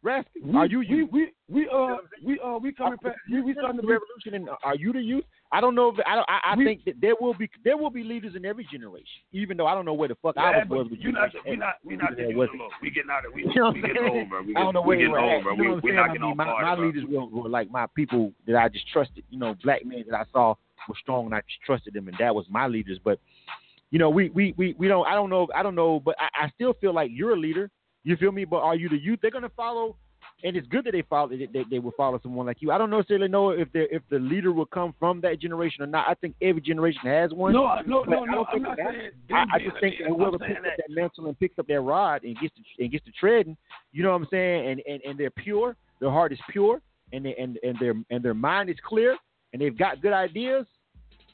Rascal, 0.00 0.42
we, 0.44 0.56
are 0.56 0.66
you 0.66 0.78
we, 0.78 0.86
youth? 0.86 1.10
We 1.10 1.32
we 1.48 1.68
uh 1.68 1.96
we 2.24 2.38
uh 2.38 2.58
we 2.58 2.72
coming 2.72 2.98
back. 3.02 3.16
We 3.30 3.40
we 3.42 3.52
starting 3.54 3.80
the 3.80 3.86
revolution. 3.86 4.34
And 4.34 4.48
are 4.62 4.76
you 4.76 4.92
the 4.92 5.00
youth? 5.00 5.24
I 5.50 5.60
don't 5.62 5.74
know. 5.74 5.88
If, 5.88 5.96
I 6.06 6.14
don't, 6.14 6.28
I, 6.28 6.40
I 6.52 6.56
We- 6.56 6.64
think 6.64 6.84
that 6.84 7.00
there 7.00 7.14
will 7.18 7.32
be 7.34 7.48
there 7.64 7.76
will 7.76 7.90
be 7.90 8.02
leaders 8.04 8.34
in 8.36 8.44
every 8.44 8.64
generation. 8.70 9.22
Even 9.32 9.56
though 9.56 9.66
I 9.66 9.74
don't 9.74 9.84
know 9.86 9.94
where 9.94 10.08
the 10.08 10.14
fuck 10.16 10.36
I 10.36 10.50
Yeah, 10.50 10.58
was. 10.58 10.66
but 10.68 10.76
was 10.78 10.90
with 10.90 11.00
you 11.00 11.12
not 11.12 11.32
generation 11.32 11.50
we 11.50 11.56
not 11.56 11.74
we 11.84 11.96
not 11.96 12.18
Yeah, 12.18 12.26
the 12.28 12.34
was 12.34 12.48
youth 12.52 12.58
no 12.58 12.58
more. 12.58 12.70
We 12.82 12.90
getting 12.90 13.10
out 13.10 13.24
of 13.26 13.32
we 13.32 13.42
You 13.42 13.54
know 13.54 13.70
we 13.72 13.80
getting 13.80 13.96
saying? 13.96 14.18
old, 14.18 14.28
bro. 14.28 14.42
We 14.42 14.54
I 14.56 14.60
don't 14.60 14.74
know 14.74 14.80
where 14.82 14.96
we 14.98 15.04
getting 15.04 15.12
we're 15.12 15.20
old, 15.20 15.32
at. 15.32 15.42
bro. 15.42 15.52
You 15.54 15.62
know 15.64 15.64
We 15.64 15.70
what 15.70 15.84
I'm 15.90 15.94
not 15.96 15.96
saying? 15.96 15.98
I 15.98 16.12
getting 16.12 16.28
mean, 16.28 16.36
my, 16.36 16.44
party, 16.44 16.64
my 16.66 16.76
bro. 16.76 16.86
leaders 16.86 17.04
were, 17.08 17.26
were 17.26 17.48
like 17.48 17.70
my 17.70 17.86
people 17.94 18.32
that 18.46 18.56
I 18.56 18.68
just 18.68 18.88
trusted. 18.88 19.24
You 19.30 19.38
know, 19.38 19.54
black 19.64 19.84
men 19.86 20.04
that 20.10 20.16
I 20.20 20.24
saw 20.32 20.54
were 20.88 20.94
strong 21.00 21.26
and 21.26 21.34
I 21.34 21.40
just 21.40 21.62
trusted 21.64 21.94
them, 21.94 22.08
and 22.08 22.16
that 22.18 22.34
was 22.34 22.44
my 22.50 22.66
leaders. 22.66 22.98
But 23.02 23.18
you 23.90 23.98
know, 23.98 24.10
we 24.10 24.28
we 24.30 24.52
we, 24.58 24.74
we 24.78 24.86
don't. 24.86 25.06
I 25.06 25.14
don't 25.14 25.30
know. 25.30 25.48
I 25.54 25.62
don't 25.62 25.74
know. 25.74 25.98
But 25.98 26.16
I, 26.20 26.44
I 26.44 26.50
still 26.50 26.74
feel 26.74 26.92
like 26.92 27.10
you're 27.12 27.32
a 27.32 27.36
leader. 27.38 27.70
You 28.04 28.16
feel 28.16 28.32
me? 28.32 28.44
But 28.44 28.58
are 28.58 28.76
you 28.76 28.88
the 28.90 28.98
youth? 28.98 29.20
They're 29.22 29.30
gonna 29.30 29.50
follow. 29.56 29.96
And 30.44 30.56
it's 30.56 30.68
good 30.68 30.84
that 30.84 30.92
they 30.92 31.02
follow. 31.02 31.28
They, 31.28 31.46
they, 31.52 31.64
they 31.68 31.78
will 31.80 31.92
follow 31.96 32.20
someone 32.22 32.46
like 32.46 32.58
you. 32.62 32.70
I 32.70 32.78
don't 32.78 32.90
necessarily 32.90 33.26
know 33.26 33.50
if 33.50 33.72
they 33.72 33.88
if 33.90 34.02
the 34.08 34.20
leader 34.20 34.52
will 34.52 34.66
come 34.66 34.94
from 34.98 35.20
that 35.22 35.40
generation 35.40 35.82
or 35.82 35.88
not. 35.88 36.08
I 36.08 36.14
think 36.14 36.36
every 36.40 36.60
generation 36.60 37.00
has 37.06 37.32
one. 37.32 37.52
No, 37.52 37.66
I- 37.66 37.82
no, 37.82 38.02
no, 38.04 38.22
I 38.22 38.26
no. 38.32 38.46
I'm 38.52 38.62
not 38.62 38.76
that- 38.76 38.86
saying 38.92 39.10
I, 39.32 39.44
I 39.54 39.58
just 39.58 39.80
think 39.80 39.96
that 40.00 40.08
whoever 40.08 40.38
picks 40.38 40.46
saying 40.52 40.56
up 40.58 40.62
that 40.76 40.90
mantle 40.90 41.26
and 41.26 41.38
picks 41.40 41.58
up 41.58 41.66
that 41.66 41.80
rod 41.80 42.22
and 42.22 42.38
gets 42.38 42.54
to 42.54 42.62
and 42.84 42.92
gets 42.92 43.04
to 43.06 43.10
treading, 43.18 43.56
you 43.92 44.04
know 44.04 44.10
what 44.10 44.22
I'm 44.22 44.28
saying? 44.30 44.68
And 44.70 44.82
and, 44.88 45.02
and 45.04 45.18
they're 45.18 45.30
pure, 45.30 45.74
their 46.00 46.10
heart 46.10 46.32
is 46.32 46.38
pure, 46.50 46.80
and 47.12 47.24
they, 47.24 47.34
and 47.34 47.58
and 47.64 47.76
their 47.80 47.94
and 48.10 48.24
their 48.24 48.34
mind 48.34 48.70
is 48.70 48.76
clear, 48.86 49.16
and 49.52 49.60
they've 49.60 49.76
got 49.76 50.00
good 50.00 50.12
ideas. 50.12 50.66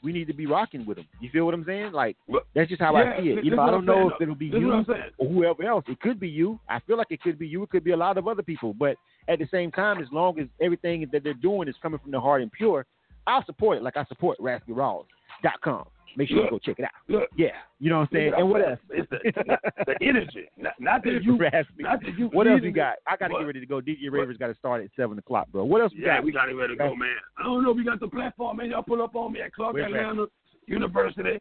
We 0.05 0.13
need 0.13 0.27
to 0.27 0.33
be 0.33 0.45
rocking 0.45 0.85
with 0.85 0.97
them. 0.97 1.07
You 1.19 1.29
feel 1.31 1.45
what 1.45 1.53
I'm 1.55 1.65
saying? 1.65 1.91
Like 1.91 2.15
that's 2.53 2.69
just 2.69 2.81
how 2.81 2.95
yeah, 2.95 3.15
I 3.17 3.21
see 3.21 3.29
it. 3.29 3.43
You 3.43 3.55
know, 3.55 3.61
I 3.63 3.71
don't 3.71 3.85
know 3.85 4.09
if 4.09 4.21
it'll 4.21 4.35
be 4.35 4.51
This 4.51 4.59
you 4.59 4.67
what 4.67 4.75
I'm 4.75 4.85
saying. 4.85 5.11
or 5.17 5.27
whoever 5.27 5.63
else. 5.63 5.83
It 5.87 5.99
could 5.99 6.19
be 6.19 6.29
you. 6.29 6.59
I 6.69 6.79
feel 6.81 6.97
like 6.97 7.07
it 7.09 7.21
could 7.21 7.39
be 7.39 7.47
you. 7.47 7.63
It 7.63 7.69
could 7.71 7.83
be 7.83 7.91
a 7.91 7.97
lot 7.97 8.17
of 8.17 8.27
other 8.27 8.43
people. 8.43 8.73
But 8.73 8.97
at 9.27 9.39
the 9.39 9.47
same 9.51 9.71
time, 9.71 9.99
as 9.99 10.07
long 10.11 10.39
as 10.39 10.47
everything 10.61 11.09
that 11.11 11.23
they're 11.23 11.33
doing 11.33 11.67
is 11.67 11.75
coming 11.81 11.99
from 11.99 12.11
the 12.11 12.19
heart 12.19 12.43
and 12.43 12.51
pure, 12.51 12.85
I'll 13.27 13.45
support 13.45 13.77
it. 13.77 13.83
Like 13.83 13.97
I 13.97 14.05
support 14.05 14.37
RaspyRawls.com. 14.39 15.85
Make 16.17 16.29
sure 16.29 16.43
you 16.43 16.49
go 16.49 16.59
check 16.59 16.79
it 16.79 16.85
out. 16.85 16.91
Look, 17.07 17.29
Yeah, 17.35 17.49
you 17.79 17.89
know 17.89 17.99
what 17.99 18.09
I'm 18.11 18.13
saying. 18.13 18.33
And 18.37 18.49
what 18.49 18.61
else? 18.61 18.79
It's 18.89 19.09
the, 19.09 19.57
the 19.85 19.95
energy, 20.01 20.47
not, 20.57 20.73
not 20.79 21.03
the 21.03 21.19
you, 21.21 21.37
Raspy. 21.37 21.83
not 21.83 22.01
the 22.01 22.11
you. 22.17 22.27
What 22.27 22.47
else 22.47 22.61
you 22.63 22.71
got? 22.71 22.95
I 23.07 23.17
got 23.17 23.27
to 23.27 23.35
get 23.39 23.45
ready 23.45 23.59
to 23.59 23.65
go. 23.65 23.81
DJ 23.81 24.11
Ravers 24.11 24.37
got 24.37 24.47
to 24.47 24.55
start 24.55 24.83
at 24.83 24.89
seven 24.95 25.17
o'clock, 25.19 25.47
bro. 25.51 25.65
What 25.65 25.81
else 25.81 25.91
we 25.93 26.01
got? 26.01 26.07
Yeah, 26.07 26.15
got? 26.17 26.23
we 26.25 26.31
got 26.31 26.49
it 26.49 26.53
ready 26.53 26.73
to 26.73 26.77
go, 26.77 26.95
man. 26.95 27.15
I 27.37 27.43
don't 27.43 27.63
know. 27.63 27.71
If 27.71 27.77
we 27.77 27.83
got 27.83 27.99
the 27.99 28.07
platform, 28.07 28.57
man. 28.57 28.69
Y'all 28.69 28.83
pull 28.83 29.01
up 29.01 29.15
on 29.15 29.33
me 29.33 29.41
at 29.41 29.53
Clark 29.53 29.73
Where's 29.73 29.91
that? 29.91 29.99
Atlanta 29.99 30.27
University 30.67 31.39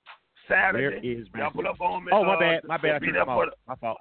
Saturday. 0.48 0.96
Where 0.96 1.20
is 1.20 1.26
Y'all 1.36 1.50
pull 1.50 1.66
up 1.68 1.80
on 1.80 2.04
me. 2.04 2.12
Oh, 2.12 2.24
my 2.24 2.34
uh, 2.34 2.40
bad. 2.40 2.60
My 2.64 2.76
bad. 2.76 2.96
I 2.96 2.98
Be 2.98 3.06
took 3.06 3.14
there 3.14 3.24
them 3.24 3.34
for 3.34 3.46
off. 3.46 3.52
My 3.68 3.74
fault. 3.76 3.98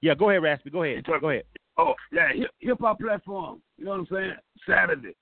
Yeah, 0.00 0.14
go 0.14 0.30
ahead, 0.30 0.42
Raspy. 0.42 0.70
Go 0.70 0.82
ahead. 0.82 1.04
Talk, 1.04 1.20
Go 1.20 1.30
ahead. 1.30 1.44
Oh, 1.78 1.94
yeah, 2.12 2.28
hip 2.58 2.78
hop 2.80 3.00
platform. 3.00 3.62
You 3.78 3.86
know 3.86 3.92
what 3.92 4.00
I'm 4.00 4.06
saying? 4.10 4.34
Saturday. 4.68 5.14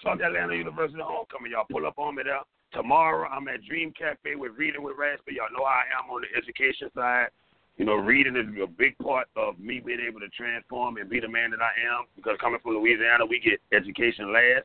Clark 0.00 0.20
Atlanta 0.20 0.54
University 0.54 1.00
homecoming. 1.00 1.52
Y'all 1.52 1.64
pull 1.70 1.86
up 1.86 1.94
on 1.96 2.16
me 2.16 2.24
there. 2.24 2.40
Tomorrow, 2.72 3.28
I'm 3.28 3.48
at 3.48 3.64
Dream 3.64 3.92
Cafe 3.92 4.34
with 4.34 4.52
Reading 4.56 4.82
with 4.82 4.96
Raspy. 4.98 5.34
Y'all 5.36 5.52
know 5.52 5.64
I 5.64 5.82
am 5.92 6.10
on 6.10 6.22
the 6.22 6.38
education 6.38 6.88
side. 6.94 7.28
You 7.76 7.84
know, 7.84 7.94
reading 7.94 8.36
is 8.36 8.46
a 8.62 8.66
big 8.66 8.96
part 8.98 9.28
of 9.36 9.58
me 9.58 9.80
being 9.84 10.00
able 10.06 10.20
to 10.20 10.28
transform 10.28 10.96
and 10.96 11.08
be 11.08 11.20
the 11.20 11.28
man 11.28 11.50
that 11.50 11.60
I 11.60 11.72
am. 11.84 12.04
Because 12.16 12.36
coming 12.40 12.60
from 12.62 12.76
Louisiana, 12.76 13.26
we 13.26 13.40
get 13.40 13.60
education 13.76 14.32
last. 14.32 14.64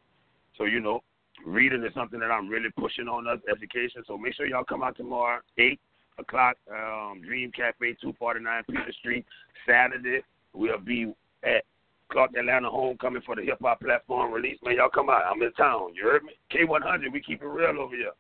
So 0.57 0.65
you 0.65 0.79
know, 0.79 1.01
reading 1.45 1.83
is 1.83 1.93
something 1.93 2.19
that 2.19 2.31
I'm 2.31 2.47
really 2.47 2.69
pushing 2.77 3.07
on 3.07 3.27
us 3.27 3.39
education. 3.49 4.03
So 4.07 4.17
make 4.17 4.35
sure 4.35 4.45
y'all 4.45 4.63
come 4.63 4.83
out 4.83 4.97
tomorrow, 4.97 5.39
eight 5.57 5.79
o'clock, 6.17 6.57
um, 6.71 7.21
Dream 7.25 7.51
Cafe, 7.51 7.97
two 8.01 8.13
forty 8.17 8.39
nine 8.39 8.63
Peter 8.69 8.93
Street. 8.99 9.25
Saturday, 9.67 10.21
we'll 10.53 10.79
be 10.79 11.13
at 11.43 11.63
Clark 12.11 12.31
Atlanta 12.37 12.69
Homecoming 12.69 13.21
for 13.25 13.35
the 13.35 13.43
hip 13.43 13.59
hop 13.61 13.81
platform 13.81 14.31
release. 14.31 14.57
Man, 14.63 14.75
y'all 14.77 14.89
come 14.89 15.09
out. 15.09 15.23
I'm 15.29 15.41
in 15.41 15.51
town. 15.53 15.93
You 15.95 16.03
heard 16.03 16.23
me? 16.23 16.33
K100. 16.53 17.11
We 17.11 17.21
keep 17.21 17.41
it 17.41 17.47
real 17.47 17.79
over 17.79 17.95
here. 17.95 18.11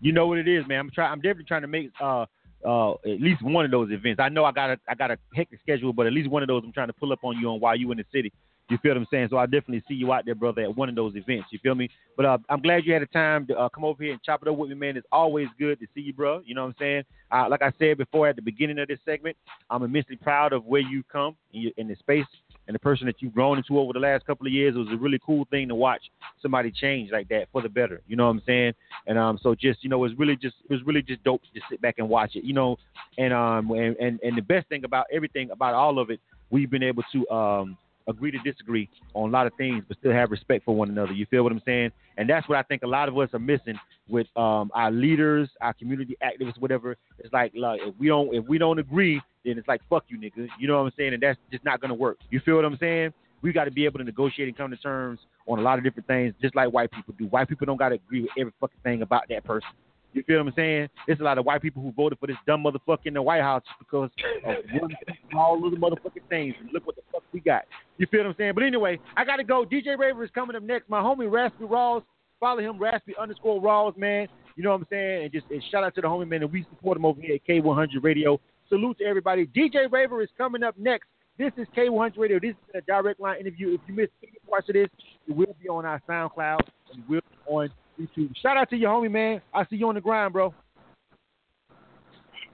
You 0.00 0.12
know 0.12 0.26
what 0.26 0.38
it 0.38 0.48
is, 0.48 0.66
man. 0.66 0.80
I'm 0.80 0.90
trying. 0.90 1.12
I'm 1.12 1.20
definitely 1.20 1.44
trying 1.44 1.62
to 1.62 1.68
make 1.68 1.90
uh 2.00 2.26
uh 2.66 2.92
at 2.92 3.20
least 3.20 3.42
one 3.42 3.64
of 3.64 3.70
those 3.70 3.90
events. 3.90 4.20
I 4.20 4.28
know 4.28 4.44
I 4.44 4.52
got 4.52 4.70
a 4.70 4.78
I 4.88 4.94
got 4.94 5.10
a 5.10 5.18
hectic 5.34 5.60
schedule, 5.60 5.92
but 5.92 6.06
at 6.06 6.12
least 6.12 6.30
one 6.30 6.42
of 6.42 6.48
those 6.48 6.62
I'm 6.64 6.72
trying 6.72 6.88
to 6.88 6.92
pull 6.92 7.12
up 7.12 7.20
on 7.22 7.36
you 7.38 7.48
on 7.48 7.60
while 7.60 7.76
you 7.76 7.90
in 7.90 7.98
the 7.98 8.04
city. 8.12 8.32
You 8.70 8.76
feel 8.82 8.90
what 8.90 8.98
I'm 8.98 9.06
saying? 9.10 9.28
So 9.30 9.38
I 9.38 9.46
definitely 9.46 9.82
see 9.88 9.94
you 9.94 10.12
out 10.12 10.26
there, 10.26 10.34
brother, 10.34 10.60
at 10.62 10.76
one 10.76 10.90
of 10.90 10.94
those 10.94 11.16
events. 11.16 11.46
You 11.50 11.58
feel 11.62 11.74
me? 11.74 11.88
But 12.18 12.26
uh, 12.26 12.38
I'm 12.50 12.60
glad 12.60 12.84
you 12.84 12.92
had 12.92 13.00
the 13.00 13.06
time 13.06 13.46
to 13.46 13.56
uh, 13.56 13.70
come 13.70 13.82
over 13.82 14.02
here 14.02 14.12
and 14.12 14.22
chop 14.22 14.42
it 14.42 14.48
up 14.48 14.56
with 14.58 14.68
me, 14.68 14.74
man. 14.74 14.98
It's 14.98 15.06
always 15.10 15.48
good 15.58 15.80
to 15.80 15.86
see 15.94 16.02
you, 16.02 16.12
bro. 16.12 16.42
You 16.44 16.54
know 16.54 16.64
what 16.64 16.68
I'm 16.68 16.74
saying? 16.78 17.02
Uh, 17.32 17.48
like 17.48 17.62
I 17.62 17.72
said 17.78 17.96
before 17.96 18.28
at 18.28 18.36
the 18.36 18.42
beginning 18.42 18.78
of 18.78 18.88
this 18.88 18.98
segment, 19.06 19.38
I'm 19.70 19.82
immensely 19.84 20.16
proud 20.16 20.52
of 20.52 20.66
where 20.66 20.82
you 20.82 21.02
come 21.10 21.34
in, 21.54 21.62
your, 21.62 21.72
in 21.78 21.88
the 21.88 21.96
space 21.96 22.26
and 22.68 22.74
the 22.74 22.78
person 22.78 23.06
that 23.06 23.16
you've 23.20 23.34
grown 23.34 23.56
into 23.56 23.78
over 23.78 23.92
the 23.92 23.98
last 23.98 24.26
couple 24.26 24.46
of 24.46 24.52
years. 24.52 24.76
It 24.76 24.78
was 24.78 24.88
a 24.92 24.96
really 24.96 25.18
cool 25.24 25.48
thing 25.50 25.68
to 25.68 25.74
watch 25.74 26.02
somebody 26.40 26.70
change 26.70 27.10
like 27.10 27.28
that 27.30 27.48
for 27.50 27.62
the 27.62 27.68
better. 27.68 28.02
You 28.06 28.14
know 28.14 28.26
what 28.26 28.32
I'm 28.32 28.42
saying? 28.46 28.74
And 29.06 29.18
um, 29.18 29.38
so 29.42 29.54
just 29.54 29.82
you 29.82 29.90
know, 29.90 29.96
it 30.04 30.10
was 30.10 30.18
really 30.18 30.36
just 30.36 30.56
it 30.68 30.72
was 30.72 30.82
really 30.84 31.02
just 31.02 31.24
dope 31.24 31.42
to 31.42 31.60
sit 31.70 31.80
back 31.80 31.96
and 31.98 32.08
watch 32.08 32.36
it. 32.36 32.44
You 32.44 32.52
know, 32.52 32.76
and 33.16 33.32
um, 33.32 33.70
and 33.72 33.96
and, 33.96 34.20
and 34.22 34.36
the 34.36 34.42
best 34.42 34.68
thing 34.68 34.84
about 34.84 35.06
everything 35.12 35.50
about 35.50 35.74
all 35.74 35.98
of 35.98 36.10
it, 36.10 36.20
we've 36.50 36.70
been 36.70 36.82
able 36.84 37.02
to 37.12 37.28
um 37.30 37.78
agree 38.06 38.30
to 38.30 38.38
disagree 38.38 38.88
on 39.14 39.28
a 39.28 39.32
lot 39.32 39.46
of 39.46 39.52
things, 39.54 39.84
but 39.86 39.96
still 39.98 40.12
have 40.12 40.30
respect 40.30 40.64
for 40.64 40.74
one 40.74 40.88
another. 40.88 41.12
You 41.12 41.26
feel 41.26 41.42
what 41.42 41.52
I'm 41.52 41.62
saying? 41.64 41.92
And 42.16 42.28
that's 42.28 42.48
what 42.48 42.58
I 42.58 42.62
think 42.62 42.82
a 42.82 42.86
lot 42.86 43.08
of 43.08 43.16
us 43.18 43.28
are 43.34 43.38
missing 43.38 43.78
with 44.08 44.26
um, 44.36 44.70
our 44.74 44.90
leaders, 44.90 45.48
our 45.60 45.74
community 45.74 46.16
activists, 46.22 46.58
whatever. 46.58 46.96
It's 47.18 47.32
like, 47.32 47.52
like 47.54 47.80
if 47.82 47.94
we 47.98 48.08
don't 48.08 48.34
if 48.34 48.46
we 48.46 48.58
don't 48.58 48.78
agree, 48.78 49.20
then 49.44 49.58
it's 49.58 49.68
like 49.68 49.80
fuck 49.88 50.04
you, 50.08 50.18
nigga. 50.18 50.48
You 50.58 50.68
know 50.68 50.78
what 50.78 50.86
I'm 50.86 50.92
saying? 50.96 51.14
And 51.14 51.22
that's 51.22 51.38
just 51.50 51.64
not 51.64 51.80
gonna 51.80 51.94
work. 51.94 52.18
You 52.30 52.40
feel 52.44 52.56
what 52.56 52.64
I'm 52.64 52.78
saying? 52.78 53.12
We 53.40 53.52
got 53.52 53.64
to 53.64 53.70
be 53.70 53.84
able 53.84 53.98
to 53.98 54.04
negotiate 54.04 54.48
and 54.48 54.56
come 54.56 54.70
to 54.70 54.76
terms 54.76 55.20
on 55.46 55.60
a 55.60 55.62
lot 55.62 55.78
of 55.78 55.84
different 55.84 56.08
things, 56.08 56.34
just 56.42 56.56
like 56.56 56.72
white 56.72 56.90
people 56.90 57.14
do. 57.16 57.26
White 57.26 57.48
people 57.48 57.66
don't 57.66 57.76
got 57.76 57.90
to 57.90 57.94
agree 57.94 58.22
with 58.22 58.30
every 58.36 58.52
fucking 58.60 58.80
thing 58.82 59.02
about 59.02 59.24
that 59.28 59.44
person. 59.44 59.68
You 60.12 60.22
feel 60.24 60.38
what 60.38 60.48
I'm 60.48 60.54
saying? 60.56 60.88
There's 61.06 61.20
a 61.20 61.22
lot 61.22 61.38
of 61.38 61.44
white 61.44 61.62
people 61.62 61.82
who 61.82 61.92
voted 61.92 62.18
for 62.18 62.26
this 62.26 62.36
dumb 62.46 62.64
motherfucker 62.64 63.06
in 63.06 63.14
the 63.14 63.22
White 63.22 63.42
House 63.42 63.62
just 63.64 63.78
because 63.78 64.10
of 64.44 64.56
one 64.80 64.96
small 65.30 65.60
little 65.60 65.78
motherfucking 65.78 66.28
things. 66.28 66.54
Look 66.72 66.86
what 66.86 66.96
the 66.96 67.02
fuck 67.12 67.22
we 67.32 67.40
got. 67.40 67.62
You 67.98 68.06
feel 68.10 68.20
what 68.20 68.30
I'm 68.30 68.34
saying? 68.38 68.52
But 68.54 68.64
anyway, 68.64 68.98
I 69.16 69.24
gotta 69.24 69.44
go. 69.44 69.64
DJ 69.64 69.98
Raver 69.98 70.24
is 70.24 70.30
coming 70.34 70.56
up 70.56 70.62
next. 70.62 70.88
My 70.88 71.00
homie 71.00 71.30
Raspy 71.30 71.64
Rawls. 71.64 72.02
Follow 72.40 72.60
him, 72.60 72.78
Raspy 72.78 73.14
underscore 73.20 73.60
Rawls, 73.60 73.96
man. 73.96 74.28
You 74.54 74.62
know 74.62 74.70
what 74.70 74.80
I'm 74.80 74.86
saying? 74.90 75.24
And 75.24 75.32
just 75.32 75.46
and 75.50 75.62
shout 75.70 75.84
out 75.84 75.94
to 75.96 76.00
the 76.00 76.06
homie 76.06 76.28
man, 76.28 76.42
and 76.42 76.52
we 76.52 76.64
support 76.70 76.96
him 76.96 77.04
over 77.04 77.20
here 77.20 77.34
at 77.34 77.46
K100 77.46 78.02
Radio. 78.02 78.40
Salute 78.68 78.98
to 78.98 79.04
everybody. 79.04 79.46
DJ 79.46 79.90
Raver 79.90 80.22
is 80.22 80.28
coming 80.36 80.62
up 80.62 80.76
next. 80.78 81.08
This 81.38 81.52
is 81.56 81.66
K100 81.76 82.18
Radio. 82.18 82.38
This 82.40 82.50
is 82.50 82.74
a 82.74 82.80
direct 82.82 83.20
line 83.20 83.40
interview. 83.40 83.74
If 83.74 83.80
you 83.86 83.94
missed 83.94 84.12
any 84.22 84.32
parts 84.48 84.68
of 84.68 84.74
this, 84.74 84.88
it 85.26 85.34
will 85.34 85.56
be 85.62 85.68
on 85.68 85.86
our 85.86 86.02
SoundCloud 86.08 86.60
and 86.92 87.08
will 87.08 87.20
be 87.20 87.36
on 87.46 87.70
YouTube. 87.98 88.34
Shout 88.42 88.56
out 88.56 88.68
to 88.70 88.76
your 88.76 88.90
homie, 88.90 89.10
man. 89.10 89.40
I 89.54 89.64
see 89.66 89.76
you 89.76 89.88
on 89.88 89.94
the 89.94 90.00
grind, 90.00 90.32
bro. 90.32 90.52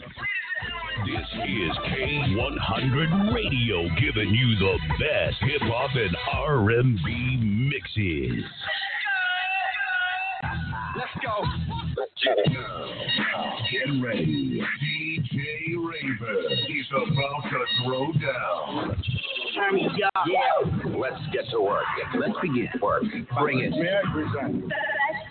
This 0.00 1.26
is 1.46 1.76
K100 1.92 3.34
Radio 3.34 3.88
giving 4.00 4.34
you 4.34 4.56
the 4.56 4.78
best 4.98 5.36
hip 5.42 5.60
hop 5.62 5.90
and 5.94 6.16
R&B 6.32 7.36
mixes. 7.42 8.44
Let's 10.96 11.12
go. 11.22 11.44
Get 13.70 13.88
ready. 14.02 14.62
DJ 14.82 15.76
Raver. 15.76 16.40
He's 16.66 16.88
about 16.90 17.42
to 17.50 17.58
throw 17.84 18.12
down. 18.12 19.02
Yeah. 20.26 20.48
Let's 20.96 21.20
get 21.32 21.44
to 21.50 21.60
work. 21.60 21.84
Let's 22.18 22.38
begin 22.40 22.68
work. 22.80 23.02
Bring 23.38 23.58
it. 23.60 23.70
Best 23.72 24.06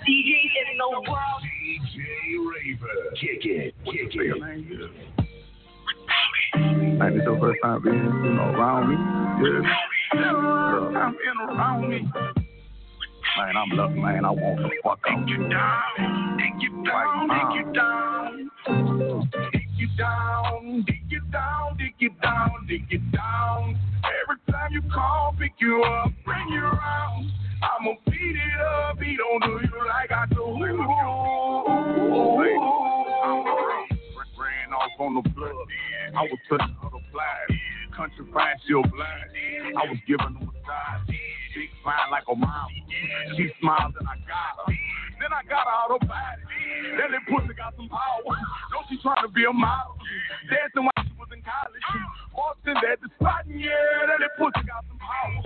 DJ 0.08 0.32
in 0.72 0.78
the 0.78 0.90
world. 1.10 1.42
DJ 1.44 2.00
Raver. 2.38 2.98
Kick 3.20 3.46
it. 3.46 3.74
Kick 3.86 4.14
it. 4.14 4.38
Like 7.00 7.14
this 7.14 7.24
your 7.24 7.40
first 7.40 7.60
time 7.64 7.82
being, 7.82 7.96
you 7.96 8.34
know, 8.34 8.52
around 8.52 8.90
me. 8.90 8.96
Yeah. 9.46 9.62
First 10.12 10.94
time 10.94 11.14
being 11.18 11.40
around 11.50 11.82
me. 11.90 12.00
Man, 13.38 13.56
I'm 13.56 13.70
lucky, 13.70 14.00
man. 14.00 14.26
I 14.26 14.32
want 14.32 14.58
the 14.60 14.70
fuck 14.84 15.00
out. 15.08 15.28
Take 15.28 15.30
you 15.30 15.50
down, 15.50 16.38
take 16.40 16.62
you 16.62 16.84
down, 16.84 17.30
take 17.30 17.54
you 17.56 17.74
down. 17.74 18.52
Take 19.54 19.70
you 19.78 19.88
down, 19.98 20.84
dig 20.86 21.04
you 21.10 21.22
down, 21.32 21.78
dig 21.78 21.94
you 22.00 22.10
down, 22.22 22.66
dig 22.68 22.86
you 22.90 23.00
down. 23.12 23.80
Every 24.24 24.38
time 24.52 24.72
you 24.74 24.82
call, 24.94 25.36
pick 25.40 25.54
you 25.60 25.82
up, 25.84 26.12
bring 26.26 26.48
you 26.50 26.62
around. 26.62 27.32
I'ma 27.62 27.94
beat 28.06 28.36
it 28.36 28.62
up, 28.62 29.00
beat 29.00 29.20
on 29.20 29.42
to 29.42 29.68
you 29.68 29.88
like 29.88 30.12
I 30.12 30.26
do. 30.34 30.44
I'm 30.44 30.80
ran 34.40 34.74
off 34.74 35.00
on 35.00 35.16
the 35.16 35.30
blood. 35.30 35.54
I 36.16 36.22
was 36.24 36.40
putting 36.50 36.76
out 36.84 36.94
a 36.94 37.12
flag. 37.12 37.60
Country 37.96 38.26
fine, 38.34 38.56
still 38.64 38.82
blind. 38.84 39.32
I 39.78 39.90
was 39.90 40.00
giving 40.08 40.34
them 40.34 40.50
a 40.50 40.52
side. 40.66 41.39
Big 41.56 41.70
fine 41.84 42.10
like 42.12 42.24
a 42.30 42.36
mom. 42.36 42.70
She 43.36 43.50
smiled 43.60 43.96
and 44.00 44.08
I 44.08 44.16
got 44.26 44.58
her. 44.64 44.74
Then 45.20 45.34
I 45.34 45.44
got 45.46 45.68
her 45.68 45.76
out 45.76 45.92
of 45.92 46.02
body. 46.08 46.46
Then 46.96 47.12
that 47.12 47.24
pussy 47.28 47.54
got 47.54 47.76
some 47.76 47.90
power. 47.90 48.34
Know 48.72 48.82
she 48.90 48.98
trying 49.02 49.22
to 49.26 49.32
be 49.34 49.44
a 49.46 49.54
model. 49.54 49.98
Dancing 50.48 50.88
while 50.88 51.04
she 51.04 51.14
was 51.20 51.30
in 51.36 51.42
college. 51.44 51.86
Boston 52.32 52.80
at 52.82 52.98
the 53.04 53.10
spot, 53.20 53.44
yeah, 53.46 54.08
then 54.08 54.18
that 54.24 54.34
pussy 54.40 54.64
got 54.66 54.88
some 54.88 54.98
power. 54.98 55.44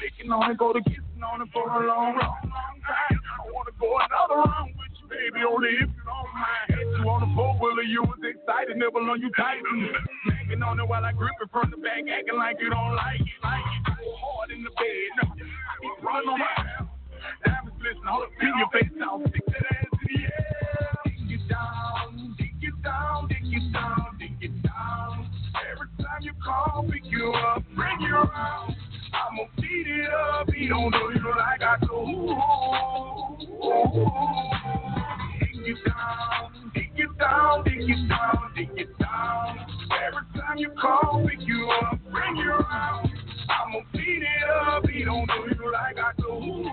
Licking 0.00 0.30
on 0.30 0.48
and 0.48 0.58
go 0.58 0.72
to 0.72 0.80
kissing 0.86 1.24
on 1.24 1.42
it 1.42 1.48
for 1.52 1.66
a 1.66 1.82
long, 1.84 2.14
long, 2.14 2.40
long 2.46 2.76
time. 2.86 3.18
I 3.18 3.44
wanna 3.50 3.74
go 3.76 3.98
another 3.98 4.46
round 4.46 4.72
with 4.78 4.94
you, 4.94 4.95
baby, 5.08 5.40
only 5.46 5.70
if 5.80 5.88
you 5.90 6.02
don't 6.04 6.30
mind. 6.34 6.68
Hit 6.68 6.88
you 6.98 7.06
on 7.08 7.20
the 7.22 7.30
four 7.34 7.54
wheeler, 7.58 7.82
you 7.82 8.02
was 8.02 8.18
excited, 8.22 8.76
nibble 8.76 9.08
on 9.10 9.20
you 9.20 9.30
tight. 9.36 9.62
Hanging 10.30 10.62
on 10.62 10.80
it 10.80 10.88
while 10.88 11.04
I 11.04 11.12
grip 11.12 11.34
it 11.40 11.50
from 11.50 11.70
the 11.70 11.78
back, 11.78 12.02
acting 12.06 12.38
like 12.38 12.56
you 12.60 12.70
don't 12.70 12.94
like 12.94 13.20
it. 13.20 13.38
Like 13.42 13.64
it, 13.64 13.96
hard 14.20 14.50
in 14.50 14.62
the 14.62 14.70
bed. 14.70 15.10
I 15.22 15.74
be 15.80 15.88
running 16.02 16.28
on 16.28 16.38
my 16.38 16.52
ass. 16.58 16.86
Diamonds 17.44 17.78
listen, 17.82 18.06
hold 18.06 18.24
up, 18.24 18.30
pin 18.38 18.52
your 18.58 18.70
face 18.70 18.92
down, 18.98 19.24
stick 19.30 19.46
that 19.46 19.66
ass 19.74 19.90
in 19.92 19.98
the 20.06 20.18
air. 20.26 20.90
Dig 21.04 21.20
you 21.26 21.38
down, 21.48 22.34
dig 22.38 22.54
you 22.60 22.72
down, 22.82 23.28
dig 23.28 23.44
you 23.44 23.72
down, 23.72 24.16
dig 24.18 24.36
you 24.40 24.50
down. 24.62 25.30
Every 25.70 25.88
time 25.98 26.22
you 26.22 26.32
call, 26.44 26.86
pick 26.90 27.04
you 27.06 27.32
up, 27.32 27.62
bring 27.74 28.00
you 28.00 28.14
around. 28.14 28.76
I'm 29.16 29.32
I'ma 29.32 29.44
beat 29.56 29.86
it 29.86 30.08
up. 30.12 30.50
He 30.52 30.68
don't 30.68 30.90
know 30.90 31.08
you 31.08 31.30
like 31.36 31.62
I 31.62 31.76
do. 31.80 31.86
Dig 35.40 35.66
you 35.66 35.76
down, 35.86 36.70
dig 36.74 36.90
you 36.96 37.08
down, 37.18 37.64
dig 37.64 37.88
you 37.88 38.08
down, 38.08 38.52
dig 38.54 38.70
you 38.76 38.86
down. 39.00 39.58
Every 40.06 40.40
time 40.40 40.58
you 40.58 40.70
call, 40.80 41.24
pick 41.26 41.40
you 41.46 41.68
up, 41.82 41.98
bring 42.10 42.36
you 42.36 42.50
around. 42.50 43.10
I'ma 43.48 43.80
beat 43.92 44.22
it 44.22 44.48
up. 44.50 44.86
He 44.88 45.04
don't 45.04 45.26
know 45.26 45.46
you 45.46 45.72
like 45.72 45.98
I 45.98 46.12
do. 46.18 46.66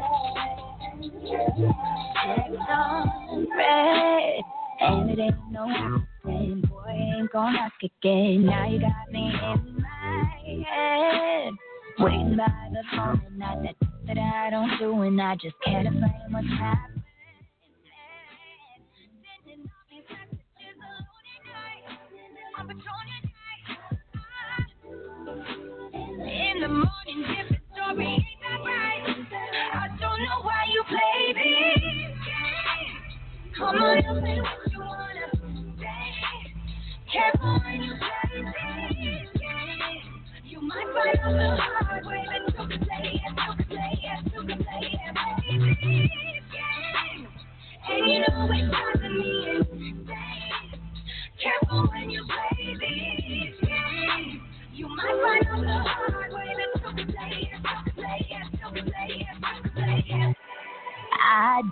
red, 3.55 4.43
and 4.81 5.09
it 5.11 5.19
ain't 5.19 5.51
no 5.51 5.69
accident. 5.69 6.69
Boy, 6.69 6.89
ain't 6.89 7.31
gonna 7.31 7.57
ask 7.57 7.83
again. 7.83 8.45
Now 8.45 8.67
you 8.67 8.79
got 8.79 9.11
me 9.11 9.31
in 9.31 9.81
my 9.81 10.65
head. 10.67 11.53
Waiting 11.99 12.37
by 12.37 12.69
the 12.71 12.83
phone, 12.95 13.21
and 13.27 13.39
not 13.39 13.61
that 13.63 13.75
that 14.07 14.17
I 14.17 14.49
don't 14.49 14.71
do, 14.79 15.01
and 15.01 15.21
I 15.21 15.35
just 15.35 15.55
can't 15.63 15.87
explain 15.87 16.11
what's 16.31 16.47
happening. 16.47 17.03
In 26.25 26.61
the 26.61 26.67
morning, 26.67 27.25
different 27.27 27.63
story, 27.73 28.05
ain't 28.07 28.25
that 28.41 28.59
right? 28.65 29.03
I 29.73 29.87
don't 29.99 30.19
know 30.23 30.41
why 30.43 30.65
you 30.73 30.83
play 30.89 31.33
these 31.33 32.17
games. 32.25 33.57
Come 33.57 33.75
on, 33.77 34.03
tell 34.03 34.21
me 34.21 34.41
what 34.41 34.71
you 34.71 34.79
wanna 34.79 35.27
say. 35.79 36.53
Careful 37.11 37.59
when 37.65 37.83
you 37.83 37.93
play 37.97 38.32
I 40.75 40.79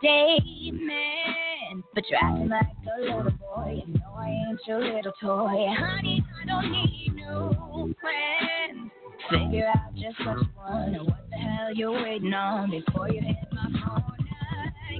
date 0.02 0.74
men, 0.74 1.84
but 1.96 2.04
you're 2.10 2.20
acting 2.24 2.50
like 2.50 2.66
a 2.98 3.02
little 3.02 3.32
boy. 3.32 3.84
Ain't 4.28 4.60
your 4.68 4.80
little 4.80 5.14
toy. 5.22 5.66
Honey, 5.78 6.24
I 6.42 6.46
don't 6.46 6.72
need 6.72 7.14
new 7.16 7.96
friends. 8.02 8.92
Figure 9.30 9.68
out 9.68 9.94
just 9.96 10.20
you 10.20 10.26
want 10.58 10.96
and 10.96 11.06
what 11.08 11.26
the 11.30 11.38
hell 11.38 11.74
you're 11.74 11.92
waiting 11.92 12.34
on 12.34 12.72
before 12.72 13.10
you 13.10 13.22
hit 13.22 13.38
my 13.52 13.64
phone 13.64 14.04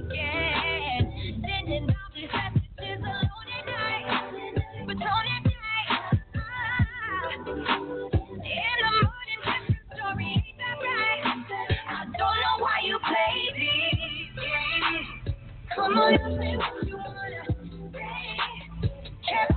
again. 0.04 1.42
Sending 1.42 1.84
all 1.84 1.96
these 2.14 2.28
messages 2.32 3.00
alone 3.04 3.48
at 3.58 3.66
night, 3.66 4.86
but 4.86 4.98
don't 4.98 5.08
at 5.08 5.44
night. 5.44 5.52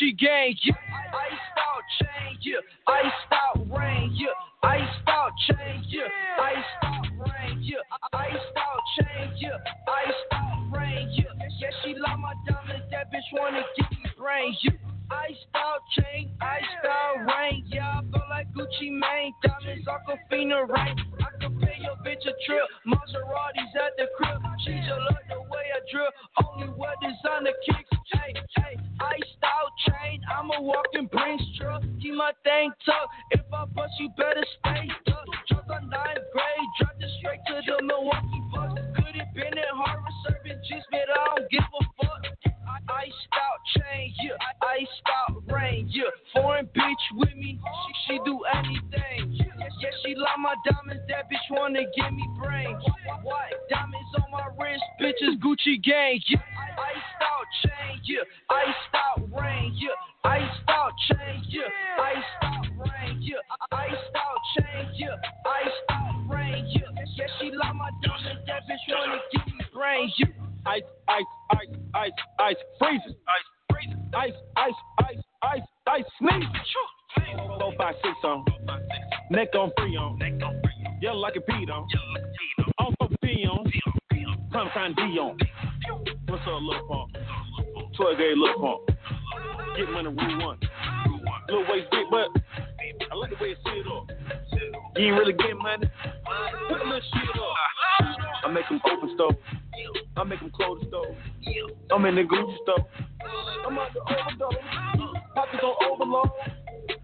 Gucci 0.00 0.16
gang, 0.18 0.54
yeah. 0.62 0.74
Iced 1.12 1.58
out 1.58 1.82
chain, 2.00 2.38
yeah, 2.42 2.58
iced 2.86 3.32
out 3.32 3.78
rain, 3.78 4.12
yeah. 4.14 4.28
Iced 4.62 5.08
out 5.08 5.32
chain, 5.46 5.84
yeah, 5.88 6.02
iced 6.40 6.84
out 6.84 7.06
rain, 7.18 7.60
yeah. 7.60 7.76
Iced 8.12 8.36
out 8.56 8.80
chain, 8.98 9.32
yeah, 9.36 9.58
iced 9.88 10.16
out 10.32 10.78
rain, 10.78 11.10
yeah. 11.12 11.24
Yeah, 11.58 11.70
she 11.84 11.94
love 11.94 12.18
my 12.18 12.34
diamonds, 12.46 12.86
that 12.90 13.12
bitch 13.12 13.38
wanna 13.38 13.62
give 13.76 13.90
me 13.90 14.10
brains, 14.16 14.56
yeah. 14.62 14.72
Iced 15.10 15.46
out 15.54 15.80
chain, 15.98 16.30
iced 16.40 16.86
out 16.88 17.26
rain, 17.26 17.64
yeah. 17.66 17.98
I 17.98 18.02
feel 18.02 18.26
like 18.30 18.46
Gucci 18.52 18.90
Mane, 18.90 19.34
diamonds, 19.42 19.86
Aquafina 19.86 20.68
rain. 20.68 20.96
I 21.20 21.30
could 21.40 21.60
pay 21.60 21.76
your 21.82 21.96
bitch 22.06 22.24
a 22.24 22.32
trip, 22.46 22.66
Maseratis 22.86 23.74
at 23.76 23.96
the 23.98 24.06
crib. 24.16 24.40
She 24.64 24.72
just 24.72 24.88
love 24.88 25.24
the 25.28 25.40
way 25.40 25.66
I 25.74 25.80
drill, 25.90 26.08
only 26.44 26.49
walking 30.70 31.06
Brinks 31.10 31.44
truck. 31.58 31.82
Keep 32.00 32.14
my 32.14 32.32
thing 32.44 32.70
tucked, 32.86 33.10
if 33.32 33.42
I 33.52 33.64
bust, 33.66 33.92
you 33.98 34.08
better 34.16 34.44
stay 34.62 34.86
stuck. 35.02 35.26
Just 35.48 35.66
a 35.66 35.78
ninth 35.82 36.26
grade, 36.32 36.70
dropped 36.78 37.02
it 37.02 37.10
straight 37.18 37.42
to 37.50 37.54
the 37.66 37.82
Milwaukee 37.82 38.42
Bucks. 38.54 38.80
Could 38.96 39.16
it 39.18 39.28
been 39.34 39.58
in 39.58 39.72
Harvard 39.74 40.14
serving 40.22 40.60
G's, 40.68 40.84
but 40.90 41.10
I 41.10 41.36
don't 41.36 41.50
give 41.50 41.66
a 41.66 41.82
fuck. 41.98 42.22
Iced 42.90 43.14
out 43.34 43.60
chain, 43.74 44.12
yeah. 44.22 44.38
Iced 44.62 45.02
out 45.06 45.42
rain, 45.52 45.88
yeah. 45.90 46.10
Foreign 46.34 46.66
bitch 46.66 47.04
with 47.14 47.34
me, 47.36 47.58
she, 47.60 48.14
she 48.14 48.20
do 48.24 48.40
anything. 48.54 49.19
Yeah, 49.80 49.88
she 50.04 50.14
love 50.14 50.38
my 50.38 50.54
diamonds, 50.64 51.02
that 51.08 51.24
bitch 51.30 51.48
wanna 51.50 51.84
give 51.84 52.12
me 52.12 52.28
brains. 52.38 52.82
What? 53.22 53.48
Diamonds 53.68 54.12
on 54.14 54.30
my 54.30 54.46
wrist, 54.58 54.84
bitches 55.00 55.40
Gucci 55.40 55.82
gang, 55.82 56.20
yeah. 56.28 56.38
Iced 56.76 57.22
out 57.24 57.46
chain, 57.64 58.00
yeah. 58.04 58.24
Iced 58.50 58.94
out 58.94 59.24
rain, 59.32 59.74
yeah. 59.76 59.96
Iced 60.24 60.68
out 60.68 60.92
chain, 61.08 61.42
yeah. 61.48 61.62
Iced 61.98 62.42
out 62.42 62.66
rain, 62.76 63.22
yeah. 63.22 63.36
Iced 63.72 64.16
out 64.16 64.40
chain, 64.56 64.90
yeah. 64.96 65.16
Iced 65.46 65.90
out 65.90 66.28
rain, 66.28 66.66
yeah. 66.68 67.04
Yeah, 67.16 67.26
she 67.40 67.50
love 67.50 67.74
my 67.76 67.90
diamonds, 68.02 68.44
that 68.46 68.62
bitch 68.68 68.84
wanna 68.88 69.18
give 69.32 69.46
me 69.46 69.64
brains, 69.72 70.12
yeah. 70.18 70.26
Ice, 70.66 70.82
ice, 71.08 71.24
ice, 71.52 71.74
ice, 71.94 72.12
ice, 72.38 72.56
freezing. 72.78 73.16
Ice. 73.26 73.46
Ice, 74.12 74.34
ice, 74.56 74.74
ice, 74.98 75.16
ice, 75.42 75.62
ice. 75.86 76.04
Four, 77.36 77.72
five, 77.78 77.94
six 78.02 78.14
on. 78.24 78.44
Neck 79.30 79.48
on, 79.54 79.70
free 79.78 79.96
uh, 79.96 80.00
on. 80.00 80.62
Yellow 81.00 81.18
like 81.18 81.36
a 81.36 81.40
beat 81.40 81.70
on. 81.70 81.86
Also 82.78 83.14
P 83.22 83.46
on. 83.46 83.70
Sunshine 84.52 84.94
D 84.94 85.02
on. 85.18 85.38
What's 86.28 86.42
up, 86.42 86.60
Lil 86.60 86.86
Pump? 86.88 87.16
12 87.96 88.18
gauge 88.18 88.36
Lil 88.36 88.54
Pump. 88.60 88.80
Get 89.76 89.90
money, 89.90 90.08
rule 90.08 90.46
one. 90.46 90.58
Little 91.48 91.64
waist 91.70 91.88
big, 91.90 92.06
but 92.10 92.28
I 93.10 93.14
like 93.14 93.30
the 93.30 93.36
way 93.40 93.50
it 93.50 93.58
sit 93.64 93.86
up. 93.86 94.10
You 94.96 95.06
ain't 95.06 95.16
really 95.16 95.32
getting 95.32 95.58
money. 95.58 95.86
Put 96.68 96.80
a 96.80 96.84
little 96.84 97.00
shit 97.00 97.30
up. 97.36 98.20
I 98.44 98.50
make 98.52 98.68
them 98.68 98.80
open 98.90 99.10
stove. 99.14 99.36
I 100.16 100.24
make 100.24 100.40
them 100.40 100.50
close 100.50 100.80
the 100.80 100.88
stove. 100.88 101.16
I'm 101.92 102.04
in 102.06 102.16
the 102.16 102.22
Gucci 102.22 102.56
store. 102.62 102.86
I'm 103.66 103.78
out 103.78 103.88
the 103.94 104.00
overdose. 104.00 105.14
Pockets 105.34 105.62
on 105.62 105.92
overload. 105.92 106.30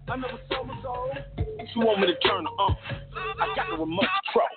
I 0.09 0.15
never 0.15 0.39
sold 0.49 0.67
my 0.67 0.81
soul. 0.81 1.11
She 1.37 1.79
want 1.79 1.99
me 1.99 2.07
to 2.07 2.15
turn 2.19 2.45
her 2.45 2.55
on. 2.63 2.77
I 3.41 3.53
got 3.55 3.67
the 3.69 3.77
remote 3.77 4.07
control. 4.23 4.47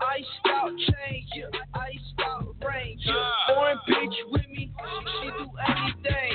Iced 0.00 0.26
out 0.48 0.70
chain, 0.70 1.26
yeah. 1.34 1.44
Iced 1.74 2.20
out 2.24 2.48
rain, 2.64 2.96
yeah. 3.00 3.30
Foreign 3.48 3.78
bitch 3.88 4.16
with 4.30 4.48
me, 4.48 4.72
she, 4.72 5.10
she 5.20 5.28
do 5.36 5.50
anything. 5.68 6.32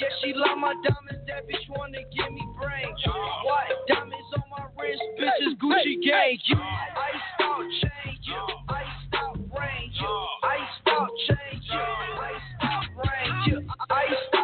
Yeah, 0.00 0.12
she 0.22 0.32
love 0.34 0.58
my 0.58 0.74
diamonds, 0.82 1.26
that 1.28 1.46
bitch 1.46 1.62
wanna 1.70 2.02
give 2.12 2.32
me 2.32 2.42
brains. 2.60 2.98
What? 3.06 3.66
Diamonds 3.86 4.34
on 4.34 4.42
my 4.50 4.66
wrist, 4.82 5.02
bitches 5.20 5.56
Gucci 5.62 6.02
gang, 6.02 6.38
yeah. 6.48 6.56
Iced 6.98 7.40
out 7.42 7.62
chain, 7.80 8.18
yeah. 8.22 8.74
Iced 8.74 9.14
out 9.14 9.38
rain, 9.56 9.92
yeah. 9.94 10.48
Iced 10.50 10.88
out 10.88 11.10
chain, 11.28 11.60
yeah. 11.70 12.18
Iced 12.18 12.62
out 12.62 12.84
rain, 12.98 13.32
yeah. 13.46 13.94
Iced 13.94 14.35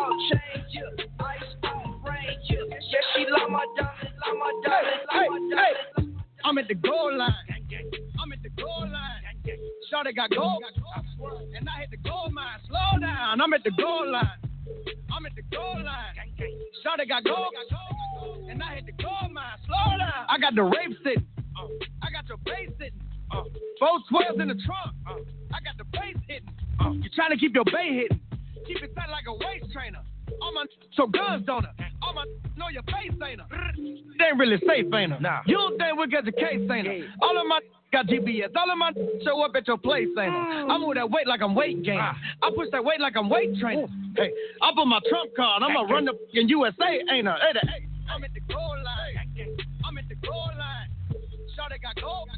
she 3.14 3.26
love 3.30 3.50
my 3.50 3.64
diamonds, 3.76 4.12
love 4.26 4.36
my 4.38 4.52
diamonds, 4.64 5.04
love 5.12 5.26
my 5.30 5.40
diamonds. 5.56 6.22
I'm 6.44 6.58
at 6.58 6.68
the 6.68 6.74
goal 6.74 7.16
line. 7.16 7.34
I'm 8.20 8.32
at 8.32 8.42
the 8.42 8.50
goal 8.50 8.88
line. 8.90 9.22
Shawty 9.92 10.14
got 10.14 10.30
gold. 10.30 10.62
And 11.56 11.68
I 11.68 11.80
hit 11.80 11.90
the 11.90 11.96
gold 12.08 12.32
mine. 12.32 12.58
Slow 12.68 12.98
down. 13.00 13.40
I'm 13.40 13.52
at 13.52 13.62
the 13.64 13.70
goal 13.70 14.10
line. 14.10 14.28
I'm 15.12 15.26
at 15.26 15.34
the 15.36 15.42
goal 15.54 15.76
line. 15.82 16.14
Shawty 16.84 17.08
got 17.08 17.24
gold, 17.24 17.54
and 18.50 18.62
I 18.62 18.74
hit 18.76 18.86
the 18.86 19.02
goal 19.02 19.28
mine. 19.30 19.58
Slow 19.66 19.98
down. 19.98 20.26
I 20.28 20.38
got 20.38 20.54
the 20.54 20.62
rape 20.64 20.96
sitting. 21.04 21.26
I 22.02 22.10
got 22.10 22.26
your 22.28 22.38
face 22.44 22.70
sitting. 22.78 23.00
Uh, 23.30 23.44
both 23.80 24.02
twelves 24.10 24.40
in 24.40 24.48
the 24.48 24.58
trunk. 24.66 24.92
Uh, 25.06 25.14
I 25.54 25.60
got 25.62 25.78
the 25.78 25.84
bass 25.92 26.16
hitting. 26.28 26.48
Uh, 26.80 26.90
you 26.92 27.08
trying 27.14 27.30
to 27.30 27.36
keep 27.36 27.54
your 27.54 27.64
bay 27.64 28.02
hitting. 28.02 28.20
Keep 28.66 28.82
it 28.82 28.94
tight 28.94 29.10
like 29.10 29.24
a 29.28 29.32
waist 29.32 29.72
trainer. 29.72 30.02
All 30.40 30.52
my 30.52 30.64
so 30.94 31.06
guns 31.06 31.44
don't 31.46 31.64
her. 31.64 31.72
All 32.02 32.14
my 32.14 32.24
know 32.56 32.68
your 32.68 32.82
face 32.84 33.12
ain't 33.26 33.40
her. 33.40 33.46
They 33.76 34.24
ain't 34.26 34.38
really 34.38 34.58
safe, 34.66 34.86
ain't 34.94 35.12
her. 35.12 35.20
Nah. 35.20 35.40
You 35.46 35.56
don't 35.56 35.78
think 35.78 35.98
we 35.98 36.06
got 36.08 36.24
the 36.24 36.32
case, 36.32 36.60
ain't 36.70 36.86
her. 36.86 37.00
All 37.22 37.38
of 37.40 37.46
my 37.46 37.60
got 37.92 38.06
GPS. 38.06 38.54
All 38.56 38.70
of 38.70 38.78
my 38.78 38.92
show 39.24 39.42
up 39.42 39.52
at 39.54 39.66
your 39.66 39.78
place, 39.78 40.08
ain't 40.18 40.32
her. 40.32 40.66
I 40.70 40.78
move 40.78 40.94
that 40.94 41.10
weight 41.10 41.26
like 41.26 41.42
I'm 41.42 41.54
weight 41.54 41.82
gaining. 41.82 42.00
I 42.00 42.50
push 42.54 42.68
that 42.72 42.84
weight 42.84 43.00
like 43.00 43.16
I'm 43.16 43.28
weight 43.28 43.58
training. 43.58 43.88
Hey, 44.16 44.32
I 44.60 44.72
put 44.74 44.86
my 44.86 45.00
trump 45.08 45.34
card. 45.36 45.62
I'm 45.62 45.74
gonna 45.74 45.92
run 45.92 46.04
the 46.06 46.14
in 46.38 46.48
USA, 46.48 47.00
ain't 47.10 47.26
her. 47.26 47.36
Hey, 47.40 47.58
hey. 47.62 47.86
I'm 48.10 48.24
at 48.24 48.34
the 48.34 48.40
goal 48.40 48.76
line. 48.84 49.56
I'm 49.84 49.98
at 49.98 50.08
the 50.08 50.14
goal 50.16 50.50
line. 50.58 50.91
Shawty 51.62 51.80
got 51.80 51.94
gold, 52.02 52.28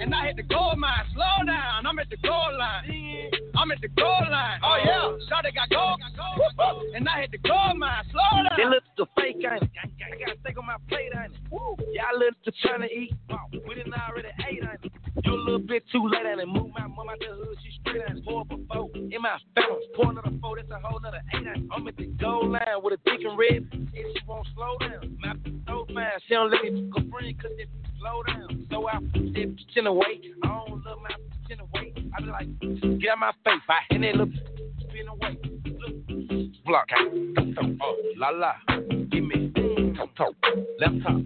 and 0.00 0.12
I 0.12 0.26
hit 0.26 0.36
the 0.36 0.42
gold 0.42 0.76
mine. 0.76 1.04
Slow 1.14 1.46
down, 1.46 1.86
I'm 1.86 1.98
at 1.98 2.10
the 2.10 2.16
goal 2.16 2.58
line. 2.58 3.30
I'm 3.54 3.70
at 3.70 3.80
the 3.80 3.88
goal 3.88 4.18
line. 4.30 4.58
Oh 4.64 4.78
yeah, 4.84 5.30
Shawty 5.30 5.54
got 5.54 5.70
gold, 5.70 6.00
and 6.94 7.08
I 7.08 7.20
hit 7.20 7.30
the 7.30 7.38
goal 7.38 7.74
mine. 7.76 8.02
Slow 8.10 8.42
down. 8.42 8.58
It 8.58 8.66
looks 8.66 8.88
the 8.96 9.06
fake, 9.14 9.36
ain't 9.46 9.62
it? 9.62 9.70
I 9.78 10.26
got 10.26 10.36
steak 10.40 10.58
on 10.58 10.66
my 10.66 10.76
plate, 10.88 11.12
ain't 11.14 11.32
it? 11.32 11.40
Y'all 11.52 12.18
little 12.18 12.34
to 12.44 12.52
trying 12.62 12.80
to 12.80 12.90
eat. 12.90 13.14
We 13.68 13.76
didn't 13.76 13.94
already 13.94 14.28
ate, 14.50 14.58
ain't 14.58 14.84
it? 14.84 14.92
You 15.24 15.34
a 15.34 15.36
little 15.36 15.60
bit 15.60 15.84
too 15.92 16.08
late, 16.08 16.26
ain't 16.26 16.40
it? 16.40 16.48
Move 16.48 16.72
my 16.74 16.88
mom 16.88 17.10
out 17.10 17.20
the 17.20 17.26
hood, 17.26 17.56
she 17.62 17.70
straight, 17.80 18.02
ain't 18.08 18.18
it? 18.18 18.22
A 18.22 18.66
four 18.66 18.90
in 18.94 19.22
my 19.22 19.38
phantoms. 19.54 19.84
Pour 19.94 20.10
another 20.10 20.32
four, 20.40 20.56
that's 20.56 20.70
a 20.70 20.80
whole 20.82 20.98
nother 20.98 21.22
eight, 21.32 21.46
ain't 21.46 21.46
it? 21.46 21.70
I'm 21.70 21.86
at 21.86 21.96
the 21.96 22.06
goal 22.18 22.50
line 22.50 22.82
with 22.82 22.94
a 22.94 22.96
dick 23.08 23.22
and 23.22 23.38
red, 23.38 23.68
and 23.70 23.88
she 23.94 24.18
won't 24.26 24.48
slow 24.56 24.78
down. 24.80 25.16
My 25.20 25.34
so 25.68 25.86
fast, 25.94 26.24
she 26.26 26.34
don't 26.34 26.50
let 26.50 26.64
me 26.64 26.90
go 26.90 27.00
friend, 27.08 27.40
cause 27.40 27.52
it 27.56 27.68
slow 28.02 28.22
down. 28.24 28.66
So 28.70 28.88
I 28.88 28.98
step 29.30 29.48
chin 29.74 29.86
away. 29.86 30.20
I 30.42 30.48
don't 30.48 30.84
love 30.84 30.98
my 31.02 31.10
chin 31.48 31.60
away. 31.60 31.92
I 32.16 32.20
be 32.20 32.30
like, 32.30 33.00
get 33.00 33.10
out 33.12 33.18
my 33.18 33.32
face. 33.44 33.62
I 33.68 33.80
hit 33.90 34.00
that 34.00 34.16
little 34.16 34.32
spin 34.80 35.08
away. 35.08 35.38
Look, 35.64 36.64
block. 36.64 36.88
Oh, 37.80 37.96
la 38.16 38.30
la. 38.30 38.52
Give 39.10 39.24
me 39.24 39.52
toe 39.96 40.08
toe. 40.16 40.34
Left 40.80 40.94
top. 41.02 41.20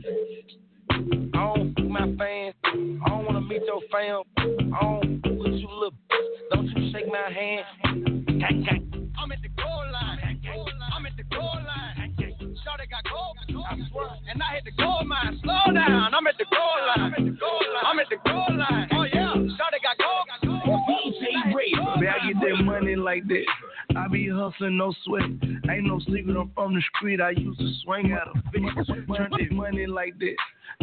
I 0.91 0.97
don't 1.33 1.89
my 1.89 2.01
fans. 2.19 2.55
I 2.65 3.09
don't 3.09 3.25
wanna 3.25 3.41
meet 3.41 3.63
your 3.67 3.81
fam. 3.91 4.23
I 4.39 4.81
don't 4.81 5.39
with 5.39 5.55
you, 5.55 5.69
little. 5.69 5.93
Don't 6.53 6.67
you 6.67 6.93
shake 6.93 7.07
my 7.09 7.31
hand. 7.33 7.65
I'm 9.19 9.33
at 9.33 9.43
the 9.43 9.49
goal 9.57 9.85
line. 9.93 10.39
I'm 10.95 11.07
at 11.07 11.17
the 11.17 11.23
goal 11.25 11.41
line. 11.41 12.16
Shawty 12.67 12.91
got 12.91 13.05
gold, 13.05 13.37
I 13.39 13.79
swear. 13.91 14.09
And 14.29 14.43
I 14.43 14.55
hit 14.55 14.65
the 14.65 14.73
gold 14.73 15.07
mine. 15.07 15.39
Slow 15.43 15.73
down. 15.73 16.13
I'm 16.15 16.27
at 16.27 16.37
the 16.37 16.47
goal 16.51 16.59
line. 16.97 17.39
I'm 17.85 18.01
at 18.01 18.09
the 18.11 18.17
goal 18.29 18.57
line. 18.59 18.89
Oh 18.93 19.05
yeah. 19.05 19.35
Shawty 19.37 19.81
got 19.83 19.97
gold. 19.99 20.27
Baby, 22.01 22.09
I 22.09 22.27
get 22.27 22.41
that 22.41 22.65
money 22.65 22.97
like 22.97 23.27
that. 23.29 23.45
I 23.97 24.09
be 24.09 24.29
hustling, 24.29 24.77
no 24.77 24.93
sweat. 25.05 25.23
Ain't 25.23 25.87
no 25.87 26.01
secret, 26.01 26.37
I'm 26.37 26.51
from 26.55 26.75
the 26.75 26.83
street. 26.97 27.21
I 27.21 27.31
used 27.31 27.59
to 27.61 27.73
swing 27.85 28.13
out 28.13 28.29
of 28.29 28.37
bitch. 28.53 29.17
Turn 29.17 29.31
that 29.31 29.53
money 29.53 29.87
like 29.87 30.19
that. 30.19 30.37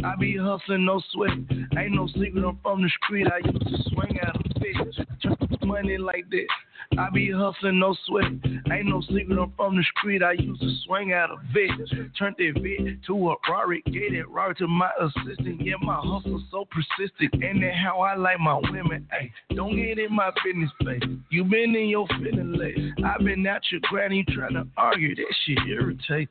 I 0.04 0.16
be 0.20 0.38
hustling, 0.38 0.86
no 0.86 1.02
sweat. 1.12 1.32
Ain't 1.78 1.94
no 1.94 2.08
secret, 2.08 2.44
I'm 2.46 2.60
from 2.62 2.82
the 2.82 2.90
street. 3.04 3.28
I 3.28 3.38
used 3.46 3.66
to 3.66 3.90
swing 3.90 4.20
out 4.26 4.36
of 4.36 4.44
bitch. 4.62 5.22
Turn 5.22 5.38
money 5.68 5.98
like 5.98 6.30
that. 6.30 7.00
I 7.00 7.10
be 7.10 7.32
hustling, 7.32 7.80
no 7.80 7.96
sweat. 8.06 8.26
Ain't 8.72 8.88
no 8.88 9.02
secret, 9.02 9.40
I'm 9.40 9.52
from 9.58 9.76
the 9.76 9.84
street. 9.98 10.22
I 10.22 10.34
used 10.34 10.62
to 10.62 10.70
swing 10.86 11.14
out 11.14 11.32
of 11.32 11.40
bitch. 11.56 11.78
Turned 12.18 12.36
that 12.38 12.56
bitch 12.56 13.06
to 13.08 13.32
a 13.32 13.36
Rari. 13.50 13.82
Gave 13.86 14.14
that 14.14 14.30
Rari 14.30 14.56
to 14.56 14.68
my 14.68 14.90
assistant. 15.02 15.62
Yeah, 15.66 15.76
my 15.82 15.96
hustle 15.96 16.44
so 16.52 16.68
persistent. 16.70 17.44
And 17.44 17.64
that 17.64 17.74
how 17.76 18.02
I 18.02 18.16
like 18.16 18.40
my 18.40 18.60
women. 18.72 19.08
Ay, 19.12 19.32
don't 19.56 19.76
get 19.76 20.00
in 20.00 20.14
my 20.14 20.32
business, 20.46 20.70
baby. 20.84 21.20
You 21.30 21.44
been 21.44 21.76
in 21.76 21.90
your 21.90 22.08
feeling 22.08 22.54
late. 22.54 22.78
i 23.04 23.18
been 23.18 23.46
out 23.48 23.62
your 23.72 23.82
granny 23.84 24.26
trying 24.30 24.54
to 24.54 24.68
argue. 24.78 25.16
That 25.16 25.34
shit 25.46 25.60
irritate. 25.68 26.30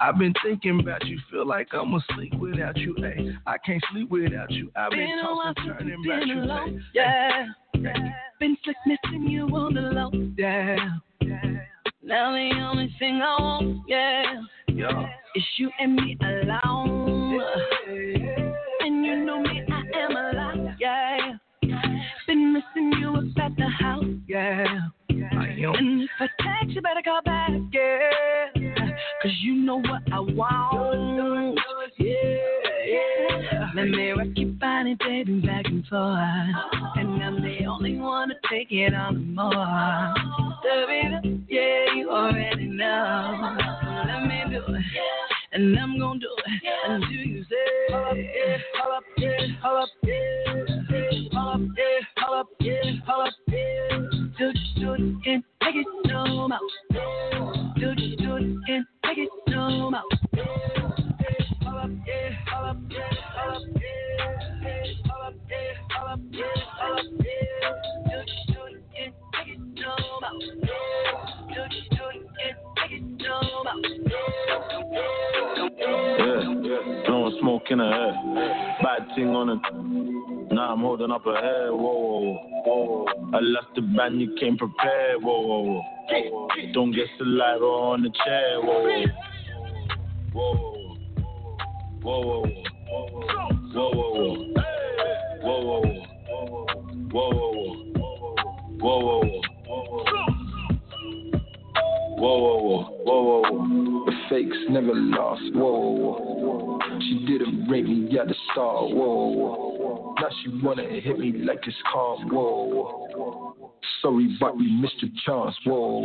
i 0.00 0.12
been 0.12 0.34
thinking 0.44 0.80
about 0.80 1.06
you. 1.06 1.18
Feel 1.30 1.46
like 1.46 1.68
I'ma 1.72 1.98
sleep 2.14 2.34
without 2.34 2.76
you. 2.78 2.94
I 3.46 3.56
can't 3.58 3.82
sleep 3.92 4.10
without 4.10 4.50
you. 4.50 4.70
i 4.76 4.88
been, 4.88 4.98
Been 5.00 5.20
tossing, 5.22 5.72
turning 5.78 6.02
back 6.02 6.26
you. 6.26 6.34
alone. 6.42 6.78
ay. 6.78 6.82
Yeah, 6.94 7.46
yeah. 7.80 7.92
Been 8.40 8.56
sick 8.64 8.76
missing 8.86 9.28
you 9.28 9.46
on 9.48 9.74
the 9.74 9.80
low. 9.80 10.10
Yeah, 10.36 10.76
yeah. 11.20 11.42
Now 12.02 12.32
the 12.32 12.50
only 12.70 12.94
thing 12.98 13.20
I 13.22 13.36
want, 13.40 13.82
yeah, 13.88 14.40
Yeah. 14.68 15.06
is 15.34 15.44
you 15.58 15.70
and 15.78 15.94
me 15.96 16.16
alone. 16.22 17.40
And 18.80 19.04
you 19.04 19.24
know 19.24 19.40
me, 19.40 19.62
I 19.70 19.82
am 19.98 20.16
alive. 20.16 20.76
Yeah, 20.80 21.32
been 22.26 22.52
missing 22.52 22.92
you 23.00 23.14
up 23.16 23.24
at 23.44 23.56
the 23.56 23.68
house. 23.68 24.04
Yeah. 24.26 24.64
And 25.10 26.02
if 26.02 26.10
I 26.20 26.28
text, 26.40 26.74
you 26.74 26.80
better 26.82 27.02
call 27.04 27.20
back, 27.24 27.50
yeah. 27.72 28.48
Cause 29.22 29.32
you 29.42 29.54
know 29.54 29.76
what 29.80 30.02
I 30.12 30.20
want. 30.20 31.58
Yeah, 31.98 32.67
yeah. 32.88 33.70
Let 33.74 33.88
me 33.88 34.10
rock 34.10 34.28
your 34.34 34.48
body, 34.50 34.96
baby, 34.98 35.40
back 35.40 35.66
and 35.66 35.86
forth. 35.86 36.18
And 36.96 37.22
I'm 37.22 37.42
the 37.42 37.66
only 37.66 37.98
one 37.98 38.28
to 38.30 38.34
take 38.50 38.68
it 38.70 38.94
on 38.94 39.14
the 39.14 39.20
more. 39.20 40.14
Baby, 40.62 41.44
yeah, 41.48 41.94
you 41.94 42.10
already 42.10 42.66
know. 42.66 43.56
So 43.82 43.88
let 44.06 44.22
me 44.26 44.44
do 44.50 44.74
it. 44.74 44.82
And 45.52 45.78
I'm 45.78 45.98
gonna 45.98 46.20
do 46.20 46.28
it 46.46 46.62
until 46.88 47.10
you 47.10 47.42
say, 47.44 47.56
hold 47.90 48.08
up, 48.08 48.16
yeah, 48.16 48.56
hold 48.80 48.96
up, 48.96 49.04
yeah, 49.16 49.46
hold 49.62 49.82
up, 49.82 49.88
yeah, 50.02 51.17
hold 51.32 51.54
up, 51.54 51.60
yeah, 52.60 52.92
hold 53.06 53.28
up, 53.28 53.32
yeah. 53.48 53.98
Do 54.38 54.52
just 54.52 54.74
do 54.76 54.92
it 54.94 55.00
and 55.00 55.44
take 55.62 55.74
it 55.74 55.86
no 56.06 56.48
more. 56.48 56.58
Do 57.76 57.94
just 57.94 58.18
do 58.18 58.36
it 58.36 58.42
and 58.42 58.86
take 59.04 59.18
it 59.18 59.28
no 59.48 59.90
more. 59.90 60.02
Hold 61.62 61.78
up, 61.78 61.90
yeah, 62.06 62.30
hold 62.50 62.68
up, 62.68 62.76
yeah, 62.90 62.98
hold 63.36 63.54
up, 63.56 63.62
yeah, 63.74 64.18
hold 65.06 65.22
up, 65.26 65.34
yeah, 65.48 65.74
hold 65.90 66.10
up, 66.10 66.20
yeah, 66.32 66.44
hold 66.80 66.98
up, 66.98 67.04
yeah. 67.20 67.68
Do 68.08 68.16
just 68.26 68.46
do 68.48 68.60
it 68.66 68.76
and 69.00 69.12
take 69.34 69.50
it 69.54 69.60
no 69.74 69.94
more. 70.20 70.36
Do 71.48 71.60
just 71.70 71.90
do 71.90 72.04
it 72.08 72.20
and 72.44 72.56
take 72.76 72.92
it 72.92 73.04
no 73.18 73.36
Yeah, 76.62 77.06
blowing 77.06 77.36
smoke 77.40 77.70
in 77.70 77.78
the 77.78 77.84
air. 77.84 78.14
Bad 78.82 79.02
thing 79.14 79.30
on 79.34 79.48
it. 79.50 80.37
Now 80.50 80.72
I'm 80.72 80.80
holding 80.80 81.10
up 81.10 81.26
a 81.26 81.34
hair. 81.34 81.74
Whoa, 81.74 82.38
whoa, 82.64 82.64
whoa. 82.64 83.06
I 83.34 83.40
left 83.40 83.74
the 83.74 83.82
band, 83.82 84.20
you 84.20 84.34
came 84.40 84.56
prepared. 84.56 85.22
Whoa, 85.22 85.40
whoa, 85.40 85.82
whoa. 86.10 86.48
Don't 86.72 86.92
get 86.92 87.06
saliva 87.18 87.64
on 87.64 88.02
the 88.02 88.10
chair. 88.24 88.60
Whoa, 88.62 89.04
whoa, 90.32 90.54
whoa, 92.02 92.22
whoa, 92.22 92.42
whoa, 92.88 93.06
whoa, 93.08 93.92
whoa, 93.92 93.92
whoa, 95.42 95.42
whoa, 95.42 95.60
whoa, 95.60 95.82
whoa, 97.10 97.32
whoa, 97.58 97.98
whoa, 98.80 99.20
whoa. 99.20 99.47
Whoa, 102.18 102.36
whoa, 102.36 102.58
whoa, 102.58 103.02
whoa, 103.04 103.22
whoa, 103.22 103.42
whoa. 103.42 104.04
The 104.06 104.12
fakes 104.28 104.56
never 104.70 104.92
lost. 104.92 105.54
Whoa, 105.54 105.90
whoa. 105.90 106.78
She 106.98 107.24
didn't 107.28 107.68
rate 107.68 107.86
me 107.86 108.18
at 108.18 108.26
the 108.26 108.34
start. 108.50 108.90
Whoa, 108.90 109.28
whoa. 109.28 110.14
Now 110.20 110.28
she 110.42 110.60
wanna 110.60 110.82
hit 110.82 111.16
me 111.16 111.32
like 111.32 111.60
it's 111.64 111.76
calm. 111.92 112.28
Whoa. 112.28 113.54
Sorry, 114.02 114.36
but 114.40 114.56
we 114.56 114.68
missed 114.80 115.00
your 115.00 115.12
chance. 115.24 115.56
Whoa. 115.64 116.04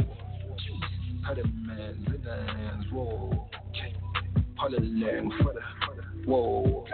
Had 1.26 1.40
a 1.40 1.48
man 1.48 2.06
in 2.06 2.22
her 2.22 2.45
hands. 2.45 2.85
Whoa. 2.91 3.49
Hollerland 4.56 5.34
for 5.41 5.53
the. 5.53 5.61
Whoa. 6.27 6.85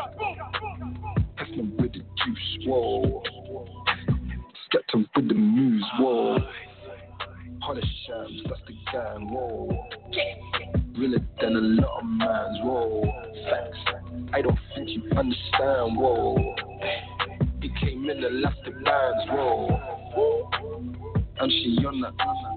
Me 1.57 1.73
with 1.77 1.91
the 1.91 1.99
juice. 1.99 2.67
Whoa. 2.67 3.21
Scatter 4.65 5.03
with 5.13 5.27
the 5.27 5.33
muse. 5.33 5.85
Whoa. 5.99 6.37
Hotter 7.61 7.81
shams, 8.07 8.41
that's 8.47 8.61
the 8.67 8.73
gang, 8.91 9.29
whoa. 9.29 9.69
Realer 10.97 11.19
than 11.41 11.55
a 11.55 11.81
lot 11.81 12.01
of 12.01 12.05
mans, 12.05 12.59
whoa. 12.63 13.03
Facts, 13.49 13.77
I 14.33 14.41
don't 14.41 14.59
think 14.75 14.89
you 14.89 15.03
understand, 15.15 15.97
whoa. 15.97 16.55
He 17.61 17.69
came 17.79 18.09
in 18.09 18.21
the 18.21 18.29
left 18.29 18.57
the 18.65 18.71
bands, 18.71 19.25
whoa. 19.29 19.79
And 21.39 21.51
she 21.51 21.85
on 21.85 22.01
the 22.01 22.11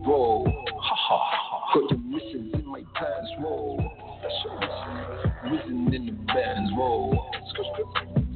whoa. 0.05 0.45
Ha 0.45 0.97
ha. 0.97 1.75
Got 1.75 1.91
the 1.91 1.97
misses 1.97 2.53
in 2.55 2.67
my 2.67 2.83
pants, 2.95 3.31
whoa. 3.39 3.79
Risen 5.51 5.93
in 5.95 6.07
the 6.07 6.13
bands, 6.33 6.71
whoa. 6.75 7.31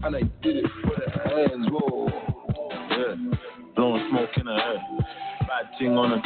And 0.03 0.17
I 0.17 0.21
did 0.43 0.57
it 0.57 0.71
for 0.83 0.95
the 0.97 1.11
hands, 1.29 1.67
whoa. 1.71 2.09
Yeah, 2.91 3.15
blowing 3.75 4.09
smoke 4.11 4.31
in 4.37 4.47
the 4.47 4.53
air. 4.53 5.36
Bad 5.77 5.85
thing 5.85 5.97
on 5.97 6.13
it. 6.13 6.23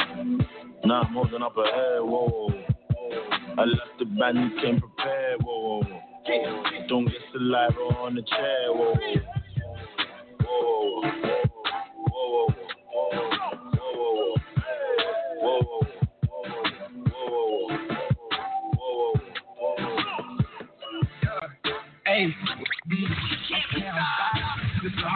Now 0.85 1.03
I'm 1.03 1.13
holding 1.13 1.43
up 1.43 1.57
a 1.57 1.65
hair. 1.65 2.05
Whoa, 2.05 2.51
I 3.59 3.65
left 3.65 3.99
the 3.99 4.05
band, 4.05 4.39
you 4.39 4.61
came 4.61 4.81
prepared. 4.81 5.43
Whoa. 5.43 5.83
Don't 6.89 7.07
get 7.07 7.17
saliva 7.33 7.81
on 7.99 8.15
the 8.15 8.23
chair. 8.23 8.69
Whoa, 8.69 8.95
whoa, 10.45 11.03
whoa, 11.03 11.43
whoa, 12.09 12.47
whoa, 12.47 12.55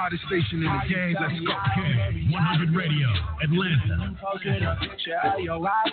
hottest 0.04 0.22
station 0.26 0.60
in 0.60 0.68
the 0.68 0.94
game. 0.94 1.16
Let's 1.18 1.32
go. 1.40 1.52
K100 1.80 2.76
Radio, 2.76 3.08
Atlanta. 3.42 4.14
Get 4.44 4.62
a 4.62 4.76
picture 4.80 5.16
of 5.24 5.40
your 5.40 5.66
eyes, 5.66 5.92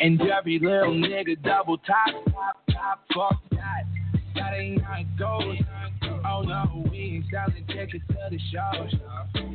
and 0.00 0.20
every 0.20 0.58
little 0.58 0.92
nigga 0.92 1.42
double 1.42 1.78
top, 1.78 2.08
top, 2.26 2.56
top, 2.70 3.00
fuck 3.14 3.42
that. 3.52 3.84
That 4.34 4.54
ain't 4.54 4.82
how 4.82 5.00
it 5.00 5.06
goes. 5.18 5.56
Oh 6.26 6.42
no, 6.42 6.84
we 6.90 6.98
ain't 6.98 7.24
selling 7.30 7.66
tickets 7.66 8.04
to 8.08 8.16
the 8.30 8.38
shows. 8.52 8.92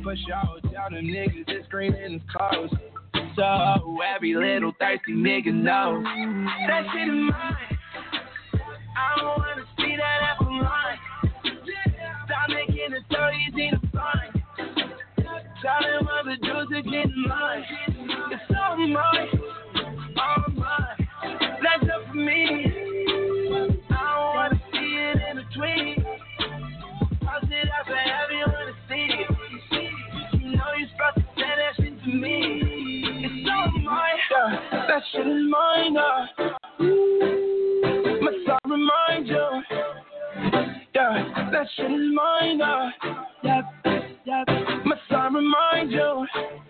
For 0.02 0.16
sure, 0.16 0.72
tell 0.72 0.90
them 0.90 1.06
niggas 1.06 1.46
this 1.46 1.66
green 1.70 1.94
and 1.94 2.14
it's 2.14 2.24
closed. 2.34 2.74
So 3.36 3.98
every 4.14 4.34
little 4.34 4.72
thirsty 4.80 5.12
nigga 5.12 5.54
knows 5.54 6.02
that 6.02 6.82
shit 6.92 7.08
is 7.08 7.30
mine. 7.30 7.56
I 8.96 9.20
don't 9.20 9.38
wanna 9.38 9.64
see 9.76 9.96
that 9.96 10.22
apple 10.22 10.60
line. 10.60 10.98
It's 18.30 18.56
all 18.58 18.76
mine, 18.76 19.28
all 20.16 20.44
mine. 20.54 21.08
That's 21.62 21.90
up 21.92 22.08
for 22.08 22.14
me. 22.14 22.66
I 23.90 24.00
don't 24.14 24.34
wanna 24.34 24.62
see 24.72 24.96
it 24.96 25.18
in 25.30 25.36
between. 25.36 26.06
I'll 27.28 27.40
sit 27.42 27.68
up 27.68 27.86
for 27.86 27.96
everyone 27.96 28.66
to 28.66 28.74
see. 28.88 29.08
You 30.38 30.56
know 30.56 30.70
you're 30.78 30.88
supposed 30.90 31.26
to 31.36 31.44
shit 31.82 32.04
to 32.04 32.10
me. 32.12 32.36
It's 33.24 33.48
all 33.50 33.70
mine. 33.80 34.18
That 34.70 35.02
shit 35.12 35.26
is 35.26 35.42
mine. 35.50 35.96
Uh. 35.96 36.26
My 38.20 38.32
song 38.46 38.60
remind 38.66 39.26
you. 39.28 39.62
Yeah, 40.94 41.48
that 41.52 41.66
shit 41.76 41.90
is 41.90 42.12
mine. 42.14 42.60
Uh. 42.60 42.90
Yep, 43.42 43.64
yep. 44.24 44.46
My 44.84 44.96
song 45.10 45.34
remind 45.34 45.90
you. 45.90 46.26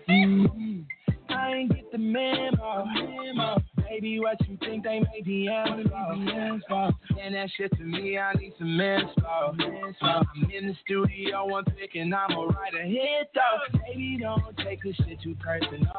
Mm, 0.09 0.85
I 1.29 1.51
ain't 1.53 1.73
get 1.73 1.91
the 1.91 1.97
memo. 1.97 2.85
memo. 2.85 3.58
Baby, 3.99 4.21
what 4.21 4.39
you 4.47 4.57
think 4.61 4.85
they 4.85 5.01
made 5.01 5.25
the 5.25 5.47
info? 5.47 6.91
And 7.21 7.35
that 7.35 7.49
shit 7.57 7.69
to 7.75 7.83
me, 7.83 8.17
I 8.17 8.31
need 8.35 8.53
some 8.57 8.79
info. 8.79 9.53
I'm 10.01 10.49
in 10.55 10.67
the 10.67 10.75
studio, 10.85 11.53
I'm 11.53 11.65
picking, 11.65 12.13
I'ma 12.13 12.43
write 12.43 12.75
a 12.81 12.87
hit 12.87 13.29
though. 13.35 13.79
Baby, 13.85 14.19
don't 14.21 14.55
take 14.59 14.83
this 14.83 14.95
shit 15.05 15.19
too 15.21 15.35
personal. 15.41 15.91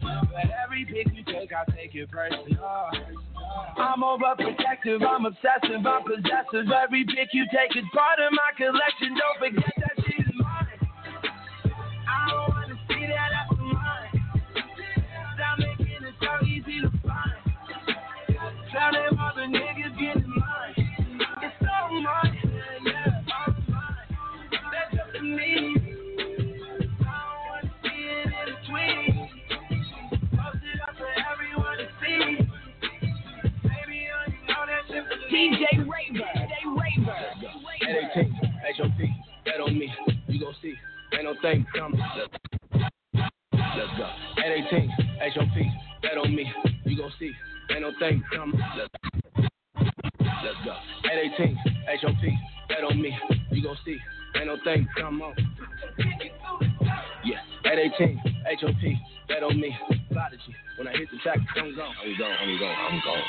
But 0.00 0.50
every 0.64 0.86
pic 0.86 1.12
you 1.12 1.24
take, 1.24 1.52
I 1.52 1.70
take 1.72 1.94
it 1.94 2.10
personal. 2.10 2.90
I'm 3.76 4.00
overprotective, 4.00 5.06
I'm 5.06 5.26
obsessive, 5.26 5.84
I'm 5.84 6.04
possessive. 6.04 6.72
Every 6.72 7.04
pic 7.04 7.34
you 7.34 7.44
take 7.52 7.76
is 7.76 7.84
part 7.92 8.18
of 8.18 8.32
my 8.32 8.52
collection. 8.56 9.14
Don't 9.14 9.38
forget 9.38 9.74
that 9.76 10.04
she's 10.06 10.26
mine. 10.36 10.88
I 12.08 12.30
don't 12.30 12.48
wanna 12.48 12.78
see 12.88 13.06
that 13.06 13.32
after 13.44 13.55
Tell 18.76 18.92
them 18.92 19.18
other 19.18 19.46
niggas 19.46 19.98
get 19.98 20.16
in. 20.16 20.34
It's 21.42 21.54
all 21.64 22.02
mine, 22.02 22.38
yeah, 22.44 22.84
yeah, 22.84 23.22
all 23.48 23.54
mine. 23.70 23.96
That's 24.70 25.00
up 25.00 25.12
to 25.14 25.22
me. 25.22 25.76
I 27.00 27.08
don't 27.08 27.40
wanna 27.48 27.72
see 27.82 28.02
it 28.04 28.26
in 28.26 28.32
between. 28.52 29.30
Post 30.36 30.60
it 30.60 30.80
up 30.86 30.94
for 30.98 31.08
everyone 31.32 31.78
to 31.78 31.86
see. 32.02 32.20
Baby, 33.62 33.96
you 33.96 34.44
know 34.46 34.62
that 34.68 34.82
shit 34.88 35.04
for 35.08 35.18
DJ 35.32 35.62
Raver, 35.80 36.30
DJ 36.36 36.54
Raver. 36.76 37.16
At 37.80 37.94
18, 38.14 38.34
HOP, 38.76 39.00
bet 39.46 39.60
on 39.62 39.78
me, 39.78 39.88
you 40.28 40.38
gon' 40.38 40.54
see. 40.60 40.74
Ain't 41.14 41.24
no 41.24 41.34
thing 41.40 41.64
coming. 41.74 42.00
Let's 42.74 43.92
go. 43.96 44.06
At 44.36 44.52
18, 44.52 44.90
HOP, 45.34 45.56
bet 46.02 46.18
on 46.18 46.36
me, 46.36 46.52
you 46.84 46.98
gon' 46.98 47.12
see. 47.18 47.32
Ain't 47.76 47.84
no 47.84 47.92
thing 47.98 48.24
coming. 48.34 48.58
Let's, 48.74 48.88
let's 49.36 50.56
go. 50.64 50.72
At 51.04 51.18
18, 51.38 51.58
HOP, 52.00 52.14
bet 52.70 52.84
on 52.84 53.02
me, 53.02 53.14
you 53.50 53.62
gon' 53.62 53.76
see. 53.84 53.98
Ain't 54.34 54.46
no 54.46 54.56
thing 54.64 54.88
come 54.96 55.20
on. 55.20 55.34
Yeah, 57.22 57.36
at 57.70 57.78
18, 57.78 58.18
HOP, 58.62 58.72
bet 59.28 59.42
on 59.42 59.60
me. 59.60 59.76
Prodigy. 60.10 60.56
When 60.76 60.84
I 60.84 60.92
hit 60.92 61.08
the 61.08 61.16
track, 61.24 61.40
I'm 61.56 61.72
gone. 61.72 61.88
I'm 61.96 62.12
gone, 62.20 62.36
I'm 62.36 62.52
gone, 62.60 62.76
I'm 62.76 63.00
gone. 63.00 63.24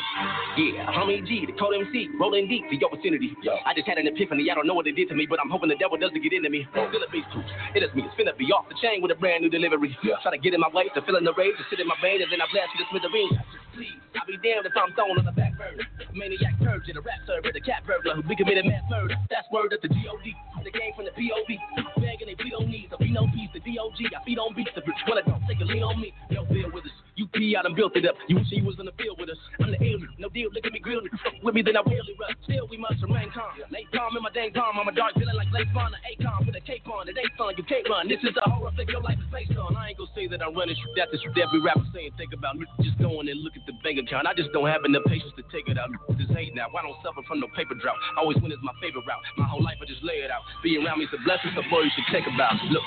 Yeah, 0.59 0.91
homie 0.91 1.23
G, 1.23 1.47
the 1.47 1.55
code 1.55 1.79
MC, 1.79 2.11
rolling 2.19 2.51
deep 2.51 2.67
to 2.67 2.75
your 2.75 2.91
vicinity. 2.91 3.31
I 3.63 3.71
just 3.71 3.87
had 3.87 3.95
an 3.95 4.03
epiphany, 4.03 4.51
I 4.51 4.55
don't 4.55 4.67
know 4.67 4.75
what 4.75 4.83
it 4.83 4.99
did 4.99 5.07
to 5.07 5.15
me, 5.15 5.23
but 5.23 5.39
I'm 5.39 5.47
hoping 5.47 5.71
the 5.71 5.79
devil 5.79 5.95
doesn't 5.95 6.19
get 6.19 6.35
into 6.35 6.51
me. 6.51 6.67
Still 6.75 6.91
a 6.91 7.07
beast 7.07 7.31
troops, 7.31 7.47
it 7.71 7.87
is 7.87 7.91
me, 7.95 8.03
it's 8.03 8.11
finna 8.19 8.35
be 8.35 8.51
off 8.51 8.67
the 8.67 8.75
chain 8.83 8.99
with 8.99 9.15
a 9.15 9.19
brand 9.19 9.47
new 9.47 9.49
delivery. 9.49 9.95
Try 10.03 10.35
to 10.35 10.41
get 10.43 10.51
in 10.51 10.59
my 10.59 10.67
way, 10.75 10.91
to 10.91 10.99
fill 11.07 11.15
in 11.15 11.23
the 11.23 11.31
rage, 11.39 11.55
to 11.55 11.63
sit 11.71 11.79
in 11.79 11.87
my 11.87 11.95
vein, 12.03 12.19
and 12.19 12.27
then 12.27 12.43
I 12.43 12.51
blast 12.51 12.75
you 12.75 12.83
to 12.83 12.87
smithereens. 12.91 13.39
Please, 13.71 13.95
I'll 14.19 14.27
be 14.27 14.35
damned 14.43 14.67
if 14.67 14.75
I'm 14.75 14.91
thrown 14.91 15.15
on 15.15 15.23
the 15.23 15.31
back 15.31 15.55
burner. 15.55 15.87
Maniac 16.11 16.59
purge 16.59 16.91
and 16.91 16.99
a 16.99 17.03
rap 17.05 17.23
server, 17.23 17.55
the 17.55 17.63
cat 17.63 17.87
burglar 17.87 18.19
who 18.19 18.27
be 18.27 18.35
committed 18.35 18.67
mass 18.67 18.83
murder. 18.91 19.15
That's 19.31 19.47
word 19.55 19.71
at 19.71 19.79
the 19.79 19.87
G.O.D. 19.87 20.35
The 20.67 20.73
game 20.75 20.91
from 20.99 21.07
the 21.07 21.15
P.O.V. 21.15 21.47
Begging 21.95 22.27
they 22.27 22.35
beat 22.35 22.51
on 22.59 22.67
knees, 22.67 22.91
I 22.91 22.99
be 22.99 23.07
no 23.07 23.23
peace, 23.31 23.55
the 23.55 23.63
D.O.G. 23.63 24.03
I 24.11 24.19
feed 24.27 24.35
on 24.35 24.51
beats, 24.51 24.75
the 24.75 24.83
bitch 24.83 24.99
wanna 25.07 25.23
don't 25.23 25.39
take 25.47 25.63
a 25.63 25.67
lean 25.69 25.83
on 25.83 25.95
me. 26.01 26.11
No 26.27 26.43
deal 26.51 26.67
with 26.75 26.83
us. 26.83 27.06
You 27.17 27.25
P, 27.33 27.57
I 27.57 27.65
done 27.65 27.73
built 27.73 27.97
it 27.97 28.05
up. 28.05 28.13
You 28.29 28.37
wish 28.37 28.45
was 28.61 28.77
in 28.77 28.85
the 28.85 28.93
field 28.93 29.17
with 29.17 29.33
us. 29.33 29.41
I'm 29.57 29.73
the 29.73 29.81
alien, 29.81 30.05
no 30.21 30.29
deal. 30.29 30.53
Look 30.53 30.69
at 30.69 30.71
me 30.71 30.77
grilling. 30.77 31.09
With 31.41 31.57
me, 31.57 31.65
then 31.65 31.73
I 31.73 31.81
really 31.81 32.13
rush. 32.13 32.37
Still, 32.45 32.69
we 32.69 32.77
must 32.77 33.01
remain 33.01 33.33
calm. 33.33 33.57
Late 33.73 33.89
calm 33.89 34.13
in 34.13 34.21
my 34.21 34.29
dang 34.29 34.53
calm. 34.53 34.77
I'm 34.77 34.85
a 34.85 34.93
dark 34.93 35.17
villain 35.17 35.33
like 35.33 35.49
Late 35.49 35.65
Fawn, 35.73 35.97
A-Con 35.97 36.45
with 36.45 36.53
a 36.53 36.61
cape 36.61 36.85
on. 36.85 37.09
It 37.09 37.17
ain't 37.17 37.33
fun, 37.33 37.57
you 37.57 37.65
can't 37.65 37.89
run. 37.89 38.05
This 38.05 38.21
is 38.21 38.37
a 38.37 38.45
horror 38.45 38.69
flick 38.77 38.93
your 38.93 39.01
life 39.01 39.17
is 39.17 39.25
based 39.33 39.57
on. 39.57 39.73
I 39.73 39.89
ain't 39.89 39.97
gonna 39.97 40.13
say 40.13 40.29
that 40.29 40.45
I'm 40.45 40.53
running. 40.53 40.77
Shoot 40.77 40.93
that, 41.01 41.09
to 41.09 41.17
shoot 41.17 41.33
every 41.41 41.57
rapper 41.57 41.89
saying, 41.89 42.13
think 42.21 42.37
about 42.37 42.53
me. 42.53 42.69
Just 42.85 43.01
going 43.01 43.25
and 43.33 43.41
look 43.41 43.57
at 43.57 43.65
the 43.65 43.73
bank 43.81 43.97
account. 43.97 44.29
I 44.29 44.37
just 44.37 44.53
don't 44.53 44.69
have 44.69 44.85
enough 44.85 45.09
patience 45.09 45.33
to 45.41 45.43
take 45.49 45.65
it 45.65 45.81
out. 45.81 45.89
This 46.21 46.29
hate 46.37 46.53
now. 46.53 46.69
I 46.69 46.85
don't 46.85 47.01
suffer 47.01 47.25
from 47.25 47.41
no 47.41 47.49
paper 47.57 47.73
drought. 47.81 47.97
Always 48.13 48.37
win 48.45 48.53
is 48.53 48.61
my 48.61 48.77
favorite 48.77 49.09
route. 49.09 49.25
My 49.41 49.49
whole 49.49 49.65
life 49.65 49.81
I 49.81 49.89
just 49.89 50.05
lay 50.05 50.21
it 50.21 50.29
out. 50.29 50.45
Being 50.61 50.85
around 50.85 51.01
me 51.01 51.09
is 51.09 51.13
a 51.17 51.21
blessing, 51.25 51.49
so 51.57 51.65
boy, 51.65 51.81
you 51.81 51.91
should 51.97 52.05
take 52.13 52.29
about. 52.29 52.61
Look. 52.69 52.85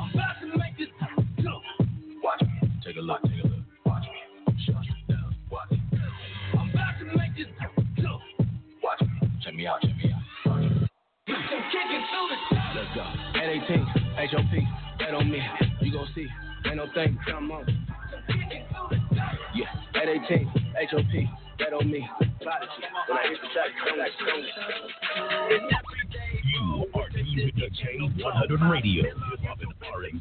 I'm 0.00 0.08
about 0.16 0.40
to 0.40 0.48
make 0.56 0.80
this 0.80 0.88
jump. 1.44 1.60
Watch 2.24 2.40
me. 2.40 2.72
Take 2.80 2.96
a 2.96 3.04
look, 3.04 3.20
Let's 11.50 12.94
go. 12.94 13.02
At 13.02 13.48
18, 13.48 13.84
HOP, 14.30 14.98
bet 14.98 15.14
on 15.14 15.30
me. 15.30 15.42
You 15.80 15.92
gon' 15.92 16.06
see. 16.14 16.26
Ain't 16.66 16.76
no 16.76 16.86
thing, 16.94 17.18
come 17.28 17.50
on. 17.50 17.66
Yeah, 19.54 19.66
at 20.00 20.08
18, 20.08 20.46
HOP, 20.90 21.12
bet 21.58 21.72
on 21.72 21.90
me. 21.90 22.08
You 26.44 26.86
are 26.94 27.09
to 27.30 27.66
K100 27.70 28.70
Radio, 28.70 29.04
R&B. 29.06 30.20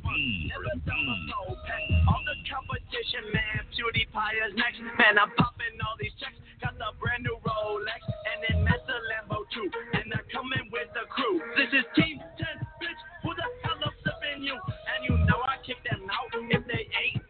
All 2.05 2.21
the 2.21 2.35
competition, 2.45 3.23
man. 3.33 3.65
PewDiePie 3.73 4.35
is 4.45 4.53
next. 4.53 4.77
Man, 4.97 5.17
I'm 5.17 5.31
popping 5.33 5.73
all 5.81 5.97
these 5.99 6.13
checks. 6.19 6.37
Got 6.61 6.77
the 6.77 6.93
brand 7.01 7.23
new 7.23 7.37
Rolex. 7.41 8.01
And 8.05 8.37
then 8.45 8.61
Lambo. 8.61 9.41
And 9.93 10.11
they're 10.11 10.25
coming 10.31 10.69
with 10.71 10.89
the 10.93 11.09
crew. 11.09 11.41
This 11.57 11.73
is 11.73 11.85
Team 11.95 12.21
10, 12.37 12.45
bitch. 12.77 13.01
Who 13.23 13.33
the 13.33 13.47
hell 13.63 13.81
up 13.85 13.93
you? 14.41 14.53
And 14.53 15.01
you 15.07 15.17
know 15.25 15.41
I 15.43 15.57
kick 15.65 15.77
them 15.89 16.05
out 16.09 16.31
if 16.33 16.63
they 16.67 16.87
ain't 16.93 17.28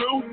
crew. 0.00 0.24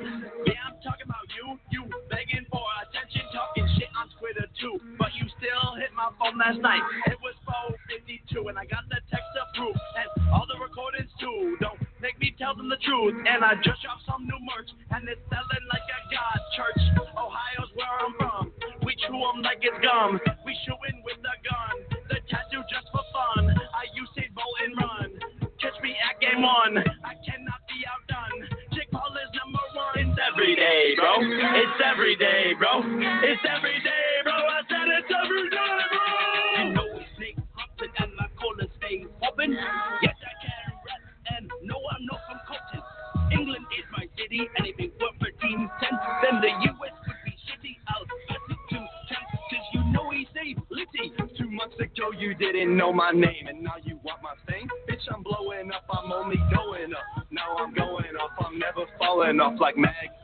Yeah, 0.48 0.64
I'm 0.72 0.80
talking 0.80 1.04
about 1.04 1.28
you. 1.36 1.60
You 1.76 1.84
begging 2.08 2.48
for 2.48 2.64
attention, 2.88 3.28
talking 3.36 3.68
shit 3.76 3.92
on 4.00 4.08
Twitter 4.16 4.48
too. 4.56 4.80
But 4.96 5.12
you 5.20 5.28
still 5.36 5.76
hit 5.76 5.92
my 5.92 6.08
phone 6.16 6.40
last 6.40 6.64
night. 6.64 6.84
It 7.12 7.20
was 7.20 7.36
452 7.44 8.48
and 8.48 8.56
I 8.56 8.64
got 8.64 8.88
the 8.88 9.04
text 9.12 9.28
to 9.36 9.44
proof. 9.60 9.76
And 10.00 10.08
all 10.32 10.48
the 10.48 10.56
recordings 10.64 11.12
too. 11.20 11.60
Don't 11.60 11.80
make 12.00 12.16
me 12.24 12.32
tell 12.40 12.56
them 12.56 12.72
the 12.72 12.80
truth. 12.80 13.20
And 13.28 13.44
I 13.44 13.60
just 13.60 13.84
dropped 13.84 14.08
some 14.08 14.24
new 14.24 14.40
merch. 14.48 14.72
And 14.96 15.04
it's 15.12 15.22
selling 15.28 15.66
like 15.68 15.88
a 15.92 16.00
god 16.16 16.40
church. 16.56 16.84
Ohio's 17.20 17.72
where 17.76 17.92
I'm 18.08 18.14
from. 18.16 18.44
We 18.88 18.96
chew 19.04 19.20
'em 19.20 19.44
like 19.44 19.60
it's 19.62 19.76
gum. 19.84 20.20
We 20.48 20.56
shooting 20.64 21.04
with 21.04 21.20
the 21.20 21.36
gun. 21.44 21.76
The 22.08 22.24
tattoo 22.32 22.64
just 22.72 22.88
for 22.96 23.04
fun. 23.12 23.52
I 23.52 23.84
use 23.92 24.12
it 24.16 24.32
bolt 24.32 24.56
and 24.64 24.74
run. 24.80 25.10
Catch 25.60 25.76
me 25.84 25.92
at 26.00 26.16
game 26.22 26.42
one. 26.42 26.80
Day, 30.68 30.96
bro. 30.96 31.14
It's 31.22 31.80
every 31.80 32.16
day, 32.16 32.54
bro. 32.60 32.84
It's 33.24 33.46
every 33.48 33.80
day, 33.84 34.10
bro. 34.24 34.36
I 34.36 34.60
said 34.68 34.88
it's 35.00 35.12
every 35.12 35.48
day, 35.50 35.74
bro. 35.92 36.04
You 36.58 36.74
know 36.74 36.88
we 36.92 37.04
stay 37.16 37.34
Compton 37.56 37.92
and 38.04 38.12
my 38.20 38.28
corner 38.36 38.68
stays 38.78 39.08
open. 39.24 39.52
Yes, 40.04 40.18
I 40.20 40.34
can 40.44 40.68
rap 40.84 41.04
and 41.38 41.48
no, 41.64 41.78
I'm 41.92 42.04
not 42.06 42.20
from 42.28 42.40
Compton. 42.48 42.84
England 43.32 43.66
is 43.80 43.88
my 43.92 44.08
city, 44.20 44.44
and 44.58 44.68
if 44.68 44.80
it 44.80 44.92
weren't 45.00 45.20
for 45.20 45.32
Team 45.40 45.70
10, 45.80 45.92
then 46.24 46.36
the 46.42 46.52
US 46.52 46.96
would 47.08 47.20
be 47.24 47.34
shitty. 47.48 47.74
I'll 47.88 48.08
pass 48.28 48.44
it 48.52 48.60
to 48.72 48.80
cause 48.80 49.68
you 49.74 49.84
know 49.92 50.12
he's 50.12 50.32
a 50.36 50.56
litty. 50.68 51.16
Two 51.38 51.52
months 51.52 51.80
ago 51.80 52.12
you 52.12 52.36
didn't 52.36 52.76
know 52.76 52.92
my 52.92 53.12
name, 53.12 53.48
and 53.48 53.64
now 53.64 53.80
you 53.84 54.00
want 54.04 54.20
my 54.24 54.36
fame. 54.48 54.68
Bitch, 54.90 55.04
I'm 55.14 55.24
blowing 55.24 55.72
up, 55.72 55.86
I'm 55.92 56.12
only 56.12 56.40
going 56.52 56.92
up. 56.94 57.28
Now 57.32 57.56
I'm 57.58 57.74
going 57.74 58.16
off, 58.20 58.32
I'm 58.40 58.58
never 58.60 58.84
falling 58.98 59.40
off 59.40 59.60
like 59.60 59.78
Mag 59.78 60.17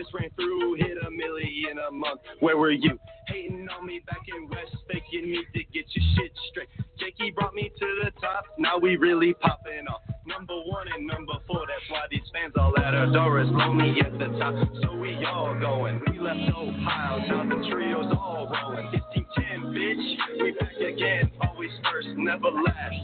just 0.00 0.14
ran 0.14 0.30
through 0.34 0.74
hit 0.74 0.96
a 1.06 1.10
million 1.10 1.76
a 1.88 1.92
month. 1.92 2.20
Where 2.40 2.56
were 2.56 2.70
you? 2.70 2.98
Hating 3.28 3.68
on 3.68 3.86
me 3.86 4.00
back 4.06 4.22
in 4.34 4.48
West, 4.48 4.74
fake 4.90 5.02
you 5.10 5.22
need 5.22 5.44
to 5.52 5.62
get 5.72 5.84
your 5.92 6.04
shit 6.16 6.32
straight. 6.50 6.68
Jakey 6.98 7.30
brought 7.30 7.54
me 7.54 7.70
to 7.78 7.86
the 8.04 8.10
top, 8.20 8.44
now 8.58 8.78
we 8.78 8.96
really 8.96 9.34
popping 9.34 9.86
off. 9.88 10.00
Number 10.26 10.54
one 10.64 10.86
and 10.96 11.06
number 11.06 11.34
four, 11.46 11.66
that's 11.66 11.90
why 11.90 12.06
these 12.10 12.24
fans 12.32 12.54
all 12.56 12.72
at 12.78 12.94
our 12.94 13.12
door 13.12 13.40
is 13.40 13.48
lonely 13.50 14.00
at 14.00 14.12
the 14.12 14.38
top. 14.38 14.54
So 14.82 14.96
we 14.96 15.18
all 15.26 15.58
going. 15.60 16.00
We 16.10 16.18
left 16.18 16.40
Ohio, 16.56 17.18
now 17.28 17.44
the 17.44 17.60
trio's 17.68 18.12
all 18.16 18.50
rolling. 18.50 18.90
15 18.90 19.26
10, 19.36 19.60
bitch. 19.74 20.42
We 20.42 20.52
back 20.52 20.76
again, 20.76 21.30
always 21.42 21.70
first, 21.92 22.08
never 22.16 22.48
last. 22.48 22.94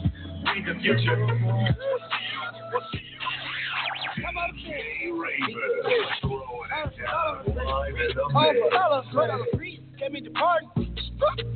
We 0.55 0.63
the 0.65 0.79
future. 0.81 1.17
We'll 2.73 2.81
see 2.91 2.99
you. 2.99 3.06
Oh, 8.33 8.69
fellas, 8.71 9.05
what 9.13 9.29
up, 9.29 9.39
priest? 9.53 9.81
Get 9.99 10.11
me 10.11 10.21
the 10.21 10.29
party. 10.29 10.67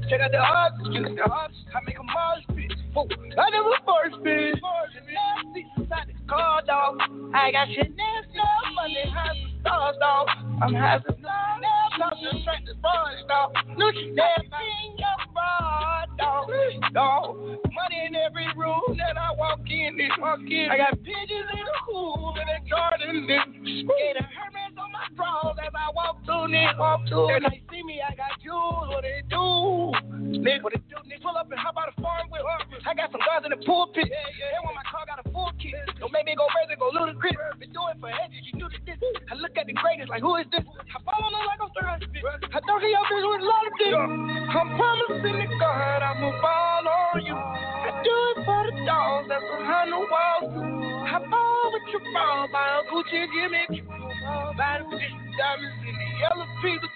Check 0.09 0.21
out 0.21 0.31
the 0.31 0.37
odds, 0.39 0.75
get 0.91 1.03
the 1.03 1.29
odds. 1.29 1.53
I 1.75 1.79
make 1.85 1.99
a 1.99 2.03
Mars 2.03 2.43
bitch. 2.51 2.73
Whoa, 2.93 3.07
I 3.37 3.49
never 3.51 3.77
force 3.85 4.13
bitch. 4.25 4.57
Nasty 4.57 5.65
inside 5.77 6.07
this 6.07 6.17
car, 6.27 6.61
dog. 6.65 6.99
I 7.33 7.51
got 7.51 7.67
shit 7.67 7.95
nasty, 7.95 8.39
money, 8.73 9.05
high 9.13 9.37
stars, 9.61 9.95
dog. 9.99 10.27
I'm 10.61 10.73
having 10.73 11.21
no 11.21 11.29
I'm 11.29 12.13
just 12.23 12.43
trying 12.43 12.65
to 12.65 12.73
boys, 12.81 13.21
dog. 13.27 13.53
Thing, 13.77 14.97
your 14.97 15.17
fraud, 15.33 16.09
dog. 16.17 16.49
Dog, 16.93 17.37
money 17.37 18.05
in 18.07 18.15
every 18.15 18.47
room 18.57 18.81
that 18.97 19.17
I 19.17 19.33
walk 19.37 19.61
in, 19.69 19.97
this 19.97 20.11
walk 20.19 20.39
in. 20.41 20.67
I 20.71 20.77
got 20.77 20.97
pigeons 21.03 21.49
in 21.53 21.59
the 21.59 21.77
cool 21.85 22.33
and 22.39 22.49
a 22.49 22.69
garden. 22.69 23.27
Gator 23.27 24.27
Hermes 24.33 24.70
drawers 25.15 25.57
as 25.61 25.73
I 25.73 25.89
walk 25.93 26.23
through, 26.25 26.47
Nick, 26.49 26.77
walk 26.77 27.07
through. 27.07 27.33
And 27.33 27.45
they 27.45 27.61
see 27.69 27.83
me, 27.83 28.01
I 28.01 28.13
got 28.15 28.37
jewels, 28.43 28.89
what 28.89 29.03
they 29.03 29.21
do? 29.29 29.93
Nick, 30.41 30.63
what 30.63 30.73
they 30.73 30.81
do? 30.89 30.97
Nick, 31.07 31.21
pull 31.21 31.37
up 31.37 31.49
and 31.49 31.59
hop 31.59 31.77
out 31.77 31.89
a 31.89 31.95
farm 32.01 32.29
with 32.29 32.41
I 32.85 32.93
got 32.93 33.11
some 33.11 33.21
guys 33.21 33.45
in 33.45 33.51
the 33.53 33.61
pulpit. 33.61 34.09
Yeah, 34.09 34.17
yeah. 34.37 34.57
And 34.57 34.65
when 34.65 34.75
my 34.75 34.85
car 34.89 35.05
got 35.05 35.21
a 35.21 35.27
full 35.29 35.53
kit, 35.61 35.77
don't 36.01 36.11
make 36.11 36.25
me 36.25 36.33
go 36.33 36.49
crazy, 36.49 36.73
go 36.77 36.89
ludicrous. 36.89 37.37
Been 37.61 37.71
doing 37.71 37.97
for 38.01 38.09
edges, 38.09 38.41
you 38.49 38.57
knew 38.57 38.69
that 38.69 38.83
this. 38.85 38.97
I 39.29 39.37
look 39.37 39.53
at 39.55 39.69
the 39.69 39.77
greatest, 39.77 40.09
like 40.09 40.25
who 40.25 40.35
is 40.41 40.49
this? 40.49 40.65
I 40.65 40.97
follow 41.05 41.29
them 41.29 41.45
like 41.45 41.61
I'm 41.61 41.71
throwing 41.77 42.01
spit. 42.03 42.25
I 42.25 42.59
don't 42.65 42.81
hear 42.81 42.91
your 42.91 43.05
bitch 43.05 43.25
with 43.25 43.41
a 43.41 43.47
lot 43.47 43.63
of 43.69 43.73
dick. 43.77 43.93
I'm 43.95 44.69
promising 44.75 45.37
to 45.39 45.47
God 45.61 45.99
I'ma 46.01 46.29
fall 46.41 46.85
on 46.89 47.21
you. 47.21 47.37
I 47.37 47.89
do 48.01 48.13
it 48.33 48.37
for 48.43 48.61
the 48.65 48.73
dogs 48.83 49.29
that's 49.29 49.45
behind 49.45 49.93
the 49.93 50.01
walls. 50.01 50.90
I 51.11 51.19
ball 51.27 51.71
with 51.73 51.91
your 51.91 51.99
ball, 52.13 52.47
buy 52.53 52.79
a 52.79 52.87
Gucci, 52.87 53.27
give 53.35 53.51
me 53.51 53.67
a 53.67 54.55
Buy 54.55 54.79
the 54.79 54.87
big 54.95 55.11
diamonds 55.35 55.83
in 55.83 55.91
the 55.91 56.07
yellow 56.23 56.47
people. 56.63 56.87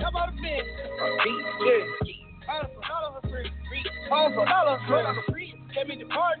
How 0.00 0.08
about 0.08 0.30
a 0.30 0.32
bitch? 0.32 0.64
Beat, 1.20 1.44
yeah. 1.68 2.48
Dollar 2.48 2.72
for 2.72 2.80
dollar 2.80 3.20
for 3.20 3.28
free. 3.28 3.52
Dollar 4.08 4.32
for 4.32 4.44
dollar 4.48 4.80
for 4.80 5.32
free. 5.32 5.52
Get 5.74 5.84
me 5.86 6.00
the 6.00 6.08
party. 6.08 6.40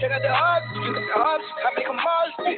Check 0.00 0.12
out 0.12 0.20
the 0.20 0.28
odds. 0.28 0.68
Check 0.68 0.84
out 0.84 1.00
the 1.00 1.16
odds. 1.16 1.44
I 1.64 1.72
make 1.80 1.88
them 1.88 1.96
Mars. 1.96 2.36
You 2.36 2.52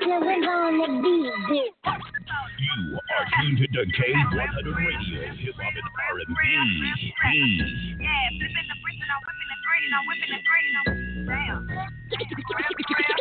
are 3.06 3.26
tuned 3.38 3.58
to 3.58 3.66
the 3.70 3.86
K100 3.86 4.66
Radio, 4.66 5.30
Hip 5.38 5.54
Hop 5.62 5.78
and 5.78 5.94
R&B. 6.10 6.34
Yeah, 8.02 8.34
flipping 8.34 8.66
the 8.66 8.74
bricks 8.82 8.98
and 8.98 9.14
I'm 9.14 9.22
whipping 9.22 9.46
the 9.46 9.58
three 9.62 9.86
and 9.86 9.94
I'm 9.94 10.02
whipping 10.10 10.34
the 10.34 10.42
three. 10.42 11.09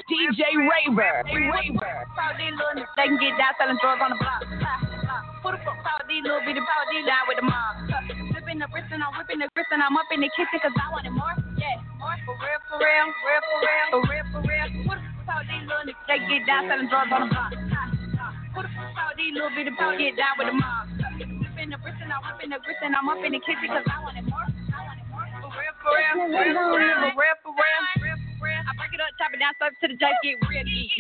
DJ 0.10 0.42
Raver. 0.58 1.22
They 2.98 3.06
can 3.06 3.18
get 3.22 3.38
down 3.38 3.54
selling 3.62 3.78
drugs 3.82 4.02
on 4.02 4.10
the 4.10 4.18
block. 4.18 4.42
Who 5.40 5.52
the 5.54 5.62
fuck 5.62 5.78
proud 5.86 6.04
these 6.10 6.26
little 6.26 6.42
bitty 6.42 6.60
proud 6.60 6.90
these 6.90 7.06
down 7.06 7.30
with 7.30 7.38
the 7.38 7.46
mob? 7.46 7.86
Flipping 8.34 8.60
the 8.60 8.68
bricks 8.74 8.90
and 8.92 9.06
I'm 9.06 9.14
whipping 9.14 9.40
the 9.40 9.48
grits 9.54 9.70
and 9.72 9.86
I'm 9.86 9.96
up 9.96 10.10
in 10.12 10.20
the 10.26 10.30
kitchen 10.34 10.60
cause 10.60 10.74
I 10.74 10.90
wanted 10.92 11.14
more. 11.14 11.32
Yeah, 11.56 11.80
more 12.02 12.18
for 12.26 12.34
real, 12.34 12.60
for 12.66 12.82
real, 12.82 13.08
real, 13.08 13.40
for 13.46 13.62
real, 13.62 13.86
for 13.94 14.02
real, 14.10 14.26
for 14.34 14.42
real. 14.42 14.68
Who 14.84 14.90
the 14.90 15.06
fuck 15.06 15.30
proud 15.30 15.46
these 15.48 15.64
little 15.70 15.86
niggas, 15.86 16.10
they 16.10 16.20
get 16.26 16.44
down 16.50 16.68
selling 16.68 16.90
drugs 16.90 17.14
on 17.14 17.22
the 17.24 17.30
block? 17.30 17.54
Who 17.56 18.60
the 18.66 18.72
fuck 18.74 18.90
proud 18.98 19.14
these 19.16 19.34
little 19.38 19.54
bitty 19.54 19.72
proud 19.78 20.02
get 20.02 20.18
down 20.18 20.34
with 20.42 20.50
the 20.50 20.58
mob? 20.58 20.90
Flipping 20.98 21.70
the 21.70 21.78
bricks 21.78 22.02
and 22.02 22.10
I'm 22.10 22.26
whipping 22.26 22.50
the 22.50 22.60
grits 22.66 22.82
and 22.82 22.98
I'm 22.98 23.06
up 23.06 23.22
in 23.22 23.32
the 23.38 23.42
kitchen 23.46 23.70
cause 23.70 23.86
I 23.86 24.02
wanted 24.02 24.26
more. 24.26 24.49
For 25.90 25.98
real, 25.98 27.02
real, 27.18 27.38
for 27.42 27.54
real. 28.46 28.62
I 28.64 28.72
break 28.78 28.94
it 28.94 29.02
up, 29.02 29.10
chop 29.18 29.34
it 29.34 29.40
down, 29.40 29.54
serve 29.60 29.74
it 29.74 29.80
to 29.82 29.88
the 29.90 29.98
judge, 29.98 30.16
get 30.24 30.38
real 30.48 30.64
deep. 30.64 30.92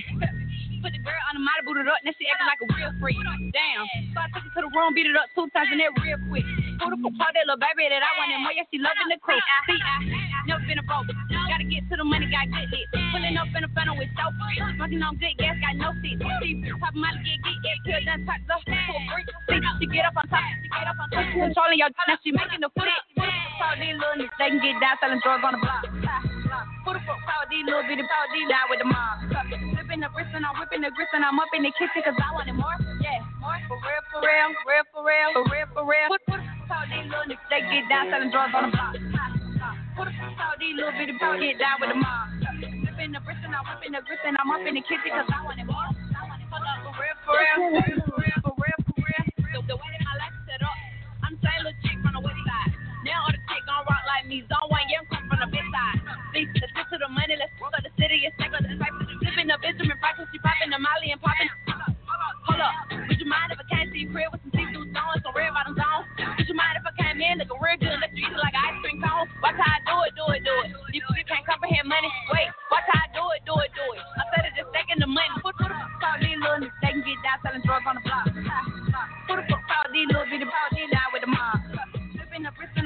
Put 0.81 0.95
the 0.95 1.03
girl 1.03 1.19
on 1.27 1.35
the 1.35 1.43
model, 1.43 1.63
booted 1.67 1.87
up, 1.91 1.99
now 2.07 2.11
she 2.15 2.25
acting 2.31 2.47
like 2.47 2.61
a 2.63 2.67
real 2.71 2.91
freak. 2.99 3.19
Damn. 3.51 3.83
So 4.15 4.19
I 4.23 4.27
took 4.31 4.43
her 4.47 4.61
to 4.61 4.61
the 4.67 4.71
room, 4.71 4.95
beat 4.95 5.07
it 5.07 5.15
up 5.15 5.27
two 5.35 5.51
times, 5.51 5.69
and 5.71 5.79
that 5.83 5.91
real 5.99 6.17
quick. 6.31 6.47
The 6.79 6.95
fuck 6.95 7.11
called 7.11 7.35
little 7.35 7.59
baby 7.59 7.91
that 7.91 7.99
I 7.99 8.11
wanted 8.15 8.39
more? 8.39 8.55
Yeah, 8.55 8.63
she 8.71 8.79
loving 8.79 9.11
the 9.11 9.19
crew. 9.19 9.35
See, 9.67 9.75
I 9.75 10.47
never 10.47 10.63
been 10.63 10.79
a 10.79 10.85
broke. 10.87 11.11
Gotta 11.11 11.67
get 11.67 11.83
to 11.91 11.99
the 11.99 12.07
money, 12.07 12.31
got 12.31 12.47
good 12.47 12.71
hits. 12.71 12.87
Pulling 13.11 13.35
up 13.35 13.51
in 13.51 13.67
a 13.67 13.69
funnel 13.75 13.99
with 13.99 14.07
soap. 14.15 14.31
Smoking 14.79 15.03
on 15.03 15.19
good 15.19 15.35
gas, 15.35 15.59
got 15.59 15.75
no 15.75 15.91
seat. 15.99 16.23
See, 16.39 16.63
top 16.79 16.95
of 16.95 16.95
my 16.95 17.11
get 17.19 17.35
get 17.43 17.57
get 17.59 17.77
killed, 17.83 18.05
done 18.07 18.23
top 18.23 18.39
up 18.47 18.63
to 18.63 18.71
a 18.71 18.99
freak. 19.11 19.27
See, 19.27 19.59
she 19.59 19.85
get 19.91 20.07
up 20.07 20.15
on 20.15 20.25
top, 20.31 20.39
she 20.39 20.71
get 20.71 20.87
up 20.87 20.99
on 21.03 21.07
top. 21.11 21.27
Controlling 21.35 21.79
your 21.83 21.91
now 21.91 22.15
she 22.23 22.31
making 22.31 22.63
the 22.63 22.71
flip. 22.71 22.87
Call 23.19 23.75
these 23.75 23.99
little 23.99 24.23
niggas, 24.23 24.39
they 24.39 24.49
can 24.55 24.63
get 24.63 24.79
down 24.79 24.95
selling 25.03 25.19
drugs 25.19 25.43
on 25.43 25.51
the 25.51 25.61
block. 25.61 25.83
Who 26.89 26.97
the 26.97 27.05
fuck 27.05 27.21
power 27.21 27.45
these 27.53 27.61
little 27.69 27.85
bitty 27.85 28.01
power 28.01 28.25
these 28.33 28.49
down 28.49 28.65
with 28.65 28.81
the 28.81 28.89
mob? 28.89 29.21
Flipping 29.29 30.01
the 30.01 30.09
bricks 30.09 30.33
and 30.33 30.41
I'm 30.41 30.57
whipping 30.57 30.81
the 30.81 30.89
grits 30.89 31.13
and 31.13 31.21
I'm 31.21 31.37
up 31.37 31.53
in 31.53 31.61
the 31.61 31.69
kitchen 31.77 32.01
cause 32.01 32.17
I 32.17 32.33
wanted 32.33 32.57
more. 32.57 32.73
Yeah, 32.97 33.21
more 33.37 33.61
for 33.69 33.77
real, 33.77 34.01
for 34.09 34.25
real, 34.25 34.49
real, 34.65 34.81
for 34.89 35.05
real, 35.05 35.29
for 35.37 35.45
real, 35.53 35.69
for 35.69 35.85
real. 35.85 36.09
Who 36.09 36.17
the 36.17 36.41
power 36.65 36.89
these 36.89 37.05
little 37.05 37.29
niggas, 37.29 37.45
they 37.53 37.61
get 37.69 37.85
down 37.93 38.09
selling 38.09 38.33
drugs 38.33 38.57
on 38.57 38.61
the 38.65 38.71
block. 38.73 38.97
Who 38.97 40.01
the 40.01 40.13
power 40.33 40.57
these 40.57 40.81
little 40.81 40.97
bitty 40.97 41.13
power 41.21 41.37
get 41.37 41.61
down 41.61 41.77
with 41.77 41.93
the 41.93 41.99
mob? 42.01 42.25
Flipping 42.57 43.13
the 43.13 43.21
bricks 43.21 43.45
and 43.45 43.53
I'm 43.53 43.69
whipping 43.69 43.93
the 43.93 44.01
grits 44.01 44.25
and 44.25 44.33
I'm 44.41 44.49
up 44.49 44.65
in 44.65 44.73
the 44.73 44.81
kitchen 44.81 45.13
cause 45.13 45.29
I 45.29 45.45
wanted 45.45 45.69
more. 45.69 45.93
I 45.93 46.25
wanted 46.25 46.49
more. 46.49 46.57
For 46.57 47.37
real, 47.37 47.69
for 47.69 47.85
real, 47.85 48.01
for 48.01 48.17
real, 48.17 48.39
for 48.41 48.53
real, 48.57 48.81
for 48.89 49.45
real. 49.45 49.61
The, 49.61 49.77
way 49.77 49.89
that 49.93 50.01
my 50.09 50.15
life 50.25 50.33
set 50.49 50.65
up, 50.65 50.73
I'm 51.21 51.37
little 51.37 51.69
chick 51.85 52.01
from 52.01 52.17
the 52.17 52.25
side. 52.25 52.48
Now 53.09 53.25
all 53.25 53.33
the 53.33 53.41
chick 53.49 53.65
gon' 53.65 53.81
rock 53.89 54.05
like 54.05 54.29
me. 54.29 54.45
Zone 54.45 54.69
one, 54.69 54.85
yeah, 54.85 55.01
I'm 55.01 55.09
come 55.09 55.25
from 55.25 55.41
the 55.41 55.49
big 55.49 55.65
side. 55.73 55.97
See, 56.29 56.45
let's 56.61 56.69
get 56.77 56.85
to 56.93 56.97
the 57.01 57.09
money, 57.09 57.33
let's 57.41 57.49
fuck 57.57 57.73
up 57.73 57.81
the 57.81 57.89
city 57.97 58.21
stack 58.37 58.53
up 58.53 58.61
the 58.61 58.77
pipe. 58.77 58.93
Flipping 59.17 59.49
the 59.49 59.57
Benjamin 59.57 59.97
Franklin, 59.97 60.29
she 60.29 60.37
popping 60.45 60.69
the 60.69 60.77
Molly 60.77 61.09
and 61.09 61.17
popping. 61.17 61.49
Hold 62.45 62.61
up, 62.61 62.73
would 63.09 63.17
you 63.17 63.25
mind 63.25 63.49
if 63.49 63.57
I 63.57 63.65
came 63.65 63.89
to 63.89 63.97
your 63.97 64.09
crib 64.13 64.29
with 64.29 64.41
some 64.45 64.53
see-through 64.53 64.93
stones, 64.93 65.21
some 65.25 65.33
red 65.33 65.49
bottoms 65.57 65.81
on? 65.81 66.05
Would 66.37 66.45
you 66.45 66.53
mind 66.53 66.77
if 66.77 66.85
I 66.85 66.93
came 67.01 67.17
in 67.17 67.41
looking 67.41 67.57
real 67.57 67.77
good, 67.81 67.97
let 67.97 68.13
you 68.13 68.29
eat 68.29 68.33
it 68.33 68.37
like 68.37 68.53
ice 68.53 68.77
cream 68.85 69.01
cone? 69.01 69.25
Watch 69.41 69.57
how 69.57 69.73
I 69.73 69.81
do 69.85 69.95
it, 70.05 70.13
do 70.13 70.25
it, 70.37 70.41
do 70.45 70.53
it. 70.65 70.69
You, 70.93 71.01
you 71.01 71.25
can't 71.25 71.45
comprehend 71.49 71.89
money. 71.89 72.09
Wait, 72.29 72.49
watch 72.69 72.85
how 72.89 73.01
I 73.01 73.09
do 73.09 73.25
it, 73.33 73.41
do 73.49 73.57
it, 73.57 73.73
do 73.73 73.85
it. 73.97 74.01
I 74.01 74.23
said 74.33 74.43
it 74.49 74.53
just 74.53 74.69
stacking 74.69 75.01
the 75.01 75.09
money. 75.09 75.33
Put 75.41 75.57
the 75.57 75.65
fuck 75.65 76.05
all 76.05 76.17
these 76.21 76.37
little 76.37 76.61
niggas, 76.61 76.77
they 76.85 76.93
can 76.93 77.01
get 77.01 77.17
down 77.25 77.37
selling 77.41 77.63
drugs 77.65 77.85
on 77.89 77.95
the 77.97 78.03
block. 78.05 78.25
Who 78.29 79.33
the 79.33 79.45
fuck 79.49 79.65
all 79.65 79.89
these 79.93 80.09
little 80.09 80.25
bitty 80.29 80.45
power, 80.45 80.69
these 80.73 80.93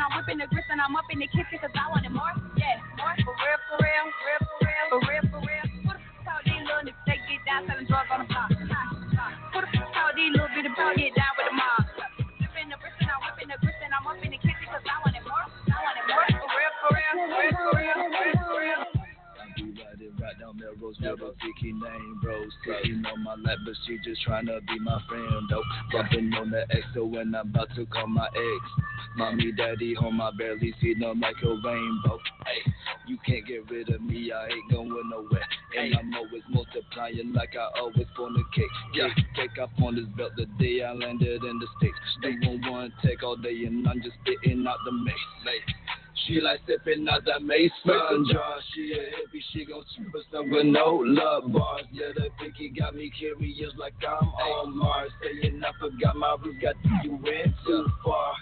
I'm 0.04 0.12
whipping 0.20 0.36
the 0.44 0.52
grits 0.52 0.68
and 0.68 0.84
I'm 0.84 0.92
up 1.00 1.08
in 1.16 1.24
the 1.24 1.32
kitchen 1.32 1.64
cause 1.64 1.72
I 1.72 1.88
wanted 1.88 2.12
more. 2.12 2.28
Yeah, 2.60 2.76
more 3.00 3.16
for 3.24 3.32
real, 3.40 3.60
for 3.72 3.80
real, 3.80 4.04
real, 4.04 4.44
for 4.44 4.60
real, 4.68 4.84
for 4.92 5.00
real, 5.08 5.24
for 5.32 5.40
real. 5.48 5.64
Who 5.64 5.96
the 5.96 6.04
fuck 6.28 6.44
these 6.44 6.60
little 6.60 6.84
niggas, 6.84 7.08
they 7.08 7.24
get 7.24 7.40
down 7.48 7.64
selling 7.72 7.88
drugs 7.88 8.12
on 8.12 8.20
the 8.20 8.28
block? 8.28 8.52
Who 8.52 8.68
the 8.68 9.70
fuck 9.72 9.96
all 9.96 10.12
these 10.12 10.36
little 10.36 10.52
bitty 10.52 10.76
power, 10.76 10.92
get 10.92 11.16
down 11.16 11.32
with 11.40 11.48
the 11.48 11.56
mob? 11.56 11.88
Flipping 12.36 12.68
the 12.68 12.76
bricks 12.84 13.00
and 13.00 13.16
I'm 13.16 13.24
whipping 13.24 13.48
the 13.48 13.58
grits 13.64 13.80
and 13.80 13.96
I'm 13.96 14.04
up 14.04 14.20
in 14.20 14.32
the 14.36 14.40
kitchen 14.44 14.68
cause 14.68 14.84
I 14.84 14.96
wanted 15.08 15.24
more. 15.24 15.48
I 15.72 15.78
wanted 15.88 16.04
more 16.04 16.28
for 16.36 16.52
real, 16.52 16.76
for 16.84 16.92
real, 16.92 17.16
for 17.16 17.40
real, 17.40 17.56
for 17.64 17.80
real, 17.80 18.12
real, 18.12 18.43
for 20.98 21.04
real. 21.04 21.12
Right 21.12 21.20
down 21.20 21.20
Never 21.20 21.34
picky 21.34 21.74
name, 21.74 22.20
bro. 22.22 22.46
Sitting 22.66 23.04
on 23.06 23.24
my 23.24 23.36
lap, 23.36 23.58
but 23.66 23.76
she 23.86 23.98
just 24.04 24.22
trying 24.22 24.48
to 24.48 24.60
be 24.68 24.80
my 24.80 25.02
friend, 25.08 25.48
though. 25.50 25.64
Bumping 25.92 26.34
on 26.34 26.52
the 26.52 26.62
X, 26.72 26.84
so 26.94 27.06
when 27.06 27.36
I'm 27.36 27.50
about 27.50 27.70
to 27.76 27.86
call 27.86 28.08
my 28.08 28.28
ex. 28.28 28.84
Mommy, 29.16 29.52
daddy, 29.52 29.94
home, 29.94 30.22
I 30.22 30.32
barely 30.38 30.74
see 30.82 30.96
them 30.96 31.20
like 31.20 31.36
a 31.44 31.48
rainbow. 31.48 32.20
Hey, 32.46 32.74
you 33.08 33.18
can't 33.26 33.46
get 33.46 33.70
rid 33.70 33.90
of 33.90 34.02
me, 34.02 34.32
I 34.32 34.48
ain't 34.48 34.72
going 34.72 34.90
nowhere. 35.10 35.46
And 35.78 35.96
I'm 35.96 36.14
always 36.16 36.42
multiplying 36.50 37.34
like 37.34 37.56
I 37.56 37.80
always 37.80 38.08
fornicate. 38.18 38.74
Yeah, 38.94 39.10
take 39.36 39.58
up 39.62 39.70
on 39.82 39.96
this 39.96 40.06
belt 40.18 40.32
the 40.36 40.46
day 40.58 40.84
I 40.84 40.94
landed 40.94 41.44
in 41.44 41.60
the 41.60 41.68
States. 41.78 41.96
Doing 42.22 42.62
one 42.68 42.94
take 43.04 43.24
all 43.24 43.36
day 43.36 43.66
and 43.66 43.88
I'm 43.88 44.02
just 44.02 44.16
spitting 44.22 44.66
out 44.68 44.78
the 44.86 44.92
mace. 44.92 45.14
She 46.28 46.40
like 46.40 46.62
sipping 46.68 47.08
out 47.10 47.26
that 47.26 47.44
Mason 47.44 47.72
jar. 48.32 48.56
She 48.74 48.94
a 48.94 48.98
hippie, 48.98 49.42
she 49.52 49.66
gon' 49.66 49.84
super 49.96 50.20
some 50.32 50.50
with 50.50 50.66
no 50.66 51.02
love 51.06 51.52
bars. 51.52 51.86
Yeah, 51.92 52.08
the 52.16 52.30
picky 52.40 52.70
got 52.70 52.96
me 52.96 53.12
curious 53.18 53.72
like 53.78 53.94
I'm 54.08 54.28
on 54.30 54.78
Mars. 54.78 55.12
Saying 55.22 55.62
I 55.64 55.72
forgot 55.80 56.16
my 56.16 56.36
roots, 56.44 56.60
got 56.62 56.76
you 57.04 57.12
went 57.12 57.56
too 57.66 57.86
far. 58.04 58.34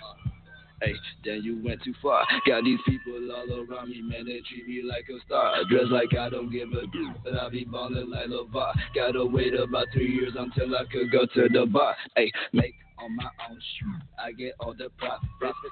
Hey, 0.82 0.94
then 1.24 1.42
you 1.44 1.62
went 1.64 1.84
too 1.84 1.94
far. 2.02 2.26
Got 2.48 2.64
these 2.64 2.80
people 2.88 3.14
all 3.36 3.52
around 3.52 3.90
me, 3.90 4.02
man, 4.02 4.26
they 4.26 4.42
treat 4.50 4.68
me 4.68 4.82
like 4.84 5.06
a 5.10 5.24
star. 5.26 5.64
Dress 5.70 5.86
like 5.90 6.16
I 6.18 6.30
don't 6.30 6.52
give 6.52 6.70
a 6.70 6.88
damn, 6.88 7.16
but 7.24 7.40
I 7.40 7.50
be 7.50 7.66
ballin' 7.66 8.10
like 8.10 8.28
LaVar. 8.28 8.74
Gotta 8.96 9.26
wait 9.26 9.54
about 9.54 9.88
three 9.94 10.12
years 10.12 10.34
until 10.38 10.76
I 10.76 10.86
could 10.92 11.12
go 11.12 11.26
to 11.26 11.50
the 11.50 11.66
bar. 11.68 11.96
Hey, 12.16 12.32
make 12.52 12.76
on 13.02 13.16
my 13.16 13.30
own 13.50 13.60
shoe. 13.80 13.94
I 14.20 14.32
get 14.32 14.54
all 14.60 14.74
the 14.74 14.90
props. 14.98 15.26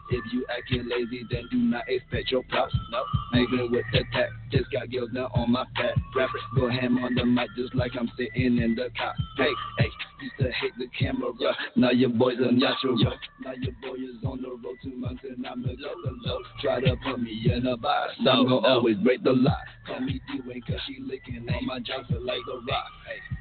If 0.09 0.23
you 0.33 0.45
acting 0.49 0.89
lazy, 0.89 1.23
then 1.29 1.47
do 1.51 1.57
not 1.57 1.83
expect 1.87 2.31
your 2.31 2.43
props. 2.49 2.75
No, 2.91 3.03
moving 3.33 3.71
with 3.71 3.85
the 3.91 4.03
tech. 4.13 4.29
Just 4.51 4.71
got 4.71 4.91
girls 4.91 5.09
now 5.13 5.29
on 5.35 5.51
my 5.51 5.65
fat 5.75 5.93
rapper. 6.15 6.39
Go 6.55 6.69
ham 6.69 6.97
on 7.03 7.15
the 7.15 7.25
mic 7.25 7.49
just 7.55 7.75
like 7.75 7.91
I'm 7.99 8.09
sitting 8.17 8.57
in 8.57 8.75
the 8.75 8.89
cop. 8.97 9.15
Hey, 9.37 9.51
hey, 9.77 9.89
used 10.21 10.33
to 10.39 10.51
hate 10.51 10.73
the 10.77 10.87
camera. 10.97 11.31
Now 11.75 11.91
your 11.91 12.09
boy's 12.09 12.37
a 12.39 12.51
natural. 12.51 12.97
Now 13.43 13.53
your 13.59 13.73
boy 13.81 13.95
is 13.95 14.23
on 14.25 14.41
the 14.41 14.49
road 14.49 14.77
to 14.83 14.89
mountain. 14.89 15.45
I'm 15.49 15.61
the 15.61 15.69
get 15.69 15.77
the 15.77 16.11
low. 16.25 16.39
Try 16.61 16.81
to 16.81 16.95
put 17.05 17.21
me 17.21 17.51
in 17.53 17.65
a 17.67 17.77
box. 17.77 18.13
I'm 18.19 18.47
gonna 18.47 18.55
always 18.55 18.97
break 18.97 19.23
the 19.23 19.33
lock. 19.33 19.57
Call 19.85 19.99
me 20.01 20.21
D-Wayne 20.31 20.61
cause 20.61 20.79
she 20.87 20.97
licking 21.01 21.47
on 21.49 21.65
my 21.65 21.79
Johnson 21.79 22.25
like 22.25 22.41
a 22.51 22.57
rock. 22.65 22.85
Hey. 23.07 23.38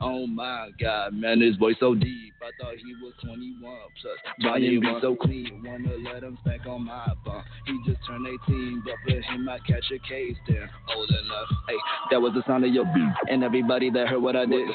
Oh 0.00 0.26
my 0.26 0.70
God, 0.80 1.14
man, 1.14 1.40
his 1.40 1.56
voice 1.56 1.76
so 1.80 1.94
deep. 1.94 2.34
I 2.40 2.50
thought 2.62 2.76
he 2.76 2.94
was 3.02 3.14
21 3.24 3.60
plus. 4.00 4.14
Brian 4.40 4.80
be 4.80 4.98
so 5.00 5.16
clean, 5.16 5.62
wanna 5.64 5.96
let 5.96 6.22
him 6.22 6.38
spank 6.44 6.66
on 6.66 6.84
my 6.84 7.12
bum. 7.24 7.42
He 7.66 7.78
just 7.84 8.04
turned 8.06 8.26
18, 8.26 8.82
but 8.84 8.94
for 9.04 9.20
him 9.20 9.48
I 9.48 9.58
catch 9.66 9.84
a 9.90 9.98
case 10.08 10.36
there. 10.46 10.70
Old 10.96 11.10
enough. 11.10 11.48
Hey, 11.68 11.76
that 12.12 12.20
was 12.20 12.32
the 12.34 12.44
sound 12.46 12.64
of 12.64 12.72
your 12.72 12.84
beat, 12.84 13.12
and 13.28 13.42
everybody 13.42 13.90
that 13.90 14.08
heard 14.08 14.22
what 14.22 14.36
I 14.36 14.46
did. 14.46 14.68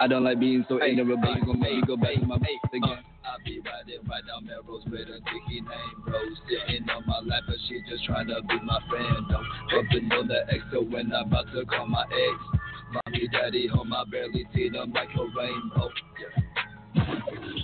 I 0.00 0.06
don't 0.06 0.22
like 0.22 0.38
being 0.38 0.64
so 0.68 0.82
ignorant, 0.82 1.20
but 1.22 1.34
you 1.34 1.44
gon' 1.44 1.58
make 1.60 1.74
me 1.74 1.82
go 1.86 1.96
back 1.96 2.14
to 2.14 2.26
my 2.26 2.38
mates 2.38 2.62
again. 2.72 2.84
Uh. 2.84 3.02
I 3.28 3.36
be 3.44 3.60
riding 3.60 4.08
right 4.08 4.24
down 4.26 4.46
Melrose 4.46 4.84
with 4.86 5.08
a 5.08 5.20
dicky 5.20 5.60
name 5.60 5.96
Rose. 6.06 6.38
Sitting 6.48 6.88
on 6.88 7.04
my 7.06 7.20
lap, 7.20 7.42
but 7.46 7.56
she 7.68 7.80
just 7.88 8.04
trying 8.04 8.28
to 8.28 8.40
be 8.42 8.58
my 8.64 8.80
friend. 8.88 9.26
Don't 9.28 9.44
bumping 9.68 10.12
on 10.12 10.28
the 10.28 10.48
X, 10.48 10.64
so 10.72 10.82
when 10.82 11.12
I'm 11.12 11.26
about 11.28 11.52
to 11.52 11.66
call 11.66 11.86
my 11.86 12.04
ex. 12.04 12.67
Mommy, 12.92 13.28
daddy, 13.28 13.68
oh, 13.72 13.76
home, 13.76 13.92
I 13.92 14.04
barely 14.10 14.46
see 14.54 14.68
them 14.70 14.92
like 14.92 15.08
a 15.14 15.24
rainbow. 15.38 15.90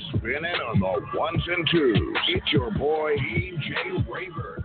Spinning 0.08 0.44
on 0.44 0.80
the 0.80 1.18
ones 1.18 1.42
and 1.46 1.68
twos. 1.70 2.18
It's 2.28 2.52
your 2.52 2.70
boy, 2.70 3.12
DJ 3.16 4.06
Raver. 4.08 4.64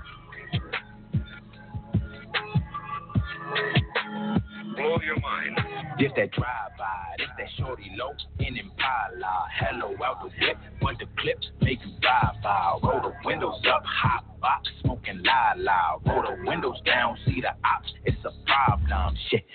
Blow 4.80 4.98
your 5.04 5.20
mind. 5.20 5.60
This 6.00 6.12
that 6.16 6.32
drive-by, 6.32 7.16
this 7.18 7.28
that 7.38 7.48
shorty 7.58 7.92
low 7.98 8.14
in 8.40 8.56
Impala. 8.56 9.48
Hello 9.60 9.94
out 10.06 10.24
the 10.24 10.30
whip, 10.40 10.58
want 10.82 11.00
the 11.00 11.06
clips, 11.18 11.48
make 11.62 11.80
you 11.84 11.92
drive 12.00 12.42
by. 12.42 12.80
Roll 12.82 13.02
the 13.02 13.14
windows 13.26 13.60
up, 13.68 13.84
hot 13.84 14.24
box, 14.40 14.70
smoking 14.82 15.22
la 15.24 15.54
la. 15.58 16.00
Roll 16.06 16.24
the 16.24 16.48
windows 16.48 16.80
down, 16.86 17.18
see 17.26 17.42
the 17.42 17.52
ops, 17.68 17.92
it's 18.06 18.24
a 18.24 18.32
problem. 18.48 19.18
Shit, 19.30 19.46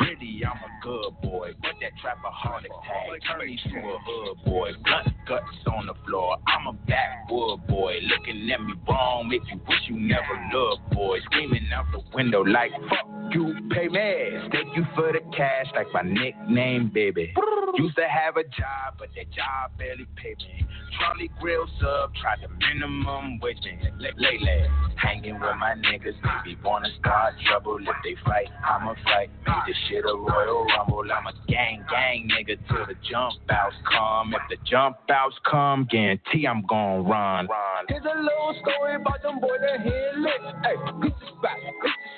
really, 0.00 0.42
I'm 0.42 0.56
a 0.56 0.70
good 0.82 1.20
boy. 1.20 1.52
Put 1.60 1.76
that 1.82 1.92
trapper 2.00 2.32
heart 2.32 2.62
tag, 2.64 3.20
turn 3.28 3.46
me 3.46 3.60
to 3.64 3.78
a 3.78 3.98
hood 4.00 4.44
boy. 4.46 4.70
Blunt 4.84 5.08
guts 5.28 5.44
on 5.66 5.86
the 5.86 5.94
floor, 6.06 6.38
I'm 6.46 6.66
a 6.68 6.72
backwood 6.72 7.66
boy. 7.66 7.72
Boy 7.82 7.94
looking 8.06 8.50
at 8.50 8.60
me 8.62 8.74
wrong, 8.88 9.28
make 9.28 9.42
you 9.50 9.60
wish 9.66 9.78
you 9.88 9.96
never 9.96 10.48
loved, 10.52 10.90
boy. 10.92 11.18
Screaming 11.24 11.68
out 11.74 11.86
the 11.90 12.00
window 12.14 12.42
like, 12.42 12.70
fuck 12.88 13.34
you, 13.34 13.54
pay 13.70 13.88
me. 13.88 14.48
Thank 14.62 14.76
you 14.76 14.86
for 14.94 15.12
the 15.12 15.18
cash, 15.36 15.66
like 15.74 15.88
my 15.92 16.02
nickname, 16.02 16.90
baby. 16.94 17.34
Used 17.78 17.96
to 17.96 18.06
have 18.06 18.36
a 18.36 18.44
job, 18.44 18.94
but 18.96 19.08
that 19.16 19.28
job 19.32 19.72
barely 19.76 20.06
paid 20.14 20.38
me. 20.38 20.64
Charlie 20.98 21.30
Grill 21.40 21.66
sub, 21.80 22.14
tried 22.14 22.38
the 22.42 22.48
minimum 22.48 23.40
wage 23.40 23.58
me. 23.64 23.76
Lately, 23.98 24.66
hanging 24.96 25.34
with 25.34 25.56
my 25.58 25.74
niggas, 25.74 26.14
maybe 26.22 26.56
wanna 26.62 26.90
start 27.00 27.34
trouble. 27.44 27.78
If 27.80 27.96
they 28.04 28.14
fight, 28.24 28.46
I'ma 28.62 28.94
fight. 29.02 29.30
Make 29.44 29.66
this 29.66 29.76
shit 29.88 30.04
a 30.04 30.14
royal 30.14 30.64
rumble. 30.66 31.02
I'm 31.10 31.26
a 31.26 31.32
gang, 31.48 31.84
gang 31.90 32.28
nigga 32.30 32.56
till 32.68 32.86
the 32.86 32.94
jump 33.10 33.40
outs 33.50 33.74
come. 33.90 34.32
If 34.32 34.42
the 34.48 34.64
jump 34.64 34.98
outs 35.10 35.34
come, 35.50 35.88
guarantee 35.90 36.46
I'm 36.46 36.62
gon' 36.68 37.04
run. 37.04 37.48
Here's 37.88 38.04
a 38.04 38.16
little 38.16 38.54
story 38.62 38.94
about 38.94 39.22
them 39.22 39.40
boys 39.40 39.58
that 39.60 39.80
hit 39.80 40.18
lit. 40.18 40.40
Hey, 40.62 40.76
this 41.02 41.12
is 41.18 41.34
back, 41.42 41.58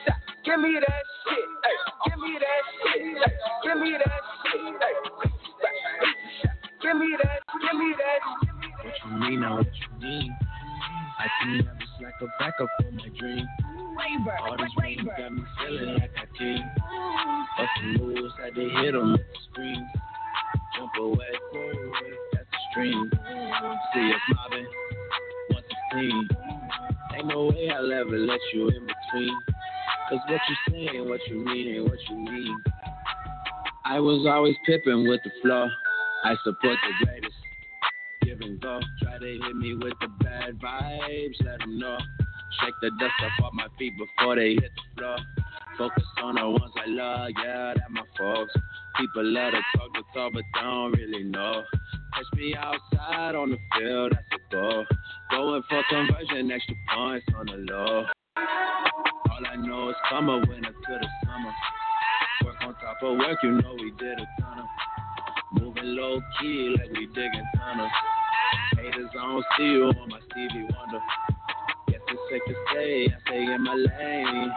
shot. 0.07 0.24
Give 0.45 0.61
me 0.61 0.77
that 0.79 1.05
shit. 1.25 1.49
Hey, 1.65 1.77
give 2.11 2.19
me 2.21 2.39
that 2.39 2.63
shit. 2.93 3.01
Hey, 3.17 3.33
give 3.65 3.79
me 3.79 3.93
that 3.97 4.23
shit. 4.45 4.61
Hey, 4.61 4.95
this 5.25 5.33
is 5.33 5.55
back, 5.61 5.77
this 6.01 6.11
is 6.11 6.33
shot. 6.43 6.57
Give 6.83 6.97
me 6.97 7.17
that, 7.23 7.41
give 7.63 7.77
me 7.81 7.95
that. 7.97 8.21
What 8.85 8.95
you 9.05 9.11
mean 9.19 9.41
now? 9.41 9.57
What 9.57 9.67
you 9.67 9.89
mean? 10.01 10.37
I 11.19 11.27
can 11.41 11.57
never 11.57 11.87
slack 11.99 12.21
a 12.21 12.27
backup 12.39 12.69
for 12.79 12.91
my 12.93 13.09
dream. 13.19 13.47
All 14.43 14.57
these 14.59 14.77
rings 14.83 15.09
got 15.17 15.33
me 15.33 15.43
feeling 15.59 15.95
like 15.95 16.13
a 16.13 16.39
king. 16.39 16.65
Bustin' 17.57 17.93
moves, 17.99 18.35
had 18.39 18.55
to 18.55 18.69
hit 18.69 18.95
'em 18.95 19.13
with 19.13 19.21
the 19.21 19.39
screen. 19.51 19.89
Jump 20.77 20.93
away, 20.99 21.33
forward, 21.53 22.19
that's 22.33 22.51
the 22.51 22.59
stream. 22.71 23.11
See 23.95 24.13
us 24.13 24.21
mobbing, 24.35 24.67
116. 25.49 26.29
Ain't 27.15 27.27
no 27.29 27.45
way 27.47 27.71
I'll 27.71 27.93
ever 27.93 28.19
let 28.19 28.41
you 28.53 28.69
in 28.69 28.87
between. 28.87 29.37
Cause 30.09 30.19
what 30.29 30.41
you 30.49 30.57
saying, 30.71 31.09
what 31.09 31.21
you 31.29 31.45
mean, 31.45 31.85
what 31.85 31.99
you 32.11 32.17
mean. 32.17 32.57
I 33.87 34.01
was 34.01 34.27
always 34.27 34.55
pippin' 34.67 35.09
with 35.09 35.21
the 35.25 35.31
flow. 35.41 35.67
I 36.25 36.35
support 36.45 36.77
the 36.83 37.07
greatest. 37.07 37.35
Give 38.23 38.41
and 38.41 38.61
go. 38.61 38.81
Try 39.03 39.19
to 39.19 39.25
hit 39.25 39.57
me 39.57 39.75
with 39.75 39.95
the 40.01 40.09
bad 40.23 40.61
vibes, 40.61 41.43
let 41.45 41.59
them 41.61 41.79
know. 41.79 41.97
Shake 42.61 42.75
the 42.83 42.91
dust 43.01 43.15
off 43.23 43.47
off 43.47 43.53
my 43.55 43.67
feet 43.79 43.95
before 43.97 44.37
they 44.37 44.51
hit 44.51 44.71
the 44.77 45.01
floor. 45.01 45.17
Focus 45.79 46.05
on 46.23 46.35
the 46.35 46.51
ones 46.51 46.73
I 46.77 46.89
love, 46.89 47.31
yeah, 47.43 47.75
that 47.75 47.91
my 47.91 48.03
folks. 48.19 48.53
People 48.99 49.25
love 49.25 49.53
to 49.53 49.79
talk 49.79 49.89
the 49.95 50.03
talk, 50.15 50.33
but 50.35 50.43
don't 50.55 50.93
really 50.93 51.25
know. 51.25 51.63
Catch 52.15 52.27
me 52.39 52.55
outside 52.55 53.35
on 53.35 53.51
the 53.51 53.59
field, 53.79 54.13
that's 54.13 54.25
a 54.33 54.55
goal. 54.55 54.85
Going 55.31 55.63
for 55.69 55.83
conversion, 55.89 56.51
extra 56.51 56.75
points 56.95 57.27
on 57.37 57.47
the 57.47 57.73
low. 57.73 58.05
All 58.37 59.47
I 59.51 59.57
know 59.57 59.91
is 59.91 59.97
summer, 60.11 60.39
winter 60.39 60.73
to 60.73 60.99
the 61.01 61.09
summer. 61.25 61.53
Work 62.45 62.57
on 62.63 62.75
top 62.75 63.03
of 63.03 63.17
work, 63.19 63.39
you 63.43 63.51
know 63.51 63.75
we 63.75 63.91
did 63.93 64.19
a 64.19 64.27
ton 64.41 64.61
of. 64.61 65.61
Moving 65.61 65.97
low 65.97 66.21
key 66.41 66.75
like 66.79 66.91
we 66.93 67.07
digging 67.07 67.45
tunnels. 67.57 67.91
Haters, 68.77 69.11
I 69.11 69.27
don't 69.27 69.45
see 69.57 69.65
you 69.65 69.85
on 69.85 70.09
my 70.09 70.19
Stevie 70.31 70.67
Wonder. 70.77 71.01
Guess 71.89 72.01
it's 72.09 72.21
safe 72.31 72.43
to 72.47 72.55
say 72.75 73.07
I 73.07 73.21
stay 73.27 73.43
in 73.43 73.65
my 73.65 73.75
lane. 73.75 74.53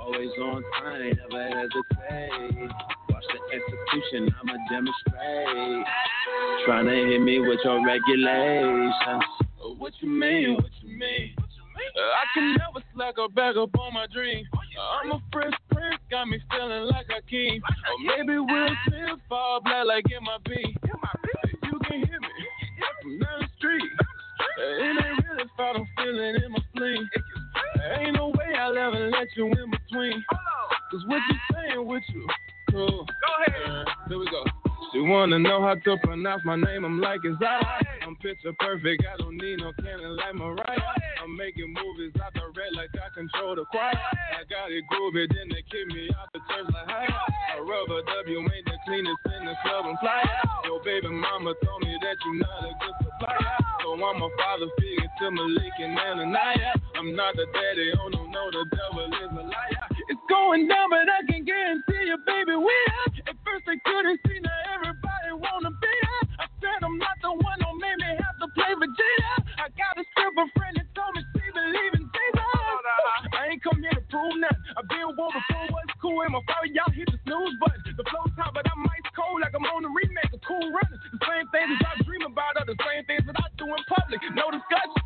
Always 0.00 0.30
on 0.40 0.62
time, 0.80 1.16
never 1.16 1.44
hesitate. 1.48 2.70
Watch 3.08 3.24
the 3.32 3.40
execution, 3.56 4.34
I'ma 4.40 4.54
demonstrate. 4.70 5.86
Trying 6.66 6.86
to 6.86 6.94
hit 6.94 7.20
me 7.20 7.40
with 7.40 7.60
your 7.64 7.84
regulations. 7.84 9.24
What 9.78 9.92
you 10.00 10.08
mean? 10.08 10.54
What 10.54 10.70
you 10.82 10.98
mean? 10.98 11.36
Uh, 11.74 12.00
I 12.00 12.24
can 12.34 12.54
never 12.54 12.84
slack 12.94 13.18
or 13.18 13.28
back 13.28 13.56
up 13.56 13.70
on 13.78 13.94
my 13.94 14.06
dream. 14.12 14.46
Uh, 14.54 15.02
I'm 15.02 15.12
a 15.12 15.22
fresh 15.32 15.52
prince, 15.70 16.00
got 16.10 16.28
me 16.28 16.38
feeling 16.50 16.86
like 16.86 17.06
a 17.10 17.22
king. 17.28 17.60
Or 17.62 18.16
maybe 18.16 18.38
we'll 18.38 18.76
Smith 18.86 19.20
fall 19.28 19.60
black 19.60 19.86
like 19.86 20.04
in 20.10 20.22
my 20.24 20.38
MIB. 20.48 20.76
You 21.64 21.78
can 21.86 22.06
hear 22.06 22.20
me 22.20 22.28
from 23.02 23.18
down 23.18 23.40
the 23.40 23.48
street. 23.58 23.90
Uh, 24.40 24.62
it 24.62 25.04
ain't 25.04 25.24
really 25.24 25.50
felt 25.56 25.76
I'm 25.76 25.88
feeling 25.96 26.36
in 26.44 26.52
my 26.52 26.58
spleen. 26.70 27.08
Ain't 27.98 28.16
no 28.16 28.28
way 28.28 28.54
I'll 28.58 28.76
ever 28.76 29.10
let 29.10 29.28
you 29.36 29.46
in 29.46 29.70
between. 29.70 30.24
Cause 30.90 31.02
what 31.06 31.20
you 31.28 31.36
saying 31.52 31.86
with 31.86 32.02
you? 32.12 32.26
Cool. 32.70 33.06
Go 33.06 33.52
ahead. 33.52 33.86
Uh, 33.86 34.08
here 34.08 34.18
we 34.18 34.26
go. 34.26 34.73
She 34.92 35.00
wanna 35.00 35.38
know 35.38 35.62
how 35.62 35.74
to 35.74 35.96
pronounce 36.02 36.42
my 36.44 36.56
name. 36.56 36.84
I'm 36.84 37.00
like, 37.00 37.24
is 37.24 37.36
that 37.40 37.62
I'm 38.02 38.16
picture 38.16 38.52
perfect, 38.58 39.02
I 39.02 39.16
don't 39.18 39.36
need 39.36 39.58
no 39.58 39.72
cannon 39.82 40.16
like 40.16 40.34
Mariah. 40.34 40.94
I'm 41.22 41.36
making 41.36 41.72
movies 41.72 42.12
out 42.22 42.34
the 42.34 42.46
red 42.52 42.72
like 42.76 42.90
I 42.94 43.08
control 43.14 43.56
the 43.56 43.64
choir. 43.72 43.96
I 43.96 44.44
got 44.48 44.70
it 44.70 44.84
groovy, 44.92 45.26
then 45.28 45.48
they 45.48 45.62
kick 45.66 45.86
me 45.88 46.10
out 46.14 46.28
the 46.32 46.40
church 46.46 46.68
like 46.68 46.88
higher. 46.88 47.20
A 47.58 47.62
rubber 47.62 48.02
W 48.02 48.40
ain't 48.40 48.66
the 48.66 48.76
cleanest 48.86 49.24
in 49.38 49.46
the 49.46 49.54
club 49.62 49.86
and 49.86 49.98
fly. 49.98 50.22
Your 50.64 50.82
baby 50.84 51.08
mama 51.08 51.54
told 51.64 51.82
me 51.82 51.96
that 52.02 52.16
you're 52.24 52.40
not 52.44 52.64
a 52.64 52.72
good 52.78 52.96
supplier. 53.02 53.58
So 53.82 53.94
I'm 53.94 54.22
a 54.22 54.28
father 54.36 54.68
figure 54.78 55.08
to 55.08 55.30
Malik 55.30 55.76
and 55.80 55.98
Ananiah. 55.98 56.76
I'm 56.96 57.16
not 57.16 57.34
the 57.36 57.46
daddy, 57.52 57.92
oh 57.98 58.08
no, 58.08 58.26
no, 58.26 58.42
the 58.52 58.64
devil 58.76 59.06
is 59.08 59.32
a 59.32 59.42
liar. 59.48 59.93
It's 60.08 60.20
going 60.28 60.68
down, 60.68 60.90
but 60.90 61.08
I 61.08 61.24
can 61.24 61.44
guarantee 61.48 62.04
you, 62.12 62.18
baby, 62.28 62.56
we 62.60 62.76
up. 63.06 63.14
At 63.24 63.36
first 63.46 63.64
I 63.70 63.78
couldn't 63.88 64.20
see, 64.28 64.38
now 64.44 64.58
everybody 64.76 65.32
wanna 65.38 65.72
be 65.80 65.94
up. 66.20 66.28
I 66.44 66.46
said 66.60 66.80
I'm 66.84 66.98
not 67.00 67.16
the 67.24 67.32
one, 67.32 67.58
don't 67.64 67.80
make 67.80 67.98
me 68.04 68.10
have 68.20 68.36
to 68.42 68.48
play 68.52 68.72
Vegeta. 68.76 69.34
I 69.64 69.72
got 69.80 69.96
a 69.96 70.04
stripper 70.12 70.46
friend 70.60 70.76
that 70.76 70.88
told 70.92 71.16
me 71.16 71.22
she 71.32 71.46
believe 71.56 71.94
in 71.96 72.04
Jesus. 72.04 72.44
I 73.32 73.56
ain't 73.56 73.62
come 73.64 73.80
here 73.80 73.96
to 73.96 74.04
prove 74.12 74.36
nothing. 74.44 74.64
I've 74.76 74.88
been 74.92 75.08
one 75.16 75.32
before, 75.32 75.66
what's 75.72 75.94
cool, 76.04 76.20
and 76.26 76.36
my 76.36 76.44
father, 76.52 76.68
y'all 76.68 76.92
hit 76.92 77.08
the 77.08 77.18
snooze 77.24 77.56
button. 77.64 77.80
The 77.96 78.04
flow's 78.12 78.34
hot, 78.36 78.52
but 78.52 78.68
I'm 78.68 78.84
ice 78.84 79.08
cold 79.16 79.40
like 79.40 79.56
I'm 79.56 79.64
on 79.72 79.88
the 79.88 79.92
remake 79.92 80.32
of 80.36 80.42
Cool 80.44 80.68
Runnings. 80.68 81.02
The 81.16 81.20
same 81.24 81.46
things 81.54 81.70
that 81.80 81.88
I 81.88 81.94
dream 82.04 82.28
about 82.28 82.60
are 82.60 82.68
the 82.68 82.76
same 82.84 83.08
things 83.08 83.24
that 83.24 83.40
I 83.40 83.48
do 83.56 83.66
in 83.72 83.80
public. 83.88 84.20
No 84.36 84.52
discussion. 84.52 85.02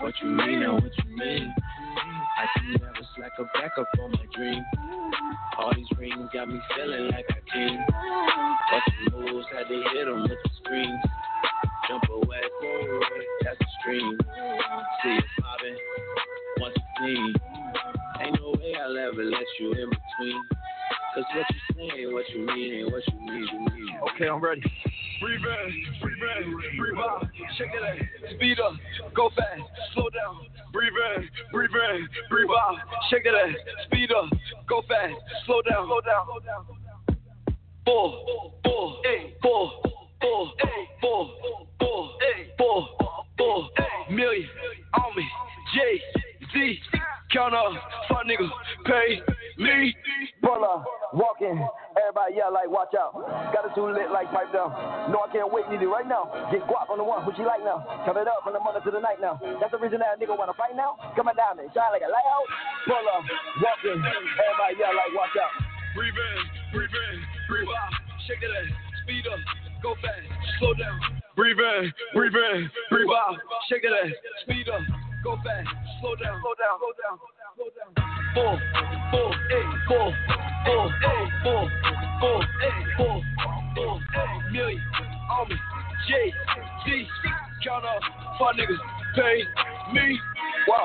What 0.00 0.14
you 0.22 0.28
mean 0.32 0.62
what 0.80 0.92
you 0.96 1.08
mean? 1.16 1.54
I 1.98 2.46
can 2.54 2.72
never 2.72 3.04
slack 3.16 3.32
a 3.38 3.44
back 3.58 3.72
up 3.78 3.88
on 4.00 4.12
my 4.12 4.26
dream. 4.34 4.64
All 5.58 5.74
these 5.74 5.86
rings 5.98 6.28
got 6.32 6.48
me 6.48 6.60
feeling 6.76 7.10
like 7.10 7.26
a 7.30 7.40
king. 7.52 7.84
Fucking 8.70 9.20
moves, 9.20 9.46
had 9.52 9.68
to 9.68 9.82
hit 9.92 10.06
them 10.06 10.22
with 10.22 10.30
the 10.30 10.50
screens. 10.62 11.00
Jump 11.88 12.04
away, 12.10 12.42
forward, 12.60 13.02
that's 13.42 13.58
the 13.58 13.66
stream. 13.80 14.18
See 15.02 15.10
it 15.10 15.24
popping, 15.40 15.76
once 16.60 16.74
it's 16.76 16.84
clean. 16.98 17.34
Ain't 18.20 18.40
no 18.40 18.50
way 18.60 18.74
I'll 18.80 18.98
ever 18.98 19.24
let 19.24 19.46
you 19.58 19.72
in 19.72 19.90
between. 19.90 20.42
Cause 21.14 21.24
what 21.34 21.46
you 21.50 21.74
say 21.74 22.00
ain't 22.02 22.12
what 22.12 22.28
you 22.30 22.46
mean, 22.46 22.74
ain't 22.74 22.92
what 22.92 23.02
you 23.08 23.14
need, 23.20 23.48
you 23.52 23.60
need. 23.60 23.94
Okay, 24.14 24.28
I'm 24.28 24.40
ready. 24.40 24.60
Breathe 25.20 25.40
in, 25.40 26.00
breathe 26.00 26.16
in, 26.44 26.52
breathe 26.78 26.98
out, 26.98 27.26
shake 27.56 27.70
it 27.74 27.82
out, 27.82 28.34
speed 28.34 28.60
up, 28.60 28.74
go 29.14 29.30
fast, 29.34 29.62
slow 29.94 30.08
down. 30.10 30.46
Breathe 30.72 30.92
in, 31.16 31.28
breathe 31.50 31.70
in, 31.70 32.08
breathe 32.28 32.50
out, 32.50 32.76
shake 33.10 33.24
it 33.24 33.34
out, 33.34 33.54
speed 33.86 34.10
up, 34.12 34.30
go 34.68 34.82
fast, 34.86 35.14
slow 35.46 35.62
down, 35.62 35.86
slow 35.86 36.00
down. 36.00 36.26
Four, 37.86 38.52
four, 38.64 39.00
eight, 39.06 39.37
down. 54.70 55.12
No, 55.12 55.24
I 55.24 55.28
can't 55.32 55.48
wait, 55.48 55.68
need 55.72 55.80
it 55.80 55.88
right 55.88 56.06
now. 56.06 56.28
Get 56.52 56.62
guap 56.68 56.92
on 56.92 56.98
the 57.00 57.04
one, 57.04 57.24
what 57.24 57.36
you 57.38 57.46
like 57.48 57.64
now? 57.64 57.80
Turn 58.04 58.16
it 58.20 58.28
up 58.28 58.44
from 58.44 58.52
the 58.52 58.60
morning 58.60 58.82
to 58.84 58.90
the 58.92 59.00
night 59.00 59.20
now. 59.20 59.40
That's 59.60 59.72
the 59.72 59.80
reason 59.80 60.04
that 60.04 60.14
a 60.14 60.16
nigga 60.20 60.36
wanna 60.36 60.54
fight 60.54 60.76
now. 60.76 61.00
Come 61.16 61.28
on 61.28 61.36
down 61.36 61.58
and 61.58 61.68
shine 61.72 61.92
like 61.92 62.04
a 62.04 62.10
lighthouse. 62.12 62.50
Brother, 62.84 63.16
walking, 63.64 64.00
everybody 64.04 64.74
yell 64.76 64.92
like, 64.92 65.12
watch 65.16 65.36
out. 65.40 65.52
Breathe 65.96 66.14
in, 66.14 66.38
breathe 66.70 66.92
in, 66.92 67.16
breathe 67.48 67.72
out, 67.72 67.92
shake 68.28 68.44
it 68.44 68.52
out, 68.52 68.68
speed 69.02 69.24
up, 69.26 69.40
go 69.82 69.96
fast, 70.04 70.28
slow 70.60 70.74
down. 70.74 71.00
Breathe 71.34 71.58
in, 71.58 71.92
breathe 72.14 72.36
in, 72.36 72.70
breathe 72.90 73.08
out, 73.08 73.36
shake 73.68 73.84
it 73.84 73.92
out, 73.92 74.12
speed 74.44 74.68
up, 74.68 74.82
go 75.24 75.36
fast, 75.42 75.68
slow 76.00 76.14
down, 76.16 76.38
slow 76.44 76.54
down, 76.60 76.76
slow 76.78 76.92
down. 77.00 77.16
Four, 78.34 78.60
four, 79.10 79.30
eight, 79.32 79.72
four, 79.88 80.14
four, 80.64 80.84
eight, 80.86 81.30
four, 81.42 81.70
four, 82.20 82.42
eight, 82.62 82.86
four, 82.96 83.22
eight, 83.78 84.52
million 84.52 84.82
on 85.30 85.48
me, 85.48 85.56
J, 86.08 86.32
Z, 86.84 87.06
count 87.64 87.84
up, 87.84 88.02
fuck 88.38 88.54
niggas, 88.58 88.82
pay 89.14 89.42
me. 89.94 90.18
Wow. 90.66 90.84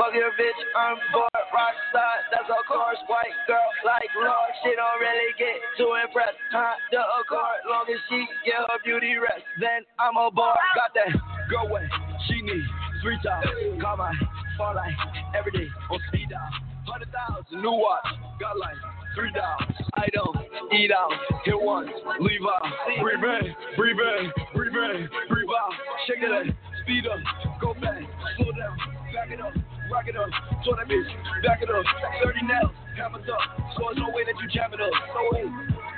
Fuck 0.00 0.16
your 0.16 0.32
bitch, 0.32 0.60
I'm 0.72 0.96
bored. 1.12 1.28
Rock 1.52 1.76
star, 1.90 2.14
that's 2.32 2.48
of 2.48 2.64
course. 2.64 2.96
White 3.04 3.36
girl 3.44 3.60
like 3.84 4.08
Lord, 4.16 4.52
she 4.62 4.72
don't 4.72 4.96
really 4.96 5.34
get 5.36 5.60
too 5.76 5.92
impressed. 5.98 6.40
Huh? 6.48 6.72
The 6.88 7.02
accord, 7.04 7.60
long 7.68 7.84
as 7.90 8.00
she 8.08 8.24
get 8.48 8.64
her 8.64 8.80
beauty 8.80 9.18
rest, 9.20 9.44
then 9.60 9.84
I'm 9.98 10.16
aboard. 10.16 10.56
Got 10.72 10.94
that 10.94 11.12
girl 11.50 11.68
way, 11.68 11.84
she 12.30 12.40
need 12.40 12.64
three 13.02 13.18
times. 13.20 13.44
Call 13.82 13.98
my 13.98 14.14
phone 14.56 14.76
like 14.76 14.94
every 15.36 15.52
day 15.52 15.68
on 15.90 16.00
speed 16.08 16.30
dial. 16.30 16.48
Hundred 16.88 17.12
thousand 17.12 17.60
new 17.60 17.76
watch, 17.76 18.06
got 18.40 18.56
like 18.56 18.78
three 19.14 19.32
dollars. 19.32 19.74
I 19.94 20.06
don't 20.12 20.36
eat 20.72 20.90
out, 20.92 21.12
hit 21.44 21.60
once, 21.60 21.90
leave 22.20 22.40
out. 22.42 22.66
Breathe 23.02 23.24
in, 23.24 23.54
breathe 23.76 23.96
in, 23.98 24.32
breathe 24.54 24.74
in, 24.74 25.08
breathe 25.28 25.50
out. 25.50 25.72
Shake 26.06 26.22
it 26.22 26.32
up, 26.32 26.54
speed 26.82 27.04
up, 27.06 27.20
go 27.60 27.74
back, 27.74 28.02
slow 28.36 28.52
down, 28.52 28.76
back 29.14 29.30
it 29.30 29.40
up. 29.40 29.52
Rock 29.90 30.06
it 30.06 30.14
up, 30.14 30.30
so 30.64 30.70
that 30.78 30.86
bitch, 30.86 31.10
back 31.42 31.58
it 31.62 31.68
up. 31.68 31.82
30 32.22 32.46
nails, 32.46 32.70
hammers 32.96 33.26
up. 33.26 33.42
So 33.74 33.90
there's 33.90 33.98
no 33.98 34.14
way 34.14 34.22
that 34.22 34.38
you 34.38 34.46
jam 34.54 34.70
it 34.72 34.78
up. 34.80 34.86
No 34.86 35.34
way. 35.34 35.50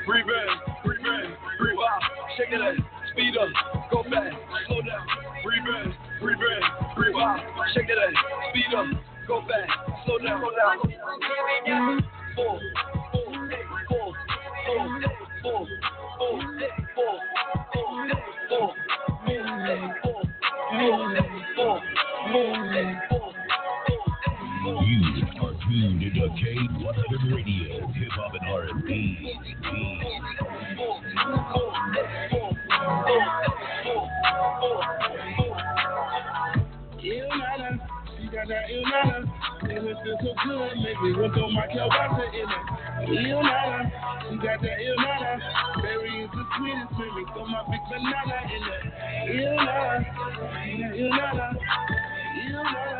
Breathe 0.08 0.24
in, 0.24 0.48
breathe 0.80 1.04
in, 1.04 1.36
breathe 1.60 1.76
out. 1.76 2.00
Shake 2.38 2.56
it 2.56 2.62
up, 2.62 2.72
speed 3.12 3.36
up, 3.36 3.52
go 3.92 4.02
back, 4.08 4.32
slow 4.66 4.80
down. 4.80 5.04
Breathe 5.44 5.68
in, 5.68 5.92
breathe 6.24 6.40
in, 6.40 6.62
breathe 6.96 7.20
out. 7.20 7.44
Shake 7.76 7.92
it 7.92 8.00
up, 8.00 8.16
speed 8.48 8.72
up, 8.72 8.86
go 9.28 9.40
back, 9.44 9.68
slow 10.06 10.16
down, 10.24 10.40
slow 10.40 10.56
down. 10.56 12.02
You 12.34 12.44
are 25.42 25.54
tuned 25.68 26.02
into 26.02 26.26
K100 26.30 27.34
Radio, 27.34 27.86
Hip 27.88 28.12
Hop 28.12 28.32
and 28.40 28.48
R&B. 28.50 28.92
Got 38.32 38.48
that 38.48 38.70
il 38.70 38.82
nana. 38.82 39.28
And 39.62 39.86
it 39.86 39.96
feels 40.02 40.20
so 40.24 40.32
good, 40.44 40.72
make 40.80 41.00
me 41.02 41.12
want 41.20 41.34
to 41.34 41.48
my 41.52 41.66
kielbasa 41.68 42.24
in 42.32 42.48
it. 42.48 42.64
Il 43.12 43.42
nana, 43.42 43.92
she 44.24 44.36
got 44.38 44.60
that 44.62 44.80
il 44.80 44.96
nana. 44.96 45.36
Berry 45.82 46.24
is 46.24 46.30
the 46.32 46.44
sweetest, 46.56 46.92
make 46.96 47.12
me 47.12 47.24
throw 47.32 47.44
my 47.44 47.60
big 47.68 47.84
banana 47.92 48.38
in 48.48 48.64
it. 48.72 48.84
Il 49.36 49.52
nana, 49.52 50.00
il 50.96 51.08
nana. 51.12 51.46
Il 52.34 52.52
nana, 52.52 52.98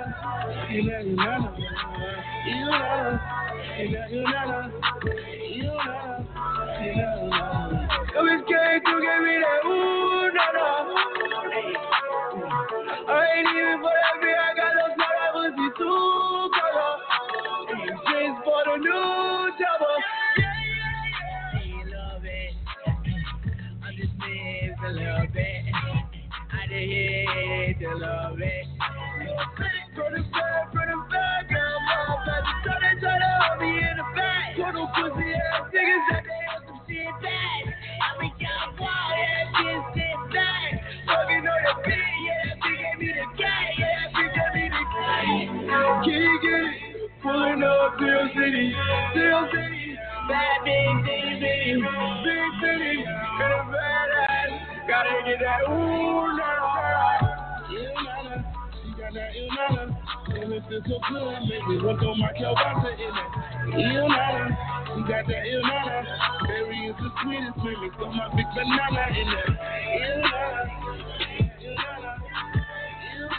il 4.12 4.22
nana, 4.22 4.70
Miss 6.82 8.42
K, 8.48 8.54
you 8.86 8.98
gave 9.02 9.22
me 9.22 9.34
that 9.38 9.62
ooh. 9.66 10.02
I 13.08 13.26
ain't 13.36 13.48
even 13.54 13.78
for 13.78 13.94
that 13.94 14.16
beer, 14.20 14.34
I 14.34 14.50
got 14.56 14.72
those 14.74 14.96
color 14.98 15.30
pussy 15.32 15.68
two 15.78 16.50
color. 16.58 16.94
Jeans 18.10 18.38
for 18.44 18.62
the 18.66 18.74
new 18.78 19.50
double. 19.58 19.98
It. 22.24 22.54
I 23.82 23.86
just 23.96 24.12
a 24.84 24.90
little 24.92 25.26
bit. 25.32 25.62
I 26.52 26.66
just 26.66 26.72
hate 26.72 27.78
to 27.80 27.94
love 27.94 28.40
it. 28.40 28.66
From 29.94 30.14
the 30.14 30.22
back, 30.32 30.72
from 30.72 30.88
the 30.88 30.96
back, 31.10 31.50
my 31.50 31.58
back. 32.26 32.44
Try 32.64 32.74
to 32.94 33.00
try 33.00 33.18
to 33.18 33.28
hold 33.40 33.60
me 33.60 33.70
in 33.78 33.96
the 33.98 34.04
back. 34.16 34.41
No 34.58 34.86
pussy 34.94 35.32
ass 35.32 35.64
niggas 35.72 36.04
that 36.10 36.22
they 36.28 36.40
have 36.44 36.62
some 36.68 36.80
shit 36.86 37.08
back. 37.22 37.62
I 38.04 38.20
be 38.20 38.28
got 38.36 38.78
wild, 38.78 39.14
yeah, 39.16 39.48
shit 39.56 39.82
sit 39.96 40.18
back. 40.32 40.70
Fucking 41.06 41.48
on 41.48 41.60
the 41.64 41.74
beat, 41.88 41.96
yeah, 41.96 42.52
that 42.52 42.56
bitch 42.60 42.76
gave 42.76 42.98
me 43.00 43.08
the 43.16 43.26
guy, 43.40 43.64
yeah, 43.78 43.88
that 44.02 44.12
bitch 44.12 44.34
gave 44.36 44.52
me 44.54 44.64
the 44.68 44.84
guy. 44.92 46.04
Can 46.04 46.20
you 46.20 46.40
get 46.42 46.60
it? 46.68 47.12
Pulling 47.22 47.62
up 47.64 47.96
Steel 47.96 48.28
City, 48.36 48.76
Steel 49.12 49.48
City. 49.52 49.98
Bad 50.28 50.64
big 50.64 50.96
city, 51.06 51.32
city, 51.40 51.82
big 52.24 52.50
city. 52.60 53.04
Got 53.38 53.52
a 53.56 53.72
bad 53.72 54.08
ass, 54.28 54.50
gotta 54.88 55.22
get 55.24 55.40
that 55.40 55.62
ooh, 55.70 56.36
nah, 56.36 56.36
nah. 56.36 57.41
And 59.70 60.52
it 60.52 60.62
feels 60.68 60.82
so 60.86 60.98
good, 61.08 61.42
make 61.46 61.66
me 61.68 61.78
want 61.82 62.00
to 62.00 62.04
throw 62.04 62.14
my 62.16 62.32
kielbasa 62.32 62.98
in 62.98 63.14
it. 63.14 63.30
Il 63.78 64.08
nana, 64.08 64.58
you 64.96 65.02
got 65.06 65.26
that 65.26 65.46
il 65.46 65.62
nana. 65.62 66.02
Berry 66.46 66.86
is 66.86 66.96
the 66.98 67.10
sweetest, 67.22 67.56
make 67.58 67.78
me 67.78 67.90
throw 67.96 68.10
my 68.10 68.28
big 68.34 68.46
banana 68.54 69.06
in 69.10 69.28
it. 69.28 69.48
Il 70.02 70.18
nana. 70.18 70.62
Il 71.62 71.74
nana. 71.78 72.12
Il 73.04 73.30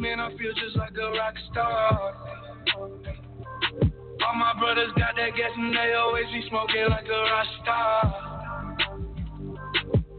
man. 0.00 0.20
I 0.20 0.28
feel 0.36 0.52
just 0.54 0.76
like 0.76 0.96
a 0.96 1.10
rock 1.10 1.34
star. 1.50 2.14
All 4.26 4.34
my 4.36 4.52
brothers 4.58 4.92
got 4.96 5.16
that 5.16 5.36
gas 5.36 5.50
and 5.56 5.74
they 5.74 5.94
always 5.94 6.26
be 6.32 6.44
smoking 6.48 6.86
like 6.88 7.06
a 7.06 7.42
star. 7.62 8.32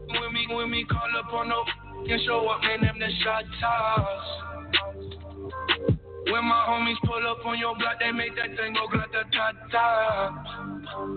When 0.08 0.32
me, 0.32 0.46
when 0.50 0.70
me 0.70 0.84
call 0.84 1.08
up 1.18 1.32
on 1.32 1.48
no 1.48 1.64
and 2.06 2.20
show 2.26 2.46
up, 2.48 2.62
man, 2.62 2.82
them 2.82 2.98
the 2.98 3.08
shot 3.22 3.44
toss. 3.60 4.44
When 6.26 6.44
my 6.44 6.64
homies 6.68 6.96
pull 7.04 7.26
up 7.28 7.44
on 7.44 7.58
your 7.58 7.76
block, 7.76 8.00
they 8.00 8.12
make 8.12 8.34
that 8.36 8.56
thing 8.56 8.74
go 8.74 8.86
grata 8.88 9.24
ta 9.32 9.52
ta. 9.70 10.64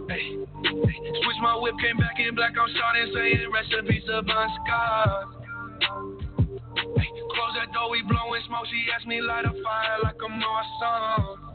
Hey. 0.10 0.38
Switch 0.64 1.40
my 1.42 1.58
whip, 1.60 1.76
came 1.82 1.98
back 1.98 2.20
in 2.20 2.36
black, 2.36 2.54
I'm 2.60 2.70
starting 2.76 3.14
saying 3.14 3.52
recipes 3.52 4.04
of 4.10 4.26
Scott. 4.26 5.28
Hey, 6.98 7.10
close 7.32 7.54
that 7.56 7.72
door, 7.74 7.90
we 7.92 8.02
blowing 8.04 8.42
smoke. 8.48 8.66
She 8.70 8.86
asked 8.96 9.08
me 9.08 9.22
light 9.22 9.46
a 9.46 9.52
fire 9.64 10.00
like 10.04 10.16
a 10.16 10.30
Marsan. 10.30 11.48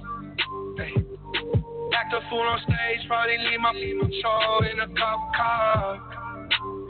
Hey, 0.78 0.94
act 1.94 2.12
a 2.12 2.20
fool 2.28 2.40
on 2.40 2.58
stage, 2.64 3.06
probably 3.06 3.38
leave 3.38 3.60
my 3.60 3.72
show 3.72 4.64
in 4.64 4.80
a 4.80 4.88
cop 4.96 5.20
car. 5.36 6.00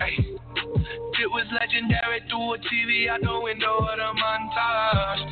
Hey, 0.00 0.39
it 1.22 1.31
was 1.31 1.47
legendary 1.52 2.22
through 2.28 2.55
a 2.55 2.58
TV 2.58 3.08
out 3.10 3.20
the 3.22 3.40
window 3.42 3.78
of 3.82 3.97
the 3.98 4.10
montage. 4.14 5.22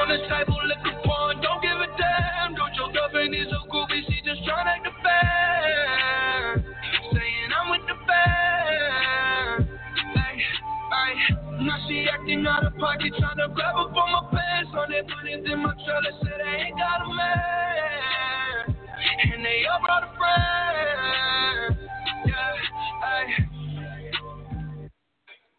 On 0.00 0.08
the 0.08 0.18
table, 0.28 0.60
liquor 0.68 0.96
porn, 1.04 1.40
don't 1.40 1.60
give 1.60 1.76
a 1.76 1.88
damn. 1.96 2.54
Don't 2.54 2.74
your 2.76 2.92
girlfriend 2.92 3.34
is 3.34 3.48
a 3.48 3.60
groupie, 3.68 4.04
she 4.08 4.20
just 4.24 4.40
tryna 4.44 4.76
act 4.76 4.84
the 4.84 4.94
fan. 5.04 6.64
Saying 7.12 7.50
I'm 7.52 7.70
with 7.70 7.84
the 7.88 7.96
fam. 8.08 9.68
Like, 10.16 10.40
I, 10.92 11.62
now 11.64 11.78
she 11.88 12.06
acting 12.12 12.46
out 12.46 12.64
of 12.64 12.76
pocket, 12.76 13.12
trying 13.18 13.40
to 13.40 13.48
grab 13.54 13.76
up 13.76 13.96
on 13.96 14.08
my 14.12 14.22
pants. 14.32 14.70
On 14.74 14.90
their 14.90 15.04
bunnies 15.04 15.44
in 15.44 15.58
my 15.60 15.72
trailer, 15.84 16.14
said 16.22 16.40
I 16.40 16.68
ain't 16.68 16.76
got 16.76 17.04
a 17.04 17.08
man. 17.08 18.73
And 19.04 19.44
they 19.44 19.64
all 19.70 19.80
brought 19.84 20.04
a 20.04 20.10
friend. 20.16 21.78
Yeah, 22.26 22.34
I. 23.02 23.54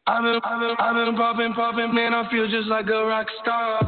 I've 0.07 0.21
been, 0.21 0.39
I've 0.43 0.59
been, 0.59 0.75
I've 0.77 0.95
been 0.95 1.15
popping, 1.15 1.53
popping, 1.53 1.93
man, 1.93 2.13
I 2.13 2.29
feel 2.29 2.47
just 2.47 2.67
like 2.67 2.85
a 2.87 3.05
rock 3.05 3.27
star. 3.41 3.83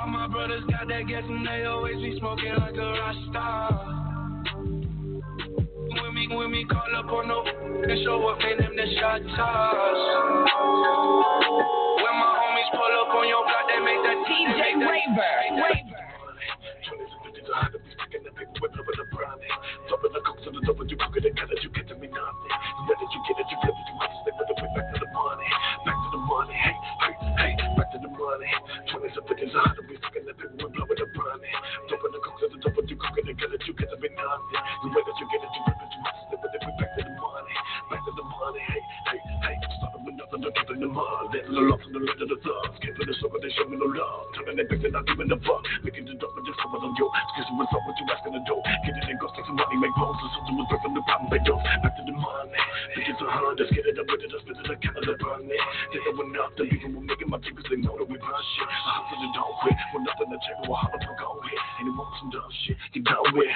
All 0.00 0.08
my 0.08 0.28
brothers 0.28 0.64
got 0.70 0.88
that 0.88 1.06
gas 1.06 1.24
and 1.28 1.46
they 1.46 1.64
always 1.64 1.96
be 1.96 2.18
smoking 2.18 2.54
like 2.56 2.74
a 2.74 2.92
rock 2.92 3.16
star. 3.30 4.02
When 5.92 6.14
me, 6.14 6.28
when 6.34 6.50
me 6.50 6.64
call 6.64 6.96
up 6.96 7.12
on 7.12 7.28
no 7.28 7.44
and 7.44 8.04
show 8.04 8.26
up, 8.28 8.38
man, 8.38 8.58
them 8.58 8.76
the 8.76 8.86
shot 8.98 9.20
toss. 9.36 10.00
When 12.00 12.14
my 12.16 12.32
homies 12.32 12.70
pull 12.72 12.92
up 12.96 13.12
on 13.12 13.28
your 13.28 13.44
block, 13.44 13.68
they 13.68 13.80
make 13.84 14.02
that 14.08 14.24
DJ 14.24 14.80
Raver. 14.88 16.01
Raver. 17.52 17.82
Top 19.88 20.00
of 20.04 20.12
the 20.12 20.20
cooks 20.24 20.44
on 20.48 20.54
the 20.56 20.62
top 20.64 20.80
of 20.80 20.88
you 20.88 20.96
cook 20.96 21.12
it, 21.20 21.26
and 21.28 21.36
you 21.60 21.70
get 21.70 21.84
to 21.88 21.94
me 22.00 22.08
nothing. 22.08 22.52
Where 22.88 22.96
did 22.96 23.10
you 23.12 23.20
get 23.28 23.36
it? 23.44 23.48
You 23.52 23.58
it, 23.60 23.76
you 23.76 23.96
must 24.00 24.14
step 24.24 24.34
with 24.40 24.48
the 24.48 24.56
way 24.56 24.70
back 24.72 24.88
to 24.88 24.98
the 25.04 25.10
money. 25.12 25.48
Back 25.84 25.98
to 26.00 26.08
the 26.16 26.22
money, 26.24 26.56
hey, 26.56 26.76
hey, 27.04 27.14
hey, 27.36 27.52
back 27.76 27.92
to 27.92 27.98
the 28.00 28.08
money. 28.08 28.48
20s 28.88 29.16
and 29.20 29.26
50s, 29.28 29.52
a 29.52 29.58
hundred, 29.60 29.84
we 29.90 29.96
fucking 30.00 30.24
the 30.24 30.32
people, 30.32 30.64
we 30.64 30.68
blowing 30.72 30.96
the 30.96 31.08
money. 31.12 31.52
Top 31.92 32.00
of 32.00 32.10
the 32.12 32.20
cooks 32.24 32.40
on 32.40 32.50
the 32.56 32.60
top 32.64 32.78
of 32.78 32.84
you 32.88 32.96
cook 32.96 33.16
it, 33.20 33.28
and 33.28 33.36
you 33.36 33.74
get 33.76 33.88
to 33.92 33.96
me 34.00 34.08
nothing. 34.16 34.62
Where 34.88 35.04
did 35.04 35.16
you 35.20 35.26
get 35.28 35.44
it? 35.44 35.52
You 35.52 35.71
Letting 41.52 41.68
the 41.68 41.76
love 41.76 41.84
from 41.84 41.92
the 41.92 42.00
left 42.00 42.16
of 42.16 42.32
the. 42.32 42.52
Came 42.80 42.96
to 42.96 43.04
the 43.04 43.12
circle, 43.20 43.36
they 43.36 43.52
show 43.52 43.68
me 43.68 43.76
no 43.76 43.84
love. 43.84 44.32
Turning 44.32 44.56
their 44.56 44.64
back, 44.64 44.80
they're 44.80 44.88
not 44.88 45.04
giving 45.04 45.28
a 45.28 45.36
fuck. 45.44 45.60
Making 45.84 46.08
the 46.08 46.16
dog, 46.16 46.32
but 46.32 46.48
just 46.48 46.56
coming 46.64 46.80
on 46.80 46.96
yo. 46.96 47.12
Excuse 47.12 47.44
me, 47.52 47.60
what's 47.60 47.76
up, 47.76 47.84
what 47.84 47.92
you 48.00 48.08
asking 48.08 48.32
the 48.32 48.42
door? 48.48 48.64
Get 48.88 48.96
it 48.96 49.20
go, 49.20 49.28
take 49.36 49.44
some 49.44 49.60
money, 49.60 49.76
make 49.76 49.92
poses. 49.92 50.32
Something 50.32 50.56
was 50.56 50.64
breaking 50.72 50.96
the 50.96 51.04
problem, 51.04 51.28
they 51.28 51.44
don't. 51.44 51.60
Back 51.60 51.92
to 51.92 52.02
the 52.08 52.16
money. 52.16 52.56
Bitches 52.96 53.20
a 53.20 53.28
hundred, 53.28 53.68
get 53.68 53.84
it 53.84 54.00
up 54.00 54.08
with 54.08 54.24
it, 54.24 54.32
I 54.32 54.38
spit 54.40 54.64
it, 54.64 54.64
I 54.64 54.76
count 54.80 54.96
it, 54.96 55.12
I 55.12 55.14
burn 55.20 55.44
it. 55.44 55.60
They 55.92 56.00
know 56.00 56.48
the 56.56 56.64
people 56.72 56.88
were 56.96 57.04
making 57.04 57.28
my 57.28 57.36
people, 57.36 57.60
they 57.68 57.76
know 57.84 58.00
that 58.00 58.08
we 58.08 58.16
run 58.16 58.42
shit. 58.56 58.68
I 58.72 59.04
hustle 59.04 59.20
and 59.20 59.32
don't 59.36 59.52
quit. 59.60 59.76
When 59.92 60.08
nothing 60.08 60.32
to 60.32 60.38
check, 60.40 60.56
we'll 60.64 60.80
holler 60.80 61.04
for 61.04 61.14
go 61.20 61.36
hit. 61.52 61.60
Anyone 61.84 62.08
some 62.16 62.32
dumb 62.32 62.48
shit, 62.64 62.80
you 62.96 63.04
done 63.04 63.28
with. 63.36 63.52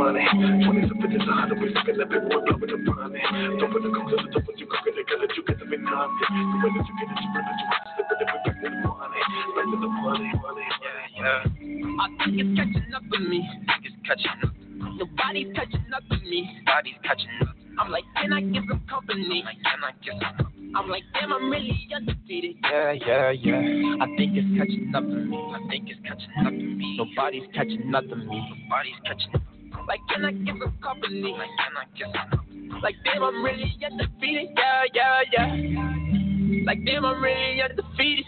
Money. 0.00 0.24
20s 0.24 0.88
and 0.88 0.96
50s, 0.96 1.28
a 1.28 1.32
hundred, 1.36 1.60
we 1.60 1.68
stuck 1.76 1.88
in 1.88 1.96
the 2.00 2.06
paper, 2.08 2.24
with 2.24 2.44
blowing 2.48 2.72
the 2.72 2.78
brownie. 2.88 3.20
Top 3.60 3.68
of 3.76 3.84
the 3.84 3.90
cooks 3.92 4.12
on 4.16 4.24
the 4.24 4.30
top 4.32 4.48
of 4.48 4.56
you 4.56 4.64
cook 4.64 4.84
it, 4.88 4.96
and 4.96 5.04
cut 5.04 5.20
it, 5.20 5.36
you 5.36 5.42
get 5.44 5.60
to 5.60 5.66
me 5.68 5.76
nothing. 5.76 6.32
Where 6.64 6.72
did 6.72 6.88
you 6.88 6.94
get 6.96 7.12
it? 7.12 7.20
You 7.20 7.28
flip 7.36 7.44
it, 7.44 7.56
you 7.60 7.66
must 7.68 7.84
stay 7.84 8.00
with 8.08 8.16
it, 8.16 8.28
way 8.32 8.40
back 8.40 8.48
to 8.48 8.64
the 8.64 8.80
money. 8.80 9.20
Back 9.52 9.66
to 9.68 9.76
the 9.76 9.90
money, 9.92 10.28
money, 10.40 10.66
yeah, 10.80 11.20
yeah. 11.20 12.00
I 12.00 12.06
think 12.24 12.40
it's 12.40 12.52
catching 12.56 12.88
up 12.96 13.04
with 13.12 13.24
me. 13.28 13.40
I 13.44 13.76
think 13.76 13.92
it's 13.92 14.00
catching 14.08 14.36
up. 14.40 14.52
Nobody's 14.96 15.52
catching 15.52 15.92
up 15.92 16.04
with 16.08 16.24
me. 16.24 16.40
Body's 16.64 17.00
catching 17.04 17.36
up. 17.44 17.52
I'm 17.76 17.92
like, 17.92 18.04
can 18.16 18.32
I 18.32 18.40
get 18.40 18.64
some 18.68 18.80
company? 18.88 19.44
Like, 19.44 19.60
can 19.64 19.84
I 19.84 19.92
get 20.00 20.16
some? 20.16 20.48
I'm 20.76 20.88
like, 20.88 21.04
damn, 21.12 21.32
I'm 21.32 21.50
really 21.50 21.76
undefeated. 21.94 22.56
Yeah, 22.64 22.92
yeah, 22.92 23.30
yeah. 23.30 24.00
I 24.00 24.06
think 24.16 24.32
it's 24.36 24.48
catching 24.56 24.92
up 24.94 25.04
to 25.04 25.20
me. 25.28 25.36
I 25.36 25.60
think 25.68 25.88
it's 25.92 26.00
catching 26.08 26.32
up 26.40 26.52
to 26.52 26.64
me. 26.64 26.96
Nobody's 26.96 27.48
catching 27.54 27.94
up 27.94 28.04
to 28.08 28.16
me. 28.16 28.38
Nobody's 28.64 29.00
catching 29.04 29.34
up. 29.34 29.59
Like, 29.90 30.06
can 30.08 30.24
I 30.24 30.30
get 30.30 30.54
some 30.62 30.78
company? 30.80 31.34
Like, 31.36 31.50
can 31.58 31.74
I 31.74 31.84
get 31.98 32.14
some? 32.30 32.80
Like, 32.80 32.94
damn, 33.04 33.24
I'm 33.24 33.42
really 33.42 33.76
undefeated. 33.84 34.50
Yeah, 34.56 34.84
yeah, 34.94 35.22
yeah. 35.32 36.64
Like, 36.64 36.78
damn, 36.86 37.04
I'm 37.04 37.20
really 37.20 37.60
undefeated. 37.60 38.24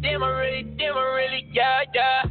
Damn, 0.00 0.22
I 0.22 0.28
really, 0.28 0.62
damn, 0.78 0.96
I 0.96 1.02
really, 1.02 1.48
yeah, 1.52 1.82
yeah. 1.92 2.22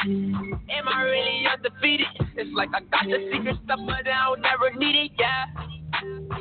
Am 0.00 0.88
I 0.88 1.02
really 1.02 1.44
undefeated? 1.52 2.06
It's 2.36 2.50
like 2.54 2.70
I 2.70 2.80
got 2.80 3.04
the 3.04 3.30
secret 3.30 3.56
stuff, 3.66 3.80
but 3.84 4.08
I 4.08 4.30
don't 4.30 4.40
never 4.40 4.72
need 4.78 4.96
it, 4.96 5.10
yeah. 5.18 5.44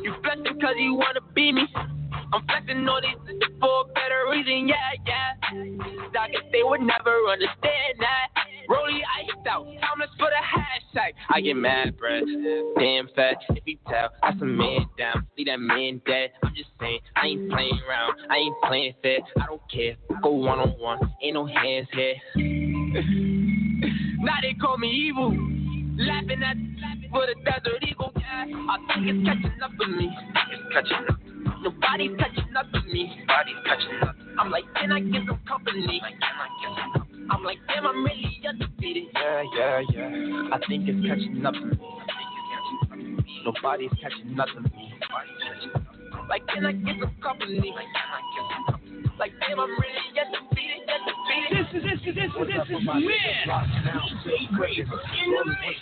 You 0.01 0.15
flexing 0.23 0.61
cause 0.61 0.75
you 0.77 0.93
wanna 0.93 1.19
be 1.35 1.51
me. 1.51 1.67
I'm 2.33 2.43
flexing 2.47 2.87
all 2.89 2.99
these 2.99 3.37
for 3.59 3.81
a 3.81 3.93
better 3.93 4.25
reason, 4.31 4.67
yeah, 4.67 4.75
yeah. 5.05 6.19
I 6.19 6.29
guess 6.29 6.41
they 6.51 6.63
would 6.63 6.81
never 6.81 7.15
understand 7.29 7.99
that. 7.99 8.29
Rollie 8.67 9.01
iced 9.19 9.47
out, 9.47 9.65
timeless 9.65 10.09
for 10.17 10.29
the 10.29 10.41
hashtag. 10.41 11.13
I 11.29 11.41
get 11.41 11.55
mad, 11.55 11.95
bruh. 11.95 12.21
Damn 12.79 13.07
fat, 13.15 13.35
if 13.51 13.63
you 13.67 13.77
tell, 13.87 14.09
that's 14.23 14.41
a 14.41 14.45
man 14.45 14.87
down. 14.97 15.27
Leave 15.37 15.45
that 15.47 15.59
man 15.59 16.01
dead. 16.07 16.31
I'm 16.43 16.55
just 16.55 16.69
saying, 16.79 16.99
I 17.15 17.27
ain't 17.27 17.51
playing 17.51 17.79
around. 17.87 18.15
I 18.31 18.37
ain't 18.37 18.55
playing 18.63 18.93
fair. 19.03 19.19
I 19.39 19.45
don't 19.45 19.61
care. 19.71 19.95
Go 20.23 20.31
one 20.31 20.57
on 20.57 20.69
one, 20.79 20.99
ain't 21.21 21.35
no 21.35 21.45
hands 21.45 21.87
here. 21.93 22.15
now 24.23 24.37
they 24.41 24.55
call 24.59 24.79
me 24.79 24.89
evil. 24.89 25.29
Laughing 25.95 26.41
at 26.41 26.57
for 27.11 27.27
the 27.27 27.35
desert 27.45 27.83
eagle. 27.87 28.11
I 28.15 28.77
think 28.95 29.07
it's 29.07 29.27
catching 29.27 29.61
up 29.61 29.71
with 29.77 29.89
me. 29.89 30.09
It's 30.51 30.73
catching 30.73 31.07
up. 31.07 31.32
Nobody's 31.61 32.17
catching 32.17 32.55
up 32.55 32.65
with 32.73 32.85
me. 32.85 33.23
Body's 33.27 33.55
catching 33.65 34.07
up. 34.07 34.15
I'm 34.39 34.49
like, 34.51 34.65
can 34.75 34.91
I 34.91 34.99
get 34.99 35.21
some 35.27 35.39
company? 35.47 35.99
Like, 36.01 36.19
can 36.19 36.37
I 36.39 36.47
get 36.61 36.93
some? 36.93 37.27
I'm 37.31 37.43
like, 37.43 37.57
damn, 37.67 37.87
I'm 37.87 38.03
really 38.03 38.41
undefeated. 38.47 39.05
Yeah, 39.13 39.43
yeah, 39.55 39.81
yeah. 39.91 40.49
I 40.51 40.59
think 40.67 40.87
it's 40.87 41.05
catching 41.07 41.45
up 41.45 41.53
to 41.53 41.65
me. 41.65 41.77
I 41.77 42.05
think 42.17 42.29
it's 42.35 42.47
catching 42.51 42.79
up 42.81 42.97
to 42.99 43.23
me. 43.23 43.41
Nobody's 43.45 43.91
catching 44.01 44.39
up 44.39 44.47
to 44.49 44.59
me. 44.61 44.93
Nobody's 44.99 45.39
catching 45.43 45.71
up 45.75 45.83
to 45.93 45.97
me. 45.99 46.27
Like, 46.29 46.47
can 46.47 46.65
I 46.65 46.71
get 46.71 46.95
some 46.99 47.15
company? 47.21 47.73
Like, 47.75 47.91
can 47.93 48.09
I 48.11 48.21
get 48.33 48.45
some 48.51 48.65
company? 48.65 49.03
Like, 49.19 49.33
damn, 49.39 49.59
I'm 49.59 49.69
really 49.69 50.19
undefeated. 50.19 50.83
This 51.51 51.67
is, 51.73 51.83
this 51.83 51.99
is, 52.05 52.15
this 52.15 52.29
is, 52.29 52.47
this 52.47 52.65
is 52.69 52.85
man. 52.85 52.97
In 52.97 53.05
the 55.33 55.45
mix. 55.45 55.77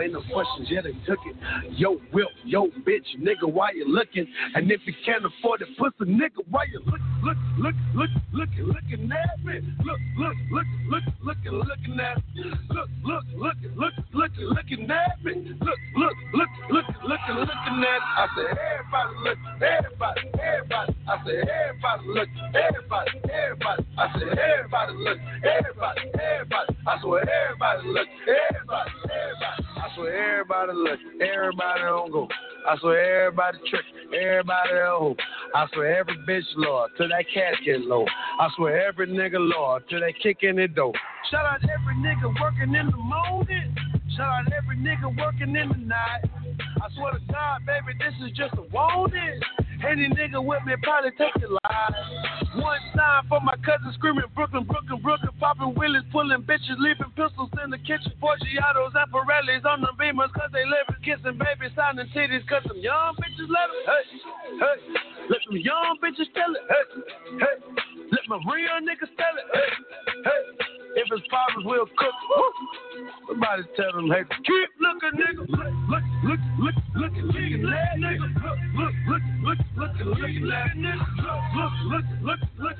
Ain't 0.00 0.12
no 0.12 0.22
questions, 0.32 0.68
yeah, 0.70 0.80
they 0.82 0.92
took 1.06 1.18
it. 1.26 1.36
Yo, 1.72 2.00
Wilt, 2.12 2.30
yo, 2.44 2.68
bitch, 2.86 3.06
nigga, 3.18 3.50
why 3.50 3.70
you 3.74 3.86
looking? 3.86 4.26
And 4.54 4.70
if 4.70 4.80
you 4.86 4.94
can't 5.04 5.24
afford 5.24 5.62
it, 5.62 5.68
pussy 5.78 6.10
nigga, 6.10 6.42
why 6.50 6.64
you 6.72 6.80
look, 6.86 7.00
look, 7.22 7.36
look, 7.58 7.74
look, 7.94 8.10
looking, 8.32 8.64
looking 8.66 9.10
at 9.12 9.44
me? 9.44 9.60
Look, 9.84 10.00
look, 10.18 10.36
look, 10.50 10.66
look, 10.88 11.04
looking, 11.22 11.52
looking 11.52 12.00
at 12.00 12.16
me. 12.34 12.44
Look, 12.70 12.88
look, 13.04 13.24
look, 13.36 13.56
look, 13.76 13.94
looking, 14.12 14.44
looking 14.46 14.90
at 14.90 15.24
me. 15.24 15.32
Look, 15.60 15.80
look, 15.96 16.16
look, 16.34 16.48
look, 16.70 16.86
looking, 17.04 17.36
looking 17.36 17.84
at. 17.84 18.02
I 18.16 18.26
said, 18.34 18.58
everybody 18.58 19.14
look, 19.22 19.38
everybody, 19.60 20.22
everybody. 20.40 20.94
I 21.08 21.10
said, 21.24 21.48
everybody 21.48 22.02
look, 22.08 22.28
everybody, 22.54 23.10
everybody. 23.30 23.82
I 23.98 24.00
said, 24.18 24.38
everybody 24.38 24.79
look, 24.88 25.18
everybody, 25.44 26.00
everybody. 26.14 26.76
I 26.86 27.00
swear, 27.02 27.28
everybody 27.28 27.88
look, 27.88 28.08
everybody, 28.22 28.90
everybody. 29.04 29.64
I 29.76 29.94
swear, 29.94 30.32
everybody 30.32 30.72
look, 30.74 31.00
everybody 31.20 31.80
don't 31.80 32.12
go. 32.12 32.28
I 32.68 32.76
swear 32.78 33.26
everybody 33.26 33.58
trick, 33.68 33.84
everybody 34.12 34.72
a 34.72 34.86
hoe. 34.86 35.16
I 35.54 35.66
swear 35.72 35.98
every 35.98 36.16
bitch 36.28 36.44
loyal 36.56 36.88
till 36.96 37.08
that 37.08 37.24
get 37.64 37.80
low. 37.80 38.04
I 38.38 38.48
swear 38.56 38.86
every 38.86 39.06
nigga 39.06 39.38
loyal 39.38 39.80
till 39.88 40.00
they 40.00 40.12
kick 40.12 40.38
in 40.42 40.56
the 40.56 40.68
door. 40.68 40.92
Shout 41.30 41.46
out 41.46 41.60
every 41.62 41.94
nigga 41.96 42.32
working 42.40 42.74
in 42.74 42.90
the 42.90 42.96
morning. 42.96 43.74
Shout 44.16 44.26
out 44.26 44.52
every 44.52 44.76
nigga 44.76 45.16
working 45.16 45.56
in 45.56 45.68
the 45.68 45.76
night. 45.76 46.24
I 46.82 46.88
swear 46.96 47.12
to 47.12 47.20
God, 47.32 47.64
baby, 47.66 47.96
this 47.98 48.14
is 48.26 48.36
just 48.36 48.54
a 48.54 48.62
warning. 48.72 49.40
Any 49.80 50.08
nigga 50.08 50.44
with 50.44 50.64
me 50.66 50.74
probably 50.82 51.10
take 51.16 51.32
your 51.40 51.50
life. 51.50 51.94
One 52.56 52.80
time 52.94 53.24
for 53.28 53.40
my 53.40 53.54
cousin 53.64 53.92
screaming 53.94 54.24
Brooklyn, 54.34 54.64
Brooklyn, 54.64 55.00
Brooklyn, 55.00 55.30
popping 55.40 55.74
willies, 55.74 56.02
pulling 56.12 56.42
bitches, 56.42 56.76
leaving 56.78 57.10
pistols 57.16 57.48
in 57.64 57.70
the 57.70 57.78
kitchen. 57.78 58.12
Forgiatos 58.20 58.92
and 58.92 59.08
Pirellis 59.12 59.64
on 59.64 59.80
the 59.80 59.92
beamers, 59.96 60.32
cause 60.32 60.50
they 60.52 60.64
living, 60.66 61.00
kissing 61.00 61.38
babies, 61.38 61.72
signing 61.76 62.06
titties, 62.12 62.46
cause 62.46 62.62
some 62.68 62.78
young 62.78 63.14
bitches 63.16 63.48
let 63.48 63.66
them. 63.70 63.80
Hey, 63.88 64.04
hey, 64.60 64.76
let 65.30 65.40
some 65.48 65.56
young 65.56 65.96
bitches 66.02 66.28
tell 66.34 66.52
it. 66.52 66.64
Hey, 66.68 66.84
hey, 67.40 67.56
let 68.12 68.24
my 68.28 68.36
real 68.52 68.76
niggas 68.84 69.10
tell 69.16 69.34
it. 69.38 69.46
Hey, 69.54 69.70
hey. 70.24 70.69
If 70.96 71.06
it's 71.12 71.26
problems, 71.28 71.66
we'll 71.66 71.86
cook. 71.86 72.14
Woo. 72.30 72.50
Somebody 73.28 73.62
tell 73.76 73.92
them, 73.94 74.10
hey, 74.10 74.24
keep 74.42 74.70
looking, 74.80 75.14
nigga. 75.20 75.46
Look, 75.48 75.70
look, 75.88 76.02
look, 76.24 76.40
look, 76.58 76.74
look, 76.96 77.14
look, 77.14 77.42
nigga. 78.00 78.26
Look, 78.74 78.94
look, 79.06 79.06
look, 79.06 79.22
look, 79.42 79.58
look, 79.76 79.94
look, 80.04 80.30
nigga. 80.74 80.98
Look, 81.14 81.72
look, 81.84 82.06
look, 82.20 82.40
look, 82.40 82.40
look, 82.58 82.78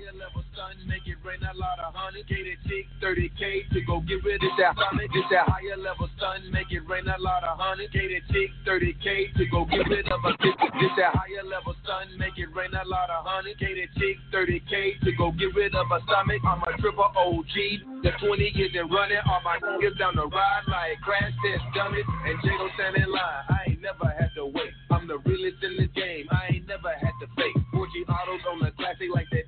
a 1.38 1.54
lot 1.54 1.78
of 1.78 1.94
honey. 1.94 2.26
Gated 2.26 2.58
chick, 2.66 2.86
30k 2.98 3.70
to 3.70 3.80
go 3.86 4.02
get 4.02 4.18
rid 4.26 4.42
of 4.42 4.50
that 4.58 4.74
honey. 4.74 5.06
This 5.14 5.22
that 5.30 5.46
higher 5.46 5.78
level 5.78 6.10
sun, 6.18 6.50
make 6.50 6.70
it 6.74 6.82
rain 6.90 7.06
a 7.06 7.14
lot 7.22 7.46
of 7.46 7.58
honey. 7.58 7.86
Gated 7.92 8.26
chick, 8.34 8.50
30k 8.66 9.34
to 9.38 9.44
go 9.46 9.64
get 9.64 9.86
rid 9.86 10.10
of 10.10 10.18
a 10.26 10.32
this, 10.42 10.56
this 10.58 10.94
that 10.98 11.14
higher 11.14 11.46
level 11.46 11.74
sun, 11.86 12.10
make 12.18 12.34
it 12.34 12.50
rain 12.50 12.74
a 12.74 12.82
lot 12.88 13.10
of 13.10 13.22
honey. 13.22 13.54
Gated 13.58 13.90
chick, 13.94 14.18
30k 14.34 14.98
to 15.06 15.10
go 15.14 15.30
get 15.30 15.54
rid 15.54 15.74
of 15.74 15.86
a 15.86 16.02
stomach. 16.10 16.42
I'm 16.42 16.62
a 16.66 16.74
triple 16.82 17.06
OG. 17.06 17.54
The 18.02 18.10
20 18.18 18.42
isn't 18.50 18.88
running. 18.90 19.22
All 19.30 19.42
my 19.46 19.62
niggas 19.62 19.98
down 19.98 20.16
the 20.16 20.26
ride 20.26 20.66
like 20.66 20.98
crash 21.04 21.30
test 21.46 21.62
dummies. 21.78 22.06
And 22.26 22.38
Jago 22.42 22.66
stand 22.74 22.96
in 22.96 23.06
line. 23.06 23.42
I 23.46 23.70
ain't 23.70 23.80
never 23.80 24.10
had 24.18 24.34
to 24.34 24.46
wait. 24.46 24.74
I'm 24.90 25.06
the 25.06 25.18
realest 25.22 25.62
in 25.62 25.76
the 25.78 25.86
game. 25.94 26.26
I 26.32 26.58
ain't 26.58 26.66
never 26.66 26.90
had 26.90 27.14
to 27.22 27.26
fake. 27.36 27.54
Forgiatos 27.70 28.42
on 28.50 28.58
the 28.64 28.72
classic 28.74 29.12
like 29.14 29.28
that 29.30 29.46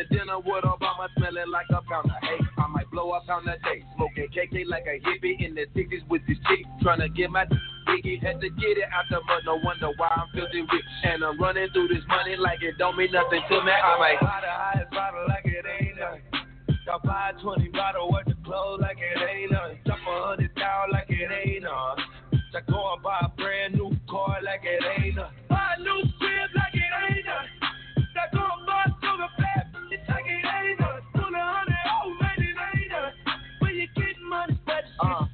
Having 0.00 0.16
dinner 0.16 0.38
with 0.38 0.64
Obama, 0.64 1.08
smelling 1.16 1.50
like 1.50 1.66
a 1.70 1.82
pound 1.82 2.06
of 2.06 2.22
hate. 2.22 2.40
I 2.56 2.66
might 2.68 2.90
blow 2.90 3.10
up 3.10 3.28
on 3.28 3.44
the 3.44 3.56
day. 3.64 3.84
Smoking 3.96 4.28
KK 4.32 4.64
like 4.66 4.86
a 4.86 4.96
hippie 4.96 5.44
in 5.44 5.54
the 5.54 5.66
60s 5.76 6.08
with 6.08 6.22
this 6.26 6.38
chick. 6.48 6.64
Trying 6.80 7.00
to 7.00 7.08
get 7.08 7.30
my 7.30 7.44
Biggie 7.44 8.22
had 8.22 8.40
to 8.40 8.48
get 8.48 8.78
it 8.78 8.88
out 8.92 9.04
the 9.10 9.20
mud. 9.20 9.42
No 9.44 9.60
wonder 9.62 9.90
why 9.96 10.08
I'm 10.08 10.28
filthy 10.32 10.62
rich. 10.62 10.84
And 11.04 11.24
I'm 11.24 11.38
running 11.40 11.68
through 11.72 11.88
this 11.88 12.04
money 12.08 12.36
like 12.36 12.62
it 12.62 12.78
don't 12.78 12.96
mean 12.96 13.12
nothing 13.12 13.42
to 13.48 13.64
me. 13.64 13.72
I 13.72 13.98
might 13.98 14.20
buy 14.20 14.40
the 14.40 14.52
highest 14.52 14.90
bottle 14.90 15.26
like 15.28 15.44
it 15.44 15.64
ain't 15.68 15.98
nothing. 15.98 16.22
Got 16.86 17.02
buy 17.02 17.32
a 17.36 17.42
20 17.42 17.68
bottle 17.68 18.10
worth 18.10 18.28
of 18.28 18.42
clothes 18.44 18.80
like 18.80 18.96
it 18.96 19.20
ain't 19.20 19.52
nothing. 19.52 19.78
Drop 19.84 19.98
a 20.00 20.26
hundred 20.28 20.54
down 20.54 20.92
like 20.92 21.10
it 21.10 21.28
ain't 21.28 21.64
nothing. 21.64 22.04
I 22.56 22.60
go 22.70 22.94
and 22.94 23.02
buy 23.02 23.20
a 23.20 23.28
brand 23.36 23.74
new 23.74 23.92
car 24.08 24.38
like 24.42 24.64
it 24.64 24.80
ain't 24.80 25.16
nothing. 25.16 25.36
Buy 25.48 25.76
a 25.76 25.82
new 25.82 26.02
crib 26.16 26.50
like 26.56 26.74
it 26.74 26.92
ain't 27.04 27.26
nothing. 27.26 27.70
I 28.16 28.26
go 28.32 28.44
and 28.44 28.66
buy 28.66 28.84
a 28.86 28.92
silver 29.00 29.28
flat 29.36 29.59
Uh. 35.02 35.24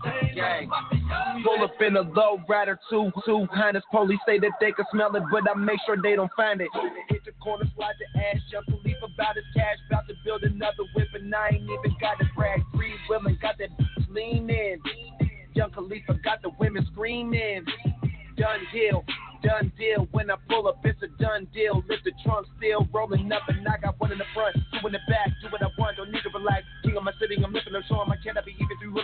Pull 1.44 1.64
up 1.64 1.80
in 1.80 1.96
a 1.96 2.02
low 2.02 2.40
rider 2.48 2.78
two, 2.90 3.10
two 3.24 3.46
hundreds. 3.52 3.84
Police 3.90 4.18
say 4.26 4.38
that 4.38 4.52
they 4.60 4.72
can 4.72 4.84
smell 4.92 5.14
it, 5.16 5.22
but 5.30 5.42
I 5.48 5.54
make 5.58 5.78
sure 5.86 5.96
they 6.00 6.14
don't 6.14 6.30
find 6.36 6.60
it. 6.60 6.68
Hit 7.08 7.24
the 7.24 7.32
corner, 7.42 7.64
slide 7.74 7.94
the 7.98 8.20
ass, 8.20 8.36
jump 8.50 8.66
to 8.66 8.76
leave 8.84 8.96
about 9.02 9.34
his 9.34 9.44
cash, 9.54 9.76
about 9.90 10.06
to 10.08 10.14
build 10.24 10.42
another 10.42 10.84
whip, 10.94 11.08
and 11.14 11.34
I 11.34 11.48
ain't 11.54 11.62
even 11.62 11.96
got 12.00 12.18
to 12.18 12.26
brag. 12.36 12.62
Free 12.74 12.94
women 13.08 13.38
got 13.40 13.58
that 13.58 13.70
lean 14.10 14.48
in. 14.50 14.80
Young 15.54 15.70
Khalifa 15.70 16.14
got 16.22 16.42
the 16.42 16.50
women 16.58 16.86
screaming. 16.92 17.64
Done 18.36 18.60
deal, 18.72 19.02
done 19.42 19.72
deal. 19.78 20.06
When 20.12 20.30
I 20.30 20.36
pull 20.48 20.68
up, 20.68 20.84
it's 20.84 21.00
a 21.02 21.08
done 21.22 21.46
deal. 21.54 21.82
Lift 21.88 22.04
the 22.04 22.12
trunk, 22.22 22.46
still 22.58 22.86
rolling 22.92 23.32
up, 23.32 23.42
and 23.48 23.66
I 23.66 23.78
got 23.78 23.98
one 23.98 24.12
in 24.12 24.18
the 24.18 24.28
front, 24.34 24.54
two 24.54 24.86
in 24.86 24.92
the 24.92 25.00
back. 25.08 25.28
Do 25.40 25.48
what 25.50 25.62
I 25.62 25.68
want, 25.78 25.96
don't 25.96 26.12
need 26.12 26.22
to 26.22 26.30
relax. 26.30 26.64
King 26.84 26.98
of 26.98 27.04
my 27.04 27.12
city, 27.18 27.36
I'm 27.42 27.52
lifting, 27.52 27.74
I'm 27.74 27.82
showing 27.88 28.08
my 28.08 28.16
can 28.22 28.36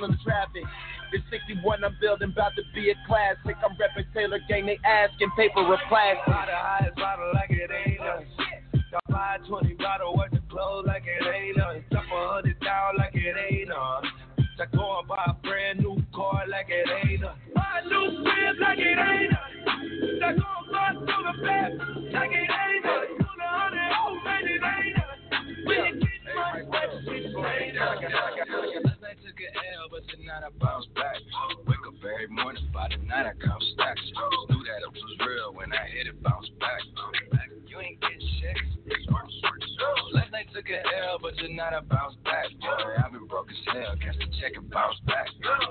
I 0.03 0.11
be 0.11 0.19
even 0.19 0.19
through 0.19 0.19
willing 0.19 0.19
the 0.19 0.25
traffic. 0.25 0.65
This 1.13 1.23
61 1.31 1.85
I'm 1.85 1.97
building, 2.01 2.31
about 2.31 2.53
to 2.57 2.63
be 2.75 2.91
a 2.91 2.95
classic. 3.07 3.57
I'm 3.63 3.77
repping 3.77 4.07
Taylor 4.15 4.41
Gang, 4.49 4.67
they 4.67 4.79
asking 4.85 5.31
paper 5.37 5.61
or 5.61 5.79
plastic. 5.89 6.27
Buy 6.27 6.47
the 6.47 6.57
highest 6.57 6.97
bottle 6.97 7.31
like 7.35 7.51
it 7.51 7.71
ain't 7.71 8.01
nothing. 8.01 8.27
Got 8.91 9.03
buy 9.09 9.37
a 9.37 9.49
20 9.49 9.75
bottle 9.75 10.17
worth 10.17 10.33
of 10.33 10.49
clothes 10.49 10.85
like 10.87 11.05
it 11.07 11.27
ain't 11.27 11.57
nothing. 11.57 11.85
Drop 11.91 12.05
a 12.05 12.33
hundred 12.35 12.57
like 12.99 13.15
it 13.15 13.37
ain't 13.37 13.69
nothing. 13.69 14.11
I 14.61 14.67
go 14.77 14.99
and 15.01 15.09
buy 15.09 15.25
a 15.27 15.35
brand 15.43 15.81
new 15.81 15.97
car 16.15 16.45
like 16.49 16.67
it 16.69 16.87
ain't 16.87 17.21
nothing. 17.21 17.41
Buy 17.55 17.81
new 17.89 18.23
crib 18.23 18.57
like 18.61 18.79
it 18.79 18.99
ain't 18.99 19.33
nothing. 19.33 20.23
I 20.23 20.33
go 20.33 20.45
and 20.45 20.71
buy 20.71 20.93
silver 20.93 21.37
bed 21.43 22.02
back. 31.03 31.19
Wake 31.67 31.87
up 31.87 31.95
every 31.99 32.29
morning, 32.29 32.63
by 32.73 32.87
the 32.89 32.97
night 33.05 33.27
I 33.27 33.35
count 33.45 33.63
stacks. 33.75 34.01
Knew 34.51 34.63
that 34.63 34.87
it 34.87 34.93
was 34.93 35.03
real 35.27 35.55
when 35.55 35.73
I 35.73 35.87
hit 35.91 36.07
it, 36.07 36.23
bounce 36.23 36.49
back. 36.61 36.92
Last 40.73 40.84
night 40.84 40.89
took 40.89 40.92
an 40.92 41.09
L, 41.09 41.18
but 41.20 41.36
tonight 41.36 41.73
I 41.75 41.81
bounce 41.81 42.15
back. 42.25 42.47
Boy, 42.60 43.05
I've 43.05 43.12
been 43.12 43.26
broke 43.26 43.49
as 43.51 43.57
hell, 43.73 43.94
catch 44.01 44.17
the 44.18 44.26
check 44.41 44.52
and 44.57 44.70
bounce 44.70 44.99
back. 45.07 45.26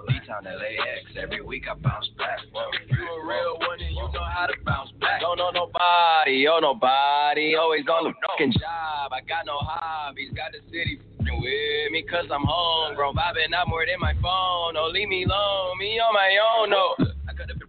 D-Town 0.07 0.43
LAX, 0.45 1.17
every 1.21 1.41
week 1.41 1.65
I 1.69 1.73
bounce 1.75 2.09
back. 2.17 2.39
Boy, 2.53 2.61
you 2.89 3.01
a 3.01 3.25
real 3.25 3.57
one 3.59 3.81
and 3.81 3.95
you 3.95 4.07
know 4.13 4.23
how 4.23 4.45
to 4.45 4.53
bounce 4.65 4.91
back. 4.99 5.21
Don't 5.21 5.38
know 5.38 5.51
nobody, 5.51 6.47
oh 6.47 6.59
nobody, 6.61 7.55
always 7.55 7.85
on 7.88 8.11
the 8.11 8.13
fucking 8.27 8.53
job. 8.53 9.13
I 9.13 9.21
got 9.27 9.45
no 9.45 9.57
hobbies, 9.57 10.31
got 10.35 10.51
the 10.51 10.61
city 10.69 10.99
with 11.19 11.91
me 11.91 12.03
cause 12.03 12.30
I'm 12.31 12.43
home, 12.43 12.95
bro. 12.95 13.13
Vibing 13.13 13.53
out 13.55 13.67
more 13.67 13.85
than 13.85 13.99
my 13.99 14.13
phone. 14.21 14.77
Oh, 14.77 14.89
leave 14.91 15.09
me 15.09 15.23
alone, 15.23 15.77
me 15.80 15.99
on 15.99 16.13
my 16.13 16.31
own, 16.38 16.69
no. 16.69 17.20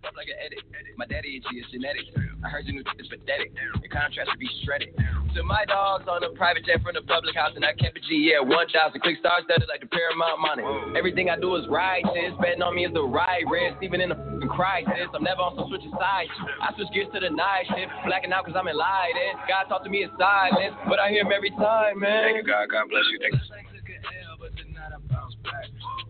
Up 0.02 0.18
like 0.18 0.26
an 0.26 0.34
edit. 0.42 0.66
My 0.98 1.06
daddy 1.06 1.38
itchy 1.38 1.62
is 1.62 1.66
genetic. 1.70 2.10
I 2.42 2.50
heard 2.50 2.66
your 2.66 2.74
new 2.74 2.82
is 2.98 3.06
pathetic. 3.06 3.54
Your 3.54 3.86
contrast 3.86 4.34
should 4.34 4.42
be 4.42 4.50
shredded. 4.66 4.90
So 5.30 5.46
my 5.46 5.62
dogs 5.64 6.10
on 6.10 6.26
a 6.26 6.34
private 6.34 6.66
jet 6.66 6.82
from 6.82 6.98
the 6.98 7.06
public 7.06 7.38
house, 7.38 7.54
and 7.54 7.62
I 7.62 7.70
kept 7.78 7.96
a 7.96 8.02
G, 8.02 8.34
yeah, 8.34 8.42
1,000 8.42 8.74
click 8.98 9.22
stars 9.22 9.46
studded 9.46 9.70
like 9.70 9.78
the 9.78 9.86
Paramount 9.86 10.42
money. 10.42 10.66
Everything 10.98 11.30
I 11.30 11.38
do 11.38 11.54
is 11.54 11.70
righteous. 11.70 12.34
Betting 12.42 12.66
on 12.66 12.74
me 12.74 12.84
is 12.84 12.92
the 12.92 13.06
right 13.06 13.46
risk, 13.46 13.78
even 13.78 14.02
in 14.02 14.10
a 14.10 14.18
fucking 14.18 14.50
crisis. 14.50 15.06
I'm 15.14 15.22
never 15.22 15.40
on 15.40 15.54
some 15.54 15.70
switching 15.70 15.94
sides. 15.94 16.34
I 16.58 16.74
switch 16.74 16.90
gears 16.90 17.08
to 17.14 17.22
the 17.22 17.30
night 17.30 17.70
shift, 17.70 17.94
blacking 18.02 18.34
out 18.34 18.42
cause 18.42 18.58
I'm 18.58 18.66
enlightened. 18.66 19.38
God 19.46 19.70
talk 19.70 19.86
to 19.86 19.90
me 19.90 20.02
in 20.02 20.10
silence, 20.18 20.74
but 20.90 20.98
I 20.98 21.14
hear 21.14 21.22
him 21.22 21.30
every 21.30 21.54
time, 21.54 22.02
man. 22.02 22.26
Thank 22.26 22.42
you, 22.42 22.46
God. 22.50 22.66
God 22.68 22.90
bless 22.90 23.06
you. 23.14 23.22
Thank 23.22 23.38
you. 23.38 23.62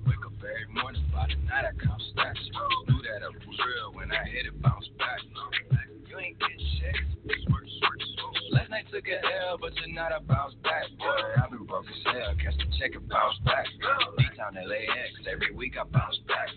Wake 0.09 0.25
up 0.25 0.33
every 0.41 0.67
morning, 0.73 1.05
by 1.13 1.29
the 1.29 1.37
night 1.45 1.69
I 1.69 1.73
count 1.77 2.01
stacks. 2.17 2.92
That 3.13 3.29
it 3.29 3.45
was 3.45 3.61
real 3.61 3.93
when 3.93 4.09
I 4.09 4.25
hit 4.25 4.47
it, 4.49 4.57
bounce 4.63 4.89
back. 4.97 5.21
You 6.09 6.17
ain't 6.17 6.41
getting 6.41 6.65
shit. 6.81 6.97
Last 8.53 8.71
night 8.71 8.89
took 8.91 9.05
an 9.05 9.21
L, 9.53 9.59
but 9.61 9.77
tonight 9.77 10.17
I 10.17 10.19
bounce 10.25 10.55
back. 10.65 10.89
Boy, 10.97 11.21
I've 11.37 11.51
been 11.51 11.69
broke 11.69 11.85
as 11.93 12.01
hell, 12.09 12.33
catch 12.41 12.57
the 12.57 12.65
check 12.81 12.97
and 12.97 13.07
bounce 13.13 13.37
back. 13.45 13.69
D-Town 14.17 14.57
LAX, 14.57 15.13
every 15.31 15.53
week 15.53 15.77
I 15.77 15.85
bounce 15.85 16.25
back. 16.25 16.49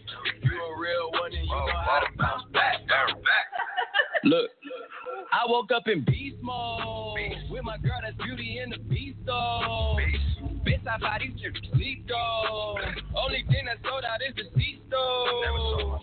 You 0.44 0.56
a 0.56 0.80
real 0.80 1.12
one 1.20 1.36
and 1.36 1.44
you 1.44 1.52
know 1.52 1.76
how 1.76 2.08
to 2.08 2.18
bounce 2.18 2.48
back. 2.54 2.88
Bounce 2.88 3.20
back. 3.20 3.48
Look, 4.24 4.48
I 5.36 5.44
woke 5.52 5.70
up 5.76 5.86
in 5.90 6.06
beast 6.06 6.38
mode 6.42 7.20
with 7.50 7.64
my 7.66 7.76
girl 7.80 8.00
that's 8.02 8.16
beauty 8.24 8.62
in 8.64 8.70
the 8.70 8.78
beast 8.78 9.18
though. 9.26 9.98
Bitch, 10.64 10.88
I 10.88 10.98
buy 10.98 11.20
these 11.20 11.36
chips 11.42 11.60
sleep 11.74 12.08
though. 12.08 12.78
Only 13.20 13.44
thing 13.52 13.68
that's 13.68 13.84
sold 13.84 14.06
out 14.06 14.24
is 14.24 14.34
the 14.38 14.48
seat 14.58 14.82
though. 14.90 16.00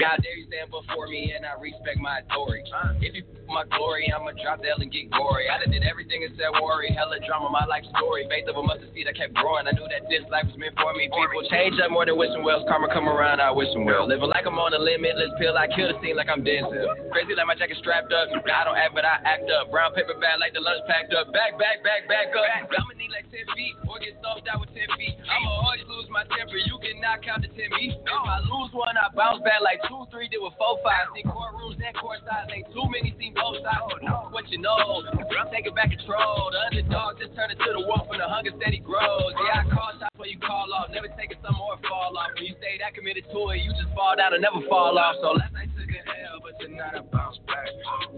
How 0.00 0.16
dare 0.16 0.34
you 0.34 0.46
stand 0.48 0.70
before 0.70 1.08
me 1.08 1.34
and 1.36 1.44
I 1.44 1.60
respect 1.60 1.98
my 2.00 2.20
authority? 2.20 2.64
If 3.02 3.14
you 3.16 3.22
my 3.48 3.64
glory, 3.70 4.10
I'ma 4.10 4.34
drop 4.42 4.62
the 4.62 4.74
L 4.74 4.82
and 4.82 4.90
get 4.90 5.10
gory. 5.10 5.46
I 5.46 5.62
done 5.62 5.70
did 5.70 5.86
everything 5.86 6.26
except 6.26 6.58
worry. 6.58 6.90
Hella 6.90 7.22
drama, 7.26 7.50
my 7.50 7.64
life 7.66 7.86
story. 7.94 8.26
Faith 8.28 8.50
of 8.50 8.58
a 8.58 8.62
mustard 8.62 8.90
seed, 8.94 9.06
I 9.06 9.14
kept 9.14 9.34
growing. 9.34 9.66
I 9.66 9.72
knew 9.72 9.86
that 9.86 10.10
this 10.10 10.26
life 10.30 10.50
was 10.50 10.58
meant 10.58 10.74
for 10.74 10.92
me. 10.94 11.06
People 11.06 11.42
change 11.50 11.78
up 11.78 11.90
more 11.90 12.06
than 12.06 12.18
wishing 12.18 12.42
wells. 12.42 12.66
Karma 12.68 12.90
come 12.90 13.08
around, 13.08 13.40
I 13.40 13.50
wish 13.50 13.70
them 13.72 13.86
well. 13.86 14.06
Living 14.06 14.28
like 14.28 14.46
I'm 14.46 14.58
on 14.58 14.74
a 14.74 14.80
limitless 14.82 15.30
pill. 15.38 15.54
I 15.56 15.70
kill 15.70 15.88
the 15.88 15.96
scene 16.02 16.18
like 16.18 16.28
I'm 16.28 16.42
dancing. 16.42 16.84
Crazy 17.14 17.34
like 17.38 17.46
my 17.46 17.54
jacket 17.54 17.78
strapped 18.06 18.38
up. 18.38 18.46
I 18.46 18.64
don't 18.64 18.78
act, 18.78 18.94
but 18.94 19.04
I 19.04 19.18
act 19.26 19.50
up. 19.50 19.70
Brown 19.70 19.92
paper 19.94 20.14
bag 20.18 20.38
like 20.38 20.54
the 20.54 20.62
lunch 20.62 20.82
packed 20.86 21.12
up. 21.14 21.32
Back, 21.32 21.58
back, 21.58 21.82
back, 21.82 22.06
back 22.08 22.30
up. 22.34 22.46
I'ma 22.70 22.94
need 22.94 23.10
like 23.10 23.26
10 23.30 23.42
feet 23.54 23.74
or 23.86 23.98
get 23.98 24.14
stuffed 24.22 24.46
out 24.46 24.62
with 24.62 24.72
10 24.74 24.86
feet. 24.96 25.18
I'ma 25.26 25.50
always 25.50 25.84
lose 25.90 26.08
my 26.10 26.22
temper. 26.30 26.56
You 26.56 26.78
cannot 26.78 27.22
count 27.22 27.42
to 27.42 27.50
10 27.50 27.58
me. 27.76 27.98
If 27.98 28.06
I 28.06 28.38
lose 28.46 28.70
one, 28.72 28.94
I 28.94 29.10
bounce 29.14 29.42
back 29.42 29.60
like 29.62 29.82
2, 29.90 30.06
3, 30.10 30.28
did 30.30 30.40
with 30.40 30.54
4, 30.54 30.78
5. 30.82 31.18
See 31.18 31.26
courtrooms 31.26 31.78
and 31.82 31.94
court 31.98 32.22
sides. 32.22 32.50
Ain't 32.54 32.70
too 32.70 32.86
many 32.88 33.14
seen 33.18 33.34
both 33.34 33.60
sides. 33.62 33.82
Oh, 33.90 33.98
no. 34.02 34.16
What 34.30 34.48
you 34.48 34.58
know, 34.62 34.76
I'm 34.76 35.48
taking 35.50 35.74
back 35.74 35.90
control. 35.90 36.50
The 36.52 36.60
underdog 36.70 37.18
just 37.18 37.34
turned 37.34 37.52
into 37.52 37.70
the 37.72 37.82
wolf 37.84 38.06
when 38.08 38.22
the 38.22 38.28
hunger 38.28 38.54
steady 38.56 38.78
grows. 38.78 39.34
Yeah, 39.48 39.64
I 39.64 39.70
call 39.70 39.90
shots 39.98 40.14
when 40.16 40.30
you 40.30 40.38
call 40.38 40.70
off. 40.72 40.90
Never 40.92 41.08
taking 41.18 41.38
some 41.42 41.56
more 41.56 41.76
fall 41.88 42.14
off. 42.16 42.32
When 42.36 42.44
you 42.44 42.54
stay 42.60 42.78
that 42.80 42.94
committed 42.94 43.24
to 43.32 43.40
it, 43.52 43.64
you 43.64 43.72
just 43.74 43.90
fall 43.96 44.14
down 44.16 44.34
and 44.34 44.42
never 44.42 44.60
fall 44.68 44.98
off. 44.98 45.16
So 45.20 45.32
last 45.36 45.52
night 45.52 45.72
took 45.74 45.88
an 45.88 46.04
L, 46.04 46.40
but 46.44 46.54
tonight 46.60 46.94
I 46.94 47.00
bounce 47.00 47.38
back. 47.48 47.68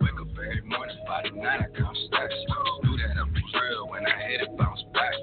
Wake 0.00 0.20
up 0.20 0.28
every 0.34 0.62
morning, 0.62 0.96
Friday 1.06 1.30
night 1.30 1.60
I 1.62 1.78
count 1.78 1.96
stacks. 2.08 2.34
Knew 2.82 2.96
that 2.98 3.14
I'm 3.18 3.32
real 3.32 3.88
when 3.88 4.06
I 4.06 4.14
hit 4.26 4.40
it, 4.42 4.56
bounce 4.58 4.82
back. 4.94 5.14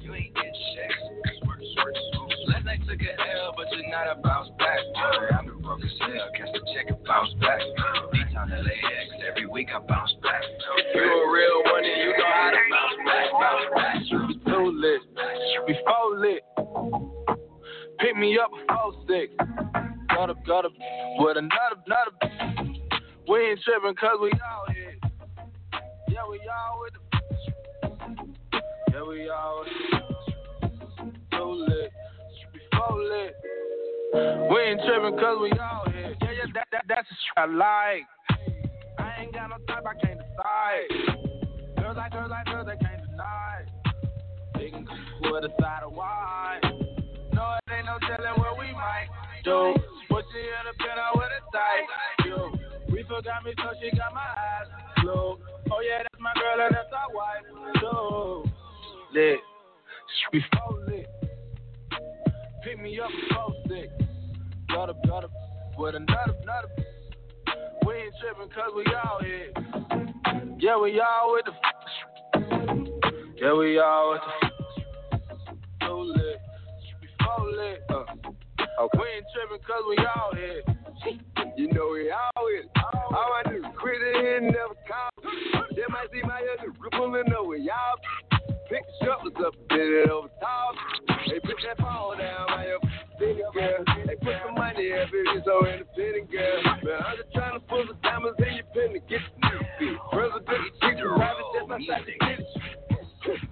You 0.00 0.14
ain't 0.14 0.34
get 0.34 0.50
checks. 0.74 1.02
Work, 1.46 1.60
work, 1.60 1.94
Last 2.48 2.64
night 2.64 2.80
took 2.88 3.00
an 3.00 3.14
L, 3.38 3.54
but 3.56 3.66
tonight 3.70 4.10
I 4.10 4.14
bounce 4.20 4.50
back. 4.58 4.78
I've 5.30 5.46
been 5.46 5.62
broke 5.62 5.84
as 5.84 5.94
hell, 6.00 6.28
catch 6.36 6.50
the 6.52 6.60
check 6.74 6.90
and 6.90 7.04
bounce 7.04 7.32
back. 7.40 7.60
D-Town 8.12 8.50
LAX, 8.50 9.06
every 9.28 9.46
week 9.46 9.68
I 9.74 9.78
bounce 9.78 10.14
back. 10.22 10.42
You 10.94 11.02
a 11.02 11.32
real 11.32 11.62
one 11.70 11.84
and 11.84 11.98
you 12.02 12.10
know 12.18 12.32
how 12.34 12.50
to 12.50 12.62
bounce 12.74 12.98
back, 13.06 13.26
bounce 13.38 13.66
back. 13.74 13.96
Too 14.46 14.70
lit, 14.74 15.02
before 15.66 16.18
lit. 16.18 16.42
Pick 18.00 18.16
me 18.16 18.38
up 18.38 18.50
before 18.50 18.94
six. 19.06 19.32
Got 20.14 20.30
up, 20.30 20.46
got 20.46 20.64
up 20.64 20.72
with 21.18 21.36
another, 21.36 21.78
another. 21.86 22.77
We 23.28 23.38
ain't 23.40 23.60
tripping 23.60 23.94
cause 23.94 24.18
we 24.22 24.32
out 24.32 24.72
here. 24.72 24.94
Yeah, 26.08 26.26
we 26.30 26.40
all 26.48 26.80
with 26.80 26.94
the. 26.94 27.00
Yeah, 28.90 29.02
we 29.06 29.28
all 29.28 29.64
with 29.64 29.68
the. 29.70 31.36
Too 31.36 31.66
lit, 31.68 31.92
before 32.54 33.02
lit. 33.02 33.36
We 34.50 34.60
ain't 34.60 34.80
tripping 34.80 35.18
cause 35.18 35.38
we 35.42 35.52
out 35.60 35.92
here. 35.92 36.16
Yeah, 36.22 36.30
yeah, 36.30 36.46
that, 36.54 36.68
that, 36.72 36.84
that's 36.88 37.06
shit 37.06 37.36
I 37.36 37.44
like. 37.44 38.06
I 38.98 39.22
ain't 39.22 39.34
got 39.34 39.50
no 39.50 39.56
type, 39.68 39.84
I 39.86 39.94
can't 40.06 40.18
decide. 40.18 40.88
Girls 41.76 41.96
like 41.98 42.12
girls 42.12 42.30
like 42.30 42.46
girls, 42.46 42.68
I 42.68 42.76
can't 42.82 43.10
deny. 43.10 43.66
They 44.54 44.70
can 44.70 44.86
with 45.20 45.44
a 45.44 45.50
side 45.60 45.82
of 45.84 45.92
wine. 45.92 46.60
No, 47.34 47.54
it 47.54 47.72
ain't 47.76 47.84
no 47.84 47.98
telling 48.08 48.40
what 48.40 48.58
we 48.58 48.72
might 48.72 49.08
do. 49.44 49.74
Put 50.08 50.24
you 50.32 50.40
in 50.40 50.64
a 50.64 50.72
pen 50.78 50.98
out 50.98 51.14
with 51.14 51.28
a 51.28 51.40
tight. 51.52 51.86
Yo, 52.26 52.67
we 52.90 53.02
forgot 53.04 53.44
me, 53.44 53.52
so 53.56 53.70
she 53.80 53.96
got 53.96 54.14
my 54.14 54.20
eyes 54.20 54.66
closed. 54.98 55.42
Oh 55.70 55.80
yeah, 55.80 56.02
that's 56.02 56.20
my 56.20 56.32
girl 56.34 56.66
and 56.66 56.74
that's 56.74 56.92
our 56.92 57.14
wife. 57.14 57.44
So 57.80 58.44
lit, 59.12 59.38
before 60.32 60.84
lit. 60.86 61.06
Pick 62.64 62.80
me 62.80 62.98
up 63.00 63.10
before 63.28 63.54
six. 63.68 63.92
Got 64.68 64.90
got 65.06 65.24
up 65.24 65.30
with 65.76 65.94
another, 65.94 66.34
another. 66.42 66.68
We 67.86 67.94
ain't 67.94 68.14
tripping 68.20 68.50
cause 68.54 68.72
we 68.74 68.84
all 68.94 69.20
here. 69.22 69.52
Yeah, 70.58 70.78
we 70.78 71.00
all 71.00 71.32
with 71.32 71.44
the. 71.44 71.52
Yeah, 73.36 73.54
we 73.54 73.78
all 73.78 74.12
with 74.12 74.20
the. 74.22 75.86
So 75.86 75.98
lit, 76.00 76.40
before 77.00 77.50
lit. 77.52 77.82
Uh. 77.88 78.37
Okay. 78.78 78.98
We 78.98 79.06
ain't 79.10 79.26
tripping 79.34 79.64
cause 79.66 79.82
we 79.90 79.98
all 80.06 80.30
here. 80.38 80.62
You 81.58 81.66
know 81.74 81.98
we 81.98 82.14
all 82.14 82.46
it. 82.54 82.70
All 83.10 83.34
I 83.34 83.42
do 83.50 83.56
is 83.58 83.66
quit 83.74 83.98
it 83.98 84.38
and 84.38 84.54
never 84.54 84.78
call. 84.86 85.10
They 85.74 85.82
might 85.90 86.06
see 86.14 86.22
my 86.22 86.38
other 86.54 86.70
pulling 86.94 87.26
over 87.34 87.56
y'all. 87.56 87.98
Pick 88.70 88.86
the 88.86 88.94
shovels 89.02 89.34
up 89.42 89.54
and 89.58 89.68
did 89.68 90.06
it 90.06 90.10
over 90.10 90.30
top. 90.38 90.74
They 91.26 91.40
put 91.42 91.58
that 91.66 91.82
phone 91.82 92.22
down 92.22 92.46
your 92.70 92.78
finger, 93.18 93.50
girl. 93.50 93.82
They 94.06 94.14
put 94.22 94.38
some 94.46 94.54
money 94.54 94.94
up 94.94 95.10
if 95.10 95.26
you're 95.26 95.42
so 95.42 95.66
independent, 95.66 96.30
girl. 96.30 96.62
But 96.78 97.02
I'm 97.02 97.16
just 97.18 97.34
trying 97.34 97.58
to 97.58 97.64
pull 97.66 97.82
the 97.82 97.98
diamonds 97.98 98.38
in 98.38 98.62
your 98.62 98.68
pen 98.70 98.94
to 98.94 99.02
get 99.10 99.26
the 99.26 99.38
new 99.42 99.62
feet. 99.74 99.98
President, 100.14 100.70
chicken, 100.86 101.10
private, 101.18 101.50
just 101.50 101.66
outside 101.66 102.06
the 102.06 102.14
kitchen. 102.14 102.46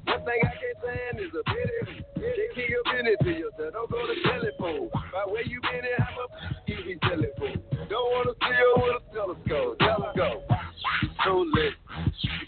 One 0.06 0.22
thing 0.22 0.38
I 0.38 0.54
can't 0.54 0.78
stand 0.78 1.14
is 1.18 1.34
a 1.34 1.42
pity. 1.50 2.06
Can't 2.14 2.50
keep 2.54 2.70
your 2.70 2.86
business 2.86 3.18
to 3.26 3.32
yourself. 3.34 3.74
Don't 3.74 3.90
go 3.90 4.06
to 4.06 4.14
telephone. 4.22 4.95
Where 5.30 5.42
you 5.42 5.60
been 5.60 5.84
and 5.84 6.04
how 6.04 6.16
much 6.16 6.30
you 6.66 6.76
be 6.84 6.98
telephone. 7.02 7.62
Don't 7.88 8.12
wanna 8.12 8.32
see 8.40 8.56
you 8.56 8.74
with 8.76 9.02
a 9.02 9.14
telescope. 9.14 9.78
Tell 9.80 10.02
her 10.02 10.12
go. 10.16 10.42
So 11.24 11.44
lit, 11.54 11.74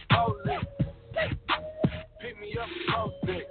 before 0.09 0.37
lit. 0.45 0.69
Pick 2.21 2.41
me 2.41 2.57
up 2.61 2.69
before 2.87 3.13
six. 3.27 3.45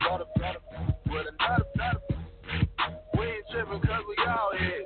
Got 0.00 0.20
got 0.38 0.56
up 0.56 0.62
with 1.06 1.26
another, 1.40 1.64
another. 1.74 2.00
We 3.18 3.24
ain't 3.24 3.44
tripping 3.50 3.80
cause 3.80 4.04
we 4.08 4.24
all 4.26 4.50
here. 4.58 4.84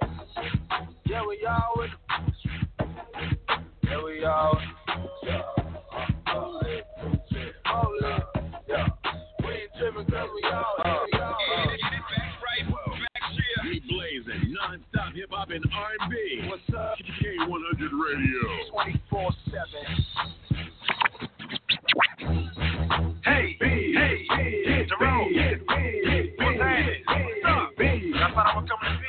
Yeah, 1.06 1.22
we 1.26 1.46
all 1.48 1.72
with 1.76 1.90
the. 1.90 3.88
Yeah, 3.88 4.04
we 4.04 4.24
all. 4.24 4.60
Yeah. 5.24 5.42
Lit. 6.62 6.86
Yeah. 8.68 8.86
We 9.44 9.52
ain't 9.52 9.70
tripping 9.78 10.06
cause 10.06 10.28
we 10.34 10.48
all 10.50 11.06
here. 11.12 11.35
Non-stop 15.06 15.14
hip 15.14 15.30
hop 15.30 15.50
and 15.50 15.64
R&B. 15.72 16.48
What's 16.48 16.62
up? 16.76 16.96
K100 17.22 17.90
Radio. 17.92 18.42
24 18.70 19.30
7. 19.46 19.62
Hey, 23.24 23.56
B, 23.60 23.64
hey, 23.94 24.26
hey, 24.30 24.86
Jerome, 24.86 25.32
what's 25.34 26.60
happening? 26.60 27.02
What's 27.08 27.44
up? 27.46 27.72
Y'all 27.78 28.34
thought 28.34 28.46
I 28.46 28.56
was 28.56 28.68
coming 28.68 28.98
to 28.98 29.05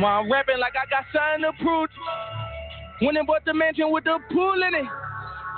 Why 0.00 0.16
I'm 0.16 0.32
rapping 0.32 0.58
like 0.58 0.72
I 0.80 0.88
got 0.88 1.04
something 1.12 1.44
to 1.44 1.52
prove. 1.62 1.90
When 3.02 3.14
they 3.14 3.20
bought 3.20 3.44
the 3.44 3.52
mansion 3.52 3.92
with 3.92 4.04
the 4.04 4.18
pool 4.32 4.56
in 4.56 4.74
it. 4.74 4.88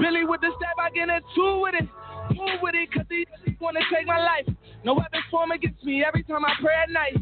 Billy 0.00 0.24
with 0.24 0.40
the 0.40 0.50
step, 0.58 0.74
I 0.78 0.90
get 0.90 1.08
a 1.08 1.20
two 1.34 1.60
with 1.62 1.74
it. 1.78 1.86
Move 2.34 2.58
with 2.60 2.74
it, 2.74 2.92
cause 2.92 3.06
he 3.08 3.24
wanna 3.60 3.80
take 3.92 4.06
my 4.06 4.18
life. 4.18 4.46
No 4.84 4.94
weapons 4.94 5.22
form 5.30 5.52
against 5.52 5.84
me 5.84 6.02
every 6.04 6.24
time 6.24 6.44
I 6.44 6.54
pray 6.60 6.74
at 6.74 6.90
night. 6.90 7.21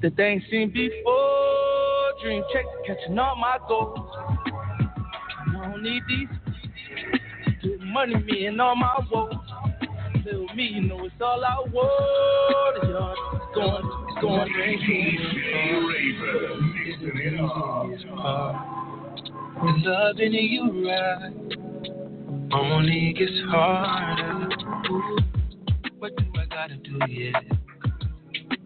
They 0.00 0.24
ain't 0.24 0.44
seen 0.50 0.70
before. 0.70 2.12
Dream 2.22 2.42
check, 2.52 2.64
catching 2.86 3.18
all 3.18 3.36
my 3.36 3.58
goals. 3.68 4.10
I 5.56 5.70
don't 5.70 5.82
need 5.82 6.02
these. 6.08 6.28
Good 7.62 7.80
money, 7.80 8.16
me 8.16 8.46
and 8.46 8.60
all 8.60 8.76
my 8.76 9.00
woes 9.10 9.34
little 10.32 10.54
me, 10.54 10.64
you 10.64 10.80
know 10.82 11.04
it's 11.04 11.14
all 11.20 11.44
I 11.44 11.58
want. 11.72 12.76
It's 12.76 12.86
going, 13.54 13.82
it's 14.08 14.20
going, 14.20 14.50
it's 17.92 18.04
going. 18.04 18.56
And 19.60 19.82
loving 19.82 20.34
you 20.34 20.88
right 20.88 21.32
only 22.52 23.14
gets 23.18 23.32
harder. 23.48 24.48
What 25.98 26.16
do 26.16 26.24
I 26.38 26.46
gotta 26.46 26.76
do, 26.76 26.98
yeah? 27.08 27.40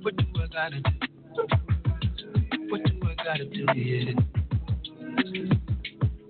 What 0.03 0.17
do 0.17 0.25
I 0.37 0.47
gotta 0.49 0.81
do? 0.81 1.12
What 1.35 2.85
do 2.85 3.01
I 3.05 3.15
gotta 3.25 3.45
do? 3.47 3.67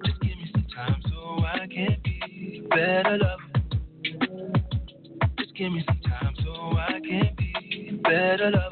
Just 0.05 0.21
give 0.23 0.39
me 0.39 0.51
some 0.53 0.67
time 0.75 1.03
so 1.11 1.45
I 1.45 1.67
can 1.69 1.97
be 2.05 2.67
better 2.71 3.37
Just 5.39 5.55
give 5.57 5.73
me 5.73 5.85
some 5.87 6.01
time 6.03 6.35
so 6.45 6.53
I 6.79 7.01
can 7.01 7.35
be 7.39 8.01
better. 8.05 8.71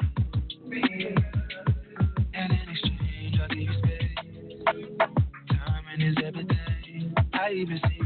And 2.33 2.51
in 2.53 2.69
exchange, 2.69 3.39
I'll 3.41 3.49
give 3.49 3.59
you 3.59 3.73
space. 3.79 4.17
Timing 5.49 6.01
is 6.07 6.15
everything. 6.25 7.15
I 7.33 7.51
even 7.51 7.79
see. 7.89 7.99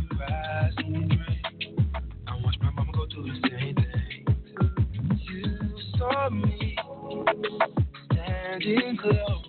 I 2.27 2.35
watch 2.43 2.55
my 2.61 2.71
mama 2.71 2.91
go 2.93 3.05
through 3.13 3.25
the 3.25 3.49
same 3.49 3.75
thing. 3.75 4.25
You 5.19 5.69
saw 5.97 6.29
me 6.29 6.77
standing 8.61 8.97
close, 8.97 9.45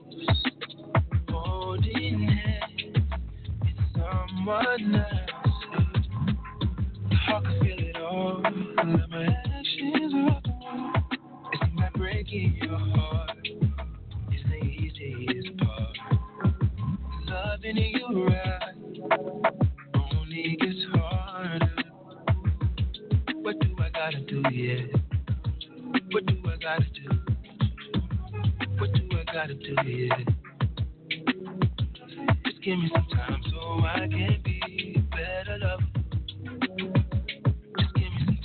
holding 1.28 2.28
hands 2.28 2.98
with 3.60 3.76
someone 3.94 4.94
else. 4.94 5.56
The 7.10 7.16
can 7.26 7.60
feel 7.60 7.78
it 7.78 7.96
all. 7.96 8.42
My 8.42 9.26
actions 9.26 10.14
are 10.14 10.42
seems 11.52 11.72
like 11.76 11.92
breaking 11.94 12.58
your 12.62 12.78
heart 12.78 13.30
the 14.48 14.64
easiest 14.64 15.56
part. 15.58 15.96
Loving 17.28 17.76
you 17.76 18.26
right 18.26 18.74
only 20.12 20.56
gets 20.60 20.84
harder. 20.94 21.70
What 23.42 23.60
do 23.60 23.76
I 23.78 23.90
gotta 23.90 24.20
do, 24.20 24.42
yeah? 24.52 24.86
What 26.10 26.26
do 26.26 26.42
I 26.46 26.56
gotta 26.56 26.86
do? 26.90 27.25
Gotta 29.36 29.52
do, 29.52 29.74
yeah? 29.84 30.16
Just 32.46 32.62
give 32.62 32.78
me 32.78 32.90
some 32.90 33.06
time 33.14 33.42
so 33.50 33.84
I 33.84 34.08
can 34.08 34.40
be 34.42 35.04
better 35.10 35.58
love 35.60 35.80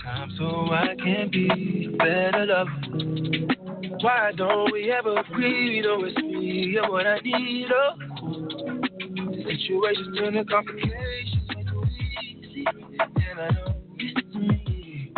time 0.04 0.32
so 0.38 0.70
I 0.70 0.94
can 1.02 1.30
be 1.32 1.96
better 1.98 2.46
lover. 2.46 2.72
Why 4.02 4.34
don't 4.36 4.74
we 4.74 4.92
ever 4.92 5.18
agree? 5.20 5.80
Know 5.80 6.04
it's 6.04 6.18
me, 6.18 6.72
you're 6.74 6.92
what 6.92 7.08
I 7.08 7.20
need. 7.24 7.68
Oh, 7.74 7.96
situations 9.46 10.18
turn 10.18 10.34
to 10.34 10.44
complications 10.44 11.48
way 11.56 11.64
too 11.64 11.84
easy, 12.22 12.66
and 13.00 13.40
I 13.40 13.50
know 13.52 13.76
it's 13.98 14.36
me. 14.36 15.14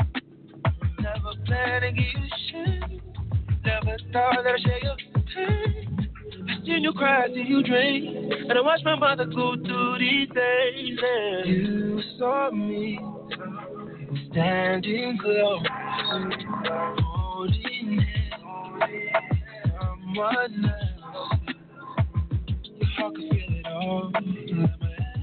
Never 0.99 1.33
give 1.81 1.97
you 1.97 2.27
shit. 2.51 3.12
Never 3.65 3.97
thought 4.11 4.35
that 4.43 4.53
I'd 4.53 4.61
share 4.61 4.79
your 4.83 4.95
pain. 5.35 6.09
I 6.49 6.65
seen 6.65 6.83
you 6.83 6.93
cry, 6.93 7.27
see 7.27 7.43
you 7.47 7.63
drain, 7.63 8.31
and 8.49 8.51
I 8.57 8.61
watch 8.61 8.81
my 8.85 8.95
mother 8.97 9.25
go 9.25 9.55
through 9.55 9.99
these 9.99 10.29
days. 10.29 10.99
And 11.01 11.47
you 11.47 12.01
saw 12.19 12.51
me 12.51 12.99
standing 14.31 15.17
close, 15.21 15.63
holding 17.01 18.05
someone 19.79 20.65
else. 20.65 21.39
Your 22.75 22.89
heart 22.97 23.15
can 23.15 23.29
feel 23.29 23.55
it 23.57 23.65
all. 23.67 24.11
My 24.11 24.19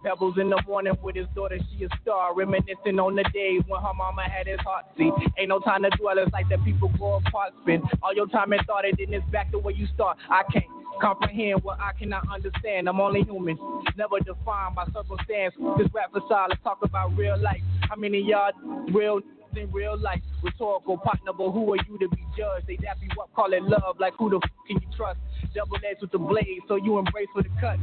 pebbles 0.07 0.39
in 0.39 0.49
the 0.49 0.62
morning 0.68 0.94
with 1.02 1.17
his 1.17 1.26
daughter, 1.35 1.59
she 1.59 1.85
a 1.85 1.89
star. 2.01 2.33
Reminiscing 2.33 2.99
on 3.01 3.17
the 3.17 3.25
days 3.35 3.62
when 3.67 3.83
her 3.83 3.93
mama 3.93 4.23
had 4.23 4.47
his 4.47 4.60
heart. 4.60 4.86
See, 4.97 5.10
ain't 5.36 5.49
no 5.49 5.59
time 5.59 5.83
to 5.83 5.91
dwell, 5.99 6.18
it's 6.18 6.33
like 6.33 6.49
that 6.49 6.62
people 6.65 6.93
go 6.97 7.15
apart. 7.15 7.52
Spend 7.62 7.83
all 8.02 8.15
your 8.15 8.28
time 8.28 8.52
and 8.52 8.62
thought, 8.67 8.85
and 8.85 8.97
then 8.97 9.12
it's 9.12 9.28
back 9.33 9.51
to 9.51 9.59
where 9.59 9.75
you 9.75 9.89
start. 9.94 10.17
I 10.31 10.44
can't 10.52 10.65
comprehend 11.01 11.65
what 11.65 11.81
I 11.81 11.91
cannot 11.99 12.23
understand. 12.33 12.89
I'm 12.89 13.01
only 13.01 13.25
human, 13.25 13.59
never 13.97 14.20
defined 14.20 14.76
by 14.76 14.86
circumstance. 14.94 15.55
This 15.76 15.89
rap 15.93 16.12
facade, 16.12 16.51
let's 16.51 16.62
talk 16.62 16.78
about 16.83 17.17
real 17.17 17.36
life. 17.43 17.60
How 17.91 17.97
many 17.97 18.23
y'all 18.23 18.52
real 18.94 19.20
in 19.57 19.73
real 19.73 19.99
life? 19.99 20.20
Rhetorical 20.43 20.99
partner, 20.99 21.33
but 21.36 21.51
who 21.51 21.73
are 21.73 21.83
you 21.89 21.99
to 21.99 22.09
be 22.09 22.23
judged? 22.39 22.68
They 22.68 22.76
dap 22.76 22.99
you 23.02 23.10
up, 23.20 23.35
call 23.35 23.52
it 23.52 23.62
love, 23.62 23.99
like 23.99 24.15
who 24.18 24.31
the 24.31 24.36
f 24.36 24.51
can 24.68 24.76
you 24.81 24.89
trust? 24.97 25.18
Double 25.52 25.76
edged 25.78 26.02
with 26.02 26.12
the 26.12 26.18
blade, 26.18 26.60
so 26.68 26.76
you 26.76 26.97
embrace 26.99 27.28
for 27.35 27.43
the 27.43 27.51
cut. 27.60 27.78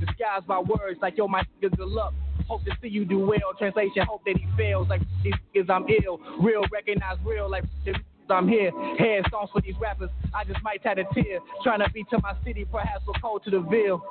Disguised 0.00 0.46
by 0.46 0.58
words 0.58 0.98
like 1.00 1.16
yo, 1.16 1.28
my 1.28 1.42
nigga, 1.62 1.76
good 1.76 1.88
luck. 1.88 2.14
Hope 2.48 2.64
to 2.64 2.72
see 2.80 2.88
you 2.88 3.04
do 3.04 3.18
well. 3.18 3.54
Translation, 3.58 4.02
hope 4.08 4.22
that 4.24 4.36
he 4.36 4.46
fails. 4.56 4.88
Like 4.88 5.00
these 5.24 5.34
niggas, 5.54 5.70
I'm 5.70 5.86
ill. 6.04 6.20
Real, 6.40 6.62
recognize 6.70 7.16
real. 7.24 7.50
Like 7.50 7.64
I'm 8.30 8.48
here. 8.48 8.70
Head 8.98 9.24
songs 9.30 9.50
for 9.52 9.60
these 9.60 9.74
rappers. 9.80 10.10
I 10.34 10.44
just 10.44 10.62
might 10.62 10.84
have 10.84 10.98
a 10.98 11.04
tear. 11.14 11.38
Trying 11.62 11.80
to 11.80 11.90
be 11.90 12.04
to 12.10 12.18
my 12.22 12.34
city, 12.44 12.64
perhaps 12.64 13.04
we're 13.06 13.20
cold 13.20 13.44
to 13.44 13.50
the 13.50 13.60
Ville. 13.60 14.02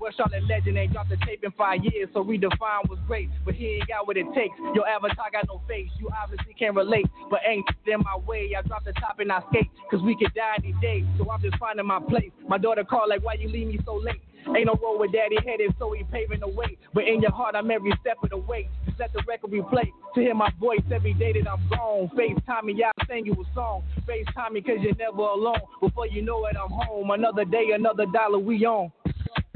West 0.00 0.16
Charlotte 0.16 0.44
legend 0.48 0.78
ain't 0.78 0.92
dropped 0.92 1.12
a 1.12 1.16
tape 1.26 1.42
in 1.42 1.50
five 1.52 1.80
years, 1.82 2.08
so 2.12 2.22
redefine 2.22 2.88
was 2.88 2.98
great. 3.06 3.28
But 3.44 3.54
he 3.54 3.66
ain't 3.66 3.88
got 3.88 4.06
what 4.06 4.16
it 4.16 4.26
takes. 4.34 4.54
Your 4.74 4.86
avatar 4.86 5.30
got 5.32 5.46
no 5.48 5.60
face. 5.68 5.90
You 5.98 6.08
obviously 6.22 6.54
can't 6.54 6.74
relate, 6.76 7.06
but 7.30 7.40
ain't 7.46 7.66
in 7.86 8.00
my 8.00 8.16
way. 8.26 8.52
I 8.56 8.62
drop 8.62 8.84
the 8.84 8.92
top 8.92 9.18
and 9.18 9.30
I 9.32 9.40
skate, 9.50 9.68
cause 9.90 10.00
we 10.02 10.16
could 10.16 10.32
die 10.34 10.56
any 10.58 10.74
day. 10.80 11.04
So 11.18 11.30
I'm 11.30 11.40
just 11.42 11.58
finding 11.58 11.86
my 11.86 12.00
place. 12.00 12.30
My 12.48 12.58
daughter 12.58 12.84
called 12.84 13.08
like, 13.08 13.24
why 13.24 13.34
you 13.34 13.48
leave 13.48 13.68
me 13.68 13.78
so 13.84 13.96
late? 13.96 14.22
Ain't 14.48 14.66
no 14.66 14.74
road 14.82 14.98
where 14.98 15.08
daddy 15.08 15.36
headed, 15.44 15.74
so 15.78 15.92
he 15.92 16.04
paving 16.04 16.40
the 16.40 16.48
way. 16.48 16.76
But 16.92 17.04
in 17.04 17.22
your 17.22 17.32
heart, 17.32 17.54
I'm 17.56 17.70
every 17.70 17.92
step 18.00 18.18
of 18.22 18.30
the 18.30 18.36
way. 18.36 18.68
Just 18.86 19.00
let 19.00 19.12
the 19.12 19.22
record 19.26 19.50
replay. 19.50 19.90
To 20.14 20.20
hear 20.20 20.34
my 20.34 20.50
voice 20.60 20.82
every 20.92 21.14
day 21.14 21.32
that 21.32 21.50
I'm 21.50 21.68
gone. 21.68 22.10
FaceTime 22.16 22.64
me, 22.64 22.74
y'all 22.74 22.92
sing 23.08 23.26
you 23.26 23.32
a 23.32 23.54
song. 23.54 23.82
FaceTime 24.06 24.52
me, 24.52 24.60
cause 24.60 24.76
you're 24.80 24.94
never 24.96 25.22
alone. 25.22 25.60
Before 25.80 26.06
you 26.06 26.22
know 26.22 26.44
it, 26.46 26.56
I'm 26.62 26.70
home. 26.70 27.10
Another 27.10 27.44
day, 27.44 27.70
another 27.74 28.06
dollar, 28.06 28.38
we 28.38 28.64
on. 28.66 28.92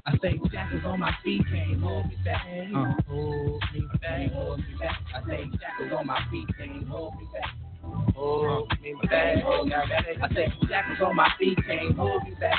I 0.06 0.12
say 0.22 0.40
shackles 0.50 0.82
on 0.86 1.00
my 1.00 1.14
feet, 1.22 1.42
can't 1.52 1.80
hold 1.82 2.06
me 2.06 2.16
back. 2.24 2.46
Uh. 2.74 2.94
Hold 3.08 3.62
me 3.74 3.86
back, 4.00 4.32
hold 4.32 4.58
me 4.58 4.64
back. 4.80 4.96
I 5.14 5.28
say 5.28 5.50
shackles 5.60 5.98
on 5.98 6.06
my 6.06 6.20
feet, 6.30 6.48
can't 6.56 6.88
hold 6.88 7.14
me 7.16 7.28
back. 7.32 8.14
Hold 8.14 8.72
me 8.82 8.94
back, 9.08 9.42
hold 9.42 9.66
me 9.66 9.70
back. 9.70 10.16
I 10.22 10.34
say 10.34 10.52
shackles 10.66 10.98
on 11.06 11.14
my 11.14 11.30
feet, 11.38 11.58
can't 11.66 11.94
hold 11.94 12.22
me 12.24 12.34
back. 12.40 12.58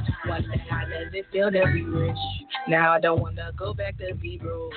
it 1.21 1.31
feel 1.31 1.51
to 1.51 1.71
be 1.73 1.83
rich? 1.83 2.17
Now 2.67 2.93
I 2.93 2.99
don't 2.99 3.21
wanna 3.21 3.51
go 3.57 3.73
back 3.73 3.97
to 3.99 4.13
be 4.15 4.37
broke. 4.37 4.73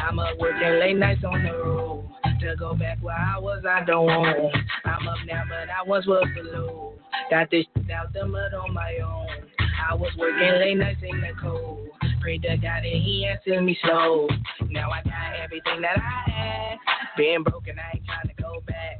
I'm 0.00 0.18
up 0.18 0.38
working 0.38 0.78
late 0.78 0.96
nights 0.96 1.24
on 1.24 1.42
the 1.42 1.52
road. 1.52 2.08
To 2.40 2.54
go 2.56 2.74
back 2.74 2.98
where 3.02 3.16
I 3.16 3.38
was, 3.38 3.64
I 3.68 3.84
don't 3.84 4.06
want. 4.06 4.56
I'm 4.84 5.08
up 5.08 5.16
now, 5.26 5.42
but 5.48 5.68
I 5.68 5.82
once 5.86 6.06
was 6.06 6.26
below. 6.34 6.94
Got 7.30 7.50
this 7.50 7.64
shit 7.76 7.90
out 7.90 8.12
the 8.12 8.26
mud 8.26 8.54
on 8.54 8.72
my 8.72 8.98
own. 9.04 9.26
I 9.90 9.94
was 9.94 10.12
working 10.16 10.60
late 10.60 10.76
nights 10.76 11.00
in 11.02 11.20
the 11.20 11.32
cold. 11.40 11.88
Prayed 12.20 12.42
to 12.42 12.56
God 12.56 12.84
and 12.84 13.02
He 13.02 13.26
answered 13.26 13.62
me 13.62 13.76
slow. 13.82 14.28
Now 14.70 14.90
I 14.90 15.02
got 15.02 15.40
everything 15.42 15.80
that 15.82 15.98
I 15.98 16.30
had. 16.30 16.78
Been 17.16 17.42
broken, 17.42 17.76
I 17.78 17.96
ain't 17.96 18.06
trying 18.06 18.28
to 18.28 18.42
go 18.42 18.62
back. 18.66 18.98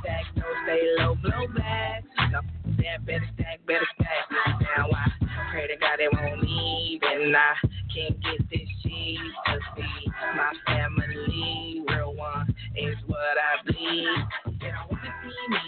Stack 0.00 0.24
no, 0.36 0.44
stay 0.64 0.82
low, 0.98 1.14
blow 1.14 1.46
back. 1.56 2.04
No, 2.30 2.40
that 2.78 3.06
better 3.06 3.24
stack, 3.34 3.60
better 3.66 3.86
stack. 3.94 4.60
Now 4.76 4.88
I 4.92 5.13
pray 5.54 5.68
to 5.68 5.76
God 5.76 6.00
it 6.00 6.12
won't 6.12 6.42
leave, 6.42 7.00
and 7.04 7.36
I 7.36 7.54
can't 7.94 8.20
get 8.20 8.50
this 8.50 8.68
cheese 8.82 9.18
to 9.46 9.58
see 9.76 10.10
my 10.34 10.52
family. 10.66 11.84
Real 11.88 12.12
one 12.16 12.52
is 12.76 12.96
what 13.06 13.18
I 13.38 13.62
bleed. 13.62 14.58
They 14.60 14.72
don't 14.74 14.90
wanna 14.90 15.14
see 15.22 15.46
me 15.48 15.58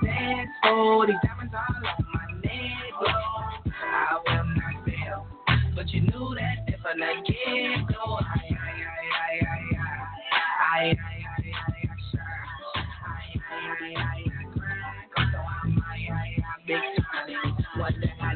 successful. 0.00 1.04
These 1.06 1.16
diamonds 1.22 1.52
all 1.52 1.76
on 1.76 2.06
my 2.14 2.40
neck, 2.40 2.88
glow. 2.98 3.74
I 3.84 4.18
will 4.24 4.44
not 4.56 4.84
fail, 4.86 5.26
but 5.76 5.90
you 5.90 6.00
knew 6.00 6.34
that 6.36 6.64
if 6.68 6.80
I 6.86 6.96
let 6.96 7.28
it 7.28 7.86
go, 7.88 8.14
I, 8.14 8.48
I, 8.48 8.80
I, 8.80 9.20
I, 9.20 9.44
I, 9.44 9.68
I, 10.72 10.96
I, 10.96 10.96
I, 10.96 11.54
Big 13.80 14.13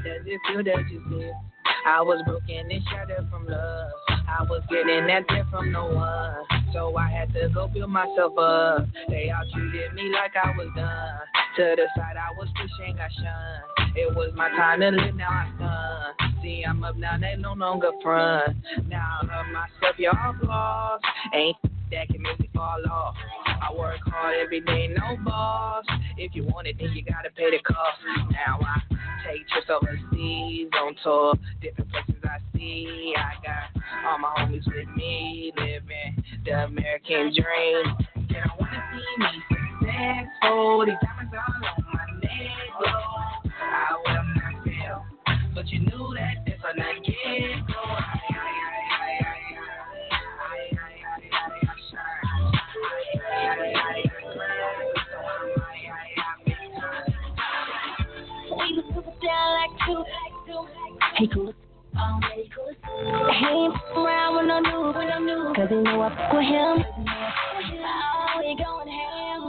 that. 0.09 0.39
you're 0.53 0.65
that 0.65 0.91
you 0.91 1.01
did. 1.11 1.33
I 1.89 2.03
was 2.03 2.23
broken 2.27 2.71
and 2.71 2.83
shattered 2.91 3.27
from 3.31 3.47
love. 3.47 3.91
I 4.11 4.43
was 4.43 4.63
getting 4.69 5.07
that 5.07 5.27
tip 5.27 5.49
from 5.51 5.73
no 5.73 5.87
one. 5.87 6.45
So 6.75 6.95
I 6.99 7.09
had 7.09 7.33
to 7.33 7.49
go 7.49 7.67
build 7.67 7.89
myself 7.89 8.37
up. 8.37 8.87
They 9.09 9.31
all 9.31 9.49
treated 9.55 9.95
me 9.95 10.13
like 10.13 10.37
I 10.37 10.51
was 10.55 10.69
done. 10.77 11.19
To 11.57 11.75
the 11.77 11.89
side 11.97 12.17
I 12.19 12.31
was 12.37 12.47
pushing, 12.55 12.95
I 13.01 13.09
shunned. 13.09 13.97
It 13.97 14.15
was 14.15 14.33
my 14.37 14.51
time 14.51 14.81
to 14.81 14.91
live, 14.91 15.15
now 15.15 15.31
I'm 15.31 15.59
done. 15.59 16.35
See, 16.43 16.63
I'm 16.69 16.85
up 16.85 16.97
now, 16.97 17.17
they 17.19 17.37
no 17.37 17.55
longer 17.55 17.91
front. 18.03 18.59
Now 18.87 19.21
I 19.23 19.27
love 19.27 19.47
myself, 19.47 19.99
y'all 19.99 20.35
flaws. 20.43 21.01
Ain't 21.33 21.57
that 21.91 22.09
can 22.09 22.21
make 22.21 22.39
me 22.39 22.51
fall 22.55 22.83
off. 22.91 23.15
I 23.47 23.75
work 23.75 24.01
hard 24.05 24.37
every 24.43 24.61
day, 24.61 24.89
no 24.89 25.17
boss. 25.25 25.87
If 26.19 26.35
you 26.35 26.45
want 26.45 26.67
it, 26.67 26.77
then 26.79 26.93
you 26.93 27.03
gotta 27.03 27.31
pay 27.31 27.51
the 27.51 27.61
cost. 27.65 27.99
Now 28.31 28.61
I 28.61 28.83
take 29.27 29.49
trips 29.49 29.69
overseas 29.71 30.69
on 30.81 30.95
tour, 31.03 31.35
different 31.61 31.78
places 31.87 32.23
I 32.25 32.39
see. 32.57 33.15
I 33.17 33.33
got 33.45 33.83
all 34.07 34.19
my 34.19 34.29
homies 34.39 34.67
with 34.67 34.89
me, 34.97 35.53
living 35.57 36.25
the 36.45 36.65
American 36.65 37.33
dream. 37.35 37.97
And 38.15 38.37
I 38.37 38.51
wanna 38.59 38.83
see 38.93 39.23
me 39.23 39.29
successful. 39.49 40.87
These 40.87 40.95
diamonds 41.03 41.35
all 41.35 41.55
on 41.55 41.85
my 41.93 42.05
neck, 42.23 42.51
glow. 42.79 43.53
I 43.61 43.97
will 44.07 44.25
not 44.35 44.65
fail, 44.65 45.05
but 45.55 45.69
you 45.69 45.81
knew 45.81 46.15
that 46.15 46.47
if 46.47 46.65
I 46.65 46.73
let 46.77 46.97
it 46.97 47.67
go, 47.67 47.75
I, 47.75 48.21
I, 48.31 48.39
I, 48.41 49.39
Um. 61.99 62.21
He 62.29 63.47
ain't 63.47 63.75
around 63.97 64.37
when 64.37 64.51
I'm 64.51 64.63
new, 64.63 64.93
when 64.93 65.11
I'm 65.11 65.27
new. 65.27 65.53
Cause 65.55 65.69
he 65.69 65.77
know 65.77 66.03
I 66.03 66.09
fuck 66.11 66.33
with 66.33 66.45
him. 66.45 66.85
Oh, 66.91 68.41
he 68.43 68.55
ham. 68.59 69.47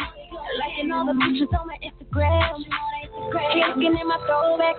Liking 0.59 0.91
all 0.91 1.05
the 1.05 1.13
pictures 1.13 1.49
on 1.59 1.67
my 1.67 1.77
Instagram. 1.81 2.59
My 4.05 4.17
throwback. 4.25 4.75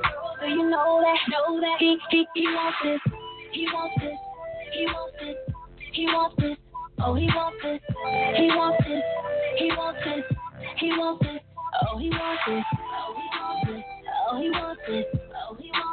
You 0.46 0.68
know 0.68 1.00
that. 1.00 1.76
He, 1.78 1.98
he, 2.10 2.26
he 2.34 2.46
wants 2.46 2.78
this. 2.82 3.00
He 3.52 3.66
wants 3.72 3.94
this. 4.00 4.18
He 4.72 4.86
wants 4.86 5.16
this. 5.20 5.36
He 5.92 6.06
wants 6.06 6.36
this. 6.38 6.56
Oh, 7.02 7.14
he 7.14 7.26
wants 7.26 7.58
this. 7.62 7.80
He 8.36 8.46
wants 8.48 8.84
this. 8.86 9.02
He 9.58 9.68
wants 9.76 10.04
this. 10.04 11.40
Oh, 11.82 11.98
he 11.98 12.10
wants 12.10 12.42
this. 12.46 12.64
Oh, 12.92 13.14
he 13.18 13.30
wants 13.38 13.66
this. 13.68 13.84
Oh, 14.30 14.40
he 14.40 14.50
wants 14.50 14.82
this. 14.88 15.04
Oh, 15.48 15.54
he 15.54 15.70
wants 15.70 15.82
this. 15.84 15.89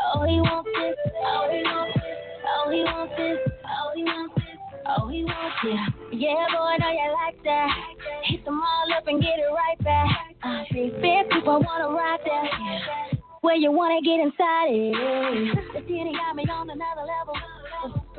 Oh, 0.00 0.24
he 0.24 0.40
wants 0.40 0.70
this. 0.74 0.96
Oh, 1.22 1.48
he 1.50 1.62
wants 1.62 1.94
this. 1.94 2.40
Oh, 2.46 2.70
he 2.70 2.82
wants 2.82 3.14
this. 3.16 3.38
Oh, 4.86 5.08
he 5.08 5.24
wants 5.24 5.60
it. 5.64 6.18
Yeah, 6.18 6.46
boy, 6.50 6.76
know 6.80 6.90
you 6.90 7.14
like 7.24 7.42
that. 7.44 7.68
Hit 8.24 8.44
them 8.44 8.60
all 8.60 8.92
up 8.96 9.06
and 9.06 9.20
get 9.20 9.38
it 9.38 9.50
right 9.52 9.78
back. 9.84 10.34
Uh, 10.42 10.64
big 10.72 10.92
big 11.00 11.30
people 11.30 11.62
wanna 11.62 11.94
ride 11.94 12.20
there. 12.24 12.48
Where 13.42 13.56
you 13.56 13.70
wanna 13.72 14.00
get 14.02 14.20
inside 14.20 14.70
it. 14.70 14.94
City 15.86 16.12
got 16.12 16.34
me 16.36 16.44
on 16.50 16.70
another 16.70 17.02
level. 17.06 17.34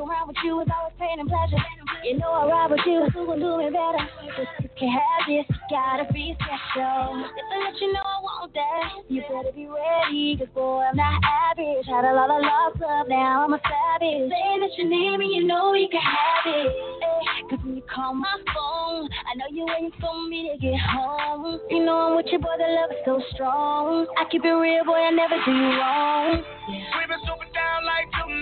Around 0.01 0.33
with 0.33 0.41
you 0.43 0.57
is 0.61 0.67
always 0.73 0.97
pain 0.97 1.19
and 1.19 1.30
pleasure. 1.30 1.61
You 2.01 2.17
know 2.17 2.33
I 2.33 2.49
ride 2.49 2.71
with 2.71 2.81
you, 2.89 3.05
who 3.13 3.21
will 3.30 3.38
do 3.38 3.61
me 3.61 3.69
better? 3.69 4.01
Just 4.33 4.73
can't 4.73 4.97
have 4.97 5.30
this, 5.30 5.45
gotta 5.69 6.09
be 6.11 6.33
special. 6.41 7.21
If 7.21 7.45
I 7.53 7.69
let 7.69 7.77
you 7.77 7.93
know 7.93 8.01
I 8.01 8.17
want 8.25 8.49
that, 8.57 9.05
you 9.13 9.21
better 9.30 9.53
be 9.53 9.69
ready. 9.69 10.41
Cause 10.41 10.49
boy, 10.57 10.89
I'm 10.89 10.97
not 10.97 11.21
average. 11.21 11.85
Had 11.85 12.09
a 12.09 12.17
lot 12.17 12.33
of 12.33 12.41
love 12.41 12.81
love, 12.81 13.13
now 13.13 13.45
I'm 13.45 13.53
a 13.53 13.61
savage. 13.61 14.25
Say 14.25 14.49
that 14.57 14.73
you 14.81 14.89
need 14.89 15.21
me, 15.21 15.38
you 15.38 15.45
know 15.45 15.77
you 15.77 15.85
can 15.85 16.01
have 16.01 16.49
it. 16.49 16.73
Ay, 17.05 17.45
Cause 17.53 17.61
when 17.61 17.77
you 17.77 17.85
call 17.85 18.17
my 18.17 18.33
phone, 18.49 19.05
I 19.05 19.38
know 19.38 19.53
you 19.53 19.69
waiting 19.69 19.93
for 20.01 20.17
me 20.25 20.49
to 20.49 20.57
get 20.57 20.81
home. 20.81 21.61
You 21.69 21.85
know 21.85 22.09
I'm 22.09 22.15
with 22.17 22.25
you, 22.33 22.39
boy, 22.41 22.57
the 22.57 22.65
love 22.73 22.89
is 22.89 23.05
so 23.05 23.21
strong. 23.38 24.09
I 24.17 24.25
keep 24.33 24.41
it 24.41 24.49
real, 24.49 24.81
boy, 24.81 24.97
I 24.97 25.13
never 25.13 25.38
do 25.45 25.51
you 25.53 25.77
wrong. 25.77 26.41
We 26.73 27.05
been 27.05 27.21
super 27.21 27.45
down 27.53 27.85
like 27.85 28.09
two. 28.17 28.41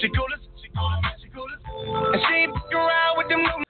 She 0.00 0.08
coolest, 0.08 0.44
she 0.62 0.68
coolest, 0.74 1.22
she 1.22 1.28
coolest. 1.30 1.62
And 2.14 2.22
she 2.26 2.34
ain't 2.34 2.56
around 2.72 3.18
with 3.18 3.28
them 3.28 3.69